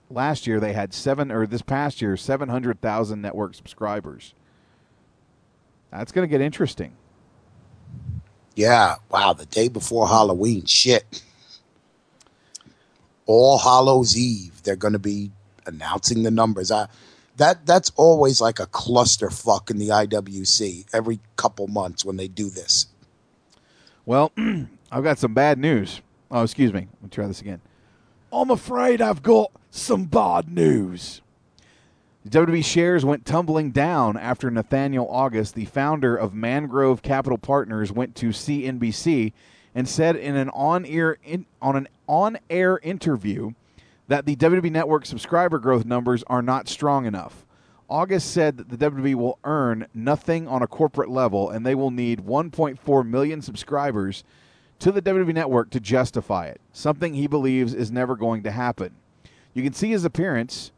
last 0.10 0.48
year 0.48 0.60
they 0.60 0.74
had 0.74 0.96
seven, 0.96 1.32
or 1.32 1.46
this 1.46 1.62
past 1.62 2.02
year, 2.02 2.18
700,000 2.18 3.22
network 3.22 3.54
subscribers. 3.54 4.34
That's 5.92 6.12
going 6.12 6.28
to 6.28 6.32
get 6.32 6.42
interesting. 6.42 6.94
Yeah, 8.56 8.96
wow, 9.12 9.34
the 9.34 9.46
day 9.46 9.68
before 9.68 10.08
Halloween, 10.08 10.66
shit. 10.66 11.22
All 13.28 13.60
Hallows 13.60 14.18
Eve, 14.18 14.64
they're 14.64 14.76
going 14.76 14.94
to 14.94 15.00
be 15.00 15.30
announcing 15.68 16.24
the 16.24 16.32
numbers. 16.32 16.72
I, 16.72 16.88
that 17.38 17.66
that's 17.66 17.92
always 17.96 18.42
like 18.42 18.60
a 18.60 18.68
clusterfuck 18.68 19.70
in 19.70 19.78
the 19.78 19.90
IWC 19.90 20.88
every 20.94 21.20
couple 21.36 21.68
months 21.68 22.04
when 22.04 22.18
they 22.18 22.28
do 22.28 22.50
this. 22.50 22.88
Well, 24.06 24.32
I've 24.92 25.04
got 25.04 25.20
some 25.20 25.34
bad 25.34 25.58
news. 25.58 26.02
Oh, 26.30 26.44
excuse 26.44 26.74
me. 26.74 26.88
Let 26.94 27.04
me 27.04 27.10
try 27.10 27.28
this 27.28 27.42
again. 27.42 27.62
I'm 28.32 28.50
afraid 28.50 29.02
I've 29.02 29.24
got 29.24 29.52
some 29.72 30.06
bad 30.06 30.52
news. 30.52 31.22
WWE 32.28 32.66
shares 32.66 33.06
went 33.06 33.26
tumbling 33.26 33.72
down 33.72 34.18
after 34.18 34.52
Nathaniel 34.52 35.08
August, 35.10 35.56
the 35.56 35.66
founder 35.66 36.16
of 36.16 36.34
Mangrove 36.34 37.02
Capital 37.02 37.38
Partners, 37.38 37.92
went 37.92 38.16
to 38.16 38.30
CNBC 38.30 39.32
and 39.74 39.88
said 39.88 40.18
in 40.18 40.36
an 40.36 40.50
on-air 40.50 41.18
in, 41.24 41.46
on 41.62 41.78
an 41.78 41.88
on-air 42.08 42.80
interview 42.84 43.52
that 44.08 44.26
the 44.26 44.36
WWE 44.36 44.72
Network 44.72 45.06
subscriber 45.06 45.60
growth 45.60 45.86
numbers 45.86 46.24
are 46.28 46.42
not 46.42 46.68
strong 46.68 47.06
enough. 47.06 47.46
August 47.90 48.32
said 48.32 48.58
that 48.58 48.70
the 48.70 48.78
WWE 48.78 49.16
will 49.16 49.40
earn 49.44 49.88
nothing 49.94 50.48
on 50.48 50.62
a 50.62 50.68
corporate 50.68 51.10
level 51.10 51.50
and 51.50 51.66
they 51.66 51.76
will 51.76 51.92
need 51.92 52.20
1.4 52.20 53.08
million 53.08 53.42
subscribers 53.42 54.24
to 54.80 54.92
the 54.92 55.02
WWE 55.02 55.34
Network 55.34 55.70
to 55.72 55.80
justify 55.80 56.48
it, 56.48 56.62
something 56.72 57.14
he 57.14 57.28
believes 57.28 57.74
is 57.74 57.92
never 57.92 58.16
going 58.16 58.44
to 58.44 58.52
happen. 58.52 58.96
You 59.54 59.64
can 59.64 59.74
see 59.74 59.90
his 59.90 60.06
appearance 60.06 60.72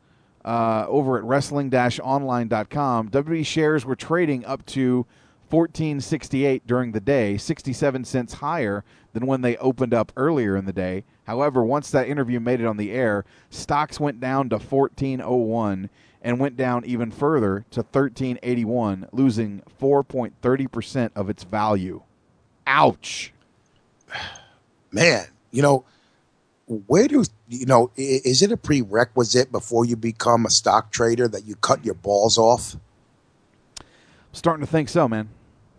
uh, 0.45 0.85
over 0.87 1.17
at 1.17 1.23
wrestling-online.com. 1.23 3.09
WWE 3.09 3.45
shares 3.45 3.85
were 3.85 3.95
trading 3.95 4.45
up 4.45 4.65
to 4.67 5.05
1468 5.49 6.65
during 6.65 6.91
the 6.91 6.99
day, 6.99 7.37
67 7.37 8.05
cents 8.05 8.33
higher 8.33 8.83
than 9.13 9.25
when 9.25 9.41
they 9.41 9.57
opened 9.57 9.93
up 9.93 10.11
earlier 10.15 10.55
in 10.55 10.65
the 10.65 10.73
day. 10.73 11.03
However, 11.29 11.63
once 11.63 11.91
that 11.91 12.07
interview 12.07 12.39
made 12.39 12.59
it 12.59 12.65
on 12.65 12.77
the 12.77 12.89
air, 12.89 13.23
stocks 13.51 13.99
went 13.99 14.19
down 14.19 14.49
to 14.49 14.55
1401 14.55 15.91
and 16.23 16.39
went 16.39 16.57
down 16.57 16.83
even 16.85 17.11
further 17.11 17.65
to 17.69 17.81
1381, 17.81 19.09
losing 19.11 19.61
4.30% 19.79 21.11
of 21.15 21.29
its 21.29 21.43
value. 21.43 22.01
Ouch. 22.65 23.31
Man, 24.91 25.27
you 25.51 25.61
know, 25.61 25.85
where 26.65 27.07
do 27.07 27.23
you 27.47 27.67
know? 27.67 27.91
Is 27.95 28.41
it 28.41 28.51
a 28.51 28.57
prerequisite 28.57 29.51
before 29.51 29.85
you 29.85 29.95
become 29.95 30.47
a 30.47 30.49
stock 30.49 30.91
trader 30.91 31.27
that 31.27 31.45
you 31.45 31.53
cut 31.57 31.85
your 31.85 31.93
balls 31.93 32.39
off? 32.39 32.75
I'm 33.77 33.85
Starting 34.33 34.65
to 34.65 34.71
think 34.71 34.89
so, 34.89 35.07
man. 35.07 35.29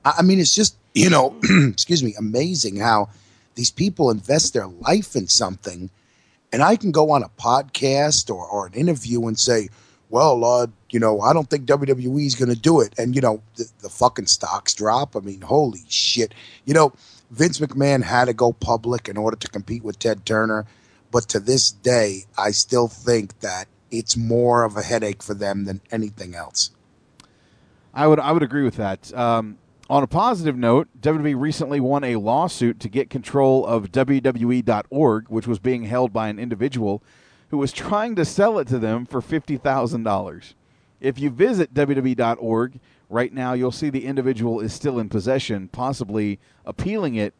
I 0.04 0.14
I 0.18 0.22
mean, 0.22 0.38
it's 0.38 0.54
just 0.54 0.76
you 0.94 1.10
know, 1.10 1.34
excuse 1.42 2.04
me, 2.04 2.14
amazing 2.16 2.76
how 2.76 3.08
these 3.60 3.70
people 3.70 4.10
invest 4.10 4.54
their 4.54 4.66
life 4.66 5.14
in 5.14 5.28
something, 5.28 5.90
and 6.50 6.62
I 6.62 6.76
can 6.76 6.92
go 6.92 7.10
on 7.10 7.22
a 7.22 7.28
podcast 7.28 8.34
or, 8.34 8.42
or 8.42 8.66
an 8.66 8.72
interview 8.72 9.26
and 9.28 9.38
say, 9.38 9.68
"Well, 10.08 10.42
uh, 10.46 10.68
you 10.88 10.98
know, 10.98 11.20
I 11.20 11.34
don't 11.34 11.50
think 11.50 11.66
WWE 11.66 12.24
is 12.24 12.34
going 12.34 12.48
to 12.48 12.58
do 12.58 12.80
it," 12.80 12.94
and 12.96 13.14
you 13.14 13.20
know, 13.20 13.42
the, 13.56 13.66
the 13.80 13.90
fucking 13.90 14.28
stocks 14.28 14.72
drop. 14.72 15.14
I 15.14 15.20
mean, 15.20 15.42
holy 15.42 15.82
shit! 15.90 16.32
You 16.64 16.72
know, 16.72 16.94
Vince 17.30 17.60
McMahon 17.60 18.02
had 18.02 18.28
to 18.28 18.32
go 18.32 18.54
public 18.54 19.10
in 19.10 19.18
order 19.18 19.36
to 19.36 19.48
compete 19.48 19.84
with 19.84 19.98
Ted 19.98 20.24
Turner, 20.24 20.64
but 21.10 21.28
to 21.28 21.38
this 21.38 21.70
day, 21.70 22.24
I 22.38 22.52
still 22.52 22.88
think 22.88 23.40
that 23.40 23.68
it's 23.90 24.16
more 24.16 24.64
of 24.64 24.78
a 24.78 24.82
headache 24.82 25.22
for 25.22 25.34
them 25.34 25.66
than 25.66 25.82
anything 25.92 26.34
else. 26.34 26.70
I 27.92 28.06
would 28.06 28.20
I 28.20 28.32
would 28.32 28.42
agree 28.42 28.64
with 28.64 28.76
that. 28.76 29.12
Um, 29.12 29.58
on 29.90 30.04
a 30.04 30.06
positive 30.06 30.56
note, 30.56 30.88
WWE 31.00 31.38
recently 31.38 31.80
won 31.80 32.04
a 32.04 32.14
lawsuit 32.14 32.78
to 32.78 32.88
get 32.88 33.10
control 33.10 33.66
of 33.66 33.90
WWE.org, 33.90 35.28
which 35.28 35.48
was 35.48 35.58
being 35.58 35.82
held 35.82 36.12
by 36.12 36.28
an 36.28 36.38
individual 36.38 37.02
who 37.50 37.58
was 37.58 37.72
trying 37.72 38.14
to 38.14 38.24
sell 38.24 38.60
it 38.60 38.68
to 38.68 38.78
them 38.78 39.04
for 39.04 39.20
fifty 39.20 39.56
thousand 39.56 40.04
dollars. 40.04 40.54
If 41.00 41.18
you 41.18 41.28
visit 41.28 41.74
WWE.org 41.74 42.78
right 43.08 43.32
now, 43.32 43.54
you'll 43.54 43.72
see 43.72 43.90
the 43.90 44.06
individual 44.06 44.60
is 44.60 44.72
still 44.72 45.00
in 45.00 45.08
possession, 45.08 45.68
possibly 45.72 46.38
appealing 46.64 47.16
it, 47.16 47.34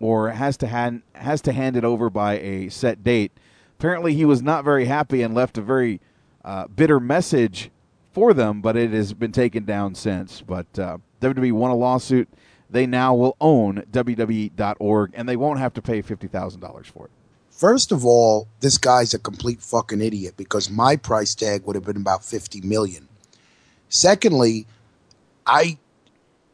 or 0.00 0.30
has 0.30 0.56
to 0.56 0.66
hand 0.66 1.02
has 1.14 1.40
to 1.42 1.52
hand 1.52 1.76
it 1.76 1.84
over 1.84 2.10
by 2.10 2.40
a 2.40 2.68
set 2.68 3.04
date. 3.04 3.30
Apparently, 3.78 4.14
he 4.14 4.24
was 4.24 4.42
not 4.42 4.64
very 4.64 4.86
happy 4.86 5.22
and 5.22 5.36
left 5.36 5.56
a 5.56 5.62
very 5.62 6.00
uh, 6.44 6.66
bitter 6.66 6.98
message 6.98 7.70
for 8.12 8.34
them, 8.34 8.60
but 8.60 8.76
it 8.76 8.90
has 8.90 9.12
been 9.12 9.30
taken 9.30 9.64
down 9.64 9.94
since. 9.94 10.40
But 10.40 10.76
uh, 10.76 10.98
WWE 11.22 11.52
won 11.52 11.70
a 11.70 11.76
lawsuit. 11.76 12.28
They 12.68 12.86
now 12.86 13.14
will 13.14 13.36
own 13.40 13.84
WWE.org, 13.90 15.10
and 15.14 15.28
they 15.28 15.36
won't 15.36 15.58
have 15.58 15.74
to 15.74 15.82
pay 15.82 16.02
fifty 16.02 16.26
thousand 16.26 16.60
dollars 16.60 16.88
for 16.88 17.06
it. 17.06 17.10
First 17.50 17.92
of 17.92 18.04
all, 18.04 18.48
this 18.60 18.78
guy's 18.78 19.14
a 19.14 19.18
complete 19.18 19.62
fucking 19.62 20.00
idiot 20.00 20.34
because 20.36 20.70
my 20.70 20.96
price 20.96 21.34
tag 21.34 21.64
would 21.64 21.76
have 21.76 21.84
been 21.84 21.98
about 21.98 22.24
50 22.24 22.62
million. 22.62 23.08
Secondly, 23.88 24.66
I 25.46 25.78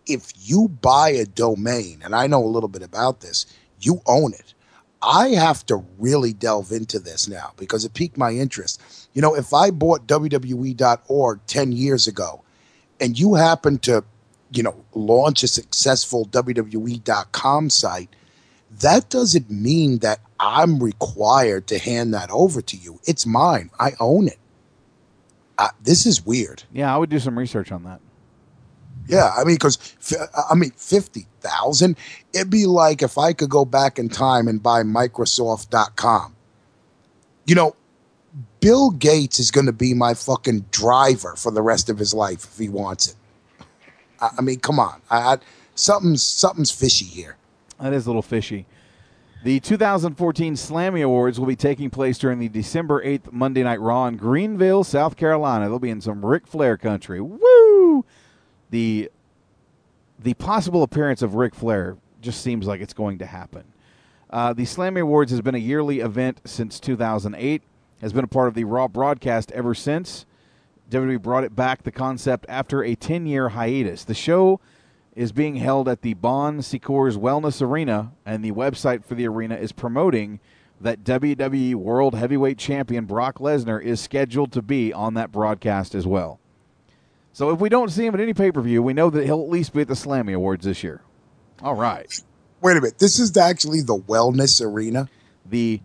if 0.07 0.33
you 0.37 0.69
buy 0.69 1.11
a 1.11 1.25
domain, 1.25 2.01
and 2.03 2.15
I 2.15 2.27
know 2.27 2.43
a 2.43 2.47
little 2.47 2.69
bit 2.69 2.83
about 2.83 3.21
this, 3.21 3.47
you 3.81 4.01
own 4.07 4.33
it. 4.33 4.55
I 5.01 5.29
have 5.29 5.65
to 5.67 5.85
really 5.99 6.33
delve 6.33 6.73
into 6.73 6.99
this 6.99 7.29
now 7.29 7.53
because 7.57 7.85
it 7.85 7.95
piqued 7.95 8.17
my 8.17 8.33
interest. 8.33 8.83
You 9.13 9.23
know, 9.23 9.37
if 9.37 9.55
I 9.55 9.71
bought 9.71 10.07
WWE.org 10.09 11.41
10 11.47 11.73
years 11.73 12.09
ago 12.09 12.43
and 13.01 13.19
you 13.19 13.35
happen 13.35 13.79
to, 13.81 14.05
you 14.51 14.63
know, 14.63 14.85
launch 14.95 15.43
a 15.43 15.49
successful 15.49 16.27
WWE.com 16.27 17.71
site, 17.71 18.15
that 18.71 19.09
doesn't 19.09 19.51
mean 19.51 19.99
that 19.99 20.21
I'm 20.39 20.83
required 20.83 21.67
to 21.69 21.79
hand 21.79 22.15
that 22.15 22.31
over 22.31 22.61
to 22.63 22.77
you. 22.77 23.01
It's 23.05 23.27
mine. 23.27 23.71
I 23.79 23.93
own 23.99 24.29
it. 24.29 24.39
Uh, 25.57 25.69
this 25.83 26.07
is 26.07 26.25
weird. 26.25 26.63
Yeah, 26.73 26.95
I 26.95 26.99
would 26.99 27.11
do 27.11 27.19
some 27.19 27.39
research 27.39 27.73
on 27.73 27.83
that. 27.85 28.01
Yeah, 29.09 29.33
I 29.37 29.45
mean, 29.45 29.57
because 29.57 29.97
I 30.51 30.55
mean, 30.55 30.71
fifty 30.73 31.27
thousand. 31.41 31.97
It'd 32.35 32.51
be 32.51 32.67
like 32.67 33.03
if 33.03 33.17
I 33.17 33.33
could 33.33 33.49
go 33.49 33.65
back 33.65 33.99
in 33.99 34.11
time 34.11 34.47
and 34.47 34.63
buy 34.63 34.83
Microsoft.com. 34.83 36.37
You 37.47 37.55
know, 37.55 37.75
Bill 38.61 38.91
Gates 38.91 39.39
is 39.39 39.51
going 39.51 39.67
to 39.67 39.73
be 39.73 39.95
my 39.95 40.13
fucking 40.13 40.67
driver 40.71 41.35
for 41.37 41.51
the 41.51 41.63
rest 41.63 41.89
of 41.89 41.99
his 41.99 42.13
life 42.13 42.45
if 42.45 42.59
he 42.59 42.69
wants 42.69 43.09
it. 43.09 43.15
I, 44.21 44.31
I 44.39 44.41
mean, 44.43 44.61
come 44.61 44.79
on, 44.79 45.01
I, 45.11 45.19
I, 45.19 45.39
something's 45.75 46.23
something's 46.23 46.71
fishy 46.71 47.07
here. 47.07 47.37
That 47.81 47.93
is 47.93 48.07
a 48.07 48.09
little 48.09 48.23
fishy. 48.23 48.67
The 49.45 49.61
2014 49.61 50.55
Slammy 50.55 51.05
Awards 51.05 51.39
will 51.39 51.47
be 51.47 51.55
taking 51.55 51.91
place 51.91 52.19
during 52.19 52.41
the 52.41 52.49
December 52.49 53.05
8th 53.05 53.31
Monday 53.31 53.63
Night 53.63 53.81
Raw 53.81 54.07
in 54.07 54.17
Greenville, 54.17 54.83
South 54.83 55.17
Carolina. 55.17 55.69
They'll 55.69 55.79
be 55.79 55.91
in 55.91 56.01
some 56.01 56.27
Ric 56.27 56.47
Flair 56.47 56.77
country. 56.77 57.21
Woo! 57.21 58.05
The 58.71 59.11
the 60.19 60.35
possible 60.35 60.83
appearance 60.83 61.23
of 61.23 61.37
Ric 61.37 61.55
Flair 61.55 61.97
just 62.21 62.43
seems 62.43 62.67
like 62.67 62.81
it's 62.81 62.93
going 62.93 63.19
to 63.19 63.27
happen. 63.27 63.65
Uh, 64.31 64.53
the 64.53 64.65
Slammy 64.65 65.01
Awards 65.01 65.31
has 65.31 65.41
been 65.41 65.55
a 65.55 65.59
yearly 65.59 66.01
event 66.01 66.41
since 66.45 66.81
2008. 66.81 67.63
Has 68.01 68.13
been 68.13 68.25
a 68.25 68.29
part 68.29 68.49
of 68.49 68.55
the 68.55 68.65
Raw 68.65 68.89
broadcast 68.89 69.51
ever 69.53 69.75
since. 69.75 70.27
WWE 70.91 71.21
brought 71.21 71.45
it 71.45 71.55
back 71.55 71.83
the 71.83 71.93
concept 71.93 72.47
after 72.49 72.83
a 72.83 72.95
10 72.95 73.27
year 73.27 73.51
hiatus. 73.51 74.05
The 74.05 74.15
show 74.15 74.61
is 75.15 75.33
being 75.33 75.57
held 75.57 75.89
at 75.89 76.03
the 76.03 76.15
Bon 76.15 76.63
Secours 76.63 77.17
Wellness 77.17 77.61
Arena, 77.61 78.13
and 78.25 78.45
the 78.45 78.53
website 78.53 79.05
for 79.05 79.15
the 79.15 79.27
arena 79.27 79.57
is 79.57 79.73
promoting 79.73 80.41
that 80.81 81.03
WWE 81.03 81.75
World 81.75 82.15
Heavyweight 82.15 82.57
Champion 82.57 83.05
Brock 83.05 83.39
Lesnar 83.39 83.83
is 83.83 84.01
scheduled 84.01 84.53
to 84.53 84.63
be 84.63 84.93
on 84.93 85.15
that 85.15 85.33
broadcast 85.33 85.95
as 85.95 86.07
well. 86.07 86.39
So 87.33 87.51
if 87.51 87.61
we 87.61 87.69
don't 87.69 87.91
see 87.91 88.07
him 88.07 88.15
at 88.15 88.21
any 88.21 88.33
pay 88.33 88.53
per 88.53 88.61
view, 88.61 88.83
we 88.83 88.95
know 88.95 89.11
that 89.11 89.25
he'll 89.25 89.43
at 89.43 89.51
least 89.51 89.73
be 89.73 89.83
at 89.83 89.89
the 89.89 89.95
Slammy 89.95 90.35
Awards 90.35 90.65
this 90.65 90.83
year. 90.83 91.03
All 91.63 91.75
right. 91.75 92.07
Wait 92.61 92.77
a 92.77 92.81
minute. 92.81 92.99
This 92.99 93.19
is 93.19 93.37
actually 93.37 93.83
the 93.83 93.99
Wellness 93.99 94.65
Arena. 94.65 95.09
The 95.45 95.81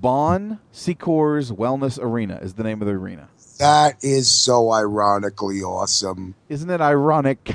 Bon 0.00 0.60
Secours 0.70 1.50
Wellness 1.50 1.98
Arena 2.00 2.38
is 2.42 2.54
the 2.54 2.62
name 2.62 2.80
of 2.82 2.86
the 2.86 2.94
arena. 2.94 3.28
That 3.58 4.02
is 4.02 4.30
so 4.30 4.72
ironically 4.72 5.62
awesome. 5.62 6.34
Isn't 6.48 6.70
it 6.70 6.80
ironic? 6.80 7.54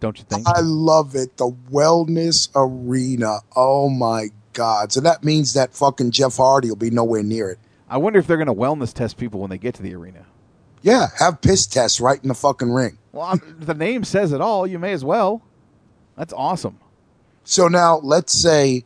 Don't 0.00 0.18
you 0.18 0.24
think? 0.24 0.46
I 0.48 0.60
love 0.60 1.14
it. 1.14 1.36
The 1.36 1.50
Wellness 1.70 2.48
Arena. 2.54 3.38
Oh 3.56 3.88
my 3.88 4.28
God. 4.52 4.92
So 4.92 5.00
that 5.00 5.24
means 5.24 5.54
that 5.54 5.72
fucking 5.74 6.10
Jeff 6.10 6.36
Hardy 6.36 6.68
will 6.68 6.76
be 6.76 6.90
nowhere 6.90 7.22
near 7.22 7.50
it. 7.50 7.58
I 7.88 7.96
wonder 7.98 8.18
if 8.18 8.26
they're 8.26 8.36
going 8.36 8.46
to 8.48 8.54
wellness 8.54 8.92
test 8.92 9.16
people 9.16 9.40
when 9.40 9.50
they 9.50 9.58
get 9.58 9.74
to 9.76 9.82
the 9.82 9.94
arena. 9.94 10.26
Yeah, 10.82 11.06
have 11.18 11.40
piss 11.40 11.66
tests 11.66 12.00
right 12.00 12.20
in 12.22 12.28
the 12.28 12.34
fucking 12.34 12.70
ring. 12.72 12.98
Well, 13.12 13.26
I'm- 13.26 13.56
the 13.58 13.74
name 13.74 14.04
says 14.04 14.32
it 14.32 14.40
all. 14.40 14.66
You 14.66 14.78
may 14.78 14.92
as 14.92 15.04
well. 15.04 15.42
That's 16.16 16.32
awesome. 16.32 16.78
So 17.44 17.68
now 17.68 17.98
let's 18.02 18.32
say 18.32 18.84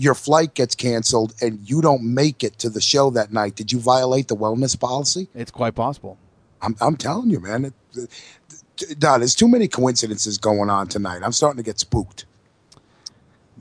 your 0.00 0.14
flight 0.14 0.54
gets 0.54 0.74
canceled 0.74 1.34
and 1.42 1.58
you 1.68 1.82
don't 1.82 2.02
make 2.02 2.42
it 2.42 2.58
to 2.58 2.70
the 2.70 2.80
show 2.80 3.10
that 3.10 3.34
night. 3.34 3.54
Did 3.54 3.70
you 3.70 3.78
violate 3.78 4.28
the 4.28 4.36
wellness 4.36 4.78
policy? 4.78 5.28
It's 5.34 5.50
quite 5.50 5.74
possible. 5.74 6.16
I'm, 6.62 6.74
I'm 6.80 6.96
telling 6.96 7.28
you, 7.28 7.38
man. 7.38 7.66
It, 7.66 7.74
it, 7.94 8.98
there's 8.98 9.34
too 9.34 9.46
many 9.46 9.68
coincidences 9.68 10.38
going 10.38 10.70
on 10.70 10.88
tonight. 10.88 11.20
I'm 11.22 11.32
starting 11.32 11.58
to 11.58 11.62
get 11.62 11.78
spooked. 11.78 12.24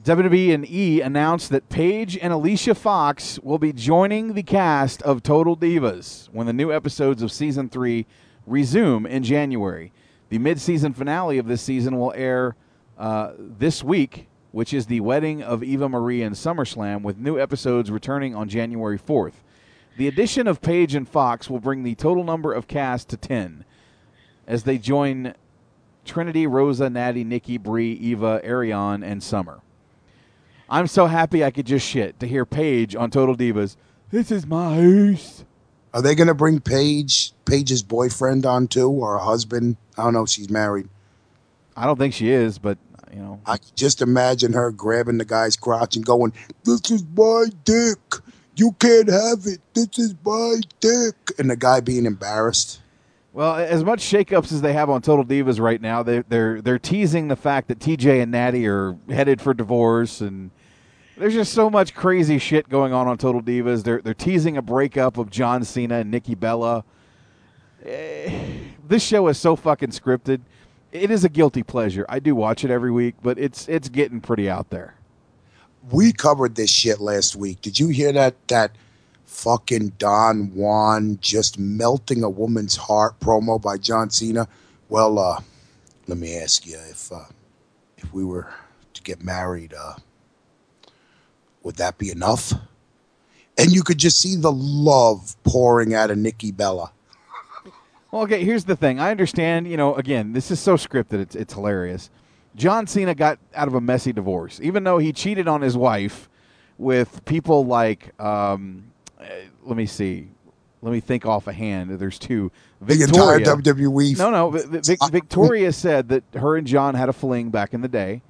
WWE 0.05 0.53
and 0.53 0.69
E 0.69 1.01
announced 1.01 1.49
that 1.49 1.67
Paige 1.67 2.17
and 2.17 2.31
Alicia 2.31 2.73
Fox 2.73 3.37
will 3.39 3.59
be 3.59 3.73
joining 3.73 4.33
the 4.33 4.43
cast 4.43 5.01
of 5.01 5.21
Total 5.21 5.57
Divas 5.57 6.29
when 6.31 6.47
the 6.47 6.53
new 6.53 6.71
episodes 6.71 7.21
of 7.21 7.33
season 7.33 7.67
three 7.67 8.05
resume 8.47 9.05
in 9.05 9.23
January. 9.23 9.91
The 10.29 10.37
mid-season 10.37 10.93
finale 10.93 11.37
of 11.37 11.47
this 11.47 11.61
season 11.61 11.99
will 11.99 12.13
air 12.15 12.55
uh, 12.97 13.33
this 13.37 13.83
week, 13.83 14.28
which 14.51 14.73
is 14.73 14.85
the 14.87 14.99
wedding 14.99 15.43
of 15.43 15.63
Eva 15.63 15.87
Marie 15.87 16.21
and 16.21 16.35
SummerSlam, 16.35 17.01
with 17.01 17.17
new 17.17 17.39
episodes 17.39 17.91
returning 17.91 18.35
on 18.35 18.49
January 18.49 18.97
4th. 18.97 19.43
The 19.97 20.07
addition 20.07 20.47
of 20.47 20.61
Paige 20.61 20.95
and 20.95 21.07
Fox 21.07 21.49
will 21.49 21.59
bring 21.59 21.83
the 21.83 21.95
total 21.95 22.23
number 22.23 22.53
of 22.53 22.67
cast 22.67 23.09
to 23.09 23.17
10 23.17 23.65
as 24.47 24.63
they 24.63 24.77
join 24.77 25.33
Trinity, 26.05 26.47
Rosa, 26.47 26.89
Natty, 26.89 27.23
Nikki, 27.23 27.57
Brie, 27.57 27.93
Eva, 27.93 28.41
Ariane, 28.43 29.03
and 29.03 29.21
Summer. 29.21 29.61
I'm 30.69 30.87
so 30.87 31.07
happy 31.07 31.43
I 31.43 31.51
could 31.51 31.65
just 31.65 31.85
shit 31.85 32.19
to 32.19 32.27
hear 32.27 32.45
Paige 32.45 32.95
on 32.95 33.11
Total 33.11 33.35
Divas. 33.35 33.75
This 34.11 34.31
is 34.31 34.45
my 34.45 34.75
house. 34.75 35.43
Are 35.93 36.01
they 36.01 36.15
going 36.15 36.27
to 36.27 36.33
bring 36.33 36.59
Paige, 36.59 37.33
Paige's 37.45 37.83
boyfriend 37.83 38.45
on 38.45 38.67
too, 38.67 38.89
or 38.89 39.13
her 39.13 39.25
husband? 39.25 39.77
I 39.97 40.03
don't 40.03 40.13
know 40.13 40.23
if 40.23 40.29
she's 40.29 40.49
married. 40.49 40.87
I 41.75 41.85
don't 41.85 41.97
think 41.97 42.13
she 42.13 42.29
is, 42.29 42.59
but 42.59 42.77
you 43.13 43.19
know, 43.19 43.39
I 43.45 43.57
can 43.57 43.69
just 43.75 44.01
imagine 44.01 44.53
her 44.53 44.71
grabbing 44.71 45.17
the 45.17 45.25
guy's 45.25 45.55
crotch 45.55 45.95
and 45.95 46.05
going, 46.05 46.33
"This 46.63 46.89
is 46.91 47.03
my 47.15 47.45
dick. 47.63 47.97
You 48.55 48.73
can't 48.73 49.09
have 49.09 49.45
it. 49.45 49.59
This 49.73 49.97
is 49.97 50.15
my 50.25 50.55
dick," 50.79 51.15
and 51.39 51.49
the 51.49 51.55
guy 51.55 51.79
being 51.79 52.05
embarrassed. 52.05 52.81
Well, 53.31 53.55
as 53.55 53.83
much 53.83 54.01
shakeups 54.01 54.51
as 54.51 54.61
they 54.61 54.73
have 54.73 54.89
on 54.89 55.01
Total 55.01 55.23
Divas 55.23 55.59
right 55.59 55.79
now, 55.81 56.03
they, 56.03 56.23
they're 56.27 56.61
they're 56.61 56.79
teasing 56.79 57.27
the 57.27 57.35
fact 57.35 57.67
that 57.67 57.79
TJ 57.79 58.21
and 58.21 58.31
Natty 58.31 58.67
are 58.67 58.97
headed 59.09 59.39
for 59.41 59.53
divorce, 59.53 60.19
and 60.19 60.51
there's 61.17 61.33
just 61.33 61.53
so 61.53 61.69
much 61.69 61.93
crazy 61.93 62.37
shit 62.39 62.69
going 62.69 62.91
on 62.91 63.07
on 63.07 63.17
Total 63.17 63.41
Divas. 63.41 63.83
They're 63.83 64.01
they're 64.01 64.13
teasing 64.13 64.57
a 64.57 64.61
breakup 64.61 65.17
of 65.17 65.29
John 65.29 65.63
Cena 65.63 65.99
and 65.99 66.11
Nikki 66.11 66.35
Bella. 66.35 66.83
Eh, 67.85 68.31
This 68.87 69.03
show 69.03 69.27
is 69.27 69.37
so 69.37 69.55
fucking 69.55 69.89
scripted. 69.91 70.41
It 70.91 71.11
is 71.11 71.23
a 71.23 71.29
guilty 71.29 71.61
pleasure. 71.61 72.05
I 72.09 72.19
do 72.19 72.33
watch 72.33 72.63
it 72.63 72.71
every 72.71 72.91
week, 72.91 73.15
but 73.21 73.37
it's 73.37 73.67
it's 73.67 73.89
getting 73.89 74.21
pretty 74.21 74.49
out 74.49 74.69
there. 74.71 74.95
We 75.91 76.11
covered 76.11 76.55
this 76.55 76.71
shit 76.71 76.99
last 76.99 77.35
week. 77.35 77.61
Did 77.61 77.79
you 77.79 77.89
hear 77.89 78.11
that? 78.11 78.35
That 78.47 78.71
fucking 79.25 79.93
Don 79.99 80.53
Juan 80.55 81.19
just 81.21 81.59
melting 81.59 82.23
a 82.23 82.29
woman's 82.29 82.75
heart 82.75 83.19
promo 83.19 83.61
by 83.61 83.77
John 83.77 84.09
Cena. 84.09 84.47
Well, 84.89 85.19
uh, 85.19 85.39
let 86.07 86.17
me 86.17 86.35
ask 86.37 86.65
you 86.65 86.77
if 86.89 87.11
uh, 87.11 87.25
if 87.97 88.11
we 88.11 88.25
were 88.25 88.51
to 88.95 89.01
get 89.03 89.23
married, 89.23 89.73
uh, 89.73 89.93
would 91.61 91.75
that 91.75 91.99
be 91.99 92.09
enough? 92.09 92.53
And 93.59 93.71
you 93.71 93.83
could 93.83 93.99
just 93.99 94.19
see 94.19 94.35
the 94.35 94.51
love 94.51 95.35
pouring 95.43 95.93
out 95.93 96.09
of 96.09 96.17
Nikki 96.17 96.51
Bella. 96.51 96.91
Well, 98.11 98.23
okay, 98.23 98.43
here's 98.43 98.65
the 98.65 98.75
thing. 98.75 98.99
I 98.99 99.11
understand, 99.11 99.67
you 99.67 99.77
know, 99.77 99.95
again, 99.95 100.33
this 100.33 100.49
is 100.51 100.59
so 100.59 100.75
scripted, 100.75 101.19
it's, 101.19 101.35
it's 101.35 101.53
hilarious. 101.53 102.09
John 102.55 102.87
Cena 102.87 103.13
got 103.13 103.37
out 103.53 103.67
of 103.67 103.75
a 103.75 103.81
messy 103.81 104.11
divorce, 104.11 104.59
even 104.61 104.83
though 104.83 104.97
he 104.97 105.13
cheated 105.13 105.47
on 105.47 105.61
his 105.61 105.77
wife 105.77 106.27
with 106.77 107.23
people 107.25 107.65
like, 107.65 108.19
um, 108.19 108.91
eh, 109.19 109.43
let 109.63 109.77
me 109.77 109.85
see, 109.85 110.29
let 110.81 110.91
me 110.91 110.99
think 110.99 111.25
off 111.25 111.45
a 111.47 111.53
hand. 111.53 111.91
There's 111.91 112.17
two. 112.17 112.51
The 112.81 112.93
entire 113.03 113.39
WWE. 113.61 114.17
No, 114.17 114.31
no. 114.31 114.49
Vi- 114.49 114.61
Vi- 114.63 114.79
Vic- 114.79 115.11
Victoria 115.11 115.71
said 115.71 116.09
that 116.09 116.23
her 116.33 116.57
and 116.57 116.65
John 116.65 116.95
had 116.95 117.09
a 117.09 117.13
fling 117.13 117.49
back 117.49 117.73
in 117.73 117.81
the 117.81 117.87
day, 117.87 118.21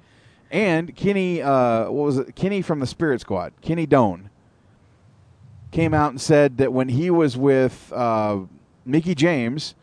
and 0.50 0.94
Kenny, 0.94 1.40
uh, 1.40 1.84
what 1.84 2.04
was 2.04 2.18
it? 2.18 2.36
Kenny 2.36 2.60
from 2.60 2.80
the 2.80 2.86
Spirit 2.86 3.20
Squad, 3.20 3.52
Kenny 3.62 3.86
Doane, 3.86 4.28
came 5.70 5.94
out 5.94 6.10
and 6.10 6.20
said 6.20 6.58
that 6.58 6.72
when 6.72 6.88
he 6.88 7.10
was 7.10 7.36
with 7.36 7.92
uh, 7.94 8.40
Mickie 8.84 9.14
James, 9.14 9.74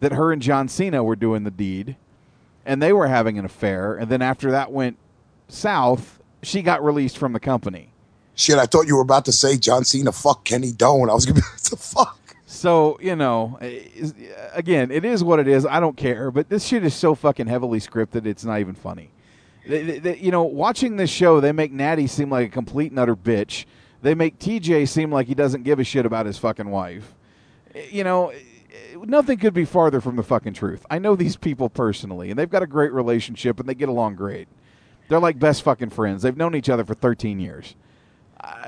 that 0.00 0.12
her 0.12 0.32
and 0.32 0.42
John 0.42 0.68
Cena 0.68 1.02
were 1.02 1.16
doing 1.16 1.44
the 1.44 1.50
deed, 1.50 1.96
and 2.64 2.82
they 2.82 2.92
were 2.92 3.06
having 3.06 3.38
an 3.38 3.44
affair. 3.44 3.94
And 3.96 4.10
then 4.10 4.22
after 4.22 4.50
that 4.50 4.72
went 4.72 4.96
south, 5.48 6.20
she 6.42 6.62
got 6.62 6.84
released 6.84 7.16
from 7.18 7.32
the 7.32 7.40
company. 7.40 7.90
Shit, 8.34 8.58
I 8.58 8.66
thought 8.66 8.86
you 8.86 8.96
were 8.96 9.02
about 9.02 9.24
to 9.26 9.32
say 9.32 9.56
John 9.56 9.84
Cena 9.84 10.12
fuck 10.12 10.44
Kenny 10.44 10.70
Doane. 10.72 11.08
I 11.10 11.14
was 11.14 11.24
gonna 11.24 11.36
be 11.36 11.40
what 11.52 11.60
the 11.62 11.76
fuck. 11.76 12.18
So 12.46 12.98
you 13.00 13.16
know, 13.16 13.58
again, 14.52 14.90
it 14.90 15.04
is 15.04 15.24
what 15.24 15.38
it 15.40 15.48
is. 15.48 15.64
I 15.66 15.80
don't 15.80 15.96
care, 15.96 16.30
but 16.30 16.48
this 16.48 16.64
shit 16.64 16.84
is 16.84 16.94
so 16.94 17.14
fucking 17.14 17.46
heavily 17.46 17.80
scripted. 17.80 18.26
It's 18.26 18.44
not 18.44 18.60
even 18.60 18.74
funny. 18.74 19.10
They- 19.66 19.82
they- 19.82 19.98
they- 19.98 20.18
you 20.18 20.30
know, 20.30 20.44
watching 20.44 20.96
this 20.96 21.10
show, 21.10 21.40
they 21.40 21.50
make 21.52 21.72
Natty 21.72 22.06
seem 22.06 22.30
like 22.30 22.46
a 22.46 22.50
complete 22.50 22.92
and 22.92 23.00
utter 23.00 23.16
bitch. 23.16 23.64
They 24.02 24.14
make 24.14 24.38
TJ 24.38 24.86
seem 24.86 25.10
like 25.10 25.26
he 25.26 25.34
doesn't 25.34 25.64
give 25.64 25.80
a 25.80 25.84
shit 25.84 26.06
about 26.06 26.26
his 26.26 26.38
fucking 26.38 26.70
wife. 26.70 27.14
You 27.90 28.04
know, 28.04 28.32
nothing 29.04 29.38
could 29.38 29.54
be 29.54 29.64
farther 29.64 30.00
from 30.00 30.16
the 30.16 30.22
fucking 30.22 30.54
truth. 30.54 30.84
I 30.90 30.98
know 30.98 31.16
these 31.16 31.36
people 31.36 31.68
personally, 31.68 32.30
and 32.30 32.38
they've 32.38 32.50
got 32.50 32.62
a 32.62 32.66
great 32.66 32.92
relationship, 32.92 33.60
and 33.60 33.68
they 33.68 33.74
get 33.74 33.88
along 33.88 34.16
great. 34.16 34.48
They're 35.08 35.20
like 35.20 35.38
best 35.38 35.62
fucking 35.62 35.90
friends. 35.90 36.22
They've 36.22 36.36
known 36.36 36.54
each 36.54 36.68
other 36.68 36.84
for 36.84 36.94
13 36.94 37.38
years. 37.38 37.74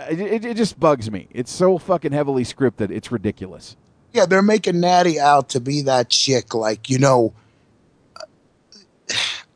It, 0.09 0.45
it 0.45 0.57
just 0.57 0.81
bugs 0.81 1.11
me. 1.11 1.29
It's 1.31 1.53
so 1.53 1.79
fucking 1.79 2.13
heavily 2.13 2.45
scripted. 2.45 2.91
It's 2.91 3.13
ridiculous. 3.13 3.77
Yeah, 4.13 4.27
they're 4.27 4.43
making 4.43 4.81
Natty 4.81 5.21
out 5.21 5.51
to 5.51 5.61
be 5.61 5.83
that 5.83 6.09
chick, 6.09 6.55
like 6.55 6.89
you 6.89 6.99
know. 6.99 7.35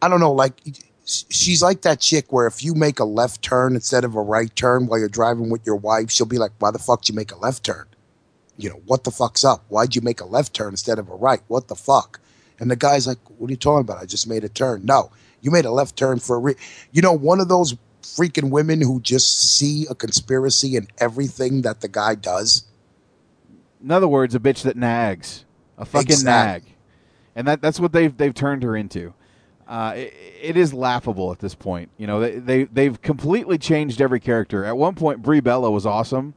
I 0.03 0.09
don't 0.09 0.21
know, 0.21 0.33
like 0.33 0.61
she's 1.05 1.63
like 1.63 1.83
that 1.83 2.01
chick 2.01 2.33
where 2.33 2.47
if 2.47 2.63
you 2.65 2.75
make 2.75 2.99
a 2.99 3.05
left 3.05 3.43
turn 3.43 3.75
instead 3.75 4.05
of 4.05 4.15
a 4.15 4.21
right 4.21 4.55
turn 4.55 4.87
while 4.87 4.99
you're 4.99 5.09
driving 5.09 5.49
with 5.49 5.65
your 5.65 5.77
wife, 5.77 6.11
she'll 6.11 6.27
be 6.27 6.39
like, 6.39 6.53
"Why 6.59 6.71
the 6.71 6.79
fuck 6.79 7.03
did 7.03 7.11
you 7.11 7.15
make 7.15 7.33
a 7.33 7.39
left 7.39 7.65
turn? 7.65 7.87
You 8.57 8.71
know 8.71 8.81
what 8.87 9.05
the 9.05 9.11
fuck's 9.11 9.45
up? 9.45 9.65
Why'd 9.69 9.95
you 9.95 10.03
make 10.03 10.21
a 10.21 10.27
left 10.27 10.55
turn 10.55 10.73
instead 10.73 10.99
of 10.99 11.09
a 11.09 11.15
right? 11.15 11.41
What 11.49 11.69
the 11.69 11.75
fuck?" 11.77 12.21
And 12.61 12.71
the 12.71 12.77
guy's 12.77 13.07
like, 13.07 13.19
"What 13.39 13.49
are 13.49 13.53
you 13.53 13.57
talking 13.57 13.81
about? 13.81 13.99
I 14.03 14.07
just 14.07 14.27
made 14.29 14.45
a 14.45 14.49
turn." 14.49 14.85
No, 14.85 15.11
you 15.41 15.51
made 15.51 15.65
a 15.65 15.71
left 15.71 15.97
turn 15.97 16.19
for 16.19 16.37
a 16.37 16.39
re- 16.39 16.57
you 16.93 17.03
know 17.03 17.13
one 17.13 17.41
of 17.41 17.49
those 17.49 17.77
freaking 18.03 18.51
women 18.51 18.81
who 18.81 19.01
just 19.01 19.57
see 19.57 19.87
a 19.89 19.95
conspiracy 19.95 20.77
in 20.77 20.89
everything 20.99 21.63
that 21.63 21.81
the 21.81 21.89
guy 21.89 22.15
does. 22.15 22.65
In 23.83 23.91
other 23.91 24.09
words, 24.09 24.35
a 24.35 24.41
bitch 24.41 24.63
that 24.63 24.77
nags, 24.77 25.45
a 25.79 25.85
fucking 25.85 26.11
Exactly. 26.11 26.69
nag, 26.71 26.77
and 27.35 27.49
that 27.49 27.63
that's 27.63 27.81
what 27.81 27.93
they've 27.93 28.17
they've 28.17 28.35
turned 28.35 28.63
her 28.63 28.77
into. 28.77 29.15
Uh, 29.67 29.95
it, 29.97 30.15
it 30.43 30.57
is 30.57 30.75
laughable 30.75 31.33
at 31.33 31.39
this 31.39 31.55
point. 31.55 31.89
You 31.97 32.07
know, 32.07 32.21
they, 32.21 32.39
they 32.39 32.65
they've 32.65 33.01
completely 33.01 33.57
changed 33.59 34.01
every 34.01 34.21
character. 34.21 34.65
At 34.65 34.77
one 34.77 34.95
point, 34.95 35.23
Brie 35.23 35.41
Bella 35.41 35.71
was 35.71 35.87
awesome, 35.87 36.35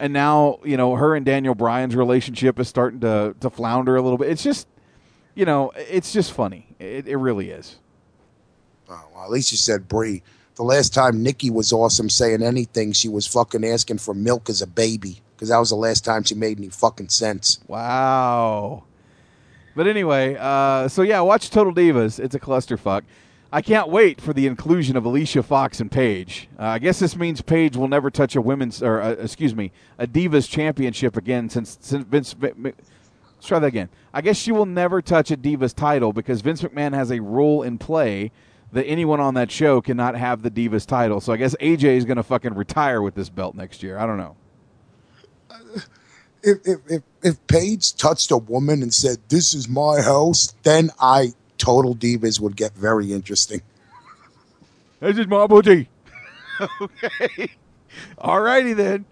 and 0.00 0.12
now 0.12 0.58
you 0.64 0.76
know 0.76 0.96
her 0.96 1.14
and 1.14 1.24
Daniel 1.24 1.54
Bryan's 1.54 1.94
relationship 1.94 2.58
is 2.58 2.68
starting 2.68 3.00
to 3.00 3.36
to 3.40 3.50
flounder 3.50 3.94
a 3.94 4.02
little 4.02 4.18
bit. 4.18 4.30
It's 4.30 4.42
just, 4.42 4.66
you 5.34 5.44
know, 5.44 5.70
it's 5.76 6.12
just 6.12 6.32
funny. 6.32 6.66
It, 6.80 7.06
it 7.06 7.16
really 7.16 7.50
is. 7.50 7.76
Oh, 8.88 9.04
well, 9.14 9.24
at 9.24 9.30
least 9.30 9.52
you 9.52 9.58
said 9.58 9.86
Brie. 9.86 10.22
The 10.56 10.64
last 10.64 10.92
time 10.92 11.22
Nikki 11.22 11.48
was 11.48 11.72
awesome 11.72 12.10
saying 12.10 12.42
anything, 12.42 12.92
she 12.92 13.08
was 13.08 13.26
fucking 13.26 13.64
asking 13.64 13.98
for 13.98 14.14
milk 14.14 14.50
as 14.50 14.60
a 14.60 14.66
baby 14.66 15.20
because 15.36 15.50
that 15.50 15.58
was 15.58 15.70
the 15.70 15.76
last 15.76 16.04
time 16.04 16.24
she 16.24 16.34
made 16.34 16.58
any 16.58 16.68
fucking 16.68 17.08
sense. 17.08 17.60
Wow. 17.68 18.84
But 19.76 19.86
anyway, 19.86 20.36
uh, 20.38 20.88
so 20.88 21.02
yeah, 21.02 21.20
watch 21.20 21.50
Total 21.50 21.72
Divas. 21.72 22.18
It's 22.18 22.34
a 22.34 22.40
clusterfuck. 22.40 23.02
I 23.52 23.62
can't 23.62 23.88
wait 23.88 24.20
for 24.20 24.32
the 24.32 24.46
inclusion 24.46 24.96
of 24.96 25.04
Alicia 25.04 25.42
Fox 25.42 25.80
and 25.80 25.90
Paige. 25.90 26.48
Uh, 26.58 26.66
I 26.66 26.78
guess 26.78 27.00
this 27.00 27.16
means 27.16 27.40
Paige 27.40 27.76
will 27.76 27.88
never 27.88 28.10
touch 28.10 28.36
a 28.36 28.40
women's, 28.40 28.80
or 28.82 29.00
uh, 29.02 29.10
excuse 29.12 29.56
me, 29.56 29.72
a 29.98 30.06
Divas 30.06 30.48
championship 30.48 31.16
again 31.16 31.48
since 31.48 31.76
since 31.80 32.04
Vince. 32.04 32.36
Let's 32.40 33.48
try 33.48 33.58
that 33.58 33.66
again. 33.66 33.88
I 34.14 34.20
guess 34.20 34.36
she 34.36 34.52
will 34.52 34.66
never 34.66 35.02
touch 35.02 35.30
a 35.30 35.36
Divas 35.36 35.74
title 35.74 36.12
because 36.12 36.42
Vince 36.42 36.62
McMahon 36.62 36.94
has 36.94 37.10
a 37.10 37.20
rule 37.20 37.62
in 37.62 37.78
play 37.78 38.30
that 38.72 38.86
anyone 38.86 39.18
on 39.18 39.34
that 39.34 39.50
show 39.50 39.80
cannot 39.80 40.14
have 40.14 40.42
the 40.42 40.50
Divas 40.50 40.86
title. 40.86 41.20
So 41.20 41.32
I 41.32 41.36
guess 41.36 41.56
AJ 41.56 41.96
is 41.96 42.04
going 42.04 42.18
to 42.18 42.22
fucking 42.22 42.54
retire 42.54 43.02
with 43.02 43.14
this 43.14 43.30
belt 43.30 43.56
next 43.56 43.82
year. 43.82 43.98
I 43.98 44.06
don't 44.06 44.18
know. 44.18 44.36
If, 46.42 46.58
if, 46.64 46.78
if, 46.88 47.02
if 47.22 47.46
Paige 47.48 47.94
touched 47.96 48.30
a 48.30 48.36
woman 48.36 48.82
and 48.82 48.94
said, 48.94 49.18
This 49.28 49.54
is 49.54 49.68
my 49.68 50.00
house, 50.00 50.54
then 50.62 50.90
I, 51.00 51.32
Total 51.60 51.94
Divas, 51.94 52.40
would 52.40 52.56
get 52.56 52.74
very 52.74 53.12
interesting. 53.12 53.60
This 54.98 55.18
is 55.18 55.26
my 55.26 55.46
booty. 55.46 55.88
okay. 56.80 57.50
All 58.18 58.40
righty 58.40 58.72
then. 58.72 59.04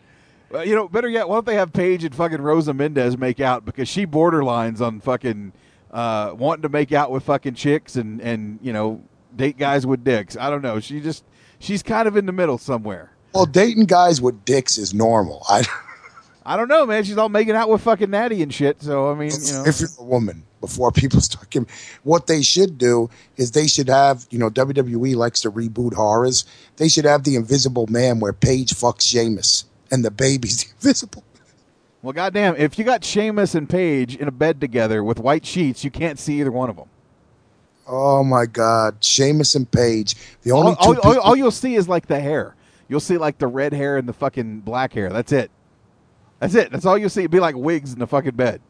Well, 0.50 0.66
you 0.66 0.74
know, 0.74 0.88
better 0.88 1.08
yet, 1.08 1.28
why 1.28 1.36
don't 1.36 1.46
they 1.46 1.56
have 1.56 1.72
Paige 1.72 2.04
and 2.04 2.14
fucking 2.14 2.40
Rosa 2.40 2.72
Mendez 2.72 3.18
make 3.18 3.38
out 3.38 3.64
because 3.64 3.88
she 3.88 4.06
borderlines 4.06 4.80
on 4.80 5.00
fucking 5.00 5.52
uh, 5.90 6.32
wanting 6.34 6.62
to 6.62 6.68
make 6.70 6.92
out 6.92 7.10
with 7.10 7.24
fucking 7.24 7.54
chicks 7.54 7.96
and 7.96 8.20
and 8.20 8.58
you 8.62 8.72
know 8.72 9.02
date 9.36 9.58
guys 9.58 9.86
with 9.86 10.04
dicks. 10.04 10.36
I 10.36 10.48
don't 10.48 10.62
know. 10.62 10.80
She 10.80 11.00
just 11.00 11.24
she's 11.58 11.82
kind 11.82 12.08
of 12.08 12.16
in 12.16 12.24
the 12.24 12.32
middle 12.32 12.56
somewhere. 12.56 13.12
Well, 13.34 13.44
dating 13.44 13.84
guys 13.84 14.22
with 14.22 14.44
dicks 14.46 14.78
is 14.78 14.94
normal. 14.94 15.44
I, 15.48 15.64
I 16.46 16.56
don't 16.56 16.68
know, 16.68 16.86
man. 16.86 17.04
She's 17.04 17.18
all 17.18 17.28
making 17.28 17.54
out 17.54 17.68
with 17.68 17.82
fucking 17.82 18.10
Natty 18.10 18.42
and 18.42 18.52
shit. 18.52 18.82
So 18.82 19.10
I 19.10 19.14
mean, 19.14 19.32
you 19.44 19.52
know, 19.52 19.64
if 19.66 19.80
you're 19.80 19.90
a 19.98 20.04
woman, 20.04 20.44
before 20.60 20.90
people 20.92 21.20
start 21.22 21.50
giving, 21.50 21.68
what 22.02 22.26
they 22.26 22.42
should 22.42 22.78
do 22.78 23.10
is 23.36 23.52
they 23.52 23.66
should 23.66 23.88
have, 23.88 24.26
you 24.30 24.38
know, 24.38 24.50
WWE 24.50 25.14
likes 25.16 25.40
to 25.42 25.50
reboot 25.50 25.94
horrors. 25.94 26.44
They 26.76 26.88
should 26.88 27.04
have 27.04 27.24
the 27.24 27.36
Invisible 27.36 27.86
Man 27.88 28.20
where 28.20 28.32
Paige 28.32 28.70
fucks 28.74 29.02
Sheamus 29.02 29.64
and 29.90 30.04
the 30.04 30.10
baby's 30.10 30.72
invisible. 30.74 31.24
well, 32.02 32.12
goddamn, 32.12 32.56
if 32.56 32.78
you 32.78 32.84
got 32.84 33.04
Sheamus 33.04 33.54
and 33.54 33.68
Paige 33.68 34.16
in 34.16 34.28
a 34.28 34.32
bed 34.32 34.60
together 34.60 35.02
with 35.02 35.18
white 35.18 35.46
sheets, 35.46 35.84
you 35.84 35.90
can't 35.90 36.18
see 36.18 36.40
either 36.40 36.52
one 36.52 36.70
of 36.70 36.76
them. 36.76 36.88
Oh 37.90 38.22
my 38.22 38.44
God, 38.44 39.02
Sheamus 39.02 39.54
and 39.54 39.70
Paige. 39.70 40.14
The 40.42 40.52
only 40.52 40.72
all, 40.78 40.88
all, 40.88 40.94
people- 40.94 41.20
all 41.20 41.36
you'll 41.36 41.50
see 41.50 41.74
is 41.74 41.88
like 41.88 42.06
the 42.06 42.20
hair. 42.20 42.54
You'll 42.86 43.00
see 43.00 43.16
like 43.18 43.38
the 43.38 43.46
red 43.46 43.72
hair 43.72 43.96
and 43.96 44.08
the 44.08 44.12
fucking 44.12 44.60
black 44.60 44.92
hair. 44.92 45.10
That's 45.10 45.32
it. 45.32 45.50
That's 46.38 46.54
it. 46.54 46.70
That's 46.70 46.84
all 46.86 46.96
you'll 46.96 47.08
see. 47.10 47.22
It'd 47.22 47.30
be 47.30 47.40
like 47.40 47.54
wigs 47.54 47.92
in 47.92 47.98
the 47.98 48.06
fucking 48.06 48.36
bed. 48.36 48.60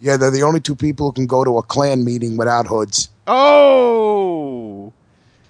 Yeah, 0.00 0.16
they're 0.16 0.30
the 0.30 0.42
only 0.42 0.60
two 0.60 0.74
people 0.76 1.06
who 1.06 1.12
can 1.12 1.26
go 1.26 1.44
to 1.44 1.58
a 1.58 1.62
clan 1.62 2.04
meeting 2.04 2.36
without 2.36 2.66
hoods. 2.66 3.10
Oh, 3.26 4.92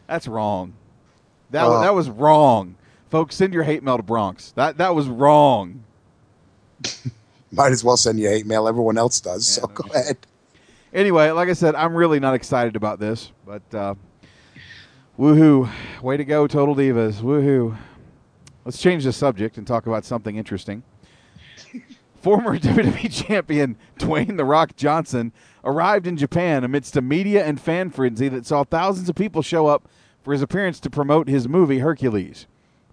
that's 0.07 0.27
wrong. 0.29 0.75
That 1.51 1.65
Uh. 1.65 1.81
that 1.81 1.95
was 1.95 2.09
wrong, 2.11 2.75
folks. 3.11 3.37
Send 3.37 3.53
your 3.55 3.63
hate 3.65 3.83
mail 3.83 3.97
to 3.97 4.03
Bronx. 4.03 4.53
That 4.53 4.79
that 4.79 4.95
was 4.95 5.09
wrong. 5.09 5.83
Might 7.53 7.73
as 7.73 7.83
well 7.83 7.97
send 7.97 8.21
you 8.21 8.29
hate 8.29 8.47
mail. 8.47 8.69
Everyone 8.69 8.97
else 8.97 9.21
does. 9.21 9.47
so 9.47 9.67
go 9.67 9.89
ahead. 9.93 10.17
Anyway, 10.93 11.31
like 11.31 11.49
I 11.49 11.53
said, 11.53 11.75
I'm 11.75 11.95
really 11.95 12.19
not 12.21 12.35
excited 12.35 12.75
about 12.77 12.99
this, 12.99 13.31
but 13.47 13.63
uh, 13.75 13.95
woohoo! 15.19 15.69
Way 16.03 16.17
to 16.17 16.25
go, 16.25 16.47
Total 16.47 16.75
Divas! 16.75 17.21
Woohoo! 17.21 17.77
Let's 18.65 18.79
change 18.79 19.05
the 19.05 19.13
subject 19.13 19.57
and 19.59 19.67
talk 19.67 19.87
about 19.87 20.05
something 20.05 20.37
interesting. 20.37 20.83
Former 22.21 22.59
WWE 22.59 23.27
champion 23.27 23.77
Dwayne 23.99 24.37
The 24.37 24.45
Rock 24.45 24.77
Johnson 24.77 25.33
arrived 25.65 26.07
in 26.07 26.17
Japan 26.17 26.65
amidst 26.65 26.97
a 26.97 27.03
media 27.03 27.45
and 27.45 27.61
fan 27.61 27.91
frenzy 27.91 28.29
that 28.29 28.47
saw 28.47 28.65
thousands 28.65 29.09
of 29.09 29.17
people 29.17 29.43
show 29.43 29.67
up 29.67 29.89
for 30.23 30.33
his 30.33 30.43
appearance 30.43 30.81
to 30.81 30.91
promote 30.91 31.29
his 31.29 31.49
movie 31.49 31.79
Hercules. 31.79 32.47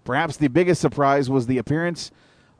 Perhaps 0.04 0.38
the 0.38 0.48
biggest 0.48 0.80
surprise 0.80 1.28
was 1.28 1.46
the 1.46 1.58
appearance 1.58 2.10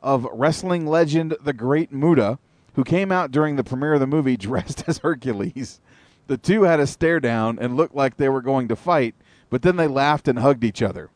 of 0.03 0.27
wrestling 0.31 0.85
legend 0.85 1.35
The 1.43 1.53
Great 1.53 1.91
Muta, 1.91 2.37
who 2.75 2.83
came 2.83 3.11
out 3.11 3.31
during 3.31 3.55
the 3.55 3.63
premiere 3.63 3.95
of 3.95 3.99
the 3.99 4.07
movie 4.07 4.37
dressed 4.37 4.83
as 4.87 4.99
Hercules. 4.99 5.79
The 6.27 6.37
two 6.37 6.63
had 6.63 6.79
a 6.79 6.85
stare 6.85 7.19
down 7.19 7.57
and 7.59 7.75
looked 7.75 7.95
like 7.95 8.17
they 8.17 8.29
were 8.29 8.43
going 8.43 8.67
to 8.67 8.75
fight, 8.75 9.15
but 9.49 9.63
then 9.63 9.77
they 9.77 9.87
laughed 9.87 10.27
and 10.27 10.37
hugged 10.37 10.63
each 10.63 10.83
other. 10.83 11.09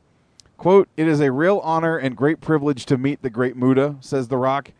Quote, 0.57 0.90
It 0.98 1.07
is 1.07 1.19
a 1.19 1.32
real 1.32 1.59
honor 1.59 1.98
and 1.98 2.17
great 2.17 2.41
privilege 2.41 2.88
to 2.88 2.98
meet 2.98 3.22
the 3.22 3.30
great 3.30 3.56
Muta, 3.56 3.98
says 4.01 4.27
The 4.27 4.38
Rock, 4.38 4.72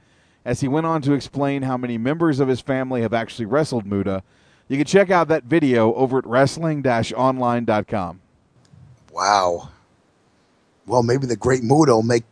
as 0.46 0.62
he 0.62 0.68
went 0.68 0.86
on 0.86 1.02
to 1.04 1.14
explain 1.14 1.64
how 1.64 1.78
many 1.78 1.98
members 1.98 2.40
of 2.40 2.48
his 2.48 2.62
family 2.62 3.02
have 3.02 3.14
actually 3.14 3.46
wrestled 3.46 3.86
Muta. 3.86 4.24
You 4.68 4.78
can 4.78 4.86
check 4.86 5.10
out 5.10 5.28
that 5.28 5.44
video 5.44 5.94
over 5.94 6.18
at 6.18 6.26
wrestling 6.26 6.86
online.com. 6.86 8.22
Wow. 9.12 9.70
Well, 10.86 11.04
maybe 11.04 11.28
the 11.28 11.36
Great 11.36 11.64
Muta 11.64 11.94
will 11.94 12.04
make 12.04 12.24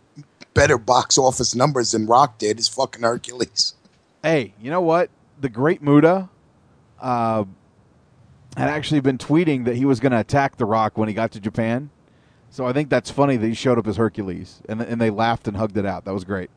better 0.53 0.77
box 0.77 1.17
office 1.17 1.56
numbers 1.56 1.91
than 1.91 2.07
Rock 2.07 2.38
did. 2.38 2.57
His 2.57 2.67
fucking 2.67 3.03
Hercules. 3.03 3.75
Hey, 4.22 4.53
you 4.61 4.69
know 4.69 4.81
what? 4.81 5.09
The 5.40 5.49
great 5.49 5.81
Muta 5.81 6.30
uh, 6.99 7.45
had 8.57 8.69
actually 8.69 8.99
been 8.99 9.17
tweeting 9.17 9.65
that 9.65 9.75
he 9.75 9.85
was 9.85 9.99
going 9.99 10.11
to 10.11 10.19
attack 10.19 10.57
The 10.57 10.65
Rock 10.65 10.98
when 10.98 11.07
he 11.07 11.14
got 11.14 11.31
to 11.31 11.40
Japan. 11.40 11.90
So 12.49 12.67
I 12.67 12.73
think 12.73 12.90
that's 12.90 13.09
funny 13.09 13.38
that 13.38 13.48
he 13.48 13.53
showed 13.53 13.80
up 13.80 13.88
as 13.88 13.95
Hercules, 13.95 14.61
and, 14.67 14.81
and 14.81 14.99
they 14.99 15.09
laughed 15.09 15.48
and 15.48 15.56
hugged 15.56 15.77
it 15.77 15.85
out. 15.85 16.03
That 16.03 16.14
was 16.14 16.25
great. 16.25 16.49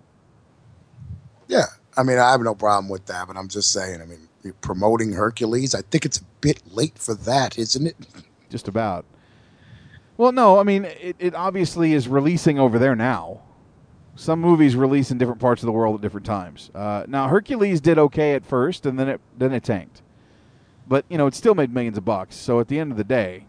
Yeah. 1.48 1.66
I 1.96 2.02
mean, 2.02 2.18
I 2.18 2.32
have 2.32 2.40
no 2.40 2.54
problem 2.54 2.88
with 2.88 3.06
that, 3.06 3.26
but 3.28 3.36
I'm 3.36 3.48
just 3.48 3.70
saying, 3.72 4.02
I 4.02 4.06
mean, 4.06 4.28
you're 4.42 4.54
promoting 4.54 5.12
Hercules, 5.12 5.74
I 5.74 5.82
think 5.82 6.04
it's 6.04 6.18
a 6.18 6.24
bit 6.40 6.60
late 6.72 6.98
for 6.98 7.14
that, 7.14 7.58
isn't 7.58 7.86
it? 7.86 7.96
Just 8.50 8.68
about. 8.68 9.04
Well, 10.16 10.32
no, 10.32 10.58
I 10.58 10.62
mean, 10.62 10.84
it, 10.84 11.16
it 11.18 11.34
obviously 11.34 11.92
is 11.92 12.06
releasing 12.08 12.58
over 12.58 12.78
there 12.78 12.94
now. 12.94 13.40
Some 14.16 14.40
movies 14.40 14.76
release 14.76 15.10
in 15.10 15.18
different 15.18 15.40
parts 15.40 15.62
of 15.62 15.66
the 15.66 15.72
world 15.72 15.96
at 15.96 16.00
different 16.00 16.26
times. 16.26 16.70
Uh, 16.74 17.04
now, 17.08 17.26
Hercules 17.28 17.80
did 17.80 17.98
okay 17.98 18.34
at 18.34 18.44
first, 18.46 18.86
and 18.86 18.98
then 18.98 19.08
it 19.08 19.20
then 19.36 19.52
it 19.52 19.64
tanked. 19.64 20.02
But 20.86 21.04
you 21.08 21.18
know, 21.18 21.26
it 21.26 21.34
still 21.34 21.54
made 21.54 21.74
millions 21.74 21.98
of 21.98 22.04
bucks. 22.04 22.36
So 22.36 22.60
at 22.60 22.68
the 22.68 22.78
end 22.78 22.92
of 22.92 22.98
the 22.98 23.04
day, 23.04 23.46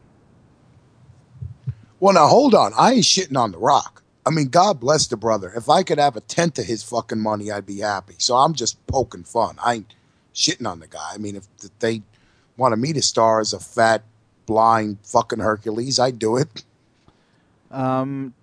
Well, 1.99 2.13
now 2.13 2.27
hold 2.27 2.55
on. 2.55 2.73
I 2.77 2.93
ain't 2.93 3.03
shitting 3.03 3.37
on 3.37 3.51
The 3.51 3.59
Rock. 3.59 4.01
I 4.25 4.31
mean, 4.31 4.47
God 4.47 4.79
bless 4.79 5.07
the 5.07 5.17
brother. 5.17 5.51
If 5.55 5.69
I 5.69 5.83
could 5.83 5.99
have 5.99 6.15
a 6.15 6.21
tenth 6.21 6.57
of 6.57 6.65
his 6.65 6.83
fucking 6.83 7.19
money, 7.19 7.51
I'd 7.51 7.65
be 7.65 7.79
happy. 7.79 8.15
So 8.17 8.35
I'm 8.35 8.53
just 8.53 8.85
poking 8.87 9.23
fun. 9.23 9.57
I 9.63 9.75
ain't 9.75 9.95
shitting 10.33 10.69
on 10.69 10.79
the 10.79 10.87
guy. 10.87 11.11
I 11.13 11.17
mean, 11.17 11.35
if 11.35 11.47
they 11.79 12.01
wanted 12.57 12.77
me 12.77 12.93
to 12.93 13.01
star 13.01 13.39
as 13.39 13.53
a 13.53 13.59
fat, 13.59 14.03
blind 14.45 14.97
fucking 15.03 15.39
Hercules, 15.39 15.99
I'd 15.99 16.19
do 16.19 16.37
it. 16.37 16.63
um, 17.71 18.33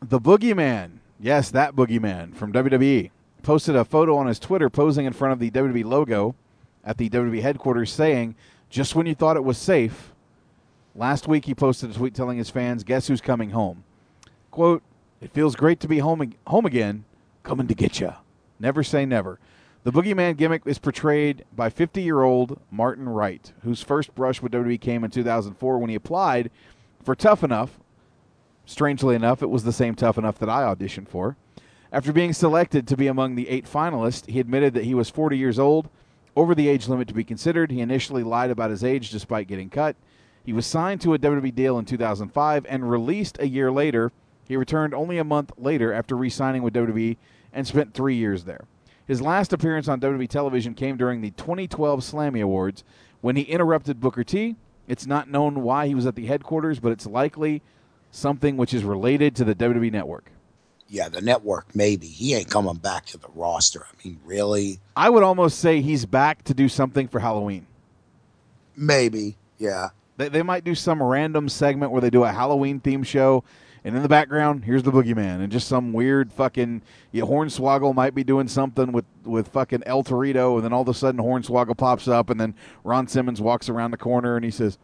the 0.00 0.20
Boogeyman 0.20 0.98
Yes, 1.18 1.50
that 1.52 1.74
boogeyman 1.74 2.34
from 2.34 2.52
WWE 2.52 3.10
posted 3.42 3.74
a 3.74 3.84
photo 3.84 4.16
on 4.16 4.26
his 4.26 4.38
Twitter 4.38 4.68
posing 4.68 5.06
in 5.06 5.12
front 5.12 5.32
of 5.32 5.38
the 5.38 5.50
WWE 5.50 5.84
logo 5.84 6.34
at 6.84 6.98
the 6.98 7.08
WWE 7.08 7.40
headquarters 7.40 7.90
saying, 7.90 8.34
Just 8.68 8.94
when 8.94 9.06
you 9.06 9.14
thought 9.14 9.36
it 9.36 9.44
was 9.44 9.56
safe. 9.56 10.12
Last 10.94 11.26
week 11.26 11.46
he 11.46 11.54
posted 11.54 11.90
a 11.90 11.94
tweet 11.94 12.14
telling 12.14 12.38
his 12.38 12.50
fans, 12.50 12.84
Guess 12.84 13.08
who's 13.08 13.20
coming 13.20 13.50
home? 13.50 13.84
Quote, 14.50 14.82
It 15.26 15.32
feels 15.32 15.56
great 15.56 15.80
to 15.80 15.88
be 15.88 15.98
home, 15.98 16.34
home 16.46 16.66
again, 16.66 17.04
coming 17.42 17.66
to 17.66 17.74
get 17.74 17.98
ya. 17.98 18.18
Never 18.60 18.84
say 18.84 19.04
never. 19.04 19.40
The 19.82 19.90
boogeyman 19.90 20.36
gimmick 20.36 20.62
is 20.66 20.78
portrayed 20.78 21.44
by 21.52 21.68
50 21.68 22.00
year 22.00 22.22
old 22.22 22.60
Martin 22.70 23.08
Wright, 23.08 23.52
whose 23.64 23.82
first 23.82 24.14
brush 24.14 24.40
with 24.40 24.52
WWE 24.52 24.80
came 24.80 25.02
in 25.02 25.10
2004 25.10 25.78
when 25.78 25.90
he 25.90 25.96
applied 25.96 26.52
for 27.02 27.16
Tough 27.16 27.42
Enough. 27.42 27.80
Strangely 28.66 29.16
enough, 29.16 29.42
it 29.42 29.50
was 29.50 29.64
the 29.64 29.72
same 29.72 29.96
Tough 29.96 30.16
Enough 30.16 30.38
that 30.38 30.48
I 30.48 30.62
auditioned 30.62 31.08
for. 31.08 31.36
After 31.90 32.12
being 32.12 32.32
selected 32.32 32.86
to 32.86 32.96
be 32.96 33.08
among 33.08 33.34
the 33.34 33.48
eight 33.48 33.66
finalists, 33.66 34.30
he 34.30 34.38
admitted 34.38 34.74
that 34.74 34.84
he 34.84 34.94
was 34.94 35.10
40 35.10 35.36
years 35.36 35.58
old, 35.58 35.88
over 36.36 36.54
the 36.54 36.68
age 36.68 36.86
limit 36.86 37.08
to 37.08 37.14
be 37.14 37.24
considered. 37.24 37.72
He 37.72 37.80
initially 37.80 38.22
lied 38.22 38.50
about 38.52 38.70
his 38.70 38.84
age 38.84 39.10
despite 39.10 39.48
getting 39.48 39.70
cut. 39.70 39.96
He 40.44 40.52
was 40.52 40.66
signed 40.66 41.00
to 41.00 41.14
a 41.14 41.18
WWE 41.18 41.52
deal 41.52 41.80
in 41.80 41.84
2005 41.84 42.64
and 42.68 42.88
released 42.88 43.40
a 43.40 43.48
year 43.48 43.72
later. 43.72 44.12
He 44.46 44.56
returned 44.56 44.94
only 44.94 45.18
a 45.18 45.24
month 45.24 45.52
later 45.56 45.92
after 45.92 46.16
re 46.16 46.30
signing 46.30 46.62
with 46.62 46.74
WWE 46.74 47.16
and 47.52 47.66
spent 47.66 47.94
three 47.94 48.16
years 48.16 48.44
there. 48.44 48.64
His 49.06 49.22
last 49.22 49.52
appearance 49.52 49.88
on 49.88 50.00
WWE 50.00 50.28
television 50.28 50.74
came 50.74 50.96
during 50.96 51.20
the 51.20 51.30
2012 51.32 52.00
Slammy 52.00 52.42
Awards 52.42 52.84
when 53.20 53.36
he 53.36 53.42
interrupted 53.42 54.00
Booker 54.00 54.24
T. 54.24 54.56
It's 54.88 55.06
not 55.06 55.28
known 55.28 55.62
why 55.62 55.86
he 55.86 55.94
was 55.94 56.06
at 56.06 56.14
the 56.14 56.26
headquarters, 56.26 56.80
but 56.80 56.92
it's 56.92 57.06
likely 57.06 57.62
something 58.10 58.56
which 58.56 58.74
is 58.74 58.84
related 58.84 59.36
to 59.36 59.44
the 59.44 59.54
WWE 59.54 59.92
network. 59.92 60.30
Yeah, 60.88 61.08
the 61.08 61.20
network, 61.20 61.74
maybe. 61.74 62.06
He 62.06 62.34
ain't 62.34 62.48
coming 62.48 62.76
back 62.76 63.06
to 63.06 63.18
the 63.18 63.28
roster. 63.34 63.84
I 63.84 64.06
mean, 64.06 64.20
really? 64.24 64.78
I 64.96 65.10
would 65.10 65.24
almost 65.24 65.58
say 65.58 65.80
he's 65.80 66.06
back 66.06 66.44
to 66.44 66.54
do 66.54 66.68
something 66.68 67.08
for 67.08 67.18
Halloween. 67.18 67.66
Maybe, 68.76 69.36
yeah. 69.58 69.88
They, 70.16 70.28
they 70.28 70.42
might 70.42 70.64
do 70.64 70.74
some 70.74 71.02
random 71.02 71.48
segment 71.48 71.90
where 71.90 72.00
they 72.00 72.10
do 72.10 72.24
a 72.24 72.30
Halloween 72.30 72.78
theme 72.78 73.02
show, 73.02 73.42
and 73.86 73.96
in 73.96 74.02
the 74.02 74.08
background, 74.08 74.64
here's 74.64 74.82
the 74.82 74.92
boogeyman, 74.92 75.40
and 75.40 75.50
just 75.50 75.68
some 75.68 75.94
weird 75.94 76.32
fucking 76.32 76.82
yeah, 77.12 77.22
Hornswoggle 77.24 77.94
might 77.94 78.14
be 78.14 78.24
doing 78.24 78.48
something 78.48 78.92
with 78.92 79.06
with 79.24 79.48
fucking 79.48 79.84
El 79.86 80.04
Torito, 80.04 80.56
and 80.56 80.64
then 80.64 80.74
all 80.74 80.82
of 80.82 80.88
a 80.88 80.94
sudden 80.94 81.20
Hornswoggle 81.20 81.78
pops 81.78 82.06
up, 82.06 82.28
and 82.28 82.38
then 82.38 82.54
Ron 82.84 83.08
Simmons 83.08 83.40
walks 83.40 83.70
around 83.70 83.92
the 83.92 83.96
corner 83.96 84.36
and 84.36 84.44
he 84.44 84.50
says, 84.50 84.76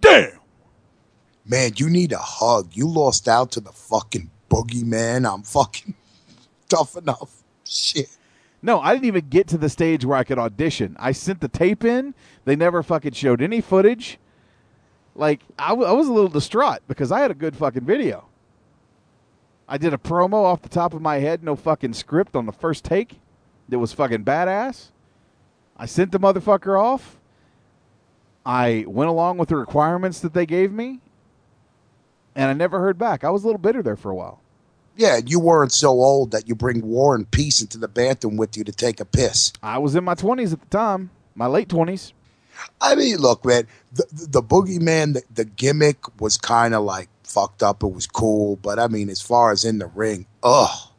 "Damn, 0.00 0.38
Man, 1.46 1.72
you 1.76 1.90
need 1.90 2.12
a 2.12 2.18
hug. 2.18 2.70
You 2.72 2.88
lost 2.88 3.28
out 3.28 3.52
to 3.52 3.60
the 3.60 3.72
fucking 3.72 4.30
boogeyman. 4.48 5.30
I'm 5.30 5.42
fucking 5.42 5.94
tough 6.68 6.96
enough. 6.96 7.42
Shit. 7.64 8.16
No, 8.62 8.80
I 8.80 8.94
didn't 8.94 9.04
even 9.06 9.28
get 9.28 9.46
to 9.48 9.58
the 9.58 9.68
stage 9.68 10.06
where 10.06 10.16
I 10.16 10.24
could 10.24 10.38
audition. 10.38 10.96
I 10.98 11.12
sent 11.12 11.40
the 11.40 11.48
tape 11.48 11.84
in. 11.84 12.14
They 12.46 12.56
never 12.56 12.82
fucking 12.82 13.12
showed 13.12 13.42
any 13.42 13.60
footage. 13.60 14.18
Like, 15.14 15.40
I, 15.58 15.68
w- 15.70 15.88
I 15.88 15.92
was 15.92 16.08
a 16.08 16.12
little 16.12 16.28
distraught 16.30 16.80
because 16.88 17.12
I 17.12 17.20
had 17.20 17.30
a 17.30 17.34
good 17.34 17.56
fucking 17.56 17.84
video. 17.84 18.26
I 19.68 19.78
did 19.78 19.94
a 19.94 19.98
promo 19.98 20.44
off 20.44 20.62
the 20.62 20.68
top 20.68 20.92
of 20.92 21.00
my 21.00 21.18
head, 21.18 21.42
no 21.42 21.56
fucking 21.56 21.94
script 21.94 22.36
on 22.36 22.46
the 22.46 22.52
first 22.52 22.84
take. 22.84 23.20
That 23.68 23.78
was 23.78 23.92
fucking 23.92 24.24
badass. 24.24 24.88
I 25.76 25.86
sent 25.86 26.12
the 26.12 26.20
motherfucker 26.20 26.78
off. 26.78 27.18
I 28.44 28.84
went 28.86 29.08
along 29.08 29.38
with 29.38 29.48
the 29.48 29.56
requirements 29.56 30.20
that 30.20 30.34
they 30.34 30.44
gave 30.44 30.70
me, 30.70 31.00
and 32.34 32.50
I 32.50 32.52
never 32.52 32.78
heard 32.78 32.98
back. 32.98 33.24
I 33.24 33.30
was 33.30 33.42
a 33.42 33.46
little 33.46 33.60
bitter 33.60 33.82
there 33.82 33.96
for 33.96 34.10
a 34.10 34.14
while. 34.14 34.40
Yeah, 34.96 35.18
you 35.24 35.40
weren't 35.40 35.72
so 35.72 35.88
old 35.88 36.30
that 36.32 36.46
you 36.46 36.54
bring 36.54 36.82
war 36.82 37.14
and 37.14 37.28
peace 37.28 37.62
into 37.62 37.78
the 37.78 37.88
bathroom 37.88 38.36
with 38.36 38.56
you 38.56 38.62
to 38.64 38.70
take 38.72 39.00
a 39.00 39.04
piss. 39.04 39.52
I 39.62 39.78
was 39.78 39.94
in 39.94 40.04
my 40.04 40.14
20s 40.14 40.52
at 40.52 40.60
the 40.60 40.66
time, 40.66 41.10
my 41.34 41.46
late 41.46 41.68
20s. 41.68 42.12
I 42.80 42.94
mean, 42.94 43.16
look, 43.18 43.44
man, 43.44 43.66
the, 43.92 44.06
the, 44.10 44.42
boogeyman, 44.42 45.14
the, 45.14 45.22
the 45.34 45.44
gimmick 45.44 46.20
was 46.20 46.36
kind 46.36 46.74
of 46.74 46.84
like 46.84 47.08
fucked 47.22 47.62
up. 47.62 47.82
It 47.82 47.92
was 47.92 48.06
cool, 48.06 48.56
but 48.56 48.78
I 48.78 48.88
mean, 48.88 49.08
as 49.08 49.20
far 49.22 49.52
as 49.52 49.64
in 49.64 49.78
the 49.78 49.86
ring, 49.88 50.26
ugh. 50.42 50.90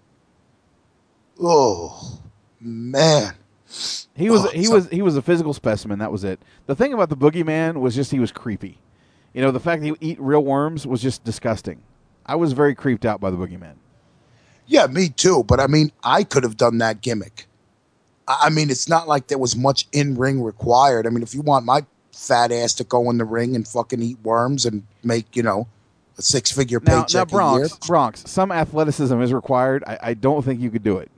Oh, 1.41 2.19
man. 2.59 3.33
He 4.15 4.29
was 4.29 4.45
Oh, 4.45 4.49
he 4.49 4.63
so- 4.65 4.73
was 4.75 4.89
he 4.89 5.01
was 5.01 5.17
a 5.17 5.21
physical 5.21 5.53
specimen. 5.53 5.99
That 5.99 6.11
was 6.11 6.23
it. 6.23 6.39
The 6.67 6.75
thing 6.75 6.93
about 6.93 7.09
the 7.09 7.17
boogeyman 7.17 7.75
was 7.81 7.93
just 7.95 8.11
he 8.11 8.19
was 8.19 8.31
creepy. 8.31 8.79
You 9.33 9.41
know, 9.41 9.51
the 9.51 9.59
fact 9.59 9.81
that 9.81 9.85
he 9.85 9.91
would 9.91 10.03
eat 10.03 10.19
real 10.21 10.43
worms 10.43 10.87
was 10.87 11.01
just 11.01 11.23
disgusting. 11.25 11.81
I 12.25 12.35
was 12.35 12.53
very 12.53 12.73
creeped 12.73 13.05
out 13.05 13.19
by 13.19 13.29
the 13.31 13.37
boogeyman. 13.37 13.73
Yeah, 14.65 14.87
me 14.87 15.09
too. 15.09 15.43
But 15.43 15.59
I 15.59 15.67
mean, 15.67 15.91
I 16.03 16.23
could 16.23 16.43
have 16.43 16.55
done 16.55 16.77
that 16.77 17.01
gimmick. 17.01 17.47
I 18.27 18.45
I 18.45 18.49
mean, 18.49 18.69
it's 18.69 18.89
not 18.89 19.07
like 19.07 19.27
there 19.27 19.37
was 19.37 19.55
much 19.55 19.87
in 19.91 20.15
ring 20.15 20.41
required. 20.41 21.07
I 21.07 21.09
mean, 21.09 21.23
if 21.23 21.33
you 21.33 21.41
want 21.41 21.65
my 21.65 21.85
fat 22.11 22.51
ass 22.51 22.73
to 22.75 22.83
go 22.83 23.09
in 23.09 23.17
the 23.17 23.25
ring 23.25 23.55
and 23.55 23.67
fucking 23.67 24.01
eat 24.01 24.17
worms 24.23 24.65
and 24.65 24.83
make, 25.03 25.35
you 25.35 25.43
know, 25.43 25.67
a 26.17 26.21
six 26.21 26.51
figure 26.51 26.79
Now, 26.81 26.93
now 26.93 27.01
paycheck 27.01 27.27
a 27.27 27.31
year. 27.31 27.37
Bronx, 27.37 27.87
Bronx, 27.87 28.23
some 28.25 28.51
athleticism 28.51 29.19
is 29.21 29.33
required. 29.33 29.83
I, 29.85 29.99
I 30.01 30.13
don't 30.13 30.43
think 30.43 30.61
you 30.61 30.69
could 30.69 30.83
do 30.83 30.97
it. 30.97 31.11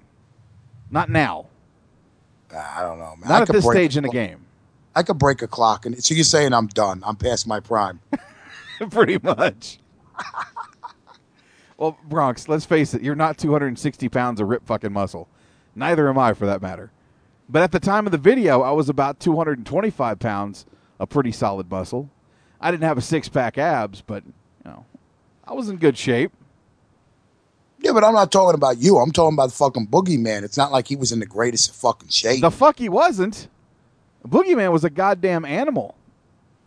Not 0.89 1.09
now. 1.09 1.47
Ah, 2.53 2.79
I 2.79 2.83
don't 2.83 2.99
know, 2.99 3.15
man. 3.17 3.29
Not 3.29 3.31
I 3.31 3.41
at 3.41 3.47
could 3.47 3.55
this 3.55 3.65
stage 3.65 3.95
a 3.95 3.99
in 3.99 4.03
the 4.03 4.09
game. 4.09 4.45
I 4.95 5.03
could 5.03 5.19
break 5.19 5.41
a 5.43 5.47
clock, 5.47 5.85
and 5.85 6.03
so 6.03 6.15
you're 6.15 6.23
saying 6.23 6.53
I'm 6.53 6.67
done? 6.67 7.03
I'm 7.05 7.15
past 7.15 7.45
my 7.45 7.59
prime. 7.59 7.99
Pretty 8.89 9.19
much. 9.21 9.77
well, 11.77 11.97
Bronx, 12.05 12.47
let's 12.47 12.65
face 12.65 12.93
it, 12.93 13.03
you're 13.03 13.15
not 13.15 13.37
260 13.37 14.09
pounds 14.09 14.41
of 14.41 14.47
rip 14.47 14.65
fucking 14.65 14.91
muscle. 14.91 15.27
Neither 15.75 16.09
am 16.09 16.17
I, 16.17 16.33
for 16.33 16.47
that 16.47 16.63
matter. 16.63 16.91
But 17.49 17.61
at 17.63 17.71
the 17.71 17.79
time 17.79 18.05
of 18.05 18.11
the 18.11 18.17
video, 18.17 18.61
I 18.61 18.71
was 18.71 18.89
about 18.89 19.19
225 19.19 20.19
pounds, 20.19 20.65
a 20.99 21.07
pretty 21.07 21.31
solid 21.31 21.69
muscle. 21.69 22.09
I 22.59 22.71
didn't 22.71 22.83
have 22.83 22.97
a 22.97 23.01
six 23.01 23.29
pack 23.29 23.57
abs, 23.57 24.01
but 24.01 24.23
you 24.25 24.33
know, 24.65 24.85
I 25.45 25.53
was 25.53 25.69
in 25.69 25.77
good 25.77 25.97
shape. 25.97 26.31
Yeah, 27.79 27.91
but 27.93 28.03
I'm 28.03 28.13
not 28.13 28.31
talking 28.31 28.55
about 28.55 28.79
you. 28.79 28.97
I'm 28.97 29.11
talking 29.11 29.35
about 29.35 29.49
the 29.49 29.55
fucking 29.55 29.87
boogeyman. 29.87 30.43
It's 30.43 30.57
not 30.57 30.71
like 30.71 30.87
he 30.87 30.95
was 30.95 31.11
in 31.11 31.19
the 31.19 31.25
greatest 31.27 31.73
fucking 31.75 32.09
shape. 32.09 32.41
The 32.41 32.49
fuck 32.51 32.79
he 32.79 32.89
wasn't. 32.89 33.47
The 34.23 34.29
Boogeyman 34.29 34.71
was 34.71 34.83
a 34.83 34.89
goddamn 34.89 35.45
animal. 35.45 35.95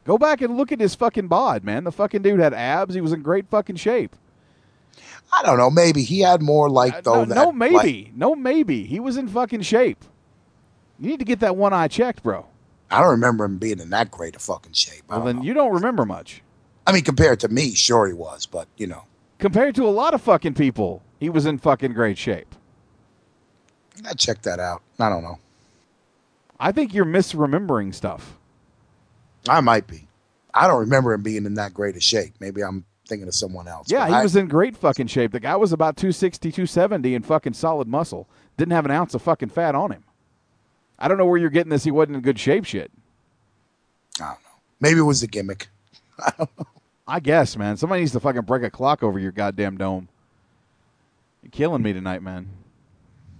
Go 0.04 0.16
back 0.18 0.40
and 0.40 0.56
look 0.56 0.70
at 0.70 0.80
his 0.80 0.94
fucking 0.94 1.26
bod, 1.26 1.64
man. 1.64 1.82
The 1.84 1.92
fucking 1.92 2.22
dude 2.22 2.38
had 2.40 2.54
abs. 2.54 2.94
He 2.94 3.00
was 3.00 3.12
in 3.12 3.22
great 3.22 3.48
fucking 3.50 3.76
shape. 3.76 4.14
I 5.32 5.42
don't 5.42 5.58
know. 5.58 5.68
Maybe 5.70 6.02
he 6.04 6.20
had 6.20 6.42
more 6.42 6.70
like 6.70 7.02
though. 7.02 7.12
Uh, 7.14 7.24
no, 7.24 7.24
that, 7.26 7.34
no, 7.34 7.52
maybe. 7.52 7.74
like- 7.74 8.16
no, 8.16 8.34
maybe. 8.36 8.84
He 8.84 9.00
was 9.00 9.16
in 9.16 9.28
fucking 9.28 9.62
shape. 9.62 10.04
You 11.00 11.08
need 11.08 11.18
to 11.18 11.24
get 11.24 11.40
that 11.40 11.56
one 11.56 11.72
eye 11.72 11.88
checked, 11.88 12.22
bro. 12.22 12.46
I 12.90 13.00
don't 13.00 13.10
remember 13.10 13.44
him 13.44 13.58
being 13.58 13.80
in 13.80 13.90
that 13.90 14.10
great 14.10 14.36
of 14.36 14.42
fucking 14.42 14.72
shape. 14.74 15.02
Well, 15.08 15.22
then 15.24 15.42
you 15.42 15.54
don't 15.54 15.72
remember 15.72 16.04
much. 16.04 16.42
I 16.86 16.92
mean, 16.92 17.04
compared 17.04 17.40
to 17.40 17.48
me, 17.48 17.74
sure 17.74 18.06
he 18.06 18.12
was, 18.12 18.46
but 18.46 18.68
you 18.76 18.86
know, 18.86 19.04
Compared 19.38 19.74
to 19.76 19.84
a 19.84 19.90
lot 19.90 20.12
of 20.12 20.20
fucking 20.20 20.52
people, 20.54 21.02
he 21.18 21.30
was 21.30 21.46
in 21.46 21.56
fucking 21.58 21.94
great 21.94 22.18
shape. 22.18 22.54
I 24.06 24.12
check 24.12 24.42
that 24.42 24.60
out. 24.60 24.82
I 24.98 25.08
don't 25.08 25.22
know. 25.22 25.38
I 26.58 26.72
think 26.72 26.92
you're 26.92 27.06
misremembering 27.06 27.94
stuff. 27.94 28.36
I 29.48 29.60
might 29.62 29.86
be. 29.86 30.08
I 30.52 30.66
don't 30.66 30.80
remember 30.80 31.14
him 31.14 31.22
being 31.22 31.46
in 31.46 31.54
that 31.54 31.72
great 31.72 31.96
of 31.96 32.02
shape. 32.02 32.34
Maybe 32.38 32.62
I'm 32.62 32.84
thinking 33.06 33.28
of 33.28 33.34
someone 33.34 33.66
else. 33.66 33.86
Yeah, 33.90 34.06
he 34.08 34.12
I- 34.14 34.22
was 34.22 34.36
in 34.36 34.46
great 34.46 34.76
fucking 34.76 35.06
shape. 35.06 35.32
The 35.32 35.40
guy 35.40 35.56
was 35.56 35.72
about 35.72 35.96
260, 35.96 36.50
270 36.52 37.14
and 37.14 37.24
fucking 37.24 37.54
solid 37.54 37.88
muscle. 37.88 38.28
Didn't 38.58 38.72
have 38.72 38.84
an 38.84 38.90
ounce 38.90 39.14
of 39.14 39.22
fucking 39.22 39.48
fat 39.50 39.74
on 39.74 39.90
him. 39.92 40.04
I 41.00 41.08
don't 41.08 41.18
know 41.18 41.26
where 41.26 41.38
you're 41.38 41.50
getting 41.50 41.70
this. 41.70 41.84
He 41.84 41.90
wasn't 41.90 42.16
in 42.16 42.22
good 42.22 42.38
shape 42.38 42.64
shit. 42.64 42.90
I 44.20 44.24
don't 44.24 44.42
know. 44.42 44.58
Maybe 44.80 45.00
it 45.00 45.04
was 45.04 45.22
a 45.22 45.26
gimmick. 45.26 45.68
I 47.08 47.20
guess, 47.20 47.56
man. 47.56 47.76
Somebody 47.76 48.02
needs 48.02 48.12
to 48.12 48.20
fucking 48.20 48.42
break 48.42 48.62
a 48.62 48.70
clock 48.70 49.02
over 49.02 49.18
your 49.18 49.32
goddamn 49.32 49.78
dome. 49.78 50.08
You're 51.42 51.50
killing 51.50 51.82
me 51.82 51.92
tonight, 51.92 52.22
man. 52.22 52.50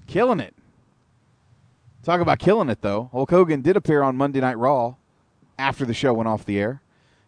Killing 0.07 0.41
it. 0.41 0.55
Talk 2.03 2.21
about 2.21 2.39
killing 2.39 2.71
it, 2.71 2.81
though. 2.81 3.11
Hulk 3.13 3.31
Hogan 3.31 3.61
did 3.61 3.77
appear 3.77 4.03
on 4.03 4.17
Monday 4.17 4.41
Night 4.41 4.59
Raw 4.59 4.95
after 5.59 5.85
the 5.85 5.95
show 5.95 6.15
went 6.15 6.29
off 6.29 6.47
the 6.47 6.59
air. 6.59 6.81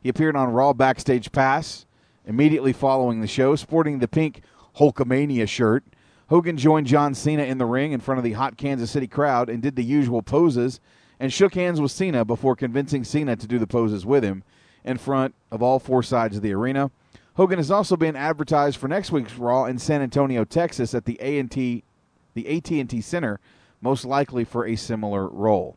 He 0.02 0.08
appeared 0.08 0.34
on 0.34 0.52
Raw 0.52 0.72
Backstage 0.72 1.30
Pass 1.30 1.86
immediately 2.26 2.72
following 2.72 3.20
the 3.20 3.26
show, 3.26 3.54
sporting 3.54 3.98
the 3.98 4.08
pink 4.08 4.42
Hulkamania 4.76 5.48
shirt. 5.48 5.84
Hogan 6.32 6.56
joined 6.56 6.86
John 6.86 7.12
Cena 7.12 7.42
in 7.42 7.58
the 7.58 7.66
ring 7.66 7.92
in 7.92 8.00
front 8.00 8.16
of 8.16 8.24
the 8.24 8.32
hot 8.32 8.56
Kansas 8.56 8.90
City 8.90 9.06
crowd 9.06 9.50
and 9.50 9.60
did 9.60 9.76
the 9.76 9.84
usual 9.84 10.22
poses 10.22 10.80
and 11.20 11.30
shook 11.30 11.52
hands 11.52 11.78
with 11.78 11.90
Cena 11.90 12.24
before 12.24 12.56
convincing 12.56 13.04
Cena 13.04 13.36
to 13.36 13.46
do 13.46 13.58
the 13.58 13.66
poses 13.66 14.06
with 14.06 14.24
him 14.24 14.42
in 14.82 14.96
front 14.96 15.34
of 15.50 15.62
all 15.62 15.78
four 15.78 16.02
sides 16.02 16.38
of 16.38 16.42
the 16.42 16.54
arena. 16.54 16.90
Hogan 17.34 17.58
has 17.58 17.70
also 17.70 17.98
been 17.98 18.16
advertised 18.16 18.78
for 18.78 18.88
next 18.88 19.12
week's 19.12 19.34
Raw 19.34 19.66
in 19.66 19.78
San 19.78 20.00
Antonio, 20.00 20.42
Texas 20.42 20.94
at 20.94 21.04
the 21.04 21.20
A&T 21.20 21.84
the 22.32 22.56
AT&T 22.56 23.02
Center, 23.02 23.38
most 23.82 24.06
likely 24.06 24.42
for 24.42 24.66
a 24.66 24.74
similar 24.74 25.28
role. 25.28 25.76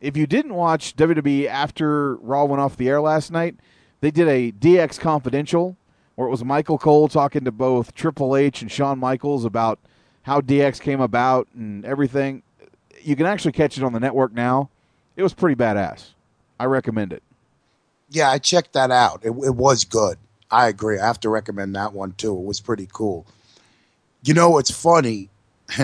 If 0.00 0.16
you 0.16 0.28
didn't 0.28 0.54
watch 0.54 0.94
WWE 0.94 1.48
after 1.48 2.14
Raw 2.14 2.44
went 2.44 2.60
off 2.60 2.76
the 2.76 2.88
air 2.88 3.00
last 3.00 3.32
night, 3.32 3.56
they 4.02 4.12
did 4.12 4.28
a 4.28 4.52
DX 4.52 5.00
Confidential 5.00 5.76
or 6.18 6.26
it 6.26 6.30
was 6.30 6.44
Michael 6.44 6.78
Cole 6.78 7.06
talking 7.06 7.44
to 7.44 7.52
both 7.52 7.94
Triple 7.94 8.34
H 8.34 8.60
and 8.60 8.70
Shawn 8.70 8.98
Michaels 8.98 9.44
about 9.44 9.78
how 10.22 10.40
DX 10.40 10.80
came 10.80 11.00
about 11.00 11.46
and 11.54 11.84
everything. 11.84 12.42
You 13.02 13.14
can 13.14 13.24
actually 13.24 13.52
catch 13.52 13.78
it 13.78 13.84
on 13.84 13.92
the 13.92 14.00
network 14.00 14.32
now. 14.32 14.68
It 15.14 15.22
was 15.22 15.32
pretty 15.32 15.54
badass. 15.54 16.08
I 16.58 16.64
recommend 16.64 17.12
it. 17.12 17.22
Yeah, 18.10 18.32
I 18.32 18.38
checked 18.38 18.72
that 18.72 18.90
out. 18.90 19.20
It, 19.22 19.28
it 19.28 19.54
was 19.54 19.84
good. 19.84 20.18
I 20.50 20.66
agree. 20.66 20.98
I 20.98 21.06
have 21.06 21.20
to 21.20 21.28
recommend 21.28 21.76
that 21.76 21.92
one 21.92 22.14
too. 22.14 22.36
It 22.36 22.44
was 22.44 22.60
pretty 22.60 22.88
cool. 22.92 23.24
You 24.24 24.34
know, 24.34 24.58
it's 24.58 24.72
funny. 24.72 25.30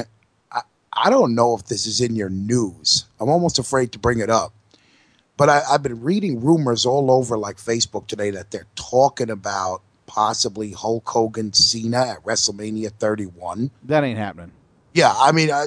I, 0.97 1.11
don't 1.11 1.37
know 1.37 1.55
if 1.55 1.67
this 1.67 1.87
is 1.87 2.01
in 2.01 2.17
your 2.17 2.31
news. 2.31 3.05
I'm 3.21 3.29
almost 3.29 3.61
afraid 3.61 3.93
to 3.93 4.01
bring 4.01 4.19
it 4.19 4.31
up. 4.31 4.53
But 5.37 5.49
I, 5.49 5.63
I've 5.71 5.83
been 5.85 6.03
reading 6.03 6.41
rumors 6.41 6.85
all 6.85 7.13
over 7.13 7.39
like 7.39 7.59
Facebook 7.59 8.09
today 8.09 8.31
that 8.31 8.51
they're 8.51 8.67
talking 8.75 9.31
about 9.31 9.84
possibly 10.15 10.71
Hulk 10.71 11.09
Hogan 11.09 11.53
Cena 11.53 12.07
at 12.07 12.25
WrestleMania 12.25 12.93
31. 13.01 13.69
That 13.83 14.05
ain't 14.05 14.17
happening. 14.17 14.53
Yeah, 14.93 15.13
I 15.13 15.33
mean, 15.33 15.51
I, 15.51 15.67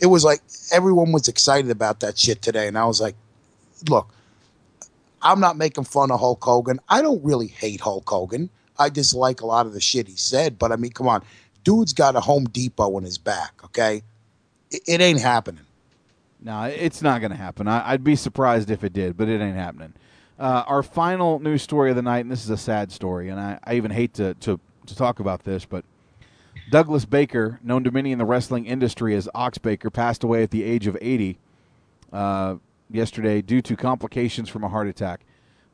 it 0.00 0.06
was 0.06 0.24
like 0.24 0.40
everyone 0.72 1.12
was 1.12 1.28
excited 1.28 1.70
about 1.70 2.00
that 2.00 2.18
shit 2.18 2.40
today, 2.40 2.68
and 2.68 2.78
I 2.78 2.86
was 2.86 3.02
like, 3.02 3.16
look, 3.90 4.08
I'm 5.20 5.40
not 5.40 5.58
making 5.58 5.84
fun 5.84 6.10
of 6.10 6.20
Hulk 6.20 6.42
Hogan. 6.42 6.80
I 6.88 7.02
don't 7.02 7.22
really 7.22 7.48
hate 7.48 7.82
Hulk 7.82 8.08
Hogan. 8.08 8.48
I 8.78 8.88
dislike 8.88 9.42
a 9.42 9.46
lot 9.46 9.66
of 9.66 9.74
the 9.74 9.80
shit 9.80 10.08
he 10.08 10.16
said, 10.16 10.58
but 10.58 10.72
I 10.72 10.76
mean, 10.76 10.92
come 10.92 11.06
on, 11.06 11.22
dude's 11.62 11.92
got 11.92 12.16
a 12.16 12.20
Home 12.20 12.44
Depot 12.44 12.96
in 12.96 13.04
his 13.04 13.18
back. 13.18 13.60
Okay, 13.62 14.00
it, 14.70 14.80
it 14.86 15.00
ain't 15.02 15.20
happening. 15.20 15.66
No, 16.40 16.62
it's 16.62 17.02
not 17.02 17.20
going 17.20 17.30
to 17.30 17.36
happen. 17.36 17.68
I, 17.68 17.92
I'd 17.92 18.02
be 18.02 18.16
surprised 18.16 18.70
if 18.70 18.82
it 18.84 18.94
did, 18.94 19.18
but 19.18 19.28
it 19.28 19.42
ain't 19.42 19.54
happening. 19.54 19.92
Uh, 20.42 20.64
our 20.66 20.82
final 20.82 21.38
news 21.38 21.62
story 21.62 21.90
of 21.90 21.94
the 21.94 22.02
night, 22.02 22.18
and 22.18 22.28
this 22.28 22.42
is 22.42 22.50
a 22.50 22.56
sad 22.56 22.90
story, 22.90 23.28
and 23.28 23.38
I, 23.38 23.60
I 23.62 23.74
even 23.74 23.92
hate 23.92 24.14
to, 24.14 24.34
to, 24.34 24.58
to 24.86 24.96
talk 24.96 25.20
about 25.20 25.44
this, 25.44 25.64
but 25.64 25.84
Douglas 26.68 27.04
Baker, 27.04 27.60
known 27.62 27.84
to 27.84 27.92
many 27.92 28.10
in 28.10 28.18
the 28.18 28.24
wrestling 28.24 28.66
industry 28.66 29.14
as 29.14 29.28
Ox 29.36 29.58
Baker, 29.58 29.88
passed 29.88 30.24
away 30.24 30.42
at 30.42 30.50
the 30.50 30.64
age 30.64 30.88
of 30.88 30.98
80 31.00 31.38
uh, 32.12 32.56
yesterday 32.90 33.40
due 33.40 33.62
to 33.62 33.76
complications 33.76 34.48
from 34.48 34.64
a 34.64 34.68
heart 34.68 34.88
attack. 34.88 35.20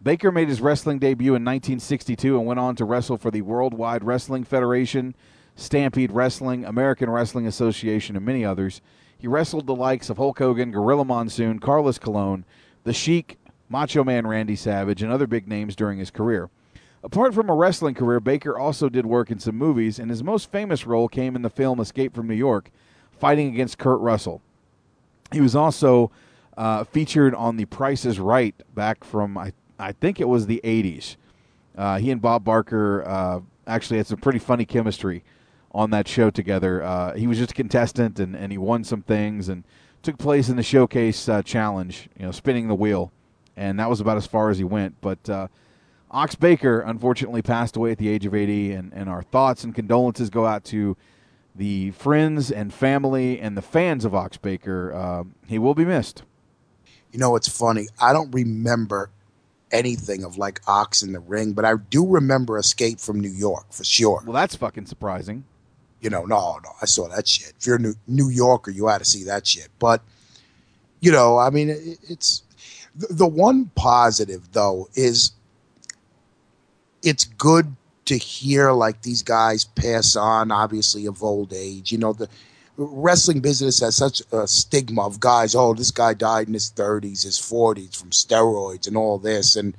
Baker 0.03 0.31
made 0.31 0.51
his 0.51 0.61
wrestling 0.61 0.99
debut 0.99 1.31
in 1.31 1.43
1962 1.47 2.37
and 2.37 2.47
went 2.47 2.61
on 2.61 2.77
to 2.77 2.85
wrestle 2.85 3.17
for 3.17 3.31
the 3.31 3.41
Worldwide 3.41 4.05
Wrestling 4.05 4.45
Federation, 4.45 5.15
Stampede 5.57 6.13
Wrestling, 6.13 6.67
American 6.67 7.09
Wrestling 7.09 7.47
Association, 7.47 8.17
and 8.17 8.27
many 8.27 8.45
others. 8.45 8.83
He 9.17 9.29
wrestled 9.29 9.67
the 9.67 9.75
likes 9.75 10.11
of 10.11 10.19
Hulk 10.19 10.39
Hogan, 10.39 10.73
Gorilla 10.73 11.07
Monsoon, 11.07 11.59
Carlos 11.59 11.99
Colon, 11.99 12.45
The 12.85 12.93
Sheik, 12.93 13.39
Macho 13.69 14.05
Man 14.05 14.27
Randy 14.27 14.57
Savage, 14.57 15.03
and 15.03 15.13
other 15.13 15.27
big 15.27 15.47
names 15.49 15.77
during 15.77 15.99
his 15.99 16.11
career. 16.11 16.51
Apart 17.03 17.33
from 17.33 17.49
a 17.49 17.55
wrestling 17.55 17.95
career, 17.95 18.19
Baker 18.19 18.59
also 18.59 18.89
did 18.89 19.07
work 19.07 19.31
in 19.31 19.39
some 19.39 19.57
movies, 19.57 19.99
and 19.99 20.11
his 20.11 20.25
most 20.25 20.51
famous 20.51 20.87
role 20.87 21.09
came 21.09 21.37
in 21.37 21.43
the 21.43 21.51
film 21.51 21.79
Escape 21.79 22.15
from 22.15 22.27
New 22.27 22.35
York, 22.35 22.71
fighting 23.13 23.49
against 23.49 23.79
Kurt 23.79 24.01
Russell. 24.01 24.43
He 25.33 25.41
was 25.41 25.55
also 25.55 26.11
uh, 26.57 26.85
featured 26.85 27.35
on 27.35 27.57
The 27.57 27.67
Price 27.67 28.05
is 28.05 28.19
Right 28.19 28.55
back 28.75 29.05
from, 29.05 29.39
I, 29.39 29.53
I 29.79 29.93
think 29.93 30.21
it 30.21 30.29
was 30.29 30.47
the 30.47 30.61
80s. 30.65 31.17
Uh, 31.77 31.99
he 31.99 32.11
and 32.11 32.21
Bob 32.21 32.45
Barker 32.45 33.05
uh, 33.07 33.41
actually 33.67 33.99
had 33.99 34.09
some 34.09 34.19
pretty 34.19 34.41
funny 34.41 34.65
chemistry 34.65 35.23
on 35.71 35.91
that 35.91 36.09
show 36.09 36.31
together. 36.31 36.83
Uh, 36.83 37.15
he 37.15 37.29
was 37.29 37.39
just 37.39 37.53
a 37.53 37.55
contestant, 37.55 38.19
and, 38.19 38.35
and 38.35 38.51
he 38.51 38.59
won 38.59 38.83
some 38.83 39.03
things 39.03 39.49
and 39.49 39.63
took 40.03 40.19
place 40.19 40.49
in 40.49 40.57
the 40.57 40.63
Showcase 40.65 41.29
uh, 41.29 41.43
Challenge, 41.43 42.09
you 42.19 42.25
know, 42.27 42.33
spinning 42.33 42.67
the 42.67 42.75
wheel, 42.75 43.13
and 43.59 43.79
that 43.79 43.91
was 43.91 44.01
about 44.01 44.17
as 44.17 44.27
far 44.27 44.51
as 44.51 44.59
he 44.59 44.65
went. 44.65 45.01
But 45.01 45.29
uh, 45.29 45.49
Ox 46.11 46.35
Baker 46.35 46.81
unfortunately 46.81 47.43
passed 47.43 47.77
away 47.77 47.93
at 47.93 47.99
the 47.99 48.09
age 48.09 48.25
of 48.25 48.35
80, 48.35 48.73
and, 48.73 48.93
and 48.95 49.09
our 49.09 49.23
thoughts 49.23 49.65
and 49.65 49.75
condolences 49.75 50.31
go 50.31 50.47
out 50.47 50.65
to 50.67 50.97
the 51.55 51.91
friends 51.91 52.51
and 52.51 52.73
family 52.73 53.41
and 53.41 53.57
the 53.57 53.63
fans 53.63 54.05
of 54.05 54.15
Ox 54.15 54.37
Baker. 54.37 54.95
Uh, 54.95 55.25
he 55.47 55.59
will 55.59 55.75
be 55.75 55.85
missed. 55.85 56.23
You 57.13 57.19
know, 57.19 57.37
it's 57.37 57.49
funny. 57.49 57.89
I 58.01 58.13
don't 58.13 58.31
remember 58.31 59.11
anything 59.73 60.25
of 60.25 60.39
like 60.39 60.61
Ox 60.67 61.03
in 61.03 61.13
the 61.13 61.21
ring, 61.21 61.53
but 61.53 61.65
I 61.65 61.75
do 61.91 62.07
remember 62.07 62.59
Escape 62.59 63.01
from 63.01 63.21
New 63.21 63.31
York 63.31 63.73
for 63.73 63.85
sure. 63.85 64.23
Well, 64.25 64.35
that's 64.35 64.55
fucking 64.55 64.87
surprising. 64.87 65.45
You 66.01 66.11
know, 66.11 66.25
no, 66.25 66.61
no, 66.63 66.71
I 66.81 66.87
saw 66.87 67.09
that 67.09 67.27
shit. 67.27 67.55
If 67.59 67.67
you're 67.67 67.77
a 67.77 67.81
New, 67.81 67.95
New 68.07 68.29
Yorker, 68.29 68.71
you 68.71 68.87
had 68.87 68.99
to 68.99 69.05
see 69.05 69.25
that 69.25 69.47
shit. 69.47 69.69
But, 69.81 70.03
you 71.01 71.11
know, 71.11 71.39
I 71.39 71.51
mean, 71.51 71.71
it, 71.71 71.99
it's 72.09 72.43
the, 72.99 73.27
one 73.27 73.71
positive 73.75 74.53
though 74.53 74.89
is 74.95 75.33
it's 77.03 77.25
good 77.25 77.77
to 78.07 78.17
hear 78.17 78.73
like 78.73 79.03
these 79.03 79.23
guys 79.23 79.65
pass 79.65 80.17
on, 80.17 80.51
obviously 80.51 81.07
of 81.07 81.23
old 81.23 81.53
age. 81.53 81.93
You 81.93 81.99
know, 81.99 82.13
the 82.13 82.29
wrestling 82.77 83.41
business 83.41 83.81
has 83.81 83.97
such 83.97 84.23
a 84.33 84.47
stigma 84.47 85.07
of 85.07 85.21
guys. 85.21 85.55
Oh, 85.55 85.75
this 85.75 85.91
guy 85.91 86.15
died 86.15 86.49
in 86.49 86.55
his 86.55 86.73
30s, 86.73 87.25
his 87.25 87.39
40s 87.39 87.97
from 87.97 88.11
steroids 88.11 88.87
and 88.87 88.97
all 88.97 89.19
this, 89.19 89.57
and 89.57 89.75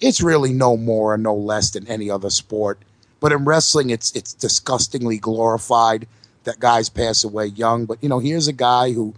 it's 0.00 0.20
really 0.20 0.52
no 0.52 0.76
more 0.76 1.14
and 1.14 1.22
no 1.22 1.34
less 1.34 1.70
than 1.70 1.86
any 1.88 2.10
other 2.10 2.30
sport. 2.30 2.78
But 3.20 3.32
in 3.32 3.44
wrestling, 3.44 3.90
it's 3.90 4.14
it's 4.14 4.32
disgustingly 4.32 5.18
glorified 5.18 6.06
that 6.44 6.60
guys 6.60 6.88
pass 6.88 7.24
away 7.24 7.46
young. 7.46 7.84
But 7.84 8.02
you 8.02 8.08
know, 8.08 8.18
here's 8.18 8.48
a 8.48 8.52
guy 8.52 8.92
who, 8.92 9.14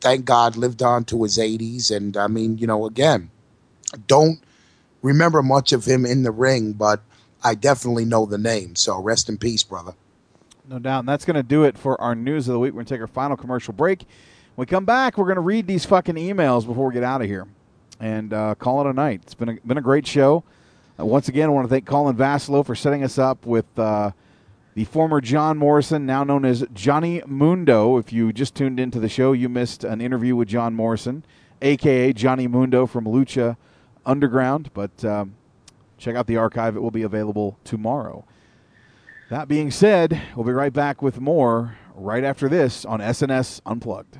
thank 0.00 0.24
God, 0.24 0.56
lived 0.56 0.82
on 0.82 1.04
to 1.06 1.22
his 1.22 1.38
80s, 1.38 1.94
and 1.94 2.16
I 2.16 2.26
mean, 2.26 2.58
you 2.58 2.66
know, 2.66 2.86
again, 2.86 3.30
don't 4.06 4.40
remember 5.02 5.42
much 5.42 5.72
of 5.72 5.84
him 5.84 6.04
in 6.04 6.22
the 6.22 6.30
ring, 6.30 6.72
but 6.72 7.00
I 7.42 7.54
definitely 7.54 8.04
know 8.04 8.26
the 8.26 8.38
name. 8.38 8.76
So 8.76 9.00
rest 9.00 9.28
in 9.28 9.38
peace, 9.38 9.62
brother. 9.62 9.94
No 10.68 10.78
doubt. 10.78 11.00
And 11.00 11.08
that's 11.08 11.24
going 11.24 11.36
to 11.36 11.42
do 11.42 11.64
it 11.64 11.78
for 11.78 12.00
our 12.00 12.14
news 12.14 12.48
of 12.48 12.54
the 12.54 12.58
week. 12.58 12.72
We're 12.72 12.78
going 12.78 12.86
to 12.86 12.94
take 12.94 13.00
our 13.00 13.06
final 13.06 13.36
commercial 13.36 13.72
break. 13.72 14.00
When 14.54 14.66
we 14.66 14.66
come 14.66 14.84
back, 14.84 15.16
we're 15.16 15.26
going 15.26 15.36
to 15.36 15.42
read 15.42 15.66
these 15.66 15.84
fucking 15.84 16.16
emails 16.16 16.66
before 16.66 16.88
we 16.88 16.94
get 16.94 17.04
out 17.04 17.20
of 17.20 17.28
here 17.28 17.46
and 18.00 18.32
uh, 18.32 18.54
call 18.56 18.80
it 18.80 18.90
a 18.90 18.92
night. 18.92 19.20
It's 19.22 19.34
been 19.34 19.48
a, 19.50 19.54
been 19.66 19.78
a 19.78 19.82
great 19.82 20.06
show. 20.06 20.42
Uh, 20.98 21.06
once 21.06 21.28
again, 21.28 21.48
I 21.48 21.52
want 21.52 21.66
to 21.66 21.68
thank 21.68 21.86
Colin 21.86 22.16
Vassallo 22.16 22.64
for 22.64 22.74
setting 22.74 23.04
us 23.04 23.18
up 23.18 23.46
with 23.46 23.66
uh, 23.78 24.10
the 24.76 24.84
former 24.84 25.22
John 25.22 25.56
Morrison, 25.56 26.04
now 26.04 26.22
known 26.22 26.44
as 26.44 26.62
Johnny 26.74 27.22
Mundo. 27.26 27.96
If 27.96 28.12
you 28.12 28.30
just 28.30 28.54
tuned 28.54 28.78
into 28.78 29.00
the 29.00 29.08
show, 29.08 29.32
you 29.32 29.48
missed 29.48 29.84
an 29.84 30.02
interview 30.02 30.36
with 30.36 30.48
John 30.48 30.74
Morrison, 30.74 31.24
a.k.a. 31.62 32.12
Johnny 32.12 32.46
Mundo 32.46 32.84
from 32.84 33.06
Lucha 33.06 33.56
Underground. 34.04 34.70
But 34.74 35.02
um, 35.02 35.34
check 35.96 36.14
out 36.14 36.26
the 36.26 36.36
archive, 36.36 36.76
it 36.76 36.80
will 36.80 36.90
be 36.90 37.04
available 37.04 37.58
tomorrow. 37.64 38.26
That 39.30 39.48
being 39.48 39.70
said, 39.70 40.20
we'll 40.36 40.44
be 40.44 40.52
right 40.52 40.74
back 40.74 41.00
with 41.00 41.22
more 41.22 41.78
right 41.94 42.22
after 42.22 42.46
this 42.46 42.84
on 42.84 43.00
SNS 43.00 43.62
Unplugged. 43.64 44.18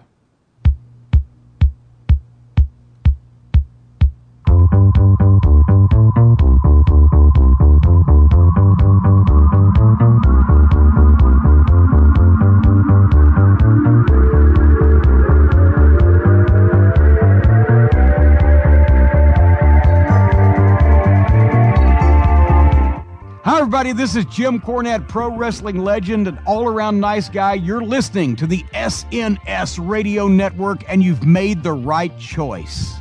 Everybody. 23.66 23.92
This 23.92 24.14
is 24.14 24.24
Jim 24.26 24.60
Cornette, 24.60 25.08
pro 25.08 25.36
wrestling 25.36 25.78
legend 25.78 26.28
and 26.28 26.38
all 26.46 26.68
around 26.68 27.00
nice 27.00 27.28
guy. 27.28 27.54
You're 27.54 27.82
listening 27.82 28.36
to 28.36 28.46
the 28.46 28.62
SNS 28.72 29.84
Radio 29.84 30.28
Network, 30.28 30.84
and 30.88 31.02
you've 31.02 31.26
made 31.26 31.64
the 31.64 31.72
right 31.72 32.16
choice. 32.16 33.00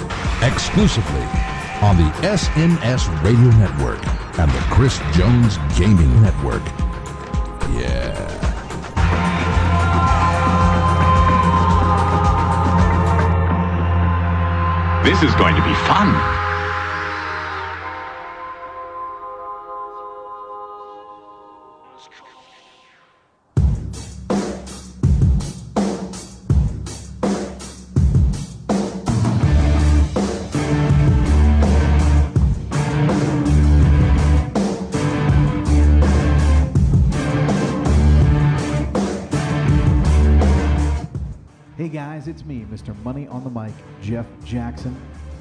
Exclusively 0.43 1.21
on 1.83 1.97
the 1.97 2.09
SNS 2.21 3.07
Radio 3.23 3.49
Network 3.57 4.05
and 4.39 4.49
the 4.49 4.59
Chris 4.71 4.99
Jones 5.13 5.57
Gaming 5.77 6.21
Network. 6.21 6.63
Yeah. 7.69 8.17
This 15.03 15.21
is 15.21 15.35
going 15.35 15.55
to 15.55 15.63
be 15.63 15.73
fun. 15.85 16.40
It's 42.31 42.45
me, 42.45 42.65
Mr. 42.71 42.97
Money 43.03 43.27
on 43.27 43.43
the 43.43 43.49
Mic, 43.49 43.73
Jeff 44.01 44.25
Jackson. 44.45 44.95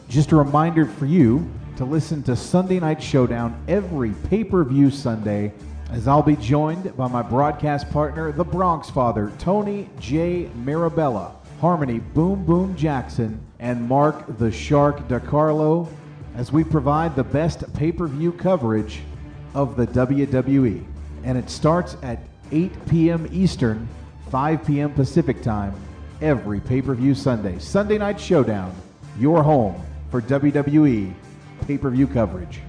Just 0.09 0.33
a 0.33 0.37
reminder 0.37 0.85
for 0.85 1.07
you 1.07 1.49
to 1.77 1.85
listen 1.85 2.21
to 2.25 2.35
Sunday 2.35 2.81
Night 2.81 3.01
Showdown 3.01 3.63
every 3.69 4.11
pay 4.29 4.43
per 4.43 4.65
view 4.65 4.91
Sunday, 4.91 5.53
as 5.93 6.09
I'll 6.09 6.21
be 6.21 6.35
joined 6.35 6.97
by 6.97 7.07
my 7.07 7.23
broadcast 7.23 7.89
partner, 7.91 8.33
the 8.33 8.43
Bronx 8.43 8.91
Father, 8.91 9.31
Tony 9.39 9.89
J. 10.01 10.51
Mirabella, 10.57 11.37
Harmony 11.61 12.01
Boom 12.01 12.45
Boom 12.45 12.75
Jackson, 12.75 13.41
and 13.61 13.89
Mark 13.89 14.37
the 14.39 14.51
Shark 14.51 15.07
DiCarlo, 15.07 15.89
as 16.35 16.51
we 16.51 16.65
provide 16.65 17.15
the 17.15 17.23
best 17.23 17.73
pay 17.73 17.93
per 17.93 18.09
view 18.09 18.33
coverage 18.33 19.03
of 19.55 19.77
the 19.77 19.87
WWE. 19.87 20.85
And 21.23 21.39
it 21.39 21.51
starts 21.51 21.97
at 22.03 22.19
8 22.51 22.89
p.m. 22.89 23.29
Eastern, 23.31 23.89
5 24.33 24.67
p.m. 24.67 24.93
Pacific 24.93 25.41
Time, 25.41 25.73
every 26.21 26.61
pay 26.61 26.83
per 26.83 26.95
view 26.95 27.15
Sunday. 27.15 27.59
Sunday 27.59 27.99
Night 27.99 28.21
Showdown, 28.21 28.75
your 29.19 29.43
home 29.43 29.81
for 30.11 30.21
WWE 30.23 31.13
pay 31.67 31.79
per 31.79 31.91
view 31.91 32.07
coverage. 32.07 32.61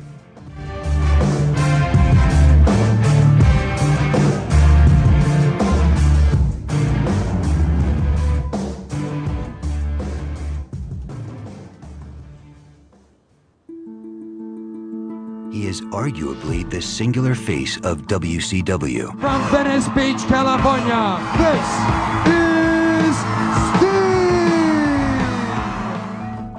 He 15.52 15.68
is 15.68 15.82
arguably 15.92 16.68
the 16.70 16.82
singular 16.82 17.36
face 17.36 17.78
of 17.84 18.04
WCW. 18.08 19.20
From 19.20 19.52
Venice 19.52 19.88
Beach, 19.90 20.26
California, 20.30 21.20
this 21.38 22.34
is 22.34 22.71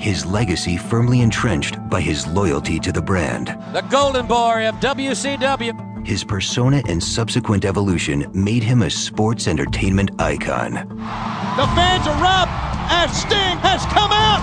His 0.02 0.26
legacy 0.26 0.76
firmly 0.76 1.20
entrenched 1.20 1.78
by 1.88 2.00
his 2.00 2.26
loyalty 2.26 2.80
to 2.80 2.90
the 2.90 3.00
brand. 3.00 3.56
the 3.72 3.82
Golden 3.82 4.26
Boy 4.26 4.68
of 4.68 4.74
WCW. 4.76 6.04
His 6.04 6.24
persona 6.24 6.82
and 6.88 7.00
subsequent 7.00 7.64
evolution 7.64 8.28
made 8.34 8.64
him 8.64 8.82
a 8.82 8.90
sports 8.90 9.46
entertainment 9.46 10.10
icon. 10.20 10.72
The 10.72 11.68
fans 11.76 12.08
are 12.08 12.24
up 12.24 12.48
as 12.90 13.16
Sting 13.22 13.56
has 13.58 13.84
come 13.86 14.10
out. 14.10 14.42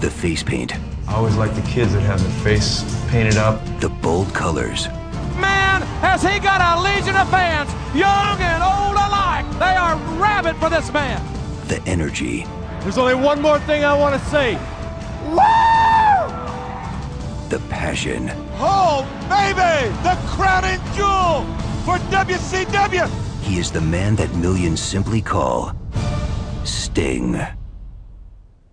The 0.00 0.10
face 0.10 0.44
paint, 0.44 0.76
I 1.08 1.14
always 1.14 1.34
like 1.36 1.56
the 1.56 1.62
kids 1.62 1.92
that 1.92 2.02
have 2.02 2.22
their 2.22 2.44
face 2.44 2.84
painted 3.10 3.36
up. 3.36 3.60
the 3.80 3.88
bold 3.88 4.32
colors, 4.32 4.86
Man, 5.40 5.82
has 6.02 6.22
he 6.22 6.38
got 6.38 6.60
a 6.60 6.80
legion 6.82 7.16
of 7.16 7.28
fans, 7.30 7.68
young 7.96 8.38
and 8.40 8.62
old 8.62 8.94
alike. 8.94 9.44
They 9.58 9.74
are 9.74 9.96
rabid 10.22 10.54
for 10.56 10.70
this 10.70 10.92
man. 10.92 11.20
the 11.66 11.82
energy, 11.84 12.46
There's 12.82 12.96
only 12.98 13.16
one 13.16 13.42
more 13.42 13.58
thing 13.60 13.84
I 13.84 13.98
want 13.98 14.14
to 14.14 14.28
say. 14.30 14.56
The 17.50 17.58
passion, 17.68 18.30
Oh, 18.58 19.04
baby, 19.28 19.90
the 20.04 20.16
crown 20.28 20.64
and 20.64 20.80
jewel 20.94 21.44
for 21.84 21.98
WCW. 22.10 23.08
He 23.42 23.58
is 23.58 23.72
the 23.72 23.80
man 23.80 24.14
that 24.16 24.32
millions 24.36 24.80
simply 24.80 25.20
call 25.20 25.74
Sting. 26.64 27.40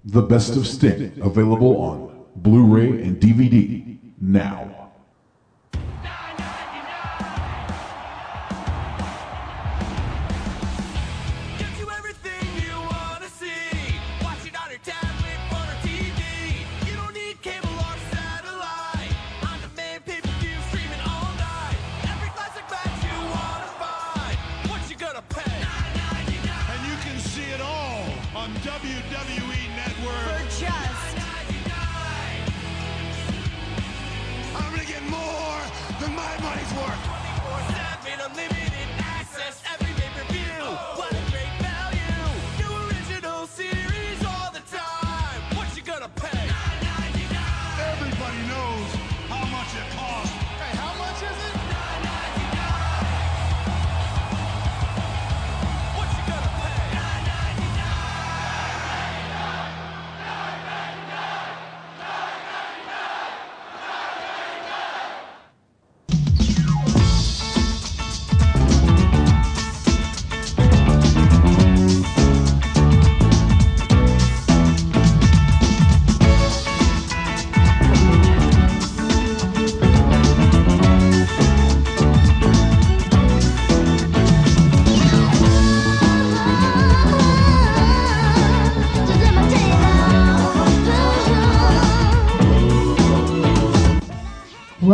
The 0.06 0.22
Best 0.22 0.56
of 0.56 0.68
Sting, 0.68 1.12
available 1.22 1.78
on 1.82 2.26
Blu 2.36 2.66
ray 2.66 3.02
and 3.02 3.20
DVD 3.20 3.98
now. 4.22 4.77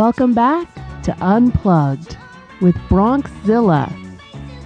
Welcome 0.06 0.34
back 0.34 0.68
to 1.04 1.16
Unplugged 1.22 2.18
with 2.60 2.74
Bronxzilla, 2.90 3.90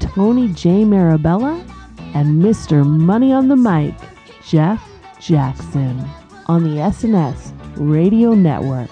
Tony 0.01 0.49
J. 0.49 0.85
Mirabella, 0.85 1.65
and 2.13 2.43
Mr. 2.43 2.85
Money 2.85 3.33
on 3.33 3.47
the 3.47 3.55
Mic, 3.55 3.95
Jeff 4.45 4.83
Jackson, 5.21 6.05
on 6.47 6.65
the 6.65 6.81
SNS 6.81 7.53
Radio 7.77 8.35
Network. 8.35 8.91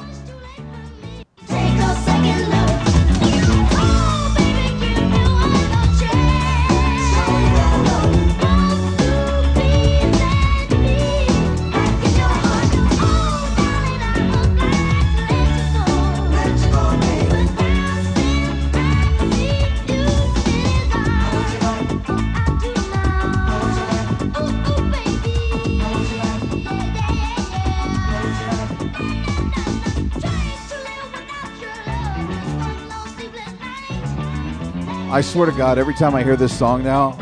I 35.17 35.23
swear 35.23 35.47
to 35.47 35.57
God, 35.57 35.78
every 35.78 35.95
time 35.95 36.15
I 36.15 36.23
hear 36.23 36.36
this 36.36 36.55
song 36.55 36.85
now, 36.85 37.17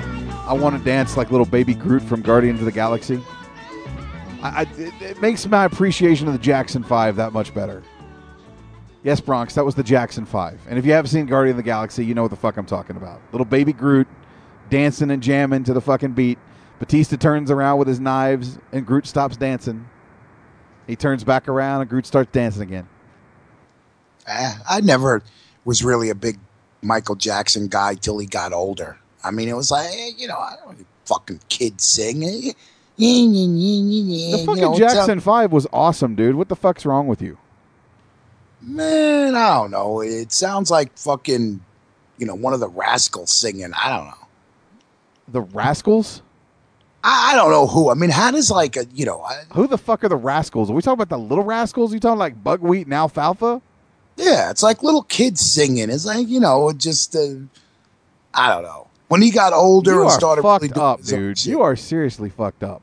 I 0.49 0.53
want 0.53 0.77
to 0.77 0.85
dance 0.85 1.17
like 1.17 1.31
little 1.31 1.47
baby 1.47 1.75
Groot 1.75 2.03
from 2.03 2.23
Guardians 2.23 2.59
of 2.59 2.65
the 2.65 2.73
Galaxy. 2.73 3.23
I, 4.43 4.49
I, 4.49 4.61
it, 4.77 5.01
it 5.01 5.23
makes 5.23 5.47
my 5.47 5.65
appreciation 5.65 6.27
of 6.27 6.33
the 6.33 6.41
Jackson 6.41 6.83
Five 6.83 7.15
that 7.15 7.33
much 7.33 7.55
better. 7.55 7.85
Yes, 9.05 9.21
Bronx, 9.21 9.55
that 9.55 9.65
was 9.65 9.77
the 9.77 9.85
Jackson 9.85 10.27
Five. 10.27 10.61
And 10.69 10.77
if 10.77 10.85
you 10.85 10.91
haven't 10.91 11.11
seen 11.11 11.27
Guardian 11.27 11.53
of 11.53 11.59
the 11.59 11.63
Galaxy, 11.63 12.05
you 12.05 12.15
know 12.15 12.23
what 12.23 12.33
the 12.33 12.37
fuck 12.37 12.57
I'm 12.57 12.67
talking 12.67 12.97
about. 12.97 13.21
Little 13.31 13.45
baby 13.45 13.73
Groot 13.73 14.09
dancing 14.71 15.13
and 15.13 15.23
jamming 15.23 15.63
to 15.63 15.73
the 15.73 15.81
fucking 15.81 16.15
beat. 16.15 16.41
Batista 16.81 17.15
turns 17.17 17.49
around 17.49 17.79
with 17.79 17.87
his 17.87 18.01
knives, 18.01 18.59
and 18.73 18.85
Groot 18.85 19.07
stops 19.07 19.37
dancing. 19.37 19.89
He 20.89 20.97
turns 20.97 21.23
back 21.23 21.47
around, 21.47 21.83
and 21.83 21.89
Groot 21.89 22.07
starts 22.07 22.33
dancing 22.33 22.63
again. 22.63 22.89
Eh, 24.27 24.55
I 24.69 24.81
never 24.81 25.23
was 25.65 25.85
really 25.85 26.11
a 26.11 26.17
big 26.17 26.41
Michael 26.85 27.17
Jackson 27.17 27.69
guy 27.69 27.95
till 27.95 28.19
he 28.19 28.27
got 28.27 28.53
older. 28.53 28.99
I 29.25 29.31
mean, 29.31 29.49
it 29.49 29.57
was 29.57 29.71
like, 29.71 30.21
you 30.21 30.29
know, 30.29 30.37
I 30.37 30.57
don't 30.65 30.87
fucking 31.07 31.41
kids 31.49 31.85
sing. 31.85 32.55
The 32.97 34.45
fucking 34.47 34.77
Jackson 34.77 35.19
Five 35.19 35.51
was 35.51 35.67
awesome, 35.73 36.15
dude. 36.15 36.37
What 36.37 36.49
the 36.49 36.55
fuck's 36.55 36.87
wrong 36.87 37.09
with 37.09 37.21
you? 37.21 37.39
Man, 38.63 39.35
I 39.35 39.55
don't 39.55 39.73
know. 39.73 40.01
It 40.01 40.31
sounds 40.31 40.71
like 40.71 40.97
fucking, 40.97 41.61
you 42.19 42.27
know, 42.27 42.37
one 42.37 42.55
of 42.55 42.61
the 42.61 42.69
rascals 42.69 43.33
singing. 43.33 43.73
I 43.75 43.89
don't 43.97 44.07
know. 44.07 44.29
The 45.27 45.41
Rascals? 45.41 46.23
I, 47.03 47.33
I 47.33 47.37
don't 47.37 47.51
know 47.51 47.67
who. 47.67 47.91
I 47.91 47.95
mean, 47.95 48.11
how 48.11 48.31
does 48.31 48.51
like 48.51 48.77
a, 48.77 48.87
you 48.95 49.05
know, 49.05 49.23
I, 49.23 49.43
Who 49.55 49.67
the 49.67 49.79
fuck 49.79 50.05
are 50.05 50.09
the 50.09 50.17
Rascals? 50.17 50.71
Are 50.71 50.75
we 50.75 50.81
talking 50.81 51.03
about 51.03 51.09
the 51.09 51.19
little 51.19 51.45
Rascals? 51.45 51.93
you 51.93 51.99
talking 51.99 52.19
like 52.19 52.45
Buckwheat 52.45 52.87
and 52.87 52.95
Alfalfa? 52.95 53.61
Yeah, 54.17 54.51
it's 54.51 54.63
like 54.63 54.83
little 54.83 55.03
kids 55.03 55.41
singing. 55.41 55.91
It's 55.91 56.07
like, 56.07 56.29
you 56.29 56.41
know, 56.41 56.69
it 56.69 56.79
just, 56.79 57.15
uh, 57.17 57.35
I 58.33 58.49
don't 58.53 58.63
know. 58.63 58.89
When 59.09 59.23
he 59.23 59.31
got 59.31 59.53
older 59.53 59.93
You 59.93 60.03
and 60.03 60.11
started 60.13 60.43
fucked 60.43 60.63
really 60.63 60.75
doing 60.75 60.87
up, 60.87 61.03
dude. 61.03 61.45
You 61.45 61.63
are 61.63 61.77
seriously 61.77 62.31
fucked 62.31 62.63
up. 62.65 62.83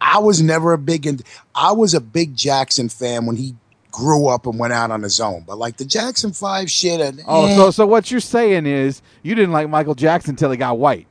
I 0.00 0.18
was 0.18 0.40
never 0.40 0.72
a 0.72 0.78
big, 0.78 1.06
in, 1.06 1.20
I 1.54 1.72
was 1.72 1.92
a 1.94 2.00
big 2.00 2.34
Jackson 2.34 2.88
fan 2.88 3.26
when 3.26 3.36
he 3.36 3.54
grew 3.90 4.28
up 4.28 4.46
and 4.46 4.58
went 4.58 4.72
out 4.72 4.90
on 4.90 5.02
his 5.02 5.20
own. 5.20 5.44
But 5.46 5.58
like 5.58 5.76
the 5.76 5.84
Jackson 5.84 6.32
5 6.32 6.70
shit, 6.70 7.00
and, 7.00 7.20
Oh, 7.26 7.46
eh, 7.46 7.54
so 7.56 7.70
so 7.70 7.86
what 7.86 8.10
you're 8.10 8.20
saying 8.20 8.64
is 8.66 9.02
you 9.22 9.34
didn't 9.34 9.52
like 9.52 9.68
Michael 9.68 9.94
Jackson 9.94 10.30
until 10.30 10.50
he 10.50 10.56
got 10.56 10.78
white. 10.78 11.06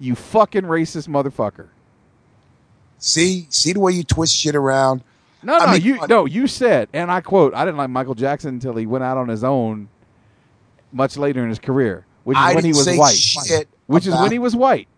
You 0.00 0.14
fucking 0.14 0.64
racist 0.64 1.08
motherfucker. 1.08 1.68
see, 2.98 3.46
see 3.50 3.72
the 3.72 3.80
way 3.80 3.92
you 3.92 4.02
twist 4.02 4.34
shit 4.34 4.54
around. 4.56 5.02
No, 5.46 5.58
no, 5.58 5.64
I 5.64 5.72
mean, 5.74 5.82
you 5.82 6.06
no, 6.08 6.24
you 6.26 6.48
said, 6.48 6.88
and 6.92 7.08
I 7.10 7.20
quote, 7.20 7.54
I 7.54 7.64
didn't 7.64 7.76
like 7.78 7.88
Michael 7.88 8.16
Jackson 8.16 8.54
until 8.54 8.74
he 8.74 8.84
went 8.84 9.04
out 9.04 9.16
on 9.16 9.28
his 9.28 9.44
own 9.44 9.88
much 10.92 11.16
later 11.16 11.40
in 11.42 11.48
his 11.48 11.60
career, 11.60 12.04
which 12.24 12.36
is 12.36 12.42
I 12.42 12.54
when 12.54 12.64
he 12.64 12.70
was 12.72 12.86
white. 12.86 13.66
which 13.86 14.06
is 14.06 14.14
when 14.14 14.32
he 14.32 14.40
was 14.40 14.56
white. 14.56 14.88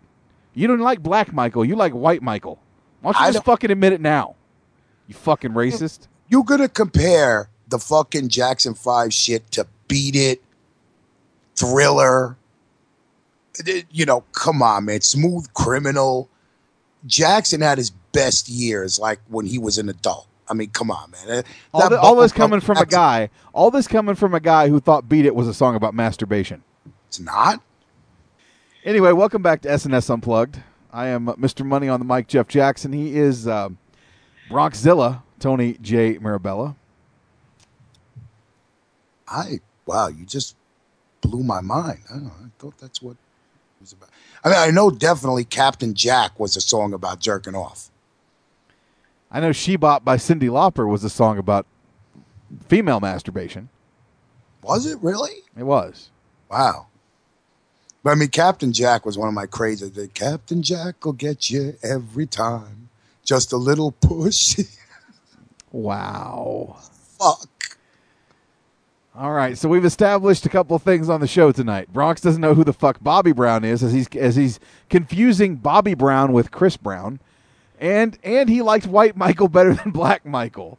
You 0.55 0.67
don't 0.67 0.81
like 0.81 1.03
black 1.03 1.33
Michael, 1.35 1.65
you 1.67 1.77
like 1.77 1.93
white 1.93 2.23
Michael. 2.23 2.59
Why 3.03 3.13
don't 3.13 3.21
you 3.21 3.27
I 3.27 3.29
just 3.29 3.45
don't- 3.45 3.53
fucking 3.55 3.71
admit 3.71 3.93
it 3.93 4.01
now? 4.01 4.37
You 5.07 5.15
fucking 5.15 5.51
racist. 5.53 6.09
You're 6.29 6.45
gonna 6.45 6.69
compare 6.69 7.51
the 7.69 7.79
fucking 7.79 8.29
Jackson 8.29 8.75
Five 8.75 9.13
shit 9.13 9.51
to 9.51 9.67
Beat 9.87 10.17
It, 10.17 10.43
Thriller. 11.57 12.37
Eh, 13.67 13.83
you 13.91 14.07
know, 14.07 14.23
come 14.33 14.63
on, 14.63 14.87
man. 14.87 15.01
Smooth 15.03 15.53
Criminal. 15.53 16.29
Jackson 17.07 17.61
had 17.61 17.77
his 17.79 17.91
best 18.13 18.49
years, 18.49 18.99
like 18.99 19.21
when 19.29 19.47
he 19.47 19.59
was 19.59 19.77
an 19.79 19.89
adult. 19.89 20.27
I 20.51 20.55
mean, 20.55 20.71
come 20.71 20.91
on, 20.91 21.11
man. 21.11 21.39
Uh, 21.39 21.43
All, 21.75 21.91
that 21.91 21.99
all 21.99 22.17
this 22.17 22.33
coming 22.33 22.61
from 22.61 22.79
a 22.79 22.87
guy. 22.87 23.31
All 23.53 23.71
this 23.71 23.87
coming 23.87 24.15
from 24.15 24.35
a 24.35 24.41
guy 24.41 24.69
who 24.69 24.81
thought 24.81 25.09
"Beat 25.09 25.27
It" 25.27 25.35
was 25.35 25.49
a 25.49 25.55
song 25.55 25.75
about 25.77 25.95
masturbation. 25.95 26.63
It's 27.09 27.21
not. 27.21 27.63
Anyway, 28.85 29.13
welcome 29.13 29.43
back 29.43 29.61
to 29.63 29.69
SNS 29.69 30.09
Unplugged. 30.11 30.61
I 30.93 31.09
am 31.09 31.27
Mr. 31.27 31.65
Money 31.67 31.89
on 31.89 32.01
the 32.01 32.07
mic, 32.07 32.29
Jeff 32.29 32.49
Jackson. 32.49 32.93
He 32.93 33.17
is 33.17 33.47
uh, 33.47 33.69
Bronxzilla, 34.51 35.23
Tony 35.39 35.77
J. 35.83 36.19
Mirabella. 36.19 36.77
I 39.29 39.61
wow, 39.87 40.09
you 40.09 40.25
just 40.25 40.57
blew 41.21 41.43
my 41.43 41.61
mind. 41.61 42.01
I 42.11 42.15
don't 42.15 42.25
know. 42.25 42.33
I 42.45 42.49
thought 42.59 42.79
that's 42.79 43.03
what 43.03 43.13
it 43.13 43.17
was 43.81 43.93
about. 43.93 44.09
I 44.45 44.49
mean, 44.49 44.59
I 44.59 44.71
know 44.71 44.91
definitely 44.91 45.45
Captain 45.45 45.95
Jack 45.95 46.39
was 46.41 46.57
a 46.57 46.61
song 46.61 46.95
about 46.95 47.21
jerking 47.21 47.55
off. 47.55 47.91
I 49.31 49.41
know 49.41 49.53
"She 49.53 49.77
Bop" 49.77 50.05
by 50.05 50.17
Cyndi 50.17 50.49
Lauper 50.49 50.89
was 50.89 51.05
a 51.05 51.11
song 51.11 51.39
about 51.39 51.67
female 52.67 53.01
masturbation. 53.01 53.69
Was 54.63 54.87
it 54.87 54.99
really? 55.03 55.43
It 55.57 55.65
was. 55.65 56.11
Wow. 56.51 56.87
But 58.03 58.11
I 58.11 58.15
mean, 58.15 58.29
Captain 58.29 58.73
Jack 58.73 59.05
was 59.05 59.19
one 59.19 59.29
of 59.29 59.35
my 59.35 59.47
crazy. 59.47 59.89
The 59.89 60.09
Captain 60.09 60.63
Jack 60.63 61.05
will 61.05 61.13
get 61.13 61.51
you 61.51 61.75
every 61.83 62.27
time. 62.27 62.89
Just 63.25 63.53
a 63.53 63.57
little 63.57 63.93
push. 63.93 64.59
Wow. 65.71 66.77
Fuck. 67.19 67.79
All 69.15 69.33
right, 69.33 69.59
so 69.59 69.69
we've 69.69 69.85
established 69.85 70.47
a 70.47 70.49
couple 70.49 70.77
of 70.77 70.83
things 70.83 71.09
on 71.09 71.21
the 71.21 71.27
show 71.27 71.51
tonight. 71.51 71.93
Bronx 71.93 72.21
doesn't 72.21 72.41
know 72.41 72.55
who 72.55 72.63
the 72.63 72.73
fuck 72.73 73.03
Bobby 73.03 73.33
Brown 73.33 73.65
is, 73.65 73.83
as 73.83 73.93
he's 73.93 74.09
as 74.17 74.37
he's 74.37 74.61
confusing 74.89 75.57
Bobby 75.57 75.95
Brown 75.95 76.33
with 76.33 76.53
Chris 76.53 76.77
Brown, 76.77 77.19
and 77.81 78.19
and 78.23 78.49
he 78.49 78.63
liked 78.63 78.87
White 78.87 79.17
Michael 79.17 79.49
better 79.49 79.75
than 79.75 79.91
Black 79.91 80.25
Michael. 80.25 80.79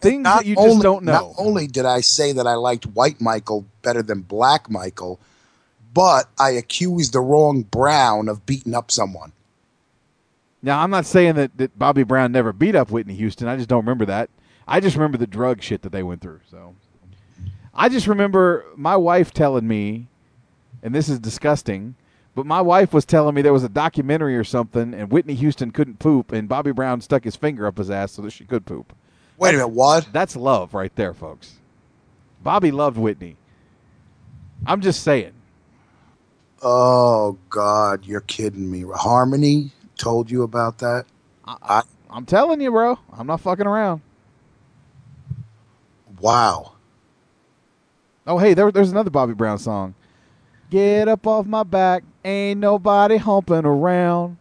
Things 0.00 0.24
that 0.24 0.46
you 0.46 0.56
just 0.56 0.66
only, 0.66 0.82
don't 0.82 1.04
know. 1.04 1.12
Not 1.12 1.34
only 1.38 1.66
did 1.66 1.84
I 1.84 2.00
say 2.00 2.32
that 2.32 2.46
I 2.46 2.54
liked 2.54 2.86
White 2.86 3.20
Michael 3.20 3.66
better 3.82 4.02
than 4.02 4.22
Black 4.22 4.70
Michael, 4.70 5.20
but 5.92 6.26
I 6.38 6.50
accused 6.50 7.12
the 7.12 7.20
wrong 7.20 7.62
Brown 7.62 8.28
of 8.28 8.46
beating 8.46 8.74
up 8.74 8.90
someone. 8.90 9.32
Now, 10.62 10.82
I'm 10.82 10.90
not 10.90 11.06
saying 11.06 11.36
that, 11.36 11.56
that 11.56 11.78
Bobby 11.78 12.02
Brown 12.02 12.32
never 12.32 12.52
beat 12.52 12.74
up 12.74 12.90
Whitney 12.90 13.14
Houston. 13.14 13.48
I 13.48 13.56
just 13.56 13.68
don't 13.68 13.80
remember 13.80 14.04
that. 14.06 14.28
I 14.68 14.80
just 14.80 14.94
remember 14.94 15.18
the 15.18 15.26
drug 15.26 15.62
shit 15.62 15.82
that 15.82 15.90
they 15.90 16.02
went 16.02 16.20
through. 16.20 16.40
So 16.50 16.74
I 17.74 17.88
just 17.88 18.06
remember 18.06 18.64
my 18.76 18.96
wife 18.96 19.32
telling 19.32 19.66
me, 19.66 20.06
and 20.82 20.94
this 20.94 21.08
is 21.08 21.18
disgusting, 21.18 21.94
but 22.40 22.46
my 22.46 22.62
wife 22.62 22.94
was 22.94 23.04
telling 23.04 23.34
me 23.34 23.42
there 23.42 23.52
was 23.52 23.64
a 23.64 23.68
documentary 23.68 24.34
or 24.34 24.44
something, 24.44 24.94
and 24.94 25.10
Whitney 25.10 25.34
Houston 25.34 25.72
couldn't 25.72 25.98
poop, 25.98 26.32
and 26.32 26.48
Bobby 26.48 26.72
Brown 26.72 27.02
stuck 27.02 27.24
his 27.24 27.36
finger 27.36 27.66
up 27.66 27.76
his 27.76 27.90
ass 27.90 28.12
so 28.12 28.22
that 28.22 28.30
she 28.30 28.46
could 28.46 28.64
poop. 28.64 28.94
Wait 29.36 29.50
a 29.50 29.58
minute, 29.58 29.68
what? 29.68 30.08
That's 30.10 30.36
love 30.36 30.72
right 30.72 30.94
there, 30.96 31.12
folks. 31.12 31.56
Bobby 32.42 32.70
loved 32.70 32.96
Whitney. 32.96 33.36
I'm 34.64 34.80
just 34.80 35.02
saying. 35.02 35.34
Oh 36.62 37.36
God, 37.50 38.06
you're 38.06 38.22
kidding 38.22 38.70
me. 38.70 38.86
Harmony 38.90 39.72
told 39.98 40.30
you 40.30 40.42
about 40.42 40.78
that. 40.78 41.04
I, 41.44 41.82
I'm 42.08 42.24
telling 42.24 42.62
you, 42.62 42.70
bro. 42.70 42.98
I'm 43.12 43.26
not 43.26 43.42
fucking 43.42 43.66
around. 43.66 44.00
wow. 46.18 46.72
Oh, 48.26 48.38
hey, 48.38 48.54
there, 48.54 48.72
there's 48.72 48.92
another 48.92 49.10
Bobby 49.10 49.34
Brown 49.34 49.58
song. 49.58 49.94
Get 50.70 51.06
up 51.06 51.26
off 51.26 51.44
my 51.44 51.64
back, 51.64 52.02
ain't 52.24 52.60
nobody 52.60 53.16
humping 53.16 53.64
around. 53.64 54.36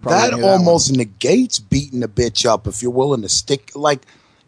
Probably 0.00 0.40
that 0.40 0.48
almost 0.48 0.92
negates 0.92 1.60
beating 1.60 2.02
a 2.02 2.08
bitch 2.08 2.44
up 2.44 2.66
if 2.66 2.82
you're 2.82 2.90
willing 2.90 3.22
to 3.22 3.28
stick 3.28 3.70
like 3.76 4.04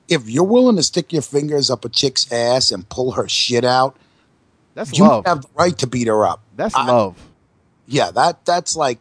if 0.08 0.28
you're 0.28 0.44
willing 0.44 0.76
to 0.76 0.82
stick 0.82 1.12
your 1.12 1.22
fingers 1.22 1.70
up 1.70 1.84
a 1.84 1.88
chick's 1.88 2.30
ass 2.32 2.72
and 2.72 2.88
pull 2.88 3.12
her 3.12 3.28
shit 3.28 3.64
out. 3.64 3.96
That's 4.74 4.90
love. 4.92 4.98
you 4.98 5.04
love. 5.04 5.26
have 5.26 5.42
the 5.42 5.48
right 5.54 5.78
to 5.78 5.86
beat 5.86 6.08
her 6.08 6.26
up. 6.26 6.42
That's 6.56 6.74
I- 6.74 6.86
love. 6.86 7.16
Yeah, 7.86 8.10
that 8.12 8.44
that's 8.44 8.74
like 8.74 8.98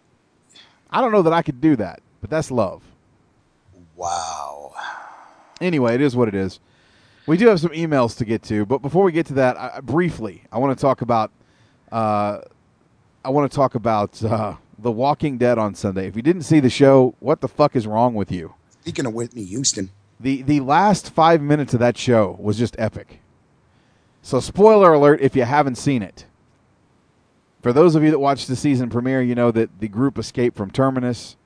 I 0.91 1.01
don't 1.01 1.11
know 1.11 1.23
that 1.23 1.33
I 1.33 1.41
could 1.41 1.59
do 1.59 1.75
that, 1.77 2.01
but 2.21 2.29
that's 2.29 2.51
love. 2.51 2.83
wow. 3.95 4.73
Anyway, 5.59 5.95
it 5.95 6.01
is 6.01 6.15
what 6.15 6.27
it 6.27 6.35
is. 6.35 6.59
We 7.25 7.37
do 7.37 7.47
have 7.47 7.59
some 7.59 7.71
emails 7.71 8.17
to 8.17 8.25
get 8.25 8.43
to, 8.43 8.65
but 8.65 8.81
before 8.81 9.03
we 9.03 9.13
get 9.13 9.27
to 9.27 9.33
that, 9.35 9.55
I, 9.57 9.79
briefly, 9.79 10.43
I 10.51 10.59
want 10.59 10.77
to 10.77 10.81
talk 10.81 11.01
about. 11.01 11.31
Uh, 11.91 12.41
I 13.25 13.29
want 13.29 13.49
to 13.49 13.55
talk 13.55 13.75
about 13.75 14.21
uh, 14.23 14.55
The 14.77 14.91
Walking 14.91 15.37
Dead 15.37 15.57
on 15.57 15.75
Sunday. 15.75 16.07
If 16.07 16.15
you 16.15 16.21
didn't 16.21 16.43
see 16.43 16.59
the 16.59 16.69
show, 16.69 17.15
what 17.19 17.39
the 17.39 17.47
fuck 17.47 17.75
is 17.75 17.87
wrong 17.87 18.13
with 18.13 18.31
you? 18.31 18.55
Speaking 18.81 19.05
of 19.05 19.13
Whitney 19.13 19.45
Houston, 19.45 19.91
The 20.19 20.41
the 20.41 20.59
last 20.59 21.09
five 21.11 21.41
minutes 21.41 21.73
of 21.73 21.79
that 21.79 21.97
show 21.97 22.37
was 22.39 22.57
just 22.57 22.75
epic. 22.77 23.21
So 24.21 24.39
spoiler 24.39 24.93
alert 24.93 25.21
if 25.21 25.35
you 25.35 25.43
haven't 25.43 25.75
seen 25.75 26.01
it. 26.01 26.25
For 27.61 27.71
those 27.71 27.95
of 27.95 28.03
you 28.03 28.11
that 28.11 28.19
watched 28.19 28.49
the 28.49 28.57
season 28.57 28.89
premiere, 28.89 29.21
you 29.21 29.35
know 29.35 29.51
that 29.51 29.79
the 29.79 29.87
group 29.87 30.17
escaped 30.17 30.57
from 30.57 30.69
Terminus. 30.69 31.37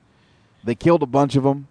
They 0.64 0.74
killed 0.74 1.04
a 1.04 1.06
bunch 1.06 1.36
of 1.36 1.44
them. 1.44 1.68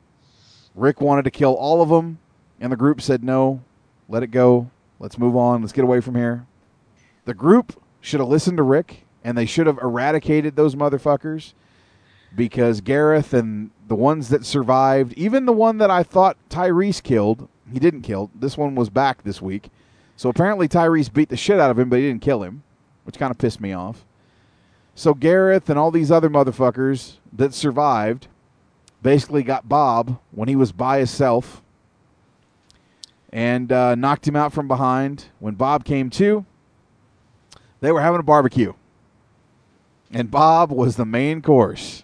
Rick 0.73 1.01
wanted 1.01 1.23
to 1.23 1.31
kill 1.31 1.53
all 1.53 1.81
of 1.81 1.89
them, 1.89 2.19
and 2.61 2.71
the 2.71 2.77
group 2.77 3.01
said 3.01 3.23
no, 3.23 3.61
let 4.07 4.23
it 4.23 4.27
go. 4.27 4.69
Let's 4.99 5.17
move 5.17 5.35
on. 5.35 5.61
Let's 5.61 5.73
get 5.73 5.83
away 5.83 5.99
from 5.99 6.15
here. 6.15 6.45
The 7.25 7.33
group 7.33 7.81
should 7.99 8.21
have 8.21 8.29
listened 8.29 8.57
to 8.57 8.63
Rick, 8.63 9.05
and 9.27 9.37
they 9.37 9.45
should 9.45 9.67
have 9.67 9.77
eradicated 9.79 10.55
those 10.55 10.73
motherfuckers 10.73 11.51
because 12.33 12.79
Gareth 12.79 13.33
and 13.33 13.71
the 13.89 13.95
ones 13.95 14.29
that 14.29 14.45
survived, 14.45 15.11
even 15.15 15.45
the 15.45 15.51
one 15.51 15.79
that 15.79 15.91
I 15.91 16.01
thought 16.01 16.37
Tyrese 16.49 17.03
killed, 17.03 17.49
he 17.69 17.77
didn't 17.77 18.03
kill. 18.03 18.31
This 18.33 18.57
one 18.57 18.73
was 18.73 18.89
back 18.89 19.23
this 19.23 19.41
week. 19.41 19.69
So 20.15 20.29
apparently 20.29 20.69
Tyrese 20.69 21.11
beat 21.11 21.27
the 21.27 21.35
shit 21.35 21.59
out 21.59 21.69
of 21.69 21.77
him, 21.77 21.89
but 21.89 21.99
he 21.99 22.07
didn't 22.07 22.21
kill 22.21 22.41
him, 22.41 22.63
which 23.03 23.17
kind 23.17 23.29
of 23.29 23.37
pissed 23.37 23.59
me 23.59 23.73
off. 23.73 24.05
So 24.95 25.13
Gareth 25.13 25.69
and 25.69 25.77
all 25.77 25.91
these 25.91 26.09
other 26.09 26.29
motherfuckers 26.29 27.15
that 27.33 27.53
survived 27.53 28.27
basically 29.03 29.43
got 29.43 29.67
Bob 29.67 30.21
when 30.31 30.47
he 30.47 30.55
was 30.55 30.71
by 30.71 30.99
himself 30.99 31.61
and 33.33 33.73
uh, 33.73 33.95
knocked 33.95 34.25
him 34.25 34.37
out 34.37 34.53
from 34.53 34.69
behind. 34.69 35.25
When 35.39 35.55
Bob 35.55 35.83
came 35.83 36.09
to, 36.11 36.45
they 37.81 37.91
were 37.91 38.01
having 38.01 38.21
a 38.21 38.23
barbecue. 38.23 38.71
And 40.11 40.31
Bob 40.31 40.71
was 40.71 40.95
the 40.95 41.05
main 41.05 41.41
course. 41.41 42.03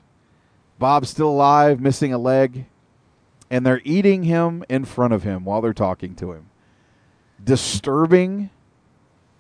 Bob's 0.80 1.10
still 1.10 1.30
alive, 1.30 1.80
missing 1.80 2.14
a 2.14 2.18
leg, 2.18 2.66
and 3.50 3.66
they're 3.66 3.82
eating 3.84 4.24
him 4.24 4.64
in 4.68 4.86
front 4.86 5.14
of 5.14 5.24
him 5.24 5.46
while 5.46 5.62
they're 5.62 5.74
talking 5.74 6.16
to 6.16 6.32
him. 6.34 6.50
Disturbing 7.44 8.50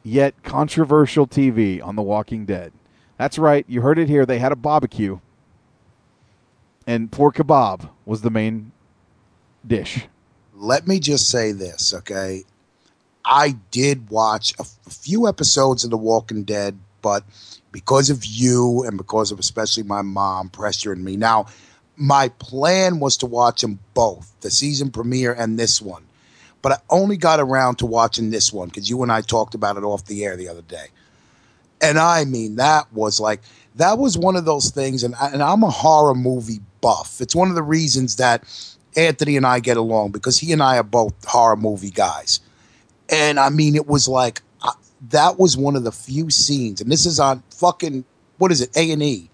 yet 0.04 0.42
controversial 0.44 1.28
TV 1.28 1.84
on 1.84 1.96
The 1.96 2.02
Walking 2.02 2.46
Dead. 2.46 2.72
That's 3.18 3.38
right, 3.38 3.66
you 3.68 3.82
heard 3.82 4.00
it 4.00 4.10
here. 4.10 4.26
They 4.26 4.40
had 4.40 4.52
a 4.52 4.56
barbecue, 4.58 5.20
and 6.86 7.12
pork 7.12 7.36
kebab 7.38 7.90
was 8.06 8.22
the 8.22 8.30
main 8.30 8.72
dish. 9.66 10.08
let 10.56 10.88
me 10.88 11.00
just 11.00 11.30
say 11.30 11.52
this, 11.52 11.94
okay? 11.94 12.44
I 13.26 13.56
did 13.72 14.10
watch 14.10 14.54
a, 14.60 14.66
few 14.90 15.28
episodes 15.28 15.84
of 15.84 15.90
The 15.90 15.98
Walking 15.98 16.44
Dead, 16.44 16.78
but 17.02 17.24
because 17.74 18.10
of 18.10 18.24
you 18.24 18.84
and 18.84 18.98
because 18.98 19.34
of 19.34 19.40
especially 19.40 19.84
my 19.84 20.02
mom 20.02 20.50
pressuring 20.50 21.00
me. 21.00 21.18
Now, 21.18 21.48
my 21.98 22.30
plan 22.40 23.00
was 23.00 23.18
to 23.18 23.26
watch 23.26 23.62
them 23.62 23.80
both, 23.94 24.34
the 24.40 24.50
season 24.50 24.92
premiere 24.92 25.34
and 25.34 25.60
this 25.60 25.82
one. 25.82 26.06
But 26.62 26.72
I 26.72 26.78
only 26.90 27.18
got 27.18 27.42
around 27.42 27.76
to 27.80 27.86
watching 27.86 28.30
this 28.30 28.54
one 28.54 28.70
because 28.70 28.90
you 28.90 29.04
and 29.04 29.12
I 29.12 29.20
talked 29.20 29.54
about 29.54 29.76
it 29.76 29.84
off 29.84 30.06
the 30.06 30.24
air 30.24 30.38
the 30.38 30.48
other 30.48 30.62
day. 30.62 30.86
And 31.82 32.00
I 32.00 32.24
mean, 32.24 32.56
that 32.56 32.92
was 32.94 33.20
like, 33.20 33.42
that 33.76 33.98
was 33.98 34.18
one 34.18 34.38
of 34.38 34.46
those 34.46 34.70
things. 34.70 35.04
And, 35.04 35.14
I, 35.16 35.32
and 35.32 35.44
I'm 35.44 35.64
a 35.64 35.70
horror 35.70 36.16
movie 36.16 36.62
buff. 36.80 37.20
It's 37.20 37.36
one 37.36 37.50
of 37.50 37.56
the 37.56 37.64
reasons 37.64 38.16
that 38.16 38.44
Anthony 38.96 39.36
and 39.36 39.46
I 39.46 39.60
get 39.60 39.76
along 39.76 40.12
because 40.12 40.40
he 40.40 40.54
and 40.54 40.64
I 40.64 40.78
are 40.78 40.84
both 40.84 41.14
horror 41.26 41.58
movie 41.58 41.90
guys. 41.90 42.40
And 43.10 43.40
I 43.40 43.50
mean, 43.50 43.76
it 43.76 43.88
was 43.88 44.08
like, 44.08 44.42
that 45.10 45.40
was 45.40 45.58
one 45.58 45.76
of 45.76 45.84
the 45.84 45.92
few 45.92 46.30
scenes. 46.30 46.82
And 46.82 46.92
this 46.92 47.06
is 47.06 47.20
on 47.20 47.44
fucking, 47.50 48.06
what 48.38 48.52
is 48.52 48.62
it, 48.62 48.76
A&E? 48.76 49.30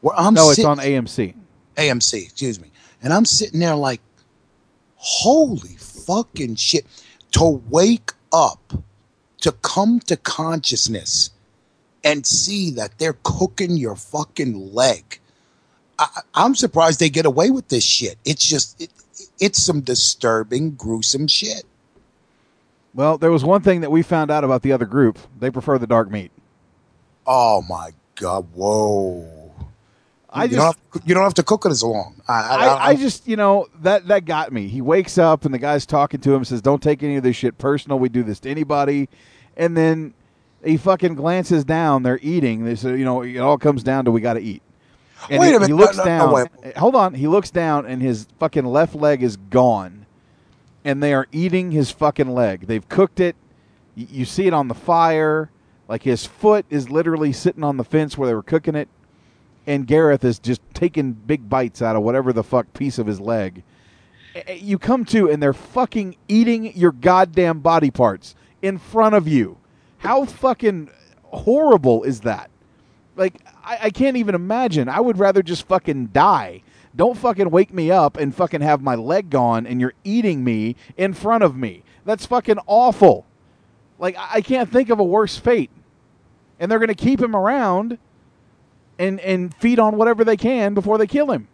Where 0.00 0.18
I'm 0.18 0.34
no, 0.34 0.50
it's 0.50 0.64
on 0.64 0.78
AMC. 0.78 1.34
AMC, 1.76 2.22
excuse 2.24 2.60
me. 2.60 2.70
And 3.02 3.12
I'm 3.12 3.24
sitting 3.24 3.60
there 3.60 3.74
like, 3.74 4.00
holy 4.96 5.76
fucking 5.76 6.56
shit. 6.56 6.86
To 7.32 7.62
wake 7.68 8.12
up, 8.32 8.72
to 9.40 9.52
come 9.52 10.00
to 10.00 10.16
consciousness 10.16 11.30
and 12.04 12.24
see 12.26 12.70
that 12.70 12.98
they're 12.98 13.16
cooking 13.24 13.76
your 13.76 13.96
fucking 13.96 14.72
leg. 14.72 15.18
I, 15.98 16.20
I'm 16.34 16.54
surprised 16.54 17.00
they 17.00 17.08
get 17.08 17.26
away 17.26 17.50
with 17.50 17.68
this 17.68 17.84
shit. 17.84 18.18
It's 18.24 18.46
just, 18.46 18.80
it, 18.80 18.90
it's 19.40 19.62
some 19.62 19.80
disturbing, 19.80 20.72
gruesome 20.72 21.26
shit. 21.26 21.64
Well, 22.94 23.18
there 23.18 23.30
was 23.32 23.44
one 23.44 23.60
thing 23.62 23.80
that 23.80 23.90
we 23.90 24.02
found 24.02 24.30
out 24.30 24.44
about 24.44 24.62
the 24.62 24.72
other 24.72 24.86
group. 24.86 25.18
They 25.38 25.50
prefer 25.50 25.78
the 25.78 25.86
dark 25.86 26.10
meat. 26.10 26.30
Oh 27.26 27.62
my 27.68 27.90
God. 28.14 28.46
Whoa. 28.54 29.50
I 30.30 30.44
you, 30.44 30.50
just- 30.56 30.58
don't 30.58 30.94
have, 30.94 31.08
you 31.08 31.14
don't 31.14 31.24
have 31.24 31.34
to 31.34 31.42
cook 31.42 31.64
it 31.64 31.70
as 31.70 31.82
long. 31.82 32.20
I, 32.28 32.32
I, 32.42 32.66
I, 32.66 32.86
I 32.88 32.94
just, 32.96 33.26
you 33.28 33.36
know, 33.36 33.68
that 33.82 34.06
that 34.08 34.24
got 34.24 34.52
me. 34.52 34.68
He 34.68 34.80
wakes 34.80 35.16
up 35.18 35.44
and 35.44 35.54
the 35.54 35.58
guy's 35.58 35.86
talking 35.86 36.20
to 36.22 36.34
him, 36.34 36.44
says, 36.44 36.60
"Don't 36.60 36.82
take 36.82 37.02
any 37.02 37.16
of 37.16 37.22
this 37.22 37.36
shit 37.36 37.56
personal. 37.58 37.98
We 37.98 38.08
do 38.08 38.22
this 38.24 38.40
to 38.40 38.50
anybody." 38.50 39.08
And 39.56 39.76
then 39.76 40.12
he 40.64 40.76
fucking 40.76 41.14
glances 41.14 41.64
down. 41.64 42.02
They're 42.02 42.18
eating. 42.20 42.64
They 42.64 42.74
say, 42.74 42.90
you 42.98 43.04
know, 43.04 43.22
it 43.22 43.38
all 43.38 43.58
comes 43.58 43.84
down 43.84 44.06
to 44.06 44.10
we 44.10 44.20
got 44.20 44.34
to 44.34 44.40
eat. 44.40 44.62
And 45.30 45.38
Wait 45.40 45.50
he, 45.50 45.54
a 45.54 45.60
minute. 45.60 45.68
He 45.68 45.72
looks 45.74 45.96
No, 45.98 46.04
no, 46.04 46.10
no, 46.10 46.18
down. 46.36 46.48
wait. 46.64 46.76
Hold 46.76 46.96
on. 46.96 47.14
He 47.14 47.28
looks 47.28 47.50
down 47.52 47.86
and 47.86 48.02
his 48.02 48.26
fucking 48.40 48.64
left 48.64 48.96
leg 48.96 49.22
is 49.22 49.36
gone. 49.36 50.03
And 50.84 51.02
they 51.02 51.14
are 51.14 51.26
eating 51.32 51.70
his 51.70 51.90
fucking 51.90 52.30
leg. 52.30 52.66
They've 52.66 52.88
cooked 52.88 53.20
it. 53.20 53.36
Y- 53.96 54.06
You 54.10 54.24
see 54.24 54.46
it 54.46 54.52
on 54.52 54.68
the 54.68 54.74
fire. 54.74 55.50
Like 55.88 56.02
his 56.02 56.24
foot 56.26 56.66
is 56.70 56.90
literally 56.90 57.32
sitting 57.32 57.64
on 57.64 57.76
the 57.76 57.84
fence 57.84 58.16
where 58.16 58.26
they 58.28 58.34
were 58.34 58.42
cooking 58.42 58.74
it 58.74 58.88
and 59.66 59.86
Gareth 59.86 60.24
is 60.24 60.38
just 60.38 60.60
taking 60.74 61.12
big 61.12 61.48
bites 61.48 61.80
out 61.80 61.96
of 61.96 62.02
whatever 62.02 62.32
the 62.32 62.42
fuck 62.44 62.72
piece 62.74 62.98
of 62.98 63.06
his 63.06 63.20
leg. 63.20 63.62
You 64.54 64.78
come 64.78 65.04
to 65.06 65.30
and 65.30 65.42
they're 65.42 65.52
fucking 65.52 66.16
eating 66.28 66.76
your 66.76 66.92
goddamn 66.92 67.60
body 67.60 67.90
parts 67.90 68.34
in 68.62 68.78
front 68.78 69.14
of 69.14 69.28
you. 69.28 69.56
How 69.98 70.24
fucking 70.24 70.90
horrible 71.24 72.02
is 72.02 72.20
that? 72.22 72.50
Like 73.16 73.34
I, 73.64 73.78
I 73.84 73.90
can't 73.90 74.16
even 74.16 74.34
imagine. 74.34 74.88
I 74.88 75.00
would 75.00 75.18
rather 75.18 75.42
just 75.42 75.66
fucking 75.68 76.06
die. 76.08 76.62
Don't 76.96 77.18
fucking 77.18 77.50
wake 77.50 77.72
me 77.72 77.90
up 77.90 78.16
and 78.16 78.34
fucking 78.34 78.60
have 78.60 78.80
my 78.80 78.94
leg 78.94 79.30
gone 79.30 79.66
and 79.66 79.80
you're 79.80 79.94
eating 80.04 80.44
me 80.44 80.76
in 80.96 81.12
front 81.12 81.42
of 81.42 81.56
me. 81.56 81.82
That's 82.04 82.26
fucking 82.26 82.58
awful. 82.66 83.26
Like 83.98 84.16
I 84.18 84.40
can't 84.40 84.70
think 84.70 84.90
of 84.90 85.00
a 85.00 85.04
worse 85.04 85.36
fate. 85.36 85.70
And 86.60 86.70
they're 86.70 86.78
gonna 86.78 86.94
keep 86.94 87.20
him 87.20 87.34
around 87.34 87.98
and 88.98 89.18
and 89.20 89.52
feed 89.54 89.78
on 89.80 89.96
whatever 89.96 90.24
they 90.24 90.36
can 90.36 90.74
before 90.74 90.98
they 90.98 91.06
kill 91.06 91.32
him. 91.32 91.48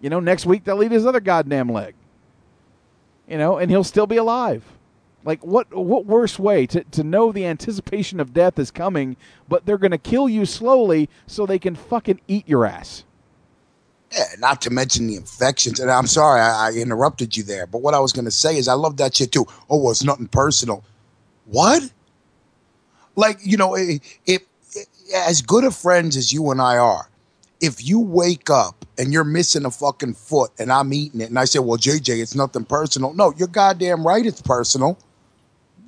You 0.00 0.10
know, 0.10 0.20
next 0.20 0.46
week 0.46 0.64
they'll 0.64 0.82
eat 0.82 0.92
his 0.92 1.06
other 1.06 1.20
goddamn 1.20 1.68
leg. 1.68 1.94
You 3.26 3.38
know, 3.38 3.58
and 3.58 3.70
he'll 3.70 3.84
still 3.84 4.06
be 4.06 4.18
alive. 4.18 4.62
Like 5.24 5.44
what 5.44 5.74
what 5.74 6.06
worse 6.06 6.38
way 6.38 6.64
to, 6.66 6.84
to 6.84 7.02
know 7.02 7.32
the 7.32 7.44
anticipation 7.44 8.20
of 8.20 8.32
death 8.32 8.56
is 8.60 8.70
coming, 8.70 9.16
but 9.48 9.66
they're 9.66 9.78
gonna 9.78 9.98
kill 9.98 10.28
you 10.28 10.46
slowly 10.46 11.08
so 11.26 11.44
they 11.44 11.58
can 11.58 11.74
fucking 11.74 12.20
eat 12.28 12.48
your 12.48 12.64
ass. 12.64 13.05
Yeah, 14.12 14.24
not 14.38 14.62
to 14.62 14.70
mention 14.70 15.08
the 15.08 15.16
infections. 15.16 15.80
And 15.80 15.90
I'm 15.90 16.06
sorry 16.06 16.40
I, 16.40 16.68
I 16.68 16.72
interrupted 16.72 17.36
you 17.36 17.42
there, 17.42 17.66
but 17.66 17.82
what 17.82 17.94
I 17.94 17.98
was 17.98 18.12
going 18.12 18.24
to 18.24 18.30
say 18.30 18.56
is 18.56 18.68
I 18.68 18.74
love 18.74 18.96
that 18.98 19.16
shit 19.16 19.32
too. 19.32 19.46
Oh, 19.68 19.78
well, 19.78 19.90
it's 19.90 20.04
nothing 20.04 20.28
personal. 20.28 20.84
What? 21.46 21.90
Like 23.16 23.38
you 23.42 23.56
know, 23.56 23.74
if, 23.74 24.00
if 24.26 24.42
as 25.14 25.42
good 25.42 25.64
of 25.64 25.74
friends 25.74 26.16
as 26.16 26.32
you 26.32 26.50
and 26.50 26.60
I 26.60 26.76
are, 26.76 27.08
if 27.60 27.84
you 27.84 28.00
wake 28.00 28.50
up 28.50 28.84
and 28.98 29.12
you're 29.12 29.24
missing 29.24 29.64
a 29.64 29.70
fucking 29.70 30.14
foot 30.14 30.50
and 30.58 30.70
I'm 30.70 30.92
eating 30.92 31.20
it, 31.20 31.30
and 31.30 31.38
I 31.38 31.46
say, 31.46 31.58
"Well, 31.58 31.78
JJ, 31.78 32.20
it's 32.20 32.34
nothing 32.34 32.64
personal." 32.64 33.14
No, 33.14 33.32
you're 33.36 33.48
goddamn 33.48 34.06
right. 34.06 34.24
It's 34.24 34.42
personal. 34.42 34.98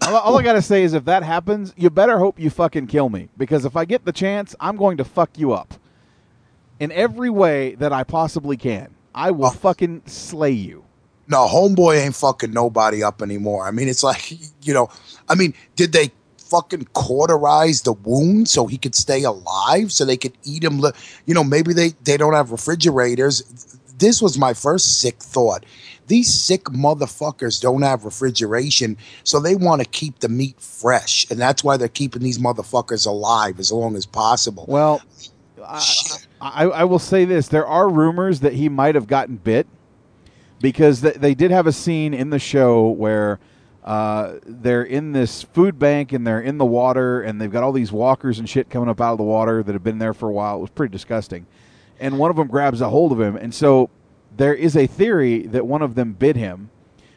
all, 0.03 0.17
all 0.17 0.39
I 0.39 0.43
gotta 0.43 0.63
say 0.63 0.83
is 0.83 0.95
if 0.95 1.05
that 1.05 1.23
happens, 1.23 1.75
you 1.77 1.91
better 1.91 2.19
hope 2.19 2.39
you 2.41 2.51
fucking 2.51 2.87
kill 2.87 3.11
me. 3.11 3.29
Because 3.37 3.65
if 3.65 3.77
I 3.77 3.85
get 3.85 4.05
the 4.05 4.13
chance, 4.13 4.55
I'm 4.61 4.77
going 4.77 4.97
to 4.97 5.05
fuck 5.05 5.39
you 5.39 5.53
up. 5.53 5.75
In 6.81 6.93
every 6.93 7.31
way 7.31 7.75
that 7.77 7.93
I 7.93 8.05
possibly 8.05 8.57
can. 8.57 8.95
I 9.15 9.31
will 9.33 9.47
oh. 9.47 9.51
fucking 9.51 10.03
slay 10.07 10.53
you. 10.53 10.85
No, 11.27 11.47
homeboy 11.47 12.03
ain't 12.05 12.15
fucking 12.15 12.53
nobody 12.53 13.03
up 13.03 13.21
anymore. 13.21 13.67
I 13.67 13.71
mean, 13.71 13.89
it's 13.89 14.03
like, 14.03 14.31
you 14.63 14.73
know, 14.73 14.89
I 15.29 15.35
mean, 15.35 15.55
did 15.77 15.93
they 15.93 16.13
fucking 16.39 16.85
cauterize 16.95 17.83
the 17.83 17.93
wound 17.93 18.49
so 18.49 18.67
he 18.67 18.79
could 18.79 18.95
stay 18.95 19.25
alive 19.25 19.93
so 19.93 20.05
they 20.05 20.17
could 20.17 20.33
eat 20.45 20.65
him? 20.65 20.81
li- 20.81 20.93
You 21.27 21.35
know, 21.35 21.45
maybe 21.45 21.73
they, 21.73 21.91
they 22.05 22.17
don't 22.17 22.33
have 22.33 22.51
refrigerators. 22.51 23.43
This 23.99 24.23
was 24.23 24.39
my 24.39 24.55
first 24.55 25.01
sick 25.01 25.17
thought. 25.17 25.65
These 26.07 26.33
sick 26.33 26.65
motherfuckers 26.65 27.61
don't 27.61 27.83
have 27.83 28.07
refrigeration, 28.07 28.97
so 29.25 29.41
they 29.41 29.55
want 29.55 29.83
to 29.83 29.89
keep 29.89 30.21
the 30.21 30.31
meat 30.31 30.59
fresh. 30.59 31.31
And 31.31 31.39
that's 31.39 31.63
why 31.63 31.77
they're 31.77 31.89
keeping 31.89 32.23
these 32.23 32.39
motherfuckers 32.39 33.07
alive 33.07 33.59
as 33.59 33.71
long 33.71 33.95
as 33.95 34.07
possible. 34.07 34.65
Well, 34.67 35.03
I, 35.63 35.85
I, 36.41 36.65
I 36.65 36.85
will 36.85 36.99
say 36.99 37.25
this: 37.25 37.49
there 37.49 37.67
are 37.67 37.89
rumors 37.89 38.41
that 38.41 38.55
he 38.55 38.69
might 38.69 38.95
have 38.95 39.07
gotten 39.07 39.37
bit 39.37 39.67
because 40.61 41.01
th- 41.01 41.17
they 41.17 41.35
did 41.35 41.51
have 41.51 41.67
a 41.67 41.73
scene 41.73 42.15
in 42.15 42.31
the 42.31 42.39
show 42.39 42.89
where 42.89 43.39
uh, 43.85 44.35
they're 44.45 44.83
in 44.83 45.13
this 45.13 45.43
food 45.43 45.79
bank 45.79 46.13
and 46.13 46.27
they're 46.27 46.41
in 46.41 46.59
the 46.59 46.65
water 46.65 47.23
and 47.23 47.41
they've 47.41 47.51
got 47.51 47.63
all 47.63 47.73
these 47.73 47.93
walkers 47.93 48.39
and 48.39 48.49
shit 48.49 48.69
coming 48.71 48.89
up 48.89 49.01
out 49.01 49.13
of 49.13 49.19
the 49.19 49.25
water 49.25 49.63
that 49.63 49.73
have 49.73 49.85
been 49.85 49.99
there 49.99 50.15
for 50.15 50.29
a 50.29 50.33
while. 50.33 50.59
It 50.59 50.61
was 50.61 50.71
pretty 50.71 50.93
disgusting, 50.93 51.47
and 51.99 52.19
one 52.19 52.31
of 52.31 52.37
them 52.37 52.49
grabs 52.49 52.81
a 52.81 52.91
hold 52.91 53.13
of 53.13 53.21
him, 53.21 53.37
and 53.37 53.55
so 53.55 53.91
there 54.37 54.55
is 54.55 54.77
a 54.77 54.87
theory 54.87 55.43
that 55.47 55.67
one 55.67 55.83
of 55.83 55.95
them 55.95 56.13
bit 56.13 56.37
him. 56.37 56.71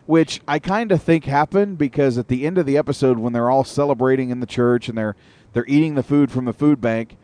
Which 0.08 0.42
I 0.46 0.60
kind 0.60 0.92
of 0.92 1.02
think 1.02 1.24
happened 1.24 1.78
because 1.78 2.18
at 2.18 2.28
the 2.28 2.46
end 2.46 2.58
of 2.58 2.66
the 2.66 2.76
episode, 2.76 3.20
when 3.20 3.32
they're 3.32 3.52
all 3.52 3.64
celebrating 3.64 4.30
in 4.30 4.42
the 4.42 4.46
church 4.46 4.90
and 4.90 4.98
they're 4.98 5.16
they're 5.54 5.68
eating 5.68 5.96
the 5.96 6.04
food 6.04 6.32
from 6.32 6.44
the 6.44 6.54
food 6.54 6.82
bank, 6.82 7.16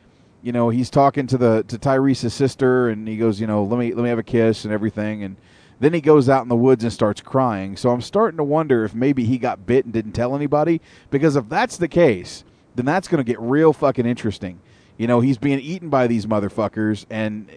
you 0.48 0.54
know, 0.54 0.70
he's 0.70 0.90
talking 0.90 1.28
to 1.28 1.38
the 1.38 1.66
to 1.68 1.78
Tyrese's 1.78 2.34
sister, 2.34 2.88
and 2.88 3.06
he 3.06 3.18
goes, 3.18 3.42
you 3.42 3.48
know, 3.48 3.66
let 3.66 3.78
me 3.78 3.94
let 3.94 4.02
me 4.02 4.08
have 4.08 4.18
a 4.18 4.24
kiss 4.24 4.64
and 4.64 4.74
everything, 4.74 5.22
and 5.22 5.36
then 5.82 5.94
he 5.94 6.00
goes 6.00 6.30
out 6.30 6.42
in 6.44 6.48
the 6.48 6.56
woods 6.56 6.86
and 6.86 6.94
starts 6.94 7.20
crying. 7.20 7.76
So 7.76 7.90
I'm 7.90 8.00
starting 8.00 8.38
to 8.38 8.46
wonder 8.46 8.86
if 8.86 8.96
maybe 8.96 9.26
he 9.26 9.40
got 9.40 9.66
bit 9.66 9.84
and 9.84 9.94
didn't 9.94 10.14
tell 10.14 10.34
anybody, 10.38 10.80
because 11.10 11.36
if 11.36 11.50
that's 11.50 11.76
the 11.76 11.90
case, 11.90 12.46
then 12.76 12.86
that's 12.86 13.10
going 13.10 13.18
to 13.18 13.30
get 13.30 13.42
real 13.42 13.74
fucking 13.74 14.06
interesting. 14.06 14.62
You 14.96 15.06
know, 15.06 15.20
he's 15.20 15.38
being 15.38 15.60
eaten 15.60 15.90
by 15.90 16.08
these 16.08 16.26
motherfuckers, 16.26 17.06
and 17.10 17.50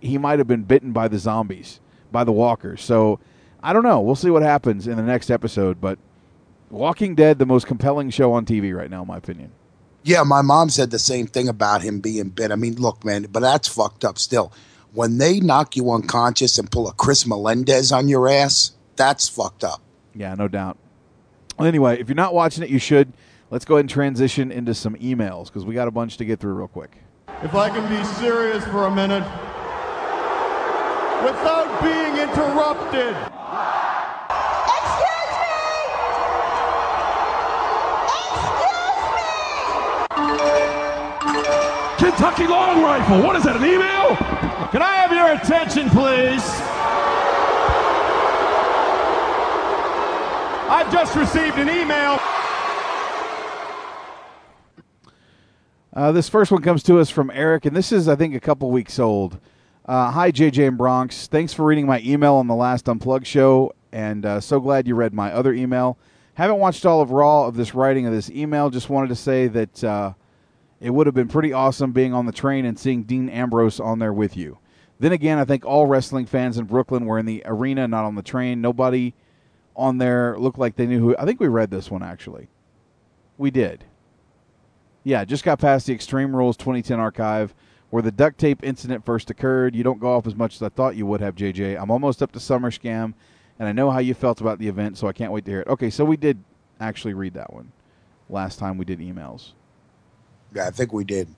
he 0.00 0.16
might 0.16 0.38
have 0.38 0.48
been 0.48 0.62
bitten 0.62 0.92
by 0.92 1.08
the 1.08 1.18
zombies, 1.18 1.78
by 2.10 2.24
the 2.24 2.32
walkers. 2.32 2.82
So 2.82 3.20
I 3.62 3.74
don't 3.74 3.84
know. 3.84 4.00
We'll 4.00 4.14
see 4.14 4.30
what 4.30 4.40
happens 4.42 4.88
in 4.88 4.96
the 4.96 5.02
next 5.02 5.30
episode, 5.30 5.78
but 5.78 5.98
Walking 6.70 7.14
Dead, 7.14 7.38
the 7.38 7.44
most 7.44 7.66
compelling 7.66 8.08
show 8.08 8.32
on 8.32 8.46
TV 8.46 8.74
right 8.74 8.90
now, 8.90 9.02
in 9.02 9.08
my 9.08 9.18
opinion. 9.18 9.52
Yeah, 10.02 10.22
my 10.22 10.42
mom 10.42 10.70
said 10.70 10.90
the 10.90 10.98
same 10.98 11.26
thing 11.26 11.48
about 11.48 11.82
him 11.82 12.00
being 12.00 12.30
bit. 12.30 12.50
I 12.50 12.56
mean, 12.56 12.76
look, 12.76 13.04
man, 13.04 13.26
but 13.30 13.40
that's 13.40 13.68
fucked 13.68 14.04
up 14.04 14.18
still. 14.18 14.52
When 14.92 15.18
they 15.18 15.40
knock 15.40 15.76
you 15.76 15.90
unconscious 15.90 16.58
and 16.58 16.70
pull 16.70 16.88
a 16.88 16.92
Chris 16.94 17.26
Melendez 17.26 17.92
on 17.92 18.08
your 18.08 18.28
ass, 18.28 18.72
that's 18.96 19.28
fucked 19.28 19.62
up. 19.62 19.82
Yeah, 20.14 20.34
no 20.34 20.48
doubt. 20.48 20.78
Well, 21.58 21.68
anyway, 21.68 22.00
if 22.00 22.08
you're 22.08 22.16
not 22.16 22.34
watching 22.34 22.64
it, 22.64 22.70
you 22.70 22.78
should. 22.78 23.12
Let's 23.50 23.64
go 23.64 23.74
ahead 23.74 23.84
and 23.84 23.90
transition 23.90 24.50
into 24.50 24.74
some 24.74 24.94
emails 24.96 25.46
because 25.46 25.64
we 25.64 25.74
got 25.74 25.88
a 25.88 25.90
bunch 25.90 26.16
to 26.16 26.24
get 26.24 26.40
through 26.40 26.54
real 26.54 26.68
quick. 26.68 26.96
If 27.42 27.54
I 27.54 27.68
can 27.68 27.88
be 27.88 28.02
serious 28.04 28.64
for 28.64 28.86
a 28.86 28.90
minute, 28.90 29.24
without 31.24 31.82
being 31.82 32.16
interrupted. 32.16 33.16
Kentucky 42.00 42.46
Long 42.46 42.82
Rifle. 42.82 43.20
What 43.22 43.36
is 43.36 43.42
that, 43.42 43.56
an 43.56 43.64
email? 43.64 44.16
Can 44.70 44.80
I 44.80 44.94
have 44.94 45.12
your 45.12 45.32
attention, 45.32 45.90
please? 45.90 46.42
I've 50.70 50.90
just 50.90 51.14
received 51.14 51.58
an 51.58 51.68
email. 51.68 52.18
Uh, 55.92 56.10
this 56.12 56.26
first 56.26 56.50
one 56.50 56.62
comes 56.62 56.82
to 56.84 56.98
us 56.98 57.10
from 57.10 57.30
Eric, 57.34 57.66
and 57.66 57.76
this 57.76 57.92
is, 57.92 58.08
I 58.08 58.16
think, 58.16 58.34
a 58.34 58.40
couple 58.40 58.70
weeks 58.70 58.98
old. 58.98 59.38
Uh, 59.84 60.10
Hi, 60.10 60.32
JJ 60.32 60.68
and 60.68 60.78
Bronx. 60.78 61.26
Thanks 61.26 61.52
for 61.52 61.66
reading 61.66 61.84
my 61.84 62.00
email 62.00 62.36
on 62.36 62.46
the 62.46 62.54
last 62.54 62.88
Unplugged 62.88 63.26
show, 63.26 63.74
and 63.92 64.24
uh, 64.24 64.40
so 64.40 64.58
glad 64.58 64.88
you 64.88 64.94
read 64.94 65.12
my 65.12 65.30
other 65.34 65.52
email. 65.52 65.98
Haven't 66.32 66.60
watched 66.60 66.86
all 66.86 67.02
of 67.02 67.10
Raw 67.10 67.44
of 67.44 67.56
this 67.56 67.74
writing 67.74 68.06
of 68.06 68.14
this 68.14 68.30
email. 68.30 68.70
Just 68.70 68.88
wanted 68.88 69.08
to 69.08 69.16
say 69.16 69.48
that 69.48 69.84
uh, 69.84 70.14
it 70.80 70.90
would 70.90 71.06
have 71.06 71.14
been 71.14 71.28
pretty 71.28 71.52
awesome 71.52 71.92
being 71.92 72.14
on 72.14 72.26
the 72.26 72.32
train 72.32 72.64
and 72.64 72.78
seeing 72.78 73.02
Dean 73.02 73.28
Ambrose 73.28 73.80
on 73.80 73.98
there 73.98 74.12
with 74.12 74.36
you. 74.36 74.58
Then 74.98 75.12
again, 75.12 75.38
I 75.38 75.44
think 75.44 75.64
all 75.64 75.86
wrestling 75.86 76.26
fans 76.26 76.58
in 76.58 76.64
Brooklyn 76.64 77.06
were 77.06 77.18
in 77.18 77.26
the 77.26 77.42
arena, 77.44 77.86
not 77.88 78.04
on 78.04 78.14
the 78.14 78.22
train. 78.22 78.60
Nobody 78.60 79.14
on 79.76 79.98
there 79.98 80.38
looked 80.38 80.58
like 80.58 80.76
they 80.76 80.86
knew 80.86 81.00
who. 81.00 81.16
I 81.18 81.24
think 81.24 81.40
we 81.40 81.48
read 81.48 81.70
this 81.70 81.90
one 81.90 82.02
actually. 82.02 82.48
We 83.38 83.50
did. 83.50 83.84
Yeah, 85.04 85.24
just 85.24 85.44
got 85.44 85.58
past 85.58 85.86
the 85.86 85.94
Extreme 85.94 86.36
Rules 86.36 86.56
2010 86.56 87.00
archive 87.00 87.54
where 87.90 88.02
the 88.02 88.12
duct 88.12 88.38
tape 88.38 88.62
incident 88.62 89.04
first 89.04 89.30
occurred. 89.30 89.74
You 89.74 89.82
don't 89.82 90.00
go 90.00 90.12
off 90.12 90.26
as 90.26 90.36
much 90.36 90.56
as 90.56 90.62
I 90.62 90.68
thought 90.68 90.96
you 90.96 91.06
would 91.06 91.20
have, 91.20 91.34
JJ. 91.34 91.80
I'm 91.80 91.90
almost 91.90 92.22
up 92.22 92.32
to 92.32 92.38
SummerSlam, 92.38 93.14
and 93.58 93.68
I 93.68 93.72
know 93.72 93.90
how 93.90 93.98
you 93.98 94.14
felt 94.14 94.40
about 94.40 94.58
the 94.58 94.68
event, 94.68 94.96
so 94.96 95.08
I 95.08 95.12
can't 95.12 95.32
wait 95.32 95.44
to 95.46 95.50
hear 95.50 95.60
it. 95.60 95.68
Okay, 95.68 95.90
so 95.90 96.04
we 96.04 96.16
did 96.16 96.42
actually 96.78 97.14
read 97.14 97.34
that 97.34 97.52
one 97.52 97.72
last 98.28 98.58
time 98.58 98.78
we 98.78 98.84
did 98.84 99.00
emails. 99.00 99.52
Yeah, 100.54 100.66
I 100.66 100.70
think 100.70 100.92
we 100.92 101.04
did. 101.04 101.28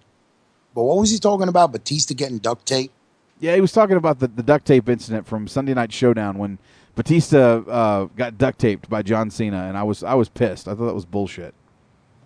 But 0.74 0.84
what 0.84 0.98
was 0.98 1.10
he 1.10 1.18
talking 1.18 1.48
about? 1.48 1.72
Batista 1.72 2.14
getting 2.14 2.38
duct 2.38 2.66
tape? 2.66 2.92
Yeah, 3.40 3.54
he 3.54 3.60
was 3.60 3.72
talking 3.72 3.96
about 3.96 4.20
the, 4.20 4.28
the 4.28 4.42
duct 4.42 4.66
tape 4.66 4.88
incident 4.88 5.26
from 5.26 5.48
Sunday 5.48 5.74
Night 5.74 5.92
Showdown 5.92 6.38
when 6.38 6.58
Batista 6.94 7.62
uh, 7.68 8.04
got 8.16 8.38
duct 8.38 8.58
taped 8.58 8.88
by 8.88 9.02
John 9.02 9.30
Cena, 9.30 9.64
and 9.64 9.76
I 9.76 9.82
was 9.82 10.02
I 10.02 10.14
was 10.14 10.28
pissed. 10.28 10.68
I 10.68 10.74
thought 10.74 10.86
that 10.86 10.94
was 10.94 11.04
bullshit. 11.04 11.54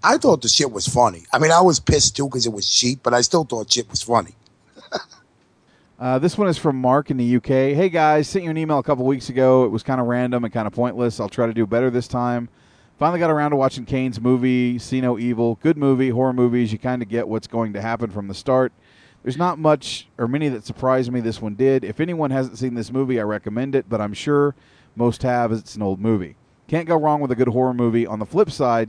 I 0.02 0.18
thought 0.18 0.42
the 0.42 0.48
shit 0.48 0.70
was 0.70 0.86
funny. 0.86 1.24
I 1.32 1.39
mean, 1.39 1.50
I 1.50 1.60
was 1.60 1.81
pissed 1.81 2.16
too 2.16 2.26
because 2.26 2.47
it 2.47 2.52
was 2.52 2.70
cheap, 2.70 3.00
but 3.02 3.15
I 3.15 3.23
still 3.23 3.44
thought 3.44 3.73
shit 3.73 3.89
was 3.90 4.02
funny. 4.02 4.34
Uh, 5.98 6.18
this 6.18 6.36
one 6.36 6.47
is 6.47 6.58
from 6.58 6.76
Mark 6.76 7.10
in 7.10 7.16
the 7.16 7.36
UK. 7.36 7.47
Hey 7.47 7.89
guys, 7.89 8.28
sent 8.28 8.44
you 8.44 8.50
an 8.50 8.58
email 8.58 8.78
a 8.78 8.82
couple 8.82 9.06
weeks 9.06 9.31
ago. 9.31 9.65
It 9.65 9.68
was 9.68 9.82
kind 9.82 9.98
of 9.98 10.06
random 10.06 10.44
and 10.44 10.52
kind 10.52 10.66
of 10.66 10.74
pointless. 10.74 11.20
I'll 11.20 11.31
try 11.31 11.47
to 11.47 11.55
do 11.55 11.66
better 11.66 11.89
this 11.89 12.06
time. 12.06 12.50
Finally 12.99 13.18
got 13.18 13.31
around 13.31 13.50
to 13.50 13.57
watching 13.57 13.84
Kane's 13.84 14.18
movie, 14.20 14.78
See 14.78 15.02
No 15.02 15.18
Evil. 15.18 15.58
Good 15.62 15.76
movie, 15.76 16.08
horror 16.08 16.33
movies. 16.33 16.73
You 16.73 16.78
kind 16.78 17.02
of 17.02 17.08
get 17.10 17.28
what's 17.28 17.47
going 17.47 17.75
to 17.75 17.83
happen 17.83 18.10
from 18.10 18.26
the 18.26 18.34
start. 18.34 18.73
There's 19.23 19.36
not 19.36 19.58
much 19.58 20.08
or 20.16 20.26
many 20.26 20.49
that 20.49 20.65
surprised 20.65 21.12
me. 21.12 21.20
This 21.20 21.42
one 21.42 21.57
did. 21.57 21.84
If 21.84 22.00
anyone 22.00 22.31
hasn't 22.31 22.57
seen 22.57 22.75
this 22.75 22.91
movie, 22.91 23.20
I 23.20 23.25
recommend 23.25 23.75
it, 23.75 23.86
but 23.89 24.00
I'm 24.00 24.15
sure 24.15 24.55
most 24.94 25.23
have. 25.25 25.52
as 25.52 25.58
It's 25.58 25.76
an 25.76 25.83
old 25.83 26.00
movie. 26.00 26.36
Can't 26.68 26.89
go 26.89 26.97
wrong 26.97 27.20
with 27.20 27.31
a 27.31 27.36
good 27.36 27.49
horror 27.49 27.75
movie. 27.75 28.07
On 28.07 28.18
the 28.18 28.25
flip 28.25 28.50
side, 28.50 28.89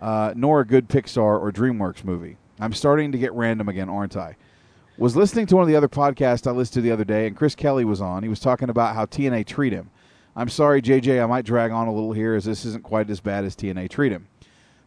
uh, 0.00 0.32
nor 0.36 0.60
a 0.60 0.66
good 0.66 0.88
Pixar 0.88 1.40
or 1.40 1.50
DreamWorks 1.50 2.04
movie. 2.04 2.36
I'm 2.60 2.72
starting 2.72 3.10
to 3.10 3.18
get 3.18 3.32
random 3.32 3.68
again, 3.68 3.88
aren't 3.88 4.16
I? 4.16 4.36
Was 4.96 5.16
listening 5.16 5.46
to 5.46 5.56
one 5.56 5.62
of 5.62 5.68
the 5.68 5.76
other 5.76 5.88
podcasts 5.88 6.46
I 6.46 6.52
listened 6.52 6.74
to 6.74 6.80
the 6.82 6.92
other 6.92 7.04
day, 7.04 7.26
and 7.26 7.36
Chris 7.36 7.54
Kelly 7.56 7.84
was 7.84 8.00
on. 8.00 8.22
He 8.22 8.28
was 8.28 8.38
talking 8.38 8.70
about 8.70 8.94
how 8.94 9.06
TNA 9.06 9.46
treat 9.46 9.72
him. 9.72 9.90
I'm 10.36 10.48
sorry, 10.48 10.80
JJ, 10.80 11.22
I 11.22 11.26
might 11.26 11.44
drag 11.44 11.72
on 11.72 11.88
a 11.88 11.92
little 11.92 12.12
here 12.12 12.34
as 12.34 12.44
this 12.44 12.64
isn't 12.64 12.84
quite 12.84 13.10
as 13.10 13.20
bad 13.20 13.44
as 13.44 13.56
TNA 13.56 13.90
treat 13.90 14.12
him. 14.12 14.28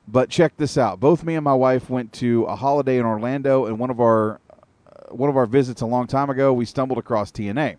But 0.07 0.30
check 0.30 0.55
this 0.57 0.77
out. 0.77 0.99
Both 0.99 1.23
me 1.23 1.35
and 1.35 1.43
my 1.43 1.53
wife 1.53 1.89
went 1.89 2.13
to 2.13 2.43
a 2.45 2.55
holiday 2.55 2.97
in 2.97 3.05
Orlando, 3.05 3.65
and 3.65 3.80
one 3.80 3.89
of 3.89 3.99
our 3.99 4.39
uh, 4.49 5.13
one 5.13 5.30
of 5.30 5.38
our 5.38 5.45
visits 5.45 5.81
a 5.81 5.85
long 5.85 6.07
time 6.07 6.30
ago, 6.30 6.53
we 6.53 6.65
stumbled 6.65 6.97
across 6.97 7.31
TNA. 7.31 7.77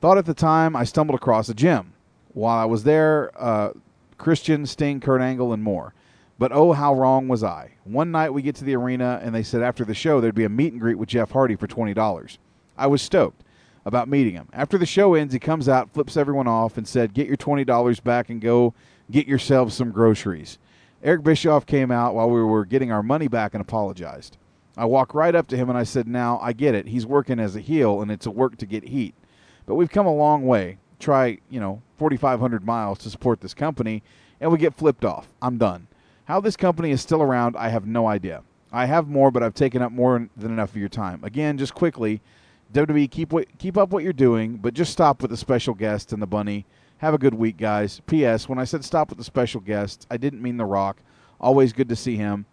Thought 0.00 0.18
at 0.18 0.26
the 0.26 0.34
time 0.34 0.76
I 0.76 0.84
stumbled 0.84 1.18
across 1.18 1.48
a 1.48 1.54
gym. 1.54 1.92
While 2.34 2.58
I 2.58 2.64
was 2.64 2.84
there, 2.84 3.30
uh, 3.36 3.70
Christian, 4.18 4.66
Sting, 4.66 5.00
Kurt 5.00 5.20
Angle, 5.20 5.52
and 5.52 5.62
more. 5.62 5.94
But 6.38 6.52
oh, 6.52 6.72
how 6.72 6.94
wrong 6.94 7.28
was 7.28 7.44
I? 7.44 7.72
One 7.84 8.10
night 8.10 8.30
we 8.30 8.42
get 8.42 8.56
to 8.56 8.64
the 8.64 8.74
arena 8.74 9.20
and 9.22 9.34
they 9.34 9.44
said 9.44 9.62
after 9.62 9.84
the 9.84 9.94
show 9.94 10.20
there'd 10.20 10.34
be 10.34 10.44
a 10.44 10.48
meet 10.48 10.72
and 10.72 10.80
greet 10.80 10.98
with 10.98 11.08
Jeff 11.08 11.30
Hardy 11.30 11.54
for 11.54 11.68
$20. 11.68 12.38
I 12.76 12.86
was 12.88 13.02
stoked 13.02 13.44
about 13.84 14.08
meeting 14.08 14.34
him. 14.34 14.48
After 14.52 14.78
the 14.78 14.86
show 14.86 15.14
ends, 15.14 15.32
he 15.32 15.38
comes 15.38 15.68
out, 15.68 15.92
flips 15.92 16.16
everyone 16.16 16.48
off, 16.48 16.78
and 16.78 16.86
said, 16.86 17.14
Get 17.14 17.26
your 17.26 17.36
$20 17.36 18.02
back 18.02 18.30
and 18.30 18.40
go 18.40 18.74
get 19.10 19.26
yourselves 19.26 19.74
some 19.74 19.90
groceries. 19.90 20.58
Eric 21.02 21.22
Bischoff 21.22 21.66
came 21.66 21.90
out 21.90 22.14
while 22.14 22.30
we 22.30 22.42
were 22.42 22.64
getting 22.64 22.90
our 22.90 23.02
money 23.02 23.28
back 23.28 23.52
and 23.54 23.60
apologized. 23.60 24.38
I 24.76 24.86
walked 24.86 25.14
right 25.14 25.34
up 25.34 25.46
to 25.48 25.56
him 25.56 25.68
and 25.68 25.78
I 25.78 25.84
said, 25.84 26.08
Now, 26.08 26.38
I 26.40 26.52
get 26.52 26.74
it. 26.74 26.88
He's 26.88 27.06
working 27.06 27.38
as 27.38 27.54
a 27.54 27.60
heel 27.60 28.00
and 28.00 28.10
it's 28.10 28.26
a 28.26 28.30
work 28.30 28.56
to 28.58 28.66
get 28.66 28.88
heat. 28.88 29.14
But 29.66 29.74
we've 29.74 29.90
come 29.90 30.06
a 30.06 30.14
long 30.14 30.46
way. 30.46 30.78
Try, 30.98 31.38
you 31.50 31.60
know, 31.60 31.82
4,500 31.98 32.64
miles 32.64 32.98
to 33.00 33.10
support 33.10 33.40
this 33.40 33.54
company, 33.54 34.02
and 34.40 34.50
we 34.50 34.58
get 34.58 34.74
flipped 34.74 35.04
off. 35.04 35.28
I'm 35.42 35.58
done. 35.58 35.86
How 36.24 36.40
this 36.40 36.56
company 36.56 36.90
is 36.90 37.02
still 37.02 37.22
around, 37.22 37.56
I 37.56 37.68
have 37.68 37.86
no 37.86 38.06
idea. 38.06 38.42
I 38.72 38.86
have 38.86 39.06
more, 39.06 39.30
but 39.30 39.42
I've 39.42 39.54
taken 39.54 39.82
up 39.82 39.92
more 39.92 40.28
than 40.36 40.50
enough 40.50 40.70
of 40.70 40.76
your 40.76 40.88
time. 40.88 41.22
Again, 41.22 41.58
just 41.58 41.74
quickly, 41.74 42.20
WWE, 42.72 43.10
keep 43.10 43.32
what, 43.32 43.46
keep 43.58 43.76
up 43.76 43.90
what 43.90 44.02
you're 44.02 44.12
doing, 44.12 44.56
but 44.56 44.74
just 44.74 44.92
stop 44.92 45.22
with 45.22 45.30
the 45.30 45.36
special 45.36 45.74
guest 45.74 46.12
and 46.12 46.20
the 46.20 46.26
bunny. 46.26 46.66
Have 46.98 47.14
a 47.14 47.18
good 47.18 47.34
week, 47.34 47.56
guys. 47.56 48.00
P.S. 48.06 48.48
When 48.48 48.58
I 48.58 48.64
said 48.64 48.84
stop 48.84 49.10
with 49.10 49.18
the 49.18 49.24
special 49.24 49.60
guests, 49.60 50.06
I 50.10 50.16
didn't 50.16 50.42
mean 50.42 50.56
The 50.56 50.64
Rock. 50.64 50.98
Always 51.40 51.72
good 51.72 51.88
to 51.88 51.96
see 51.96 52.16
him, 52.16 52.46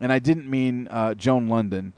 and 0.00 0.12
I 0.12 0.18
didn't 0.18 0.48
mean 0.48 0.86
uh, 0.88 1.14
Joan 1.14 1.48
Lunden, 1.48 1.92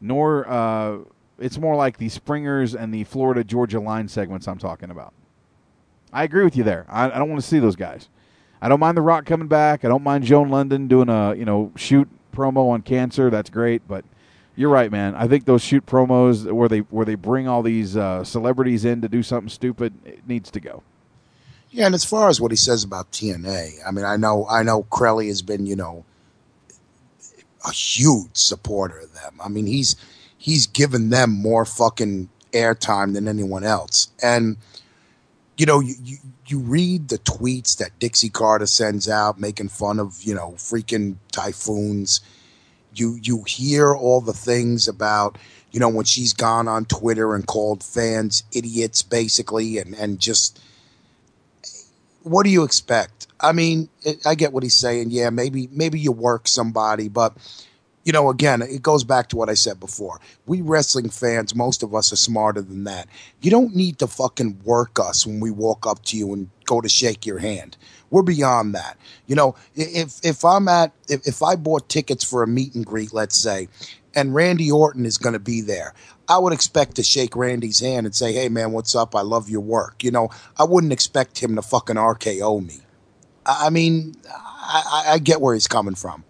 nor 0.00 0.46
uh, 0.48 0.98
it's 1.38 1.58
more 1.58 1.76
like 1.76 1.98
the 1.98 2.08
Springers 2.08 2.74
and 2.74 2.92
the 2.92 3.04
Florida 3.04 3.44
Georgia 3.44 3.80
line 3.80 4.08
segments 4.08 4.46
I'm 4.48 4.58
talking 4.58 4.90
about. 4.90 5.14
I 6.12 6.24
agree 6.24 6.44
with 6.44 6.56
you 6.56 6.64
there. 6.64 6.86
I, 6.88 7.06
I 7.10 7.18
don't 7.18 7.28
want 7.28 7.40
to 7.40 7.46
see 7.46 7.58
those 7.58 7.76
guys. 7.76 8.08
I 8.60 8.68
don't 8.68 8.80
mind 8.80 8.96
The 8.96 9.02
Rock 9.02 9.26
coming 9.26 9.48
back. 9.48 9.84
I 9.84 9.88
don't 9.88 10.02
mind 10.02 10.24
Joan 10.24 10.48
Lunden 10.48 10.88
doing 10.88 11.08
a 11.08 11.34
you 11.34 11.44
know 11.44 11.72
shoot 11.76 12.08
promo 12.34 12.70
on 12.70 12.82
cancer. 12.82 13.30
That's 13.30 13.50
great, 13.50 13.86
but 13.88 14.04
you're 14.56 14.70
right, 14.70 14.90
man. 14.90 15.14
I 15.14 15.28
think 15.28 15.44
those 15.44 15.62
shoot 15.62 15.86
promos 15.86 16.50
where 16.50 16.68
they 16.68 16.80
where 16.80 17.04
they 17.04 17.14
bring 17.14 17.46
all 17.46 17.62
these 17.62 17.96
uh, 17.96 18.24
celebrities 18.24 18.84
in 18.84 19.02
to 19.02 19.08
do 19.08 19.22
something 19.22 19.50
stupid 19.50 19.94
it 20.04 20.26
needs 20.26 20.50
to 20.50 20.60
go. 20.60 20.82
Yeah, 21.70 21.86
and 21.86 21.94
as 21.94 22.04
far 22.04 22.28
as 22.28 22.40
what 22.40 22.52
he 22.52 22.56
says 22.56 22.82
about 22.84 23.12
TNA, 23.12 23.78
I 23.86 23.90
mean, 23.90 24.04
I 24.04 24.16
know 24.16 24.46
I 24.48 24.62
know 24.62 24.84
Crowley 24.84 25.28
has 25.28 25.42
been, 25.42 25.66
you 25.66 25.76
know, 25.76 26.04
a 27.66 27.70
huge 27.70 28.30
supporter 28.34 28.98
of 28.98 29.14
them. 29.14 29.38
I 29.44 29.48
mean, 29.48 29.66
he's 29.66 29.94
he's 30.38 30.66
given 30.66 31.10
them 31.10 31.30
more 31.30 31.64
fucking 31.64 32.30
airtime 32.52 33.14
than 33.14 33.28
anyone 33.28 33.64
else. 33.64 34.08
And 34.22 34.56
you 35.56 35.66
know, 35.66 35.80
you, 35.80 35.94
you 36.02 36.16
you 36.46 36.58
read 36.60 37.08
the 37.08 37.18
tweets 37.18 37.76
that 37.78 37.98
Dixie 37.98 38.30
Carter 38.30 38.66
sends 38.66 39.08
out 39.08 39.40
making 39.40 39.68
fun 39.68 39.98
of, 39.98 40.22
you 40.22 40.34
know, 40.34 40.52
freaking 40.52 41.16
typhoons. 41.32 42.20
You 42.98 43.18
you 43.22 43.44
hear 43.44 43.94
all 43.94 44.20
the 44.20 44.32
things 44.32 44.88
about, 44.88 45.38
you 45.70 45.80
know, 45.80 45.88
when 45.88 46.04
she's 46.04 46.32
gone 46.32 46.68
on 46.68 46.84
Twitter 46.86 47.34
and 47.34 47.46
called 47.46 47.82
fans 47.82 48.42
idiots 48.52 49.02
basically 49.02 49.78
and 49.78 49.94
and 49.94 50.18
just 50.18 50.60
what 52.22 52.42
do 52.42 52.50
you 52.50 52.64
expect? 52.64 53.28
I 53.40 53.52
mean, 53.52 53.88
it, 54.02 54.26
I 54.26 54.34
get 54.34 54.52
what 54.52 54.64
he's 54.64 54.76
saying. 54.76 55.10
Yeah, 55.10 55.30
maybe 55.30 55.68
maybe 55.70 56.00
you 56.00 56.10
work 56.10 56.48
somebody, 56.48 57.08
but 57.08 57.36
you 58.06 58.12
know, 58.12 58.30
again, 58.30 58.62
it 58.62 58.82
goes 58.82 59.02
back 59.02 59.28
to 59.28 59.36
what 59.36 59.48
I 59.48 59.54
said 59.54 59.80
before. 59.80 60.20
We 60.46 60.60
wrestling 60.60 61.10
fans, 61.10 61.56
most 61.56 61.82
of 61.82 61.92
us 61.92 62.12
are 62.12 62.16
smarter 62.16 62.62
than 62.62 62.84
that. 62.84 63.08
You 63.42 63.50
don't 63.50 63.74
need 63.74 63.98
to 63.98 64.06
fucking 64.06 64.60
work 64.64 65.00
us 65.00 65.26
when 65.26 65.40
we 65.40 65.50
walk 65.50 65.88
up 65.88 66.04
to 66.06 66.16
you 66.16 66.32
and 66.32 66.48
go 66.64 66.80
to 66.80 66.88
shake 66.88 67.26
your 67.26 67.38
hand. 67.38 67.76
We're 68.10 68.22
beyond 68.22 68.74
that. 68.74 68.96
You 69.26 69.34
know, 69.36 69.54
if 69.74 70.20
if 70.24 70.44
I'm 70.44 70.68
at 70.68 70.92
if, 71.08 71.26
if 71.26 71.42
I 71.42 71.56
bought 71.56 71.88
tickets 71.88 72.24
for 72.24 72.42
a 72.42 72.46
meet 72.46 72.74
and 72.74 72.84
greet, 72.86 73.12
let's 73.12 73.36
say, 73.36 73.68
and 74.14 74.34
Randy 74.34 74.70
Orton 74.70 75.04
is 75.04 75.18
going 75.18 75.32
to 75.32 75.38
be 75.40 75.60
there, 75.60 75.92
I 76.28 76.38
would 76.38 76.52
expect 76.52 76.94
to 76.96 77.02
shake 77.02 77.34
Randy's 77.34 77.80
hand 77.80 78.06
and 78.06 78.14
say, 78.14 78.32
"Hey, 78.32 78.48
man, 78.48 78.72
what's 78.72 78.94
up? 78.94 79.16
I 79.16 79.22
love 79.22 79.48
your 79.48 79.60
work." 79.60 80.04
You 80.04 80.12
know, 80.12 80.30
I 80.58 80.64
wouldn't 80.64 80.92
expect 80.92 81.38
him 81.42 81.56
to 81.56 81.62
fucking 81.62 81.96
RKO 81.96 82.64
me. 82.64 82.78
I 83.44 83.70
mean, 83.70 84.14
I, 84.30 84.82
I- 85.08 85.12
I 85.14 85.18
get 85.18 85.40
where 85.40 85.54
he's 85.54 85.66
coming 85.68 85.94
from. 85.94 86.24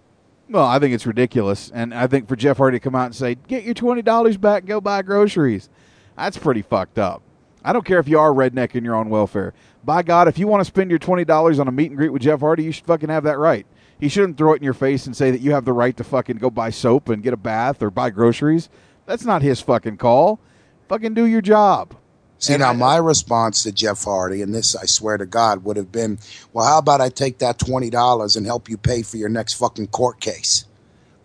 Well, 0.48 0.64
I 0.64 0.78
think 0.78 0.94
it's 0.94 1.06
ridiculous, 1.06 1.70
and 1.74 1.92
I 1.92 2.06
think 2.06 2.28
for 2.28 2.36
Jeff 2.36 2.56
Hardy 2.58 2.76
to 2.78 2.82
come 2.82 2.94
out 2.94 3.06
and 3.06 3.14
say, 3.14 3.34
"Get 3.34 3.64
your 3.64 3.74
twenty 3.74 4.00
dollars 4.02 4.36
back, 4.36 4.64
go 4.64 4.80
buy 4.80 5.02
groceries," 5.02 5.68
that's 6.16 6.38
pretty 6.38 6.62
fucked 6.62 6.98
up. 6.98 7.20
I 7.64 7.72
don't 7.72 7.84
care 7.84 7.98
if 7.98 8.06
you 8.06 8.18
are 8.20 8.30
redneck 8.30 8.74
and 8.76 8.84
you're 8.86 8.94
on 8.94 9.08
welfare. 9.10 9.52
By 9.86 10.02
God, 10.02 10.26
if 10.26 10.36
you 10.36 10.48
want 10.48 10.62
to 10.62 10.64
spend 10.64 10.90
your 10.90 10.98
twenty 10.98 11.24
dollars 11.24 11.60
on 11.60 11.68
a 11.68 11.72
meet 11.72 11.92
and 11.92 11.96
greet 11.96 12.12
with 12.12 12.22
Jeff 12.22 12.40
Hardy, 12.40 12.64
you 12.64 12.72
should 12.72 12.86
fucking 12.86 13.08
have 13.08 13.22
that 13.22 13.38
right. 13.38 13.64
He 14.00 14.08
shouldn't 14.08 14.36
throw 14.36 14.52
it 14.52 14.56
in 14.56 14.64
your 14.64 14.74
face 14.74 15.06
and 15.06 15.16
say 15.16 15.30
that 15.30 15.40
you 15.40 15.52
have 15.52 15.64
the 15.64 15.72
right 15.72 15.96
to 15.96 16.02
fucking 16.02 16.38
go 16.38 16.50
buy 16.50 16.70
soap 16.70 17.08
and 17.08 17.22
get 17.22 17.32
a 17.32 17.36
bath 17.36 17.80
or 17.82 17.90
buy 17.90 18.10
groceries. 18.10 18.68
That's 19.06 19.24
not 19.24 19.42
his 19.42 19.60
fucking 19.60 19.98
call. 19.98 20.40
Fucking 20.88 21.14
do 21.14 21.24
your 21.24 21.40
job. 21.40 21.94
See, 22.38 22.56
now 22.56 22.72
my 22.72 22.96
response 22.96 23.62
to 23.62 23.72
Jeff 23.72 24.02
Hardy, 24.04 24.42
and 24.42 24.52
this 24.52 24.76
I 24.76 24.86
swear 24.86 25.16
to 25.16 25.24
God, 25.24 25.64
would 25.64 25.76
have 25.76 25.90
been, 25.90 26.18
well, 26.52 26.66
how 26.66 26.78
about 26.78 27.00
I 27.00 27.08
take 27.08 27.38
that 27.38 27.58
$20 27.58 28.36
and 28.36 28.44
help 28.44 28.68
you 28.68 28.76
pay 28.76 29.02
for 29.02 29.16
your 29.16 29.30
next 29.30 29.54
fucking 29.54 29.86
court 29.86 30.20
case? 30.20 30.66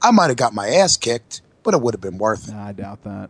I 0.01 0.11
might 0.11 0.27
have 0.27 0.37
got 0.37 0.53
my 0.53 0.69
ass 0.69 0.95
kicked, 0.95 1.41
but 1.63 1.73
it 1.73 1.81
would 1.81 1.93
have 1.93 2.01
been 2.01 2.17
worth 2.17 2.47
it. 2.47 2.55
I 2.55 2.71
doubt 2.71 3.03
that. 3.03 3.29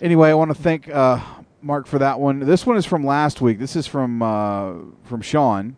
Anyway, 0.00 0.30
I 0.30 0.34
want 0.34 0.56
to 0.56 0.62
thank 0.62 0.88
uh, 0.88 1.20
Mark 1.62 1.86
for 1.86 1.98
that 1.98 2.20
one. 2.20 2.40
This 2.40 2.66
one 2.66 2.76
is 2.76 2.86
from 2.86 3.04
last 3.04 3.40
week. 3.40 3.58
This 3.58 3.76
is 3.76 3.86
from 3.86 4.22
uh, 4.22 4.72
from 5.04 5.20
Sean 5.20 5.76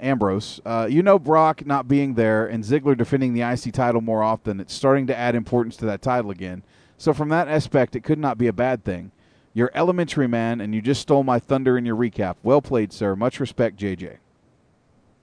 Ambrose. 0.00 0.60
Uh, 0.64 0.86
you 0.90 1.02
know, 1.02 1.18
Brock 1.18 1.64
not 1.66 1.88
being 1.88 2.14
there 2.14 2.46
and 2.46 2.64
Ziggler 2.64 2.96
defending 2.96 3.32
the 3.34 3.42
IC 3.42 3.72
title 3.72 4.00
more 4.00 4.22
often. 4.22 4.60
It's 4.60 4.74
starting 4.74 5.06
to 5.06 5.16
add 5.16 5.34
importance 5.34 5.76
to 5.78 5.86
that 5.86 6.02
title 6.02 6.30
again. 6.30 6.62
So 6.98 7.12
from 7.12 7.28
that 7.28 7.48
aspect, 7.48 7.94
it 7.94 8.04
could 8.04 8.18
not 8.18 8.38
be 8.38 8.46
a 8.46 8.52
bad 8.52 8.84
thing. 8.84 9.12
You're 9.52 9.70
elementary 9.74 10.26
man, 10.26 10.60
and 10.60 10.74
you 10.74 10.82
just 10.82 11.00
stole 11.00 11.22
my 11.22 11.38
thunder 11.38 11.78
in 11.78 11.86
your 11.86 11.96
recap. 11.96 12.36
Well 12.42 12.60
played, 12.60 12.92
sir. 12.92 13.16
Much 13.16 13.40
respect, 13.40 13.78
JJ. 13.78 14.18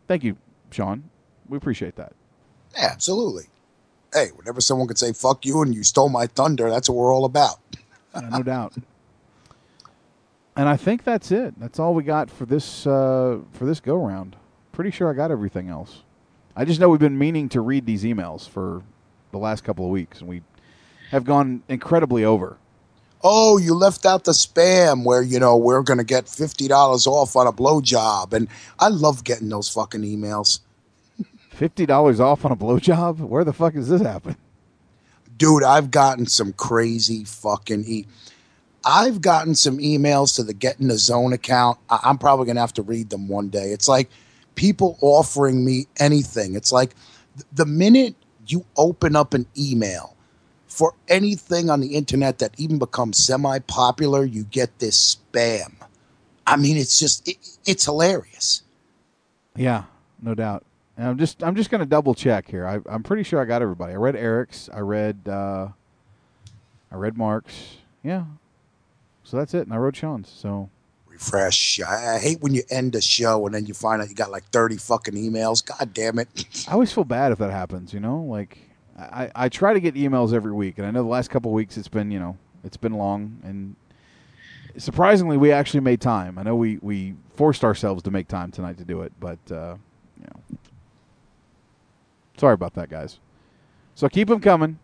Thank 0.07 0.23
you, 0.23 0.37
Sean. 0.71 1.09
We 1.47 1.57
appreciate 1.57 1.95
that. 1.97 2.13
Yeah, 2.75 2.89
absolutely. 2.91 3.43
Hey, 4.11 4.29
whenever 4.35 4.59
someone 4.61 4.87
could 4.87 4.97
say 4.97 5.13
"fuck 5.13 5.45
you" 5.45 5.61
and 5.61 5.73
you 5.75 5.83
stole 5.83 6.09
my 6.09 6.25
thunder, 6.27 6.69
that's 6.69 6.89
what 6.89 6.97
we're 6.97 7.13
all 7.13 7.25
about. 7.25 7.57
Yeah, 8.15 8.29
no 8.29 8.43
doubt. 8.43 8.73
And 10.55 10.69
I 10.69 10.77
think 10.77 11.03
that's 11.03 11.31
it. 11.31 11.59
That's 11.59 11.79
all 11.79 11.93
we 11.93 12.03
got 12.03 12.29
for 12.29 12.45
this 12.45 12.85
uh, 12.85 13.39
for 13.53 13.65
this 13.65 13.79
go 13.79 13.95
round. 13.95 14.35
Pretty 14.71 14.91
sure 14.91 15.09
I 15.09 15.13
got 15.13 15.31
everything 15.31 15.69
else. 15.69 16.03
I 16.55 16.65
just 16.65 16.79
know 16.79 16.89
we've 16.89 16.99
been 16.99 17.17
meaning 17.17 17.49
to 17.49 17.61
read 17.61 17.85
these 17.85 18.03
emails 18.03 18.47
for 18.47 18.83
the 19.31 19.39
last 19.39 19.63
couple 19.63 19.85
of 19.85 19.91
weeks, 19.91 20.19
and 20.19 20.29
we 20.29 20.43
have 21.09 21.25
gone 21.25 21.63
incredibly 21.67 22.23
over. 22.23 22.57
Oh, 23.23 23.57
you 23.57 23.73
left 23.73 24.05
out 24.05 24.25
the 24.25 24.31
spam 24.31 25.05
where 25.05 25.21
you 25.21 25.39
know 25.39 25.57
we're 25.57 25.81
gonna 25.81 26.03
get 26.03 26.29
fifty 26.29 26.67
dollars 26.67 27.07
off 27.07 27.35
on 27.35 27.47
a 27.47 27.53
blowjob, 27.53 28.33
and 28.33 28.47
I 28.79 28.89
love 28.89 29.23
getting 29.23 29.49
those 29.49 29.69
fucking 29.69 30.01
emails. 30.01 30.59
Fifty 31.49 31.85
dollars 31.85 32.19
off 32.19 32.45
on 32.45 32.51
a 32.51 32.55
blowjob? 32.55 33.19
Where 33.19 33.43
the 33.43 33.53
fuck 33.53 33.73
does 33.73 33.89
this 33.89 34.01
happen? 34.01 34.35
dude, 35.37 35.63
I've 35.63 35.91
gotten 35.91 36.25
some 36.25 36.53
crazy 36.53 37.23
fucking 37.23 37.83
e. 37.85 38.05
I've 38.85 39.21
gotten 39.21 39.55
some 39.55 39.77
emails 39.77 40.35
to 40.35 40.43
the 40.43 40.53
Get 40.53 40.79
in 40.79 40.87
the 40.89 40.97
Zone 40.97 41.33
account. 41.33 41.79
I- 41.89 41.99
I'm 42.03 42.17
probably 42.17 42.45
gonna 42.47 42.59
have 42.61 42.73
to 42.73 42.81
read 42.81 43.09
them 43.09 43.27
one 43.27 43.49
day. 43.49 43.71
It's 43.71 43.87
like 43.87 44.09
people 44.55 44.97
offering 45.01 45.63
me 45.63 45.87
anything. 45.97 46.55
It's 46.55 46.71
like 46.71 46.93
th- 47.35 47.45
the 47.53 47.65
minute 47.65 48.15
you 48.47 48.65
open 48.75 49.15
up 49.15 49.33
an 49.33 49.45
email 49.57 50.15
for 50.67 50.93
anything 51.07 51.69
on 51.69 51.79
the 51.79 51.95
internet 51.95 52.39
that 52.39 52.51
even 52.57 52.79
becomes 52.79 53.23
semi-popular, 53.23 54.25
you 54.25 54.43
get 54.43 54.79
this 54.79 55.15
spam. 55.31 55.73
I 56.45 56.57
mean, 56.57 56.77
it's 56.77 56.99
just 56.99 57.27
it, 57.27 57.37
it's 57.65 57.85
hilarious. 57.85 58.63
Yeah, 59.55 59.83
no 60.21 60.33
doubt. 60.35 60.65
And 60.97 61.07
I'm 61.07 61.17
just 61.17 61.41
I'm 61.43 61.55
just 61.55 61.69
gonna 61.69 61.85
double 61.85 62.13
check 62.13 62.47
here. 62.49 62.67
I, 62.67 62.79
I'm 62.91 63.03
pretty 63.03 63.23
sure 63.23 63.39
I 63.41 63.45
got 63.45 63.61
everybody. 63.61 63.93
I 63.93 63.97
read 63.97 64.15
Eric's. 64.15 64.69
I 64.73 64.79
read 64.79 65.27
uh, 65.27 65.69
I 66.91 66.95
read 66.95 67.17
Mark's. 67.17 67.77
Yeah. 68.03 68.25
So 69.33 69.37
that's 69.37 69.55
it. 69.55 69.63
And 69.63 69.73
I 69.73 69.77
wrote 69.77 69.95
Sean's. 69.95 70.29
So 70.29 70.69
Refresh. 71.07 71.81
I, 71.81 72.17
I 72.17 72.19
hate 72.19 72.41
when 72.41 72.53
you 72.53 72.61
end 72.69 72.93
a 72.93 73.01
show 73.01 73.43
and 73.47 73.55
then 73.55 73.65
you 73.65 73.73
find 73.73 73.99
out 73.99 74.07
you 74.07 74.13
got 74.13 74.29
like 74.29 74.43
30 74.51 74.77
fucking 74.77 75.15
emails. 75.15 75.65
God 75.65 75.91
damn 75.91 76.19
it. 76.19 76.27
I 76.67 76.73
always 76.73 76.93
feel 76.93 77.03
bad 77.03 77.31
if 77.31 77.39
that 77.39 77.49
happens. 77.49 77.95
You 77.95 77.99
know, 77.99 78.17
like 78.17 78.59
I, 78.95 79.31
I 79.33 79.49
try 79.49 79.73
to 79.73 79.79
get 79.79 79.95
emails 79.95 80.33
every 80.33 80.51
week, 80.51 80.77
and 80.77 80.85
I 80.85 80.91
know 80.91 81.01
the 81.01 81.09
last 81.09 81.31
couple 81.31 81.51
weeks 81.51 81.77
it's 81.77 81.87
been 81.87 82.11
you 82.11 82.19
know 82.19 82.37
it's 82.63 82.77
been 82.77 82.93
long, 82.93 83.39
and 83.43 83.75
surprisingly 84.77 85.37
we 85.37 85.51
actually 85.51 85.79
made 85.79 85.99
time. 85.99 86.37
I 86.37 86.43
know 86.43 86.55
we 86.55 86.77
we 86.83 87.15
forced 87.33 87.63
ourselves 87.63 88.03
to 88.03 88.11
make 88.11 88.27
time 88.27 88.51
tonight 88.51 88.77
to 88.77 88.85
do 88.85 89.01
it, 89.01 89.13
but 89.19 89.39
uh, 89.51 89.77
you 90.19 90.27
know, 90.27 90.57
sorry 92.37 92.53
about 92.53 92.75
that, 92.75 92.91
guys. 92.91 93.17
So 93.95 94.07
keep 94.09 94.27
them 94.27 94.41
coming. 94.41 94.77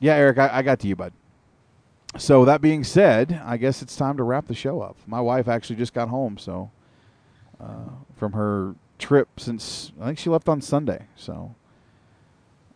Yeah, 0.00 0.16
Eric, 0.16 0.36
I, 0.36 0.58
I 0.58 0.60
got 0.60 0.80
to 0.80 0.86
you, 0.86 0.96
bud. 0.96 1.14
So 2.18 2.44
that 2.44 2.60
being 2.60 2.82
said, 2.84 3.40
I 3.44 3.56
guess 3.56 3.82
it's 3.82 3.96
time 3.96 4.16
to 4.16 4.22
wrap 4.22 4.46
the 4.46 4.54
show 4.54 4.80
up. 4.80 4.96
My 5.06 5.20
wife 5.20 5.48
actually 5.48 5.76
just 5.76 5.94
got 5.94 6.08
home, 6.08 6.38
so 6.38 6.70
uh, 7.60 7.90
from 8.16 8.32
her 8.32 8.74
trip 8.98 9.28
since 9.38 9.92
I 10.00 10.06
think 10.06 10.18
she 10.18 10.30
left 10.30 10.48
on 10.48 10.60
Sunday. 10.60 11.06
So 11.14 11.54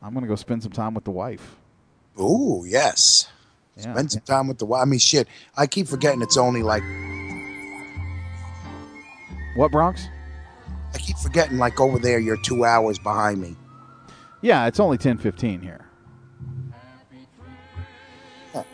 I'm 0.02 0.14
gonna 0.14 0.26
go 0.26 0.36
spend 0.36 0.62
some 0.62 0.72
time 0.72 0.94
with 0.94 1.04
the 1.04 1.10
wife. 1.10 1.56
Ooh, 2.20 2.64
yes. 2.66 3.28
Yeah. 3.76 3.94
Spend 3.94 4.12
some 4.12 4.22
time 4.22 4.48
with 4.48 4.58
the 4.58 4.66
wife. 4.66 4.82
I 4.82 4.84
mean, 4.84 4.98
shit. 4.98 5.26
I 5.56 5.66
keep 5.66 5.88
forgetting 5.88 6.20
it's 6.22 6.36
only 6.36 6.62
like 6.62 6.82
What 9.56 9.72
Bronx? 9.72 10.08
I 10.94 10.98
keep 10.98 11.16
forgetting 11.18 11.58
like 11.58 11.80
over 11.80 11.98
there 11.98 12.18
you're 12.18 12.40
two 12.42 12.64
hours 12.64 12.98
behind 12.98 13.40
me. 13.40 13.56
Yeah, 14.42 14.66
it's 14.66 14.80
only 14.80 14.98
ten 14.98 15.18
fifteen 15.18 15.60
here. 15.60 15.86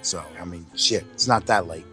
So 0.03 0.23
I 0.41 0.45
mean, 0.45 0.67
shit. 0.75 1.05
It's 1.13 1.27
not 1.27 1.47
that 1.47 1.67
late. 1.67 1.85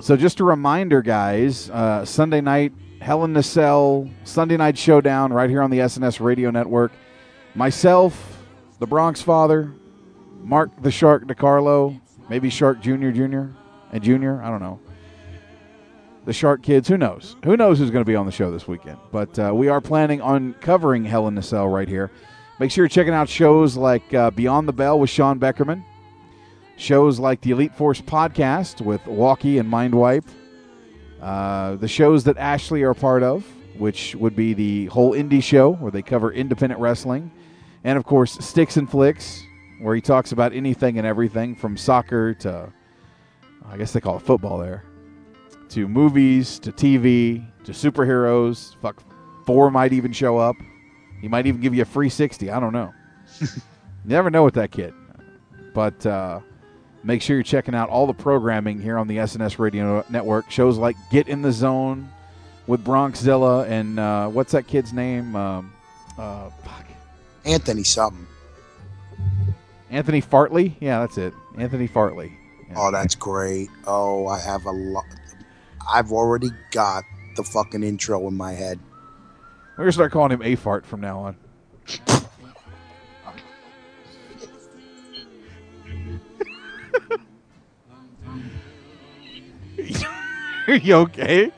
So 0.00 0.16
just 0.16 0.40
a 0.40 0.44
reminder, 0.44 1.02
guys. 1.02 1.70
Uh, 1.70 2.04
Sunday 2.04 2.40
night, 2.40 2.72
Hell 3.00 3.24
in 3.24 3.40
Cell, 3.42 4.08
Sunday 4.24 4.56
night 4.56 4.76
showdown 4.76 5.32
right 5.32 5.50
here 5.50 5.62
on 5.62 5.70
the 5.70 5.78
SNS 5.78 6.20
Radio 6.20 6.50
Network. 6.50 6.92
Myself, 7.54 8.42
the 8.78 8.86
Bronx 8.86 9.22
Father, 9.22 9.72
Mark 10.42 10.70
the 10.82 10.90
Shark 10.90 11.26
DiCarlo, 11.26 12.00
maybe 12.28 12.50
Shark 12.50 12.80
Junior, 12.80 13.12
Junior, 13.12 13.52
and 13.92 14.02
Junior. 14.02 14.42
I 14.42 14.50
don't 14.50 14.60
know. 14.60 14.80
The 16.24 16.32
Shark 16.32 16.62
Kids. 16.62 16.88
Who 16.88 16.96
knows? 16.96 17.36
Who 17.44 17.56
knows 17.56 17.78
who's 17.78 17.90
going 17.90 18.04
to 18.04 18.08
be 18.08 18.16
on 18.16 18.26
the 18.26 18.32
show 18.32 18.50
this 18.50 18.66
weekend? 18.66 18.98
But 19.10 19.38
uh, 19.38 19.52
we 19.54 19.68
are 19.68 19.80
planning 19.80 20.20
on 20.20 20.54
covering 20.54 21.04
Hell 21.04 21.28
in 21.28 21.40
Cell 21.42 21.68
right 21.68 21.88
here. 21.88 22.10
Make 22.58 22.70
sure 22.70 22.84
you're 22.84 22.88
checking 22.88 23.14
out 23.14 23.28
shows 23.28 23.76
like 23.76 24.14
uh, 24.14 24.30
Beyond 24.30 24.68
the 24.68 24.72
Bell 24.72 24.98
with 24.98 25.10
Sean 25.10 25.38
Beckerman 25.40 25.84
shows 26.76 27.18
like 27.18 27.40
the 27.40 27.50
Elite 27.50 27.74
Force 27.74 28.00
podcast 28.00 28.80
with 28.80 29.06
Walkie 29.06 29.58
and 29.58 29.70
Mindwipe, 29.70 30.26
uh, 31.20 31.76
the 31.76 31.88
shows 31.88 32.24
that 32.24 32.36
Ashley 32.38 32.82
are 32.82 32.90
a 32.90 32.94
part 32.94 33.22
of, 33.22 33.44
which 33.78 34.14
would 34.16 34.34
be 34.34 34.54
the 34.54 34.86
whole 34.86 35.12
indie 35.12 35.42
show 35.42 35.72
where 35.74 35.90
they 35.90 36.02
cover 36.02 36.32
independent 36.32 36.80
wrestling, 36.80 37.30
and 37.84 37.96
of 37.96 38.04
course 38.04 38.32
Sticks 38.44 38.76
and 38.76 38.90
Flicks, 38.90 39.42
where 39.80 39.94
he 39.94 40.00
talks 40.00 40.32
about 40.32 40.52
anything 40.52 40.98
and 40.98 41.06
everything 41.06 41.54
from 41.54 41.76
soccer 41.76 42.34
to, 42.34 42.72
I 43.68 43.76
guess 43.76 43.92
they 43.92 44.00
call 44.00 44.16
it 44.16 44.22
football 44.22 44.58
there, 44.58 44.84
to 45.70 45.88
movies 45.88 46.58
to 46.60 46.72
TV 46.72 47.46
to 47.64 47.72
superheroes. 47.72 48.76
Fuck, 48.82 49.02
four 49.46 49.70
might 49.70 49.92
even 49.92 50.12
show 50.12 50.38
up. 50.38 50.56
He 51.20 51.28
might 51.28 51.46
even 51.46 51.60
give 51.60 51.74
you 51.74 51.82
a 51.82 51.86
free 51.86 52.08
sixty. 52.08 52.50
I 52.50 52.58
don't 52.58 52.72
know. 52.72 52.92
you 53.40 53.48
never 54.04 54.30
know 54.30 54.42
with 54.42 54.54
that 54.54 54.72
kid, 54.72 54.92
but. 55.74 56.04
Uh, 56.04 56.40
Make 57.04 57.22
sure 57.22 57.36
you're 57.36 57.42
checking 57.42 57.74
out 57.74 57.88
all 57.88 58.06
the 58.06 58.14
programming 58.14 58.80
here 58.80 58.96
on 58.96 59.08
the 59.08 59.16
SNS 59.16 59.58
Radio 59.58 60.04
Network. 60.08 60.50
Shows 60.50 60.78
like 60.78 60.96
Get 61.10 61.28
in 61.28 61.42
the 61.42 61.50
Zone 61.50 62.08
with 62.66 62.84
BronxZilla 62.84 63.68
and 63.68 63.98
uh, 63.98 64.28
what's 64.28 64.52
that 64.52 64.66
kid's 64.68 64.92
name? 64.92 65.34
Um, 65.34 65.72
uh, 66.16 66.48
fuck. 66.64 66.86
Anthony 67.44 67.82
something. 67.82 68.26
Anthony 69.90 70.22
Fartley? 70.22 70.74
Yeah, 70.80 71.00
that's 71.00 71.18
it. 71.18 71.34
Anthony 71.58 71.88
Fartley. 71.88 72.32
Oh, 72.76 72.90
that's 72.90 73.14
great. 73.14 73.68
Oh, 73.86 74.26
I 74.26 74.38
have 74.38 74.64
a 74.64 74.70
lot. 74.70 75.04
I've 75.92 76.12
already 76.12 76.50
got 76.70 77.04
the 77.36 77.42
fucking 77.42 77.82
intro 77.82 78.26
in 78.28 78.36
my 78.36 78.52
head. 78.52 78.78
We're 79.72 79.84
going 79.84 79.88
to 79.88 79.92
start 79.92 80.12
calling 80.12 80.32
him 80.32 80.42
A 80.42 80.54
Fart 80.54 80.86
from 80.86 81.00
now 81.00 81.18
on. 81.18 81.36
Are 90.68 90.74
you 90.76 90.94
okay? 90.94 91.52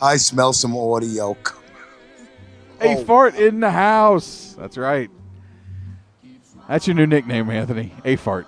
I 0.00 0.16
smell 0.16 0.52
some 0.52 0.76
audio. 0.76 1.36
A 2.80 2.96
Oh. 2.96 3.04
Fart 3.04 3.34
in 3.36 3.60
the 3.60 3.70
house. 3.70 4.54
That's 4.58 4.76
right. 4.76 5.10
That's 6.68 6.86
your 6.86 6.96
new 6.96 7.06
nickname, 7.06 7.50
Anthony. 7.50 7.92
A 8.04 8.16
Fart. 8.16 8.46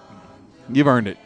You've 0.72 0.86
earned 0.86 1.08
it. 1.08 1.18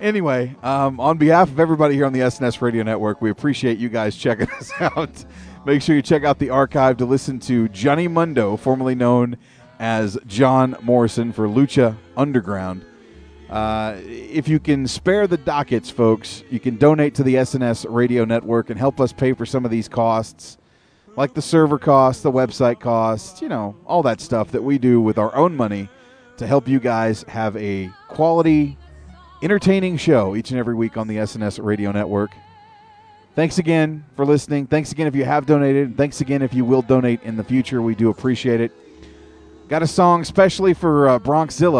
Anyway, 0.00 0.54
um, 0.62 1.00
on 1.00 1.16
behalf 1.16 1.48
of 1.50 1.58
everybody 1.58 1.94
here 1.94 2.04
on 2.04 2.12
the 2.12 2.20
SNS 2.20 2.60
Radio 2.60 2.82
Network, 2.82 3.22
we 3.22 3.30
appreciate 3.30 3.78
you 3.78 3.88
guys 3.88 4.14
checking 4.14 4.50
us 4.58 4.70
out. 4.80 5.24
Make 5.64 5.80
sure 5.82 5.96
you 5.96 6.02
check 6.02 6.22
out 6.22 6.38
the 6.38 6.50
archive 6.50 6.98
to 6.98 7.06
listen 7.06 7.38
to 7.40 7.68
Johnny 7.68 8.06
Mundo, 8.06 8.56
formerly 8.56 8.94
known 8.94 9.36
as 9.78 10.18
John 10.26 10.76
Morrison 10.82 11.32
for 11.32 11.46
Lucha 11.46 11.96
Underground. 12.16 12.84
Uh, 13.48 13.96
if 14.04 14.48
you 14.48 14.58
can 14.58 14.86
spare 14.88 15.26
the 15.26 15.36
dockets, 15.36 15.88
folks, 15.88 16.42
you 16.50 16.58
can 16.58 16.76
donate 16.76 17.14
to 17.14 17.22
the 17.22 17.36
SNS 17.36 17.86
Radio 17.88 18.24
Network 18.24 18.70
and 18.70 18.78
help 18.78 19.00
us 19.00 19.12
pay 19.12 19.32
for 19.32 19.46
some 19.46 19.64
of 19.64 19.70
these 19.70 19.88
costs, 19.88 20.58
like 21.16 21.32
the 21.34 21.42
server 21.42 21.78
costs, 21.78 22.22
the 22.22 22.32
website 22.32 22.80
costs, 22.80 23.40
you 23.40 23.48
know, 23.48 23.76
all 23.86 24.02
that 24.02 24.20
stuff 24.20 24.50
that 24.50 24.62
we 24.62 24.78
do 24.78 25.00
with 25.00 25.16
our 25.16 25.34
own 25.36 25.56
money 25.56 25.88
to 26.38 26.46
help 26.46 26.66
you 26.66 26.80
guys 26.80 27.24
have 27.28 27.56
a 27.56 27.90
quality, 28.08 28.76
entertaining 29.42 29.96
show 29.96 30.34
each 30.34 30.50
and 30.50 30.58
every 30.58 30.74
week 30.74 30.96
on 30.96 31.06
the 31.06 31.16
SNS 31.16 31.64
Radio 31.64 31.92
Network. 31.92 32.32
Thanks 33.36 33.58
again 33.58 34.04
for 34.16 34.24
listening. 34.24 34.66
Thanks 34.66 34.92
again 34.92 35.06
if 35.06 35.14
you 35.14 35.24
have 35.24 35.46
donated. 35.46 35.96
Thanks 35.96 36.20
again 36.20 36.42
if 36.42 36.52
you 36.52 36.64
will 36.64 36.82
donate 36.82 37.22
in 37.22 37.36
the 37.36 37.44
future. 37.44 37.80
We 37.80 37.94
do 37.94 38.10
appreciate 38.10 38.60
it. 38.60 38.72
Got 39.68 39.82
a 39.82 39.86
song 39.88 40.22
specially 40.22 40.74
for 40.74 41.08
uh, 41.08 41.18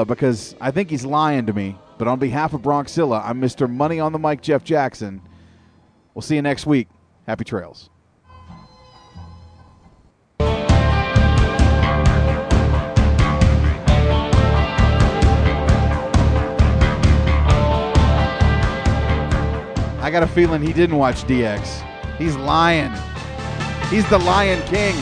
because 0.05 0.57
I 0.61 0.73
think 0.73 0.91
he's 0.91 1.05
lying 1.05 1.47
to 1.47 1.53
me. 1.53 1.79
But 1.99 2.09
on 2.09 2.19
behalf 2.19 2.53
of 2.53 2.63
BronxZilla, 2.63 3.25
I'm 3.25 3.41
Mr. 3.41 3.71
Money 3.71 4.01
on 4.01 4.11
the 4.13 4.19
Mic, 4.19 4.43
Jeff 4.43 4.65
Jackson. 4.65 5.23
We'll 6.13 6.23
see 6.23 6.35
you 6.35 6.43
next 6.43 6.67
week. 6.67 6.89
Happy 7.29 7.45
trails. 7.45 7.91
I 20.01 20.11
got 20.11 20.25
a 20.25 20.27
feeling 20.27 20.61
he 20.61 20.73
didn't 20.73 20.97
watch 20.97 21.23
DX. 21.23 22.17
He's 22.17 22.35
lying. 22.35 22.93
He's 23.91 24.09
the 24.11 24.19
Lion 24.19 24.61
King. 24.67 24.97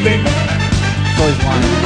Mouth 0.00 0.06
is 0.06 0.24
moving. 0.24 0.26
So 1.16 1.85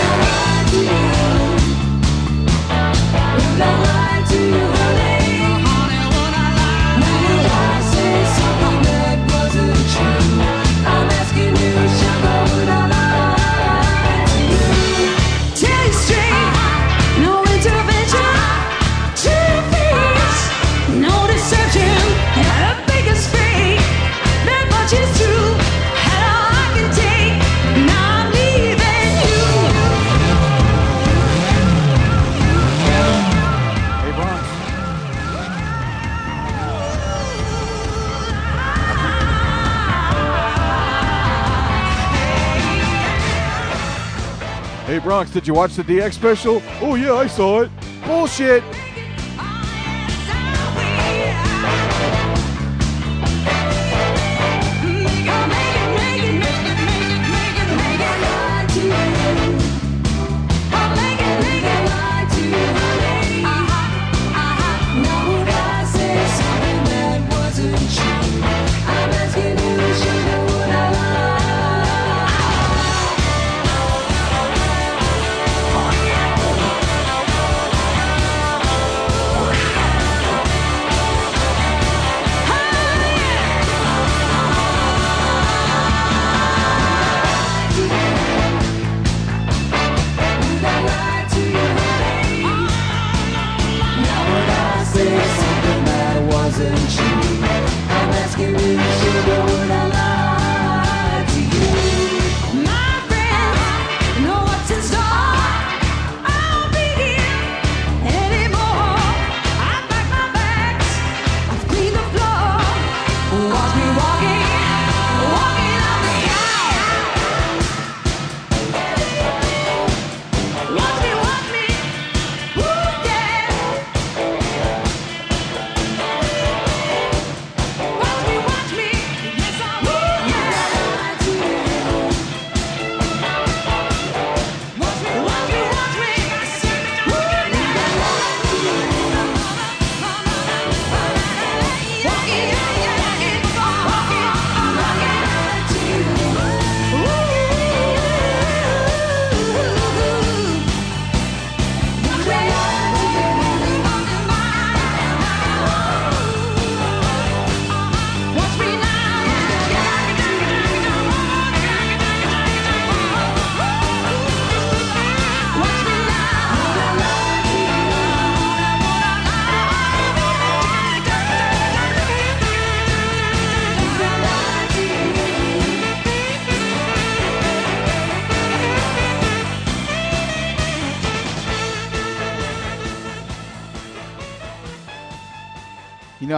Bronx, 45.03 45.31
did 45.31 45.47
you 45.47 45.55
watch 45.55 45.75
the 45.75 45.83
DX 45.83 46.15
special? 46.15 46.63
Oh, 46.81 46.95
yeah, 46.95 47.15
I 47.15 47.27
saw 47.27 47.63
it. 47.63 47.71
Bullshit. 48.07 48.63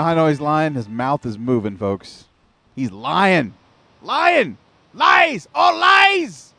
Know 0.03 0.07
how 0.07 0.13
I 0.13 0.15
know 0.15 0.29
he's 0.29 0.41
lying? 0.41 0.75
His 0.75 0.89
mouth 0.89 1.25
is 1.25 1.39
moving, 1.39 1.77
folks. 1.77 2.25
He's 2.75 2.91
lying. 2.91 3.55
Lying. 4.03 4.59
Lies. 4.95 5.49
All 5.55 5.79
lies. 5.79 6.55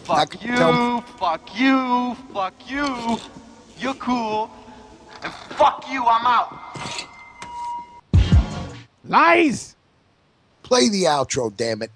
Fuck 0.00 0.42
you, 0.42 1.00
fuck 1.18 1.60
you, 1.60 2.16
fuck 2.32 2.54
you. 2.68 3.18
You're 3.78 3.94
cool. 3.94 4.50
And 5.22 5.32
fuck 5.32 5.84
you, 5.90 6.04
I'm 6.04 6.26
out. 6.26 7.06
Lies. 9.04 9.76
Play 10.62 10.88
the 10.88 11.04
outro, 11.04 11.54
damn 11.54 11.82
it. 11.82 11.90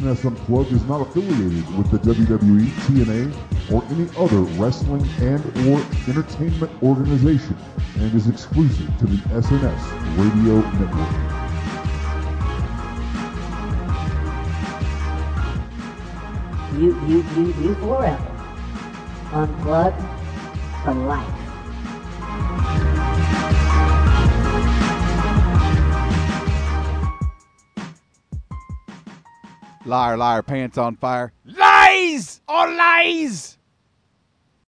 SNS 0.00 0.24
Unplugged 0.24 0.72
is 0.72 0.82
not 0.86 1.02
affiliated 1.02 1.76
with 1.76 1.90
the 1.90 1.98
WWE, 1.98 2.64
TNA, 2.86 3.30
or 3.70 3.84
any 3.90 4.08
other 4.16 4.40
wrestling 4.58 5.06
and 5.20 5.44
or 5.68 5.78
entertainment 6.08 6.72
organization 6.82 7.54
and 7.96 8.14
is 8.14 8.26
exclusive 8.26 8.88
to 8.98 9.04
the 9.04 9.16
SNS 9.28 10.16
Radio 10.16 10.60
Network. 10.80 11.10
You, 16.80 16.98
you, 17.06 17.22
you, 17.36 17.54
you 17.62 17.74
forever. 17.74 18.36
Unplugged 19.32 20.02
for 20.82 20.94
life. 20.94 21.39
Liar, 29.84 30.18
liar, 30.18 30.42
pants 30.42 30.76
on 30.76 30.96
fire. 30.96 31.32
Lies. 31.46 32.42
All 32.46 32.70
lies. 32.70 33.56